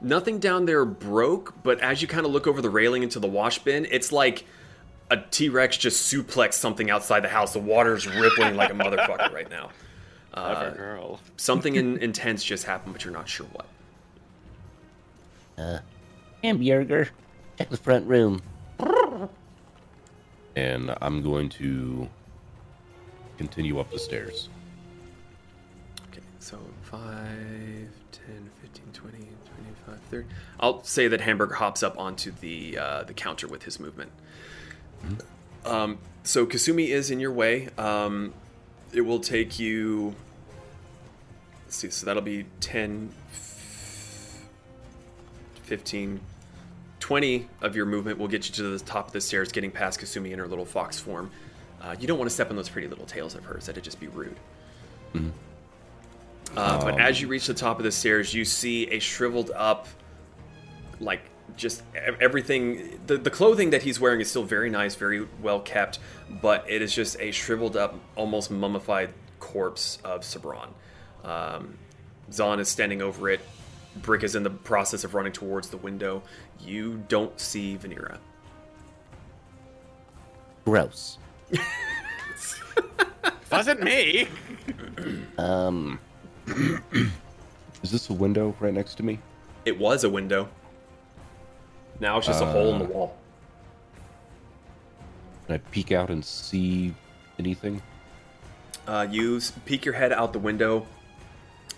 Nothing 0.00 0.38
down 0.38 0.64
there 0.66 0.84
broke, 0.84 1.54
but 1.62 1.80
as 1.80 2.00
you 2.00 2.08
kind 2.08 2.24
of 2.24 2.32
look 2.32 2.46
over 2.46 2.62
the 2.62 2.70
railing 2.70 3.02
into 3.02 3.18
the 3.18 3.26
wash 3.26 3.58
bin, 3.58 3.86
it's 3.90 4.12
like 4.12 4.46
a 5.10 5.18
T 5.18 5.48
Rex 5.48 5.76
just 5.76 6.12
suplexed 6.12 6.54
something 6.54 6.90
outside 6.90 7.20
the 7.22 7.28
house. 7.28 7.52
The 7.52 7.58
water's 7.58 8.06
rippling 8.06 8.56
like 8.56 8.70
a 8.70 8.74
motherfucker 8.74 9.32
right 9.32 9.50
now. 9.50 9.70
Uh, 10.32 10.70
girl. 10.70 11.18
something 11.36 11.74
in, 11.74 11.96
intense 12.02 12.44
just 12.44 12.62
happened, 12.62 12.92
but 12.92 13.04
you're 13.04 13.12
not 13.12 13.28
sure 13.28 13.46
what. 13.46 13.66
Uh, 15.58 15.78
hamburger. 16.40 17.08
Check 17.58 17.68
the 17.68 17.76
front 17.76 18.06
room. 18.06 18.40
And 20.54 20.96
I'm 21.00 21.22
going 21.22 21.48
to 21.48 22.08
continue 23.40 23.80
up 23.80 23.90
the 23.90 23.98
stairs. 23.98 24.50
Okay, 26.10 26.20
so 26.40 26.58
5, 26.82 27.00
10, 27.00 28.50
15, 28.60 28.84
20, 28.92 29.16
25, 29.16 30.00
30. 30.10 30.26
I'll 30.60 30.84
say 30.84 31.08
that 31.08 31.22
Hamburger 31.22 31.54
hops 31.54 31.82
up 31.82 31.98
onto 31.98 32.32
the 32.32 32.76
uh, 32.76 33.02
the 33.04 33.14
counter 33.14 33.48
with 33.48 33.62
his 33.62 33.80
movement. 33.80 34.12
Um, 35.64 35.96
so 36.22 36.44
Kasumi 36.44 36.88
is 36.88 37.10
in 37.10 37.18
your 37.18 37.32
way. 37.32 37.70
Um, 37.78 38.34
it 38.92 39.00
will 39.00 39.20
take 39.20 39.58
you. 39.58 40.14
Let's 41.64 41.76
see, 41.76 41.88
so 41.88 42.04
that'll 42.04 42.20
be 42.20 42.44
10, 42.60 43.10
15, 45.62 46.20
20 46.98 47.48
of 47.62 47.74
your 47.74 47.86
movement 47.86 48.18
will 48.18 48.28
get 48.28 48.46
you 48.48 48.54
to 48.56 48.64
the 48.64 48.84
top 48.84 49.06
of 49.06 49.12
the 49.14 49.20
stairs, 49.22 49.50
getting 49.50 49.70
past 49.70 49.98
Kasumi 49.98 50.32
in 50.32 50.38
her 50.38 50.46
little 50.46 50.66
fox 50.66 51.00
form. 51.00 51.30
Uh, 51.80 51.96
you 51.98 52.06
don't 52.06 52.18
want 52.18 52.28
to 52.28 52.34
step 52.34 52.50
on 52.50 52.56
those 52.56 52.68
pretty 52.68 52.88
little 52.88 53.06
tails 53.06 53.34
of 53.34 53.44
hers, 53.44 53.66
that'd 53.66 53.82
just 53.82 54.00
be 54.00 54.08
rude. 54.08 54.36
Uh, 56.56 56.82
but 56.82 57.00
as 57.00 57.20
you 57.20 57.28
reach 57.28 57.46
the 57.46 57.54
top 57.54 57.78
of 57.78 57.84
the 57.84 57.92
stairs, 57.92 58.34
you 58.34 58.44
see 58.44 58.88
a 58.90 58.98
shriveled 58.98 59.50
up, 59.54 59.86
like 60.98 61.22
just 61.56 61.82
everything. 62.20 63.00
The, 63.06 63.18
the 63.18 63.30
clothing 63.30 63.70
that 63.70 63.82
he's 63.82 64.00
wearing 64.00 64.20
is 64.20 64.28
still 64.28 64.42
very 64.42 64.68
nice, 64.68 64.94
very 64.94 65.26
well 65.42 65.60
kept, 65.60 66.00
but 66.42 66.64
it 66.68 66.82
is 66.82 66.94
just 66.94 67.20
a 67.20 67.30
shriveled 67.30 67.76
up, 67.76 67.94
almost 68.16 68.50
mummified 68.50 69.14
corpse 69.38 69.98
of 70.04 70.22
Sabron. 70.22 70.68
Um, 71.24 71.78
Zahn 72.32 72.60
is 72.60 72.68
standing 72.68 73.00
over 73.00 73.28
it. 73.28 73.40
Brick 73.96 74.22
is 74.22 74.36
in 74.36 74.42
the 74.42 74.50
process 74.50 75.04
of 75.04 75.14
running 75.14 75.32
towards 75.32 75.68
the 75.68 75.76
window. 75.76 76.22
You 76.60 77.04
don't 77.08 77.38
see 77.40 77.76
Vanera. 77.76 78.18
Gross. 80.64 81.18
Wasn't 83.50 83.82
me. 83.82 84.28
Um, 85.38 85.98
Is 87.82 87.90
this 87.90 88.10
a 88.10 88.12
window 88.12 88.54
right 88.60 88.72
next 88.74 88.94
to 88.96 89.02
me? 89.02 89.18
It 89.64 89.78
was 89.78 90.04
a 90.04 90.10
window. 90.10 90.48
Now 91.98 92.18
it's 92.18 92.26
just 92.26 92.42
a 92.42 92.46
hole 92.46 92.72
in 92.74 92.78
the 92.78 92.84
Uh, 92.86 92.88
wall. 92.88 93.16
Can 95.46 95.56
I 95.56 95.58
peek 95.70 95.92
out 95.92 96.10
and 96.10 96.24
see 96.24 96.94
anything? 97.38 97.82
Uh, 98.86 99.06
you 99.10 99.36
s- 99.36 99.52
peek 99.66 99.84
your 99.84 99.94
head 99.94 100.12
out 100.12 100.32
the 100.32 100.38
window, 100.38 100.86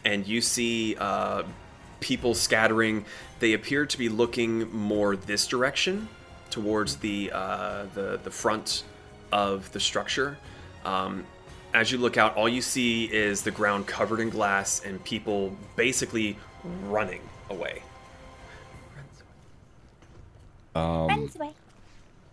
and 0.05 0.27
you 0.27 0.41
see 0.41 0.95
uh, 1.01 1.43
people 2.01 2.35
scattering. 2.35 3.05
They 3.41 3.55
appear 3.55 3.87
to 3.87 3.99
be 3.99 4.09
looking 4.09 4.71
more 4.73 5.17
this 5.17 5.47
direction, 5.47 6.09
towards 6.51 6.97
the 6.97 7.31
uh, 7.33 7.87
the 7.95 8.21
the 8.23 8.31
front 8.31 8.85
of 9.33 9.71
the 9.73 9.81
structure. 9.81 10.39
Um, 10.85 11.25
as 11.75 11.91
you 11.91 11.99
look 11.99 12.17
out, 12.17 12.37
all 12.37 12.49
you 12.49 12.63
see 12.63 13.05
is 13.05 13.43
the 13.43 13.51
ground 13.51 13.87
covered 13.87 14.21
in 14.21 14.31
glass 14.31 14.83
and 14.85 15.03
people 15.05 15.57
basically 15.75 16.37
running 16.85 17.23
away. 17.51 17.83
Um, 20.75 21.09
Runs 21.09 21.37
away. 21.37 21.53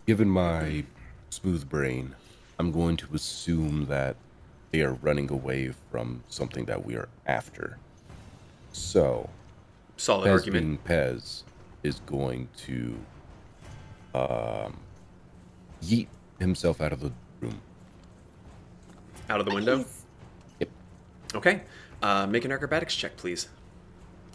given 0.06 0.28
my 0.28 0.84
smooth 1.30 1.68
brain, 1.68 2.14
I'm 2.58 2.72
going 2.72 2.96
to 2.98 3.06
assume 3.14 3.86
that 3.86 4.16
they 4.70 4.82
are 4.82 4.94
running 4.94 5.30
away 5.30 5.72
from 5.90 6.22
something 6.28 6.64
that 6.66 6.84
we 6.84 6.94
are 6.94 7.08
after. 7.26 7.76
So, 8.72 9.28
Solid 9.96 10.28
Pez 10.28 10.32
argument. 10.32 10.64
being 10.86 10.98
Pez 10.98 11.42
is 11.82 12.00
going 12.06 12.48
to 12.66 12.98
um, 14.14 14.76
yeet 15.82 16.06
himself 16.40 16.80
out 16.80 16.92
of 16.92 17.00
the 17.00 17.12
room. 17.40 17.60
Out 19.28 19.38
of 19.40 19.46
the 19.46 19.54
window. 19.54 19.84
Yep. 20.58 20.68
Okay. 21.34 21.62
Uh, 22.02 22.26
make 22.26 22.44
an 22.44 22.52
acrobatics 22.52 22.96
check, 22.96 23.16
please. 23.16 23.48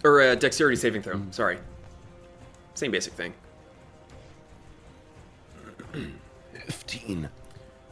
Or 0.03 0.21
a 0.21 0.35
dexterity 0.35 0.77
saving 0.77 1.01
throw. 1.01 1.21
Sorry. 1.31 1.57
Same 2.75 2.91
basic 2.91 3.13
thing. 3.13 3.33
15. 6.67 7.29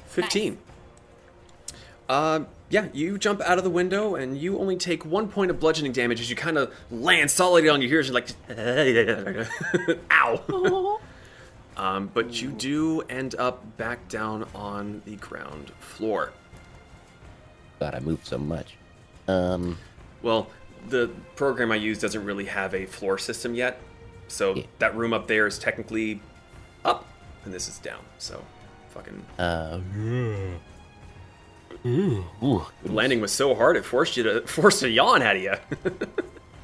15. 0.06 0.58
Uh, 2.10 2.42
yeah, 2.70 2.88
you 2.94 3.18
jump 3.18 3.42
out 3.42 3.58
of 3.58 3.64
the 3.64 3.70
window 3.70 4.16
and 4.16 4.38
you 4.38 4.60
only 4.60 4.76
take 4.76 5.06
one 5.06 5.28
point 5.28 5.50
of 5.52 5.60
bludgeoning 5.60 5.92
damage 5.92 6.20
as 6.20 6.30
you 6.30 6.36
kind 6.36 6.58
of 6.58 6.74
land 6.92 7.32
solidly 7.32 7.70
on 7.70 7.82
your 7.82 7.92
ears. 7.92 8.08
You're 8.10 8.16
like, 8.16 8.30
ow. 10.12 10.42
Um, 11.78 12.10
but 12.14 12.42
you 12.42 12.50
do 12.52 13.02
end 13.02 13.36
up 13.36 13.78
back 13.78 14.08
down 14.10 14.48
on 14.54 15.02
the 15.06 15.16
ground 15.18 15.72
floor. 15.80 16.32
God, 17.80 17.96
I 17.96 18.00
moved 18.00 18.26
so 18.26 18.38
much. 18.38 18.76
Um, 19.28 19.78
Well, 20.22 20.48
the 20.90 21.10
program 21.36 21.72
I 21.72 21.76
use 21.76 22.00
doesn't 22.00 22.24
really 22.24 22.46
have 22.46 22.74
a 22.74 22.86
floor 22.86 23.18
system 23.18 23.56
yet, 23.56 23.82
so 24.28 24.64
that 24.80 24.96
room 24.96 25.14
up 25.14 25.28
there 25.28 25.48
is 25.48 25.58
technically 25.58 26.22
up, 26.86 27.06
and 27.46 27.54
this 27.54 27.68
is 27.68 27.80
down. 27.80 28.02
So, 28.18 28.44
fucking 28.90 29.26
uh, 29.40 29.80
ooh, 31.86 32.66
landing 32.84 33.22
was 33.22 33.32
so 33.32 33.56
hard 33.56 33.76
it 33.76 33.86
forced 33.86 34.18
you 34.18 34.24
to 34.24 34.42
force 34.48 34.84
a 34.84 34.90
yawn 34.90 35.22
out 35.22 35.36
of 35.36 35.42
you. 35.42 35.54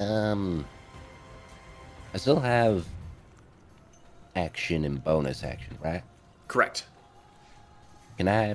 um, 0.04 0.64
I 2.14 2.18
still 2.18 2.40
have 2.40 2.86
action 4.36 4.84
and 4.84 5.02
bonus 5.02 5.42
action, 5.44 5.76
right? 5.82 6.02
Correct. 6.48 6.86
Can 8.18 8.28
I 8.28 8.54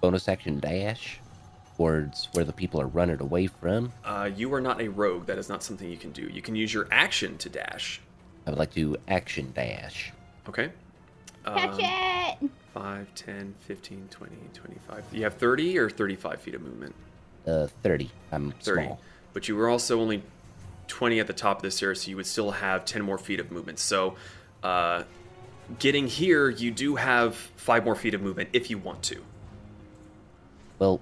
bonus 0.00 0.28
action 0.28 0.60
dash 0.60 1.20
towards 1.76 2.28
where 2.32 2.44
the 2.44 2.52
people 2.52 2.80
are 2.80 2.86
running 2.86 3.20
away 3.20 3.46
from? 3.46 3.92
uh, 4.04 4.30
you 4.34 4.52
are 4.54 4.60
not 4.60 4.80
a 4.80 4.88
rogue. 4.88 5.26
That 5.26 5.38
is 5.38 5.48
not 5.48 5.62
something 5.62 5.88
you 5.88 5.96
can 5.98 6.10
do. 6.12 6.22
You 6.22 6.42
can 6.42 6.54
use 6.56 6.72
your 6.72 6.88
action 6.90 7.36
to 7.38 7.48
dash. 7.48 8.00
I 8.46 8.50
would 8.50 8.58
like 8.58 8.72
to 8.74 8.96
action 9.08 9.52
dash. 9.54 10.12
Okay. 10.48 10.70
Catch 11.44 11.74
Um, 11.74 11.80
it! 11.80 12.50
5, 12.74 13.14
10, 13.14 13.54
15, 13.60 14.08
20, 14.10 14.36
25. 14.54 15.04
You 15.12 15.22
have 15.24 15.34
30 15.34 15.78
or 15.78 15.90
35 15.90 16.40
feet 16.40 16.54
of 16.54 16.62
movement? 16.62 16.94
Uh, 17.46 17.66
30. 17.82 18.10
I'm 18.32 18.52
30. 18.60 18.84
small. 18.84 19.00
But 19.32 19.48
you 19.48 19.56
were 19.56 19.68
also 19.68 20.00
only 20.00 20.22
20 20.88 21.20
at 21.20 21.26
the 21.26 21.32
top 21.32 21.58
of 21.58 21.62
this 21.62 21.76
stairs, 21.76 22.02
so 22.02 22.10
you 22.10 22.16
would 22.16 22.26
still 22.26 22.52
have 22.52 22.84
10 22.84 23.02
more 23.02 23.18
feet 23.18 23.40
of 23.40 23.50
movement. 23.50 23.78
So, 23.78 24.14
uh, 24.66 25.04
getting 25.78 26.08
here, 26.08 26.50
you 26.50 26.72
do 26.72 26.96
have 26.96 27.36
5 27.36 27.84
more 27.84 27.94
feet 27.94 28.14
of 28.14 28.20
movement 28.20 28.48
if 28.52 28.68
you 28.68 28.78
want 28.78 29.00
to. 29.04 29.22
Well, 30.80 31.00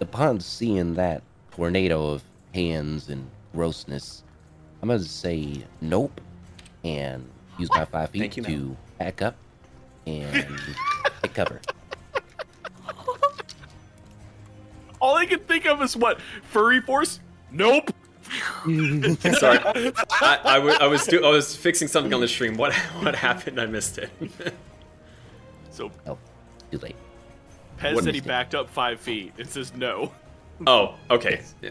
upon 0.00 0.40
seeing 0.40 0.94
that 0.94 1.22
tornado 1.52 2.08
of 2.08 2.24
hands 2.52 3.08
and 3.08 3.30
grossness, 3.54 4.24
I'm 4.82 4.88
going 4.88 5.00
to 5.00 5.08
say 5.08 5.64
nope 5.80 6.20
and 6.82 7.28
use 7.58 7.70
my 7.70 7.84
five 7.84 8.10
feet 8.10 8.36
you, 8.36 8.42
to 8.42 8.50
ma'am. 8.50 8.76
back 8.98 9.22
up 9.22 9.36
and 10.06 10.48
take 11.22 11.34
cover. 11.34 11.60
All 15.00 15.14
I 15.14 15.26
can 15.26 15.38
think 15.40 15.66
of 15.66 15.80
is 15.82 15.96
what 15.96 16.20
furry 16.42 16.80
force. 16.80 17.20
Nope. 17.52 17.92
Sorry, 19.38 19.58
I, 20.20 20.40
I, 20.44 20.76
I 20.82 20.86
was 20.86 21.04
do- 21.06 21.24
I 21.24 21.30
was 21.30 21.56
fixing 21.56 21.88
something 21.88 22.12
on 22.14 22.20
the 22.20 22.28
stream. 22.28 22.56
What 22.56 22.72
what 23.02 23.14
happened? 23.16 23.60
I 23.60 23.66
missed 23.66 23.98
it. 23.98 24.10
So 25.72 25.90
Oh, 26.06 26.18
too 26.72 26.78
late. 26.78 26.96
Pez 27.78 27.94
What 27.94 28.04
said 28.04 28.14
he 28.14 28.18
mistake? 28.20 28.26
backed 28.28 28.54
up 28.56 28.68
five 28.68 29.00
feet. 29.00 29.32
It 29.38 29.48
says 29.48 29.72
no. 29.74 30.12
oh, 30.66 30.96
okay. 31.10 31.42
Yeah. 31.62 31.70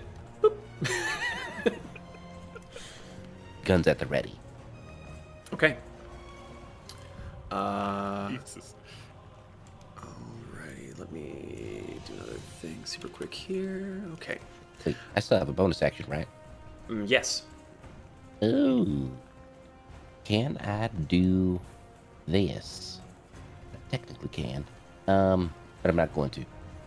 Guns 3.65 3.88
at 3.88 3.99
the 3.99 4.06
ready. 4.07 4.34
Okay. 5.53 5.77
Uh, 7.52 8.30
Jesus. 8.30 8.76
alrighty, 9.98 10.98
let 10.98 11.11
me 11.11 11.99
do 12.07 12.14
another 12.14 12.34
thing 12.61 12.80
super 12.86 13.10
quick 13.10 13.34
here. 13.34 14.02
Okay. 14.14 14.40
Wait, 14.86 14.95
I 15.15 15.19
still 15.19 15.38
have 15.40 15.49
a 15.49 15.53
bonus 15.53 15.81
action, 15.81 16.06
right? 16.07 16.27
Mm, 16.89 17.09
yes. 17.09 17.43
Ooh. 18.43 19.09
Can 20.23 20.57
I 20.57 20.87
do 21.07 21.59
this? 22.27 22.99
I 23.73 23.91
technically 23.91 24.29
can. 24.29 24.65
Um, 25.07 25.53
but 25.81 25.89
I'm 25.89 25.95
not 25.95 26.13
going 26.13 26.29
to. 26.31 26.45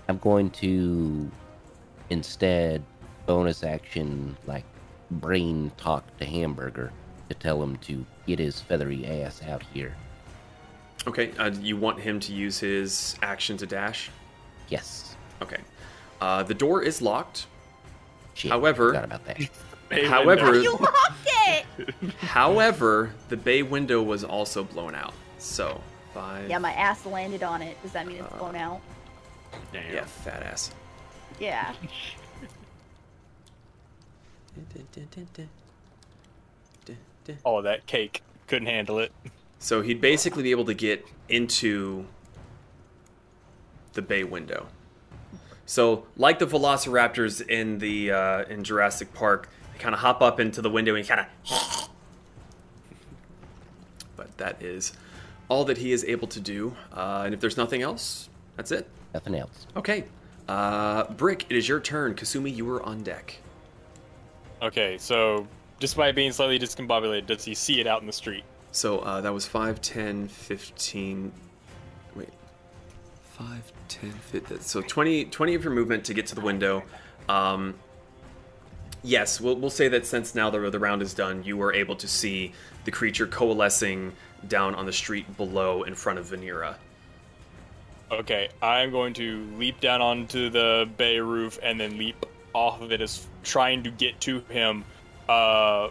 I'm 0.09 0.19
going 0.19 0.51
to 0.51 1.31
instead 2.11 2.83
bonus 3.27 3.63
action 3.63 4.37
like 4.47 4.65
brain 5.11 5.71
talk 5.77 6.05
to 6.19 6.25
Hamburger 6.25 6.93
to 7.29 7.35
tell 7.35 7.63
him 7.63 7.77
to 7.79 8.05
get 8.27 8.39
his 8.39 8.61
feathery 8.61 9.07
ass 9.07 9.43
out 9.49 9.63
here. 9.73 9.95
Okay. 11.07 11.33
Uh, 11.39 11.51
you 11.61 11.77
want 11.77 11.99
him 12.01 12.21
to 12.21 12.33
use 12.33 12.59
his 12.59 13.17
action 13.23 13.57
to 13.59 13.67
dash? 13.67 14.11
Yes. 14.69 15.17
Okay. 15.41 15.61
Uh, 16.21 16.43
the 16.43 16.55
door 16.55 16.83
is 16.83 17.03
locked. 17.03 17.47
Shit. 18.35 18.51
However- 18.51 18.89
forgot 18.89 19.05
about 19.05 19.25
that. 19.27 19.49
Bay 19.93 20.07
However, 20.07 20.53
window. 20.53 20.63
You 20.63 20.73
locked 20.73 21.29
it! 21.47 22.15
however, 22.21 23.13
the 23.29 23.37
bay 23.37 23.63
window 23.63 24.03
was 24.03 24.25
also 24.25 24.65
blown 24.65 24.95
out. 24.95 25.15
So 25.39 25.81
five. 26.15 26.49
Yeah, 26.49 26.59
my 26.59 26.73
ass 26.73 27.05
landed 27.05 27.43
on 27.43 27.63
it. 27.63 27.81
Does 27.83 27.93
that 27.93 28.07
mean 28.07 28.17
it's 28.17 28.33
blown 28.37 28.57
out? 28.57 28.81
Damn. 29.73 29.93
Yeah, 29.93 30.05
fat 30.05 30.43
ass. 30.43 30.73
Yeah. 31.39 31.73
Oh, 37.45 37.63
that 37.63 37.87
cake 37.87 38.21
couldn't 38.49 38.67
handle 38.67 38.99
it. 38.99 39.13
So 39.61 39.81
he'd 39.81 40.01
basically 40.01 40.43
be 40.43 40.51
able 40.51 40.65
to 40.65 40.75
get 40.75 41.07
into 41.29 42.05
the 43.93 44.03
bay 44.03 44.25
window. 44.25 44.67
So, 45.65 46.05
like 46.17 46.41
the 46.41 46.47
velociraptors 46.47 47.47
in 47.49 47.79
the 47.79 48.11
uh, 48.11 48.43
in 48.45 48.65
Jurassic 48.65 49.15
Park, 49.15 49.49
they 49.61 49.62
kind 49.83 49.95
of 49.95 50.01
hop 50.01 50.23
up 50.23 50.41
into 50.41 50.63
the 50.63 50.71
window 50.71 50.95
and 50.95 51.07
kind 51.07 51.21
of. 51.21 51.89
but 54.17 54.37
that 54.39 54.63
is 54.63 54.93
all 55.49 55.65
that 55.65 55.77
he 55.77 55.93
is 55.93 56.05
able 56.05 56.29
to 56.29 56.41
do. 56.41 56.75
Uh, 56.95 57.25
and 57.27 57.35
if 57.35 57.41
there's 57.41 57.57
nothing 57.57 57.83
else, 57.83 58.31
that's 58.57 58.71
it. 58.71 58.89
Nothing 59.13 59.35
else. 59.35 59.67
Okay. 59.77 60.05
Uh, 60.49 61.05
Brick, 61.13 61.47
it 61.51 61.57
is 61.57 61.69
your 61.69 61.81
turn. 61.81 62.15
Kasumi, 62.15 62.55
you 62.55 62.65
were 62.65 62.83
on 62.83 63.03
deck. 63.03 63.37
Okay, 64.63 64.97
so 64.99 65.47
despite 65.81 66.15
being 66.15 66.31
slightly 66.31 66.59
discombobulated, 66.59 67.27
does 67.27 67.45
he 67.45 67.55
see 67.55 67.81
it 67.81 67.87
out 67.87 68.01
in 68.01 68.07
the 68.07 68.13
street? 68.13 68.45
So 68.71 69.01
uh, 69.01 69.21
that 69.21 69.35
was 69.35 69.47
5, 69.47 69.81
10, 69.81 70.29
15. 70.29 71.33
Wait. 72.15 72.29
5, 73.33 73.73
10, 73.89 74.11
15. 74.13 74.61
So 74.61 74.81
20, 74.81 75.27
20 75.27 75.55
of 75.55 75.65
your 75.65 75.73
movement 75.73 76.05
to 76.05 76.15
get 76.15 76.27
to 76.29 76.35
the 76.35 76.41
window. 76.41 76.83
Um, 77.29 77.75
yes, 79.03 79.41
we'll, 79.41 79.57
we'll 79.57 79.71
say 79.71 79.89
that 79.89 80.07
since 80.07 80.35
now 80.35 80.51
the, 80.51 80.71
the 80.71 80.79
round 80.79 81.03
is 81.03 81.15
done, 81.15 81.43
you 81.45 81.57
were 81.57 81.73
able 81.73 81.97
to 81.97 82.09
see 82.09 82.53
the 82.85 82.91
creature 82.91 83.27
coalescing 83.27 84.13
down 84.49 84.75
on 84.75 84.87
the 84.87 84.93
street 84.93 85.37
below 85.37 85.83
in 85.83 85.95
front 85.95 86.19
of 86.19 86.27
Vanera. 86.27 86.77
Okay, 88.11 88.49
I'm 88.61 88.91
going 88.91 89.15
to 89.15 89.47
leap 89.57 89.81
down 89.81 90.03
onto 90.03 90.51
the 90.51 90.89
bay 90.97 91.19
roof 91.19 91.59
and 91.63 91.81
then 91.81 91.97
leap 91.97 92.27
off 92.53 92.83
of 92.83 92.93
it 92.93 93.01
as 93.01 93.27
trying 93.43 93.85
to 93.85 93.91
get 93.91 94.21
to 94.23 94.41
him. 94.41 94.85
Uh, 95.29 95.89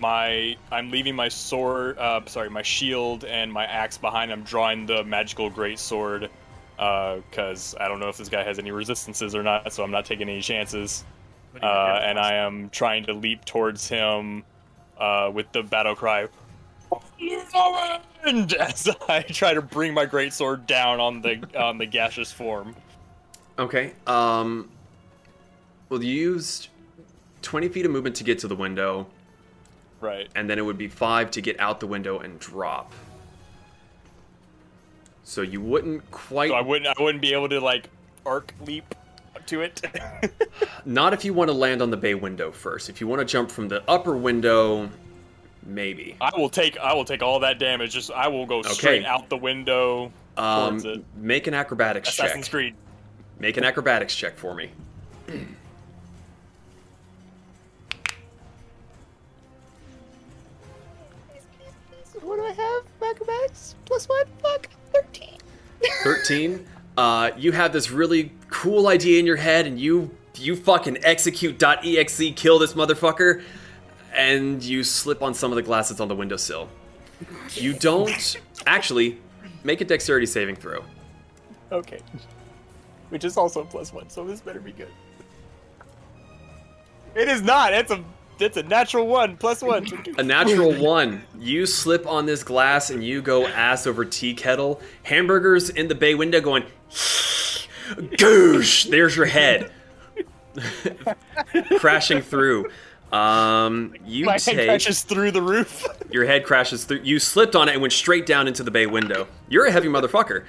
my 0.00 0.56
I'm 0.72 0.90
leaving 0.90 1.14
my 1.14 1.28
sword, 1.28 1.98
uh, 1.98 2.22
sorry, 2.26 2.50
my 2.50 2.62
shield 2.62 3.24
and 3.24 3.52
my 3.52 3.64
axe 3.64 3.98
behind. 3.98 4.32
I'm 4.32 4.42
drawing 4.42 4.86
the 4.86 5.04
magical 5.04 5.48
great 5.48 5.78
sword 5.78 6.28
because 6.76 7.76
I 7.78 7.86
don't 7.86 8.00
know 8.00 8.08
if 8.08 8.16
this 8.16 8.28
guy 8.28 8.42
has 8.42 8.58
any 8.58 8.72
resistances 8.72 9.36
or 9.36 9.44
not, 9.44 9.72
so 9.72 9.84
I'm 9.84 9.92
not 9.92 10.04
taking 10.06 10.28
any 10.28 10.40
chances. 10.40 11.04
Uh, 11.62 12.00
and 12.02 12.18
I 12.18 12.34
am 12.34 12.68
trying 12.70 13.04
to 13.04 13.12
leap 13.12 13.44
towards 13.44 13.88
him 13.88 14.44
uh, 14.98 15.30
with 15.32 15.50
the 15.52 15.62
battle 15.62 15.94
cry. 15.94 16.28
And 18.24 18.52
as 18.60 18.88
I 19.08 19.22
try 19.22 19.54
to 19.54 19.62
bring 19.62 19.94
my 19.94 20.04
great 20.06 20.32
sword 20.32 20.66
down 20.66 21.00
on 21.00 21.20
the 21.20 21.42
on 21.58 21.78
the 21.78 21.86
gaseous 21.86 22.32
form. 22.32 22.74
Okay. 23.58 23.92
Um. 24.06 24.70
Well, 25.88 26.02
you 26.02 26.12
used 26.12 26.68
20 27.42 27.68
feet 27.68 27.84
of 27.84 27.92
movement 27.92 28.16
to 28.16 28.24
get 28.24 28.38
to 28.40 28.48
the 28.48 28.56
window, 28.56 29.06
Right. 30.00 30.28
and 30.34 30.48
then 30.48 30.58
it 30.58 30.62
would 30.62 30.78
be 30.78 30.88
5 30.88 31.30
to 31.32 31.40
get 31.42 31.60
out 31.60 31.78
the 31.78 31.86
window 31.86 32.18
and 32.18 32.40
drop. 32.40 32.90
So 35.24 35.42
you 35.42 35.60
wouldn't 35.60 36.10
quite. 36.10 36.48
So 36.50 36.54
I 36.54 36.62
wouldn't 36.62 36.98
I 36.98 37.02
wouldn't 37.02 37.22
be 37.22 37.32
able 37.32 37.48
to 37.50 37.60
like 37.60 37.90
arc 38.26 38.54
leap 38.64 38.94
to 39.48 39.60
it. 39.62 39.82
Not 40.84 41.12
if 41.12 41.24
you 41.24 41.34
want 41.34 41.48
to 41.48 41.54
land 41.54 41.82
on 41.82 41.90
the 41.90 41.96
bay 41.96 42.14
window 42.14 42.50
first. 42.50 42.88
If 42.88 43.00
you 43.00 43.06
want 43.06 43.20
to 43.20 43.24
jump 43.24 43.50
from 43.50 43.68
the 43.68 43.82
upper 43.88 44.16
window, 44.16 44.90
maybe. 45.64 46.16
I 46.20 46.30
will 46.36 46.48
take 46.50 46.78
I 46.78 46.92
will 46.94 47.04
take 47.04 47.22
all 47.22 47.40
that 47.40 47.58
damage. 47.58 47.92
Just 47.92 48.10
I 48.10 48.28
will 48.28 48.46
go 48.46 48.62
straight 48.62 49.00
Okay. 49.02 49.06
out 49.06 49.28
the 49.28 49.36
window 49.36 50.12
towards 50.36 50.84
it. 50.84 50.96
Um, 50.98 51.04
make 51.16 51.46
an 51.46 51.54
acrobatics 51.54 52.08
Assassin's 52.08 52.46
check. 52.46 52.52
Creed. 52.52 52.74
Make 53.38 53.56
an 53.56 53.64
acrobatics 53.64 54.14
check 54.14 54.36
for 54.36 54.54
me. 54.54 54.70
What 62.22 62.36
do 62.36 62.44
I 62.44 62.52
have? 62.52 63.10
Acrobatics 63.10 63.74
plus 63.84 64.08
one. 64.08 64.24
Fuck. 64.42 64.68
Thirteen. 64.92 65.38
13 66.02 66.66
uh, 66.96 67.30
you 67.36 67.52
have 67.52 67.72
this 67.72 67.90
really 67.90 68.32
cool 68.50 68.88
idea 68.88 69.18
in 69.18 69.26
your 69.26 69.36
head 69.36 69.66
and 69.66 69.80
you 69.80 70.10
you 70.36 70.56
fucking 70.56 70.98
execute 71.04 71.62
.exe 71.62 72.22
kill 72.34 72.58
this 72.58 72.74
motherfucker 72.74 73.42
and 74.12 74.62
you 74.62 74.82
slip 74.82 75.22
on 75.22 75.32
some 75.34 75.52
of 75.52 75.56
the 75.56 75.62
glasses 75.62 76.00
on 76.00 76.08
the 76.08 76.14
windowsill 76.14 76.68
you 77.52 77.72
don't 77.72 78.36
actually 78.66 79.18
make 79.62 79.80
a 79.80 79.84
dexterity 79.84 80.26
saving 80.26 80.56
throw 80.56 80.84
Okay. 81.74 81.98
Which 83.08 83.24
is 83.24 83.36
also 83.36 83.64
plus 83.64 83.92
one, 83.92 84.08
so 84.08 84.24
this 84.24 84.40
better 84.40 84.60
be 84.60 84.72
good. 84.72 84.88
It 87.14 87.28
is 87.28 87.42
not. 87.42 87.72
It's 87.72 87.90
a 87.90 88.02
it's 88.40 88.56
a 88.56 88.62
natural 88.64 89.06
one 89.06 89.36
plus 89.36 89.62
one. 89.62 89.86
a 90.18 90.22
natural 90.22 90.72
one 90.74 91.22
you 91.38 91.66
slip 91.66 92.04
on 92.04 92.26
this 92.26 92.42
glass 92.42 92.90
and 92.90 93.04
you 93.04 93.22
go 93.22 93.46
ass 93.46 93.86
over 93.86 94.04
tea 94.04 94.34
kettle 94.34 94.80
Hamburger's 95.04 95.70
in 95.70 95.86
the 95.86 95.94
bay 95.94 96.16
window 96.16 96.40
going 96.40 96.64
goosh 96.94 98.88
there's 98.90 99.16
your 99.16 99.26
head 99.26 99.70
crashing 101.78 102.22
through 102.22 102.70
um 103.12 103.94
you 104.04 104.24
My 104.26 104.38
take 104.38 104.56
head 104.56 104.66
crashes 104.66 105.02
through 105.02 105.30
the 105.30 105.42
roof. 105.42 105.84
Your 106.10 106.24
head 106.24 106.44
crashes 106.44 106.84
through. 106.84 107.00
You 107.04 107.20
slipped 107.20 107.54
on 107.54 107.68
it 107.68 107.72
and 107.72 107.80
went 107.80 107.92
straight 107.92 108.26
down 108.26 108.48
into 108.48 108.64
the 108.64 108.70
bay 108.72 108.86
window. 108.86 109.28
You're 109.48 109.66
a 109.66 109.70
heavy 109.72 109.86
motherfucker. 109.88 110.44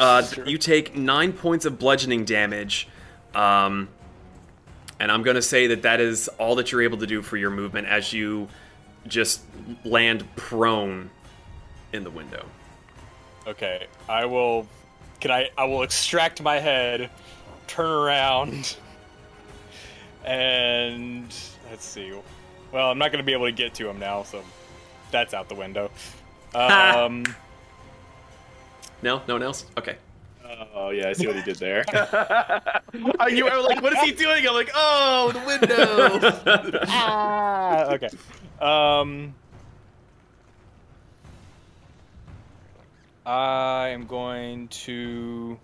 Uh, 0.00 0.24
You 0.44 0.58
take 0.58 0.96
nine 0.96 1.32
points 1.32 1.64
of 1.64 1.78
bludgeoning 1.78 2.24
damage, 2.24 2.88
um, 3.34 3.88
and 4.98 5.12
I'm 5.12 5.22
gonna 5.22 5.42
say 5.42 5.68
that 5.68 5.82
that 5.82 6.00
is 6.00 6.26
all 6.38 6.56
that 6.56 6.72
you're 6.72 6.82
able 6.82 6.98
to 6.98 7.06
do 7.06 7.22
for 7.22 7.36
your 7.36 7.50
movement 7.50 7.86
as 7.86 8.12
you 8.12 8.48
just 9.06 9.42
land 9.84 10.24
prone 10.34 11.08
in 11.92 12.02
the 12.02 12.10
window. 12.10 12.44
Okay, 13.46 13.86
I 14.08 14.24
will. 14.24 14.66
Can 15.22 15.30
I? 15.30 15.50
I 15.56 15.66
will 15.66 15.82
extract 15.82 16.42
my 16.42 16.58
head, 16.58 17.08
turn 17.68 17.86
around, 17.88 18.76
and 20.24 21.32
let's 21.70 21.84
see. 21.84 22.12
Well, 22.72 22.90
I'm 22.90 22.98
not 22.98 23.12
going 23.12 23.22
to 23.22 23.24
be 23.24 23.32
able 23.32 23.46
to 23.46 23.52
get 23.52 23.72
to 23.74 23.88
him 23.88 24.00
now, 24.00 24.24
so 24.24 24.42
that's 25.12 25.32
out 25.32 25.48
the 25.48 25.54
window. 25.54 25.92
Um. 26.56 27.24
No, 29.00 29.22
no 29.28 29.34
one 29.34 29.44
else. 29.44 29.66
Okay. 29.78 29.96
oh 30.74 30.90
yeah, 30.90 31.10
I 31.10 31.12
see 31.12 31.28
what 31.28 31.36
he 31.36 31.42
did 31.42 31.54
there. 31.54 31.84
Uh, 31.92 33.26
you 33.30 33.44
were 33.44 33.60
like, 33.60 33.80
what 33.80 33.92
is 33.92 34.00
he 34.00 34.10
doing? 34.10 34.44
I'm 34.44 34.54
like, 34.54 34.72
oh, 34.74 35.30
the 35.32 35.46
window. 35.46 36.80
ah, 36.88 37.92
okay. 37.92 38.08
Um. 38.60 39.34
I 43.26 43.88
am 43.88 44.06
going 44.06 44.68
to. 44.68 45.58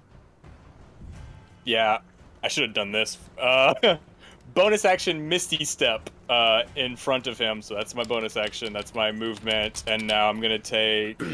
Yeah, 1.64 1.98
I 2.42 2.48
should 2.48 2.64
have 2.64 2.74
done 2.74 2.92
this. 2.92 3.18
Uh, 3.40 3.96
bonus 4.54 4.84
action 4.84 5.28
Misty 5.28 5.64
Step 5.64 6.08
uh, 6.30 6.62
in 6.76 6.96
front 6.96 7.26
of 7.26 7.38
him. 7.38 7.60
So 7.62 7.74
that's 7.74 7.94
my 7.94 8.04
bonus 8.04 8.36
action. 8.36 8.72
That's 8.72 8.94
my 8.94 9.12
movement. 9.12 9.82
And 9.86 10.06
now 10.06 10.28
I'm 10.28 10.40
going 10.40 10.50
to 10.50 10.58
take. 10.58 11.20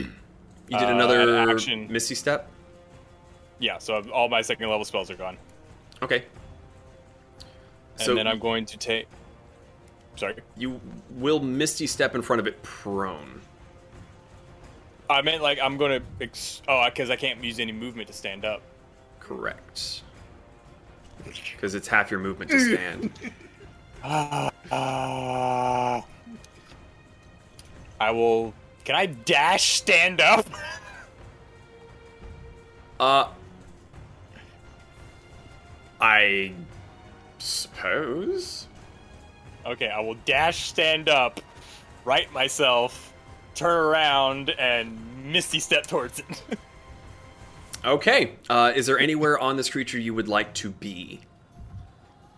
You 0.66 0.78
did 0.78 0.88
Uh, 0.88 0.92
another 0.92 1.20
an 1.42 1.50
action. 1.50 1.92
misty 1.92 2.14
step. 2.14 2.48
Yeah, 3.58 3.76
so 3.76 4.02
all 4.10 4.30
my 4.30 4.40
second 4.40 4.70
level 4.70 4.86
spells 4.86 5.10
are 5.10 5.14
gone. 5.14 5.36
Okay. 6.00 6.24
And 7.98 8.00
So 8.00 8.14
then 8.14 8.26
I'm 8.26 8.38
going 8.38 8.64
to 8.64 8.78
take. 8.78 9.06
Sorry. 10.16 10.36
you 10.56 10.80
will 11.10 11.38
misty 11.38 11.86
step 11.86 12.14
in 12.14 12.22
front 12.22 12.40
of 12.40 12.46
it 12.46 12.62
prone. 12.62 13.42
I 15.10 15.22
meant 15.22 15.42
like 15.42 15.58
I'm 15.60 15.76
going 15.76 16.00
to. 16.00 16.06
Ex- 16.24 16.62
oh, 16.68 16.84
because 16.86 17.10
I 17.10 17.16
can't 17.16 17.42
use 17.42 17.60
any 17.60 17.72
movement 17.72 18.08
to 18.08 18.14
stand 18.14 18.44
up. 18.44 18.62
Correct. 19.20 20.02
Because 21.24 21.74
it's 21.74 21.88
half 21.88 22.10
your 22.10 22.20
movement 22.20 22.50
to 22.50 22.60
stand. 22.60 23.10
Uh, 24.02 24.50
I 28.00 28.10
will. 28.10 28.52
Can 28.84 28.94
I 28.96 29.06
dash 29.06 29.74
stand 29.76 30.20
up? 30.20 30.46
Uh, 33.00 33.26
I 36.00 36.52
suppose. 37.38 38.68
okay, 39.66 39.88
I 39.88 39.98
will 40.00 40.14
dash 40.24 40.68
stand 40.68 41.08
up, 41.08 41.40
right 42.04 42.32
myself, 42.32 43.12
turn 43.54 43.76
around, 43.76 44.50
and 44.50 44.98
misty 45.32 45.60
step 45.60 45.86
towards 45.86 46.18
it. 46.20 46.42
Okay. 47.84 48.32
Uh, 48.48 48.72
is 48.74 48.86
there 48.86 48.98
anywhere 48.98 49.38
on 49.38 49.58
this 49.58 49.68
creature 49.68 49.98
you 49.98 50.14
would 50.14 50.26
like 50.26 50.54
to 50.54 50.70
be? 50.70 51.20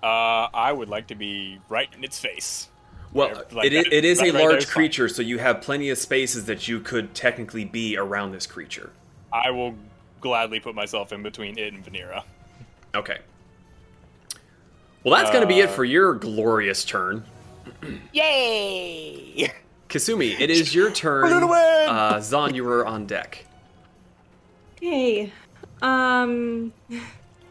uh, 0.03 0.49
I 0.53 0.73
would 0.73 0.89
like 0.89 1.07
to 1.07 1.15
be 1.15 1.61
right 1.69 1.89
in 1.97 2.03
its 2.03 2.19
face. 2.19 2.69
Well, 3.13 3.45
Like 3.53 3.67
it, 3.67 3.73
is, 3.73 3.85
that- 3.85 3.93
it 3.93 4.05
is 4.05 4.19
that 4.19 4.25
a 4.25 4.27
right 4.33 4.39
there 4.39 4.49
large 4.51 4.65
is 4.65 4.71
creature, 4.71 5.09
so 5.09 5.23
you 5.23 5.39
have 5.39 5.61
plenty 5.61 5.89
of 5.91 5.99
spaces 5.99 6.47
that 6.47 6.67
you 6.67 6.81
could 6.81 7.15
technically 7.15 7.65
be 7.65 7.97
around 7.97 8.33
this 8.33 8.45
creature. 8.45 8.91
I 9.33 9.53
will 9.53 9.77
gladly 10.21 10.59
put 10.59 10.75
myself 10.75 11.13
in 11.13 11.23
between 11.23 11.57
it 11.61 11.73
and 11.73 11.85
Vanera. 11.85 12.25
Okay. 12.97 13.19
Well, 15.05 15.15
that's 15.17 15.31
going 15.31 15.43
to 15.43 15.47
be 15.47 15.61
it 15.61 15.69
Uh, 15.69 15.73
for 15.73 15.85
your 15.85 16.15
glorious 16.15 16.85
turn. 16.85 17.25
Yay! 18.13 19.53
Kasumi, 19.97 20.39
it 20.39 20.51
is 20.51 20.75
your 20.75 20.91
turn. 20.91 21.23
We're 21.23 21.31
gonna 21.31 21.47
win! 21.47 21.89
Uh, 21.89 22.21
Zahn, 22.21 22.55
you 22.55 22.65
were 22.65 22.85
on 22.87 23.07
deck. 23.07 23.47
Okay. 24.77 25.33
Um 25.81 26.71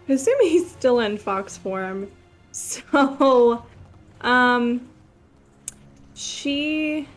assuming 0.08 0.48
he's 0.50 0.70
still 0.70 1.00
in 1.00 1.18
fox 1.18 1.58
form. 1.58 2.10
So 2.52 3.66
um 4.22 4.88
she 6.14 7.08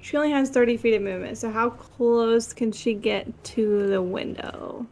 She 0.00 0.16
only 0.16 0.30
has 0.30 0.48
30 0.50 0.76
feet 0.78 0.94
of 0.94 1.02
movement, 1.02 1.36
so 1.36 1.50
how 1.50 1.70
close 1.70 2.52
can 2.54 2.72
she 2.72 2.94
get 2.94 3.26
to 3.44 3.88
the 3.88 4.00
window? 4.00 4.86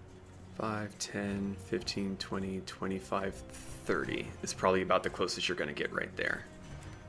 5, 0.57 0.99
10, 0.99 1.57
15, 1.67 2.17
20, 2.17 2.61
25, 2.67 3.35
30 3.35 4.27
is 4.43 4.53
probably 4.53 4.83
about 4.83 5.03
the 5.05 5.09
closest 5.09 5.49
you're 5.49 5.57
going 5.57 5.75
to 5.75 5.83
get 5.83 5.91
right 5.95 6.15
there. 6.17 6.45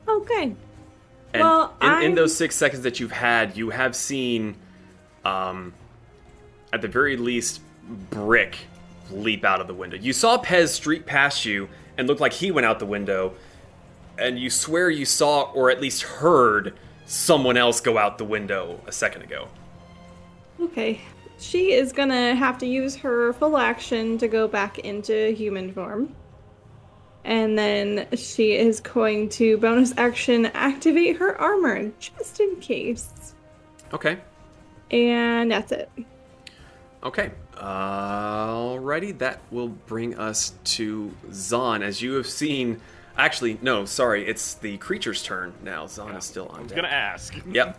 Okay. 0.08 0.54
And 1.32 1.42
Well, 1.42 1.74
in, 1.80 2.02
in 2.02 2.14
those 2.14 2.36
six 2.36 2.56
seconds 2.56 2.82
that 2.82 3.00
you've 3.00 3.12
had, 3.12 3.56
you 3.56 3.70
have 3.70 3.94
seen, 3.94 4.56
um, 5.24 5.72
at 6.72 6.82
the 6.82 6.88
very 6.88 7.16
least, 7.16 7.60
Brick 8.10 8.56
leap 9.10 9.44
out 9.44 9.60
of 9.60 9.66
the 9.66 9.74
window. 9.74 9.96
You 9.96 10.12
saw 10.12 10.38
Pez 10.42 10.68
streak 10.68 11.06
past 11.06 11.44
you 11.44 11.68
and 11.98 12.08
look 12.08 12.20
like 12.20 12.32
he 12.32 12.50
went 12.50 12.66
out 12.66 12.78
the 12.78 12.86
window, 12.86 13.34
and 14.18 14.38
you 14.38 14.50
swear 14.50 14.90
you 14.90 15.04
saw 15.04 15.50
or 15.52 15.70
at 15.70 15.80
least 15.80 16.02
heard 16.02 16.74
someone 17.06 17.56
else 17.56 17.80
go 17.80 17.98
out 17.98 18.18
the 18.18 18.24
window 18.24 18.80
a 18.86 18.92
second 18.92 19.22
ago. 19.22 19.48
Okay. 20.60 21.00
She 21.38 21.72
is 21.72 21.92
gonna 21.92 22.34
have 22.34 22.58
to 22.58 22.66
use 22.66 22.94
her 22.96 23.32
full 23.32 23.56
action 23.56 24.18
to 24.18 24.28
go 24.28 24.46
back 24.46 24.78
into 24.80 25.32
human 25.32 25.72
form. 25.72 26.14
And 27.24 27.58
then 27.58 28.06
she 28.16 28.56
is 28.56 28.80
going 28.80 29.28
to 29.30 29.58
bonus 29.58 29.92
action 29.96 30.46
activate 30.46 31.16
her 31.18 31.38
armor 31.40 31.90
just 31.98 32.40
in 32.40 32.56
case. 32.56 33.34
Okay. 33.92 34.18
And 34.90 35.50
that's 35.50 35.72
it. 35.72 35.90
Okay. 37.02 37.30
Alrighty, 37.56 39.18
that 39.18 39.40
will 39.50 39.68
bring 39.68 40.18
us 40.18 40.54
to 40.64 41.12
Zahn. 41.32 41.82
As 41.82 42.00
you 42.00 42.14
have 42.14 42.26
seen, 42.26 42.80
actually, 43.16 43.58
no, 43.60 43.84
sorry, 43.84 44.26
it's 44.26 44.54
the 44.54 44.78
creature's 44.78 45.22
turn 45.22 45.52
now. 45.62 45.86
Zahn 45.86 46.14
is 46.16 46.24
still 46.24 46.46
on 46.48 46.56
I 46.56 46.62
was 46.62 46.68
deck. 46.68 46.76
gonna 46.76 46.88
ask. 46.88 47.34
Yep. 47.52 47.78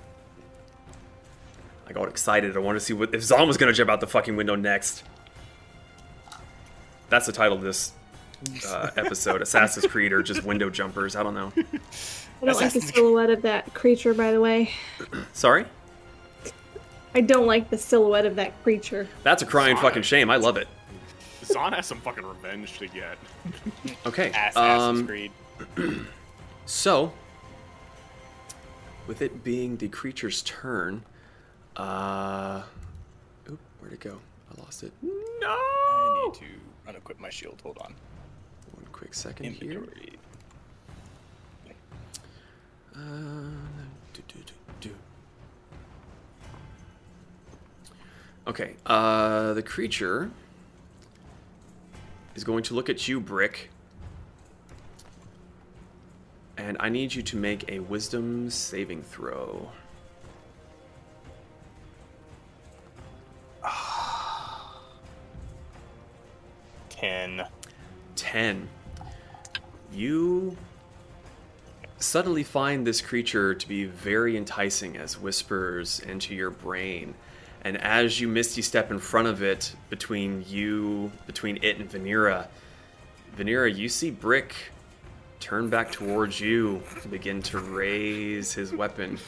I 1.88 1.94
got 1.94 2.08
excited. 2.08 2.56
I 2.56 2.60
wanted 2.60 2.80
to 2.80 2.86
see 2.86 2.94
what 2.94 3.14
if 3.14 3.24
Zahn 3.24 3.48
was 3.48 3.58
gonna 3.58 3.74
jump 3.74 3.90
out 3.90 4.00
the 4.02 4.08
fucking 4.08 4.36
window 4.36 4.56
next. 4.56 5.04
That's 7.10 7.26
the 7.26 7.34
title 7.34 7.58
of 7.58 7.64
this 7.64 7.92
uh, 8.68 8.90
episode: 8.98 9.42
Assassin's 9.42 9.86
Creed 9.88 10.14
or 10.14 10.24
just 10.24 10.44
window 10.44 10.70
jumpers. 10.70 11.16
I 11.16 11.24
don't 11.24 11.34
know. 11.34 11.52
I 11.58 12.46
don't 12.46 12.60
like 12.60 12.74
the 12.74 12.82
silhouette 12.82 13.30
of 13.30 13.42
that 13.44 13.74
creature, 13.74 14.14
by 14.14 14.32
the 14.32 14.42
way. 14.42 14.72
Sorry, 15.34 15.66
I 17.14 17.22
don't 17.22 17.46
like 17.46 17.70
the 17.70 17.78
silhouette 17.78 18.26
of 18.26 18.36
that 18.38 18.62
creature. 18.64 19.08
that's 19.24 19.42
a 19.42 19.46
crying 19.46 19.78
fucking 19.78 20.04
shame. 20.04 20.30
I 20.30 20.38
love 20.38 20.58
it. 20.58 20.68
Zahn 21.44 21.74
has 21.74 21.86
some 21.86 22.00
fucking 22.00 22.24
revenge 22.26 22.78
to 22.80 22.88
get. 22.88 23.18
Okay. 24.06 24.32
Ass 24.36 24.56
um, 24.56 24.64
Assassin's 24.64 25.08
Creed. 25.08 25.32
So, 26.68 27.12
with 29.08 29.22
it 29.22 29.44
being 29.44 29.76
the 29.76 29.90
creature's 29.90 30.42
turn, 30.44 31.04
uh, 31.76 32.62
oop, 33.50 33.60
where'd 33.80 33.92
it 33.92 34.00
go? 34.00 34.20
I 34.50 34.62
lost 34.62 34.84
it. 34.84 34.94
No. 35.02 35.50
I 35.50 36.24
need 36.26 36.34
to 36.36 36.46
unequip 36.88 37.20
my 37.20 37.30
shield. 37.30 37.60
Hold 37.64 37.80
on. 37.80 37.94
Quick 39.02 39.16
second 39.16 39.54
here. 39.54 39.82
Uh, 42.96 43.00
do, 44.14 44.22
do, 44.28 44.36
do, 44.46 44.54
do. 44.80 44.96
Okay, 48.46 48.76
uh, 48.86 49.54
the 49.54 49.64
creature 49.64 50.30
is 52.36 52.44
going 52.44 52.62
to 52.66 52.76
look 52.76 52.90
at 52.90 53.08
you, 53.08 53.20
Brick. 53.20 53.72
And 56.58 56.78
I 56.80 56.90
need 56.90 57.16
you 57.16 57.24
to 57.24 57.36
make 57.36 57.72
a 57.72 57.80
wisdom 57.80 58.52
saving 58.52 59.02
throw. 59.02 59.72
Ten. 66.90 67.48
10. 68.16 68.70
You 69.94 70.58
suddenly 72.00 72.44
find 72.44 72.86
this 72.86 73.02
creature 73.02 73.54
to 73.54 73.68
be 73.68 73.86
very 73.86 74.38
enticing 74.38 74.98
as 74.98 75.20
whispers 75.20 76.00
into 76.00 76.34
your 76.34 76.50
brain. 76.50 77.14
And 77.64 77.78
as 77.78 78.20
you 78.20 78.28
misty 78.28 78.62
step 78.62 78.90
in 78.90 79.00
front 79.00 79.28
of 79.28 79.44
it, 79.44 79.76
between 79.90 80.44
you, 80.48 81.12
between 81.28 81.58
it 81.62 81.78
and 81.78 81.90
Venera, 81.90 82.48
Venera, 83.38 83.74
you 83.74 83.88
see 83.88 84.10
Brick 84.10 84.56
turn 85.40 85.70
back 85.70 85.92
towards 85.92 86.40
you 86.40 86.82
and 87.02 87.12
begin 87.12 87.42
to 87.42 87.60
raise 87.60 88.54
his 88.54 88.72
weapon. 88.72 89.20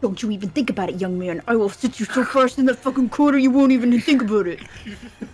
Don't 0.00 0.22
you 0.22 0.30
even 0.30 0.48
think 0.50 0.70
about 0.70 0.88
it, 0.88 1.00
young 1.00 1.18
man. 1.18 1.42
I 1.46 1.56
will 1.56 1.68
sit 1.68 2.00
you 2.00 2.06
so 2.06 2.24
fast 2.24 2.58
in 2.58 2.66
that 2.66 2.76
fucking 2.76 3.10
corner 3.10 3.38
you 3.38 3.50
won't 3.50 3.72
even 3.72 3.98
think 4.00 4.22
about 4.22 4.46
it. 4.46 4.60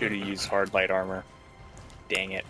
Have 0.00 0.12
used 0.12 0.46
hard 0.46 0.74
light 0.74 0.90
armor. 0.90 1.24
Dang 2.08 2.32
it. 2.32 2.44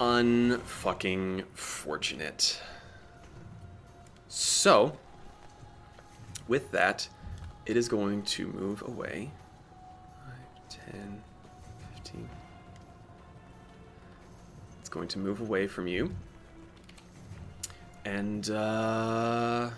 unfucking 0.00 1.44
fortunate. 1.54 2.58
So, 4.28 4.96
with 6.48 6.72
that, 6.72 7.08
it 7.66 7.76
is 7.76 7.88
going 7.88 8.22
to 8.22 8.48
move 8.48 8.82
away. 8.82 9.30
5, 10.68 10.80
10, 10.90 11.22
15. 11.94 12.28
It's 14.80 14.88
going 14.88 15.08
to 15.08 15.18
move 15.18 15.40
away 15.40 15.66
from 15.68 15.86
you. 15.86 16.12
And, 18.04 18.50
uh. 18.50 19.70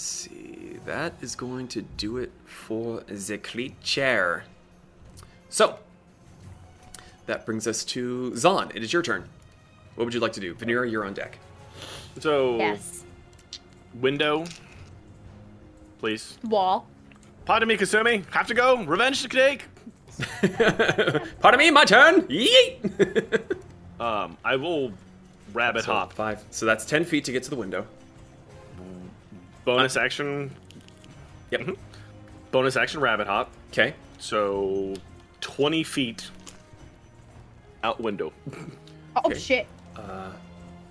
Let's 0.00 0.08
see. 0.08 0.78
That 0.86 1.12
is 1.20 1.34
going 1.34 1.68
to 1.68 1.82
do 1.82 2.16
it 2.16 2.32
for 2.46 3.00
the 3.06 3.36
creature. 3.36 4.44
So, 5.50 5.78
that 7.26 7.44
brings 7.44 7.66
us 7.66 7.84
to 7.84 8.34
Zahn. 8.34 8.72
It 8.74 8.82
is 8.82 8.94
your 8.94 9.02
turn. 9.02 9.28
What 9.96 10.06
would 10.06 10.14
you 10.14 10.20
like 10.20 10.32
to 10.32 10.40
do? 10.40 10.54
Venera, 10.54 10.90
you're 10.90 11.04
on 11.04 11.12
deck. 11.12 11.38
So 12.18 12.56
Yes. 12.56 13.04
window, 14.00 14.46
please. 15.98 16.38
Wall. 16.44 16.86
Pardon 17.44 17.68
me, 17.68 17.76
Kasumi. 17.76 18.24
Have 18.32 18.46
to 18.46 18.54
go. 18.54 18.82
Revenge 18.84 19.20
to 19.20 19.28
take. 19.28 19.66
Pardon 21.40 21.58
me, 21.58 21.70
my 21.70 21.84
turn. 21.84 22.22
Yeet. 22.22 23.42
Um, 24.00 24.38
I 24.46 24.56
will 24.56 24.92
rabbit 25.52 25.84
so 25.84 25.92
hop. 25.92 26.14
five. 26.14 26.42
So 26.50 26.64
that's 26.64 26.86
ten 26.86 27.04
feet 27.04 27.26
to 27.26 27.32
get 27.32 27.42
to 27.42 27.50
the 27.50 27.56
window. 27.56 27.86
Bonus 29.76 29.96
action. 29.96 30.50
Yep. 31.52 31.60
Mhm. 31.60 31.76
Bonus 32.50 32.76
action 32.76 33.00
rabbit 33.00 33.26
hop. 33.28 33.52
Okay. 33.70 33.94
So 34.18 34.94
twenty 35.40 35.84
feet 35.84 36.28
out 37.84 38.00
window. 38.00 38.32
Oh 39.16 39.22
Okay. 39.26 39.38
shit. 39.40 39.66
Uh, 39.96 40.30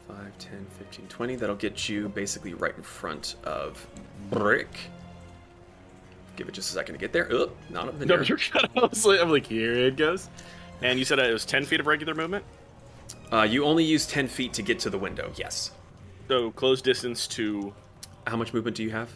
5, 0.10 0.38
10, 0.40 0.66
15, 0.78 1.08
20. 1.08 1.36
That'll 1.38 1.56
get 1.56 1.88
you 1.88 2.10
basically 2.10 2.54
right 2.54 2.76
in 2.76 2.84
front 2.84 3.36
of 3.46 3.88
Brick. 4.30 4.68
Give 6.36 6.50
it 6.50 6.54
just 6.54 6.70
a 6.72 6.74
second 6.74 6.96
to 6.96 7.00
get 7.00 7.14
there. 7.14 7.30
Oop, 7.32 7.56
not 7.70 7.88
up 7.88 7.98
No, 8.02 8.20
you're 8.22 8.38
kind 8.52 8.66
of. 8.66 8.72
I 8.84 8.88
was 8.88 9.06
like, 9.06 9.22
I'm 9.22 9.30
like, 9.32 9.46
here 9.48 9.72
it 9.74 9.96
goes. 9.96 10.28
And 10.82 11.00
you 11.00 11.06
said 11.06 11.18
it 11.20 11.32
was 11.32 11.46
ten 11.46 11.64
feet 11.64 11.80
of 11.80 11.88
regular 11.88 12.14
movement. 12.14 12.44
Uh, 13.32 13.44
you 13.44 13.64
only 13.64 13.86
use 13.86 14.06
10 14.06 14.28
feet 14.28 14.52
to 14.54 14.62
get 14.64 14.80
to 14.80 14.90
the 14.90 14.98
window, 15.00 15.32
yes. 15.38 15.72
So 16.28 16.52
close 16.52 16.82
distance 16.82 17.26
to 17.28 17.74
How 18.30 18.38
much 18.38 18.54
movement 18.54 18.78
do 18.78 18.84
you 18.84 18.92
have? 18.92 19.12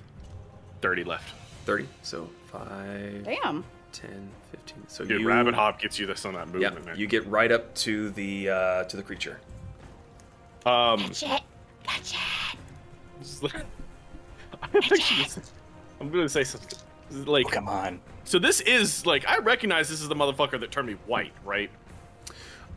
thirty 0.81 1.03
left. 1.03 1.33
30. 1.65 1.87
So 2.01 2.29
5, 2.51 3.23
Damn. 3.23 3.63
10, 3.93 4.29
15. 4.51 4.83
So 4.89 5.05
Dude, 5.05 5.21
you 5.21 5.27
rabbit 5.29 5.53
hop 5.53 5.79
gets 5.79 5.97
you 5.97 6.05
this 6.05 6.25
on 6.25 6.33
that 6.33 6.47
Yeah, 6.47 6.69
movement, 6.71 6.85
man. 6.87 6.97
you 6.99 7.07
get 7.07 7.25
right 7.27 7.49
up 7.53 7.73
to 7.75 8.09
the 8.09 8.49
uh, 8.49 8.83
to 8.85 8.97
the 8.97 9.03
creature. 9.03 9.39
Um, 10.65 10.99
Gotcha. 10.99 11.39
Gotcha. 11.85 12.17
I'm 14.61 14.69
actually 14.75 14.97
just- 15.23 15.53
I'm 16.01 16.09
gonna 16.09 16.27
say 16.27 16.43
something. 16.43 16.79
Like, 17.25 17.45
Oh, 17.45 17.49
come 17.49 17.69
on. 17.69 18.01
so 18.25 18.39
this 18.39 18.59
is 18.61 19.05
like 19.05 19.25
I 19.25 19.37
recognize 19.37 19.87
this 19.87 20.01
is 20.01 20.09
the 20.09 20.15
motherfucker 20.15 20.59
that 20.59 20.69
turned 20.71 20.87
me 20.87 20.95
white, 21.05 21.31
right? 21.45 21.69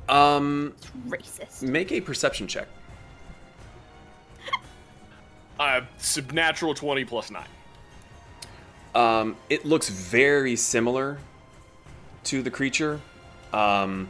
Um, 0.08 0.74
Racist. 1.08 1.62
make 1.62 1.90
a 1.90 2.00
perception 2.00 2.46
check. 2.46 2.68
Uh, 5.58 5.80
natural 6.32 6.74
twenty 6.74 7.04
plus 7.04 7.30
nine. 7.30 7.48
Um, 8.94 9.36
it 9.48 9.64
looks 9.64 9.88
very 9.88 10.56
similar 10.56 11.18
to 12.24 12.42
the 12.42 12.50
creature. 12.50 13.00
Um, 13.52 14.08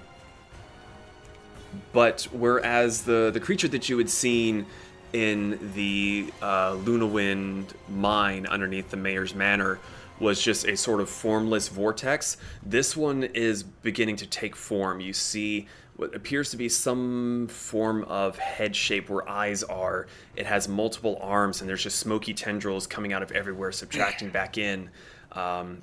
but 1.93 2.27
whereas 2.33 3.03
the 3.03 3.31
the 3.33 3.41
creature 3.41 3.69
that 3.69 3.89
you 3.89 3.99
had 3.99 4.11
seen 4.11 4.67
in 5.13 5.73
the 5.75 6.33
uh, 6.43 6.75
Luna 6.75 7.07
Wind 7.07 7.75
mine 7.89 8.47
underneath 8.47 8.91
the 8.91 8.97
mayor's 8.97 9.35
manor 9.35 9.79
was 10.19 10.41
just 10.41 10.67
a 10.67 10.77
sort 10.77 11.01
of 11.01 11.09
formless 11.09 11.69
vortex. 11.69 12.39
This 12.63 12.97
one 12.97 13.23
is 13.23 13.63
beginning 13.63 14.17
to 14.17 14.27
take 14.27 14.57
form. 14.57 15.01
You 15.01 15.13
see 15.13 15.69
what 15.97 16.15
appears 16.15 16.51
to 16.51 16.57
be 16.57 16.69
some 16.69 17.49
form 17.49 18.05
of 18.05 18.39
head 18.39 18.77
shape 18.77 19.09
where 19.09 19.29
eyes 19.29 19.63
are. 19.63 20.07
It 20.37 20.47
has 20.47 20.69
multiple 20.69 21.19
arms, 21.23 21.61
and 21.61 21.69
there's 21.69 21.83
just 21.83 21.99
smoky 21.99 22.35
tendrils 22.35 22.87
coming 22.87 23.13
out 23.13 23.23
of 23.23 23.33
everywhere, 23.33 23.73
subtracting 23.73 24.29
back 24.31 24.59
in. 24.59 24.91
Um, 25.33 25.83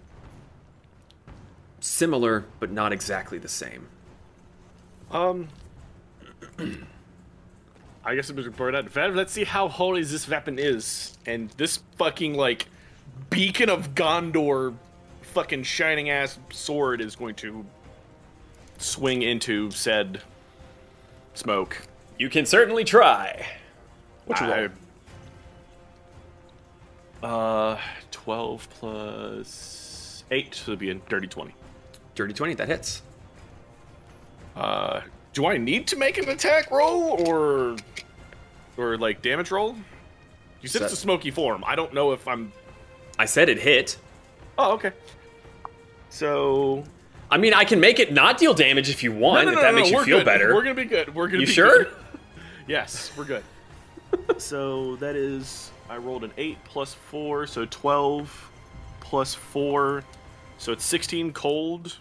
similar, 1.79 2.45
but 2.59 2.71
not 2.71 2.93
exactly 2.93 3.39
the 3.39 3.47
same. 3.47 3.87
Um, 5.11 5.49
I 8.05 8.15
guess 8.15 8.29
I'm 8.29 8.35
just 8.35 8.47
report 8.47 8.73
that. 8.73 8.89
Ven, 8.89 9.15
Let's 9.15 9.33
see 9.33 9.45
how 9.45 9.67
holy 9.67 10.03
this 10.03 10.27
weapon 10.27 10.59
is, 10.59 11.17
and 11.25 11.49
this 11.51 11.79
fucking 11.97 12.35
like 12.35 12.67
beacon 13.29 13.69
of 13.69 13.95
Gondor, 13.95 14.75
fucking 15.21 15.63
shining 15.63 16.11
ass 16.11 16.37
sword 16.51 17.01
is 17.01 17.15
going 17.15 17.35
to 17.35 17.65
swing 18.83 19.21
into 19.21 19.71
said 19.71 20.21
smoke. 21.33 21.87
You 22.19 22.29
can 22.29 22.45
certainly 22.45 22.83
try. 22.83 23.45
What 24.25 24.39
you 24.39 24.47
I- 24.47 24.61
roll? 24.61 24.69
Uh, 27.23 27.77
twelve 28.11 28.67
plus 28.71 30.23
eight, 30.31 30.53
so 30.53 30.71
it'd 30.71 30.79
be 30.79 30.89
a 30.89 30.95
dirty 30.95 31.27
twenty. 31.27 31.55
Dirty 32.15 32.33
twenty, 32.33 32.53
that 32.55 32.67
hits. 32.67 33.01
Uh, 34.55 35.01
do 35.31 35.45
I 35.45 35.57
need 35.57 35.87
to 35.87 35.95
make 35.95 36.17
an 36.17 36.27
attack 36.29 36.69
roll 36.69 37.25
or 37.27 37.77
or 38.77 38.97
like 38.97 39.21
damage 39.21 39.51
roll? 39.51 39.75
You 40.61 40.67
said 40.67 40.79
So- 40.79 40.85
it's 40.85 40.93
a 40.93 40.97
smoky 40.97 41.31
form. 41.31 41.63
I 41.65 41.75
don't 41.75 41.93
know 41.93 42.11
if 42.11 42.27
I'm. 42.27 42.51
I 43.17 43.25
said 43.25 43.47
it 43.47 43.59
hit. 43.59 43.97
Oh, 44.57 44.73
okay. 44.73 44.91
So 46.09 46.83
I 47.33 47.37
mean, 47.37 47.55
I 47.55 47.65
can 47.65 47.79
make 47.79 47.99
it 47.99 48.13
not 48.13 48.37
deal 48.37 48.53
damage 48.53 48.91
if 48.91 49.01
you 49.01 49.11
want, 49.11 49.49
if 49.49 49.55
that 49.55 49.73
makes 49.73 49.89
you 49.89 49.95
we're 49.95 50.05
feel 50.05 50.19
good. 50.19 50.25
better. 50.25 50.53
We're 50.53 50.61
gonna 50.61 50.75
be 50.75 50.85
good. 50.85 51.15
We're 51.15 51.25
gonna 51.27 51.39
You 51.39 51.47
be 51.47 51.51
sure? 51.51 51.85
good. 51.85 51.93
yes, 52.67 53.11
we're 53.17 53.23
good. 53.25 53.43
so 54.37 54.97
that 54.97 55.15
is 55.15 55.71
I 55.89 55.97
rolled 55.97 56.23
an 56.23 56.31
eight 56.37 56.59
plus 56.63 56.93
four, 56.93 57.47
so 57.47 57.65
twelve 57.65 58.51
plus 58.99 59.33
four, 59.33 60.03
so 60.59 60.71
it's 60.73 60.85
sixteen 60.85 61.33
cold. 61.33 61.97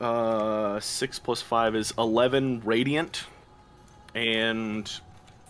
Uh, 0.00 0.80
six 0.80 1.20
plus 1.20 1.40
five 1.40 1.76
is 1.76 1.94
eleven 1.96 2.60
radiant, 2.64 3.22
and 4.16 4.90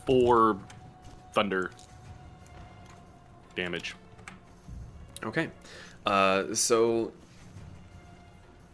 four 0.05 0.59
thunder 1.33 1.71
damage. 3.57 3.95
Okay. 5.25 5.49
Uh, 6.05 6.55
so, 6.55 7.13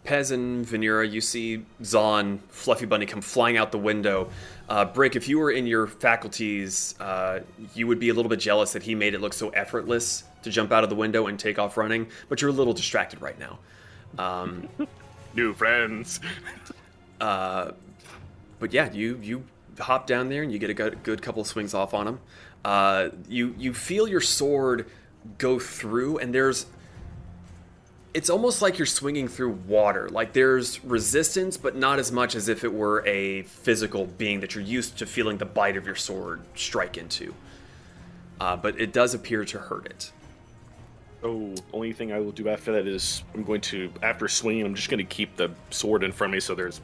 Pez 0.07 0.31
and 0.31 0.65
Venera, 0.65 1.11
you 1.11 1.21
see 1.21 1.65
Zahn, 1.83 2.39
Fluffy 2.49 2.87
Bunny, 2.87 3.07
come 3.07 3.21
flying 3.21 3.57
out 3.57 3.73
the 3.73 3.79
window. 3.79 4.31
Uh, 4.69 4.85
Brick, 4.85 5.17
if 5.17 5.29
you 5.29 5.39
were 5.39 5.51
in 5.51 5.67
your 5.67 5.87
faculties, 5.87 6.95
uh, 7.01 7.41
you 7.75 7.87
would 7.87 7.99
be 7.99 8.09
a 8.09 8.15
little 8.15 8.29
bit 8.29 8.39
jealous 8.41 8.73
that 8.73 8.83
he 8.83 8.95
made 8.95 9.15
it 9.15 9.21
look 9.21 9.33
so 9.33 9.51
effortless 9.51 10.25
to 10.43 10.51
jump 10.51 10.73
out 10.73 10.85
of 10.85 10.91
the 10.91 10.97
window 10.97 11.27
and 11.27 11.39
take 11.39 11.59
off 11.59 11.77
running, 11.77 12.07
but 12.29 12.41
you're 12.41 12.51
a 12.51 12.55
little 12.55 12.73
distracted 12.73 13.21
right 13.21 13.39
now. 13.39 13.59
Um, 14.19 14.69
New 15.35 15.53
friends. 15.53 16.21
uh, 17.21 17.73
but 18.59 18.73
yeah, 18.73 18.91
you 18.93 19.21
you 19.23 19.45
hop 19.79 20.07
down 20.07 20.29
there 20.29 20.43
and 20.43 20.51
you 20.51 20.59
get 20.59 20.71
a 20.71 20.75
good, 20.75 21.03
good 21.03 21.21
couple 21.21 21.43
of 21.43 21.49
swings 21.49 21.75
off 21.75 21.93
on 21.93 22.09
him. 22.09 22.21
Uh, 22.65 23.11
you 23.29 23.55
you 23.59 23.75
feel 23.75 24.09
your 24.09 24.21
sword 24.21 24.91
go 25.39 25.59
through, 25.59 26.19
and 26.19 26.35
there's 26.35 26.67
it's 28.17 28.31
almost 28.31 28.63
like 28.63 28.79
you're 28.79 28.87
swinging 28.87 29.29
through 29.29 29.51
water. 29.69 30.09
Like 30.09 30.33
there's 30.33 30.83
resistance, 30.83 31.59
but 31.59 31.77
not 31.77 31.99
as 31.99 32.11
much 32.11 32.35
as 32.35 32.49
if 32.49 32.65
it 32.65 32.73
were 32.73 33.07
a 33.07 33.43
physical 33.43 34.07
being 34.07 34.41
that 34.41 34.55
you're 34.55 34.65
used 34.65 34.97
to 35.01 35.07
feeling 35.07 35.37
the 35.37 35.45
bite 35.45 35.77
of 35.77 35.85
your 35.85 35.97
sword 35.97 36.41
strike 36.55 36.97
into. 36.97 37.35
Uh, 38.41 38.57
but 38.57 38.81
it 38.81 38.95
does 38.95 39.13
appear 39.13 39.45
to 39.45 39.59
hurt 39.59 39.85
it. 39.85 40.13
Oh, 41.23 41.55
only 41.75 41.93
thing 41.93 42.11
I 42.11 42.21
will 42.21 42.33
do 42.33 42.49
after 42.49 42.73
that 42.73 42.87
is 42.87 43.23
I'm 43.35 43.45
going 43.45 43.61
to, 43.63 43.93
after 44.03 44.29
swinging, 44.29 44.65
I'm 44.65 44.75
just 44.75 44.89
going 44.89 44.97
to 44.97 45.05
keep 45.05 45.37
the 45.37 45.51
sword 45.69 46.03
in 46.03 46.11
front 46.11 46.33
of 46.33 46.37
me 46.37 46.41
so 46.41 46.55
there's 46.55 46.81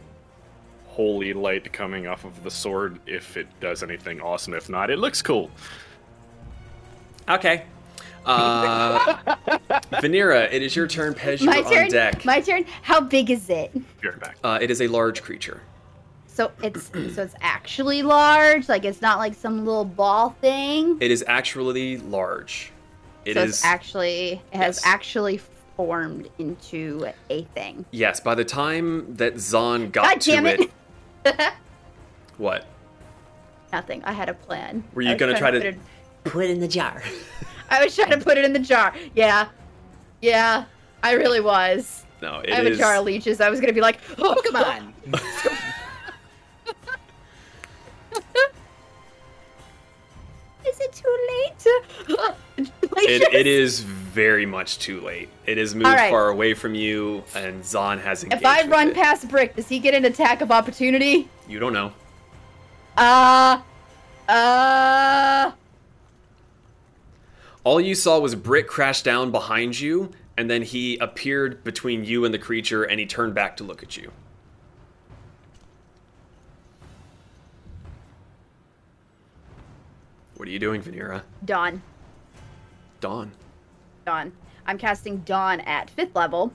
holy 0.89 1.33
light 1.33 1.73
coming 1.73 2.07
off 2.07 2.27
of 2.27 2.45
the 2.45 2.51
sword 2.51 3.01
if 3.07 3.39
it 3.39 3.47
does 3.59 3.83
anything 3.83 4.21
awesome. 4.21 4.53
If 4.53 4.69
not, 4.69 4.91
it 4.91 4.99
looks 4.99 5.23
cool. 5.23 5.51
Okay. 7.27 7.65
Uh, 8.25 9.17
Venera, 10.01 10.51
it 10.53 10.63
is 10.63 10.75
your 10.77 10.87
turn. 10.87 11.15
Pez, 11.15 11.41
you're 11.41 11.53
My 11.53 11.63
on 11.63 11.73
turn. 11.73 11.89
deck. 11.89 12.25
My 12.25 12.41
turn. 12.41 12.65
How 12.83 13.01
big 13.01 13.31
is 13.31 13.49
it? 13.51 13.73
You're 14.03 14.13
back. 14.15 14.37
Uh, 14.45 14.59
it 14.61 14.71
is 14.71 14.81
a 14.81 14.89
large 14.89 15.23
creature. 15.23 15.63
So 16.27 16.51
it's 16.63 16.87
so 17.15 17.23
it's 17.23 17.35
actually 17.43 18.03
large. 18.03 18.69
Like 18.69 18.85
it's 18.85 19.03
not 19.03 19.19
like 19.19 19.35
some 19.35 19.65
little 19.67 19.85
ball 19.85 20.31
thing. 20.41 20.97
It 21.01 21.11
is 21.11 21.23
actually 21.27 21.99
large. 21.99 22.73
It 23.25 23.35
so 23.35 23.43
is 23.43 23.51
it's 23.51 23.65
actually 23.65 24.43
it 24.53 24.57
has 24.57 24.77
Yes. 24.79 24.83
actually 24.87 25.41
formed 25.77 26.29
into 26.39 27.07
a 27.31 27.43
thing. 27.55 27.85
yes. 27.91 28.21
By 28.21 28.35
the 28.35 28.45
time 28.45 29.15
that 29.17 29.39
Zahn 29.39 29.91
got 29.91 30.05
God 30.05 30.21
to 30.23 30.31
damn 30.31 30.47
it! 30.47 30.71
what 32.39 32.67
Nothing. 33.73 34.03
I 34.05 34.13
had 34.13 34.29
a 34.29 34.35
plan. 34.35 34.85
were 34.95 35.03
you 35.03 35.15
gonna 35.17 35.33
try 35.39 35.51
trying 35.51 35.63
to? 35.63 35.73
put 35.73 36.33
Put 36.33 36.45
it 36.45 36.51
in 36.51 36.61
the 36.61 36.69
jar. 36.69 37.03
it- 37.73 37.81
I 37.81 37.85
was 37.85 37.95
trying 37.95 38.11
to 38.11 38.19
put 38.19 38.37
it 38.39 38.45
in 38.45 38.53
the 38.53 38.59
jar. 38.59 38.95
Yeah, 39.15 39.49
yeah. 40.21 40.65
I 41.03 41.13
really 41.13 41.41
was. 41.41 42.05
No, 42.21 42.39
it 42.41 42.49
is. 42.51 42.53
I 42.53 42.57
have 42.59 42.67
is. 42.67 42.79
a 42.79 42.81
jar 42.81 42.97
of 42.97 43.05
leeches. 43.05 43.41
I 43.41 43.51
was 43.51 43.61
gonna 43.61 43.73
be 43.73 43.81
like, 43.81 43.99
oh 44.19 44.41
Come 44.45 44.57
on. 44.57 44.95
Is 50.69 50.79
it 50.81 50.93
too 50.93 51.29
late? 51.31 52.29
It, 52.95 53.33
it 53.35 53.47
is 53.47 53.81
very 53.81 54.45
much 54.47 54.79
too 54.79 55.01
late. 55.01 55.29
It 55.47 55.57
has 55.57 55.75
moved 55.75 55.87
All 55.87 55.95
right. 55.95 56.11
far 56.11 56.29
away 56.29 56.53
from 56.55 56.75
you, 56.75 57.25
and 57.35 57.65
Zahn 57.65 57.99
has 57.99 58.23
engaged 58.23 58.43
If 58.43 58.47
I 58.47 58.63
with 58.63 58.71
run 58.71 58.89
it. 58.89 58.95
past 58.95 59.27
Brick, 59.29 59.57
does 59.57 59.67
he 59.67 59.79
get 59.79 59.95
an 59.95 60.05
attack 60.05 60.41
of 60.43 60.53
opportunity? 60.53 61.29
you 61.49 61.59
don't 61.59 61.73
know. 61.73 61.91
Uh, 62.99 63.61
uh. 64.29 65.53
All 67.65 67.81
you 67.81 67.95
saw 67.95 68.19
was 68.19 68.35
Brick 68.35 68.67
crash 68.67 69.03
down 69.03 69.31
behind 69.31 69.79
you, 69.79 70.11
and 70.37 70.51
then 70.51 70.63
he 70.63 70.99
appeared 70.99 71.63
between 71.63 72.05
you 72.05 72.25
and 72.25 72.35
the 72.35 72.39
creature, 72.39 72.83
and 72.83 72.99
he 72.99 73.07
turned 73.07 73.35
back 73.35 73.57
to 73.59 73.65
look 73.65 73.83
at 73.83 73.97
you. 73.97 74.11
What 80.37 80.49
are 80.49 80.51
you 80.51 80.59
doing, 80.59 80.83
Venera? 80.83 81.23
Dawn. 81.45 81.83
Dawn. 83.01 83.31
Dawn. 84.05 84.33
I'm 84.67 84.77
casting 84.77 85.19
Dawn 85.19 85.61
at 85.61 85.89
fifth 85.91 86.17
level. 86.17 86.53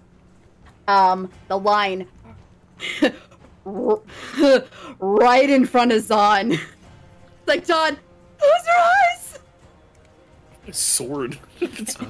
Um, 0.89 1.29
the 1.47 1.57
line 1.57 2.07
right 4.99 5.49
in 5.49 5.65
front 5.65 5.91
of. 5.91 6.11
It's 7.39 7.55
like 7.55 7.65
Dawn, 7.65 7.97
close 8.38 8.67
your 8.67 8.77
eyes. 8.77 9.26
A 10.68 10.73
sword. 10.73 11.38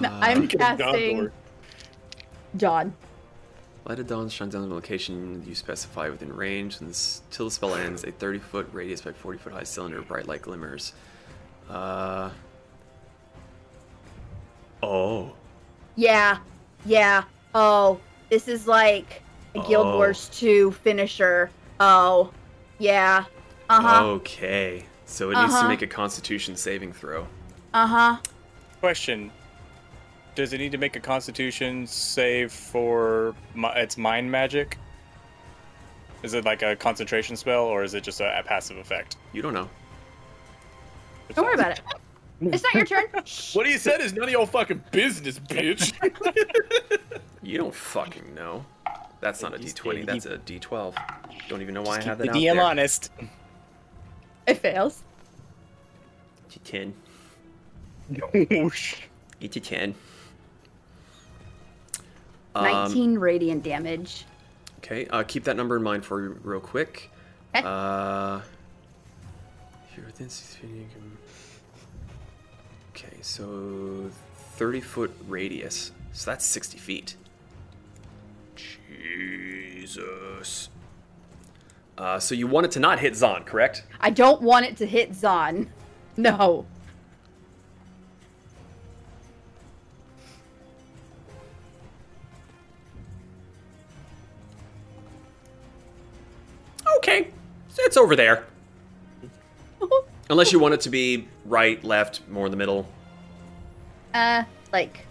I'm 0.02 0.48
casting 0.48 1.18
Gondor. 1.18 1.32
Dawn. 2.56 2.94
Light 3.86 4.00
of 4.00 4.08
dawn 4.08 4.28
shines 4.28 4.54
down 4.54 4.64
on 4.64 4.70
the 4.70 4.76
location 4.76 5.44
you 5.48 5.56
specify 5.56 6.10
within 6.10 6.34
range, 6.36 6.80
and 6.82 6.90
this, 6.90 7.22
till 7.32 7.46
the 7.46 7.52
spell 7.52 7.74
ends, 7.76 8.04
a 8.04 8.12
30 8.12 8.40
foot 8.40 8.68
radius 8.74 9.02
by 9.02 9.14
40 9.14 9.38
foot 9.40 9.54
high 9.54 9.64
cylinder 9.64 10.00
of 10.00 10.08
bright 10.08 10.28
light 10.28 10.42
glimmers. 10.42 10.94
Uh. 11.70 12.30
Oh. 14.84 15.34
Yeah, 15.96 16.38
yeah. 16.86 17.24
Oh, 17.56 18.00
this 18.30 18.48
is 18.48 18.68
like 18.68 19.22
a 19.56 19.60
Guild 19.68 19.88
Oh. 19.88 19.96
Wars 19.98 20.30
2 20.34 20.72
finisher. 20.72 21.50
Oh, 21.80 22.32
yeah. 22.80 23.26
Uh 23.70 23.82
huh. 23.82 24.06
Okay. 24.06 24.86
So 25.06 25.32
it 25.32 25.36
needs 25.36 25.52
to 25.54 25.60
Uh-huh. 25.60 25.68
make 25.70 25.82
a 25.82 25.88
constitution 25.88 26.56
saving 26.56 26.94
throw. 26.94 27.26
Uh 27.74 27.88
huh. 27.88 28.18
Question: 28.80 29.32
Does 30.36 30.54
it 30.54 30.60
need 30.60 30.72
to 30.72 30.78
make 30.78 30.96
a 30.96 31.00
Constitution 31.00 31.88
save 31.88 32.52
for 32.52 33.36
mi- 33.56 33.70
its 33.76 33.98
mind 33.98 34.32
magic? 34.32 34.78
Is 36.24 36.34
it 36.34 36.46
like 36.46 36.62
a 36.62 36.76
concentration 36.76 37.36
spell, 37.36 37.66
or 37.66 37.84
is 37.84 37.94
it 37.94 38.04
just 38.04 38.22
a, 38.22 38.40
a 38.40 38.44
passive 38.44 38.78
effect? 38.78 39.18
You 39.34 39.42
don't 39.42 39.54
know. 39.54 39.70
Don't 41.34 41.46
worry 41.46 41.54
about 41.56 41.72
it. 41.72 41.82
It's 42.42 42.64
not 42.64 42.74
your 42.76 42.86
turn. 42.86 43.06
What 43.54 43.66
he 43.66 43.78
said 43.78 44.00
is 44.00 44.14
none 44.14 44.26
of 44.26 44.30
your 44.32 44.46
fucking 44.48 44.84
business, 44.92 45.40
bitch. 45.40 45.94
You 47.44 47.58
don't 47.58 47.74
fucking 47.74 48.36
know. 48.36 48.66
That's 49.22 49.42
not 49.42 49.54
a 49.54 49.58
He's 49.58 49.74
d20, 49.74 50.06
that's 50.06 50.26
a 50.26 50.38
d12. 50.38 50.96
Don't 51.48 51.62
even 51.62 51.74
know 51.74 51.82
why 51.82 52.00
I 52.00 52.04
have 52.04 52.18
the 52.18 52.26
that 52.26 52.32
out 52.32 52.36
DM 52.36 52.54
there. 52.56 52.62
honest. 52.62 53.10
It 54.48 54.56
fails. 54.58 55.02
D10. 56.52 56.92
oh, 56.92 56.92
sh- 56.92 57.07
8 58.34 59.52
to 59.52 59.60
10. 59.60 59.96
Um, 62.56 62.64
19 62.66 63.18
radiant 63.18 63.64
damage. 63.64 64.26
Okay, 64.80 65.06
uh, 65.08 65.24
keep 65.24 65.44
that 65.46 65.56
number 65.56 65.76
in 65.78 65.84
mind 65.84 66.06
for 66.06 66.22
you 66.22 66.40
real 66.44 66.60
quick. 66.60 67.10
Okay. 67.56 67.66
Uh, 67.68 68.42
you're 69.96 70.06
within 70.06 70.30
six 70.30 70.56
feet, 70.56 70.70
you 70.70 70.86
can- 70.94 71.18
Okay, 72.96 73.18
so 73.22 74.10
30 74.56 74.82
foot 74.82 75.12
radius. 75.28 75.92
So 76.14 76.32
that's 76.32 76.46
60 76.46 76.78
feet. 76.80 77.16
Jesus. 78.56 80.70
Uh, 81.98 82.20
so 82.20 82.34
you 82.36 82.48
want 82.48 82.66
it 82.66 82.72
to 82.72 82.80
not 82.80 83.00
hit 83.00 83.16
Zahn, 83.16 83.44
correct? 83.44 83.84
I 84.00 84.10
don't 84.10 84.42
want 84.42 84.66
it 84.66 84.78
to 84.78 84.86
hit 84.86 85.14
Zahn. 85.16 85.72
No. 86.20 86.66
Okay, 96.98 97.30
it's 97.78 97.98
over 97.98 98.16
there. 98.16 98.46
Unless 100.30 100.52
you 100.52 100.60
want 100.60 100.74
it 100.74 100.82
to 100.82 100.90
be 100.90 101.28
right, 101.46 101.82
left, 101.84 102.28
more 102.28 102.46
in 102.46 102.52
the 102.52 102.58
middle. 102.58 102.88
Uh, 104.14 104.44
like. 104.74 105.06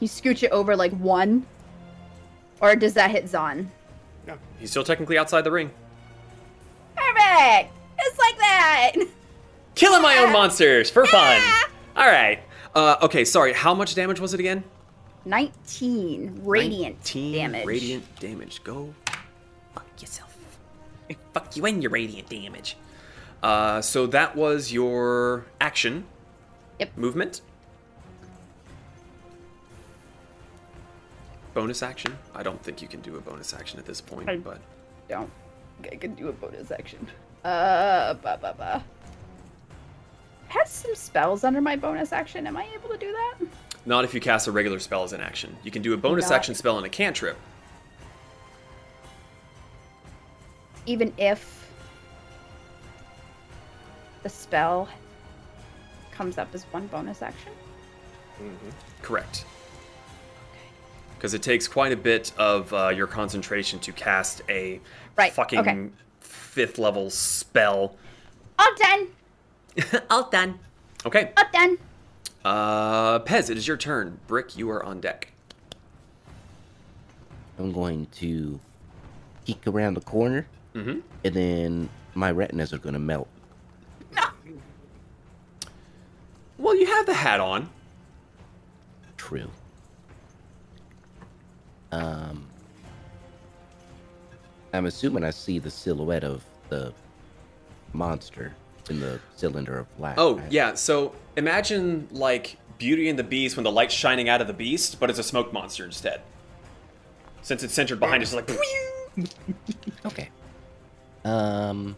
You 0.00 0.08
scooch 0.08 0.42
it 0.42 0.50
over 0.50 0.74
like 0.74 0.92
one? 0.92 1.46
Or 2.60 2.76
does 2.76 2.94
that 2.94 3.10
hit 3.10 3.28
Zahn? 3.28 3.70
Yeah, 4.26 4.36
he's 4.58 4.70
still 4.70 4.84
technically 4.84 5.18
outside 5.18 5.42
the 5.42 5.50
ring. 5.50 5.70
Perfect! 6.96 7.72
Just 7.98 8.18
like 8.18 8.38
that! 8.38 8.92
Killing 9.74 10.02
my 10.02 10.18
own 10.18 10.32
monsters 10.32 10.90
for 10.90 11.06
fun. 11.06 11.40
All 11.96 12.06
right. 12.06 12.40
Uh, 12.74 12.96
okay, 13.02 13.24
sorry. 13.24 13.52
How 13.52 13.74
much 13.74 13.94
damage 13.94 14.20
was 14.20 14.34
it 14.34 14.40
again? 14.40 14.64
19 15.24 16.40
radiant 16.42 16.96
19 16.96 17.32
damage. 17.32 17.66
Radiant 17.66 18.20
damage. 18.20 18.64
Go 18.64 18.86
fuck 18.86 19.01
yourself. 20.02 20.36
fuck 21.32 21.56
you 21.56 21.64
and 21.66 21.82
your 21.82 21.90
radiant 21.92 22.28
damage. 22.28 22.76
Uh, 23.42 23.80
so 23.80 24.06
that 24.08 24.36
was 24.36 24.72
your 24.72 25.46
action. 25.60 26.04
Yep. 26.78 26.96
Movement. 26.96 27.40
Bonus 31.54 31.82
action. 31.82 32.16
I 32.34 32.42
don't 32.42 32.62
think 32.62 32.80
you 32.80 32.88
can 32.88 33.00
do 33.00 33.16
a 33.16 33.20
bonus 33.20 33.52
action 33.52 33.78
at 33.78 33.84
this 33.86 34.00
point, 34.00 34.28
I- 34.28 34.36
but 34.38 34.58
Don't. 35.08 35.30
I 35.90 35.96
can 35.96 36.14
do 36.14 36.28
a 36.28 36.32
bonus 36.32 36.70
action. 36.70 37.08
Uh, 37.44 38.14
ba 38.14 38.38
ba 38.40 38.54
ba. 38.56 38.84
I 40.48 40.52
have 40.52 40.68
some 40.68 40.94
spells 40.94 41.44
under 41.44 41.60
my 41.60 41.76
bonus 41.76 42.12
action. 42.12 42.46
Am 42.46 42.56
I 42.56 42.66
able 42.74 42.88
to 42.90 42.96
do 42.98 43.10
that? 43.10 43.46
not 43.84 44.04
if 44.04 44.14
you 44.14 44.20
cast 44.20 44.46
a 44.46 44.52
regular 44.52 44.78
spell 44.78 45.02
as 45.02 45.12
an 45.12 45.20
action. 45.20 45.56
You 45.64 45.72
can 45.72 45.82
do 45.82 45.92
a 45.92 45.96
bonus 45.96 46.30
Not- 46.30 46.36
action 46.36 46.54
spell 46.54 46.76
and 46.76 46.86
a 46.86 46.88
cantrip. 46.88 47.36
Even 50.86 51.12
if 51.16 51.68
the 54.22 54.28
spell 54.28 54.88
comes 56.10 56.38
up 56.38 56.48
as 56.54 56.64
one 56.64 56.86
bonus 56.88 57.22
action? 57.22 57.52
Mm-hmm. 58.40 58.70
Correct. 59.02 59.44
Because 61.16 61.34
it 61.34 61.42
takes 61.42 61.68
quite 61.68 61.92
a 61.92 61.96
bit 61.96 62.32
of 62.36 62.72
uh, 62.74 62.88
your 62.88 63.06
concentration 63.06 63.78
to 63.80 63.92
cast 63.92 64.42
a 64.48 64.80
Right, 65.16 65.32
fucking 65.32 65.58
okay. 65.60 65.88
fifth 66.20 66.78
level 66.78 67.10
spell. 67.10 67.96
All 68.58 68.74
done. 68.76 69.08
All 70.10 70.28
done. 70.30 70.58
Okay. 71.06 71.30
All 71.36 71.44
done. 71.52 71.78
Uh, 72.44 73.18
Pez, 73.20 73.50
it 73.50 73.56
is 73.56 73.68
your 73.68 73.76
turn. 73.76 74.18
Brick, 74.26 74.56
you 74.56 74.68
are 74.70 74.84
on 74.84 75.00
deck. 75.00 75.28
I'm 77.58 77.72
going 77.72 78.06
to 78.16 78.58
peek 79.46 79.64
around 79.66 79.94
the 79.94 80.00
corner, 80.00 80.46
Mm-hmm. 80.74 81.00
and 81.24 81.34
then 81.34 81.88
my 82.14 82.30
retinas 82.30 82.72
are 82.72 82.78
going 82.78 82.94
to 82.94 82.98
melt. 82.98 83.28
Well, 86.58 86.76
you 86.76 86.86
have 86.86 87.06
the 87.06 87.14
hat 87.14 87.40
on. 87.40 87.68
True. 89.16 89.50
Um, 91.90 92.46
I'm 94.72 94.86
assuming 94.86 95.24
I 95.24 95.30
see 95.30 95.58
the 95.58 95.70
silhouette 95.70 96.24
of 96.24 96.44
the 96.68 96.94
monster 97.92 98.54
in 98.88 99.00
the 99.00 99.18
cylinder 99.36 99.78
of 99.78 99.86
light. 99.98 100.14
Oh, 100.18 100.36
right? 100.36 100.52
yeah. 100.52 100.74
So 100.74 101.14
imagine 101.36 102.08
like 102.12 102.56
Beauty 102.78 103.08
and 103.08 103.18
the 103.18 103.24
Beast 103.24 103.56
when 103.56 103.64
the 103.64 103.72
light's 103.72 103.94
shining 103.94 104.28
out 104.28 104.40
of 104.40 104.46
the 104.46 104.52
beast, 104.52 105.00
but 105.00 105.10
it's 105.10 105.18
a 105.18 105.24
smoke 105.24 105.52
monster 105.52 105.84
instead. 105.84 106.20
Since 107.42 107.62
it's 107.64 107.74
centered 107.74 107.98
behind 108.00 108.22
us, 108.22 108.32
it's 108.32 108.48
like. 108.48 108.58
Okay. 110.06 110.30
Um, 111.24 111.96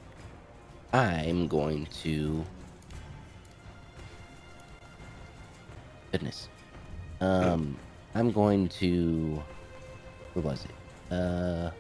I'm 0.93 1.49
going 1.49 1.87
to. 2.03 2.45
Goodness. 6.13 6.49
Um, 7.21 7.77
I'm 8.15 8.31
going 8.31 8.69
to. 8.81 9.43
Where 10.35 10.45
was 10.45 10.65
it? 10.65 11.15
Uh, 11.15 11.71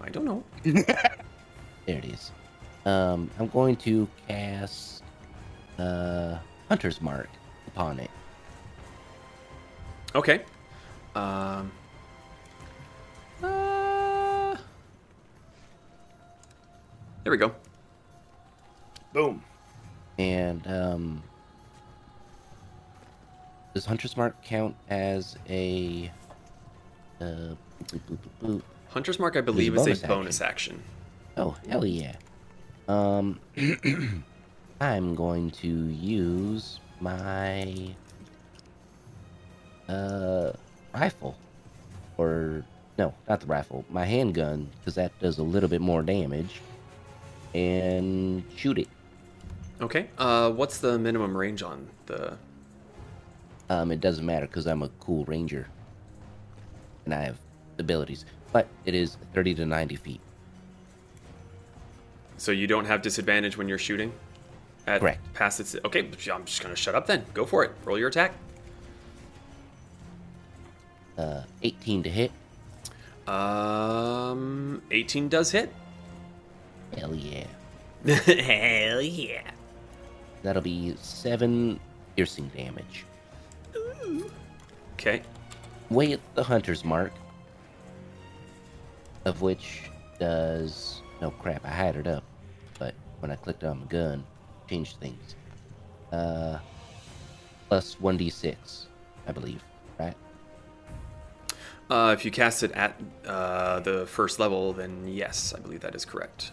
I 0.00 0.08
don't 0.10 0.24
know. 0.24 0.42
there 0.62 0.94
it 1.86 2.04
is. 2.04 2.30
Um, 2.86 3.30
I'm 3.38 3.48
going 3.48 3.76
to 3.76 4.08
cast 4.28 5.02
uh, 5.78 6.38
Hunter's 6.68 7.00
Mark 7.00 7.28
upon 7.66 7.98
it. 8.00 8.10
Okay. 10.14 10.42
Um. 11.14 11.70
Uh, 13.42 13.69
there 17.24 17.30
we 17.30 17.36
go. 17.36 17.54
Boom. 19.12 19.42
And 20.18 20.66
um, 20.66 21.22
does 23.74 23.86
Hunter's 23.86 24.16
Mark 24.16 24.42
count 24.42 24.74
as 24.88 25.36
a 25.48 26.10
uh, 27.20 27.24
boop, 27.24 27.56
boop, 27.86 28.00
boop, 28.00 28.18
boop, 28.42 28.48
boop. 28.48 28.62
Hunter's 28.88 29.18
Mark, 29.18 29.36
I 29.36 29.40
believe, 29.40 29.74
is 29.74 29.84
bonus 29.84 30.02
a 30.02 30.06
bonus 30.06 30.40
action. 30.40 30.82
Oh 31.36 31.56
hell 31.68 31.86
yeah! 31.86 32.16
Um, 32.88 33.38
I'm 34.80 35.14
going 35.14 35.50
to 35.52 35.68
use 35.68 36.80
my 37.00 37.94
uh 39.88 40.52
rifle, 40.92 41.36
or 42.18 42.64
no, 42.98 43.14
not 43.28 43.40
the 43.40 43.46
rifle, 43.46 43.84
my 43.90 44.04
handgun, 44.04 44.68
because 44.80 44.96
that 44.96 45.18
does 45.20 45.38
a 45.38 45.42
little 45.42 45.68
bit 45.68 45.80
more 45.80 46.02
damage, 46.02 46.60
and 47.54 48.44
shoot 48.56 48.78
it. 48.78 48.88
Okay. 49.80 50.08
Uh, 50.18 50.50
what's 50.50 50.78
the 50.78 50.98
minimum 50.98 51.36
range 51.36 51.62
on 51.62 51.88
the? 52.06 52.36
Um, 53.68 53.92
it 53.92 54.00
doesn't 54.00 54.26
matter 54.26 54.46
because 54.46 54.66
I'm 54.66 54.82
a 54.82 54.88
cool 55.00 55.24
ranger, 55.24 55.68
and 57.04 57.14
I 57.14 57.22
have 57.22 57.38
abilities. 57.78 58.24
But 58.52 58.66
it 58.84 58.94
is 58.94 59.16
30 59.32 59.54
to 59.56 59.66
90 59.66 59.96
feet. 59.96 60.20
So 62.36 62.52
you 62.52 62.66
don't 62.66 62.86
have 62.86 63.00
disadvantage 63.00 63.56
when 63.56 63.68
you're 63.68 63.78
shooting. 63.78 64.12
At 64.86 65.00
Correct. 65.00 65.20
Past 65.34 65.60
its. 65.60 65.76
Okay, 65.84 66.08
I'm 66.32 66.44
just 66.44 66.62
gonna 66.62 66.74
shut 66.74 66.94
up 66.94 67.06
then. 67.06 67.24
Go 67.34 67.44
for 67.44 67.64
it. 67.64 67.70
Roll 67.84 67.98
your 67.98 68.08
attack. 68.08 68.32
Uh, 71.16 71.42
18 71.62 72.02
to 72.04 72.10
hit. 72.10 72.32
Um, 73.28 74.82
18 74.90 75.28
does 75.28 75.50
hit. 75.50 75.72
Hell 76.96 77.14
yeah. 77.14 77.46
Hell 78.04 79.02
yeah. 79.02 79.50
That'll 80.42 80.62
be 80.62 80.96
seven 81.00 81.78
piercing 82.16 82.48
damage. 82.56 83.04
Ooh. 83.76 84.30
Okay. 84.94 85.22
With 85.90 86.20
the 86.34 86.42
hunter's 86.42 86.84
mark, 86.84 87.12
of 89.24 89.42
which 89.42 89.90
does 90.18 91.02
no 91.20 91.30
crap. 91.30 91.64
I 91.64 91.70
had 91.70 91.96
it 91.96 92.06
up, 92.06 92.24
but 92.78 92.94
when 93.20 93.30
I 93.30 93.36
clicked 93.36 93.64
on 93.64 93.80
the 93.80 93.86
gun, 93.86 94.24
changed 94.68 94.96
things. 94.98 95.34
Uh, 96.12 96.58
plus 97.68 98.00
one 98.00 98.16
d 98.16 98.30
six, 98.30 98.86
I 99.26 99.32
believe. 99.32 99.62
Right? 99.98 100.14
Uh, 101.88 102.14
if 102.16 102.24
you 102.24 102.30
cast 102.30 102.62
it 102.62 102.70
at 102.72 102.98
uh, 103.26 103.80
the 103.80 104.06
first 104.06 104.38
level, 104.38 104.72
then 104.72 105.08
yes, 105.08 105.52
I 105.56 105.60
believe 105.60 105.80
that 105.80 105.94
is 105.94 106.04
correct. 106.04 106.52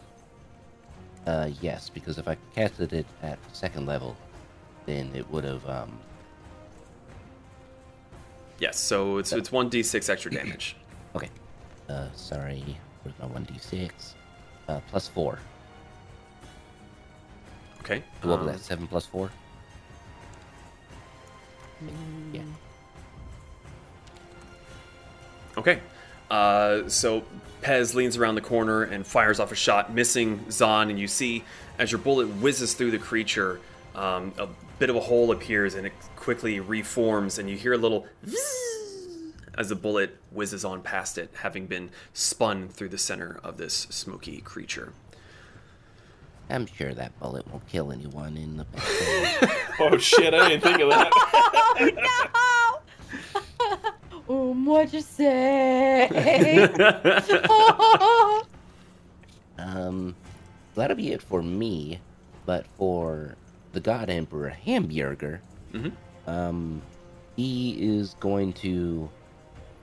Uh, 1.27 1.49
yes, 1.61 1.89
because 1.89 2.17
if 2.17 2.25
I 2.25 2.37
casted 2.55 2.93
it 2.93 3.05
at 3.21 3.37
second 3.51 3.85
level, 3.85 4.15
then 4.85 5.11
it 5.13 5.29
would 5.29 5.43
have 5.43 5.67
um. 5.67 5.99
Yes, 8.59 8.79
so 8.79 9.17
it's 9.17 9.33
it's 9.33 9.51
one 9.51 9.67
d 9.67 9.83
six 9.83 10.07
extra 10.09 10.31
damage. 10.31 10.75
Okay. 11.15 11.29
Uh, 11.89 12.09
sorry. 12.15 12.77
Where's 13.01 13.17
my 13.17 13.25
one 13.25 13.43
d 13.43 13.57
six? 13.57 14.13
Uh, 14.67 14.79
plus 14.89 15.07
four. 15.07 15.39
Okay. 17.79 18.03
So 18.21 18.29
what 18.29 18.39
was 18.39 18.47
um, 18.47 18.53
that? 18.53 18.59
Seven 18.61 18.87
plus 18.87 19.05
four. 19.05 19.31
Yeah. 22.33 22.41
Okay. 25.57 25.79
Uh, 26.29 26.87
so 26.89 27.23
Pez 27.61 27.93
leans 27.93 28.17
around 28.17 28.35
the 28.35 28.41
corner 28.41 28.83
and 28.83 29.05
fires 29.05 29.39
off 29.39 29.51
a 29.51 29.55
shot, 29.55 29.93
missing 29.93 30.45
Zahn, 30.51 30.89
and 30.89 30.99
you 30.99 31.07
see 31.07 31.43
as 31.79 31.91
your 31.91 31.99
bullet 31.99 32.27
whizzes 32.27 32.73
through 32.73 32.91
the 32.91 32.99
creature, 32.99 33.59
um, 33.95 34.33
a 34.37 34.47
bit 34.79 34.89
of 34.89 34.95
a 34.95 34.99
hole 34.99 35.31
appears 35.31 35.75
and 35.75 35.87
it 35.87 35.93
quickly 36.15 36.59
reforms, 36.59 37.39
and 37.39 37.49
you 37.49 37.57
hear 37.57 37.73
a 37.73 37.77
little 37.77 38.05
as 39.57 39.69
the 39.69 39.75
bullet 39.75 40.15
whizzes 40.31 40.63
on 40.63 40.81
past 40.81 41.17
it, 41.17 41.31
having 41.41 41.65
been 41.65 41.89
spun 42.13 42.69
through 42.69 42.89
the 42.89 42.97
center 42.97 43.39
of 43.43 43.57
this 43.57 43.87
smoky 43.89 44.39
creature. 44.41 44.93
I'm 46.49 46.65
sure 46.65 46.93
that 46.93 47.19
bullet 47.19 47.47
won't 47.51 47.67
kill 47.67 47.91
anyone 47.91 48.37
in 48.37 48.57
the 48.57 48.65
Oh 49.79 49.97
shit! 49.97 50.33
I 50.33 50.49
didn't 50.49 50.63
think 50.63 50.79
of 50.79 50.89
that. 50.89 51.11
Um, 54.29 54.65
what'd 54.65 54.93
you 54.93 55.01
say? 55.01 56.09
Um, 59.59 60.15
that'll 60.75 60.95
be 60.95 61.11
it 61.11 61.21
for 61.21 61.41
me. 61.41 61.99
But 62.45 62.65
for 62.77 63.35
the 63.73 63.79
God 63.79 64.09
Emperor 64.09 64.49
Hamburger, 64.49 65.41
Mhm. 65.73 65.91
um, 66.27 66.81
he 67.35 67.71
is 67.81 68.13
going 68.19 68.53
to 68.53 69.09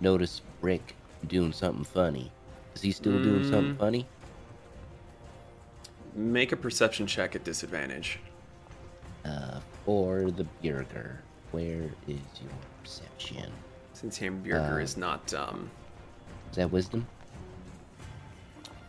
notice 0.01 0.43
Rick 0.63 0.95
doing 1.27 1.53
something 1.53 1.85
funny. 1.85 2.31
Is 2.77 2.83
he 2.83 2.93
still 2.93 3.19
doing 3.19 3.43
something 3.43 3.75
Mm. 3.75 3.79
funny? 3.79 4.07
Make 6.15 6.53
a 6.53 6.57
perception 6.57 7.07
check 7.09 7.35
at 7.35 7.43
disadvantage. 7.45 8.21
Uh, 9.25 9.59
for 9.85 10.31
the 10.31 10.45
burger, 10.63 11.19
where 11.51 11.91
is 12.07 12.21
your 12.41 12.53
perception? 12.83 13.51
Since 14.05 14.19
Hamburger 14.19 14.61
Uh, 14.61 14.83
is 14.85 14.99
not 14.99 15.33
um, 15.33 15.71
Is 16.51 16.57
that 16.57 16.71
wisdom? 16.71 17.07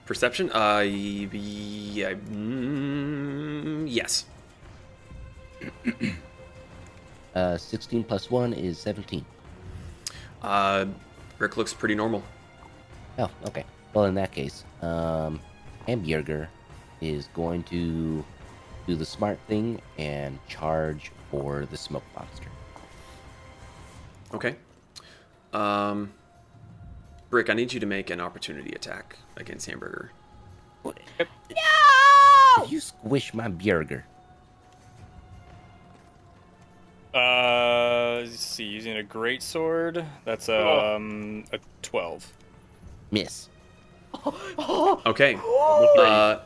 perception, 0.06 0.52
uh, 0.52 0.80
yeah, 0.80 2.14
mm, 2.16 3.86
yes. 3.88 4.26
Uh, 7.34 7.58
16 7.58 8.04
plus 8.06 8.32
1 8.32 8.54
is 8.54 8.78
17. 8.80 9.26
Uh, 10.42 10.86
Rick 11.38 11.58
looks 11.58 11.74
pretty 11.74 11.94
normal. 11.96 12.24
Oh, 13.20 13.30
okay. 13.48 13.66
Well, 13.94 14.06
in 14.06 14.16
that 14.16 14.32
case, 14.32 14.64
um, 14.82 15.42
Hamburger 15.86 16.48
is 17.02 17.28
going 17.34 17.64
to 17.64 18.24
do 18.88 18.96
the 18.96 19.04
smart 19.06 19.38
thing 19.50 19.82
and 19.98 20.40
charge 20.48 21.12
for 21.30 21.66
the 21.72 21.76
smoke 21.76 22.04
monster. 22.16 22.48
Okay. 24.34 24.56
Um, 25.56 26.12
Brick, 27.30 27.50
I 27.50 27.54
need 27.54 27.72
you 27.74 27.80
to 27.80 27.86
make 27.86 28.10
an 28.10 28.20
opportunity 28.20 28.74
attack 28.76 29.18
against 29.38 29.66
Hamburger. 29.68 30.12
If 31.18 31.28
you 32.72 32.80
squish 32.80 33.34
my 33.34 33.48
burger, 33.48 34.06
Uh, 37.14 38.20
let's 38.26 38.42
see, 38.42 38.66
using 38.66 38.98
a 38.98 39.04
great 39.04 39.42
sword. 39.42 40.06
That's 40.26 40.50
um 40.50 41.46
a 41.54 41.60
twelve. 41.82 42.26
miss. 43.12 43.48
Okay. 45.06 45.38
Uh, 45.98 46.40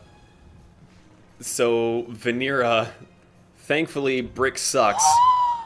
so 1.39 2.03
Vanira, 2.09 2.89
thankfully, 3.57 4.21
Brick 4.21 4.57
sucks. 4.59 5.03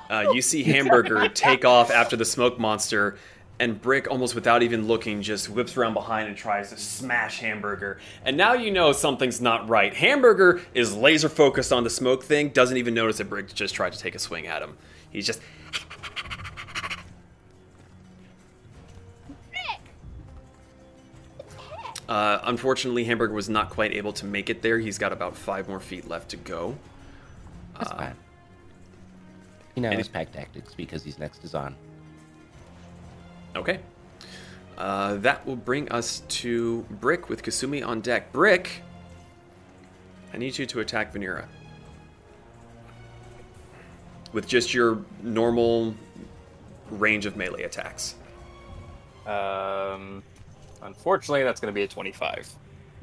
Uh, 0.10 0.26
you 0.34 0.42
see 0.42 0.64
Hamburger 0.72 1.28
take 1.30 1.66
off 1.66 1.92
after 1.92 2.16
the 2.16 2.26
smoke 2.26 2.58
monster, 2.60 3.18
and 3.60 3.80
Brick, 3.82 4.10
almost 4.10 4.36
without 4.36 4.64
even 4.64 4.88
looking, 4.88 5.22
just 5.22 5.50
whips 5.50 5.78
around 5.78 5.94
behind 5.94 6.28
and 6.28 6.36
tries 6.36 6.70
to 6.72 6.78
smash 6.78 7.40
Hamburger. 7.40 8.00
And 8.26 8.36
now 8.36 8.54
you 8.54 8.72
know 8.72 8.92
something's 8.92 9.40
not 9.40 9.70
right. 9.70 9.94
Hamburger 9.94 10.62
is 10.74 10.96
laser 10.96 11.30
focused 11.30 11.72
on 11.72 11.84
the 11.84 11.90
smoke 11.90 12.24
thing, 12.24 12.50
doesn't 12.50 12.78
even 12.78 12.94
notice 12.94 13.18
that 13.18 13.30
Brick 13.30 13.54
just 13.54 13.76
tried 13.76 13.94
to 13.94 14.00
take 14.00 14.16
a 14.16 14.20
swing 14.20 14.48
at 14.48 14.62
him. 14.62 14.76
He's 15.12 15.26
just. 15.26 15.40
Uh, 22.10 22.40
unfortunately, 22.44 23.06
Hamburger 23.06 23.34
was 23.34 23.50
not 23.50 23.70
quite 23.70 23.94
able 23.94 24.14
to 24.14 24.26
make 24.26 24.50
it 24.50 24.62
there. 24.62 24.78
He's 24.78 24.98
got 24.98 25.14
about 25.14 25.36
five 25.38 25.70
more 25.70 25.80
feet 25.80 26.08
left 26.08 26.30
to 26.30 26.38
go. 26.38 26.76
That's 27.78 27.92
Uh, 27.92 27.96
fine. 27.96 28.16
He 29.76 29.82
now 29.82 29.90
and 29.90 29.98
has 29.98 30.08
pack 30.08 30.32
tactics 30.32 30.74
because 30.76 31.04
he's 31.04 31.18
next 31.18 31.40
to 31.40 31.48
Zahn. 31.48 31.76
Okay. 33.56 33.80
Uh, 34.78 35.16
that 35.16 35.46
will 35.46 35.56
bring 35.56 35.88
us 35.90 36.24
to 36.28 36.82
Brick 36.90 37.30
with 37.30 37.44
Kasumi 37.44 37.86
on 37.86 38.02
deck. 38.02 38.32
Brick, 38.32 38.82
I 40.34 40.38
need 40.38 40.58
you 40.58 40.66
to 40.66 40.80
attack 40.80 41.14
Vanira. 41.14 41.46
With 44.32 44.48
just 44.48 44.74
your 44.74 45.04
normal 45.22 45.94
range 46.90 47.28
of 47.28 47.38
melee 47.38 47.64
attacks. 47.64 48.16
Um, 49.28 50.24
unfortunately, 50.82 51.44
that's 51.44 51.62
gonna 51.62 51.72
be 51.72 51.84
a 51.84 51.88
twenty-five. 51.88 52.50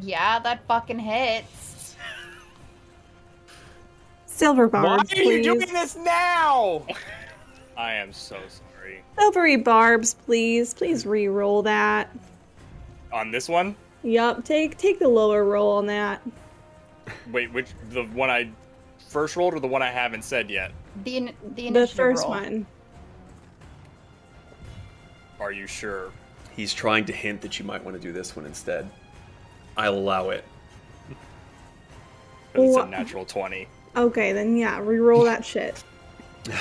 yeah, 0.01 0.41
that 0.41 0.67
fucking 0.67 0.99
hits. 0.99 1.95
Silver 4.27 4.67
Why 4.69 4.83
barbs, 4.83 5.13
are 5.13 5.23
you 5.23 5.43
doing 5.43 5.73
this 5.73 5.97
now? 5.97 6.85
I 7.77 7.95
am 7.95 8.13
so 8.13 8.37
sorry. 8.49 8.70
Silvery 9.19 9.57
barbs, 9.57 10.15
please. 10.15 10.73
Please 10.75 11.05
re-roll 11.07 11.63
that. 11.63 12.11
On 13.13 13.31
this 13.31 13.49
one, 13.49 13.75
Yup, 14.03 14.45
take 14.45 14.77
take 14.79 14.99
the 14.99 15.09
lower 15.09 15.45
roll 15.45 15.73
on 15.73 15.87
that. 15.87 16.23
wait, 17.33 17.53
which 17.53 17.69
the 17.91 18.05
one 18.05 18.31
I 18.31 18.49
first 19.09 19.37
rolled 19.37 19.55
or 19.55 19.61
the 19.61 19.67
one 19.69 19.83
I 19.83 19.91
haven't 19.91 20.23
said 20.23 20.49
yet? 20.51 20.73
The 21.05 21.17
in- 21.17 21.35
the 21.55 21.71
The 21.71 21.87
first 21.87 22.23
roll. 22.23 22.31
one. 22.31 22.67
Are 25.41 25.53
you 25.53 25.67
sure? 25.67 26.13
He's 26.55 26.73
trying 26.75 27.05
to 27.07 27.13
hint 27.13 27.41
that 27.43 27.59
you 27.59 27.65
might 27.65 27.83
want 27.83 27.97
to 27.97 28.03
do 28.03 28.13
this 28.13 28.37
one 28.37 28.47
instead. 28.47 28.89
I'll 29.77 29.95
allow 29.95 30.31
it. 30.31 30.45
'Cause 32.53 32.69
it's 32.69 32.77
a 32.77 32.87
natural 32.87 33.25
twenty. 33.25 33.67
Okay, 33.97 34.33
then 34.33 34.57
yeah, 34.57 34.79
re-roll 34.81 35.25
that 35.25 35.45
shit. 35.45 35.83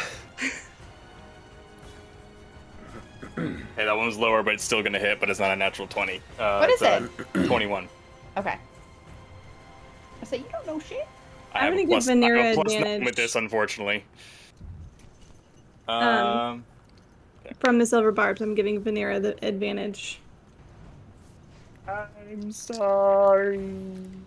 Hey, 3.76 3.85
that 3.85 3.95
one 3.95 4.06
was 4.07 4.18
lower, 4.18 4.43
but 4.43 4.53
it's 4.56 4.64
still 4.64 4.84
gonna 4.84 4.99
hit. 4.99 5.19
But 5.19 5.30
it's 5.30 5.39
not 5.39 5.51
a 5.51 5.56
natural 5.56 5.88
twenty. 5.88 6.22
Uh, 6.38 6.57
What 6.60 6.69
is 6.69 6.81
it's 6.81 7.35
a 7.35 7.47
Twenty-one. 7.47 7.88
Okay. 8.38 8.57
I 10.22 10.26
say 10.26 10.38
you 10.38 10.45
don't 10.51 10.68
know 10.68 10.80
shit. 10.80 11.07
I 11.53 11.60
I'm 11.60 11.64
have 11.65 11.73
a 11.73 11.76
gonna 11.77 11.81
give 11.84 11.89
plus- 11.89 12.07
I 12.10 12.11
have 12.11 12.19
a 12.23 12.26
Vanira 12.27 12.53
plus 12.56 12.73
advantage. 12.76 13.06
with 13.06 13.15
this, 13.15 13.35
unfortunately. 13.35 14.03
Um, 15.88 16.03
Um, 16.03 16.65
From 17.60 17.80
the 17.80 17.85
silver 17.85 18.11
barbs, 18.11 18.41
I'm 18.41 18.53
giving 18.53 18.81
Vanira 18.81 19.22
the 19.22 19.43
advantage. 19.45 20.19
I'm 21.88 22.51
sorry. 22.51 23.57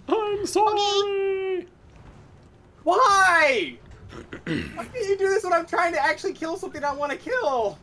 I'm 0.09 0.47
sorry. 0.47 1.67
Why? 2.83 3.77
Why 4.47 4.87
do 4.93 4.99
you 4.99 5.17
do 5.17 5.29
this 5.29 5.45
when 5.45 5.53
I'm 5.53 5.67
trying 5.67 5.93
to 5.93 6.03
actually 6.05 6.33
kill 6.33 6.57
something 6.57 6.83
I 6.83 6.93
want 6.93 7.13
to 7.13 7.19
kill? 7.19 7.79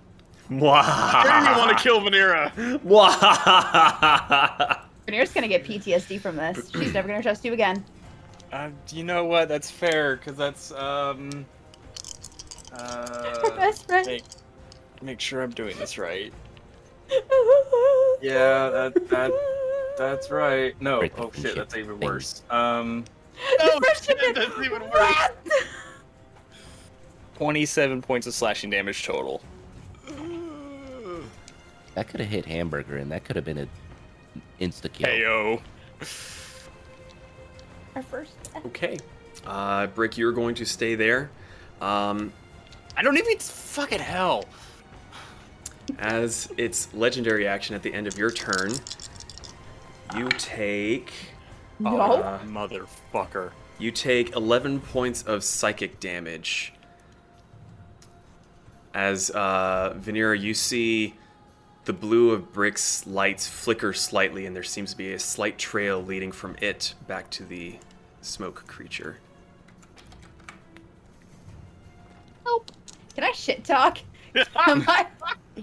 Wow. 0.50 1.22
Sure 1.24 1.52
you 1.52 1.58
want 1.58 1.78
to 1.78 1.84
kill 1.84 2.02
Vanira. 2.02 2.82
Wow. 2.84 4.78
Vanir's 5.06 5.32
gonna 5.32 5.48
get 5.48 5.64
PTSD 5.64 6.20
from 6.20 6.36
this. 6.36 6.70
She's 6.72 6.94
never 6.94 7.08
gonna 7.08 7.22
trust 7.22 7.44
you 7.46 7.54
again. 7.54 7.84
Uh, 8.52 8.70
you 8.92 9.04
know 9.04 9.26
what? 9.26 9.48
That's 9.48 9.70
fair, 9.70 10.16
because 10.16 10.36
that's 10.38 10.72
um. 10.72 11.46
Her 12.72 12.78
Uh, 12.78 13.56
best 13.56 13.88
friend. 13.88 14.06
make, 14.08 14.24
make 15.02 15.20
sure 15.20 15.42
I'm 15.42 15.52
doing 15.52 15.78
this 15.78 15.98
right. 15.98 16.34
Yeah, 18.22 18.70
that 18.70 19.10
that 19.10 19.32
that's 19.98 20.30
right. 20.30 20.80
No, 20.82 21.00
Break 21.00 21.16
the 21.16 21.24
oh 21.24 21.32
shit, 21.34 21.56
that's 21.56 21.76
even 21.78 22.00
worse. 22.00 22.44
Um, 22.50 23.06
Oh, 23.62 23.80
shit, 24.02 24.36
that's 24.36 24.60
even 24.60 24.82
worse. 24.90 25.30
Twenty-seven 27.38 28.02
points 28.02 28.28
of 28.28 28.34
slashing 28.34 28.70
damage 28.70 29.06
total. 29.06 29.42
That 31.96 32.08
could 32.08 32.20
have 32.20 32.30
hit 32.30 32.46
Hamburger, 32.46 32.98
and 32.98 33.12
that 33.12 33.24
could 33.26 33.36
have 33.36 33.46
been 33.46 33.58
an 33.58 33.70
insta 34.62 34.92
kill. 34.92 35.10
Heyo. 35.10 35.62
Our 37.96 38.04
first. 38.04 38.34
Okay. 38.68 38.98
Uh, 39.46 39.88
Brick, 39.88 40.18
you're 40.18 40.32
going 40.32 40.56
to 40.56 40.66
stay 40.66 40.96
there. 40.96 41.30
Um, 41.82 42.32
I 42.96 43.02
don't 43.02 43.18
even 43.18 43.38
fucking 43.40 44.00
hell. 44.00 44.46
as 45.98 46.50
its 46.58 46.94
legendary 46.94 47.48
action 47.48 47.76
at 47.76 47.82
the 47.82 47.94
end 47.94 48.06
of 48.08 48.18
your 48.18 48.30
turn, 48.32 48.74
you 50.16 50.28
take. 50.38 51.12
No. 51.80 51.98
uh, 52.00 52.40
Motherfucker. 52.44 53.52
you 53.80 53.92
take 53.92 54.36
11 54.36 54.82
points 54.82 55.24
of 55.24 55.44
psychic 55.44 56.00
damage. 56.00 56.74
As 58.94 59.30
uh, 59.32 59.94
Venera, 59.98 60.40
you 60.40 60.54
see 60.54 61.14
the 61.90 61.94
blue 61.94 62.30
of 62.30 62.54
Brick's 62.54 63.08
lights 63.08 63.48
flicker 63.48 63.94
slightly, 63.94 64.46
and 64.46 64.56
there 64.56 64.62
seems 64.62 64.92
to 64.92 64.98
be 64.98 65.14
a 65.14 65.18
slight 65.18 65.58
trail 65.58 66.00
leading 66.04 66.32
from 66.32 66.56
it 66.62 66.94
back 67.08 67.32
to 67.32 67.44
the 67.44 67.78
smoke 68.22 68.64
creature. 68.68 69.18
Help! 72.44 72.72
Can 73.16 73.24
I 73.24 73.32
shit 73.32 73.64
talk? 73.64 73.98
am 74.36 74.86
I 74.88 75.08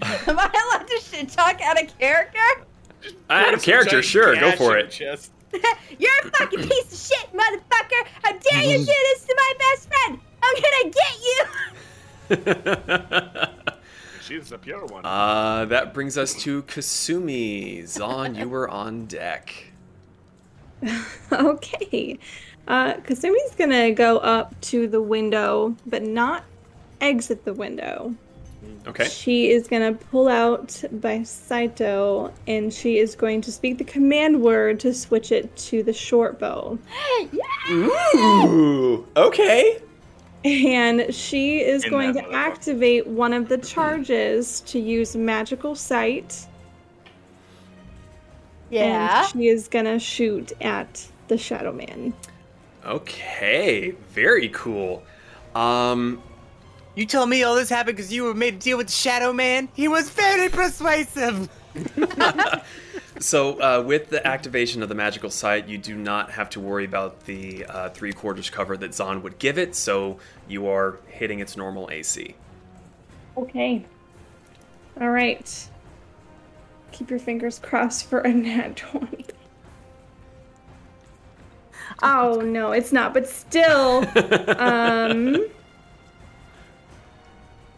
am 0.01 0.37
I 0.37 0.73
allowed 0.75 0.85
to 0.85 0.99
shit 1.01 1.29
talk 1.29 1.61
out 1.61 1.81
of 1.81 1.97
character? 1.97 2.65
Out 3.29 3.53
of 3.53 3.63
character, 3.63 4.03
sure, 4.03 4.35
go 4.35 4.51
for 4.51 4.75
it. 4.75 4.99
You're 4.99 6.11
a 6.25 6.29
fucking 6.29 6.67
piece 6.67 6.91
of 6.91 7.17
shit, 7.17 7.31
motherfucker! 7.31 8.05
How 8.21 8.33
dare 8.33 8.63
you 8.63 8.79
do 8.79 8.83
this 8.83 9.25
to 9.27 9.33
my 9.37 9.53
best 9.59 9.87
friend? 9.87 10.19
I'm 10.43 10.55
gonna 10.61 10.91
get 12.27 13.47
you! 13.47 13.63
She's 14.27 14.49
the 14.49 14.57
pure 14.57 14.85
one. 14.85 15.05
Uh, 15.05 15.65
that 15.65 15.93
brings 15.93 16.17
us 16.17 16.33
to 16.43 16.63
Kasumi. 16.63 17.85
Zahn, 17.87 18.35
you 18.35 18.49
were 18.49 18.69
on 18.69 19.05
deck. 19.05 19.71
okay. 21.31 22.19
Uh, 22.67 22.95
Kasumi's 22.95 23.55
gonna 23.55 23.91
go 23.91 24.17
up 24.17 24.59
to 24.61 24.87
the 24.87 25.01
window, 25.01 25.75
but 25.85 26.03
not 26.03 26.43
exit 26.99 27.45
the 27.45 27.53
window. 27.53 28.13
Okay. 28.85 29.07
She 29.07 29.49
is 29.49 29.67
gonna 29.67 29.93
pull 29.93 30.27
out 30.27 30.83
by 30.91 31.23
Saito, 31.23 32.33
and 32.47 32.73
she 32.73 32.97
is 32.97 33.15
going 33.15 33.41
to 33.41 33.51
speak 33.51 33.77
the 33.77 33.85
command 33.85 34.41
word 34.41 34.79
to 34.81 34.93
switch 34.93 35.31
it 35.31 35.55
to 35.57 35.83
the 35.83 35.93
short 35.93 36.37
bow. 36.39 36.77
Ooh, 37.71 39.07
okay. 39.15 39.81
And 40.45 41.13
she 41.13 41.59
is 41.61 41.83
In 41.83 41.89
going 41.89 42.13
that 42.13 42.29
to 42.29 42.33
activate 42.33 43.07
one 43.07 43.33
of 43.33 43.49
the 43.49 43.57
charges 43.57 44.61
to 44.61 44.79
use 44.79 45.15
magical 45.15 45.75
sight. 45.75 46.45
Yeah. 48.69 49.23
And 49.23 49.29
she 49.31 49.47
is 49.47 49.67
gonna 49.67 49.99
shoot 49.99 50.51
at 50.61 51.05
the 51.27 51.37
Shadow 51.37 51.71
Man. 51.73 52.13
Okay, 52.85 53.91
very 54.11 54.49
cool. 54.49 55.03
Um, 55.55 56.21
You 56.95 57.05
told 57.05 57.29
me 57.29 57.43
all 57.43 57.55
this 57.55 57.69
happened 57.69 57.97
because 57.97 58.11
you 58.11 58.23
were 58.23 58.33
made 58.33 58.59
to 58.59 58.63
deal 58.63 58.77
with 58.77 58.87
the 58.87 58.93
Shadow 58.93 59.33
Man. 59.33 59.69
He 59.73 59.87
was 59.87 60.09
very 60.09 60.49
persuasive. 60.49 61.49
so 63.19 63.61
uh, 63.61 63.83
with 63.85 64.09
the 64.09 64.25
activation 64.25 64.83
of 64.83 64.89
the 64.89 64.95
magical 64.95 65.29
sight, 65.29 65.67
you 65.67 65.77
do 65.77 65.95
not 65.95 66.31
have 66.31 66.49
to 66.51 66.59
worry 66.59 66.85
about 66.85 67.25
the 67.25 67.65
uh, 67.65 67.89
three 67.89 68.13
quarters 68.13 68.49
cover 68.49 68.77
that 68.77 68.93
Zahn 68.93 69.23
would 69.23 69.39
give 69.39 69.57
it. 69.57 69.75
So 69.75 70.19
you 70.47 70.67
are 70.67 70.99
hitting 71.07 71.39
its 71.39 71.57
normal 71.57 71.89
AC. 71.91 72.35
Okay. 73.37 73.85
All 74.99 75.09
right. 75.09 75.69
Keep 76.91 77.09
your 77.09 77.19
fingers 77.19 77.59
crossed 77.59 78.05
for 78.09 78.19
a 78.19 78.33
nat 78.33 78.75
20. 78.77 79.25
Oh 82.03 82.41
no, 82.41 82.71
it's 82.73 82.91
not, 82.91 83.13
but 83.13 83.27
still 83.27 84.05
um 84.59 85.47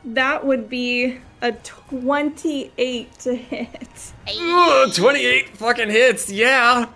that 0.05 0.45
would 0.45 0.69
be 0.69 1.17
a 1.41 1.51
28 1.53 3.13
to 3.19 3.35
hit. 3.35 4.13
Ugh, 4.27 4.93
28 4.93 5.57
fucking 5.57 5.89
hits, 5.89 6.29
yeah. 6.29 6.87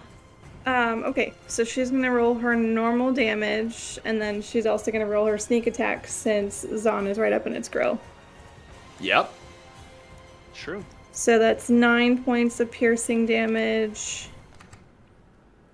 Um, 0.66 1.04
okay, 1.04 1.34
so 1.48 1.64
she's 1.64 1.92
gonna 1.92 2.12
roll 2.12 2.36
her 2.36 2.56
normal 2.56 3.12
damage, 3.12 4.00
and 4.06 4.22
then 4.22 4.42
she's 4.42 4.66
also 4.66 4.92
gonna 4.92 5.06
roll 5.06 5.26
her 5.26 5.38
sneak 5.38 5.68
attack 5.68 6.08
since 6.08 6.66
Zahn 6.78 7.08
is 7.08 7.18
right 7.18 7.34
up 7.34 7.46
in 7.46 7.54
its 7.54 7.68
grill. 7.68 8.00
Yep. 9.00 9.34
True. 10.54 10.86
So 11.12 11.38
that's 11.38 11.70
nine 11.70 12.24
points 12.24 12.60
of 12.60 12.72
piercing 12.72 13.26
damage. 13.26 14.30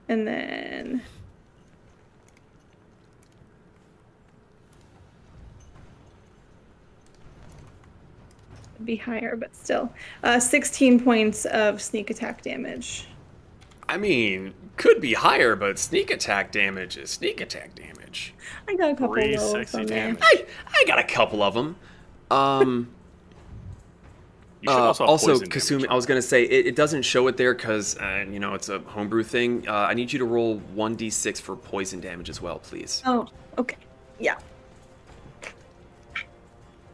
And 0.08 0.28
then. 0.28 1.04
Be 8.90 8.96
higher, 8.96 9.36
but 9.36 9.56
still. 9.56 9.94
Uh, 10.24 10.40
16 10.40 11.02
points 11.02 11.46
of 11.46 11.80
sneak 11.80 12.10
attack 12.10 12.42
damage. 12.42 13.06
I 13.88 13.98
mean, 13.98 14.56
could 14.78 15.00
be 15.00 15.14
higher, 15.14 15.56
but 15.56 15.78
sneak 15.78 16.10
attack 16.10 16.52
damage 16.52 16.98
is 16.98 17.12
sneak 17.12 17.40
attack 17.40 17.76
damage. 17.76 18.34
I 18.68 18.76
got 18.76 18.90
a 18.90 18.94
couple 18.96 19.10
Pretty 19.10 19.38
rolls 19.38 19.52
sexy 19.52 19.86
damage. 19.86 20.18
I, 20.24 20.44
I 20.74 20.86
got 20.88 20.98
a 20.98 21.04
couple 21.04 21.44
of 21.44 21.54
them. 21.54 21.76
Um. 22.32 22.90
You 24.62 24.72
should 24.72 24.78
uh, 24.78 24.88
also 24.88 25.04
have 25.04 25.10
also, 25.10 25.40
Kasumi, 25.40 25.88
I 25.88 25.96
was 25.96 26.06
gonna 26.06 26.22
say 26.22 26.44
it, 26.44 26.68
it 26.68 26.76
doesn't 26.76 27.04
show 27.04 27.30
it 27.30 27.38
there 27.38 27.54
because 27.54 27.98
uh, 27.98 28.26
you 28.30 28.42
know 28.42 28.56
it's 28.56 28.68
a 28.68 28.80
homebrew 28.80 29.24
thing. 29.24 29.66
Uh, 29.66 29.72
I 29.72 29.94
need 29.94 30.12
you 30.12 30.20
to 30.20 30.26
roll 30.26 30.58
one 30.76 30.98
d6 30.98 31.40
for 31.40 31.56
poison 31.56 32.02
damage 32.02 32.30
as 32.30 32.42
well, 32.42 32.60
please. 32.60 33.02
Oh, 33.06 33.30
okay. 33.58 33.78
Yeah. 34.20 34.38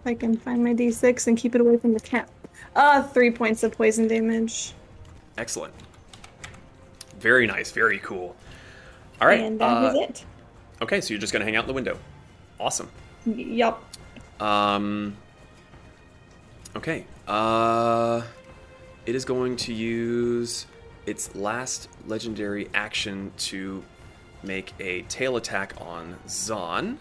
If 0.05 0.09
I 0.09 0.13
can 0.13 0.37
find 0.37 0.63
my 0.63 0.71
d6 0.75 1.25
and 1.25 1.35
keep 1.35 1.55
it 1.55 1.61
away 1.61 1.77
from 1.77 1.93
the 1.95 1.99
cat. 1.99 2.29
Uh, 2.75 3.01
three 3.01 3.31
points 3.31 3.63
of 3.63 3.71
poison 3.71 4.07
damage. 4.07 4.73
Excellent. 5.35 5.73
Very 7.19 7.47
nice. 7.47 7.71
Very 7.71 7.97
cool. 7.97 8.35
All 9.19 9.27
right. 9.27 9.39
And 9.39 9.59
that 9.59 9.83
is 9.95 9.97
uh, 9.97 10.01
it. 10.01 10.25
Okay, 10.83 11.01
so 11.01 11.11
you're 11.11 11.19
just 11.19 11.33
gonna 11.33 11.43
hang 11.43 11.55
out 11.55 11.63
in 11.63 11.67
the 11.67 11.73
window. 11.73 11.97
Awesome. 12.59 12.87
Y- 13.25 13.33
Yup. 13.33 13.83
Um. 14.39 15.17
Okay. 16.75 17.07
Uh, 17.27 18.21
it 19.07 19.15
is 19.15 19.25
going 19.25 19.55
to 19.55 19.73
use 19.73 20.67
its 21.07 21.33
last 21.33 21.89
legendary 22.05 22.69
action 22.75 23.31
to 23.37 23.83
make 24.43 24.71
a 24.79 25.01
tail 25.03 25.37
attack 25.37 25.73
on 25.81 26.15
Zahn. 26.29 26.99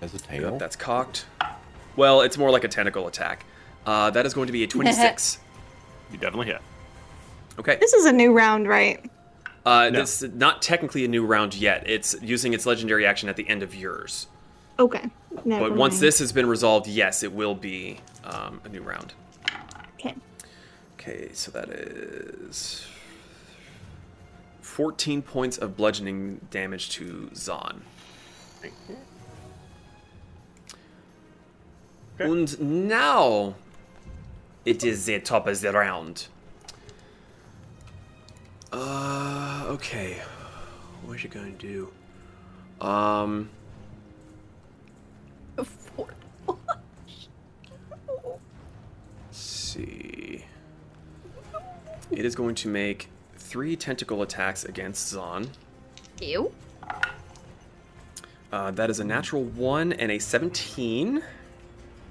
As 0.00 0.14
a 0.14 0.40
Yep, 0.40 0.58
that's 0.58 0.76
cocked. 0.76 1.26
Well, 1.96 2.20
it's 2.20 2.38
more 2.38 2.50
like 2.50 2.64
a 2.64 2.68
tentacle 2.68 3.08
attack. 3.08 3.44
Uh, 3.84 4.10
that 4.10 4.26
is 4.26 4.34
going 4.34 4.46
to 4.46 4.52
be 4.52 4.62
a 4.62 4.66
26. 4.68 5.38
You 6.12 6.18
definitely 6.18 6.46
hit. 6.46 6.60
Okay. 7.58 7.76
This 7.80 7.92
is 7.92 8.06
a 8.06 8.12
new 8.12 8.32
round, 8.32 8.68
right? 8.68 9.04
Uh, 9.66 9.90
This 9.90 10.22
is 10.22 10.32
not 10.34 10.62
technically 10.62 11.04
a 11.04 11.08
new 11.08 11.26
round 11.26 11.54
yet. 11.54 11.88
It's 11.88 12.14
using 12.22 12.54
its 12.54 12.64
legendary 12.66 13.04
action 13.04 13.28
at 13.28 13.36
the 13.36 13.48
end 13.48 13.62
of 13.62 13.74
yours. 13.74 14.28
Okay. 14.78 15.10
Never 15.44 15.68
but 15.68 15.76
once 15.76 15.98
this 15.98 16.20
has 16.20 16.30
been 16.32 16.46
resolved, 16.46 16.86
yes, 16.86 17.22
it 17.22 17.32
will 17.32 17.54
be 17.54 17.98
um, 18.24 18.60
a 18.64 18.68
new 18.68 18.80
round. 18.80 19.12
Okay. 19.98 20.14
Okay, 20.94 21.30
so 21.32 21.50
that 21.50 21.68
is 21.68 22.86
14 24.60 25.22
points 25.22 25.58
of 25.58 25.76
bludgeoning 25.76 26.40
damage 26.50 26.90
to 26.90 27.28
Zahn. 32.18 32.30
And 32.30 32.88
now 32.88 33.54
it 34.64 34.84
is 34.84 35.06
the 35.06 35.20
top 35.20 35.46
of 35.46 35.60
the 35.60 35.72
round. 35.72 36.28
Uh, 38.72 39.64
okay. 39.68 40.20
What's 41.04 41.24
you 41.24 41.30
gonna 41.30 41.50
do? 41.52 41.90
Um. 42.80 43.50
Let's 45.56 45.70
see. 49.30 50.44
It 52.10 52.24
is 52.24 52.34
going 52.34 52.54
to 52.56 52.68
make 52.68 53.08
three 53.36 53.76
tentacle 53.76 54.22
attacks 54.22 54.64
against 54.64 55.08
Zahn. 55.08 55.50
Ew. 56.20 56.52
Uh, 58.52 58.70
that 58.72 58.90
is 58.90 59.00
a 59.00 59.04
natural 59.04 59.44
one 59.44 59.92
and 59.92 60.10
a 60.10 60.18
17. 60.18 61.22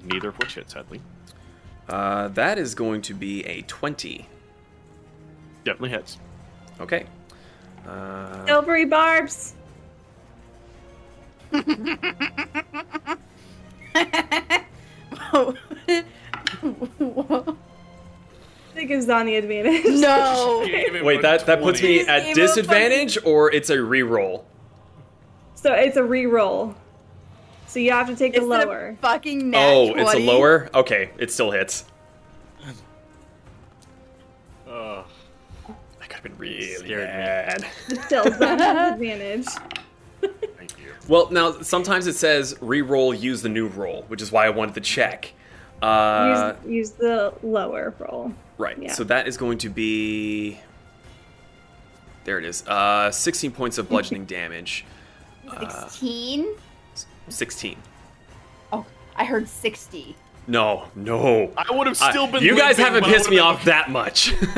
Neither 0.04 0.28
of 0.28 0.38
which 0.38 0.54
hit, 0.54 0.70
sadly. 0.70 1.00
Uh, 1.88 2.28
that 2.28 2.58
is 2.58 2.74
going 2.74 3.02
to 3.02 3.14
be 3.14 3.44
a 3.46 3.62
20. 3.62 4.26
Definitely 5.64 5.90
hits. 5.90 6.18
Okay. 6.80 7.06
Uh, 7.86 8.46
Silvery 8.46 8.84
barbs. 8.84 9.54
That 18.78 18.86
gives 18.86 19.06
Zahn 19.06 19.26
the 19.26 19.34
advantage. 19.34 19.86
No. 19.86 20.60
wait, 21.02 21.20
that, 21.22 21.46
that 21.46 21.60
puts 21.60 21.82
me 21.82 22.06
at 22.06 22.36
disadvantage, 22.36 23.18
or 23.24 23.52
it's 23.52 23.70
a 23.70 23.76
reroll? 23.76 24.44
So 25.56 25.72
it's 25.72 25.96
a 25.96 26.04
re-roll. 26.04 26.76
So 27.68 27.78
you 27.80 27.92
have 27.92 28.06
to 28.08 28.16
take 28.16 28.32
the 28.32 28.40
Instead 28.40 28.62
of 28.62 28.68
lower. 28.68 28.96
Fucking 29.02 29.50
nat 29.50 29.58
Oh, 29.58 29.94
it's 29.94 30.10
a 30.10 30.14
20. 30.14 30.26
lower? 30.26 30.68
Okay, 30.74 31.10
it 31.18 31.30
still 31.30 31.50
hits. 31.50 31.84
Uh, 34.66 35.02
That 35.98 36.08
could 36.08 36.12
have 36.14 36.22
been 36.22 36.36
really 36.38 36.76
bad. 36.88 37.66
But 37.88 38.02
still, 38.04 38.24
Zahn 38.24 38.58
has 38.58 38.92
advantage. 38.94 39.46
thank 40.22 40.78
you. 40.78 40.92
Well, 41.08 41.30
now 41.30 41.60
sometimes 41.62 42.06
it 42.06 42.14
says 42.14 42.56
re-roll, 42.60 43.14
use 43.14 43.42
the 43.42 43.48
new 43.48 43.68
roll, 43.68 44.04
which 44.08 44.20
is 44.22 44.32
why 44.32 44.46
I 44.46 44.50
wanted 44.50 44.74
to 44.74 44.80
check. 44.80 45.32
Uh, 45.82 46.54
use, 46.64 46.70
use 46.74 46.90
the 46.92 47.32
lower 47.42 47.94
roll. 47.98 48.32
right. 48.58 48.76
yeah. 48.80 48.92
So 48.92 49.04
that 49.04 49.28
is 49.28 49.36
going 49.36 49.58
to 49.58 49.68
be. 49.68 50.58
There 52.24 52.38
it 52.38 52.44
is. 52.44 52.66
Uh, 52.66 53.10
16 53.10 53.52
points 53.52 53.78
of 53.78 53.88
bludgeoning 53.88 54.24
damage. 54.26 54.84
Uh, 55.48 55.86
16? 55.88 56.46
16. 57.30 57.76
Oh, 58.72 58.84
I 59.16 59.24
heard 59.24 59.48
60. 59.48 60.16
No, 60.46 60.84
no. 60.94 61.52
I 61.56 61.70
would 61.74 61.86
have 61.86 61.96
still 61.96 62.24
Uh, 62.24 62.32
been. 62.32 62.42
You 62.42 62.56
guys 62.56 62.76
haven't 62.78 63.04
pissed 63.04 63.28
me 63.30 63.36
would've 63.36 63.56
off 63.58 63.64
that 63.64 63.90
much. 63.90 64.32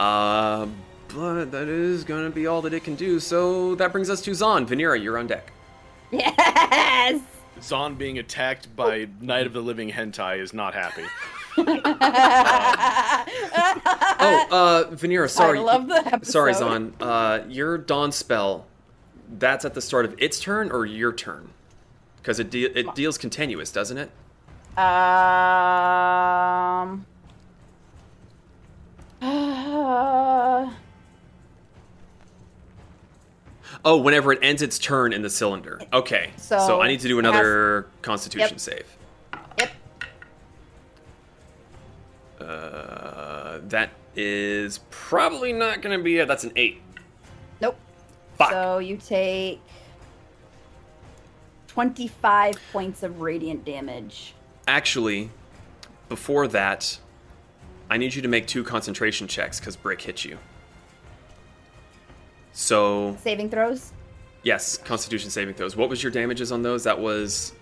uh, 0.00 0.66
but 1.14 1.46
that 1.50 1.68
is 1.68 2.04
going 2.04 2.24
to 2.24 2.30
be 2.30 2.46
all 2.46 2.62
that 2.62 2.72
it 2.72 2.84
can 2.84 2.94
do. 2.94 3.18
So 3.18 3.74
that 3.76 3.90
brings 3.92 4.08
us 4.08 4.20
to 4.22 4.34
Zahn. 4.34 4.66
Vanera, 4.66 5.02
you're 5.02 5.18
on 5.18 5.26
deck. 5.26 5.52
Yes! 6.12 7.20
been- 7.20 7.62
Zahn 7.62 7.94
being 7.96 8.18
attacked 8.18 8.74
by 8.74 9.08
Night 9.20 9.46
of 9.46 9.52
the 9.52 9.60
Living 9.60 9.90
Hentai 9.90 10.38
is 10.38 10.54
not 10.54 10.74
happy. 10.74 11.04
Oh, 14.22 14.46
uh, 14.50 14.90
Vanera, 14.94 15.28
sorry. 15.28 15.58
I 15.58 15.62
love 15.62 15.88
the 15.88 15.96
episode. 15.96 16.26
Sorry, 16.26 16.54
Zahn. 16.54 16.94
Uh, 17.00 17.40
your 17.48 17.78
Dawn 17.78 18.12
spell, 18.12 18.66
that's 19.38 19.64
at 19.64 19.74
the 19.74 19.80
start 19.80 20.04
of 20.04 20.14
its 20.18 20.40
turn 20.40 20.70
or 20.70 20.84
your 20.86 21.12
turn? 21.12 21.50
Because 22.16 22.38
it, 22.40 22.50
de- 22.50 22.66
it 22.78 22.94
deals 22.94 23.16
continuous, 23.18 23.70
doesn't 23.72 23.98
it? 23.98 24.10
Um. 24.78 24.86
Uh, 29.22 30.70
Oh, 33.82 33.96
whenever 33.96 34.30
it 34.32 34.40
ends 34.42 34.60
its 34.60 34.78
turn 34.78 35.14
in 35.14 35.22
the 35.22 35.30
cylinder. 35.30 35.80
Okay. 35.90 36.32
So, 36.36 36.58
So, 36.58 36.82
I 36.82 36.88
need 36.88 37.00
to 37.00 37.08
do 37.08 37.18
it 37.18 37.24
has- 37.24 37.32
another 37.34 37.86
Constitution 38.02 38.50
Yep. 38.50 38.60
save. 38.60 38.96
Yep. 39.58 39.70
Uh, 42.40 43.58
that 43.68 43.90
is 44.14 44.80
probably 44.90 45.54
not 45.54 45.80
going 45.80 45.96
to 45.98 46.02
be 46.04 46.18
it. 46.18 46.28
That's 46.28 46.44
an 46.44 46.52
eight. 46.56 46.82
Fuck. 48.40 48.52
So 48.52 48.78
you 48.78 48.96
take 48.96 49.60
25 51.68 52.54
points 52.72 53.02
of 53.02 53.20
radiant 53.20 53.66
damage. 53.66 54.34
Actually, 54.66 55.28
before 56.08 56.48
that, 56.48 56.98
I 57.90 57.98
need 57.98 58.14
you 58.14 58.22
to 58.22 58.28
make 58.28 58.46
two 58.46 58.64
concentration 58.64 59.28
checks 59.28 59.60
because 59.60 59.76
Brick 59.76 60.00
hit 60.00 60.24
you. 60.24 60.38
So, 62.52 63.16
Saving 63.22 63.50
throws? 63.50 63.92
yes, 64.42 64.78
Constitution 64.78 65.28
saving 65.30 65.54
throws. 65.54 65.76
What 65.76 65.90
was 65.90 66.02
your 66.02 66.10
damages 66.10 66.50
on 66.50 66.62
those? 66.62 66.84
That 66.84 66.98
was. 66.98 67.52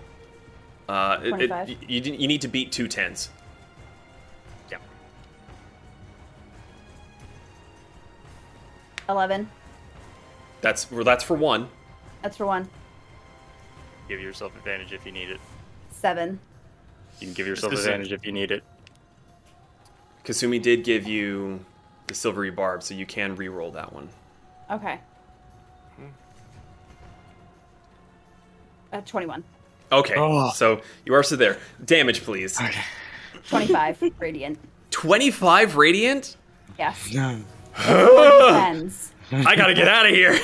Uh, 0.89 1.19
it- 1.23 1.27
it- 1.27 1.49
25. 1.49 1.69
you, 1.69 1.77
you 1.89 2.29
need 2.29 2.41
to 2.43 2.49
beat 2.49 2.71
two 2.71 2.87
tens. 2.87 3.31
Yeah. 4.71 4.79
11. 9.09 9.49
That's 10.61 10.91
well, 10.91 11.05
that's 11.05 11.25
for 11.25 11.35
one. 11.37 11.69
That's 12.23 12.37
for 12.37 12.47
one. 12.47 12.69
Give 14.09 14.21
yourself 14.21 14.57
advantage 14.57 14.93
if 14.93 15.05
you 15.05 15.13
need 15.13 15.31
it. 15.31 15.41
7. 15.91 16.39
You 17.21 17.27
can 17.27 17.35
give 17.35 17.47
yourself 17.47 17.71
This 17.71 17.85
advantage 17.85 18.13
if 18.13 18.25
you 18.25 18.33
need 18.33 18.51
it. 18.51 18.65
Kasumi 20.25 20.61
did 20.63 20.85
give 20.85 21.07
you 21.07 21.65
the 22.07 22.15
silvery 22.15 22.51
barb, 22.51 22.83
so 22.83 22.95
you 22.95 23.05
can 23.07 23.35
re-roll 23.37 23.71
that 23.73 23.93
one. 23.93 24.09
Okay. 24.71 25.01
Uh, 28.93 29.01
21. 29.03 29.45
Okay, 29.93 30.15
Oh. 30.17 30.51
so 30.55 30.81
you 31.05 31.15
are 31.15 31.23
still 31.23 31.39
there. 31.39 31.59
Damage, 31.85 32.23
please. 32.23 32.59
25 33.49 34.13
radiant. 34.19 34.59
25 34.91 35.77
radiant? 35.77 36.37
Yes. 36.79 37.15
I 37.15 37.43
Depends. 37.77 39.13
Gotta 39.31 39.75
get 39.75 39.89
out 39.89 40.07
of 40.07 40.13
here. 40.13 40.33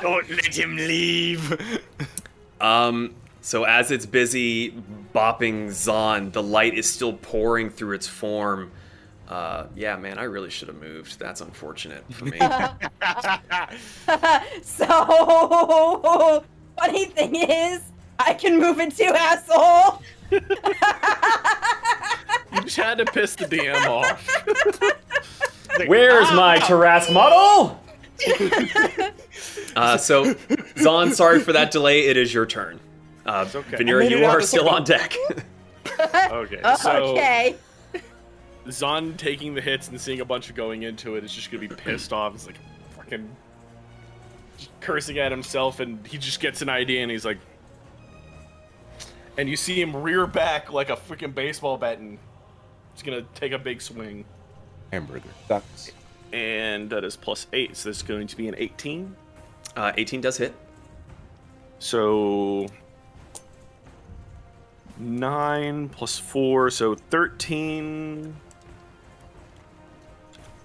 Don't 0.00 0.28
let 0.30 0.54
him 0.54 0.76
leave. 0.76 1.80
Um, 2.60 3.14
so 3.40 3.64
as 3.64 3.90
it's 3.90 4.04
busy 4.04 4.74
bopping 5.14 5.70
Zahn, 5.70 6.30
the 6.30 6.42
light 6.42 6.74
is 6.74 6.90
still 6.90 7.14
pouring 7.14 7.70
through 7.70 7.94
its 7.94 8.06
form. 8.06 8.70
Uh, 9.28 9.66
yeah, 9.76 9.96
man, 9.96 10.18
I 10.18 10.24
really 10.24 10.50
should 10.50 10.68
have 10.68 10.78
moved. 10.80 11.18
That's 11.18 11.40
unfortunate 11.40 12.04
for 12.12 12.26
me. 12.26 12.38
so, 14.62 14.86
funny 16.78 17.06
thing 17.06 17.36
is, 17.36 17.80
I 18.18 18.34
can 18.34 18.58
move 18.58 18.78
it 18.80 18.94
too, 18.96 19.04
asshole. 19.04 20.02
You 20.30 20.40
just 22.62 22.76
had 22.76 22.98
to 22.98 23.04
piss 23.04 23.36
the 23.36 23.46
DM 23.46 23.86
off. 23.86 24.26
Where's 25.86 26.30
my 26.32 26.58
Tarrasque 26.58 27.12
model? 27.12 27.80
uh, 29.76 29.96
so, 29.96 30.34
Zahn, 30.78 31.12
sorry 31.12 31.40
for 31.40 31.52
that 31.52 31.70
delay. 31.70 32.06
It 32.06 32.16
is 32.16 32.32
your 32.32 32.46
turn. 32.46 32.80
Uh, 33.24 33.48
okay. 33.54 33.76
Veneer, 33.76 34.00
I 34.00 34.08
made 34.08 34.18
you 34.18 34.24
are 34.24 34.40
still 34.42 34.68
on 34.68 34.84
deck. 34.84 35.14
Okay, 36.32 36.60
so 36.80 36.90
okay. 36.90 37.56
Zahn 38.70 39.16
taking 39.18 39.54
the 39.54 39.60
hits 39.60 39.88
and 39.88 40.00
seeing 40.00 40.20
a 40.20 40.24
bunch 40.24 40.48
of 40.48 40.56
going 40.56 40.82
into 40.82 41.16
it 41.16 41.24
is 41.24 41.32
just 41.32 41.50
gonna 41.50 41.66
be 41.66 41.74
pissed 41.74 42.12
off. 42.12 42.34
It's 42.34 42.46
like 42.46 42.56
fucking 42.96 43.28
cursing 44.80 45.18
at 45.18 45.30
himself, 45.30 45.80
and 45.80 46.06
he 46.06 46.16
just 46.16 46.40
gets 46.40 46.62
an 46.62 46.70
idea, 46.70 47.02
and 47.02 47.10
he's 47.10 47.24
like, 47.26 47.38
and 49.36 49.48
you 49.48 49.56
see 49.56 49.80
him 49.80 49.94
rear 49.94 50.26
back 50.26 50.72
like 50.72 50.88
a 50.88 50.96
freaking 50.96 51.34
baseball 51.34 51.76
bat, 51.76 51.98
and 51.98 52.18
he's 52.94 53.02
gonna 53.02 53.24
take 53.34 53.52
a 53.52 53.58
big 53.58 53.82
swing. 53.82 54.24
Hamburger. 54.92 55.28
Ducks. 55.48 55.92
And 56.32 56.90
that 56.90 57.04
is 57.04 57.16
plus 57.16 57.46
eight, 57.52 57.76
so 57.76 57.88
this 57.88 57.98
is 57.98 58.02
going 58.02 58.26
to 58.28 58.36
be 58.36 58.48
an 58.48 58.54
eighteen. 58.58 59.16
Uh, 59.76 59.92
18 59.96 60.20
does 60.20 60.36
hit. 60.36 60.52
So 61.78 62.66
nine 64.98 65.88
plus 65.88 66.18
four, 66.18 66.70
so 66.70 66.94
13, 66.96 68.34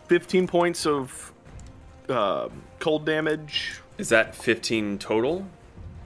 15 0.08 0.48
points 0.48 0.86
of 0.88 1.32
um, 2.10 2.64
cold 2.80 3.06
damage. 3.06 3.80
Is 4.00 4.10
that 4.10 4.36
15 4.36 4.98
total? 4.98 5.46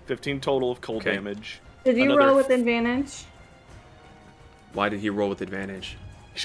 15 0.07 0.41
total 0.41 0.71
of 0.71 0.81
cold 0.81 1.01
Okay. 1.01 1.13
damage. 1.15 1.59
Did 1.85 1.97
you 1.97 2.03
Another 2.03 2.19
roll 2.27 2.35
with 2.35 2.49
advantage? 2.49 3.23
Why 4.73 4.89
did 4.89 4.99
he 4.99 5.09
roll 5.09 5.29
with 5.29 5.41
advantage? 5.41 5.97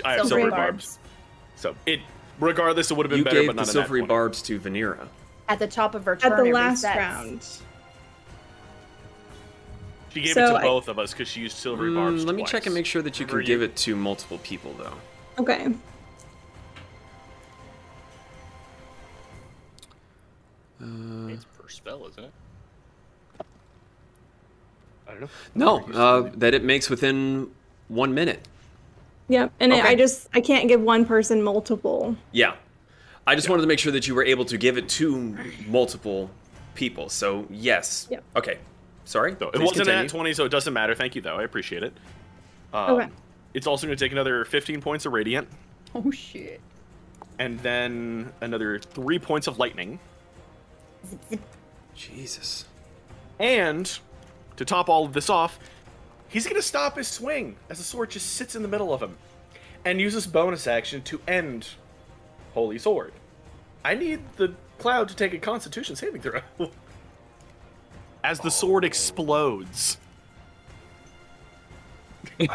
I 0.04 0.12
have 0.12 0.20
Silvery 0.20 0.42
silvery 0.42 0.50
barbs. 0.50 0.96
barbs. 0.96 0.98
So 1.64 1.74
it, 1.86 2.00
regardless, 2.38 2.90
it 2.90 2.94
would 2.98 3.06
have 3.06 3.10
been 3.10 3.20
You 3.20 3.24
better, 3.24 3.40
gave 3.40 3.46
but 3.46 3.52
the 3.56 3.62
not 3.62 3.68
in 3.68 3.72
silvery 3.72 4.02
barbs 4.02 4.42
to 4.42 4.60
Vanera. 4.60 5.08
At 5.48 5.58
the 5.58 5.66
top 5.66 5.94
of 5.94 6.04
her 6.04 6.14
turn, 6.14 6.32
At 6.32 6.36
the 6.36 6.52
last 6.52 6.84
resets. 6.84 6.94
round. 6.96 7.48
She 10.12 10.20
gave 10.20 10.34
So 10.34 10.44
it 10.44 10.48
to 10.50 10.56
I- 10.58 10.62
both 10.62 10.88
of 10.88 10.98
us 10.98 11.12
because 11.12 11.26
she 11.26 11.40
used 11.40 11.56
silvery 11.56 11.88
Mm, 11.90 11.94
barbs. 11.94 12.24
let 12.26 12.34
me 12.34 12.42
twice. 12.42 12.50
check 12.50 12.66
and 12.66 12.74
make 12.74 12.84
sure 12.84 13.00
that 13.00 13.18
you 13.18 13.24
can 13.24 13.36
Remember 13.36 13.46
give 13.46 13.62
it 13.62 13.76
to 13.76 13.96
multiple 13.96 14.36
people, 14.44 14.74
though. 14.74 14.92
Okay. 15.38 15.72
Uh, 20.82 21.28
It's 21.28 21.46
per 21.46 21.66
spell, 21.70 22.06
isn't 22.08 22.24
it? 22.24 22.32
I 25.08 25.12
don't 25.12 25.30
know. 25.54 25.78
no, 25.88 25.94
uh, 25.94 26.30
that 26.36 26.52
it 26.52 26.62
makes 26.62 26.90
within 26.90 27.50
one 27.88 28.12
minute. 28.12 28.46
Yep. 29.28 29.52
And 29.60 29.72
it, 29.72 29.78
Okay. 29.80 29.88
I 29.88 29.94
just 29.94 30.28
I 30.34 30.40
can't 30.40 30.68
give 30.68 30.80
one 30.80 31.04
person 31.06 31.42
multiple. 31.42 32.16
Yeah. 32.32 32.54
I 33.26 33.34
just 33.34 33.48
wanted 33.48 33.62
to 33.62 33.68
make 33.68 33.78
sure 33.78 33.92
that 33.92 34.06
you 34.06 34.14
were 34.14 34.24
able 34.24 34.44
to 34.46 34.58
give 34.58 34.76
it 34.76 34.88
to 34.90 35.36
multiple 35.66 36.30
people. 36.74 37.08
So, 37.08 37.46
yes. 37.50 38.06
Yep. 38.10 38.22
Okay. 38.36 38.58
Sorry. 39.06 39.34
So 39.38 39.48
it 39.48 39.58
wasn't 39.60 39.76
continue. 39.86 40.04
at 40.04 40.08
20, 40.10 40.34
so 40.34 40.44
it 40.44 40.50
doesn't 40.50 40.72
matter. 40.74 40.94
Thank 40.94 41.14
you, 41.14 41.22
though. 41.22 41.36
I 41.36 41.42
appreciate 41.44 41.82
it. 41.82 41.94
Um, 42.72 42.90
Okay. 42.96 43.08
It's 43.54 43.66
also 43.66 43.86
going 43.86 43.96
to 43.96 44.04
take 44.04 44.12
another 44.12 44.44
15 44.44 44.80
points 44.82 45.06
of 45.06 45.12
radiant, 45.12 45.46
Oh 45.94 46.10
shit. 46.10 46.60
and 47.38 47.58
then 47.60 48.32
another 48.40 48.78
three 48.80 49.18
points 49.20 49.46
of 49.46 49.58
lightning. 49.60 50.00
Jesus. 51.94 52.64
And 53.38 53.98
to 54.56 54.64
top 54.64 54.88
all 54.88 55.04
of 55.04 55.12
this 55.12 55.30
off, 55.30 55.58
he's 56.34 56.44
going 56.44 56.56
to 56.56 56.62
stop 56.62 56.96
his 56.96 57.06
swing 57.06 57.54
as 57.70 57.78
the 57.78 57.84
sword 57.84 58.10
just 58.10 58.34
sits 58.34 58.56
in 58.56 58.62
the 58.62 58.68
middle 58.68 58.92
of 58.92 59.00
him 59.00 59.16
and 59.84 60.00
uses 60.00 60.26
bonus 60.26 60.66
action 60.66 61.00
to 61.02 61.20
end 61.28 61.68
Holy 62.54 62.76
Sword. 62.76 63.12
I 63.84 63.94
need 63.94 64.20
the 64.36 64.52
cloud 64.78 65.08
to 65.10 65.14
take 65.14 65.32
a 65.32 65.38
constitution 65.38 65.94
saving 65.94 66.22
throw. 66.22 66.40
as 68.24 68.40
the 68.40 68.50
sword 68.50 68.84
explodes. 68.84 69.98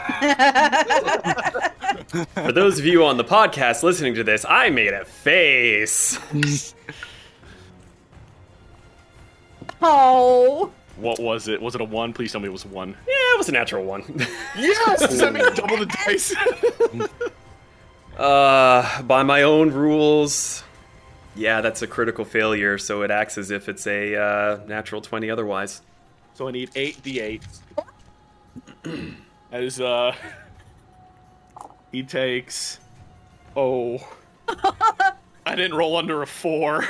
For 2.33 2.51
those 2.51 2.79
of 2.79 2.85
you 2.85 3.05
on 3.05 3.15
the 3.15 3.23
podcast 3.23 3.81
listening 3.81 4.15
to 4.15 4.25
this, 4.25 4.43
I 4.47 4.69
made 4.69 4.93
a 4.93 5.05
face. 5.05 6.19
Oh. 9.81 10.73
What 10.99 11.19
was 11.19 11.47
it? 11.47 11.61
Was 11.61 11.75
it 11.75 11.81
a 11.81 11.85
one? 11.85 12.13
Please 12.13 12.31
tell 12.31 12.41
me 12.41 12.47
it 12.47 12.51
was 12.51 12.65
a 12.65 12.69
one. 12.69 12.89
Yeah, 13.07 13.13
it 13.33 13.37
was 13.37 13.49
a 13.49 13.51
natural 13.53 13.83
one. 13.85 14.03
Yes! 14.57 14.99
Does 14.99 15.19
that 15.19 15.31
mean 15.33 15.45
double 15.55 15.77
the 15.77 15.85
dice? 15.85 16.33
Uh, 18.17 19.01
by 19.03 19.23
my 19.23 19.43
own 19.43 19.71
rules, 19.71 20.61
yeah, 21.37 21.61
that's 21.61 21.81
a 21.83 21.87
critical 21.87 22.25
failure, 22.25 22.77
so 22.77 23.01
it 23.03 23.11
acts 23.11 23.37
as 23.37 23.49
if 23.49 23.69
it's 23.69 23.87
a 23.87 24.13
uh, 24.17 24.59
natural 24.67 24.99
20 24.99 25.31
otherwise. 25.31 25.81
so 26.33 26.45
I 26.49 26.51
need 26.51 26.69
eight 26.75 27.01
d8. 27.01 27.41
That 29.51 29.63
is, 29.63 29.79
uh. 29.79 30.13
He 31.93 32.03
takes. 32.03 32.79
Oh. 33.55 33.97
I 35.45 35.55
didn't 35.55 35.75
roll 35.75 35.95
under 35.95 36.21
a 36.21 36.27
four. 36.27 36.83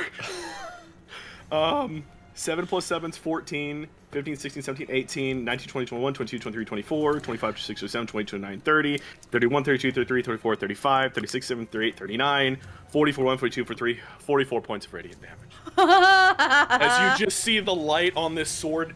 um, 1.52 2.04
7 2.34 2.66
plus 2.66 2.84
7 2.84 3.10
is 3.10 3.16
14. 3.16 3.86
15, 4.10 4.36
16, 4.36 4.62
17, 4.62 4.86
18, 4.90 5.44
19, 5.44 5.68
20, 5.68 5.86
21, 5.86 6.14
22, 6.14 6.38
23, 6.38 6.64
24, 6.64 7.20
25, 7.20 7.50
26, 7.54 7.80
27, 7.80 8.06
28, 8.08 8.28
29, 8.28 8.60
30, 8.60 8.98
31, 9.30 9.64
32, 9.64 9.92
33, 9.92 10.22
34, 10.22 10.56
35, 10.56 11.14
36, 11.14 11.46
7, 11.46 11.66
38, 11.66 11.96
39, 11.96 12.58
40, 12.88 13.12
41, 13.12 13.38
42, 13.38 13.64
43, 13.64 14.00
44 14.18 14.60
points 14.60 14.86
of 14.86 14.92
radiant 14.92 15.18
damage. 15.22 15.38
As 16.82 17.20
you 17.20 17.26
just 17.26 17.38
see 17.38 17.60
the 17.60 17.74
light 17.74 18.12
on 18.16 18.34
this 18.34 18.50
sword 18.50 18.94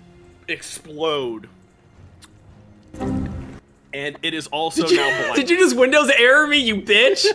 explode. 0.49 1.49
And 3.93 4.19
it 4.23 4.35
is 4.35 4.49
also 4.49 4.83
Did 4.83 4.91
you, 4.91 4.97
now 4.97 5.23
blind. 5.27 5.37
did 5.37 5.51
you 5.51 5.59
just 5.59 5.77
Windows 5.77 6.11
error 6.19 6.49
me, 6.49 6.59
you 6.59 6.77
bitch? 6.77 7.27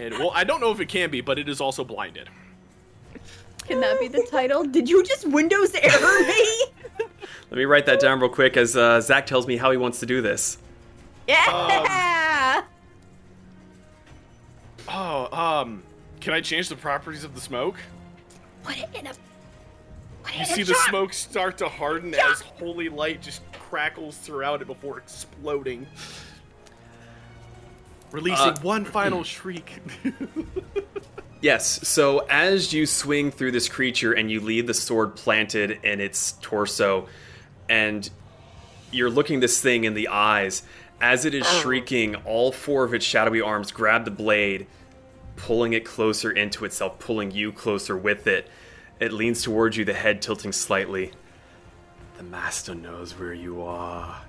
And 0.00 0.14
well, 0.14 0.32
I 0.34 0.44
don't 0.44 0.62
know 0.62 0.70
if 0.70 0.80
it 0.80 0.88
can 0.88 1.10
be, 1.10 1.20
but 1.20 1.38
it 1.38 1.46
is 1.46 1.60
also 1.60 1.84
blinded. 1.84 2.30
Can 3.70 3.80
that 3.82 4.00
be 4.00 4.08
the 4.08 4.26
title? 4.28 4.64
Did 4.64 4.88
you 4.88 5.04
just 5.04 5.28
Windows 5.28 5.72
error 5.76 6.20
me? 6.26 6.64
Let 7.50 7.56
me 7.56 7.64
write 7.66 7.86
that 7.86 8.00
down 8.00 8.18
real 8.18 8.28
quick 8.28 8.56
as 8.56 8.76
uh, 8.76 9.00
Zach 9.00 9.26
tells 9.26 9.46
me 9.46 9.56
how 9.56 9.70
he 9.70 9.76
wants 9.76 10.00
to 10.00 10.06
do 10.06 10.20
this. 10.20 10.58
Yeah. 11.28 12.64
Oh, 14.88 15.28
um, 15.32 15.84
can 16.20 16.32
I 16.34 16.40
change 16.40 16.68
the 16.68 16.74
properties 16.74 17.22
of 17.22 17.32
the 17.36 17.40
smoke? 17.40 17.78
Put 18.64 18.76
it 18.76 18.88
in 18.92 19.06
a. 19.06 19.12
Put 20.24 20.34
You 20.34 20.40
in 20.40 20.46
see 20.46 20.62
a 20.62 20.64
the 20.64 20.72
jar. 20.72 20.88
smoke 20.88 21.12
start 21.12 21.56
to 21.58 21.68
harden 21.68 22.12
as 22.12 22.40
holy 22.40 22.88
light 22.88 23.22
just 23.22 23.42
crackles 23.52 24.16
throughout 24.16 24.62
it 24.62 24.66
before 24.66 24.98
exploding. 24.98 25.86
Releasing 28.10 28.48
Uh, 28.48 28.60
one 28.62 28.84
final 28.84 29.22
shriek. 29.22 29.78
Yes, 31.40 31.88
so 31.88 32.18
as 32.28 32.72
you 32.72 32.84
swing 32.84 33.30
through 33.30 33.52
this 33.52 33.68
creature 33.68 34.12
and 34.12 34.30
you 34.30 34.40
leave 34.40 34.66
the 34.66 34.74
sword 34.74 35.16
planted 35.16 35.80
in 35.82 36.00
its 36.00 36.32
torso, 36.42 37.08
and 37.68 38.08
you're 38.90 39.10
looking 39.10 39.40
this 39.40 39.60
thing 39.60 39.84
in 39.84 39.94
the 39.94 40.08
eyes, 40.08 40.62
as 41.00 41.24
it 41.24 41.32
is 41.32 41.46
oh. 41.46 41.60
shrieking, 41.60 42.14
all 42.26 42.52
four 42.52 42.84
of 42.84 42.92
its 42.92 43.06
shadowy 43.06 43.40
arms 43.40 43.72
grab 43.72 44.04
the 44.04 44.10
blade, 44.10 44.66
pulling 45.36 45.72
it 45.72 45.84
closer 45.84 46.30
into 46.30 46.66
itself, 46.66 46.98
pulling 46.98 47.30
you 47.30 47.52
closer 47.52 47.96
with 47.96 48.26
it. 48.26 48.50
It 48.98 49.12
leans 49.12 49.42
towards 49.42 49.78
you, 49.78 49.86
the 49.86 49.94
head 49.94 50.20
tilting 50.20 50.52
slightly. 50.52 51.12
The 52.18 52.24
master 52.24 52.74
knows 52.74 53.18
where 53.18 53.32
you 53.32 53.62
are. 53.62 54.20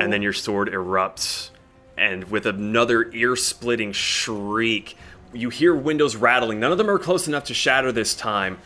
And 0.00 0.12
then 0.12 0.22
your 0.22 0.32
sword 0.32 0.68
erupts, 0.72 1.50
and 1.96 2.24
with 2.24 2.46
another 2.46 3.08
ear 3.12 3.36
splitting 3.36 3.92
shriek, 3.92 4.96
you 5.32 5.50
hear 5.50 5.74
windows 5.74 6.16
rattling. 6.16 6.60
None 6.60 6.72
of 6.72 6.78
them 6.78 6.90
are 6.90 6.98
close 6.98 7.28
enough 7.28 7.44
to 7.44 7.54
shatter 7.54 7.92
this 7.92 8.14
time, 8.14 8.58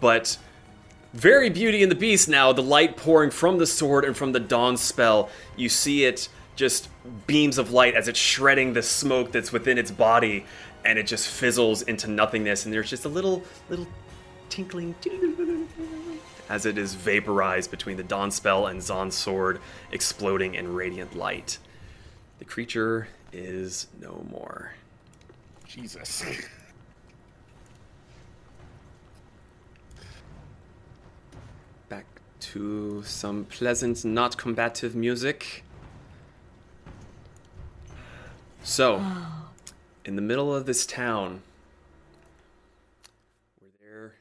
but 0.00 0.36
very 1.12 1.48
Beauty 1.48 1.82
and 1.82 1.90
the 1.90 1.96
Beast 1.96 2.28
now, 2.28 2.52
the 2.52 2.62
light 2.62 2.96
pouring 2.96 3.30
from 3.30 3.58
the 3.58 3.66
sword 3.66 4.04
and 4.04 4.16
from 4.16 4.32
the 4.32 4.40
dawn 4.40 4.76
spell. 4.76 5.28
You 5.56 5.68
see 5.68 6.04
it 6.04 6.28
just 6.56 6.88
beams 7.26 7.58
of 7.58 7.70
light 7.72 7.94
as 7.94 8.08
it's 8.08 8.18
shredding 8.18 8.72
the 8.72 8.82
smoke 8.82 9.32
that's 9.32 9.52
within 9.52 9.78
its 9.78 9.90
body, 9.90 10.44
and 10.84 10.98
it 10.98 11.06
just 11.06 11.28
fizzles 11.28 11.82
into 11.82 12.08
nothingness, 12.08 12.64
and 12.64 12.74
there's 12.74 12.90
just 12.90 13.04
a 13.04 13.08
little, 13.08 13.42
little 13.68 13.86
tinkling 14.48 14.94
as 16.48 16.66
it 16.66 16.78
is 16.78 16.94
vaporized 16.94 17.70
between 17.70 17.96
the 17.96 18.02
dawn 18.02 18.30
spell 18.30 18.66
and 18.66 18.82
Zahn's 18.82 19.14
sword, 19.14 19.60
exploding 19.92 20.54
in 20.54 20.74
radiant 20.74 21.16
light. 21.16 21.58
The 22.38 22.44
creature 22.44 23.08
is 23.32 23.86
no 24.00 24.24
more. 24.30 24.72
Jesus. 25.74 26.24
Back 31.88 32.06
to 32.40 33.02
some 33.02 33.44
pleasant, 33.46 34.04
not 34.04 34.36
combative 34.38 34.94
music. 34.94 35.64
So, 38.62 39.00
oh. 39.02 39.48
in 40.04 40.14
the 40.14 40.22
middle 40.22 40.54
of 40.54 40.66
this 40.66 40.86
town, 40.86 41.42
where 43.58 43.72
there 43.82 44.12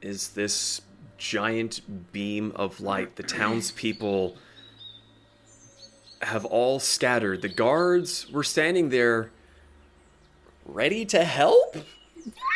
is 0.00 0.28
this 0.28 0.82
giant 1.18 1.80
beam 2.12 2.52
of 2.54 2.80
light, 2.80 3.16
the 3.16 3.24
townspeople 3.24 4.36
have 6.22 6.44
all 6.44 6.78
scattered. 6.78 7.42
The 7.42 7.48
guards 7.48 8.30
were 8.30 8.44
standing 8.44 8.90
there 8.90 9.32
ready 10.66 11.04
to 11.06 11.24
help. 11.24 11.76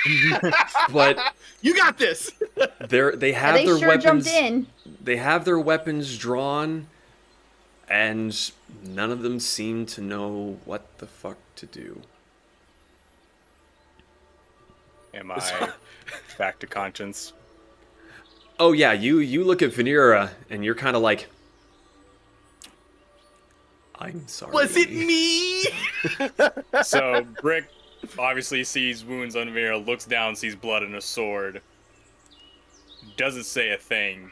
but 0.92 1.18
you 1.60 1.76
got 1.76 1.98
this. 1.98 2.30
they're 2.88 3.14
they 3.14 3.32
have 3.32 3.54
they 3.54 3.66
their 3.66 3.78
sure 3.78 3.88
weapons 3.88 4.24
jumped 4.24 4.28
in. 4.28 4.66
they 5.02 5.16
have 5.16 5.44
their 5.44 5.58
weapons 5.58 6.16
drawn 6.16 6.86
and 7.88 8.50
none 8.82 9.10
of 9.10 9.22
them 9.22 9.40
seem 9.40 9.86
to 9.86 10.00
know 10.00 10.58
what 10.64 10.98
the 10.98 11.06
fuck 11.06 11.38
to 11.56 11.66
do. 11.66 12.00
Am 15.14 15.30
I 15.30 15.72
back 16.36 16.58
to 16.60 16.66
conscience? 16.66 17.32
Oh 18.58 18.72
yeah, 18.72 18.92
you 18.92 19.18
you 19.18 19.44
look 19.44 19.62
at 19.62 19.70
Venera 19.70 20.30
and 20.50 20.64
you're 20.64 20.74
kind 20.74 20.96
of 20.96 21.02
like 21.02 21.28
I'm 24.00 24.26
sorry. 24.28 24.52
Was 24.52 24.76
it 24.76 24.90
me? 24.90 25.64
so 26.82 27.26
Brick 27.42 27.68
obviously 28.18 28.64
sees 28.64 29.04
wounds 29.04 29.36
on 29.36 29.52
Vera, 29.52 29.76
looks 29.76 30.04
down, 30.04 30.34
sees 30.34 30.54
blood 30.54 30.82
and 30.82 30.94
a 30.94 31.00
sword, 31.00 31.60
doesn't 33.16 33.44
say 33.44 33.70
a 33.70 33.76
thing, 33.76 34.30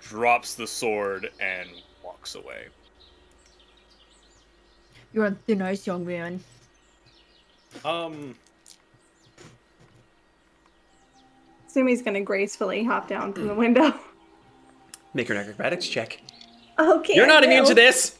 drops 0.00 0.54
the 0.54 0.66
sword, 0.66 1.30
and 1.40 1.68
walks 2.04 2.34
away. 2.34 2.66
You're 5.12 5.26
on 5.26 5.36
thin 5.46 5.62
ice, 5.62 5.86
young 5.86 6.06
man. 6.06 6.40
Um, 7.84 8.34
Sumi's 11.68 12.02
gonna 12.02 12.20
gracefully 12.20 12.84
hop 12.84 13.08
down 13.08 13.32
from 13.32 13.46
the 13.46 13.54
window. 13.54 13.94
Make 15.14 15.30
an 15.30 15.36
acrobatics 15.36 15.86
check. 15.86 16.20
Okay. 16.78 17.14
You're 17.14 17.26
not 17.26 17.44
immune 17.44 17.66
to 17.66 17.74
this. 17.74 18.18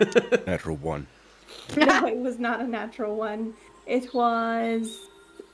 Natural 0.46 0.76
one. 0.76 1.06
no, 1.76 2.06
it 2.06 2.16
was 2.16 2.38
not 2.38 2.60
a 2.60 2.66
natural 2.66 3.16
one. 3.16 3.54
It 3.86 4.12
was 4.14 4.98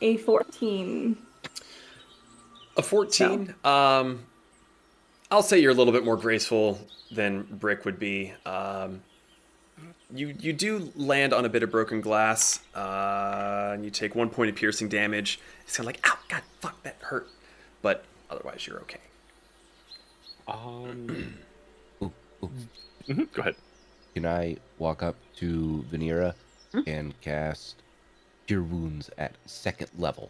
a 0.00 0.17
14. 0.18 1.17
A 2.76 2.83
14. 2.83 3.55
Um, 3.65 4.20
I'll 5.31 5.42
say 5.42 5.59
you're 5.59 5.73
a 5.73 5.75
little 5.75 5.92
bit 5.92 6.05
more 6.05 6.17
graceful 6.17 6.81
than 7.10 7.42
Brick 7.42 7.84
would 7.84 7.99
be. 7.99 8.33
Um, 8.47 9.02
you 10.15 10.34
you 10.41 10.52
do 10.52 10.92
land 10.97 11.33
on 11.33 11.44
a 11.44 11.49
bit 11.49 11.62
of 11.62 11.70
broken 11.70 12.00
glass, 12.00 12.60
uh, 12.75 13.70
and 13.75 13.84
you 13.84 13.91
take 13.91 14.15
one 14.15 14.28
point 14.28 14.50
of 14.50 14.57
piercing 14.57 14.89
damage. 14.89 15.41
It's 15.67 15.76
kind 15.76 15.89
of 15.89 15.94
like, 15.94 16.09
ow, 16.09 16.18
god, 16.28 16.42
fuck, 16.60 16.83
that 16.83 16.97
hurt. 17.00 17.28
But 17.83 18.05
otherwise, 18.28 18.67
you're 18.67 18.78
okay. 18.81 19.00
Um. 20.49 21.34
Mhm, 23.09 23.33
Go 23.33 23.41
ahead. 23.41 23.57
Can 24.15 24.25
I 24.25 24.57
walk 24.78 25.02
up 25.02 25.17
to 25.36 25.84
Venera 25.91 26.34
Hmm? 26.73 26.81
and 26.86 27.20
cast 27.23 27.76
Cure 28.51 28.62
Wounds 28.65 29.09
at 29.17 29.37
second 29.47 29.89
level? 29.97 30.29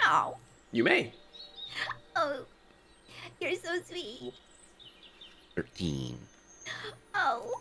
Oh, 0.00 0.36
You 0.70 0.84
may. 0.84 1.12
oh, 2.14 2.44
you're 3.40 3.56
so 3.56 3.80
sweet. 3.84 4.32
13. 5.56 6.16
Oh. 7.16 7.60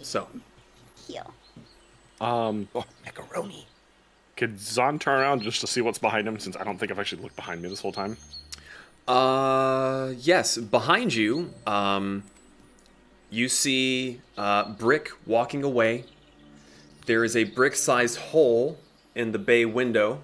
So, 0.00 0.26
Heal. 1.06 1.34
Um, 2.18 2.66
oh, 2.74 2.84
macaroni. 3.04 3.66
Could 4.38 4.58
Zahn 4.58 4.98
turn 4.98 5.20
around 5.20 5.42
just 5.42 5.60
to 5.60 5.66
see 5.66 5.82
what's 5.82 5.98
behind 5.98 6.26
him? 6.26 6.38
Since 6.38 6.56
I 6.56 6.64
don't 6.64 6.78
think 6.78 6.90
I've 6.90 6.98
actually 6.98 7.20
looked 7.20 7.36
behind 7.36 7.60
me 7.60 7.68
this 7.68 7.82
whole 7.82 7.92
time. 7.92 8.16
Uh, 9.06 10.14
yes, 10.16 10.56
behind 10.56 11.12
you, 11.12 11.52
um, 11.66 12.22
you 13.30 13.48
see 13.48 14.20
uh, 14.36 14.72
Brick 14.72 15.10
walking 15.26 15.62
away. 15.64 16.04
There 17.06 17.24
is 17.24 17.36
a 17.36 17.44
brick-sized 17.44 18.18
hole 18.18 18.78
in 19.14 19.32
the 19.32 19.38
bay 19.38 19.64
window. 19.64 20.20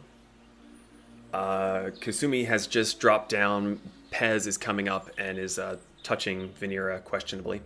Uh, 1.32 1.90
Kasumi 2.00 2.46
has 2.46 2.66
just 2.66 3.00
dropped 3.00 3.30
down. 3.30 3.80
Pez 4.12 4.46
is 4.46 4.56
coming 4.56 4.88
up 4.88 5.10
and 5.18 5.38
is 5.38 5.58
uh, 5.58 5.76
touching 6.02 6.48
Venera 6.60 7.02
questionably. 7.02 7.60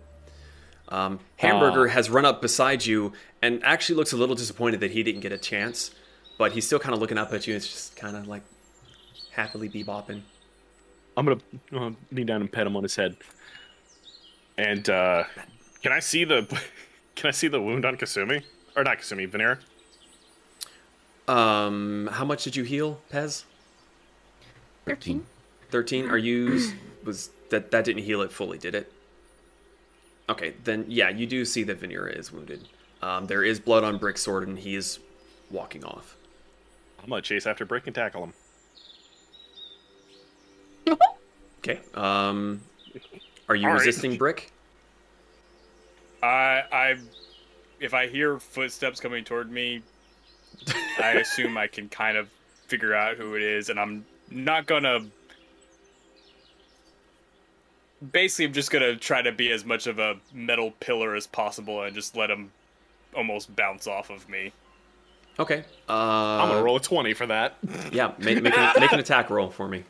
Um, 0.88 1.20
Hamburger 1.36 1.86
Ah. 1.88 1.92
has 1.92 2.10
run 2.10 2.24
up 2.24 2.42
beside 2.42 2.84
you 2.84 3.12
and 3.42 3.62
actually 3.62 3.94
looks 3.96 4.12
a 4.12 4.16
little 4.16 4.34
disappointed 4.34 4.80
that 4.80 4.90
he 4.90 5.02
didn't 5.04 5.20
get 5.20 5.30
a 5.32 5.38
chance, 5.38 5.92
but 6.36 6.52
he's 6.52 6.66
still 6.66 6.80
kind 6.80 6.94
of 6.94 7.00
looking 7.00 7.18
up 7.18 7.32
at 7.32 7.46
you. 7.46 7.54
It's 7.54 7.68
just 7.68 7.96
kind 7.96 8.16
of 8.16 8.26
like 8.26 8.42
happily 9.30 9.68
bebopping. 9.68 10.22
I'm 11.16 11.26
gonna 11.26 11.40
uh, 11.72 11.90
kneel 12.10 12.26
down 12.26 12.40
and 12.40 12.50
pet 12.50 12.66
him 12.66 12.76
on 12.76 12.82
his 12.82 12.96
head. 12.96 13.16
And 14.60 14.90
uh, 14.90 15.24
can 15.82 15.90
I 15.90 16.00
see 16.00 16.24
the 16.24 16.42
can 17.16 17.28
I 17.28 17.30
see 17.30 17.48
the 17.48 17.62
wound 17.62 17.86
on 17.86 17.96
Kasumi 17.96 18.44
or 18.76 18.84
not 18.84 18.98
Kasumi 18.98 19.26
Venera? 19.26 19.58
Um, 21.32 22.10
how 22.12 22.26
much 22.26 22.44
did 22.44 22.56
you 22.56 22.64
heal, 22.64 23.00
Pez? 23.10 23.44
Thirteen. 24.84 25.24
Thirteen. 25.70 26.10
Are 26.10 26.18
you 26.18 26.60
was 27.04 27.30
that 27.48 27.70
that 27.70 27.86
didn't 27.86 28.02
heal 28.02 28.20
it 28.20 28.30
fully, 28.30 28.58
did 28.58 28.74
it? 28.74 28.92
Okay, 30.28 30.52
then 30.64 30.84
yeah, 30.88 31.08
you 31.08 31.26
do 31.26 31.46
see 31.46 31.62
that 31.62 31.80
Venera 31.80 32.14
is 32.16 32.30
wounded. 32.30 32.68
Um, 33.00 33.26
there 33.28 33.42
is 33.42 33.58
blood 33.58 33.82
on 33.82 33.96
Brick's 33.96 34.20
sword, 34.20 34.46
and 34.46 34.58
he 34.58 34.74
is 34.74 34.98
walking 35.50 35.84
off. 35.84 36.16
I'm 37.02 37.08
gonna 37.08 37.22
chase 37.22 37.46
after 37.46 37.64
Brick 37.64 37.86
and 37.86 37.94
tackle 37.94 38.24
him. 38.24 38.32
Okay. 41.62 41.78
Um, 41.92 42.62
are 43.50 43.56
you 43.56 43.66
All 43.66 43.74
right. 43.74 43.84
resisting 43.84 44.16
Brick? 44.16 44.52
I 46.22 46.62
I 46.72 46.96
if 47.80 47.94
I 47.94 48.06
hear 48.06 48.38
footsteps 48.38 49.00
coming 49.00 49.24
toward 49.24 49.50
me, 49.50 49.82
I 51.02 51.12
assume 51.20 51.58
I 51.58 51.66
can 51.66 51.88
kind 51.88 52.16
of 52.16 52.28
figure 52.68 52.94
out 52.94 53.16
who 53.16 53.34
it 53.34 53.42
is, 53.42 53.68
and 53.68 53.78
I'm 53.78 54.06
not 54.30 54.66
gonna. 54.66 55.00
Basically, 58.12 58.46
I'm 58.46 58.52
just 58.52 58.70
gonna 58.70 58.94
try 58.96 59.20
to 59.20 59.32
be 59.32 59.50
as 59.50 59.64
much 59.64 59.88
of 59.88 59.98
a 59.98 60.16
metal 60.32 60.70
pillar 60.78 61.16
as 61.16 61.26
possible 61.26 61.82
and 61.82 61.92
just 61.94 62.16
let 62.16 62.30
him 62.30 62.52
almost 63.16 63.54
bounce 63.56 63.88
off 63.88 64.10
of 64.10 64.28
me. 64.28 64.52
Okay. 65.40 65.64
Uh, 65.88 65.92
I'm 65.92 66.48
gonna 66.50 66.62
roll 66.62 66.76
a 66.76 66.80
twenty 66.80 67.14
for 67.14 67.26
that. 67.26 67.56
Yeah, 67.90 68.12
make, 68.18 68.40
make, 68.42 68.56
an, 68.56 68.80
make 68.80 68.92
an 68.92 69.00
attack 69.00 69.28
roll 69.28 69.50
for 69.50 69.66
me. 69.66 69.82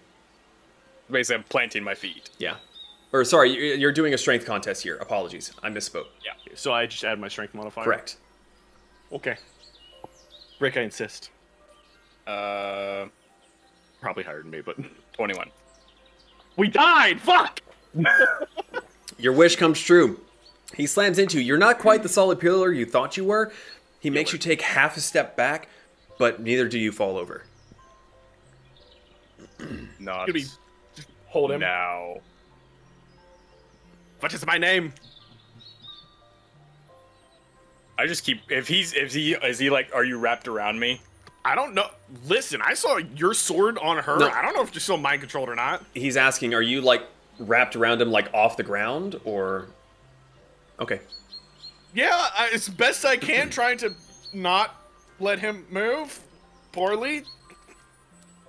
Basically, 1.11 1.37
I'm 1.43 1.45
planting 1.51 1.85
my 1.85 1.95
feet. 1.95 2.31
Yeah. 2.39 2.57
Or 3.13 3.25
sorry, 3.25 3.51
you- 3.51 3.75
you're 3.75 3.93
doing 3.93 4.15
a 4.15 4.19
strength 4.19 4.47
contest 4.47 4.83
here. 4.83 4.97
Apologies, 4.97 5.53
I 5.63 5.69
misspoke. 5.71 6.07
Yeah. 6.25 6.33
So 6.55 6.73
I 6.73 6.87
just 6.87 7.03
add 7.05 7.19
my 7.19 7.29
strength 7.29 7.55
modifier. 7.55 7.85
Correct. 7.85 8.17
Okay. 9.13 9.37
Rick, 10.61 10.77
I 10.77 10.83
insist. 10.83 11.31
Uh, 12.27 13.07
Probably 14.01 14.23
higher 14.25 14.43
than 14.43 14.51
me, 14.51 14.61
but 14.61 14.77
twenty-one. 15.13 15.51
we 16.57 16.69
died. 16.69 17.21
Fuck. 17.21 17.61
Your 19.19 19.33
wish 19.33 19.57
comes 19.57 19.81
true. 19.81 20.21
He 20.75 20.87
slams 20.87 21.19
into 21.19 21.39
you. 21.41 21.45
You're 21.45 21.59
not 21.59 21.79
quite 21.81 22.03
the 22.03 22.09
solid 22.09 22.39
pillar 22.41 22.73
you 22.73 22.87
thought 22.87 23.17
you 23.17 23.25
were. 23.25 23.53
He 23.99 24.09
makes 24.09 24.33
you 24.33 24.39
take 24.39 24.63
half 24.63 24.97
a 24.97 25.01
step 25.01 25.37
back, 25.37 25.69
but 26.19 26.41
neither 26.41 26.69
do 26.69 26.79
you 26.79 26.93
fall 26.93 27.19
over. 27.19 27.45
Not 29.99 30.27
Could 30.27 30.43
hold 31.27 31.51
him? 31.51 31.61
now. 31.61 32.17
What 34.21 34.33
is 34.33 34.47
my 34.47 34.59
name? 34.59 34.93
I 37.99 38.07
just 38.07 38.25
keep 38.25 38.41
if 38.51 38.69
he's 38.69 38.95
if 38.95 39.13
he 39.13 39.35
is 39.35 39.59
he 39.59 39.69
like 39.69 39.91
are 39.95 40.05
you 40.05 40.19
wrapped 40.19 40.49
around 40.49 40.79
me? 40.79 41.01
I 41.45 41.55
don't 41.55 41.75
know. 41.75 41.87
Listen, 42.27 42.61
I 42.63 42.75
saw 42.75 42.99
your 42.99 43.35
sword 43.35 43.79
on 43.79 43.99
her. 43.99 44.19
No. 44.19 44.29
I 44.29 44.43
don't 44.43 44.55
know 44.55 44.63
if 44.63 44.75
you're 44.75 44.81
still 44.81 44.99
mind 44.99 45.21
controlled 45.21 45.49
or 45.49 45.55
not. 45.55 45.83
He's 45.95 46.17
asking, 46.17 46.53
are 46.55 46.63
you 46.63 46.83
like 46.83 47.03
wrapped 47.39 47.77
around 47.77 48.03
him 48.03 48.11
like 48.11 48.33
off 48.35 48.57
the 48.57 48.63
ground 48.63 49.19
or 49.25 49.69
Okay. 50.81 51.01
Yeah, 51.93 52.11
I, 52.13 52.51
as 52.55 52.69
best 52.69 53.05
I 53.05 53.17
can, 53.17 53.51
trying 53.51 53.79
to 53.79 53.95
not 54.33 54.75
let 55.19 55.39
him 55.39 55.67
move 55.71 56.19
poorly. 56.73 57.25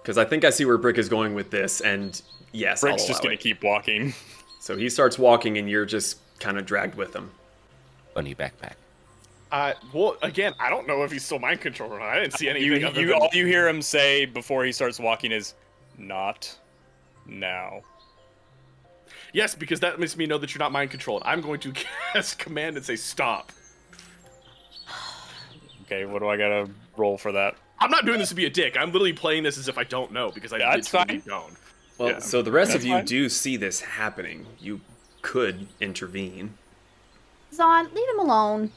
Because 0.01 0.17
I 0.17 0.25
think 0.25 0.45
I 0.45 0.49
see 0.49 0.65
where 0.65 0.77
Brick 0.77 0.97
is 0.97 1.09
going 1.09 1.35
with 1.35 1.51
this, 1.51 1.81
and 1.81 2.19
yes, 2.53 2.81
Brick's 2.81 3.05
just 3.05 3.21
gonna 3.21 3.35
it. 3.35 3.39
keep 3.39 3.63
walking. 3.63 4.13
So 4.61 4.77
he 4.77 4.91
starts 4.91 5.17
walking, 5.17 5.57
and 5.57 5.67
you're 5.67 5.85
just 5.87 6.19
kind 6.39 6.59
of 6.59 6.67
dragged 6.67 6.93
with 6.93 7.15
him. 7.15 7.31
Bunny 8.13 8.35
backpack. 8.35 8.73
Uh, 9.51 9.73
well, 9.91 10.17
again, 10.21 10.53
I 10.59 10.69
don't 10.69 10.85
know 10.87 11.03
if 11.03 11.11
he's 11.11 11.25
still 11.25 11.39
mind 11.39 11.61
controlled 11.61 11.93
or 11.93 11.97
not. 11.99 12.09
I 12.09 12.19
didn't 12.19 12.33
see 12.33 12.47
anything. 12.47 12.79
You, 12.79 12.87
other 12.87 13.01
you 13.01 13.07
than- 13.07 13.15
all 13.15 13.29
you 13.33 13.47
hear 13.47 13.67
him 13.67 13.81
say 13.81 14.25
before 14.25 14.63
he 14.63 14.71
starts 14.71 14.99
walking 14.99 15.31
is 15.31 15.55
not 15.97 16.55
now. 17.25 17.81
Yes, 19.33 19.55
because 19.55 19.79
that 19.79 19.99
makes 19.99 20.15
me 20.15 20.27
know 20.27 20.37
that 20.37 20.53
you're 20.53 20.59
not 20.59 20.71
mind 20.71 20.91
controlled. 20.91 21.23
I'm 21.25 21.41
going 21.41 21.59
to 21.61 21.73
cast 22.13 22.37
command 22.37 22.77
and 22.77 22.85
say 22.85 22.95
stop. 22.97 23.51
Okay, 25.85 26.05
what 26.05 26.19
do 26.19 26.27
I 26.29 26.37
gotta 26.37 26.69
roll 26.97 27.17
for 27.17 27.31
that? 27.31 27.55
I'm 27.79 27.89
not 27.89 28.05
doing 28.05 28.19
this 28.19 28.29
to 28.29 28.35
be 28.35 28.45
a 28.45 28.49
dick. 28.49 28.77
I'm 28.77 28.89
literally 28.91 29.11
playing 29.11 29.41
this 29.41 29.57
as 29.57 29.67
if 29.67 29.79
I 29.79 29.85
don't 29.85 30.11
know 30.11 30.29
because 30.29 30.53
I 30.53 30.59
That's 30.59 30.93
literally 30.93 31.19
fine. 31.21 31.27
don't. 31.27 31.57
Well, 32.01 32.09
Yeah. 32.13 32.19
so 32.19 32.41
the 32.41 32.51
rest 32.51 32.73
of 32.73 32.83
you 32.83 32.93
fine. 32.95 33.05
do 33.05 33.29
see 33.29 33.57
this 33.57 33.81
happening. 33.81 34.47
You 34.59 34.81
could 35.21 35.67
intervene. 35.79 36.57
Zahn, 37.53 37.93
leave 37.93 38.09
him 38.09 38.17
alone. 38.19 38.71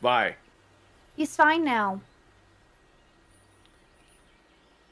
Why? 0.00 0.34
He's 1.14 1.36
fine 1.36 1.62
now. 1.64 2.00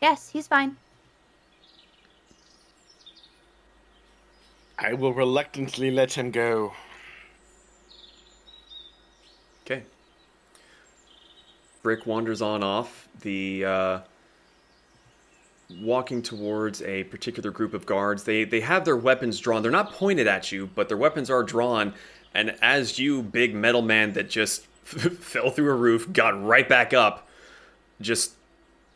Yes, 0.00 0.28
he's 0.28 0.46
fine. 0.46 0.76
I 4.78 4.92
will 4.92 5.12
reluctantly 5.12 5.90
let 5.90 6.12
him 6.12 6.30
go. 6.30 6.72
Okay. 9.66 9.82
Brick 11.82 12.06
wanders 12.06 12.40
on 12.40 12.62
off. 12.62 13.08
The 13.22 13.64
uh, 13.64 14.00
walking 15.80 16.22
towards 16.22 16.82
a 16.82 17.04
particular 17.04 17.50
group 17.50 17.74
of 17.74 17.86
guards. 17.86 18.24
They 18.24 18.44
they 18.44 18.60
have 18.60 18.84
their 18.84 18.96
weapons 18.96 19.38
drawn. 19.38 19.62
They're 19.62 19.70
not 19.70 19.92
pointed 19.92 20.26
at 20.26 20.50
you, 20.50 20.68
but 20.74 20.88
their 20.88 20.96
weapons 20.96 21.30
are 21.30 21.42
drawn. 21.42 21.94
And 22.34 22.56
as 22.62 22.98
you, 22.98 23.22
big 23.22 23.54
metal 23.54 23.82
man 23.82 24.12
that 24.12 24.28
just 24.30 24.66
fell 24.84 25.50
through 25.50 25.70
a 25.70 25.76
roof, 25.76 26.12
got 26.12 26.42
right 26.42 26.68
back 26.68 26.92
up, 26.92 27.28
just 28.00 28.32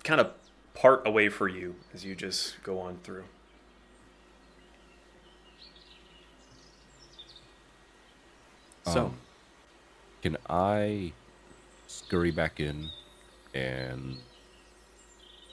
kind 0.05 0.21
of 0.21 0.33
part 0.75 1.07
away 1.07 1.29
for 1.29 1.49
you 1.49 1.75
as 1.95 2.05
you 2.05 2.15
just 2.15 2.63
go 2.63 2.79
on 2.79 2.99
through. 3.03 3.25
So. 8.85 9.07
Um, 9.07 9.15
can 10.23 10.37
I 10.49 11.13
scurry 11.89 12.31
back 12.31 12.61
in 12.61 12.89
and 13.55 14.17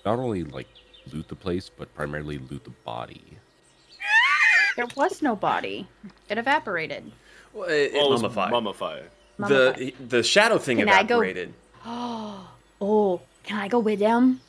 not 0.06 0.20
only 0.20 0.44
like 0.44 0.68
loot 1.14 1.28
the 1.28 1.36
place, 1.36 1.70
but 1.70 1.94
primarily 1.96 2.38
loot 2.38 2.64
the 2.64 2.70
body? 2.86 3.22
There 4.76 4.88
was 4.96 5.22
no 5.22 5.36
body. 5.36 5.88
It 6.30 6.38
evaporated. 6.38 7.12
Well, 7.54 7.68
it, 7.70 7.92
it 7.92 7.94
Well, 7.94 8.12
mummified. 8.12 8.52
mummified. 8.52 9.10
The 9.40 9.94
the 10.08 10.22
shadow 10.24 10.58
thing 10.58 10.78
Can 10.78 10.90
I 10.90 11.04
go- 11.04 11.22
evaporated. 11.22 11.54
Oh, 12.82 13.20
can 13.44 13.58
I 13.58 13.68
go 13.68 13.80
with 13.80 14.00
him? 14.00 14.40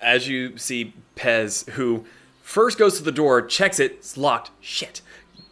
As 0.00 0.28
you 0.28 0.56
see 0.58 0.94
Pez, 1.16 1.68
who 1.70 2.04
first 2.42 2.78
goes 2.78 2.98
to 2.98 3.02
the 3.02 3.10
door, 3.10 3.42
checks 3.42 3.80
it, 3.80 3.92
it's 3.92 4.16
locked, 4.16 4.52
shit, 4.60 5.00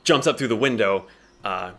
jumps 0.05 0.29
up 0.29 0.39
through 0.39 0.49
the 0.49 0.57
window. 0.57 1.07
Uh, 1.45 1.73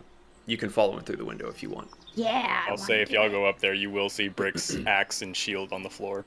you 0.44 0.58
can 0.58 0.68
follow 0.68 0.96
him 0.98 1.02
through 1.04 1.16
the 1.16 1.24
window 1.24 1.48
if 1.48 1.62
you 1.62 1.70
want. 1.70 1.88
Yeah. 2.14 2.62
I 2.66 2.70
I'll 2.70 2.76
say 2.76 3.00
if 3.00 3.10
y'all 3.10 3.30
go 3.30 3.46
up 3.46 3.58
there, 3.58 3.72
you 3.72 3.90
will 3.90 4.10
see 4.10 4.28
Brick's 4.28 4.76
axe 4.86 5.22
and 5.22 5.34
shield 5.34 5.72
on 5.72 5.82
the 5.82 5.88
floor. 5.90 6.26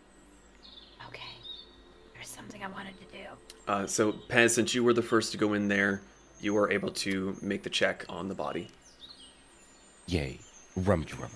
Okay. 2.50 2.60
There's 2.60 2.62
something 2.62 2.64
I 2.64 2.68
wanted 2.68 2.94
to 3.00 3.18
do. 3.18 3.26
Uh, 3.68 3.88
so 3.88 4.12
Pez, 4.30 4.52
since 4.52 4.74
you 4.74 4.84
were 4.84 4.94
the 4.94 5.02
first 5.02 5.32
to 5.32 5.38
go 5.38 5.54
in 5.54 5.68
there, 5.68 6.02
you 6.42 6.56
are 6.58 6.72
able 6.72 6.92
to 6.92 7.36
make 7.42 7.64
the 7.64 7.70
check 7.70 8.06
on 8.10 8.28
the 8.28 8.36
body. 8.36 8.70
Yay. 10.08 10.40
Rummage, 10.76 11.14
rummage, 11.14 11.32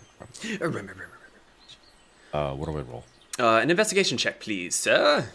rummage. 0.60 0.98
Uh, 2.34 2.54
what 2.54 2.68
do 2.68 2.78
I 2.78 2.82
roll? 2.82 3.04
Uh, 3.40 3.60
an 3.62 3.72
investigation 3.72 4.18
check, 4.18 4.40
please, 4.40 4.76
sir. 4.76 5.30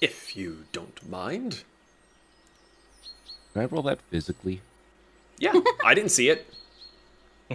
If 0.00 0.36
you 0.36 0.64
don't 0.72 1.08
mind. 1.08 1.64
Can 3.52 3.62
I 3.62 3.64
roll 3.64 3.82
that 3.84 4.00
physically? 4.02 4.60
Yeah, 5.38 5.54
I 5.84 5.94
didn't 5.94 6.10
see 6.10 6.28
it. 6.28 6.52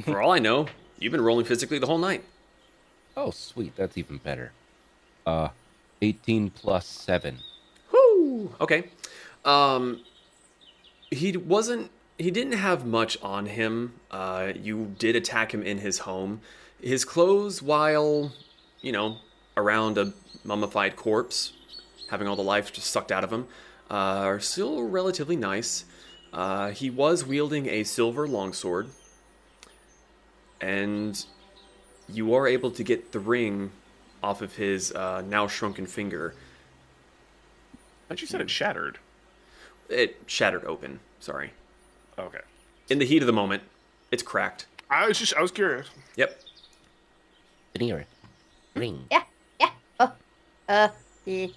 For 0.04 0.22
all 0.22 0.32
I 0.32 0.40
know, 0.40 0.68
you've 1.00 1.12
been 1.12 1.22
rolling 1.22 1.46
physically 1.46 1.78
the 1.78 1.86
whole 1.86 2.00
night. 2.00 2.24
Oh, 3.16 3.32
sweet. 3.32 3.76
That's 3.76 3.98
even 3.98 4.18
better. 4.18 4.52
Uh, 5.26 5.50
18 6.02 6.50
plus 6.50 6.86
7. 6.86 7.38
Whoo! 7.92 8.56
Okay. 8.60 8.86
Um, 9.46 10.02
he 11.10 11.36
wasn't 11.36 11.92
he 12.18 12.30
didn't 12.30 12.54
have 12.54 12.86
much 12.86 13.18
on 13.22 13.48
him. 13.48 13.94
Uh, 14.12 14.54
you 14.56 14.96
did 15.00 15.16
attack 15.16 15.54
him 15.54 15.64
in 15.64 15.80
his 15.80 16.00
home. 16.00 16.42
His 16.82 17.04
clothes, 17.04 17.62
while 17.62 18.32
you 18.82 18.92
know 18.92 19.18
around 19.58 19.98
a 19.98 20.14
mummified 20.44 20.96
corpse, 20.96 21.54
having 22.10 22.28
all 22.28 22.36
the 22.36 22.44
life 22.44 22.72
just 22.72 22.90
sucked 22.92 23.12
out 23.12 23.24
of 23.24 23.32
him, 23.32 23.48
uh, 23.90 24.24
are 24.24 24.40
still 24.40 24.84
relatively 24.84 25.36
nice. 25.36 25.86
Uh, 26.32 26.70
he 26.70 26.90
was 26.90 27.26
wielding 27.26 27.68
a 27.68 27.84
silver 27.84 28.28
longsword, 28.28 28.88
and 30.62 31.26
you 32.08 32.34
are 32.34 32.48
able 32.48 32.72
to 32.72 32.84
get 32.84 33.12
the 33.12 33.20
ring 33.20 33.72
off 34.24 34.42
of 34.42 34.56
his 34.56 34.92
uh, 34.92 35.24
now 35.28 35.48
shrunken 35.48 35.86
finger. 35.86 36.34
But 38.08 38.22
you 38.22 38.28
said 38.28 38.42
it 38.42 38.50
shattered. 38.50 39.00
It 39.90 40.22
shattered 40.26 40.66
open. 40.66 41.00
Sorry. 41.20 41.52
Okay. 42.18 42.42
In 42.90 43.00
the 43.00 43.06
heat 43.06 43.22
of 43.24 43.28
the 43.28 43.34
moment, 43.34 43.64
it's 44.12 44.24
cracked. 44.24 44.66
I 44.90 45.08
was 45.08 45.18
just 45.18 45.34
I 45.36 45.42
was 45.42 45.52
curious. 45.52 45.88
Yep. 46.18 46.42
Veneer, 47.74 48.06
ring. 48.76 49.06
Yeah, 49.10 49.24
yeah. 49.60 49.70
Oh, 50.00 50.12
uh, 50.68 50.90
eh. 51.28 51.48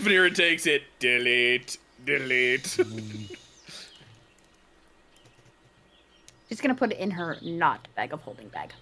Vanera 0.00 0.34
takes 0.34 0.66
it. 0.66 0.82
Delete. 0.98 1.76
Delete. 2.04 2.78
She's 6.48 6.60
gonna 6.60 6.74
put 6.74 6.92
it 6.92 6.98
in 6.98 7.10
her 7.12 7.36
not 7.42 7.88
bag 7.96 8.12
of 8.12 8.22
holding 8.22 8.48
bag. 8.48 8.72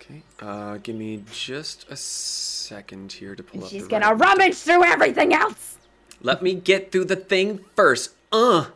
Okay. 0.00 0.22
Uh, 0.40 0.78
give 0.78 0.96
me 0.96 1.24
just 1.32 1.86
a 1.90 1.96
second 1.96 3.12
here 3.12 3.34
to 3.36 3.42
pull 3.42 3.54
And 3.54 3.64
up. 3.64 3.70
she's 3.70 3.84
the 3.84 3.88
gonna 3.88 4.14
right- 4.14 4.20
rummage 4.38 4.56
through 4.56 4.84
everything 4.84 5.32
else. 5.32 5.78
Let 6.20 6.42
me 6.42 6.54
get 6.54 6.92
through 6.92 7.06
the 7.06 7.16
thing 7.16 7.64
first. 7.74 8.10
Uh. 8.30 8.66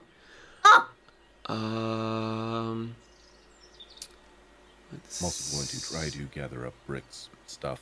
Oh. 0.64 0.88
Um. 1.48 2.96
I'm 4.92 5.24
also 5.24 5.56
going 5.56 5.68
to 5.68 5.80
try 5.80 6.08
to 6.10 6.24
gather 6.34 6.66
up 6.66 6.74
bricks 6.86 7.28
and 7.32 7.38
stuff. 7.48 7.80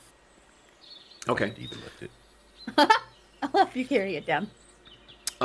Okay. 1.27 1.45
And 1.49 1.59
even 1.59 1.79
lift 1.81 2.03
it. 2.03 2.11
I'll 3.41 3.49
help 3.49 3.75
you 3.75 3.85
carry 3.85 4.15
it 4.15 4.25
down. 4.25 4.49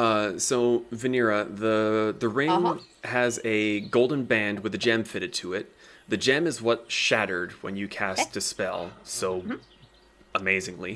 Uh, 0.01 0.39
so 0.39 0.85
Vanera, 0.93 1.45
the 1.65 2.15
the 2.19 2.29
ring 2.29 2.51
Uh-huh. 2.51 2.77
has 3.05 3.39
a 3.45 3.81
golden 3.81 4.25
band 4.25 4.61
with 4.65 4.75
a 4.75 4.79
gem 4.79 5.05
fitted 5.05 5.33
to 5.35 5.53
it. 5.59 5.67
The 6.09 6.17
gem 6.17 6.47
is 6.47 6.63
what 6.63 6.91
shattered 6.91 7.53
when 7.63 7.77
you 7.77 7.87
cast 7.89 8.33
dispel. 8.33 8.93
So 9.05 9.29
Mm-hmm. 9.41 9.55
amazingly, 10.35 10.95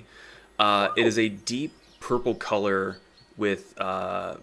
uh, 0.58 0.89
it 0.97 1.07
is 1.07 1.18
a 1.18 1.28
deep 1.28 1.73
purple 2.00 2.34
color 2.34 2.99
with 3.36 3.62
uh, 3.81 4.36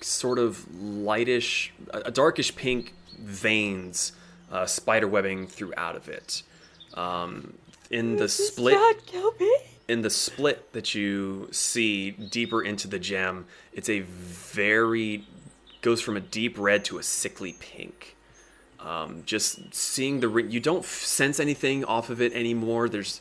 sort 0.00 0.38
of 0.38 0.66
lightish, 1.08 1.70
a 1.92 1.98
a 2.10 2.10
darkish 2.10 2.54
pink 2.54 2.94
veins, 3.18 4.12
uh, 4.52 4.66
spider 4.66 5.08
webbing 5.08 5.46
throughout 5.48 5.96
of 5.96 6.08
it. 6.08 6.42
Um, 6.94 7.54
in 7.90 8.16
the 8.16 8.28
split 8.28 8.78
in 9.88 10.02
the 10.02 10.10
split 10.10 10.72
that 10.74 10.94
you 10.94 11.48
see 11.50 12.10
deeper 12.10 12.62
into 12.62 12.86
the 12.86 12.98
gem, 12.98 13.46
it's 13.72 13.88
a 13.88 14.00
very 14.00 15.24
goes 15.80 16.00
from 16.00 16.16
a 16.16 16.20
deep 16.20 16.58
red 16.58 16.84
to 16.84 16.98
a 16.98 17.02
sickly 17.02 17.56
pink. 17.58 18.16
Um, 18.80 19.22
just 19.24 19.74
seeing 19.74 20.20
the 20.20 20.28
ring, 20.28 20.50
you 20.50 20.60
don't 20.60 20.80
f- 20.84 20.86
sense 20.90 21.40
anything 21.40 21.84
off 21.84 22.10
of 22.10 22.20
it 22.20 22.32
anymore. 22.32 22.88
There's, 22.88 23.20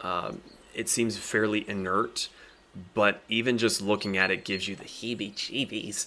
um, 0.00 0.40
it 0.74 0.88
seems 0.88 1.16
fairly 1.18 1.68
inert, 1.68 2.28
but 2.94 3.22
even 3.28 3.58
just 3.58 3.80
looking 3.80 4.16
at 4.16 4.30
it 4.30 4.44
gives 4.44 4.66
you 4.68 4.74
the 4.76 4.84
heebie-jeebies 4.84 6.06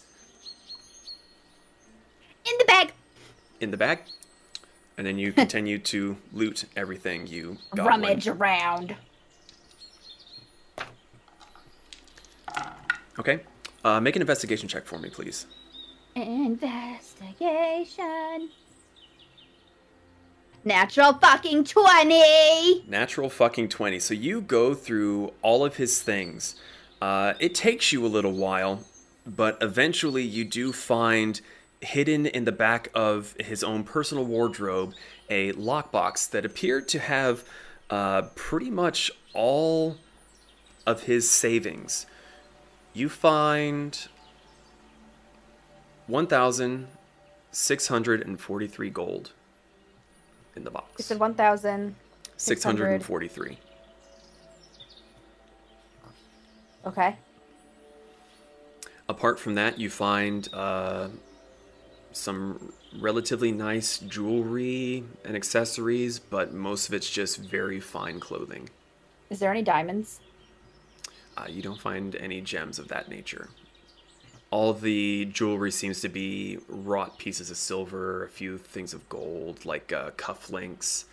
In 2.45 2.53
the 2.59 2.65
bag. 2.65 2.93
in 3.59 3.71
the 3.71 3.77
bag. 3.77 3.99
And 4.97 5.07
then 5.07 5.17
you 5.17 5.31
continue 5.31 5.79
to 5.79 6.17
loot 6.33 6.65
everything 6.75 7.25
you 7.27 7.57
got. 7.75 7.87
Rummage 7.87 8.27
around. 8.27 8.95
Okay, 13.19 13.41
uh, 13.83 13.99
make 13.99 14.15
an 14.15 14.21
investigation 14.21 14.69
check 14.69 14.85
for 14.85 14.97
me, 14.97 15.09
please. 15.09 15.45
Investigation. 16.15 18.49
Natural 20.65 21.13
fucking 21.13 21.63
20. 21.63 22.85
Natural 22.87 23.29
fucking 23.29 23.69
20. 23.69 23.99
So 23.99 24.13
you 24.13 24.41
go 24.41 24.73
through 24.73 25.33
all 25.41 25.63
of 25.63 25.77
his 25.77 26.01
things. 26.01 26.55
Uh, 27.01 27.33
it 27.39 27.55
takes 27.55 27.93
you 27.93 28.05
a 28.05 28.07
little 28.07 28.33
while, 28.33 28.83
but 29.25 29.57
eventually 29.61 30.23
you 30.23 30.43
do 30.43 30.73
find 30.73 31.39
hidden 31.81 32.25
in 32.25 32.43
the 32.43 32.51
back 32.51 32.89
of 32.93 33.35
his 33.39 33.63
own 33.63 33.83
personal 33.83 34.25
wardrobe 34.25 34.93
a 35.29 35.53
lockbox 35.53 36.29
that 36.29 36.43
appeared 36.43 36.89
to 36.89 36.99
have 36.99 37.45
uh, 37.89 38.23
pretty 38.35 38.69
much 38.69 39.09
all 39.33 39.97
of 40.85 41.03
his 41.03 41.29
savings. 41.29 42.05
You 42.99 43.07
find 43.07 43.97
1,643 46.07 48.89
gold 48.89 49.31
in 50.57 50.65
the 50.65 50.71
box. 50.71 50.95
You 50.97 51.03
said 51.03 51.17
1,643. 51.17 53.57
Okay. 56.85 57.15
Apart 59.07 59.39
from 59.39 59.55
that, 59.55 59.79
you 59.79 59.89
find 59.89 60.49
uh, 60.51 61.07
some 62.11 62.73
relatively 62.99 63.53
nice 63.53 63.99
jewelry 63.99 65.05
and 65.23 65.37
accessories, 65.37 66.19
but 66.19 66.53
most 66.53 66.89
of 66.89 66.93
it's 66.93 67.09
just 67.09 67.37
very 67.37 67.79
fine 67.79 68.19
clothing. 68.19 68.69
Is 69.29 69.39
there 69.39 69.51
any 69.51 69.61
diamonds? 69.61 70.19
Uh, 71.39 71.47
you 71.47 71.61
don't 71.61 71.79
find 71.79 72.15
any 72.15 72.41
gems 72.41 72.79
of 72.79 72.87
that 72.89 73.07
nature. 73.09 73.49
All 74.51 74.73
the 74.73 75.25
jewelry 75.25 75.71
seems 75.71 76.01
to 76.01 76.09
be 76.09 76.57
wrought 76.67 77.17
pieces 77.17 77.49
of 77.51 77.57
silver, 77.57 78.25
a 78.25 78.29
few 78.29 78.57
things 78.57 78.93
of 78.93 79.07
gold, 79.07 79.63
like 79.63 79.93
uh, 79.93 80.11
cufflinks. 80.11 81.05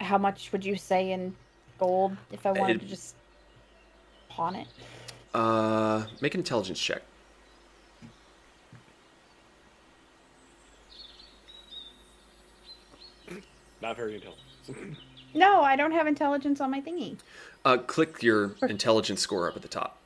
How 0.00 0.18
much 0.18 0.52
would 0.52 0.64
you 0.64 0.76
say 0.76 1.10
in 1.12 1.34
gold 1.78 2.16
if 2.30 2.44
I 2.46 2.52
wanted 2.52 2.76
It- 2.76 2.80
to 2.80 2.86
just 2.86 3.14
pawn 4.28 4.54
it? 4.54 4.68
Uh, 5.34 6.04
make 6.20 6.34
an 6.34 6.40
intelligence 6.40 6.78
check. 6.80 7.02
Not 13.80 13.96
very 13.96 14.14
intelligent. 14.16 14.96
No, 15.34 15.62
I 15.62 15.76
don't 15.76 15.92
have 15.92 16.06
intelligence 16.06 16.60
on 16.60 16.70
my 16.70 16.80
thingy. 16.80 17.16
Uh, 17.68 17.76
click 17.76 18.22
your 18.22 18.52
intelligence 18.62 19.20
score 19.20 19.46
up 19.46 19.54
at 19.54 19.60
the 19.60 19.68
top. 19.68 19.98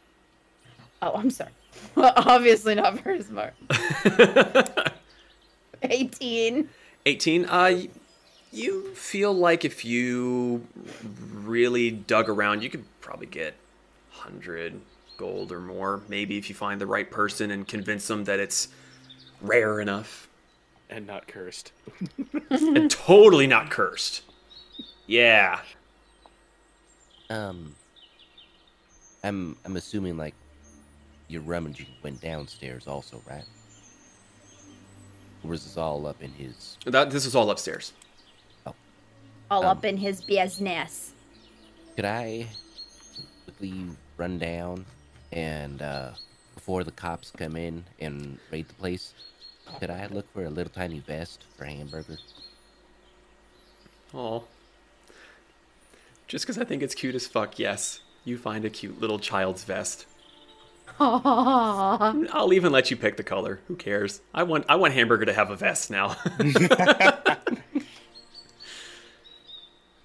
Oh, 1.01 1.13
I'm 1.15 1.31
sorry. 1.31 1.51
Well, 1.95 2.13
obviously 2.17 2.75
not 2.75 3.01
very 3.01 3.23
smart. 3.23 3.55
18. 5.83 6.69
18 7.07 7.45
uh 7.47 7.81
you 8.53 8.95
feel 8.95 9.33
like 9.33 9.65
if 9.65 9.85
you 9.85 10.67
really 11.33 11.91
dug 11.91 12.29
around 12.29 12.63
you 12.63 12.69
could 12.71 12.85
probably 13.01 13.27
get 13.27 13.55
100 14.15 14.81
gold 15.17 15.51
or 15.51 15.61
more 15.61 16.03
maybe 16.09 16.37
if 16.39 16.49
you 16.49 16.55
find 16.55 16.81
the 16.81 16.87
right 16.87 17.11
person 17.11 17.51
and 17.51 17.67
convince 17.67 18.07
them 18.07 18.25
that 18.25 18.39
it's 18.39 18.69
rare 19.41 19.81
enough 19.81 20.29
And 20.91 21.07
not 21.07 21.27
cursed. 21.27 21.73
and 22.51 22.91
totally 22.91 23.47
not 23.47 23.71
cursed 23.71 24.23
yeah 25.07 25.61
Um, 27.33 27.75
I'm 29.25 29.57
I'm 29.65 29.77
assuming 29.77 30.17
like 30.17 30.35
your 31.29 31.43
rummaging 31.43 31.87
went 32.03 32.21
downstairs 32.21 32.87
also, 32.87 33.23
right? 33.29 33.45
Or 35.43 35.51
was 35.51 35.65
this 35.65 35.77
all 35.77 36.07
up 36.07 36.23
in 36.23 36.31
his? 36.33 36.77
that 36.85 37.11
this 37.11 37.25
is 37.25 37.35
all 37.35 37.51
upstairs 37.51 37.93
Oh, 38.67 38.75
All 39.51 39.63
Um, 39.63 39.69
up 39.79 39.85
in 39.85 39.97
his 39.97 40.21
business. 40.21 41.13
Could 41.97 42.05
I 42.05 42.49
quickly 43.45 43.87
run 44.17 44.39
down 44.39 44.85
and 45.33 45.81
uh, 45.81 46.11
before 46.55 46.85
the 46.85 46.93
cops 46.93 47.31
come 47.31 47.57
in 47.57 47.85
and 47.99 48.39
raid 48.51 48.69
the 48.69 48.75
place, 48.75 49.15
could 49.81 49.91
I 49.91 50.07
look 50.07 50.31
for 50.35 50.45
a 50.45 50.51
little 50.51 50.73
tiny 50.73 51.01
vest 51.01 51.45
for 51.57 51.65
Hamburger? 51.65 52.19
oh 54.15 54.45
just 56.33 56.47
because 56.47 56.57
i 56.59 56.65
think 56.65 56.83
it's 56.83 56.95
cute 56.95 57.15
as 57.15 57.27
fuck 57.27 57.59
yes 57.59 58.01
you 58.25 58.39
find 58.39 58.65
a 58.65 58.71
cute 58.71 58.99
little 59.01 59.19
child's 59.19 59.65
vest 59.65 60.07
I'll 61.01 62.53
even 62.53 62.71
let 62.71 62.91
you 62.91 62.97
pick 62.97 63.17
the 63.17 63.23
color. 63.23 63.61
Who 63.67 63.77
cares? 63.77 64.21
I 64.35 64.43
want 64.43 64.67
I 64.69 64.77
want 64.77 64.93
Hamburger 64.93 65.25
to 65.25 65.33
have 65.33 65.51
a 65.51 65.57
vest 65.57 65.91
now. 65.91 66.17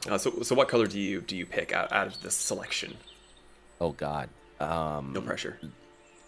uh, 0.09 0.17
so 0.17 0.41
so 0.43 0.56
what 0.56 0.69
color 0.69 0.88
do 0.88 0.97
you 0.99 1.22
do 1.22 1.35
you 1.35 1.45
pick 1.45 1.73
out, 1.73 1.91
out 1.91 2.07
of 2.07 2.22
this 2.22 2.35
selection? 2.35 2.95
Oh 3.81 3.91
God, 3.91 4.30
Um, 4.59 5.11
No 5.14 5.22
pressure. 5.22 5.59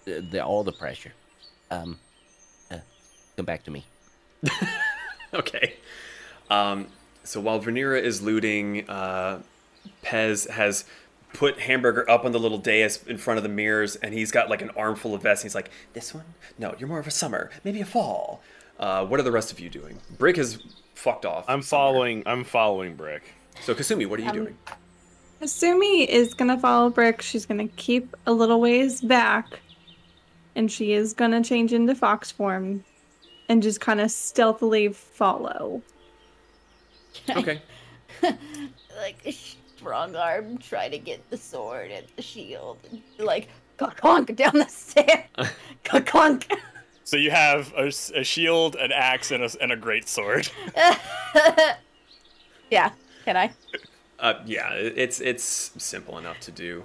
The, 0.05 0.21
the, 0.21 0.43
all 0.43 0.63
the 0.63 0.73
pressure. 0.73 1.13
Um, 1.71 1.97
uh, 2.69 2.79
come 3.37 3.45
back 3.45 3.63
to 3.63 3.71
me. 3.71 3.85
okay. 5.33 5.75
Um, 6.49 6.87
so 7.23 7.39
while 7.39 7.61
Venera 7.61 8.01
is 8.01 8.21
looting, 8.21 8.89
uh, 8.89 9.41
Pez 10.03 10.49
has 10.49 10.85
put 11.33 11.59
Hamburger 11.59 12.09
up 12.09 12.25
on 12.25 12.31
the 12.31 12.39
little 12.39 12.57
dais 12.57 13.03
in 13.05 13.17
front 13.17 13.37
of 13.37 13.43
the 13.43 13.49
mirrors, 13.49 13.95
and 13.97 14.13
he's 14.13 14.31
got 14.31 14.49
like 14.49 14.61
an 14.61 14.71
armful 14.75 15.13
of 15.13 15.23
vests. 15.23 15.43
And 15.43 15.49
he's 15.49 15.55
like, 15.55 15.69
"This 15.93 16.13
one? 16.13 16.25
No, 16.57 16.75
you're 16.79 16.89
more 16.89 16.99
of 16.99 17.07
a 17.07 17.11
summer, 17.11 17.49
maybe 17.63 17.81
a 17.81 17.85
fall." 17.85 18.41
Uh, 18.79 19.05
what 19.05 19.19
are 19.19 19.23
the 19.23 19.31
rest 19.31 19.51
of 19.51 19.59
you 19.59 19.69
doing? 19.69 19.99
Brick 20.17 20.37
is 20.37 20.59
fucked 20.95 21.25
off. 21.25 21.45
I'm 21.47 21.61
following. 21.61 22.23
I'm 22.25 22.43
following 22.43 22.95
Brick. 22.95 23.33
So 23.61 23.75
Kasumi, 23.75 24.07
what 24.07 24.19
are 24.19 24.23
you 24.23 24.29
Um, 24.29 24.35
doing? 24.35 24.57
Kasumi 25.41 26.05
is 26.07 26.33
gonna 26.33 26.57
follow 26.59 26.89
Brick. 26.89 27.21
She's 27.21 27.45
gonna 27.45 27.67
keep 27.67 28.15
a 28.25 28.31
little 28.33 28.59
ways 28.61 29.01
back, 29.01 29.59
and 30.55 30.71
she 30.71 30.93
is 30.93 31.13
gonna 31.13 31.43
change 31.43 31.73
into 31.73 31.93
fox 31.95 32.31
form, 32.31 32.83
and 33.49 33.61
just 33.61 33.79
kind 33.81 34.01
of 34.01 34.11
stealthily 34.11 34.89
follow. 34.89 35.81
Okay. 37.29 37.61
like 38.23 39.17
a 39.25 39.31
strong 39.80 40.14
arm 40.14 40.58
try 40.58 40.90
to 40.90 40.98
get 40.98 41.30
the 41.30 41.38
sword 41.38 41.90
and 41.90 42.06
the 42.17 42.22
shield 42.22 42.77
and 42.91 43.01
like 43.17 43.48
clunk 43.77 44.35
down 44.35 44.51
the 44.53 44.67
stairs. 44.67 45.24
clunk. 46.06 46.51
So 47.06 47.16
you 47.16 47.32
have 47.32 47.74
a 47.74 47.90
shield, 47.91 48.75
an 48.75 48.91
axe, 48.91 49.32
and 49.32 49.41
a, 49.41 49.49
and 49.61 49.72
a 49.72 49.77
great 49.77 50.09
sword. 50.09 50.49
yeah. 52.69 52.91
Can 53.24 53.38
I? 53.38 53.51
Uh, 54.19 54.33
yeah, 54.45 54.74
it's 54.74 55.22
it's 55.22 55.72
simple 55.77 56.17
enough 56.17 56.41
to 56.41 56.51
do. 56.51 56.83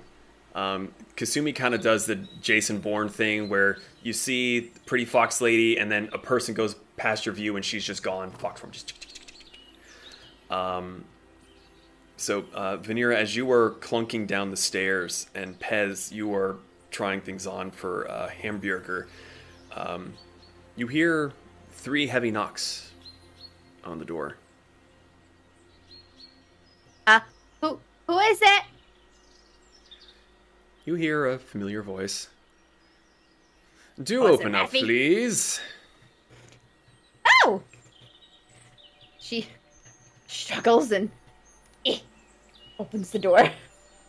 Um, 0.55 0.94
Kasumi 1.16 1.52
kind 1.52 1.74
of 1.74 1.82
does 1.82 2.06
the 2.06 2.14
Jason 2.40 2.78
Bourne 2.78 3.08
thing 3.08 3.48
where 3.48 3.78
you 4.05 4.12
see 4.12 4.70
pretty 4.86 5.05
fox 5.05 5.40
lady, 5.40 5.78
and 5.78 5.90
then 5.90 6.10
a 6.12 6.18
person 6.18 6.55
goes 6.55 6.76
past 6.97 7.26
your 7.26 7.34
view, 7.34 7.56
and 7.56 7.64
she's 7.64 7.84
just 7.84 8.05
gone. 8.05 8.31
Fox 8.31 8.60
form 8.60 8.73
just. 8.73 8.94
Um, 10.48 11.05
so 12.16 12.44
uh, 12.54 12.76
Venera, 12.78 13.16
as 13.16 13.34
you 13.34 13.46
were 13.46 13.72
clunking 13.80 14.26
down 14.26 14.50
the 14.50 14.56
stairs, 14.56 15.28
and 15.34 15.58
Pez, 15.58 16.12
you 16.12 16.28
were 16.28 16.56
trying 16.90 17.20
things 17.20 17.46
on 17.46 17.70
for 17.70 18.08
uh, 18.10 18.28
Hamburger. 18.28 19.08
Um, 19.72 20.14
you 20.76 20.86
hear 20.86 21.32
three 21.72 22.06
heavy 22.06 22.30
knocks 22.30 22.92
on 23.84 23.98
the 23.98 24.04
door. 24.04 24.36
Uh, 27.06 27.20
who 27.60 27.78
who 28.06 28.18
is 28.18 28.38
it? 28.40 28.62
You 30.84 30.94
hear 30.94 31.26
a 31.26 31.38
familiar 31.38 31.82
voice. 31.82 32.28
Do 34.02 34.22
Was 34.22 34.38
open 34.38 34.54
up, 34.54 34.70
please. 34.70 35.60
Oh. 37.44 37.62
She 39.18 39.46
struggles 40.26 40.92
and 40.92 41.10
opens 42.78 43.10
the 43.10 43.18
door. 43.18 43.50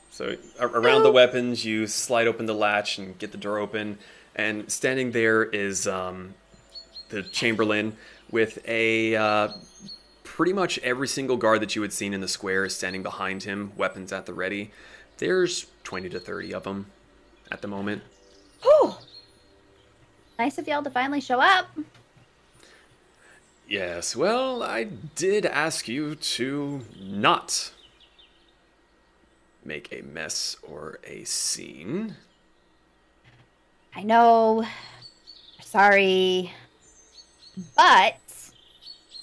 So 0.10 0.38
around 0.60 1.04
the 1.04 1.12
weapons, 1.12 1.66
you 1.66 1.88
slide 1.88 2.28
open 2.28 2.46
the 2.46 2.54
latch 2.54 2.98
and 2.98 3.18
get 3.18 3.34
the 3.34 3.38
door 3.38 3.60
open, 3.60 3.98
and 4.36 4.72
standing 4.72 5.12
there 5.12 5.44
is 5.44 5.88
um, 5.88 6.36
the 7.10 7.22
Chamberlain 7.24 7.98
with 8.32 8.60
a 8.66 9.16
uh, 9.16 9.50
pretty 10.24 10.54
much 10.54 10.78
every 10.80 11.08
single 11.08 11.38
guard 11.38 11.62
that 11.62 11.76
you 11.76 11.82
had 11.82 11.94
seen 11.94 12.14
in 12.14 12.22
the 12.22 12.28
square 12.28 12.66
is 12.66 12.76
standing 12.76 13.04
behind 13.04 13.44
him, 13.44 13.74
weapons 13.76 14.12
at 14.12 14.26
the 14.26 14.34
ready. 14.34 14.72
There's 15.18 15.68
20 15.84 16.10
to 16.10 16.20
30 16.20 16.54
of 16.54 16.64
them 16.64 16.88
at 17.52 17.62
the 17.62 17.68
moment. 17.68 18.02
Whew. 18.62 18.96
Nice 20.38 20.58
of 20.58 20.68
y'all 20.68 20.84
to 20.84 20.90
finally 20.90 21.22
show 21.22 21.40
up. 21.40 21.68
Yes, 23.68 24.16
well, 24.16 24.62
I 24.62 24.84
did 24.84 25.46
ask 25.46 25.88
you 25.88 26.16
to 26.16 26.86
not 27.00 27.72
make 29.66 29.92
a 29.92 30.02
mess 30.02 30.56
or 30.64 31.00
a 31.04 31.24
scene. 31.24 32.16
I 33.96 34.04
know. 34.04 34.66
Sorry. 35.62 36.54
But 37.76 38.18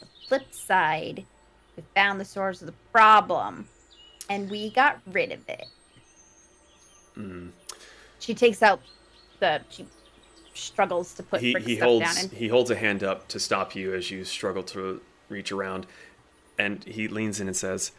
the 0.00 0.06
flip 0.28 0.52
side, 0.52 1.24
we 1.76 1.82
found 1.94 2.20
the 2.20 2.24
source 2.24 2.60
of 2.60 2.66
the 2.66 2.74
problem 2.92 3.68
and 4.28 4.50
we 4.50 4.70
got 4.70 5.00
rid 5.06 5.32
of 5.32 5.48
it. 5.48 5.66
Mm. 7.16 7.50
She 8.18 8.34
takes 8.34 8.62
out 8.62 8.80
the 9.40 9.60
she 9.68 9.86
struggles 10.54 11.14
to 11.14 11.22
put 11.22 11.40
he, 11.40 11.54
he 11.60 11.76
holds 11.76 12.14
down 12.14 12.24
and 12.24 12.32
he 12.32 12.48
holds 12.48 12.70
a 12.70 12.76
hand 12.76 13.02
up 13.02 13.26
to 13.28 13.40
stop 13.40 13.74
you 13.74 13.94
as 13.94 14.10
you 14.10 14.24
struggle 14.24 14.62
to 14.62 15.00
reach 15.28 15.50
around 15.50 15.86
and 16.58 16.84
he 16.84 17.08
leans 17.08 17.40
in 17.40 17.48
and 17.48 17.56
says 17.56 17.92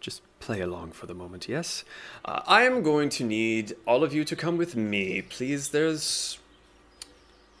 just 0.00 0.22
play 0.40 0.60
along 0.60 0.92
for 0.92 1.06
the 1.06 1.14
moment 1.14 1.48
yes? 1.48 1.84
Uh, 2.24 2.40
i 2.46 2.62
am 2.62 2.82
going 2.82 3.08
to 3.10 3.24
need 3.24 3.74
all 3.86 4.02
of 4.02 4.12
you 4.14 4.24
to 4.24 4.34
come 4.34 4.56
with 4.56 4.74
me. 4.74 5.22
Please 5.22 5.68
there's 5.70 6.38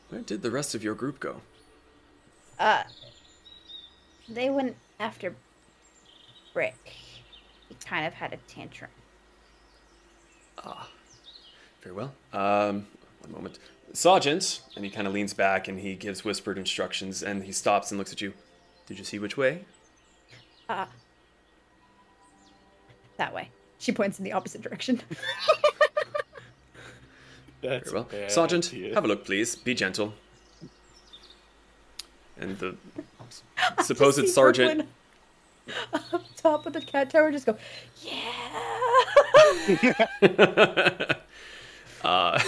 where 0.08 0.22
did 0.22 0.42
the 0.42 0.50
rest 0.50 0.74
of 0.74 0.82
your 0.82 0.94
group 0.94 1.20
go? 1.20 1.42
Uh 2.58 2.82
they 4.28 4.48
went 4.50 4.76
after 4.98 5.34
Brick. 6.52 6.94
He 7.68 7.76
kind 7.84 8.06
of 8.06 8.14
had 8.14 8.32
a 8.32 8.38
tantrum. 8.48 8.90
ah 10.64 10.88
very 11.82 11.94
well. 11.94 12.12
Um 12.32 12.86
one 13.20 13.32
moment. 13.32 13.58
Sergeant 13.92 14.62
and 14.76 14.84
he 14.84 14.90
kind 14.90 15.06
of 15.06 15.12
leans 15.12 15.34
back 15.34 15.68
and 15.68 15.78
he 15.80 15.94
gives 15.94 16.24
whispered 16.24 16.58
instructions 16.58 17.22
and 17.22 17.44
he 17.44 17.52
stops 17.52 17.90
and 17.90 17.98
looks 17.98 18.12
at 18.12 18.20
you. 18.20 18.32
Did 18.86 18.98
you 18.98 19.04
see 19.04 19.18
which 19.18 19.36
way? 19.36 19.64
Uh 20.68 20.86
that 23.20 23.32
way. 23.34 23.50
She 23.78 23.92
points 23.92 24.18
in 24.18 24.24
the 24.24 24.32
opposite 24.32 24.62
direction. 24.62 25.00
That's 27.62 27.90
Very 27.90 27.94
well. 27.94 28.08
bad 28.10 28.32
Sergeant, 28.32 28.68
idea. 28.68 28.94
have 28.94 29.04
a 29.04 29.08
look, 29.08 29.24
please. 29.26 29.54
Be 29.54 29.74
gentle. 29.74 30.14
And 32.38 32.58
the 32.58 32.74
supposed 33.82 34.26
sergeant. 34.34 34.88
up 35.92 36.24
top 36.36 36.66
of 36.66 36.72
the 36.72 36.80
cat 36.80 37.10
tower 37.10 37.30
just 37.30 37.44
go, 37.46 37.56
yeah. 38.02 38.32
uh, 42.02 42.40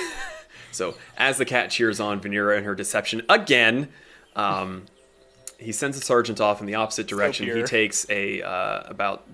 so, 0.71 0.95
as 1.19 1.37
the 1.37 1.45
cat 1.45 1.71
cheers 1.71 2.01
on 2.01 2.21
Venera 2.21 2.57
and 2.57 2.65
her 2.65 2.75
deception 2.75 3.23
again, 3.29 3.89
um, 4.35 4.87
he 5.59 5.73
sends 5.73 5.99
the 5.99 6.05
sergeant 6.05 6.41
off 6.41 6.61
in 6.61 6.67
the 6.67 6.75
opposite 6.75 7.07
direction. 7.07 7.55
he 7.55 7.63
takes 7.63 8.07
a 8.09 8.41
uh, 8.43 8.85
about 8.87 9.27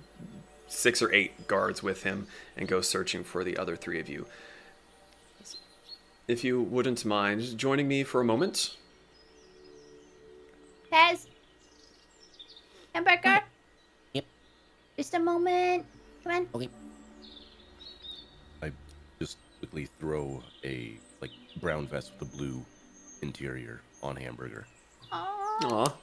six 0.68 1.02
or 1.02 1.12
eight 1.12 1.48
guards 1.48 1.82
with 1.82 2.02
him 2.02 2.26
and 2.56 2.68
go 2.68 2.80
searching 2.80 3.24
for 3.24 3.42
the 3.42 3.56
other 3.56 3.76
three 3.76 3.98
of 3.98 4.08
you. 4.08 4.26
If 6.26 6.44
you 6.44 6.62
wouldn't 6.62 7.04
mind 7.04 7.56
joining 7.56 7.88
me 7.88 8.04
for 8.04 8.20
a 8.20 8.24
moment. 8.24 8.76
Pez. 10.92 11.26
Hamburger. 12.94 13.22
Mm-hmm. 13.22 13.46
Yep. 14.14 14.24
Just 14.96 15.14
a 15.14 15.18
moment. 15.18 15.86
Come 16.22 16.32
on. 16.32 16.48
Okay. 16.54 16.68
I 18.62 18.72
just 19.18 19.38
quickly 19.58 19.88
throw 19.98 20.42
a 20.64 20.98
like 21.20 21.30
brown 21.60 21.86
vest 21.86 22.12
with 22.18 22.28
a 22.28 22.36
blue 22.36 22.64
interior 23.22 23.80
on 24.02 24.16
hamburger. 24.16 24.66
Aw. 25.12 25.94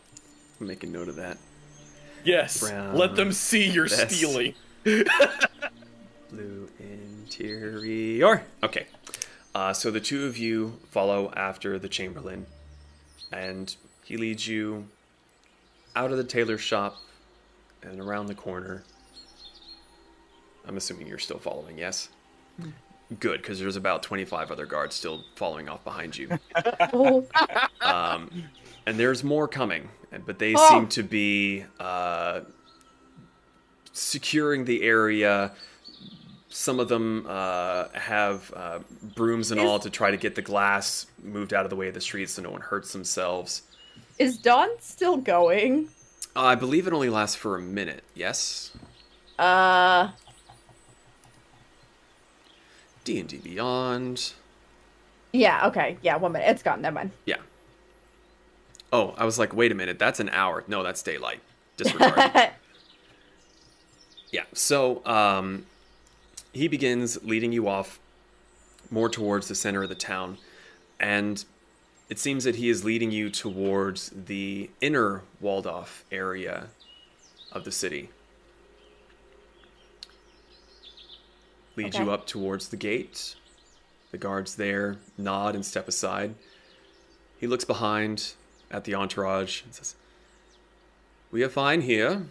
I'm 0.59 0.67
making 0.67 0.91
note 0.91 1.09
of 1.09 1.15
that. 1.17 1.37
Yes. 2.25 2.59
Brown 2.59 2.95
Let 2.95 3.15
them 3.15 3.31
see 3.31 3.69
you're 3.69 3.87
vest. 3.87 4.11
stealing. 4.15 4.53
Blue 4.83 6.69
interior. 6.79 8.43
Okay. 8.63 8.87
Uh, 9.53 9.71
so 9.71 9.89
the 9.89 10.01
two 10.01 10.25
of 10.25 10.37
you 10.37 10.79
follow 10.91 11.31
after 11.35 11.79
the 11.79 11.87
Chamberlain, 11.87 12.45
and 13.31 13.73
he 14.03 14.17
leads 14.17 14.47
you 14.47 14.87
out 15.95 16.11
of 16.11 16.17
the 16.17 16.23
tailor 16.23 16.57
shop 16.57 16.97
and 17.81 18.01
around 18.01 18.25
the 18.25 18.35
corner. 18.35 18.83
I'm 20.67 20.77
assuming 20.77 21.07
you're 21.07 21.19
still 21.19 21.39
following, 21.39 21.77
yes? 21.77 22.09
Good, 23.19 23.41
because 23.41 23.59
there's 23.59 23.75
about 23.75 24.01
25 24.03 24.51
other 24.51 24.65
guards 24.65 24.95
still 24.95 25.23
following 25.35 25.69
off 25.69 25.83
behind 25.83 26.17
you. 26.17 26.37
um, 27.81 28.29
and 28.85 28.97
there's 28.99 29.23
more 29.23 29.47
coming, 29.47 29.89
but 30.25 30.39
they 30.39 30.53
Oh. 30.55 30.69
seem 30.69 30.87
to 30.89 31.03
be 31.03 31.65
uh, 31.79 32.41
securing 33.93 34.65
the 34.65 34.83
area. 34.83 35.51
Some 36.49 36.79
of 36.79 36.87
them 36.87 37.25
uh, 37.27 37.89
have 37.89 38.53
uh, 38.55 38.79
brooms 39.15 39.51
and 39.51 39.59
all 39.59 39.79
to 39.79 39.89
try 39.89 40.11
to 40.11 40.17
get 40.17 40.35
the 40.35 40.41
glass 40.41 41.05
moved 41.21 41.53
out 41.53 41.65
of 41.65 41.69
the 41.69 41.75
way 41.75 41.87
of 41.89 41.93
the 41.93 42.01
street 42.01 42.29
so 42.29 42.41
no 42.41 42.49
one 42.49 42.61
hurts 42.61 42.93
themselves. 42.93 43.63
Is 44.17 44.37
Dawn 44.37 44.69
still 44.79 45.17
going? 45.17 45.89
I 46.35 46.55
believe 46.55 46.87
it 46.87 46.93
only 46.93 47.09
lasts 47.09 47.35
for 47.35 47.57
a 47.57 47.61
minute. 47.61 48.03
Yes. 48.13 48.71
Uh, 49.37 50.11
D&D 53.03 53.37
Beyond. 53.37 54.33
Yeah, 55.33 55.67
okay. 55.67 55.97
Yeah, 56.01 56.15
one 56.15 56.31
minute. 56.31 56.49
It's 56.49 56.63
gone. 56.63 56.81
Never 56.81 56.95
mind. 56.95 57.11
Yeah. 57.25 57.37
Oh, 58.93 59.13
I 59.17 59.25
was 59.25 59.37
like, 59.37 59.53
wait 59.53 59.71
a 59.71 59.75
minute, 59.75 59.99
that's 59.99 60.19
an 60.19 60.29
hour. 60.29 60.63
No, 60.67 60.83
that's 60.83 61.01
daylight. 61.01 61.41
Disregard. 61.77 62.31
yeah. 64.31 64.43
So, 64.53 65.05
um, 65.05 65.65
he 66.53 66.67
begins 66.67 67.21
leading 67.23 67.51
you 67.51 67.67
off 67.67 67.99
more 68.89 69.09
towards 69.09 69.47
the 69.47 69.55
center 69.55 69.83
of 69.83 69.89
the 69.89 69.95
town, 69.95 70.37
and 70.99 71.43
it 72.09 72.19
seems 72.19 72.43
that 72.43 72.55
he 72.55 72.69
is 72.69 72.85
leading 72.85 73.11
you 73.11 73.29
towards 73.29 74.11
the 74.11 74.69
inner 74.79 75.23
walled 75.41 75.67
off 75.67 76.05
area 76.11 76.67
of 77.51 77.65
the 77.65 77.71
city. 77.71 78.09
Leads 81.75 81.97
you 81.97 82.11
up 82.11 82.25
towards 82.25 82.69
the 82.69 82.77
gate. 82.77 83.35
The 84.11 84.17
guards 84.17 84.55
there 84.55 84.97
nod 85.17 85.55
and 85.55 85.65
step 85.65 85.89
aside. 85.89 86.35
He 87.37 87.47
looks 87.47 87.65
behind 87.65 88.33
at 88.71 88.83
the 88.83 88.95
entourage 88.95 89.61
and 89.63 89.73
says, 89.73 89.95
We 91.31 91.43
are 91.43 91.49
fine 91.49 91.81
here. 91.81 92.23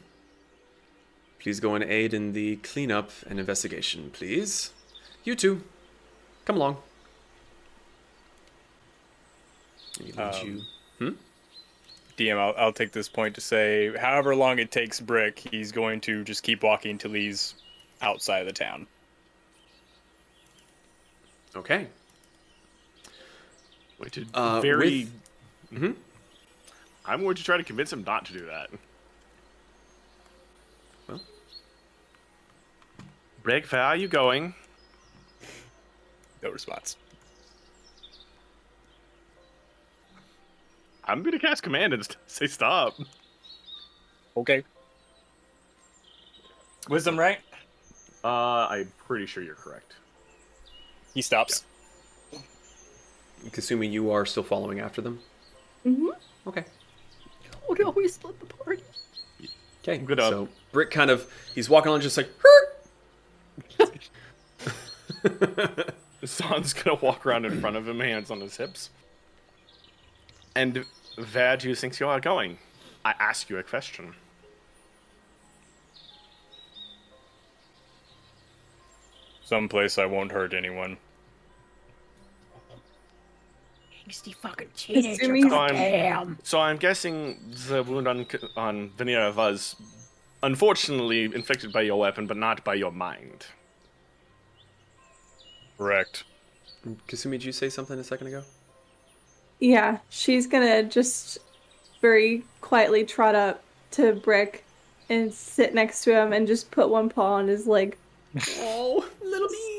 Please 1.39 1.61
go 1.61 1.75
and 1.75 1.85
aid 1.85 2.15
in 2.15 2.33
the 2.33 2.57
cleanup 2.57 3.11
and 3.29 3.39
investigation, 3.39 4.11
please. 4.11 4.73
You 5.25 5.35
two, 5.35 5.63
come 6.47 6.57
along. 6.57 6.79
He 10.03 10.13
Um, 10.15 10.47
you. 10.47 10.63
Hmm? 10.99 11.15
DM, 12.17 12.37
I'll, 12.39 12.55
I'll 12.57 12.73
take 12.73 12.93
this 12.93 13.09
point 13.09 13.35
to 13.35 13.41
say, 13.41 13.95
however 13.97 14.35
long 14.37 14.59
it 14.59 14.71
takes 14.71 15.01
Brick, 15.01 15.39
he's 15.39 15.73
going 15.73 16.01
to 16.03 16.25
just 16.25 16.43
keep 16.43 16.63
walking 16.63 16.93
until 16.93 17.13
he's 17.13 17.55
outside 18.01 18.41
of 18.41 18.47
the 18.47 18.53
town. 18.53 18.87
Okay. 21.57 21.87
Which 23.99 24.19
is 24.19 24.27
Uh, 24.35 24.61
very. 24.61 25.09
with- 25.71 25.81
Mhm. 25.83 25.97
I'm 27.07 27.23
going 27.23 27.37
to 27.37 27.45
try 27.45 27.57
to 27.57 27.65
convince 27.65 27.93
him 27.93 28.03
not 28.05 28.25
to 28.27 28.33
do 28.33 28.47
that. 28.47 28.71
Well. 31.09 31.21
Break, 33.43 33.67
where 33.71 33.83
are 33.83 33.97
you 33.97 34.09
going? 34.09 34.55
No 36.43 36.51
response. 36.51 36.97
I'm 41.05 41.23
going 41.23 41.33
to 41.33 41.39
cast 41.39 41.63
command 41.63 41.93
and 41.93 42.05
st- 42.05 42.17
say 42.27 42.47
stop. 42.47 42.95
Okay. 44.37 44.65
Wisdom, 46.89 47.19
right? 47.19 47.39
Uh, 48.23 48.67
I'm 48.69 48.93
pretty 49.07 49.27
sure 49.27 49.43
you're 49.43 49.55
correct. 49.55 49.93
He 51.13 51.23
stops. 51.23 51.65
Kasumi, 53.47 53.91
you 53.91 54.11
are 54.11 54.25
still 54.25 54.43
following 54.43 54.81
after 54.81 55.03
them? 55.03 55.21
Mm-hmm. 55.87 56.09
Okay. 56.47 56.65
Oh 57.75 57.83
no, 57.83 57.91
we 57.91 58.09
split 58.09 58.39
the 58.41 58.47
party. 58.47 58.83
Okay. 59.83 59.99
Good 59.99 60.21
up. 60.21 60.31
So 60.31 60.49
Brick 60.73 60.91
kind 60.91 61.11
of 61.11 61.31
he's 61.55 61.69
walking 61.69 61.93
on 61.93 62.01
just 62.01 62.17
like 62.17 62.31
Zahn's 66.25 66.73
gonna 66.75 66.99
walk 67.01 67.27
around 67.27 67.45
in 67.47 67.61
front 67.61 67.77
of 67.77 67.89
him, 67.89 68.01
hands 68.01 68.31
on 68.31 68.41
his 68.41 68.57
hips. 68.57 68.91
And 70.55 70.85
where 71.33 71.57
do 71.57 71.69
you 71.69 71.75
think 71.75 71.99
you 71.99 72.07
are 72.07 72.21
going? 72.21 72.59
I 73.05 73.15
ask 73.19 73.51
you 73.51 73.59
a 73.59 73.63
question. 73.63 74.15
Someplace 79.45 79.99
I 79.99 80.07
won't 80.07 80.33
hurt 80.33 80.55
anyone. 80.55 80.97
Angsty 84.09 84.35
fucking 84.35 84.69
teenager. 84.77 85.23
Assuming- 85.23 85.49
So 85.51 85.57
I'm, 85.59 85.69
Goddamn. 85.71 86.39
so 86.43 86.61
I'm 86.61 86.77
guessing 86.77 87.39
the 87.69 87.83
wound 87.83 88.07
on 88.09 88.27
on 88.57 88.91
Vanilla 88.97 89.33
was 89.33 89.77
unfortunately 90.43 91.25
inflicted 91.25 91.73
by 91.73 91.83
your 91.83 91.99
weapon, 91.99 92.27
but 92.27 92.37
not 92.37 92.63
by 92.65 92.75
your 92.75 92.93
mind. 92.93 93.47
Correct. 95.79 96.25
Kasumi, 97.09 97.33
did 97.33 97.45
you 97.45 97.53
say 97.53 97.69
something 97.71 97.99
a 97.99 98.05
second 98.05 98.27
ago? 98.29 98.43
Yeah, 99.59 99.99
she's 100.11 100.47
gonna 100.47 100.83
just 100.83 101.39
very 102.03 102.45
quietly 102.61 103.05
trot 103.05 103.35
up 103.35 103.63
to 103.93 104.13
Brick 104.13 104.65
and 105.09 105.33
sit 105.33 105.75
next 105.75 106.05
to 106.05 106.13
him 106.15 106.33
and 106.33 106.47
just 106.47 106.71
put 106.71 106.91
one 106.91 107.09
paw 107.09 107.35
on 107.35 107.49
his 107.49 107.67
leg. 107.67 107.97
Oh, 108.59 109.09
little 109.23 109.49
beans. 109.49 109.74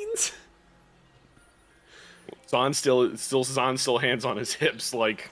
Zahn 2.48 2.74
still 2.74 3.18
still 3.18 3.44
Zahn 3.44 3.78
still 3.78 3.98
hands 3.98 4.26
on 4.26 4.38
his 4.38 4.54
hips 4.54 4.94
like 4.94 5.30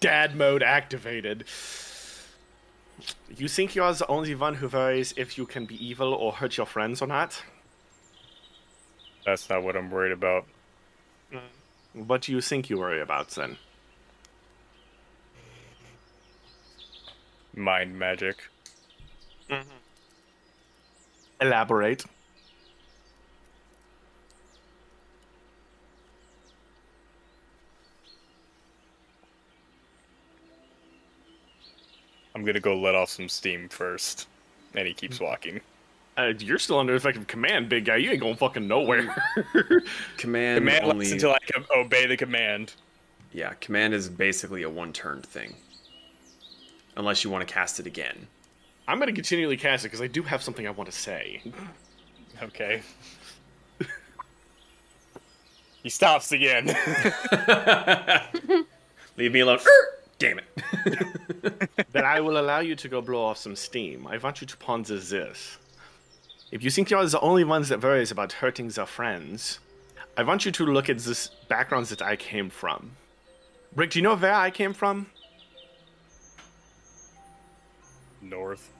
dad 0.00 0.36
mode 0.36 0.62
activated. 0.62 1.44
You 3.34 3.48
think 3.48 3.74
you 3.74 3.82
are 3.82 3.94
the 3.94 4.06
only 4.06 4.34
one 4.34 4.54
who 4.54 4.68
worries 4.68 5.14
if 5.16 5.38
you 5.38 5.46
can 5.46 5.64
be 5.64 5.84
evil 5.84 6.12
or 6.14 6.32
hurt 6.32 6.56
your 6.56 6.66
friends 6.66 7.02
or 7.02 7.06
not? 7.06 7.42
That's 9.24 9.48
not 9.48 9.62
what 9.62 9.76
I'm 9.76 9.90
worried 9.90 10.12
about. 10.12 10.46
Mm. 11.32 12.06
What 12.06 12.22
do 12.22 12.32
you 12.32 12.40
think 12.40 12.68
you 12.70 12.78
worry 12.78 13.00
about 13.00 13.28
then? 13.30 13.56
Mind 17.54 17.98
magic. 17.98 18.36
Elaborate. 21.40 22.04
I'm 32.34 32.44
gonna 32.44 32.60
go 32.60 32.78
let 32.78 32.94
off 32.94 33.10
some 33.10 33.28
steam 33.28 33.68
first. 33.68 34.28
And 34.74 34.86
he 34.86 34.94
keeps 34.94 35.20
walking. 35.20 35.60
Uh, 36.16 36.32
you're 36.38 36.58
still 36.58 36.78
under 36.78 36.94
effective 36.94 37.26
command, 37.26 37.68
big 37.68 37.86
guy. 37.86 37.96
You 37.96 38.10
ain't 38.10 38.20
going 38.20 38.36
fucking 38.36 38.66
nowhere. 38.66 39.00
Command, 40.18 40.58
Command 40.58 40.84
only 40.84 40.98
lasts 40.98 41.12
until 41.12 41.32
I 41.32 41.38
can 41.46 41.64
obey 41.74 42.06
the 42.06 42.18
command. 42.18 42.74
Yeah, 43.32 43.54
command 43.54 43.94
is 43.94 44.10
basically 44.10 44.62
a 44.62 44.68
one 44.68 44.92
turn 44.92 45.22
thing. 45.22 45.54
Unless 46.96 47.24
you 47.24 47.30
want 47.30 47.46
to 47.46 47.52
cast 47.52 47.80
it 47.80 47.86
again. 47.86 48.26
I'm 48.86 48.98
gonna 48.98 49.12
continually 49.12 49.56
cast 49.56 49.84
it 49.84 49.88
because 49.88 50.02
I 50.02 50.06
do 50.06 50.22
have 50.22 50.42
something 50.42 50.66
I 50.66 50.70
want 50.70 50.90
to 50.90 50.96
say. 50.96 51.42
Okay. 52.42 52.82
he 55.82 55.88
stops 55.88 56.32
again. 56.32 56.66
Leave 59.16 59.32
me 59.32 59.40
alone. 59.40 59.60
Damn 60.22 60.38
it. 60.38 61.88
then 61.90 62.04
I 62.04 62.20
will 62.20 62.38
allow 62.38 62.60
you 62.60 62.76
to 62.76 62.88
go 62.88 63.00
blow 63.00 63.24
off 63.24 63.38
some 63.38 63.56
steam. 63.56 64.06
I 64.06 64.18
want 64.18 64.40
you 64.40 64.46
to 64.46 64.56
ponder 64.56 64.96
this. 64.96 65.58
If 66.52 66.62
you 66.62 66.70
think 66.70 66.90
you're 66.90 67.04
the 67.04 67.18
only 67.18 67.42
ones 67.42 67.70
that 67.70 67.82
worries 67.82 68.12
about 68.12 68.34
hurting 68.34 68.68
their 68.68 68.86
friends, 68.86 69.58
I 70.16 70.22
want 70.22 70.44
you 70.44 70.52
to 70.52 70.64
look 70.64 70.88
at 70.88 70.98
this 70.98 71.26
backgrounds 71.48 71.90
that 71.90 72.02
I 72.02 72.14
came 72.14 72.50
from. 72.50 72.92
Rick, 73.74 73.90
do 73.90 73.98
you 73.98 74.04
know 74.04 74.14
where 74.14 74.32
I 74.32 74.52
came 74.52 74.72
from? 74.72 75.06
North. 78.20 78.70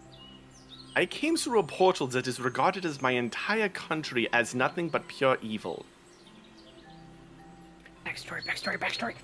I 0.94 1.06
came 1.06 1.36
through 1.36 1.58
a 1.58 1.64
portal 1.64 2.06
that 2.06 2.28
is 2.28 2.38
regarded 2.38 2.84
as 2.84 3.02
my 3.02 3.10
entire 3.10 3.68
country 3.68 4.28
as 4.32 4.54
nothing 4.54 4.88
but 4.88 5.08
pure 5.08 5.38
evil. 5.42 5.86
Backstory, 8.06 8.44
backstory, 8.44 8.78
backstory. 8.78 9.14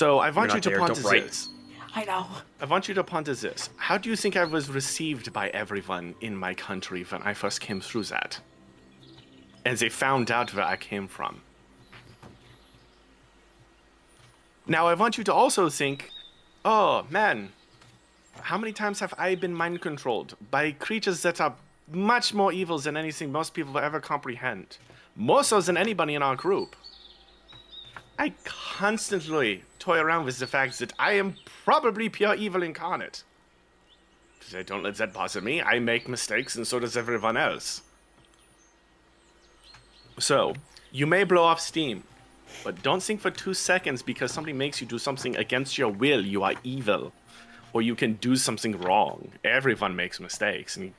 So 0.00 0.18
I 0.18 0.30
want 0.30 0.48
You're 0.48 0.56
you 0.56 0.60
to 0.62 0.70
not 0.70 0.94
there, 0.94 1.04
ponder 1.04 1.26
this. 1.26 1.50
I 1.94 2.04
know. 2.06 2.26
I 2.58 2.64
want 2.64 2.88
you 2.88 2.94
to 2.94 3.04
ponder 3.04 3.34
this. 3.34 3.68
How 3.76 3.98
do 3.98 4.08
you 4.08 4.16
think 4.16 4.34
I 4.34 4.44
was 4.46 4.70
received 4.70 5.30
by 5.30 5.50
everyone 5.50 6.14
in 6.22 6.34
my 6.34 6.54
country 6.54 7.02
when 7.02 7.20
I 7.20 7.34
first 7.34 7.60
came 7.60 7.82
through 7.82 8.04
that? 8.04 8.40
And 9.66 9.76
they 9.76 9.90
found 9.90 10.30
out 10.30 10.54
where 10.54 10.64
I 10.64 10.76
came 10.76 11.06
from. 11.06 11.42
Now 14.66 14.86
I 14.86 14.94
want 14.94 15.18
you 15.18 15.24
to 15.24 15.34
also 15.34 15.68
think, 15.68 16.08
oh 16.64 17.04
man, 17.10 17.50
how 18.40 18.56
many 18.56 18.72
times 18.72 19.00
have 19.00 19.12
I 19.18 19.34
been 19.34 19.54
mind 19.54 19.82
controlled 19.82 20.34
by 20.50 20.72
creatures 20.72 21.20
that 21.24 21.42
are 21.42 21.56
much 21.92 22.32
more 22.32 22.54
evil 22.54 22.78
than 22.78 22.96
anything 22.96 23.30
most 23.30 23.52
people 23.52 23.74
will 23.74 23.80
ever 23.80 24.00
comprehend? 24.00 24.78
More 25.14 25.44
so 25.44 25.60
than 25.60 25.76
anybody 25.76 26.14
in 26.14 26.22
our 26.22 26.36
group. 26.36 26.74
I 28.20 28.34
constantly 28.44 29.62
toy 29.78 29.98
around 29.98 30.26
with 30.26 30.38
the 30.38 30.46
fact 30.46 30.78
that 30.80 30.92
I 30.98 31.12
am 31.12 31.36
probably 31.64 32.10
pure 32.10 32.34
evil 32.34 32.62
incarnate. 32.62 33.24
Because 34.38 34.54
I 34.54 34.62
don't 34.62 34.82
let 34.82 34.96
that 34.96 35.14
bother 35.14 35.40
me. 35.40 35.62
I 35.62 35.78
make 35.78 36.06
mistakes, 36.06 36.54
and 36.54 36.66
so 36.66 36.78
does 36.78 36.98
everyone 36.98 37.38
else. 37.38 37.80
So, 40.18 40.52
you 40.92 41.06
may 41.06 41.24
blow 41.24 41.44
off 41.44 41.60
steam, 41.60 42.04
but 42.62 42.82
don't 42.82 43.02
think 43.02 43.22
for 43.22 43.30
two 43.30 43.54
seconds 43.54 44.02
because 44.02 44.32
somebody 44.32 44.52
makes 44.52 44.82
you 44.82 44.86
do 44.86 44.98
something 44.98 45.34
against 45.38 45.78
your 45.78 45.88
will, 45.88 46.22
you 46.22 46.42
are 46.42 46.56
evil. 46.62 47.14
Or 47.72 47.80
you 47.80 47.94
can 47.94 48.14
do 48.14 48.36
something 48.36 48.78
wrong. 48.78 49.32
Everyone 49.44 49.96
makes 49.96 50.20
mistakes, 50.20 50.76
and 50.76 50.92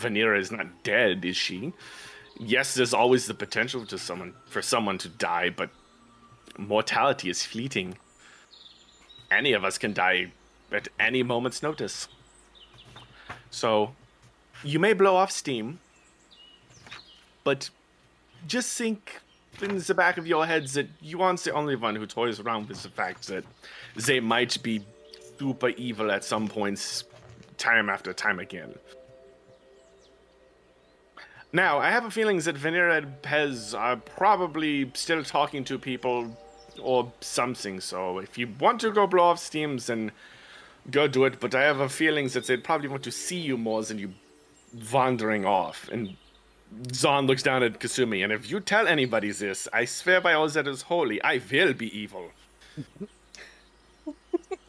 Venera 0.00 0.38
is 0.38 0.50
not 0.50 0.84
dead, 0.84 1.26
is 1.26 1.36
she? 1.36 1.74
yes, 2.40 2.74
there's 2.74 2.94
always 2.94 3.26
the 3.26 3.34
potential 3.34 3.84
to 3.86 3.98
someone 3.98 4.34
for 4.46 4.62
someone 4.62 4.98
to 4.98 5.08
die, 5.08 5.50
but 5.50 5.70
mortality 6.58 7.30
is 7.30 7.44
fleeting. 7.44 7.96
Any 9.30 9.52
of 9.52 9.64
us 9.64 9.78
can 9.78 9.92
die 9.92 10.32
at 10.70 10.88
any 10.98 11.22
moment's 11.22 11.62
notice. 11.62 12.08
So, 13.50 13.94
you 14.64 14.78
may 14.78 14.92
blow 14.92 15.16
off 15.16 15.30
steam, 15.30 15.80
but 17.44 17.70
just 18.46 18.76
think 18.76 19.20
in 19.60 19.78
the 19.78 19.94
back 19.94 20.18
of 20.18 20.26
your 20.26 20.46
heads 20.46 20.74
that 20.74 20.88
you 21.00 21.20
aren't 21.22 21.40
the 21.40 21.52
only 21.52 21.76
one 21.76 21.94
who 21.94 22.06
toys 22.06 22.40
around 22.40 22.68
with 22.68 22.82
the 22.82 22.88
fact 22.88 23.28
that 23.28 23.44
they 23.96 24.20
might 24.20 24.62
be 24.62 24.82
super 25.38 25.68
evil 25.70 26.10
at 26.10 26.24
some 26.24 26.48
points, 26.48 27.04
time 27.58 27.88
after 27.88 28.12
time 28.12 28.38
again. 28.38 28.74
Now, 31.52 31.78
I 31.78 31.90
have 31.90 32.06
a 32.06 32.10
feeling 32.10 32.38
that 32.38 32.56
Venera 32.56 32.98
and 32.98 33.20
Pez 33.20 33.78
are 33.78 33.96
probably 33.96 34.90
still 34.94 35.22
talking 35.22 35.64
to 35.64 35.78
people 35.78 36.34
or 36.80 37.12
something, 37.20 37.80
so 37.80 38.18
if 38.18 38.38
you 38.38 38.48
want 38.58 38.80
to 38.80 38.90
go 38.90 39.06
blow 39.06 39.24
off 39.24 39.38
steams, 39.38 39.86
then 39.86 40.12
go 40.90 41.06
do 41.06 41.24
it, 41.24 41.40
but 41.40 41.54
I 41.54 41.62
have 41.62 41.80
a 41.80 41.88
feeling 41.88 42.28
that 42.28 42.46
they'd 42.46 42.64
probably 42.64 42.88
want 42.88 43.02
to 43.04 43.12
see 43.12 43.38
you 43.38 43.56
more 43.56 43.82
than 43.82 43.98
you 43.98 44.12
wandering 44.92 45.44
off. 45.44 45.88
And 45.90 46.16
Zahn 46.92 47.26
looks 47.26 47.42
down 47.42 47.62
at 47.62 47.78
Kasumi, 47.78 48.24
and 48.24 48.32
if 48.32 48.50
you 48.50 48.60
tell 48.60 48.88
anybody 48.88 49.30
this, 49.30 49.68
I 49.72 49.84
swear 49.84 50.20
by 50.20 50.32
all 50.32 50.48
that 50.48 50.66
is 50.66 50.82
holy, 50.82 51.22
I 51.22 51.40
will 51.50 51.72
be 51.74 51.96
evil. 51.96 52.30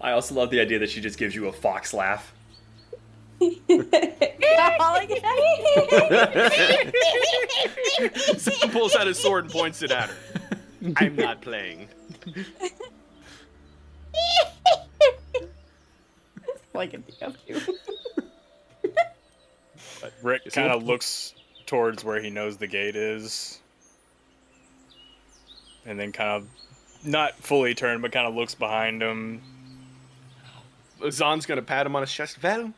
I 0.00 0.12
also 0.12 0.34
love 0.34 0.50
the 0.50 0.60
idea 0.60 0.78
that 0.80 0.90
she 0.90 1.00
just 1.00 1.18
gives 1.18 1.34
you 1.34 1.48
a 1.48 1.52
fox 1.52 1.94
laugh. 1.94 2.34
Zahn 8.38 8.70
pulls 8.70 8.94
out 8.94 9.06
his 9.06 9.18
sword 9.18 9.44
and 9.44 9.52
points 9.52 9.82
it 9.82 9.90
at 9.90 10.10
her. 10.10 10.16
I'm 10.96 11.16
not 11.16 11.40
playing. 11.40 11.88
like 16.74 16.94
a 16.94 17.02
of 17.24 17.36
you. 17.46 17.60
Rick 20.22 20.52
kind 20.52 20.70
of 20.70 20.84
looks 20.84 21.34
towards 21.66 22.04
where 22.04 22.20
he 22.20 22.30
knows 22.30 22.56
the 22.56 22.66
gate 22.66 22.96
is, 22.96 23.60
and 25.86 25.98
then 25.98 26.12
kind 26.12 26.30
of 26.30 26.46
not 27.04 27.34
fully 27.36 27.74
turned, 27.74 28.02
but 28.02 28.12
kind 28.12 28.26
of 28.26 28.34
looks 28.34 28.54
behind 28.54 29.02
him. 29.02 29.40
Zahn's 31.10 31.46
gonna 31.46 31.62
pat 31.62 31.86
him 31.86 31.96
on 31.96 32.02
his 32.02 32.12
chest. 32.12 32.42
Well, 32.42 32.72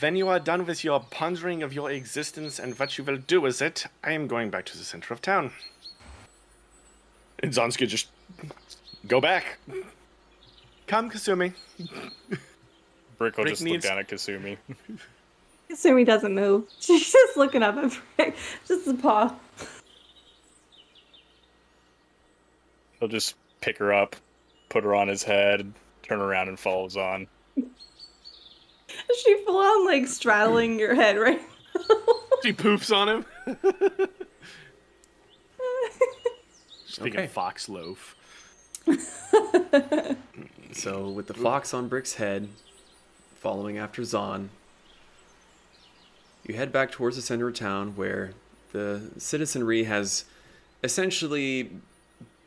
when 0.00 0.16
you 0.16 0.28
are 0.28 0.40
done 0.40 0.66
with 0.66 0.82
your 0.84 1.00
pondering 1.10 1.62
of 1.62 1.72
your 1.72 1.90
existence 1.90 2.58
and 2.58 2.78
what 2.78 2.98
you 2.98 3.04
will 3.04 3.18
do 3.18 3.40
with 3.40 3.60
it, 3.62 3.86
I 4.02 4.12
am 4.12 4.26
going 4.26 4.50
back 4.50 4.64
to 4.66 4.78
the 4.78 4.84
center 4.84 5.12
of 5.14 5.20
town. 5.20 5.52
And 7.40 7.52
Zahn's 7.52 7.76
just 7.76 8.08
go 9.06 9.20
back. 9.20 9.58
Come, 10.86 11.10
Kasumi. 11.10 11.52
Brick 13.18 13.36
will 13.36 13.44
Rick 13.44 13.52
just 13.54 13.62
needs- 13.62 13.84
look 13.84 13.90
down 13.90 13.98
at 13.98 14.08
Kasumi. 14.08 14.56
Kasumi 15.70 16.04
doesn't 16.06 16.34
move. 16.34 16.64
She's 16.80 17.12
just 17.12 17.36
looking 17.36 17.62
up 17.62 17.76
at 17.76 17.98
Brick. 18.16 18.36
Just 18.66 18.86
a 18.88 18.94
paw. 18.94 19.34
He'll 22.98 23.08
just 23.08 23.34
pick 23.60 23.78
her 23.78 23.92
up, 23.92 24.16
put 24.68 24.84
her 24.84 24.94
on 24.94 25.08
his 25.08 25.22
head, 25.22 25.72
turn 26.02 26.20
around, 26.20 26.48
and 26.48 26.58
follows 26.58 26.96
on. 26.96 27.26
She 29.22 29.36
full 29.44 29.58
on 29.58 29.86
like 29.86 30.06
straddling 30.06 30.78
your 30.78 30.94
head 30.94 31.18
right 31.18 31.40
She 32.42 32.52
poofs 32.52 32.94
on 32.94 33.08
him. 33.08 33.24
Just 36.86 37.00
thinking 37.00 37.20
Okay. 37.20 37.26
fox 37.26 37.68
loaf. 37.68 38.14
So, 40.72 41.08
with 41.08 41.26
the 41.28 41.34
fox 41.34 41.72
on 41.72 41.88
Brick's 41.88 42.14
head, 42.14 42.48
following 43.36 43.78
after 43.78 44.04
Zahn, 44.04 44.50
you 46.46 46.54
head 46.56 46.70
back 46.72 46.90
towards 46.90 47.16
the 47.16 47.22
center 47.22 47.48
of 47.48 47.54
town 47.54 47.96
where 47.96 48.32
the 48.72 49.10
citizenry 49.18 49.84
has 49.84 50.24
essentially 50.82 51.70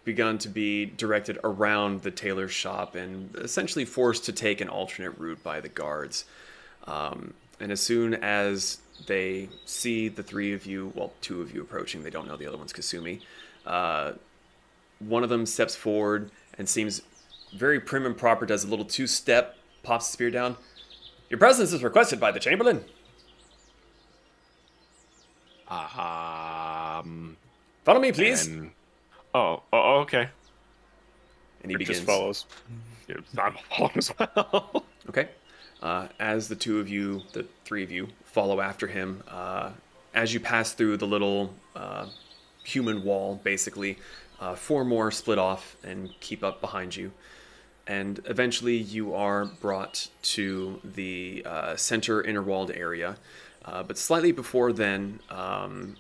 begun 0.07 0.37
to 0.37 0.47
be 0.47 0.85
directed 0.85 1.37
around 1.43 2.01
the 2.01 2.09
tailor's 2.09 2.53
shop 2.53 2.95
and 2.95 3.35
essentially 3.35 3.83
forced 3.83 4.23
to 4.23 4.31
take 4.31 4.61
an 4.61 4.69
alternate 4.69 5.19
route 5.19 5.43
by 5.43 5.59
the 5.59 5.67
guards. 5.67 6.23
Um, 6.85 7.33
and 7.59 7.73
as 7.73 7.81
soon 7.81 8.13
as 8.13 8.77
they 9.05 9.49
see 9.65 10.07
the 10.07 10.23
three 10.23 10.53
of 10.53 10.65
you, 10.65 10.93
well, 10.95 11.11
two 11.19 11.41
of 11.41 11.53
you 11.53 11.61
approaching, 11.61 12.03
they 12.03 12.09
don't 12.09 12.25
know 12.25 12.37
the 12.37 12.47
other 12.47 12.57
one's 12.57 12.71
Kasumi. 12.71 13.19
Uh, 13.65 14.13
one 14.99 15.23
of 15.23 15.29
them 15.29 15.45
steps 15.45 15.75
forward 15.75 16.31
and 16.57 16.69
seems 16.69 17.01
very 17.53 17.81
prim 17.81 18.05
and 18.05 18.15
proper, 18.17 18.45
does 18.45 18.63
a 18.63 18.67
little 18.67 18.85
two 18.85 19.07
step, 19.07 19.57
pops 19.83 20.07
the 20.07 20.13
spear 20.13 20.31
down. 20.31 20.55
Your 21.29 21.37
presence 21.37 21.73
is 21.73 21.83
requested 21.83 22.17
by 22.17 22.31
the 22.31 22.39
Chamberlain. 22.39 22.85
Um. 25.69 27.35
Follow 27.83 27.99
me, 27.99 28.13
please. 28.13 28.47
and- 28.47 28.71
oh, 29.37 29.63
oh, 29.73 29.99
okay. 30.01 30.29
And 31.61 31.71
he 31.71 31.75
Rick 31.75 31.87
begins. 31.87 31.99
just 31.99 32.07
follows. 32.07 32.45
I'm 33.37 33.55
following 33.69 33.91
as 33.97 34.11
well. 34.17 34.85
Okay. 35.09 35.29
Uh, 35.81 36.07
as 36.19 36.47
the 36.47 36.55
two 36.55 36.79
of 36.79 36.89
you, 36.89 37.21
the 37.33 37.45
three 37.63 37.83
of 37.83 37.91
you, 37.91 38.07
follow 38.25 38.59
after 38.61 38.87
him, 38.87 39.23
uh, 39.29 39.71
as 40.13 40.33
you 40.33 40.39
pass 40.39 40.73
through 40.73 40.97
the 40.97 41.05
little 41.05 41.53
uh, 41.75 42.07
human 42.63 43.03
wall, 43.03 43.39
basically, 43.43 43.97
uh, 44.39 44.55
four 44.55 44.83
more 44.83 45.11
split 45.11 45.37
off 45.37 45.77
and 45.83 46.09
keep 46.19 46.43
up 46.43 46.61
behind 46.61 46.95
you. 46.95 47.11
And 47.85 48.19
eventually 48.25 48.75
you 48.75 49.13
are 49.13 49.45
brought 49.45 50.09
to 50.23 50.81
the 50.83 51.43
uh, 51.45 51.75
center 51.75 52.21
inner 52.21 52.41
walled 52.41 52.71
area. 52.71 53.17
Uh, 53.63 53.83
but 53.83 53.97
slightly 53.97 54.31
before 54.31 54.73
then, 54.73 55.19
um, 55.29 55.95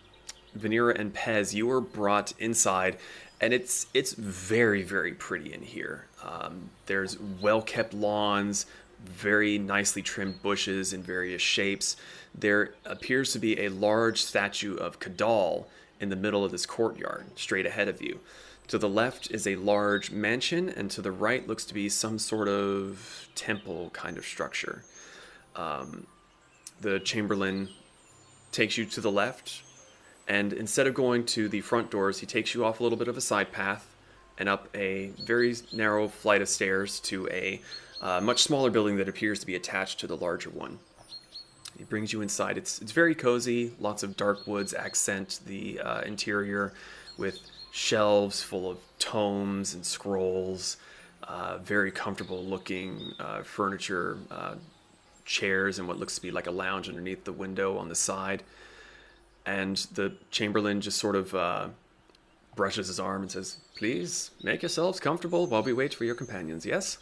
Venera 0.57 0.97
and 0.97 1.13
Pez, 1.13 1.53
you 1.53 1.67
were 1.67 1.81
brought 1.81 2.33
inside, 2.39 2.97
and 3.39 3.53
it's 3.53 3.87
it's 3.93 4.13
very 4.13 4.83
very 4.83 5.13
pretty 5.13 5.53
in 5.53 5.61
here. 5.61 6.05
Um, 6.23 6.69
there's 6.85 7.17
well 7.19 7.61
kept 7.61 7.93
lawns, 7.93 8.65
very 9.03 9.57
nicely 9.57 10.01
trimmed 10.01 10.41
bushes 10.41 10.93
in 10.93 11.03
various 11.03 11.41
shapes. 11.41 11.95
There 12.33 12.73
appears 12.85 13.31
to 13.33 13.39
be 13.39 13.65
a 13.65 13.69
large 13.69 14.21
statue 14.21 14.75
of 14.75 14.99
Kadal 14.99 15.65
in 15.99 16.09
the 16.09 16.15
middle 16.15 16.45
of 16.45 16.51
this 16.51 16.65
courtyard, 16.65 17.25
straight 17.35 17.65
ahead 17.65 17.87
of 17.87 18.01
you. 18.01 18.19
To 18.67 18.77
the 18.77 18.89
left 18.89 19.31
is 19.31 19.47
a 19.47 19.55
large 19.55 20.11
mansion, 20.11 20.69
and 20.69 20.91
to 20.91 21.01
the 21.01 21.11
right 21.11 21.47
looks 21.47 21.65
to 21.65 21.73
be 21.73 21.87
some 21.89 22.19
sort 22.19 22.49
of 22.49 23.29
temple 23.33 23.91
kind 23.93 24.17
of 24.17 24.25
structure. 24.25 24.83
Um, 25.55 26.05
the 26.81 26.99
Chamberlain 26.99 27.69
takes 28.51 28.77
you 28.77 28.85
to 28.85 29.01
the 29.01 29.11
left, 29.11 29.63
and 30.27 30.53
instead 30.53 30.87
of 30.87 30.93
going 30.93 31.25
to 31.27 31.47
the 31.47 31.61
front 31.61 31.89
doors, 31.89 32.19
he 32.19 32.25
takes 32.25 32.53
you 32.53 32.65
off 32.65 32.79
a 32.79 32.83
little 32.83 32.97
bit 32.97 33.07
of 33.07 33.17
a 33.17 33.21
side 33.21 33.51
path 33.51 33.95
and 34.37 34.47
up 34.49 34.67
a 34.75 35.11
very 35.23 35.55
narrow 35.73 36.07
flight 36.07 36.41
of 36.41 36.49
stairs 36.49 36.99
to 36.99 37.27
a 37.29 37.61
uh, 38.01 38.21
much 38.21 38.43
smaller 38.43 38.69
building 38.69 38.97
that 38.97 39.09
appears 39.09 39.39
to 39.39 39.45
be 39.45 39.55
attached 39.55 39.99
to 39.99 40.07
the 40.07 40.17
larger 40.17 40.49
one. 40.49 40.79
He 41.77 41.83
brings 41.83 42.11
you 42.11 42.21
inside. 42.21 42.57
It's 42.57 42.79
it's 42.81 42.91
very 42.91 43.15
cozy. 43.15 43.71
Lots 43.79 44.03
of 44.03 44.17
dark 44.17 44.47
woods 44.47 44.73
accent 44.73 45.39
the 45.45 45.79
uh, 45.79 46.01
interior, 46.01 46.73
with 47.17 47.39
shelves 47.71 48.41
full 48.41 48.69
of 48.69 48.77
tomes 48.99 49.73
and 49.73 49.85
scrolls. 49.85 50.77
Uh, 51.23 51.57
very 51.57 51.91
comfortable 51.91 52.43
looking 52.43 53.13
uh, 53.19 53.41
furniture, 53.43 54.17
uh, 54.31 54.55
chairs, 55.25 55.77
and 55.77 55.87
what 55.87 55.99
looks 55.99 56.15
to 56.15 56.21
be 56.21 56.31
like 56.31 56.47
a 56.47 56.51
lounge 56.51 56.87
underneath 56.87 57.25
the 57.25 57.33
window 57.33 57.77
on 57.77 57.89
the 57.89 57.95
side. 57.95 58.43
And 59.47 59.77
the 59.93 60.13
Chamberlain 60.29 60.81
just 60.81 60.97
sort 60.99 61.15
of 61.15 61.33
uh, 61.33 61.69
brushes 62.57 62.87
his 62.87 62.99
arm 62.99 63.21
and 63.21 63.31
says, 63.31 63.59
Please 63.77 64.31
make 64.43 64.61
yourselves 64.61 64.99
comfortable 64.99 65.47
while 65.47 65.63
we 65.63 65.71
wait 65.71 65.93
for 65.93 66.03
your 66.03 66.15
companions, 66.15 66.65
yes? 66.65 66.97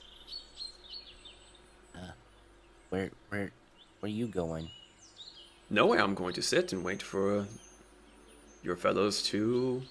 Where, 2.89 3.09
where, 3.29 3.51
where 3.99 4.03
are 4.03 4.07
you 4.07 4.27
going? 4.27 4.69
No 5.71 5.87
way 5.87 5.97
I'm 5.97 6.13
going 6.13 6.35
to 6.35 6.41
sit 6.43 6.71
and 6.71 6.83
wait 6.85 7.01
for 7.01 7.47
your 8.61 8.75
fellows 8.75 9.23
to 9.23 9.81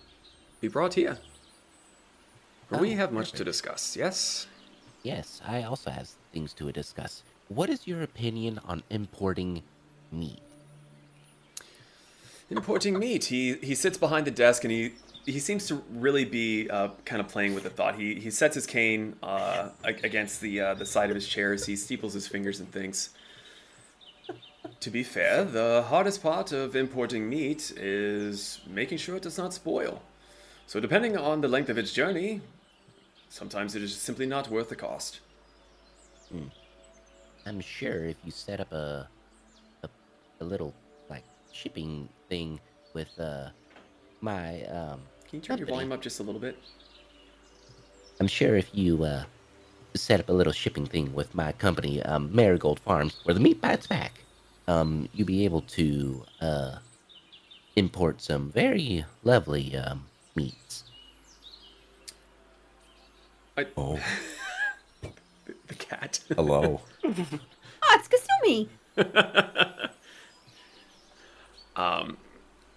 be 0.60 0.68
brought 0.68 0.94
here. 0.94 1.18
For 2.68 2.78
we 2.78 2.92
Oh, 2.94 2.96
have 2.96 3.12
much 3.12 3.32
to 3.32 3.44
discuss, 3.44 3.96
yes? 3.96 4.46
Yes, 5.02 5.42
I 5.44 5.64
also 5.64 5.90
have 5.90 6.08
things 6.32 6.54
to 6.54 6.70
discuss. 6.70 7.24
What 7.48 7.68
is 7.68 7.86
your 7.86 8.02
opinion 8.02 8.60
on 8.64 8.84
importing 8.90 9.62
meat? 10.12 10.38
Importing 12.50 12.98
meat. 12.98 13.24
He 13.26 13.54
he 13.54 13.74
sits 13.74 13.96
behind 13.98 14.26
the 14.26 14.30
desk 14.30 14.64
and 14.64 14.72
he 14.72 14.92
he 15.26 15.38
seems 15.38 15.66
to 15.68 15.82
really 15.90 16.24
be 16.24 16.68
uh, 16.68 16.88
kind 17.04 17.20
of 17.20 17.28
playing 17.28 17.54
with 17.54 17.64
the 17.64 17.70
thought. 17.70 17.94
He 17.96 18.16
he 18.16 18.30
sets 18.30 18.54
his 18.54 18.66
cane 18.66 19.16
uh, 19.22 19.70
against 19.84 20.40
the 20.40 20.60
uh, 20.60 20.74
the 20.74 20.86
side 20.86 21.10
of 21.10 21.14
his 21.14 21.26
chair 21.26 21.52
as 21.52 21.66
he 21.66 21.76
steeples 21.76 22.12
his 22.12 22.28
fingers 22.28 22.60
and 22.60 22.70
thinks. 22.70 23.10
to 24.80 24.90
be 24.90 25.02
fair, 25.02 25.44
the 25.44 25.84
hardest 25.88 26.22
part 26.22 26.52
of 26.52 26.76
importing 26.76 27.28
meat 27.28 27.72
is 27.76 28.60
making 28.68 28.98
sure 28.98 29.16
it 29.16 29.22
does 29.22 29.38
not 29.38 29.52
spoil. 29.54 30.02
So, 30.66 30.80
depending 30.80 31.16
on 31.16 31.40
the 31.40 31.48
length 31.48 31.68
of 31.70 31.78
its 31.78 31.92
journey, 31.92 32.40
sometimes 33.28 33.74
it 33.74 33.82
is 33.82 33.94
simply 33.96 34.26
not 34.26 34.48
worth 34.50 34.68
the 34.68 34.76
cost. 34.76 35.20
Hmm. 36.30 36.48
I'm 37.46 37.60
sure 37.60 38.04
if 38.06 38.16
you 38.24 38.30
set 38.30 38.60
up 38.60 38.72
a, 38.72 39.08
a 39.82 39.88
a 40.40 40.44
little 40.44 40.74
like 41.10 41.24
shipping 41.52 42.08
thing 42.28 42.60
with 42.94 43.18
uh 43.18 43.48
my 44.20 44.62
um 44.64 45.00
Can 45.28 45.38
you 45.38 45.40
turn 45.40 45.58
your 45.58 45.66
volume 45.66 45.92
up 45.92 46.00
just 46.00 46.20
a 46.20 46.22
little 46.22 46.40
bit? 46.40 46.56
I'm 48.20 48.26
sure 48.28 48.56
if 48.56 48.70
you 48.72 49.04
uh 49.04 49.24
set 49.94 50.20
up 50.20 50.28
a 50.28 50.32
little 50.32 50.52
shipping 50.52 50.86
thing 50.86 51.14
with 51.14 51.34
my 51.36 51.52
company, 51.52 52.02
um, 52.02 52.34
Marigold 52.34 52.80
Farms, 52.80 53.20
where 53.22 53.34
the 53.34 53.38
meat 53.40 53.60
bites 53.60 53.86
back, 53.86 54.22
um, 54.66 55.08
you'll 55.12 55.26
be 55.26 55.44
able 55.44 55.60
to 55.62 56.24
uh 56.40 56.76
import 57.76 58.20
some 58.20 58.50
very 58.50 59.04
lovely 59.22 59.76
um 59.76 60.06
meats. 60.34 60.84
I... 63.56 63.66
Oh, 63.76 64.00
The 65.66 65.74
cat. 65.74 66.20
hello. 66.34 66.80
Oh, 67.04 67.10
it's 67.92 68.08
Kasumi. 68.08 68.68
Um, 71.76 72.16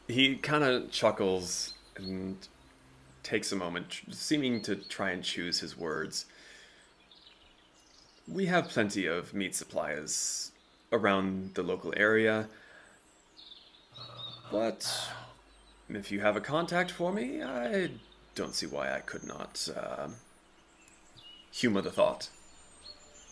he 0.08 0.36
kind 0.36 0.64
of 0.64 0.92
chuckles 0.92 1.74
and 1.96 2.38
takes 3.24 3.52
a 3.52 3.56
moment, 3.56 4.02
seeming 4.12 4.62
to 4.64 4.76
try 4.76 5.12
and 5.12 5.24
choose 5.24 5.60
his 5.60 5.78
words. 5.78 6.26
We 8.28 8.46
have 8.48 8.70
plenty 8.70 9.06
of 9.06 9.34
meat 9.34 9.56
suppliers 9.56 10.52
around 10.92 11.56
the 11.56 11.64
local 11.64 11.94
area, 11.96 12.48
but 14.52 15.10
if 15.90 16.12
you 16.12 16.22
have 16.22 16.36
a 16.36 16.42
contact 16.42 16.92
for 16.92 17.12
me, 17.12 17.42
I 17.42 17.90
don't 18.36 18.56
see 18.56 18.66
why 18.66 18.94
I 18.94 19.00
could 19.00 19.26
not 19.26 19.68
uh, 19.76 20.08
humor 21.52 21.82
the 21.82 21.92
thought. 21.92 22.30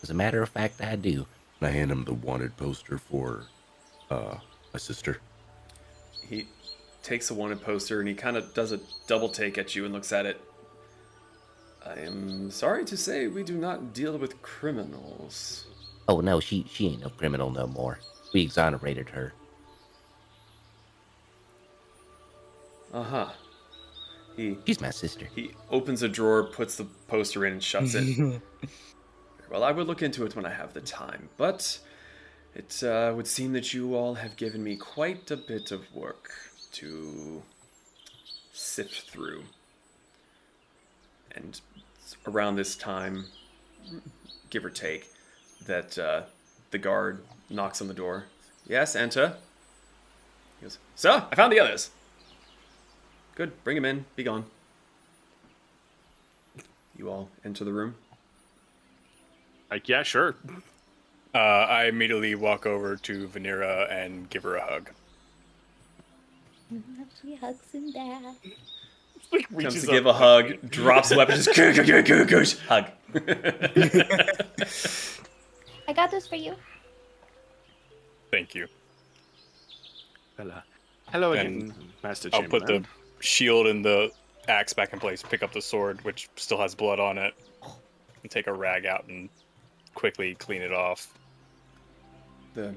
As 0.02 0.10
a 0.10 0.14
matter 0.14 0.42
of 0.42 0.50
fact, 0.50 0.80
I 0.80 0.96
do. 0.96 1.26
And 1.60 1.68
I 1.68 1.70
hand 1.70 1.90
him 1.90 2.04
the 2.04 2.14
wanted 2.14 2.56
poster 2.56 2.98
for 2.98 3.44
uh 4.10 4.36
my 4.72 4.78
sister. 4.78 5.20
Takes 7.06 7.30
a 7.30 7.34
wanted 7.34 7.62
poster 7.62 8.00
and 8.00 8.08
he 8.08 8.16
kind 8.16 8.36
of 8.36 8.52
does 8.52 8.72
a 8.72 8.80
double 9.06 9.28
take 9.28 9.58
at 9.58 9.76
you 9.76 9.84
and 9.84 9.94
looks 9.94 10.12
at 10.12 10.26
it. 10.26 10.40
I 11.86 12.00
am 12.00 12.50
sorry 12.50 12.84
to 12.84 12.96
say 12.96 13.28
we 13.28 13.44
do 13.44 13.56
not 13.56 13.94
deal 13.94 14.18
with 14.18 14.42
criminals. 14.42 15.66
Oh 16.08 16.20
no, 16.20 16.40
she 16.40 16.66
she 16.68 16.88
ain't 16.88 17.02
no 17.02 17.10
criminal 17.10 17.48
no 17.48 17.68
more. 17.68 18.00
We 18.34 18.42
exonerated 18.42 19.08
her. 19.10 19.34
Uh 22.92 23.04
huh. 23.04 23.28
He 24.36 24.58
She's 24.66 24.80
my 24.80 24.90
sister. 24.90 25.28
he 25.32 25.52
opens 25.70 26.02
a 26.02 26.08
drawer, 26.08 26.42
puts 26.42 26.74
the 26.74 26.86
poster 27.06 27.46
in, 27.46 27.52
and 27.52 27.62
shuts 27.62 27.94
it. 27.94 28.42
well, 29.48 29.62
I 29.62 29.70
will 29.70 29.84
look 29.84 30.02
into 30.02 30.26
it 30.26 30.34
when 30.34 30.44
I 30.44 30.52
have 30.52 30.74
the 30.74 30.80
time, 30.80 31.28
but 31.36 31.78
it 32.56 32.82
uh, 32.82 33.12
would 33.14 33.28
seem 33.28 33.52
that 33.52 33.72
you 33.72 33.94
all 33.94 34.14
have 34.14 34.34
given 34.34 34.64
me 34.64 34.74
quite 34.74 35.30
a 35.30 35.36
bit 35.36 35.70
of 35.70 35.94
work 35.94 36.32
to 36.76 37.42
sift 38.52 39.10
through. 39.10 39.44
And 41.34 41.60
around 42.26 42.56
this 42.56 42.76
time, 42.76 43.26
give 44.50 44.64
or 44.64 44.70
take, 44.70 45.06
that 45.66 45.98
uh, 45.98 46.22
the 46.70 46.78
guard 46.78 47.24
knocks 47.50 47.80
on 47.80 47.88
the 47.88 47.94
door. 47.94 48.24
Yes, 48.66 48.96
enter. 48.96 49.36
He 50.60 50.64
goes, 50.64 50.78
Sir, 50.94 51.26
I 51.30 51.34
found 51.34 51.52
the 51.52 51.60
others. 51.60 51.90
Good, 53.34 53.62
bring 53.64 53.76
him 53.76 53.84
in. 53.84 54.04
Be 54.14 54.22
gone. 54.22 54.44
You 56.96 57.10
all 57.10 57.28
enter 57.44 57.64
the 57.64 57.72
room. 57.72 57.94
Like, 59.70 59.88
yeah, 59.88 60.02
sure. 60.02 60.36
Uh, 61.34 61.38
I 61.38 61.84
immediately 61.84 62.34
walk 62.34 62.64
over 62.64 62.96
to 62.96 63.28
Venera 63.28 63.90
and 63.90 64.30
give 64.30 64.42
her 64.44 64.56
a 64.56 64.64
hug. 64.64 64.90
She 67.22 67.34
hugs 67.36 67.72
him 67.72 67.92
back. 67.92 68.22
Comes 69.30 69.44
Reaches 69.50 69.84
to 69.84 69.90
give 69.90 70.06
a 70.06 70.12
hug, 70.12 70.70
drops 70.70 71.08
the 71.08 71.16
weapon, 71.16 71.36
just 71.36 71.54
"Goo, 71.54 71.72
goo, 71.72 71.84
goo, 71.84 72.02
goo, 72.02 72.24
goo," 72.24 72.44
hug. 72.68 72.86
I 75.88 75.92
got 75.92 76.10
this 76.10 76.26
for 76.26 76.36
you. 76.36 76.54
Thank 78.30 78.54
you. 78.54 78.66
Hello, 80.36 80.54
hello 81.08 81.32
again, 81.32 81.46
And 81.46 81.74
Master 82.02 82.28
I'll 82.32 82.42
put 82.44 82.66
the 82.66 82.84
shield 83.20 83.66
and 83.66 83.84
the 83.84 84.12
axe 84.48 84.72
back 84.72 84.92
in 84.92 85.00
place, 85.00 85.22
pick 85.22 85.42
up 85.42 85.52
the 85.52 85.62
sword, 85.62 86.04
which 86.04 86.28
still 86.36 86.58
has 86.58 86.74
blood 86.74 87.00
on 87.00 87.18
it, 87.18 87.34
and 88.22 88.30
take 88.30 88.46
a 88.46 88.52
rag 88.52 88.86
out 88.86 89.06
and 89.08 89.28
quickly 89.94 90.34
clean 90.34 90.62
it 90.62 90.72
off. 90.72 91.18
The 92.54 92.74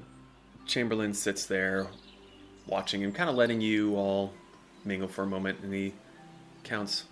Chamberlain 0.66 1.14
sits 1.14 1.46
there, 1.46 1.86
watching 2.70 3.02
him, 3.02 3.12
kind 3.12 3.28
of 3.28 3.36
letting 3.36 3.60
you 3.60 3.96
all 3.96 4.32
mingle 4.84 5.08
for 5.08 5.24
a 5.24 5.26
moment, 5.26 5.58
and 5.62 5.74
he 5.74 5.92
counts. 6.64 7.04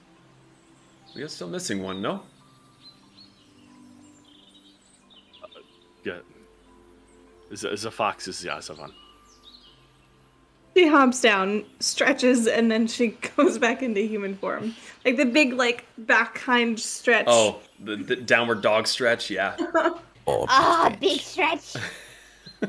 We 1.14 1.22
are 1.22 1.28
still 1.28 1.48
missing 1.48 1.82
one, 1.82 2.00
no? 2.00 2.22
Yeah. 6.04 6.18
The, 7.50 7.76
the 7.80 7.90
fox 7.90 8.28
is 8.28 8.44
Yasavan. 8.44 8.92
She 10.76 10.86
hops 10.86 11.20
down, 11.20 11.64
stretches, 11.80 12.46
and 12.46 12.70
then 12.70 12.86
she 12.86 13.08
goes 13.36 13.58
back 13.58 13.82
into 13.82 14.00
human 14.00 14.36
form. 14.36 14.76
Like 15.04 15.16
the 15.16 15.24
big, 15.24 15.54
like 15.54 15.84
back 15.98 16.38
hind 16.38 16.78
stretch. 16.78 17.24
Oh, 17.26 17.58
the, 17.80 17.96
the 17.96 18.16
downward 18.16 18.62
dog 18.62 18.86
stretch, 18.86 19.28
yeah. 19.28 19.56
Oh, 19.58 20.00
Ah, 20.48 20.94
big 21.00 21.20
stretch. 21.20 21.74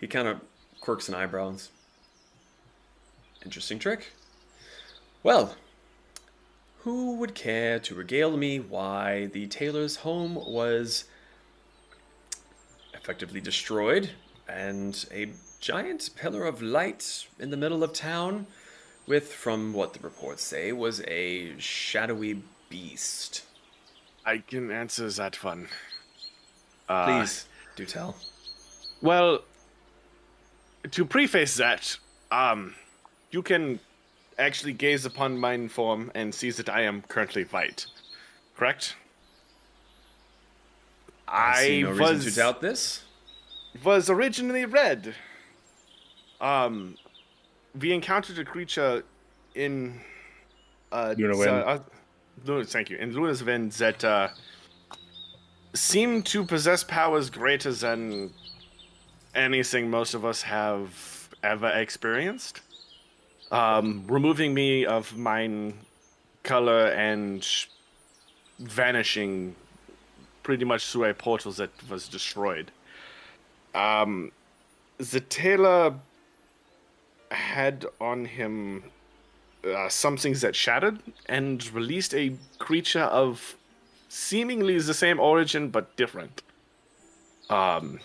He 0.00 0.08
kind 0.08 0.28
of 0.28 0.38
quirks 0.84 1.08
and 1.08 1.16
eyebrows. 1.16 1.70
Interesting 3.42 3.78
trick. 3.78 4.12
Well, 5.22 5.56
who 6.80 7.16
would 7.16 7.34
care 7.34 7.78
to 7.78 7.94
regale 7.94 8.36
me 8.36 8.60
why 8.60 9.26
the 9.32 9.46
tailor's 9.46 9.96
home 9.96 10.34
was 10.34 11.06
effectively 12.92 13.40
destroyed 13.40 14.10
and 14.46 15.06
a 15.10 15.30
giant 15.58 16.10
pillar 16.16 16.44
of 16.44 16.60
light 16.60 17.28
in 17.38 17.48
the 17.48 17.56
middle 17.56 17.82
of 17.82 17.94
town 17.94 18.46
with, 19.06 19.32
from 19.32 19.72
what 19.72 19.94
the 19.94 20.00
reports 20.00 20.42
say, 20.42 20.70
was 20.70 21.00
a 21.08 21.58
shadowy 21.58 22.42
beast? 22.68 23.44
I 24.26 24.38
can 24.38 24.70
answer 24.70 25.08
that 25.08 25.42
one. 25.42 25.68
Uh, 26.90 27.06
Please, 27.06 27.46
do 27.74 27.86
tell. 27.86 28.16
Well, 29.00 29.40
to 30.90 31.04
preface 31.04 31.56
that, 31.56 31.96
um, 32.30 32.74
you 33.30 33.42
can 33.42 33.80
actually 34.38 34.72
gaze 34.72 35.04
upon 35.04 35.38
mine 35.38 35.68
form 35.68 36.10
and 36.14 36.34
see 36.34 36.50
that 36.50 36.68
I 36.68 36.82
am 36.82 37.02
currently 37.02 37.44
white. 37.44 37.86
Correct? 38.56 38.96
I 41.26 41.62
see 41.64 41.82
no 41.82 41.90
reason 41.90 42.20
to 42.20 42.36
doubt 42.36 42.60
this. 42.60 43.02
was 43.82 44.10
originally 44.10 44.64
red. 44.64 45.14
Um, 46.40 46.96
we 47.80 47.92
encountered 47.92 48.38
a 48.38 48.44
creature 48.44 49.04
in 49.54 50.00
uh, 50.92 51.14
Luna 51.16 51.36
Wind. 51.36 51.50
uh, 51.50 51.78
Luna, 52.44 52.64
thank 52.64 52.90
you. 52.90 52.98
In 52.98 53.12
Luna's 53.12 53.42
Wind 53.42 53.72
that 53.72 54.04
uh, 54.04 54.28
seemed 55.74 56.26
to 56.26 56.44
possess 56.44 56.84
powers 56.84 57.30
greater 57.30 57.72
than 57.72 58.32
anything 59.34 59.90
most 59.90 60.14
of 60.14 60.24
us 60.24 60.42
have 60.42 61.28
ever 61.42 61.68
experienced. 61.68 62.60
Um, 63.50 64.04
removing 64.08 64.54
me 64.54 64.84
of 64.84 65.16
mine 65.16 65.74
color 66.42 66.86
and 66.88 67.46
vanishing 68.58 69.54
pretty 70.42 70.64
much 70.64 70.90
through 70.90 71.04
a 71.04 71.14
portal 71.14 71.52
that 71.52 71.70
was 71.88 72.08
destroyed. 72.08 72.70
Um, 73.74 74.32
the 74.98 75.20
tailor 75.20 75.94
had 77.30 77.86
on 78.00 78.26
him 78.26 78.84
uh, 79.64 79.88
some 79.88 80.16
things 80.16 80.40
that 80.42 80.54
shattered 80.54 80.98
and 81.26 81.66
released 81.72 82.14
a 82.14 82.36
creature 82.58 83.00
of 83.00 83.56
seemingly 84.08 84.78
the 84.78 84.94
same 84.94 85.18
origin 85.18 85.70
but 85.70 85.96
different. 85.96 86.42
Um, 87.50 87.98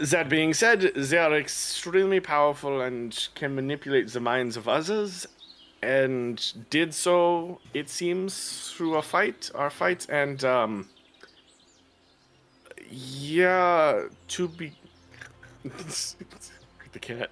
that 0.00 0.28
being 0.28 0.54
said, 0.54 0.80
they 0.94 1.18
are 1.18 1.34
extremely 1.34 2.20
powerful 2.20 2.80
and 2.80 3.28
can 3.34 3.54
manipulate 3.54 4.08
the 4.12 4.20
minds 4.20 4.56
of 4.56 4.68
others, 4.68 5.26
and 5.82 6.70
did 6.70 6.94
so, 6.94 7.60
it 7.74 7.90
seems, 7.90 8.72
through 8.74 8.94
a 8.96 9.02
fight, 9.02 9.50
our 9.54 9.70
fight, 9.70 10.06
and 10.08 10.44
um, 10.44 10.88
yeah, 12.90 14.04
to 14.28 14.48
be 14.48 14.72
the 16.92 16.98
cat. 17.00 17.30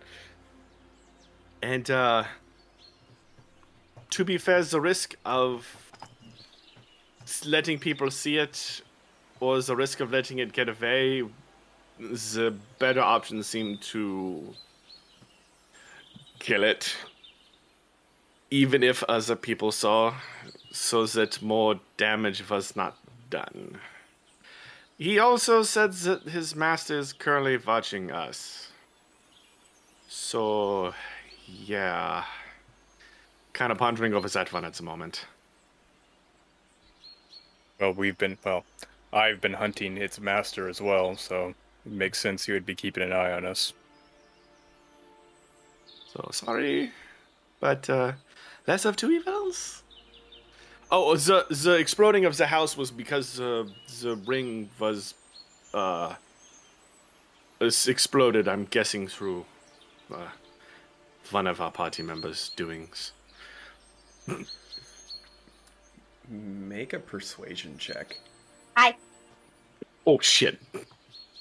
And 1.62 1.90
uh 1.90 2.24
to 4.10 4.24
be 4.24 4.36
fair, 4.36 4.62
the 4.62 4.80
risk 4.80 5.14
of 5.24 5.90
letting 7.46 7.78
people 7.78 8.10
see 8.10 8.36
it 8.36 8.82
or 9.40 9.60
the 9.62 9.74
risk 9.74 10.00
of 10.00 10.12
letting 10.12 10.38
it 10.38 10.52
get 10.52 10.68
away, 10.68 11.22
the 12.10 12.54
better 12.78 13.00
option 13.00 13.42
seemed 13.42 13.80
to 13.82 14.54
kill 16.38 16.64
it. 16.64 16.96
Even 18.50 18.82
if 18.82 19.02
other 19.04 19.36
people 19.36 19.72
saw, 19.72 20.14
so 20.70 21.06
that 21.06 21.40
more 21.40 21.80
damage 21.96 22.48
was 22.50 22.76
not 22.76 22.96
done. 23.30 23.78
He 24.98 25.18
also 25.18 25.62
said 25.62 25.92
that 25.92 26.24
his 26.24 26.54
master 26.54 26.98
is 26.98 27.12
currently 27.12 27.56
watching 27.56 28.10
us. 28.10 28.68
So, 30.08 30.94
yeah. 31.48 32.24
Kind 33.52 33.72
of 33.72 33.78
pondering 33.78 34.14
over 34.14 34.28
that 34.28 34.52
one 34.52 34.64
at 34.64 34.74
the 34.74 34.82
moment. 34.82 35.26
Well, 37.80 37.92
we've 37.92 38.18
been 38.18 38.38
well. 38.44 38.64
I've 39.12 39.40
been 39.40 39.54
hunting 39.54 39.96
its 39.96 40.20
master 40.20 40.68
as 40.68 40.80
well, 40.80 41.16
so 41.16 41.54
it 41.84 41.92
makes 41.92 42.18
sense 42.18 42.46
you 42.46 42.54
would 42.54 42.66
be 42.66 42.74
keeping 42.74 43.02
an 43.02 43.12
eye 43.12 43.32
on 43.32 43.44
us. 43.44 43.72
So 46.12 46.28
sorry, 46.32 46.92
but 47.60 47.88
uh, 47.88 48.12
less 48.66 48.84
of 48.84 48.96
two 48.96 49.10
evils. 49.10 49.82
Oh, 50.90 51.16
the 51.16 51.46
the 51.48 51.76
exploding 51.76 52.26
of 52.26 52.36
the 52.36 52.46
house 52.46 52.76
was 52.76 52.90
because 52.90 53.40
uh, 53.40 53.64
the 54.02 54.16
ring 54.26 54.68
was 54.78 55.14
uh 55.72 56.14
was 57.58 57.88
exploded. 57.88 58.46
I'm 58.46 58.66
guessing 58.66 59.08
through 59.08 59.46
uh, 60.12 60.28
one 61.30 61.46
of 61.46 61.60
our 61.60 61.70
party 61.70 62.02
members' 62.02 62.50
doings. 62.50 63.12
Make 66.28 66.92
a 66.92 66.98
persuasion 66.98 67.78
check. 67.78 68.18
I 68.76 68.96
Oh 70.06 70.18
shit! 70.18 70.58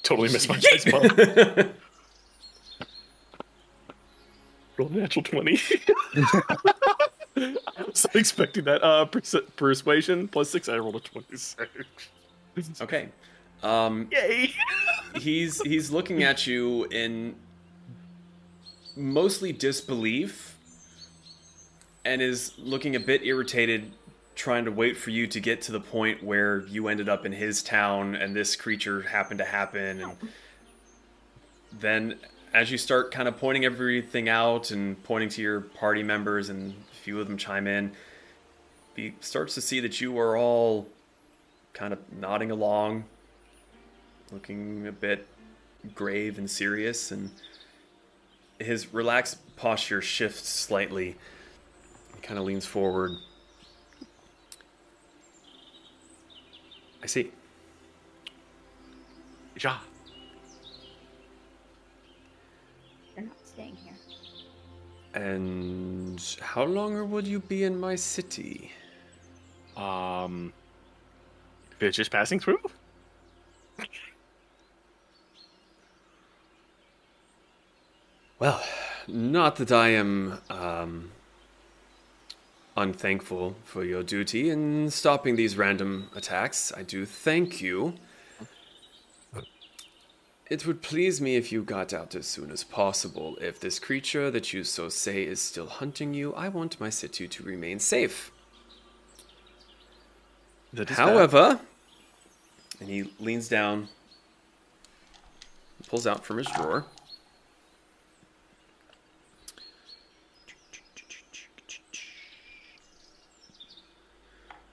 Totally 0.04 0.32
missed 0.32 0.50
my 0.50 0.58
dice 0.58 0.86
ball. 0.90 1.02
Roll 4.78 4.90
natural 4.90 5.24
twenty. 5.24 5.60
I 6.16 7.56
was 7.86 8.06
not 8.06 8.16
expecting 8.16 8.64
that. 8.66 8.84
Uh, 8.84 9.06
pers- 9.06 9.36
persuasion 9.56 10.28
plus 10.28 10.50
six. 10.50 10.70
I 10.70 10.78
rolled 10.78 10.96
a 10.96 11.00
twenty-six. 11.02 11.70
Okay. 12.82 13.10
Um, 13.64 14.08
Yay! 14.12 14.54
he's 15.20 15.62
he's 15.62 15.92
looking 15.92 16.24
at 16.24 16.48
you 16.48 16.86
in 16.86 17.36
mostly 18.96 19.54
disbelief 19.54 20.58
and 22.04 22.22
is 22.22 22.54
looking 22.58 22.96
a 22.96 23.00
bit 23.00 23.24
irritated 23.24 23.92
trying 24.42 24.66
to 24.66 24.72
wait 24.72 24.98
for 24.98 25.10
you 25.10 25.28
to 25.28 25.40
get 25.40 25.62
to 25.62 25.72
the 25.72 25.80
point 25.80 26.24
where 26.24 26.66
you 26.68 26.88
ended 26.88 27.08
up 27.08 27.26
in 27.26 27.32
his 27.32 27.62
town 27.62 28.16
and 28.16 28.36
this 28.36 28.56
creature 28.56 29.02
happened 29.02 29.38
to 29.38 29.46
happen 29.46 30.02
and 30.02 30.18
then 31.80 32.20
as 32.54 32.72
you 32.72 32.78
start 32.78 33.12
kind 33.12 33.28
of 33.28 33.38
pointing 33.38 33.64
everything 33.64 34.28
out 34.28 34.72
and 34.72 35.02
pointing 35.04 35.30
to 35.30 35.42
your 35.42 35.62
party 35.62 36.04
members 36.04 36.50
and 36.50 36.74
a 36.92 36.96
few 36.96 37.20
of 37.20 37.28
them 37.28 37.38
chime 37.38 37.68
in 37.68 37.92
he 38.96 39.14
starts 39.22 39.54
to 39.54 39.62
see 39.62 39.80
that 39.80 40.02
you 40.02 40.18
are 40.18 40.36
all 40.38 40.88
kind 41.74 41.94
of 41.94 42.00
nodding 42.12 42.52
along 42.52 43.04
looking 44.32 44.88
a 44.88 44.92
bit 44.92 45.28
grave 45.94 46.38
and 46.38 46.50
serious, 46.50 47.12
and 47.12 47.32
his 48.60 48.94
relaxed 48.94 49.38
posture 49.56 50.02
shifts 50.02 50.48
slightly. 50.48 51.16
He 52.16 52.22
kind 52.22 52.40
of 52.40 52.46
leans 52.46 52.66
forward. 52.66 53.12
I 57.04 57.08
see. 57.08 57.32
Ja. 59.60 59.78
You're 63.16 63.26
not 63.26 63.36
staying 63.46 63.76
here. 63.76 63.94
And 65.14 66.38
how 66.42 66.64
longer 66.64 67.04
would 67.06 67.28
you 67.28 67.40
be 67.40 67.64
in 67.64 67.80
my 67.80 67.96
city? 67.96 68.72
Um, 69.76 70.54
they're 71.80 71.92
just 71.92 72.12
passing 72.12 72.40
through. 72.40 72.60
Well, 78.40 78.64
not 79.08 79.58
that 79.58 79.72
I 79.72 79.90
am 79.90 80.40
um, 80.50 81.12
unthankful 82.82 83.56
for 83.64 83.84
your 83.84 84.04
duty 84.04 84.50
in 84.50 84.90
stopping 84.90 85.36
these 85.36 85.56
random 85.56 86.10
attacks. 86.16 86.72
I 86.76 86.84
do 86.84 87.06
thank 87.06 87.62
you. 87.62 87.94
It 90.50 90.68
would 90.68 90.82
please 90.82 91.22
me 91.22 91.38
if 91.38 91.52
you 91.52 91.64
got 91.64 91.94
out 91.94 92.14
as 92.14 92.28
soon 92.28 92.52
as 92.52 92.66
possible. 92.66 93.38
If 93.40 93.60
this 93.62 93.80
creature 93.80 94.30
that 94.32 94.52
you 94.52 94.66
so 94.66 94.90
say 94.90 95.24
is 95.24 95.42
still 95.42 95.68
hunting 95.68 96.14
you, 96.14 96.34
I 96.34 96.50
want 96.50 96.78
my 96.80 96.90
city 96.90 97.28
to 97.30 97.44
remain 97.44 97.80
safe. 97.80 98.32
That 100.74 100.92
is 100.92 100.98
fair. 100.98 101.06
However, 101.06 101.62
and 102.82 102.90
he 102.90 103.12
leans 103.20 103.48
down, 103.48 103.88
pulls 105.88 106.06
out 106.06 106.26
from 106.26 106.40
his 106.40 106.48
drawer. 106.48 106.86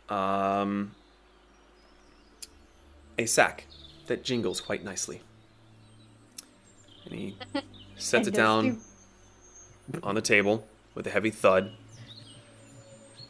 Um, 0.09 0.93
a 3.19 3.27
sack 3.27 3.67
that 4.07 4.25
jingles 4.25 4.61
quite 4.61 4.85
nicely. 4.85 5.21
And 7.05 7.15
he 7.15 7.37
sets 7.97 8.29
it 8.29 8.35
down 8.35 8.81
on 10.03 10.15
the 10.15 10.23
table 10.23 10.67
with 10.95 11.07
a 11.07 11.11
heavy 11.11 11.31
thud. 11.31 11.73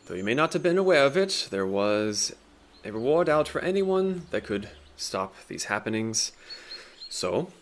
Though 0.06 0.14
you 0.14 0.24
may 0.24 0.34
not 0.34 0.52
have 0.52 0.62
been 0.62 0.78
aware 0.78 1.04
of 1.04 1.16
it, 1.16 1.48
there 1.50 1.66
was 1.66 2.34
a 2.84 2.92
reward 2.92 3.28
out 3.28 3.48
for 3.48 3.60
anyone 3.60 4.26
that 4.30 4.44
could 4.44 4.68
stop 4.96 5.34
these 5.48 5.64
happenings. 5.64 6.32
So, 7.08 7.52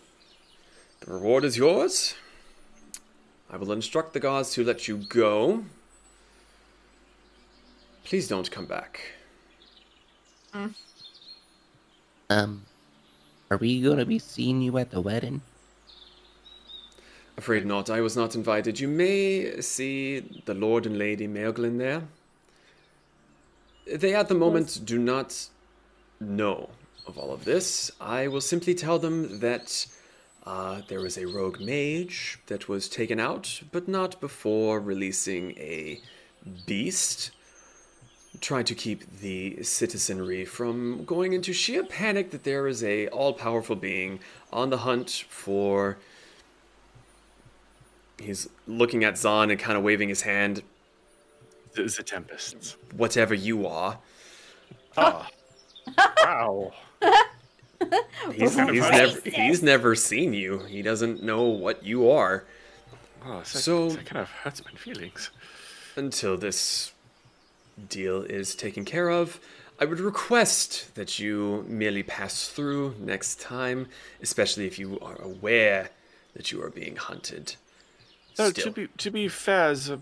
the 1.01 1.13
reward 1.13 1.43
is 1.43 1.57
yours. 1.57 2.15
I 3.49 3.57
will 3.57 3.71
instruct 3.71 4.13
the 4.13 4.19
guards 4.19 4.51
to 4.53 4.63
let 4.63 4.87
you 4.87 4.97
go. 4.97 5.65
Please 8.07 8.29
don't 8.29 8.49
come 8.49 8.65
back. 8.65 9.01
Um, 12.29 12.65
are 13.51 13.57
we 13.57 13.81
gonna 13.81 14.05
be 14.05 14.17
seeing 14.17 14.61
you 14.61 14.77
at 14.77 14.91
the 14.91 15.01
wedding? 15.01 15.41
Afraid 17.37 17.65
not. 17.65 17.89
I 17.89 17.99
was 17.99 18.15
not 18.15 18.33
invited. 18.33 18.79
You 18.79 18.87
may 18.87 19.59
see 19.59 20.21
the 20.45 20.53
Lord 20.53 20.85
and 20.85 20.97
Lady 20.97 21.27
Merglin 21.27 21.79
there. 21.79 22.03
They 23.85 24.15
at 24.15 24.29
the 24.29 24.35
moment 24.35 24.85
do 24.85 24.97
not 24.97 25.49
know 26.21 26.69
of 27.07 27.17
all 27.17 27.33
of 27.33 27.43
this. 27.43 27.91
I 27.99 28.29
will 28.29 28.39
simply 28.39 28.73
tell 28.73 28.99
them 28.99 29.41
that 29.41 29.85
uh, 30.45 30.79
there 30.87 31.01
was 31.01 31.17
a 31.17 31.27
rogue 31.27 31.59
mage 31.59 32.39
that 32.47 32.69
was 32.69 32.87
taken 32.87 33.19
out, 33.19 33.63
but 33.73 33.89
not 33.89 34.21
before 34.21 34.79
releasing 34.79 35.51
a 35.57 36.01
beast. 36.65 37.31
Trying 38.39 38.65
to 38.65 38.75
keep 38.75 39.19
the 39.19 39.63
citizenry 39.63 40.45
from 40.45 41.03
going 41.05 41.33
into 41.33 41.53
sheer 41.53 41.83
panic 41.83 42.31
that 42.31 42.43
there 42.43 42.67
is 42.67 42.83
a 42.83 43.07
all-powerful 43.07 43.75
being 43.75 44.19
on 44.53 44.69
the 44.69 44.77
hunt 44.79 45.25
for 45.29 45.97
He's 48.19 48.49
looking 48.67 49.03
at 49.03 49.17
Zahn 49.17 49.51
and 49.51 49.59
kind 49.59 49.77
of 49.77 49.83
waving 49.83 50.09
his 50.09 50.21
hand. 50.21 50.63
The, 51.73 51.83
the 51.83 52.03
Tempests. 52.03 52.75
Whatever 52.95 53.33
you 53.35 53.67
are. 53.67 53.99
Ah. 54.97 55.29
wow. 56.23 56.73
He's, 58.33 58.55
he's 58.55 58.89
never 58.89 59.21
he's 59.29 59.63
never 59.63 59.95
seen 59.95 60.33
you. 60.33 60.59
He 60.63 60.81
doesn't 60.81 61.21
know 61.21 61.43
what 61.43 61.83
you 61.85 62.09
are. 62.09 62.43
Oh, 63.23 63.37
that, 63.39 63.47
So- 63.47 63.89
that 63.91 64.05
kind 64.05 64.19
of 64.21 64.29
hurts 64.29 64.63
my 64.65 64.71
feelings. 64.71 65.29
Until 65.95 66.37
this 66.37 66.91
deal 67.89 68.23
is 68.23 68.55
taken 68.55 68.85
care 68.85 69.09
of, 69.09 69.39
I 69.79 69.85
would 69.85 69.99
request 69.99 70.95
that 70.95 71.19
you 71.19 71.65
merely 71.67 72.03
pass 72.03 72.47
through 72.47 72.95
next 72.99 73.39
time, 73.39 73.87
especially 74.21 74.65
if 74.65 74.79
you 74.79 74.99
are 74.99 75.21
aware 75.21 75.91
that 76.33 76.51
you 76.51 76.61
are 76.63 76.69
being 76.69 76.95
hunted. 76.95 77.55
No, 78.39 78.49
Still. 78.49 78.65
to 78.65 78.71
be 78.71 78.87
to 78.97 79.11
be 79.11 79.27
fair, 79.27 79.73
the, 79.75 79.99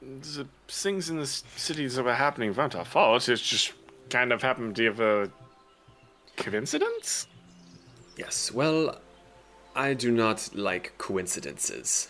the 0.00 0.46
things 0.68 1.10
in 1.10 1.18
the 1.18 1.26
cities 1.26 1.96
that 1.96 2.04
were 2.04 2.14
happening 2.14 2.54
weren't 2.54 2.74
our 2.74 2.84
fault. 2.84 3.28
It's 3.28 3.42
just 3.42 3.72
kind 4.08 4.32
of 4.32 4.42
happened 4.42 4.76
to 4.76 4.84
have 4.84 5.00
a 5.00 5.30
coincidence. 6.36 7.26
Yes, 8.16 8.52
well, 8.52 8.98
I 9.74 9.94
do 9.94 10.10
not 10.10 10.50
like 10.54 10.96
coincidences 10.98 12.08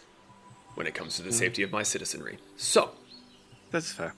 when 0.75 0.87
it 0.87 0.95
comes 0.95 1.17
to 1.17 1.23
the 1.23 1.29
hmm. 1.29 1.37
safety 1.37 1.63
of 1.63 1.71
my 1.71 1.83
citizenry. 1.83 2.39
So, 2.57 2.91
That's 3.71 3.93
fair. 3.93 4.15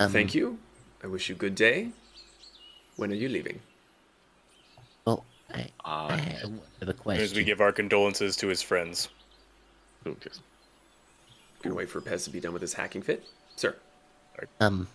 Um, 0.00 0.10
thank 0.10 0.34
you. 0.34 0.58
I 1.02 1.06
wish 1.06 1.28
you 1.28 1.34
good 1.34 1.54
day. 1.54 1.90
When 2.96 3.10
are 3.10 3.16
you 3.16 3.28
leaving? 3.28 3.60
Well, 5.04 5.24
I, 5.52 5.70
Uh, 5.84 6.08
I 6.10 6.16
have 6.80 6.88
a 6.88 7.10
As 7.10 7.34
we 7.34 7.44
give 7.44 7.60
our 7.60 7.72
condolences 7.72 8.36
to 8.38 8.48
his 8.48 8.62
friends. 8.62 9.08
Okay. 10.06 10.30
Gonna 11.62 11.76
wait 11.76 11.88
for 11.88 12.00
Pez 12.00 12.24
to 12.24 12.30
be 12.30 12.40
done 12.40 12.52
with 12.52 12.62
his 12.62 12.74
hacking 12.74 13.02
fit? 13.02 13.24
Sir. 13.56 13.76
Um, 14.60 14.88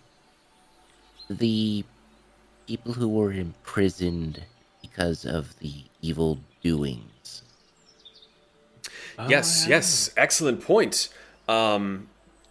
the 1.28 1.84
people 2.66 2.92
who 2.92 3.08
were 3.08 3.32
imprisoned 3.32 4.42
because 4.82 5.24
of 5.24 5.58
the 5.60 5.72
evil 6.02 6.38
doings. 6.62 7.42
yes, 9.28 9.66
yes, 9.66 10.10
excellent 10.16 10.60
point. 10.60 11.08
Um, 11.48 12.08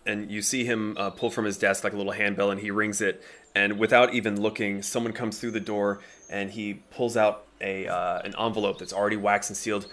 and 0.09 0.31
you 0.31 0.41
see 0.41 0.65
him 0.65 0.95
uh, 0.97 1.11
pull 1.11 1.29
from 1.29 1.45
his 1.45 1.57
desk 1.57 1.83
like 1.83 1.93
a 1.93 1.97
little 1.97 2.11
handbell, 2.11 2.49
and 2.49 2.59
he 2.59 2.71
rings 2.71 2.99
it. 2.99 3.21
And 3.55 3.77
without 3.77 4.13
even 4.13 4.41
looking, 4.41 4.81
someone 4.81 5.13
comes 5.13 5.39
through 5.39 5.51
the 5.51 5.59
door, 5.59 5.99
and 6.29 6.51
he 6.51 6.75
pulls 6.91 7.15
out 7.15 7.45
a 7.61 7.87
uh, 7.87 8.21
an 8.21 8.33
envelope 8.39 8.79
that's 8.79 8.93
already 8.93 9.17
waxed 9.17 9.49
and 9.49 9.57
sealed. 9.57 9.87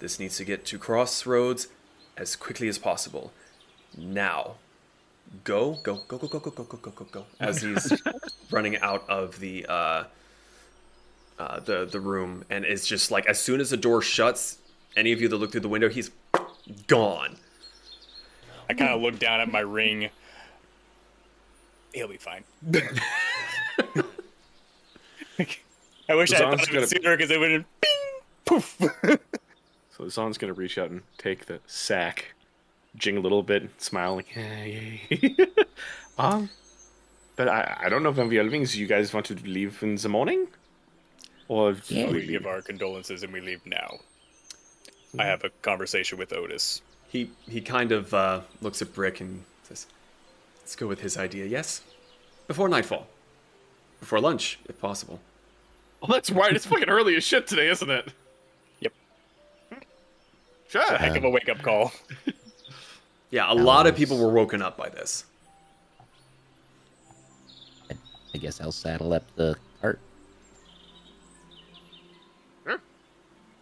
This 0.00 0.18
needs 0.18 0.36
to 0.38 0.44
get 0.44 0.64
to 0.66 0.78
Crossroads 0.78 1.68
as 2.16 2.36
quickly 2.36 2.68
as 2.68 2.78
possible. 2.78 3.32
Now, 3.96 4.56
go, 5.44 5.78
go, 5.82 6.02
go, 6.08 6.16
go, 6.16 6.28
go, 6.28 6.38
go, 6.38 6.50
go, 6.50 6.64
go, 6.64 6.76
go, 6.76 6.90
go, 6.90 7.06
go. 7.10 7.24
As 7.40 7.62
he's 7.62 7.92
running 8.50 8.76
out 8.78 9.08
of 9.08 9.38
the 9.40 9.66
uh, 9.68 10.04
uh, 11.38 11.60
the 11.60 11.84
the 11.84 12.00
room, 12.00 12.44
and 12.50 12.64
it's 12.64 12.86
just 12.86 13.10
like 13.10 13.26
as 13.26 13.40
soon 13.40 13.60
as 13.60 13.70
the 13.70 13.76
door 13.76 14.02
shuts, 14.02 14.58
any 14.96 15.12
of 15.12 15.20
you 15.20 15.28
that 15.28 15.36
look 15.36 15.52
through 15.52 15.60
the 15.60 15.68
window, 15.68 15.88
he's 15.88 16.10
gone. 16.86 17.36
I 18.70 18.74
kind 18.74 18.90
of 18.90 19.00
look 19.00 19.18
down 19.18 19.40
at 19.40 19.50
my 19.50 19.60
ring. 19.60 20.10
He'll 21.94 22.08
be 22.08 22.16
fine. 22.18 22.44
I 26.10 26.14
wish 26.14 26.32
I 26.32 26.36
had 26.36 26.42
Zahn's 26.44 26.60
thought 26.60 26.62
of 26.62 26.68
gonna- 26.68 26.80
it 26.82 26.88
sooner 26.90 27.16
because 27.16 27.30
it 27.30 27.38
would 27.40 27.50
have 27.50 27.64
poof. 28.44 28.80
So 29.96 30.08
Zahn's 30.08 30.38
gonna 30.38 30.52
reach 30.52 30.78
out 30.78 30.90
and 30.90 31.02
take 31.18 31.46
the 31.46 31.58
sack, 31.66 32.32
jing 32.94 33.16
a 33.16 33.20
little 33.20 33.42
bit, 33.42 33.68
smile 33.82 34.14
like, 34.14 34.28
"Hey." 34.28 35.00
um, 36.18 36.48
but 37.34 37.48
I, 37.48 37.78
I 37.82 37.88
don't 37.88 38.04
know 38.04 38.10
if 38.10 38.16
Elvings, 38.16 38.76
you 38.76 38.86
guys 38.86 39.12
want 39.12 39.26
to 39.26 39.34
leave 39.34 39.82
in 39.82 39.96
the 39.96 40.08
morning, 40.08 40.46
or 41.48 41.74
Yeah. 41.88 42.12
we 42.12 42.24
give 42.26 42.46
our 42.46 42.62
condolences 42.62 43.24
and 43.24 43.32
we 43.32 43.40
leave 43.40 43.60
now. 43.66 43.98
I 45.18 45.24
have 45.24 45.42
a 45.42 45.48
conversation 45.62 46.16
with 46.16 46.32
Otis. 46.32 46.80
He 47.08 47.30
he 47.48 47.60
kind 47.60 47.92
of 47.92 48.12
uh, 48.12 48.40
looks 48.60 48.82
at 48.82 48.94
Brick 48.94 49.20
and 49.20 49.44
says, 49.62 49.86
"Let's 50.60 50.76
go 50.76 50.86
with 50.86 51.00
his 51.00 51.16
idea. 51.16 51.46
Yes, 51.46 51.82
before 52.46 52.68
nightfall, 52.68 53.06
before 54.00 54.20
lunch, 54.20 54.58
if 54.68 54.78
possible." 54.78 55.20
Oh, 56.02 56.06
that's 56.06 56.30
right. 56.30 56.54
It's 56.54 56.66
fucking 56.66 56.88
early 56.88 57.16
as 57.16 57.24
shit 57.24 57.46
today, 57.46 57.68
isn't 57.68 57.90
it? 57.90 58.12
Yep. 58.80 58.92
Sure. 60.68 60.82
A 60.82 60.98
heck 60.98 61.16
of 61.16 61.24
a 61.24 61.30
wake 61.30 61.48
up 61.48 61.60
call. 61.62 61.92
Yeah, 63.30 63.52
a 63.52 63.54
lot 63.54 63.86
of 63.86 63.94
people 63.96 64.18
were 64.18 64.32
woken 64.32 64.62
up 64.62 64.76
by 64.76 64.88
this. 64.88 65.24
I 68.34 68.38
guess 68.38 68.60
I'll 68.60 68.72
saddle 68.72 69.12
up 69.12 69.24
the 69.36 69.56
cart. 69.80 69.98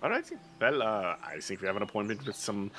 All 0.03 0.11
right. 0.11 0.25
Well, 0.61 0.83
uh, 0.83 1.17
I 1.25 1.41
think 1.41 1.61
we 1.61 1.67
have 1.67 1.77
an 1.77 1.83
appointment 1.83 2.27
with 2.27 2.37
some 2.37 2.71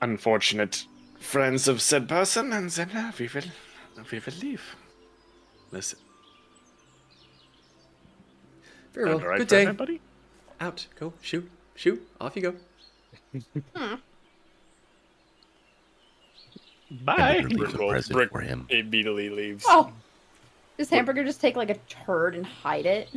unfortunate 0.00 0.84
friends 1.18 1.68
of 1.68 1.80
said 1.82 2.08
person, 2.08 2.52
and 2.52 2.70
then 2.70 2.90
uh, 2.96 3.12
we 3.18 3.28
will 3.32 3.42
we 4.10 4.18
will 4.18 4.32
leave. 4.40 4.76
Listen. 5.70 5.98
Very 8.92 9.06
well. 9.06 9.20
All 9.20 9.26
right 9.28 9.38
Good 9.38 9.48
day. 9.48 9.62
everybody? 9.62 10.00
Out. 10.60 10.86
Go. 10.98 11.12
Shoot. 11.20 11.48
Shoot. 11.76 12.06
Off 12.20 12.34
you 12.36 12.42
go. 12.42 12.54
Bye. 16.90 17.14
Hamburger 17.20 17.48
leaves 17.48 17.70
Brick, 17.72 17.80
will- 17.80 17.90
present 17.90 18.12
Brick 18.14 18.30
for 18.32 18.40
him. 18.40 18.66
immediately 18.68 19.28
leaves. 19.30 19.64
Oh. 19.68 19.92
Does 20.76 20.90
Hamburger 20.90 21.24
just 21.24 21.40
take 21.40 21.56
like 21.56 21.70
a 21.70 21.76
turd 21.88 22.34
and 22.34 22.44
hide 22.46 22.86
it? 22.86 23.08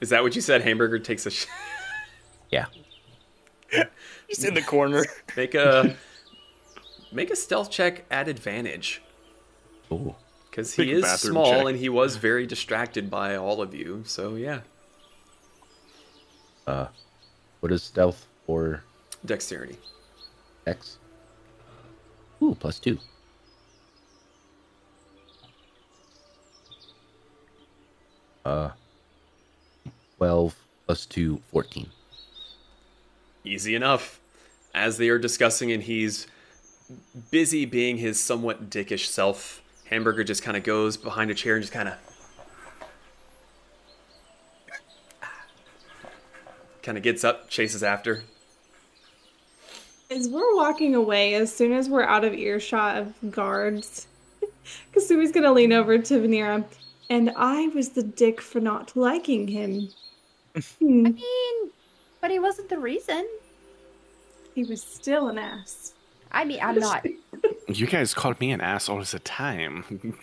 Is 0.00 0.08
that 0.08 0.22
what 0.22 0.34
you 0.34 0.40
said? 0.40 0.62
Hamburger 0.62 0.98
takes 0.98 1.26
a. 1.26 1.30
Sh- 1.30 1.46
Yeah. 2.50 2.66
He's 4.28 4.44
in 4.44 4.54
the 4.54 4.62
corner. 4.62 5.04
make 5.36 5.54
a 5.54 5.96
make 7.12 7.30
a 7.30 7.36
stealth 7.36 7.70
check 7.70 8.04
at 8.10 8.28
advantage 8.28 9.02
Oh, 9.90 10.14
because 10.50 10.74
he 10.74 10.86
Make 10.86 11.04
is 11.04 11.10
small 11.20 11.50
check. 11.52 11.66
and 11.66 11.78
he 11.78 11.88
was 11.88 12.16
very 12.16 12.46
distracted 12.46 13.10
by 13.10 13.36
all 13.36 13.62
of 13.62 13.74
you. 13.74 14.02
So 14.04 14.34
yeah, 14.34 14.60
Uh, 16.66 16.88
what 17.60 17.72
is 17.72 17.82
stealth 17.82 18.26
or 18.46 18.84
dexterity. 19.24 19.78
X? 20.66 20.98
ooh, 22.42 22.54
plus 22.60 22.78
two. 22.78 22.98
Uh, 28.44 28.70
12 30.16 30.54
plus 30.86 31.06
2, 31.06 31.40
14. 31.50 31.90
Easy 33.44 33.74
enough. 33.74 34.20
As 34.74 34.98
they 34.98 35.08
are 35.08 35.18
discussing 35.18 35.72
and 35.72 35.82
he's 35.82 36.26
busy 37.30 37.64
being 37.64 37.96
his 37.96 38.20
somewhat 38.20 38.70
dickish 38.70 39.06
self, 39.06 39.62
Hamburger 39.86 40.24
just 40.24 40.42
kind 40.42 40.56
of 40.56 40.62
goes 40.62 40.96
behind 40.96 41.30
a 41.30 41.34
chair 41.34 41.54
and 41.54 41.62
just 41.62 41.72
kind 41.72 41.88
of. 41.88 41.94
Kind 46.82 46.96
of 46.96 47.04
gets 47.04 47.24
up, 47.24 47.48
chases 47.50 47.82
after. 47.82 48.22
As 50.10 50.28
we're 50.28 50.56
walking 50.56 50.94
away, 50.94 51.34
as 51.34 51.54
soon 51.54 51.72
as 51.72 51.88
we're 51.88 52.04
out 52.04 52.24
of 52.24 52.32
earshot 52.32 52.96
of 52.96 53.30
guards, 53.30 54.06
Kasumi's 54.94 55.32
gonna 55.32 55.52
lean 55.52 55.72
over 55.72 55.98
to 55.98 56.14
Venera, 56.14 56.64
and 57.10 57.30
I 57.36 57.68
was 57.68 57.90
the 57.90 58.02
dick 58.02 58.40
for 58.40 58.60
not 58.60 58.96
liking 58.96 59.48
him. 59.48 59.88
Hmm, 60.80 61.06
I 61.06 61.10
mean, 61.10 61.70
but 62.20 62.30
he 62.30 62.38
wasn't 62.38 62.68
the 62.68 62.78
reason. 62.78 63.26
he 64.54 64.64
was 64.64 64.82
still 64.82 65.28
an 65.28 65.38
ass. 65.38 65.94
I 66.32 66.44
mean, 66.44 66.60
I'm 66.62 66.78
not. 66.78 67.06
You 67.68 67.86
guys 67.86 68.12
called 68.14 68.38
me 68.40 68.50
an 68.50 68.60
ass 68.60 68.88
all 68.88 69.02
the 69.02 69.18
time. 69.20 69.84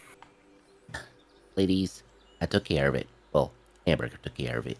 Ladies, 1.55 2.03
I 2.41 2.45
took 2.45 2.65
care 2.65 2.87
of 2.87 2.95
it. 2.95 3.07
Well, 3.33 3.51
Hamburger 3.87 4.17
took 4.21 4.35
care 4.35 4.57
of 4.57 4.67
it. 4.67 4.77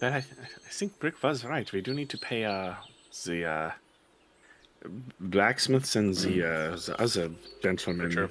But 0.00 0.12
I, 0.12 0.16
I 0.18 0.70
think 0.70 0.98
Brick 0.98 1.22
was 1.22 1.44
right. 1.44 1.70
We 1.72 1.80
do 1.82 1.92
need 1.92 2.08
to 2.10 2.18
pay 2.18 2.44
uh, 2.44 2.74
the 3.24 3.44
uh, 3.44 3.70
blacksmiths 5.18 5.96
and 5.96 6.14
the, 6.14 6.44
uh, 6.44 6.76
the 6.76 6.96
other 6.98 7.30
gentleman 7.62 8.08
Butcher. 8.08 8.30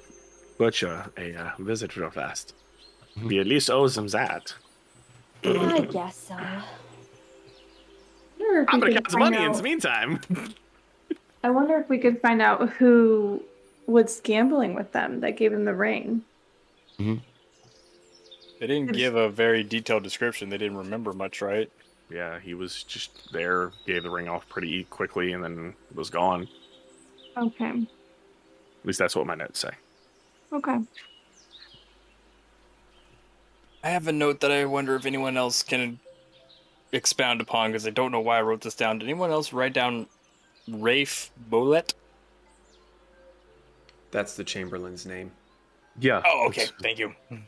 butcher 0.57 1.11
a 1.17 1.35
uh, 1.35 1.51
visit 1.59 1.95
real 1.97 2.09
fast. 2.09 2.53
We 3.23 3.39
at 3.39 3.45
least 3.47 3.69
owe 3.69 3.87
them 3.87 4.07
that. 4.07 4.53
I 5.43 5.87
guess 5.91 6.27
so. 6.27 6.35
I 6.35 6.63
if 8.39 8.67
I'm 8.69 8.79
gonna 8.79 8.93
count 8.93 9.05
the 9.05 9.11
find 9.11 9.35
money 9.35 9.45
in 9.45 9.51
the 9.51 9.63
meantime. 9.63 10.19
I 11.43 11.49
wonder 11.49 11.77
if 11.77 11.89
we 11.89 11.97
could 11.97 12.21
find 12.21 12.41
out 12.41 12.69
who 12.69 13.41
was 13.87 14.19
gambling 14.21 14.75
with 14.75 14.91
them 14.91 15.21
that 15.21 15.37
gave 15.37 15.53
him 15.53 15.65
the 15.65 15.73
ring. 15.73 16.23
Hmm. 16.97 17.15
They 18.59 18.67
didn't 18.67 18.91
give 18.91 19.15
a 19.15 19.29
very 19.29 19.63
detailed 19.63 20.03
description. 20.03 20.49
They 20.49 20.57
didn't 20.57 20.77
remember 20.77 21.13
much, 21.13 21.41
right? 21.41 21.71
yeah, 22.09 22.39
he 22.39 22.53
was 22.53 22.83
just 22.83 23.31
there, 23.31 23.71
gave 23.85 24.03
the 24.03 24.09
ring 24.09 24.27
off 24.27 24.49
pretty 24.49 24.85
quickly, 24.85 25.33
and 25.33 25.43
then 25.43 25.75
was 25.93 26.09
gone. 26.09 26.47
Okay. 27.37 27.69
At 27.69 28.85
least 28.85 28.99
that's 28.99 29.15
what 29.15 29.27
my 29.27 29.35
notes 29.35 29.59
say. 29.59 29.71
Okay. 30.51 30.79
I 33.83 33.89
have 33.89 34.07
a 34.07 34.11
note 34.11 34.41
that 34.41 34.51
I 34.51 34.65
wonder 34.65 34.95
if 34.95 35.05
anyone 35.05 35.37
else 35.37 35.63
can 35.63 35.99
expound 36.91 37.39
upon 37.41 37.71
because 37.71 37.87
I 37.87 37.91
don't 37.91 38.11
know 38.11 38.19
why 38.19 38.37
I 38.39 38.41
wrote 38.41 38.61
this 38.61 38.75
down. 38.75 38.99
Did 38.99 39.05
anyone 39.05 39.31
else 39.31 39.53
write 39.53 39.73
down 39.73 40.07
Rafe 40.67 41.31
Bolet? 41.49 41.93
That's 44.11 44.35
the 44.35 44.43
Chamberlain's 44.43 45.05
name. 45.05 45.31
Yeah. 45.99 46.21
Oh, 46.25 46.47
okay. 46.47 46.65
Thank 46.81 46.99
you. 46.99 47.09
I 47.31 47.35
don't 47.35 47.43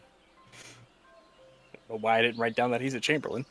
know 1.90 1.98
why 1.98 2.20
I 2.20 2.22
didn't 2.22 2.40
write 2.40 2.56
down 2.56 2.72
that 2.72 2.82
he's 2.82 2.94
a 2.94 3.00
Chamberlain. 3.00 3.46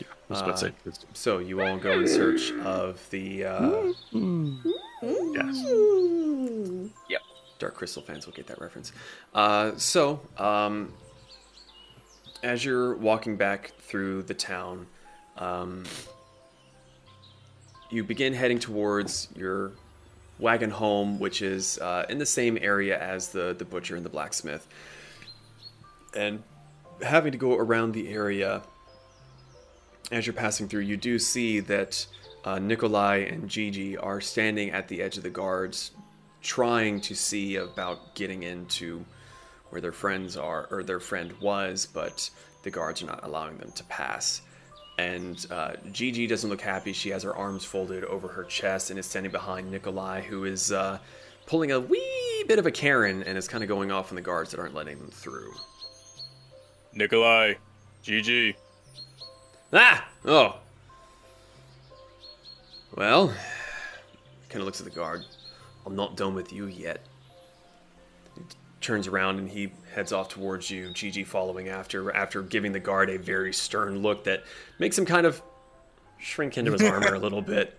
I 0.00 0.04
was 0.32 0.40
about 0.40 0.56
to 0.58 0.66
say, 0.68 0.72
Uh, 0.88 0.92
So 1.12 1.38
you 1.38 1.60
all 1.60 1.76
go 1.76 2.00
in 2.00 2.08
search 2.08 2.52
of 2.52 2.98
the. 3.10 3.44
Uh, 3.44 3.92
yes. 5.34 7.20
Dark 7.60 7.74
Crystal 7.76 8.02
fans 8.02 8.26
will 8.26 8.32
get 8.32 8.46
that 8.48 8.60
reference. 8.60 8.90
Uh, 9.32 9.72
so, 9.76 10.20
um, 10.38 10.92
as 12.44 12.62
you're 12.62 12.94
walking 12.94 13.36
back 13.36 13.72
through 13.80 14.22
the 14.22 14.34
town, 14.34 14.86
um, 15.38 15.82
you 17.90 18.04
begin 18.04 18.34
heading 18.34 18.58
towards 18.58 19.28
your 19.34 19.72
wagon 20.38 20.70
home, 20.70 21.18
which 21.18 21.40
is 21.40 21.78
uh, 21.78 22.04
in 22.10 22.18
the 22.18 22.26
same 22.26 22.58
area 22.60 23.00
as 23.00 23.28
the, 23.28 23.54
the 23.58 23.64
butcher 23.64 23.96
and 23.96 24.04
the 24.04 24.10
blacksmith. 24.10 24.66
And 26.14 26.42
having 27.02 27.32
to 27.32 27.38
go 27.38 27.56
around 27.56 27.92
the 27.92 28.12
area 28.12 28.62
as 30.12 30.26
you're 30.26 30.34
passing 30.34 30.68
through, 30.68 30.82
you 30.82 30.98
do 30.98 31.18
see 31.18 31.60
that 31.60 32.06
uh, 32.44 32.58
Nikolai 32.58 33.20
and 33.20 33.48
Gigi 33.48 33.96
are 33.96 34.20
standing 34.20 34.70
at 34.70 34.86
the 34.88 35.00
edge 35.00 35.16
of 35.16 35.22
the 35.22 35.30
guards, 35.30 35.92
trying 36.42 37.00
to 37.00 37.14
see 37.14 37.56
about 37.56 38.14
getting 38.14 38.42
into 38.42 39.02
where 39.74 39.80
their 39.80 39.92
friends 39.92 40.36
are, 40.36 40.68
or 40.70 40.84
their 40.84 41.00
friend 41.00 41.32
was, 41.40 41.86
but 41.92 42.30
the 42.62 42.70
guards 42.70 43.02
are 43.02 43.06
not 43.06 43.24
allowing 43.24 43.58
them 43.58 43.72
to 43.72 43.84
pass. 43.84 44.40
And 44.98 45.44
uh, 45.50 45.72
Gigi 45.90 46.28
doesn't 46.28 46.48
look 46.48 46.60
happy. 46.60 46.92
She 46.92 47.10
has 47.10 47.24
her 47.24 47.34
arms 47.34 47.64
folded 47.64 48.04
over 48.04 48.28
her 48.28 48.44
chest 48.44 48.90
and 48.90 48.98
is 49.00 49.06
standing 49.06 49.32
behind 49.32 49.70
Nikolai, 49.70 50.22
who 50.22 50.44
is 50.44 50.70
uh, 50.70 50.98
pulling 51.46 51.72
a 51.72 51.80
wee 51.80 52.44
bit 52.46 52.60
of 52.60 52.66
a 52.66 52.70
Karen 52.70 53.24
and 53.24 53.36
is 53.36 53.48
kind 53.48 53.64
of 53.64 53.68
going 53.68 53.90
off 53.90 54.12
on 54.12 54.14
the 54.14 54.22
guards 54.22 54.52
that 54.52 54.60
aren't 54.60 54.74
letting 54.74 54.98
them 54.98 55.10
through. 55.10 55.52
Nikolai, 56.92 57.54
Gigi. 58.04 58.54
Ah! 59.72 60.08
Oh. 60.24 60.58
Well, 62.94 63.34
kind 64.48 64.60
of 64.60 64.66
looks 64.66 64.80
at 64.80 64.84
the 64.84 64.92
guard. 64.94 65.24
I'm 65.84 65.96
not 65.96 66.16
done 66.16 66.36
with 66.36 66.52
you 66.52 66.66
yet. 66.66 67.00
He 68.84 68.86
turns 68.86 69.08
around 69.08 69.38
and 69.38 69.48
he 69.48 69.72
heads 69.94 70.12
off 70.12 70.28
towards 70.28 70.70
you, 70.70 70.92
Gigi 70.92 71.24
following 71.24 71.70
after, 71.70 72.14
after 72.14 72.42
giving 72.42 72.72
the 72.72 72.80
guard 72.80 73.08
a 73.08 73.16
very 73.16 73.50
stern 73.54 74.02
look 74.02 74.24
that 74.24 74.44
makes 74.78 74.98
him 74.98 75.06
kind 75.06 75.24
of 75.24 75.40
shrink 76.18 76.58
into 76.58 76.70
his 76.70 76.82
armor 76.82 77.14
a 77.14 77.18
little 77.18 77.40
bit. 77.40 77.78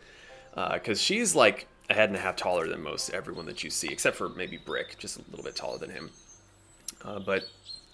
Because 0.56 1.00
she's 1.00 1.36
like 1.36 1.68
a 1.92 1.94
head 1.94 2.10
and 2.10 2.18
a 2.18 2.20
half 2.20 2.38
taller 2.38 2.68
than 2.68 2.82
most 2.82 3.12
everyone 3.12 3.46
that 3.46 3.64
you 3.64 3.70
see, 3.70 3.90
except 3.90 4.16
for 4.16 4.30
maybe 4.30 4.58
Brick, 4.58 4.98
just 4.98 5.20
a 5.20 5.22
little 5.30 5.46
bit 5.46 5.56
taller 5.56 5.78
than 5.78 5.92
him. 5.92 6.10
Uh, 7.04 7.20
but 7.20 7.44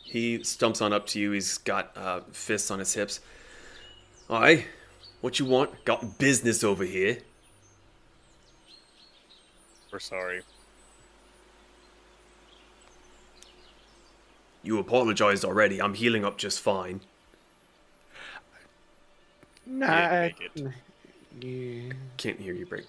he 0.06 0.42
stumps 0.46 0.80
on 0.80 0.94
up 0.94 1.06
to 1.08 1.20
you. 1.20 1.32
He's 1.32 1.58
got 1.58 1.92
uh, 1.98 2.22
fists 2.32 2.72
on 2.72 2.80
his 2.80 2.94
hips. 2.94 3.20
Aye, 4.30 4.68
what 5.20 5.38
you 5.38 5.46
want? 5.46 5.84
Got 5.84 6.18
business 6.18 6.64
over 6.64 6.86
here. 6.86 7.18
We're 9.92 10.00
sorry. 10.00 10.44
You 14.64 14.80
apologized 14.80 15.44
already. 15.44 15.82
I'm 15.82 15.94
healing 15.94 16.24
up 16.24 16.38
just 16.38 16.60
fine. 16.60 17.02
Nah. 19.66 20.28
He 20.28 20.34
didn't 20.54 20.64
make 20.64 20.74
it. 21.42 21.48
Yeah. 21.48 21.94
Can't 22.18 22.40
hear 22.40 22.54
you, 22.54 22.66
Break. 22.66 22.86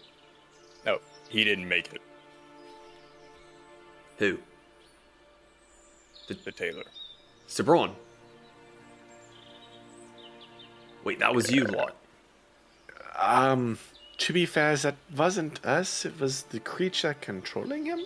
No, 0.85 0.99
he 1.29 1.45
didn't 1.45 1.69
make 1.69 1.93
it. 1.95 2.03
Who? 4.19 4.39
The 6.27 6.53
tailor. 6.53 6.85
Sabron. 7.49 7.93
Wait, 11.05 11.19
that 11.19 11.35
was 11.35 11.51
you, 11.51 11.65
lot. 11.65 11.95
Um, 13.21 13.79
to 14.19 14.33
be 14.33 14.47
fair, 14.47 14.77
that 14.77 14.97
wasn't 15.15 15.65
us. 15.65 16.07
It 16.07 16.19
was 16.19 16.45
the 16.45 16.61
creature 16.61 17.15
controlling 17.21 17.85
him. 17.85 18.01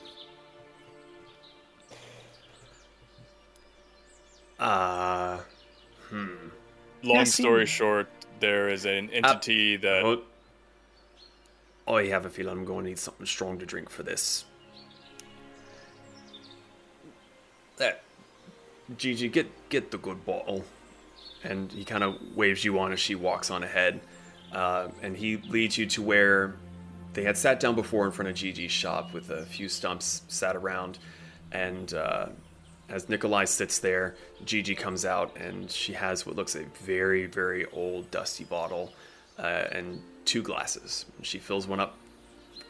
Uh, 4.59 5.39
hmm. 6.09 6.27
Long 7.03 7.17
Yeah, 7.19 7.25
story 7.25 7.67
short, 7.67 8.09
there 8.41 8.69
is 8.69 8.85
an 8.85 9.11
entity 9.11 9.77
that 9.77 10.23
Oh, 11.89 11.95
I 11.95 12.09
have 12.09 12.27
a 12.27 12.31
feeling 12.31 12.59
I'm 12.59 12.65
going 12.65 12.85
to 12.85 12.91
need 12.91 12.99
something 12.99 13.27
strong 13.27 13.59
to 13.61 13.67
drink 13.67 13.91
for 13.91 14.03
this. 14.03 14.45
There. 17.77 17.97
Gigi, 18.97 19.29
get 19.29 19.69
get 19.69 19.91
the 19.91 19.99
good 19.99 20.25
bottle. 20.25 20.65
And 21.45 21.71
he 21.71 21.85
kind 21.85 22.03
of 22.03 22.17
waves 22.35 22.65
you 22.65 22.79
on 22.81 22.93
as 22.93 22.99
she 22.99 23.15
walks 23.15 23.51
on 23.51 23.63
ahead. 23.63 24.01
Uh, 24.53 24.89
and 25.03 25.17
he 25.17 25.37
leads 25.37 25.79
you 25.79 25.87
to 25.87 26.03
where 26.03 26.57
they 27.13 27.23
had 27.23 27.37
sat 27.37 27.61
down 27.61 27.77
before 27.77 28.07
in 28.07 28.13
front 28.13 28.31
of 28.31 28.35
Gigi's 28.35 28.73
shop 28.73 29.13
with 29.13 29.31
a 29.31 29.45
few 29.47 29.69
stumps 29.69 30.23
sat 30.29 30.57
around. 30.57 30.99
And 31.53 31.95
uh, 31.95 32.29
as 32.89 33.09
Nikolai 33.09 33.45
sits 33.45 33.79
there, 33.79 34.15
Gigi 34.45 34.75
comes 34.75 35.05
out 35.05 35.37
and 35.37 35.71
she 35.71 35.93
has 35.93 36.25
what 36.25 36.37
looks 36.37 36.55
a 36.55 36.63
very, 36.85 37.27
very 37.27 37.67
old, 37.67 38.11
dusty 38.11 38.45
bottle 38.45 38.93
uh, 39.39 39.65
and 39.73 40.01
two 40.25 40.43
glasses. 40.43 41.07
She 41.23 41.39
fills 41.39 41.67
one 41.67 41.81
up, 41.81 41.97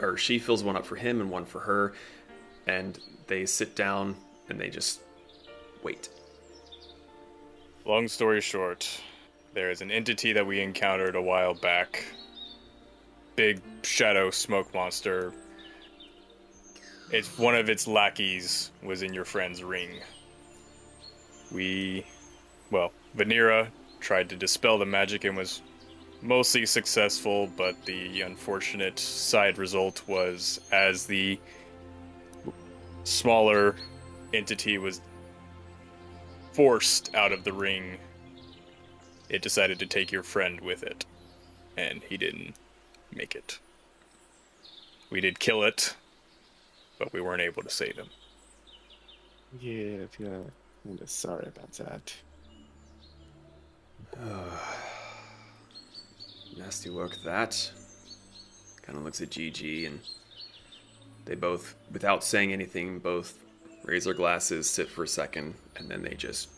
or 0.00 0.16
she 0.16 0.38
fills 0.38 0.64
one 0.64 0.76
up 0.76 0.86
for 0.86 0.96
him 0.96 1.20
and 1.20 1.30
one 1.30 1.44
for 1.44 1.60
her. 1.60 1.92
And 2.66 2.98
they 3.26 3.46
sit 3.46 3.76
down 3.76 4.16
and 4.48 4.58
they 4.58 4.70
just 4.70 5.00
wait. 5.82 6.08
Long 7.84 8.08
story 8.08 8.40
short, 8.40 8.88
there 9.54 9.70
is 9.70 9.80
an 9.80 9.90
entity 9.90 10.32
that 10.32 10.46
we 10.46 10.60
encountered 10.60 11.14
a 11.14 11.22
while 11.22 11.54
back. 11.54 12.04
Big 13.36 13.60
shadow 13.82 14.30
smoke 14.30 14.72
monster. 14.74 15.32
It's 17.10 17.38
one 17.38 17.54
of 17.54 17.68
its 17.68 17.86
lackeys 17.86 18.72
was 18.82 19.02
in 19.02 19.14
your 19.14 19.24
friend's 19.24 19.62
ring. 19.62 20.00
We, 21.52 22.04
well, 22.70 22.92
Venera 23.16 23.68
tried 24.00 24.28
to 24.30 24.36
dispel 24.36 24.78
the 24.78 24.86
magic 24.86 25.24
and 25.24 25.36
was 25.36 25.62
mostly 26.20 26.66
successful, 26.66 27.46
but 27.56 27.84
the 27.84 28.22
unfortunate 28.22 28.98
side 28.98 29.58
result 29.58 30.02
was 30.08 30.60
as 30.72 31.06
the 31.06 31.38
smaller 33.04 33.76
entity 34.34 34.78
was 34.78 35.00
forced 36.52 37.14
out 37.14 37.32
of 37.32 37.44
the 37.44 37.52
ring, 37.52 37.98
it 39.28 39.42
decided 39.42 39.78
to 39.78 39.86
take 39.86 40.10
your 40.10 40.22
friend 40.22 40.60
with 40.60 40.82
it, 40.82 41.04
and 41.76 42.02
he 42.02 42.16
didn't 42.16 42.54
make 43.14 43.34
it. 43.34 43.58
We 45.10 45.20
did 45.20 45.38
kill 45.38 45.62
it, 45.62 45.94
but 46.98 47.12
we 47.12 47.20
weren't 47.20 47.42
able 47.42 47.62
to 47.62 47.70
save 47.70 47.96
him. 47.96 48.08
Yeah, 49.60 50.06
yeah. 50.18 50.38
I'm 50.88 50.98
just 50.98 51.18
sorry 51.18 51.48
about 51.48 51.72
that. 51.72 52.14
Nasty 56.56 56.90
work 56.90 57.16
that. 57.24 57.70
Kind 58.82 58.98
of 58.98 59.04
looks 59.04 59.20
at 59.20 59.30
Gigi 59.30 59.86
and 59.86 60.00
they 61.24 61.34
both, 61.34 61.74
without 61.92 62.22
saying 62.22 62.52
anything, 62.52 63.00
both 63.00 63.38
raise 63.84 64.04
their 64.04 64.14
glasses, 64.14 64.70
sit 64.70 64.88
for 64.88 65.04
a 65.04 65.08
second, 65.08 65.54
and 65.76 65.88
then 65.88 66.02
they 66.02 66.14
just 66.14 66.48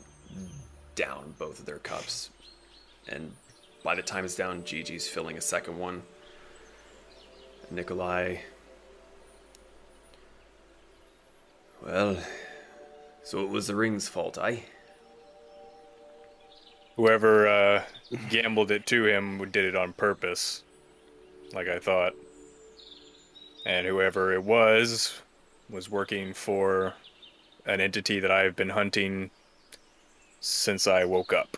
down 0.94 1.34
both 1.38 1.58
of 1.58 1.66
their 1.66 1.78
cups. 1.78 2.30
And 3.08 3.32
by 3.82 3.94
the 3.94 4.02
time 4.02 4.24
it's 4.24 4.34
down, 4.34 4.64
Gigi's 4.64 5.08
filling 5.08 5.38
a 5.38 5.40
second 5.40 5.78
one. 5.78 6.02
Nikolai. 7.70 8.38
Well, 11.84 12.18
so 13.22 13.42
it 13.42 13.48
was 13.48 13.66
the 13.66 13.76
ring's 13.76 14.08
fault, 14.08 14.38
eh? 14.38 14.60
Whoever 16.96 17.46
uh, 17.46 17.84
gambled 18.30 18.70
it 18.70 18.86
to 18.86 19.06
him 19.06 19.38
did 19.50 19.64
it 19.64 19.76
on 19.76 19.92
purpose, 19.92 20.62
like 21.52 21.68
I 21.68 21.78
thought. 21.78 22.14
And 23.64 23.86
whoever 23.86 24.32
it 24.32 24.42
was 24.42 25.20
was 25.70 25.90
working 25.90 26.32
for 26.32 26.94
an 27.66 27.80
entity 27.80 28.18
that 28.20 28.30
I've 28.30 28.56
been 28.56 28.70
hunting 28.70 29.30
since 30.40 30.86
I 30.86 31.04
woke 31.04 31.32
up. 31.32 31.56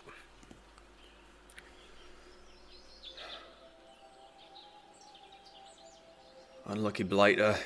Unlucky 6.65 7.03
blighter. 7.03 7.57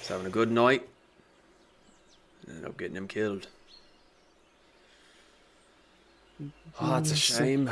He's 0.00 0.08
having 0.08 0.26
a 0.26 0.30
good 0.30 0.50
night. 0.50 0.88
And 2.42 2.56
ended 2.56 2.70
up 2.70 2.76
getting 2.76 2.96
him 2.96 3.06
killed. 3.06 3.46
Oh, 6.80 6.92
that's 6.94 7.12
a 7.12 7.16
shame. 7.16 7.70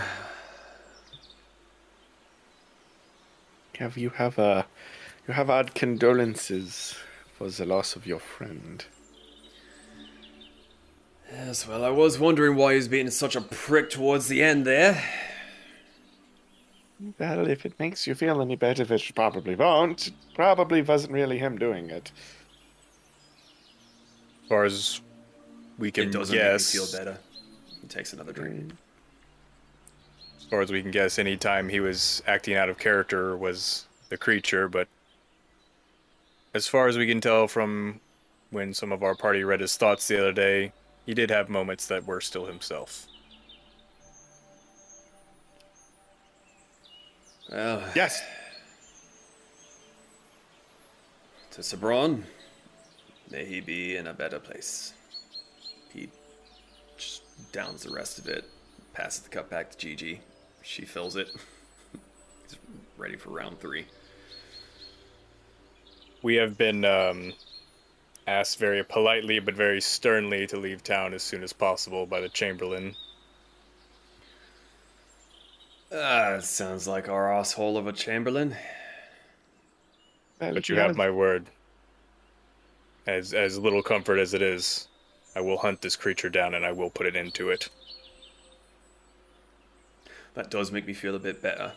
Have 3.79 3.97
you 3.97 4.11
have 4.11 4.39
a 4.39 4.67
you 5.27 5.35
have 5.35 5.51
our 5.51 5.65
condolences 5.65 6.97
for 7.39 7.49
the 7.51 7.67
loss 7.67 7.95
of 7.95 8.07
your 8.07 8.19
friend. 8.19 8.85
Yes, 11.31 11.69
well, 11.69 11.85
I 11.85 11.91
was 11.91 12.19
wondering 12.19 12.57
why 12.57 12.73
he 12.73 12.79
was 12.79 12.89
being 12.89 13.11
such 13.11 13.37
a 13.37 13.41
prick 13.41 13.91
towards 13.91 14.29
the 14.29 14.43
end 14.43 14.67
there. 14.67 15.05
Well, 17.19 17.49
if 17.49 17.65
it 17.65 17.79
makes 17.79 18.07
you 18.07 18.15
feel 18.15 18.41
any 18.41 18.57
better, 18.57 18.85
which 18.85 19.15
probably 19.15 19.55
won't, 19.55 20.09
it 20.09 20.15
probably 20.35 20.83
wasn't 20.83 21.13
really 21.13 21.39
him 21.39 21.59
doing 21.59 21.91
it. 21.91 22.11
As 24.43 24.49
far 24.49 24.65
as 24.65 25.01
we 25.79 25.93
can 25.93 26.09
It 26.09 26.13
doesn't 26.13 26.35
guess, 26.35 26.75
make 26.75 26.83
me 26.83 26.87
feel 26.87 26.99
better. 26.99 27.19
He 27.81 27.87
takes 27.87 28.13
another 28.13 28.33
drink. 28.33 28.73
Mm. 28.73 28.77
as 30.39 30.45
far 30.47 30.61
as 30.61 30.73
we 30.73 30.83
can 30.83 30.91
guess, 30.91 31.19
any 31.19 31.37
time 31.37 31.69
he 31.69 31.81
was 31.81 32.23
acting 32.27 32.55
out 32.55 32.69
of 32.69 32.79
character 32.79 33.37
was 33.37 33.87
the 34.09 34.17
creature, 34.17 34.69
but 34.69 34.89
as 36.55 36.67
far 36.67 36.89
as 36.89 36.97
we 36.99 37.07
can 37.07 37.21
tell 37.21 37.47
from 37.47 38.01
when 38.51 38.75
some 38.75 38.91
of 38.91 39.03
our 39.03 39.15
party 39.15 39.45
read 39.45 39.61
his 39.61 39.77
thoughts 39.77 40.09
the 40.09 40.19
other 40.19 40.33
day, 40.33 40.73
he 41.07 41.15
did 41.15 41.31
have 41.31 41.49
moments 41.49 41.87
that 41.87 42.07
were 42.07 42.21
still 42.21 42.47
himself. 42.47 43.07
Well, 47.51 47.83
Yes. 47.95 48.23
to 51.53 51.61
Sabron, 51.63 52.25
may 53.31 53.45
he 53.45 53.61
be 53.61 53.97
in 53.97 54.07
a 54.07 54.13
better 54.13 54.39
place. 54.39 54.93
He 55.93 56.11
just 56.97 57.23
downs 57.53 57.83
the 57.85 57.91
rest 57.91 58.19
of 58.19 58.29
it, 58.29 58.45
passes 58.93 59.23
the 59.23 59.31
cup 59.31 59.49
back 59.51 59.71
to 59.71 59.77
Gigi. 59.79 60.21
She 60.63 60.85
fills 60.85 61.17
it. 61.17 61.29
He's 62.43 62.59
ready 62.97 63.17
for 63.17 63.31
round 63.31 63.59
three. 63.61 63.87
We 66.23 66.35
have 66.37 66.59
been 66.59 66.85
um, 66.85 67.33
asked 68.27 68.59
very 68.59 68.85
politely 68.85 69.39
but 69.39 69.55
very 69.55 69.81
sternly 69.81 70.47
to 70.49 70.59
leave 70.59 70.83
town 70.83 71.15
as 71.15 71.23
soon 71.23 71.43
as 71.43 71.53
possible 71.53 72.07
by 72.07 72.21
the 72.21 72.29
Chamberlain. 72.29 72.95
Ah, 75.93 76.39
sounds 76.41 76.87
like 76.87 77.09
our 77.09 77.33
asshole 77.33 77.79
of 77.79 77.87
a 77.87 77.93
Chamberlain. 77.93 78.55
But 80.39 80.69
you 80.69 80.77
yeah, 80.77 80.87
have 80.87 80.97
my 80.97 81.11
word. 81.11 81.47
As 83.07 83.33
as 83.33 83.59
little 83.59 83.83
comfort 83.83 84.19
as 84.19 84.35
it 84.35 84.43
is, 84.43 84.89
I 85.35 85.41
will 85.41 85.57
hunt 85.57 85.81
this 85.81 85.97
creature 85.97 86.29
down 86.29 86.55
and 86.55 86.65
I 86.65 86.73
will 86.73 86.91
put 86.91 87.07
an 87.07 87.17
end 87.17 87.35
to 87.35 87.51
it. 87.51 87.69
That 90.35 90.51
does 90.51 90.71
make 90.71 90.87
me 90.87 90.93
feel 90.93 91.17
a 91.17 91.19
bit 91.19 91.43
better. 91.43 91.73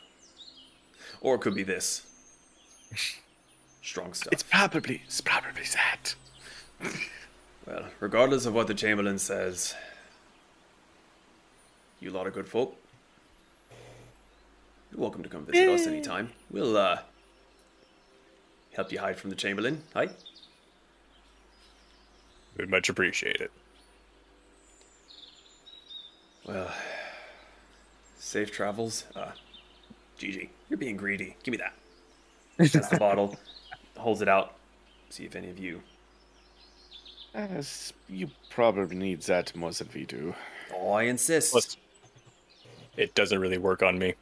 Or 1.22 1.36
it 1.36 1.42
could 1.42 1.56
be 1.56 1.64
this. 1.64 2.06
Strong 3.82 4.14
stuff. 4.14 4.34
It's 4.34 4.44
probably, 4.44 5.02
it's 5.06 5.22
probably 5.22 5.64
that. 5.74 6.16
Well, 7.68 7.86
regardless 8.00 8.48
of 8.48 8.56
what 8.56 8.66
the 8.66 8.74
Chamberlain 8.74 9.20
says, 9.20 9.76
you 12.00 12.10
lot 12.10 12.26
of 12.26 12.34
good 12.34 12.48
folk. 12.48 12.76
You're 14.92 15.00
welcome 15.00 15.24
to 15.24 15.30
come 15.30 15.46
visit 15.46 15.70
us 15.70 15.88
anytime. 15.88 16.32
We'll 16.50 16.76
uh 16.76 17.00
help 18.74 18.92
you 18.92 19.00
hide 19.00 19.18
from 19.18 19.30
the 19.30 19.36
Chamberlain. 19.36 19.84
Hi. 19.94 20.10
Would 22.58 22.70
much 22.70 22.90
appreciate 22.90 23.38
it. 23.38 23.52
Well, 26.46 26.70
safe 28.18 28.52
travels. 28.52 29.06
Uh, 29.16 29.32
Gigi, 30.18 30.50
you're 30.70 30.78
being 30.78 30.98
greedy. 30.98 31.38
Give 31.44 31.54
me 31.54 31.58
that. 31.58 31.74
That's 32.58 32.90
the 32.90 32.98
bottle. 32.98 33.38
Holds 33.98 34.22
it 34.22 34.28
out. 34.28 34.56
See 35.10 35.24
if 35.26 35.36
any 35.36 35.50
of 35.50 35.60
you. 35.60 35.82
Yes, 37.34 37.94
you 38.10 38.30
probably 38.50 38.96
need 38.96 39.22
that 39.22 39.56
more 39.56 39.72
than 39.72 39.88
we 39.94 40.06
do. 40.06 40.36
Oh, 40.76 40.92
I 40.92 41.04
insist. 41.04 41.54
Plus, 41.54 41.78
it 42.98 43.16
doesn't 43.16 43.40
really 43.40 43.58
work 43.58 43.82
on 43.82 43.98
me. 43.98 44.16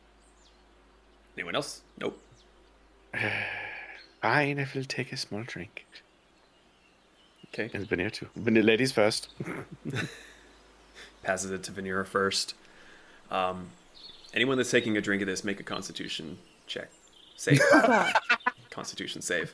Anyone 1.39 1.55
else? 1.55 1.83
Nope. 1.97 2.19
Fine, 4.21 4.59
I 4.59 4.67
will 4.75 4.83
take 4.83 5.13
a 5.13 5.17
small 5.17 5.43
drink. 5.43 5.85
Okay. 7.47 7.69
And 7.73 7.87
Veneer 7.87 8.09
too. 8.09 8.27
Veneer, 8.35 8.61
ladies 8.61 8.91
first. 8.91 9.29
Passes 11.23 11.49
it 11.51 11.63
to 11.63 11.71
Venera 11.71 12.05
first. 12.05 12.55
Um, 13.31 13.69
anyone 14.33 14.57
that's 14.57 14.69
taking 14.69 14.97
a 14.97 15.01
drink 15.01 15.21
of 15.21 15.27
this, 15.27 15.45
make 15.45 15.61
a 15.61 15.63
Constitution 15.63 16.39
check. 16.67 16.89
Save. 17.37 17.61
Constitution 18.69 19.21
save. 19.21 19.53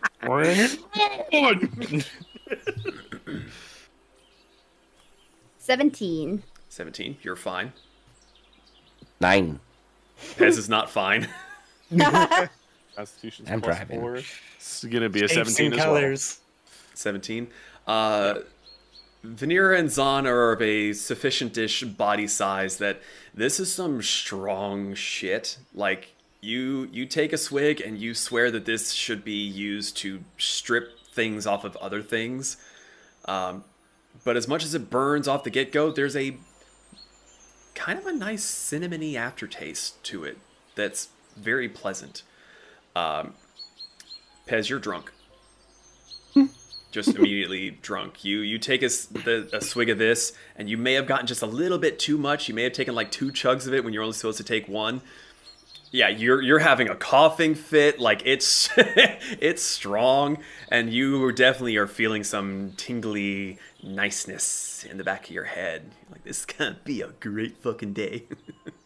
Seventeen. 5.59 6.41
17. 6.69 7.17
You're 7.21 7.35
fine. 7.35 7.73
Nine. 9.21 9.59
Pez 10.35 10.57
is 10.57 10.67
not 10.67 10.89
fine. 10.89 11.27
Constitution's 12.95 13.49
I'm 13.49 13.61
plus 13.61 13.77
driving. 13.77 13.99
four. 13.99 14.15
It's 14.57 14.83
gonna 14.85 15.09
be 15.09 15.23
a 15.23 15.27
Shapes 15.27 15.55
17 15.55 15.73
and 15.73 15.81
as 15.81 16.39
well. 16.39 16.41
17. 16.93 17.47
Uh, 17.87 18.35
Venera 19.25 19.77
and 19.77 19.89
Zahn 19.91 20.27
are 20.27 20.51
of 20.51 20.61
a 20.61 20.93
sufficient-ish 20.93 21.83
body 21.83 22.27
size 22.27 22.77
that 22.77 23.01
this 23.33 23.59
is 23.59 23.73
some 23.73 24.01
strong 24.01 24.93
shit. 24.93 25.57
Like 25.73 26.13
you, 26.41 26.89
you 26.91 27.05
take 27.05 27.33
a 27.33 27.37
swig 27.37 27.81
and 27.81 27.97
you 27.97 28.13
swear 28.13 28.51
that 28.51 28.65
this 28.65 28.91
should 28.91 29.23
be 29.23 29.43
used 29.43 29.97
to 29.97 30.23
strip 30.37 30.99
things 31.11 31.47
off 31.47 31.63
of 31.63 31.75
other 31.77 32.01
things. 32.01 32.57
Um, 33.25 33.63
but 34.23 34.37
as 34.37 34.47
much 34.47 34.63
as 34.63 34.73
it 34.75 34.89
burns 34.89 35.27
off 35.27 35.43
the 35.43 35.49
get-go, 35.49 35.91
there's 35.91 36.15
a 36.15 36.37
kind 37.73 37.99
of 37.99 38.05
a 38.05 38.13
nice 38.13 38.45
cinnamony 38.45 39.15
aftertaste 39.15 40.01
to 40.05 40.23
it 40.23 40.37
that's 40.75 41.09
very 41.35 41.69
pleasant. 41.69 42.23
Um, 42.95 43.33
Pez, 44.47 44.69
you're 44.69 44.79
drunk. 44.79 45.11
Just 46.91 47.09
immediately 47.15 47.71
drunk. 47.71 48.23
You 48.23 48.39
you 48.39 48.57
take 48.57 48.81
a, 48.83 48.87
the, 48.87 49.49
a 49.53 49.61
swig 49.61 49.89
of 49.89 49.97
this, 49.97 50.33
and 50.55 50.69
you 50.69 50.77
may 50.77 50.93
have 50.93 51.07
gotten 51.07 51.27
just 51.27 51.41
a 51.41 51.47
little 51.47 51.77
bit 51.77 51.99
too 51.99 52.17
much. 52.17 52.47
You 52.47 52.53
may 52.53 52.63
have 52.63 52.73
taken 52.73 52.95
like 52.95 53.11
two 53.11 53.31
chugs 53.31 53.67
of 53.67 53.73
it 53.73 53.83
when 53.83 53.93
you're 53.93 54.03
only 54.03 54.13
supposed 54.13 54.37
to 54.37 54.43
take 54.43 54.67
one. 54.67 55.01
Yeah, 55.91 56.09
you're 56.09 56.41
you're 56.41 56.59
having 56.59 56.89
a 56.89 56.95
coughing 56.95 57.55
fit. 57.55 57.99
Like 57.99 58.21
it's 58.25 58.69
it's 58.77 59.63
strong, 59.63 60.37
and 60.69 60.91
you 60.91 61.31
definitely 61.31 61.77
are 61.77 61.87
feeling 61.87 62.23
some 62.23 62.73
tingly 62.77 63.59
niceness 63.83 64.85
in 64.89 64.97
the 64.97 65.03
back 65.03 65.25
of 65.25 65.31
your 65.31 65.45
head. 65.45 65.91
Like 66.11 66.23
this 66.23 66.39
is 66.39 66.45
gonna 66.45 66.77
be 66.83 67.01
a 67.01 67.09
great 67.19 67.57
fucking 67.57 67.93
day. 67.93 68.25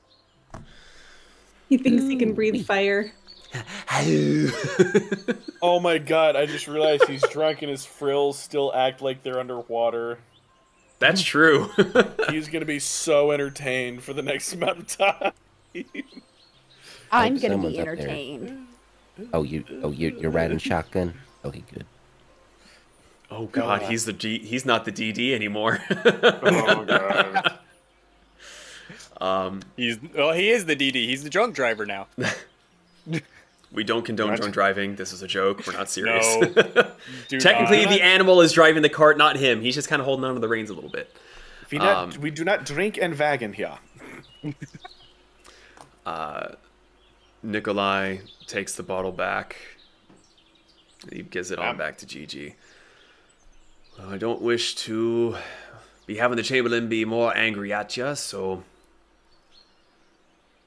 He 1.69 1.77
thinks 1.77 2.03
he 2.03 2.15
can 2.17 2.33
breathe 2.33 2.65
fire. 2.65 3.11
Oh 5.61 5.79
my 5.79 5.97
god, 5.97 6.35
I 6.35 6.45
just 6.45 6.67
realized 6.67 7.05
he's 7.05 7.23
drunk 7.29 7.61
and 7.61 7.69
his 7.71 7.85
frills 7.85 8.37
still 8.39 8.73
act 8.73 9.01
like 9.01 9.23
they're 9.23 9.39
underwater. 9.39 10.19
That's 10.99 11.21
true. 11.21 11.69
He's 12.29 12.47
gonna 12.47 12.65
be 12.65 12.79
so 12.79 13.31
entertained 13.31 14.03
for 14.03 14.13
the 14.13 14.21
next 14.21 14.53
amount 14.53 14.79
of 14.79 14.87
time. 14.87 15.31
I'm 17.11 17.37
gonna 17.37 17.57
be 17.57 17.79
entertained. 17.79 18.67
Oh, 19.33 19.43
you. 19.43 19.63
Oh, 19.83 19.91
you. 19.91 20.15
You're 20.19 20.31
riding 20.31 20.57
shotgun. 20.59 21.13
Okay, 21.43 21.63
good. 21.73 21.85
Oh 23.31 23.45
god, 23.45 23.83
he's 23.83 24.05
the 24.05 24.13
D- 24.13 24.39
he's 24.45 24.65
not 24.65 24.85
the 24.85 24.91
DD 24.91 25.33
anymore. 25.33 25.79
Oh 25.91 26.85
god. 26.85 27.59
Um, 29.21 29.61
He's 29.77 29.97
well, 30.15 30.31
he 30.33 30.49
is 30.49 30.65
the 30.65 30.75
DD. 30.75 30.93
He's 30.93 31.23
the 31.23 31.29
drunk 31.29 31.55
driver 31.55 31.85
now. 31.85 32.07
we 33.71 33.83
don't 33.83 34.03
condone 34.05 34.29
What? 34.31 34.39
drunk 34.39 34.53
driving. 34.53 34.95
This 34.95 35.13
is 35.13 35.21
a 35.21 35.27
joke. 35.27 35.65
We're 35.67 35.73
not 35.73 35.89
serious. 35.89 36.25
No. 36.35 36.91
Technically, 37.39 37.85
not. 37.85 37.89
the 37.93 38.01
animal 38.01 38.41
is 38.41 38.51
driving 38.53 38.81
the 38.81 38.89
cart, 38.89 39.17
not 39.17 39.35
him. 39.37 39.61
He's 39.61 39.75
just 39.75 39.87
kind 39.89 39.99
of 39.99 40.05
holding 40.05 40.25
onto 40.25 40.39
the 40.41 40.47
reins 40.47 40.69
a 40.69 40.73
little 40.73 40.89
bit. 40.89 41.13
We, 41.71 41.77
not, 41.77 42.15
Um, 42.15 42.21
we 42.21 42.31
do 42.31 42.43
not 42.43 42.65
drink 42.65 42.97
and 43.01 43.17
wagon 43.17 43.53
here. 43.53 43.77
Uh, 46.05 46.55
Nikolai 47.43 48.17
takes 48.47 48.73
the 48.75 48.81
bottle 48.83 49.11
back. 49.11 49.55
He 51.11 51.21
gives 51.21 51.51
it 51.51 51.59
on 51.59 51.67
Um, 51.69 51.77
back 51.77 51.97
to 51.99 52.05
Gigi. 52.07 52.55
Well, 53.97 54.09
I 54.09 54.17
don't 54.17 54.41
wish 54.41 54.75
to 54.75 55.35
be 56.07 56.15
having 56.17 56.37
the 56.37 56.43
Chamberlain 56.43 56.89
be 56.89 57.05
more 57.05 57.35
angry 57.37 57.71
at 57.71 57.95
you, 57.95 58.15
so 58.15 58.63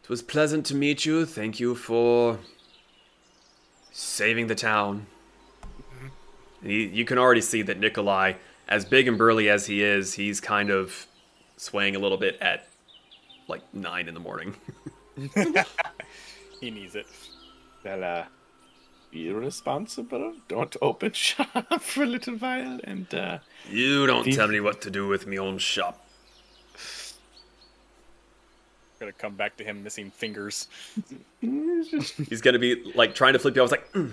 it 0.03 0.09
was 0.09 0.23
pleasant 0.23 0.67
to 0.67 0.75
meet 0.75 1.05
you. 1.05 1.25
Thank 1.27 1.61
you 1.61 1.75
for 1.75 2.39
saving 3.93 4.47
the 4.49 4.55
town. 4.55 5.07
He, 6.63 6.87
you 6.87 7.05
can 7.05 7.19
already 7.19 7.41
see 7.41 7.63
that 7.63 7.79
Nikolai, 7.79 8.35
as 8.69 8.85
big 8.85 9.09
and 9.09 9.19
burly 9.19 9.49
as 9.49 9.67
he 9.67 9.83
is, 9.83 10.15
he's 10.15 10.41
kind 10.41 10.71
of 10.71 11.07
swaying 11.57 11.97
a 11.97 11.99
little 11.99 12.19
bit 12.19 12.39
at 12.41 12.69
like 13.49 13.63
nine 13.75 14.09
in 14.09 14.15
the 14.15 14.21
morning. 14.21 14.55
He 16.61 16.71
needs 16.71 16.95
it. 16.95 17.07
Well, 17.85 18.05
uh, 18.05 18.25
be 19.11 19.31
responsible. 19.33 20.35
Don't 20.47 20.77
open 20.81 21.13
shop 21.15 21.83
for 21.83 22.05
a 22.05 22.07
little 22.07 22.37
while, 22.37 22.79
and 22.85 23.13
uh, 23.13 23.39
You 23.69 24.07
don't 24.07 24.23
Thief. 24.23 24.37
tell 24.37 24.47
me 24.47 24.61
what 24.61 24.81
to 24.83 24.91
do 24.91 25.09
with 25.09 25.27
me 25.27 25.41
own 25.41 25.59
shop. 25.59 26.02
Gonna 29.03 29.13
come 29.13 29.35
back 29.35 29.57
to 29.57 29.65
him 29.65 29.83
missing 29.83 30.13
fingers. 30.13 30.69
He's 31.41 32.41
gonna 32.41 32.61
be 32.61 32.93
like 32.95 33.17
trying 33.17 33.33
to 33.33 33.41
flip 33.41 33.57
you. 33.57 33.63
I 33.63 33.65
was 33.65 33.73
like, 33.73 33.93
mm. 33.93 34.13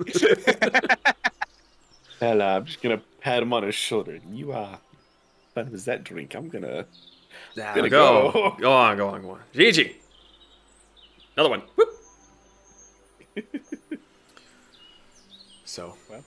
Hell, 2.20 2.42
I'm 2.42 2.64
just 2.64 2.82
gonna 2.82 3.00
pat 3.20 3.42
him 3.44 3.52
on 3.52 3.62
his 3.62 3.76
shoulder. 3.76 4.18
You 4.28 4.50
are. 4.52 4.80
What 5.54 5.70
was 5.70 5.84
that 5.84 6.02
drink? 6.02 6.34
I'm 6.34 6.48
gonna. 6.48 6.86
Nah, 7.56 7.74
gonna 7.74 7.88
go. 7.88 8.32
go. 8.32 8.56
go 8.60 8.72
on, 8.72 8.96
go 8.96 9.08
on, 9.08 9.22
go 9.22 9.30
on. 9.30 9.40
Gigi, 9.52 9.96
another 11.36 11.50
one. 11.50 11.62
Whoop. 11.76 11.88
so, 15.64 15.94
Well. 16.10 16.24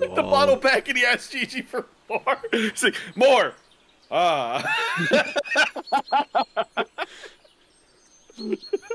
you 0.00 0.14
the 0.14 0.22
all- 0.22 0.30
bottle 0.30 0.56
back 0.56 0.88
and 0.88 0.96
he 0.96 1.04
asked 1.04 1.32
Gigi 1.32 1.62
for 1.62 1.86
more. 2.08 2.38
He's 2.52 2.84
like, 2.84 2.94
more. 3.16 3.54
Ah. 4.10 4.62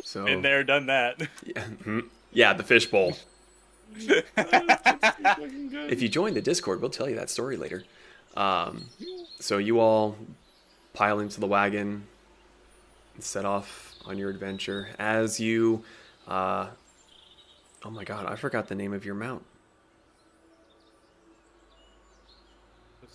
So 0.03 0.25
Been 0.25 0.41
there, 0.41 0.63
done 0.63 0.87
that. 0.87 1.21
Yeah, 1.43 1.63
mhm. 1.63 2.09
yeah, 2.31 2.53
the 2.53 2.63
fishbowl. 2.63 3.17
if 3.95 6.01
you 6.01 6.09
join 6.09 6.33
the 6.33 6.41
Discord, 6.41 6.81
we'll 6.81 6.89
tell 6.89 7.09
you 7.09 7.15
that 7.15 7.29
story 7.29 7.57
later. 7.57 7.83
Um, 8.37 8.85
so 9.39 9.57
you 9.57 9.79
all 9.79 10.15
pile 10.93 11.19
into 11.19 11.39
the 11.39 11.47
wagon 11.47 12.03
and 13.15 13.23
set 13.23 13.45
off 13.45 13.95
on 14.05 14.17
your 14.17 14.29
adventure. 14.29 14.89
As 14.99 15.39
you, 15.39 15.83
uh, 16.27 16.67
oh 17.83 17.89
my 17.89 18.03
god, 18.03 18.25
I 18.25 18.35
forgot 18.35 18.67
the 18.67 18.75
name 18.75 18.93
of 18.93 19.05
your 19.05 19.15
mount. 19.15 19.43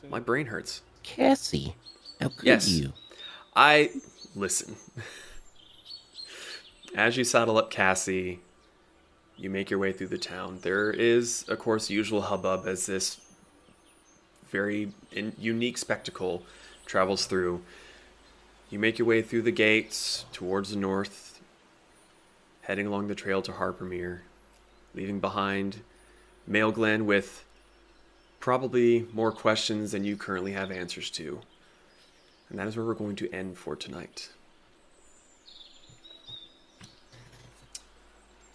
My 0.08 0.20
brain 0.20 0.46
hurts. 0.46 0.82
Cassie, 1.06 1.74
how 2.20 2.28
could 2.28 2.44
Yes. 2.46 2.68
you? 2.68 2.92
I 3.54 3.90
listen. 4.34 4.76
As 6.94 7.16
you 7.16 7.24
saddle 7.24 7.56
up 7.58 7.70
Cassie, 7.70 8.40
you 9.36 9.48
make 9.48 9.70
your 9.70 9.78
way 9.78 9.92
through 9.92 10.08
the 10.08 10.18
town. 10.18 10.58
There 10.62 10.90
is, 10.90 11.44
of 11.48 11.58
course, 11.58 11.88
usual 11.90 12.22
hubbub 12.22 12.66
as 12.66 12.86
this 12.86 13.20
very 14.50 14.92
in, 15.12 15.32
unique 15.38 15.78
spectacle 15.78 16.42
travels 16.86 17.26
through. 17.26 17.62
You 18.70 18.78
make 18.78 18.98
your 18.98 19.06
way 19.06 19.22
through 19.22 19.42
the 19.42 19.52
gates 19.52 20.24
towards 20.32 20.70
the 20.70 20.76
north, 20.76 21.40
heading 22.62 22.86
along 22.86 23.08
the 23.08 23.14
trail 23.14 23.42
to 23.42 23.52
Harpermere, 23.52 24.20
leaving 24.94 25.20
behind 25.20 25.82
Mail 26.46 26.72
Glen 26.72 27.06
with 27.06 27.44
probably 28.46 29.04
more 29.12 29.32
questions 29.32 29.90
than 29.90 30.04
you 30.04 30.16
currently 30.16 30.52
have 30.52 30.70
answers 30.70 31.10
to. 31.10 31.40
And 32.48 32.56
that 32.60 32.68
is 32.68 32.76
where 32.76 32.86
we're 32.86 32.94
going 32.94 33.16
to 33.16 33.28
end 33.32 33.58
for 33.58 33.74
tonight. 33.74 34.30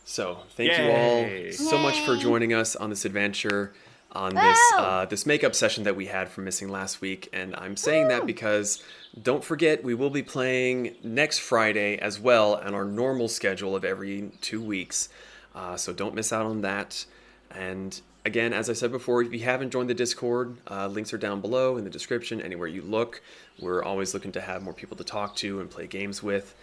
So, 0.05 0.37
thank 0.55 0.77
you 0.77 0.89
all 0.89 1.51
so 1.51 1.77
much 1.77 1.99
for 2.05 2.15
joining 2.15 2.53
us 2.53 2.73
on 2.77 2.89
this 2.89 3.03
adventure, 3.03 3.73
on 4.13 4.33
this 4.33 4.59
uh, 4.77 5.07
this 5.07 5.25
makeup 5.25 5.55
session 5.55 5.83
that 5.83 5.97
we 5.97 6.05
had 6.05 6.29
from 6.29 6.45
missing 6.45 6.69
last 6.69 7.01
week. 7.01 7.27
And 7.33 7.53
I'm 7.57 7.75
saying 7.75 8.07
that 8.07 8.25
because 8.25 8.81
don't 9.21 9.43
forget 9.43 9.83
we 9.83 9.93
will 9.93 10.09
be 10.09 10.23
playing 10.23 10.95
next 11.03 11.39
Friday 11.39 11.97
as 11.97 12.17
well 12.17 12.55
on 12.55 12.73
our 12.73 12.85
normal 12.85 13.27
schedule 13.27 13.75
of 13.75 13.83
every 13.83 14.31
two 14.39 14.61
weeks. 14.61 15.09
Uh, 15.53 15.75
so 15.75 15.91
don't 15.91 16.15
miss 16.15 16.31
out 16.31 16.45
on 16.45 16.61
that. 16.61 17.05
And 17.53 17.99
again, 18.25 18.53
as 18.53 18.69
I 18.69 18.73
said 18.73 18.91
before, 18.91 19.21
if 19.21 19.33
you 19.33 19.39
haven't 19.41 19.71
joined 19.71 19.89
the 19.89 19.93
Discord, 19.93 20.57
uh, 20.69 20.87
links 20.87 21.13
are 21.13 21.17
down 21.17 21.41
below 21.41 21.77
in 21.77 21.83
the 21.83 21.89
description. 21.89 22.41
Anywhere 22.41 22.67
you 22.67 22.81
look, 22.81 23.21
we're 23.59 23.83
always 23.83 24.13
looking 24.13 24.31
to 24.33 24.41
have 24.41 24.63
more 24.63 24.73
people 24.73 24.97
to 24.97 25.03
talk 25.03 25.35
to 25.37 25.59
and 25.59 25.69
play 25.69 25.87
games 25.87 26.21
with. 26.21 26.55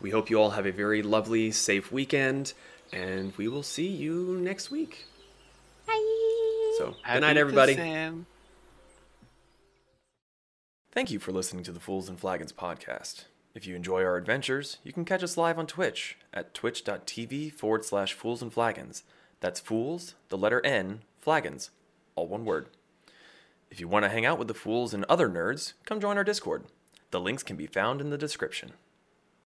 We 0.00 0.10
hope 0.10 0.30
you 0.30 0.40
all 0.40 0.50
have 0.50 0.66
a 0.66 0.72
very 0.72 1.02
lovely, 1.02 1.50
safe 1.50 1.92
weekend, 1.92 2.54
and 2.92 3.36
we 3.36 3.48
will 3.48 3.62
see 3.62 3.88
you 3.88 4.38
next 4.40 4.70
week. 4.70 5.06
So, 6.78 6.94
good 7.12 7.20
night, 7.20 7.36
everybody. 7.36 7.74
Thank 10.92 11.10
you 11.10 11.18
for 11.18 11.30
listening 11.30 11.62
to 11.64 11.72
the 11.72 11.80
Fools 11.80 12.08
and 12.08 12.18
Flagons 12.18 12.52
podcast. 12.52 13.24
If 13.54 13.66
you 13.66 13.76
enjoy 13.76 14.02
our 14.02 14.16
adventures, 14.16 14.78
you 14.82 14.92
can 14.92 15.04
catch 15.04 15.22
us 15.22 15.36
live 15.36 15.58
on 15.58 15.66
Twitch 15.66 16.16
at 16.32 16.54
twitch.tv 16.54 17.52
forward 17.52 17.84
slash 17.84 18.12
fools 18.12 18.42
and 18.42 18.52
flagons. 18.52 19.02
That's 19.40 19.58
fools, 19.60 20.14
the 20.28 20.38
letter 20.38 20.64
N, 20.64 21.00
flagons, 21.18 21.70
all 22.14 22.28
one 22.28 22.44
word. 22.44 22.66
If 23.70 23.80
you 23.80 23.88
want 23.88 24.04
to 24.04 24.10
hang 24.10 24.26
out 24.26 24.38
with 24.38 24.48
the 24.48 24.54
fools 24.54 24.92
and 24.92 25.04
other 25.04 25.28
nerds, 25.28 25.72
come 25.86 26.00
join 26.00 26.16
our 26.16 26.24
Discord. 26.24 26.64
The 27.10 27.20
links 27.20 27.42
can 27.42 27.56
be 27.56 27.66
found 27.66 28.00
in 28.00 28.10
the 28.10 28.18
description. 28.18 28.72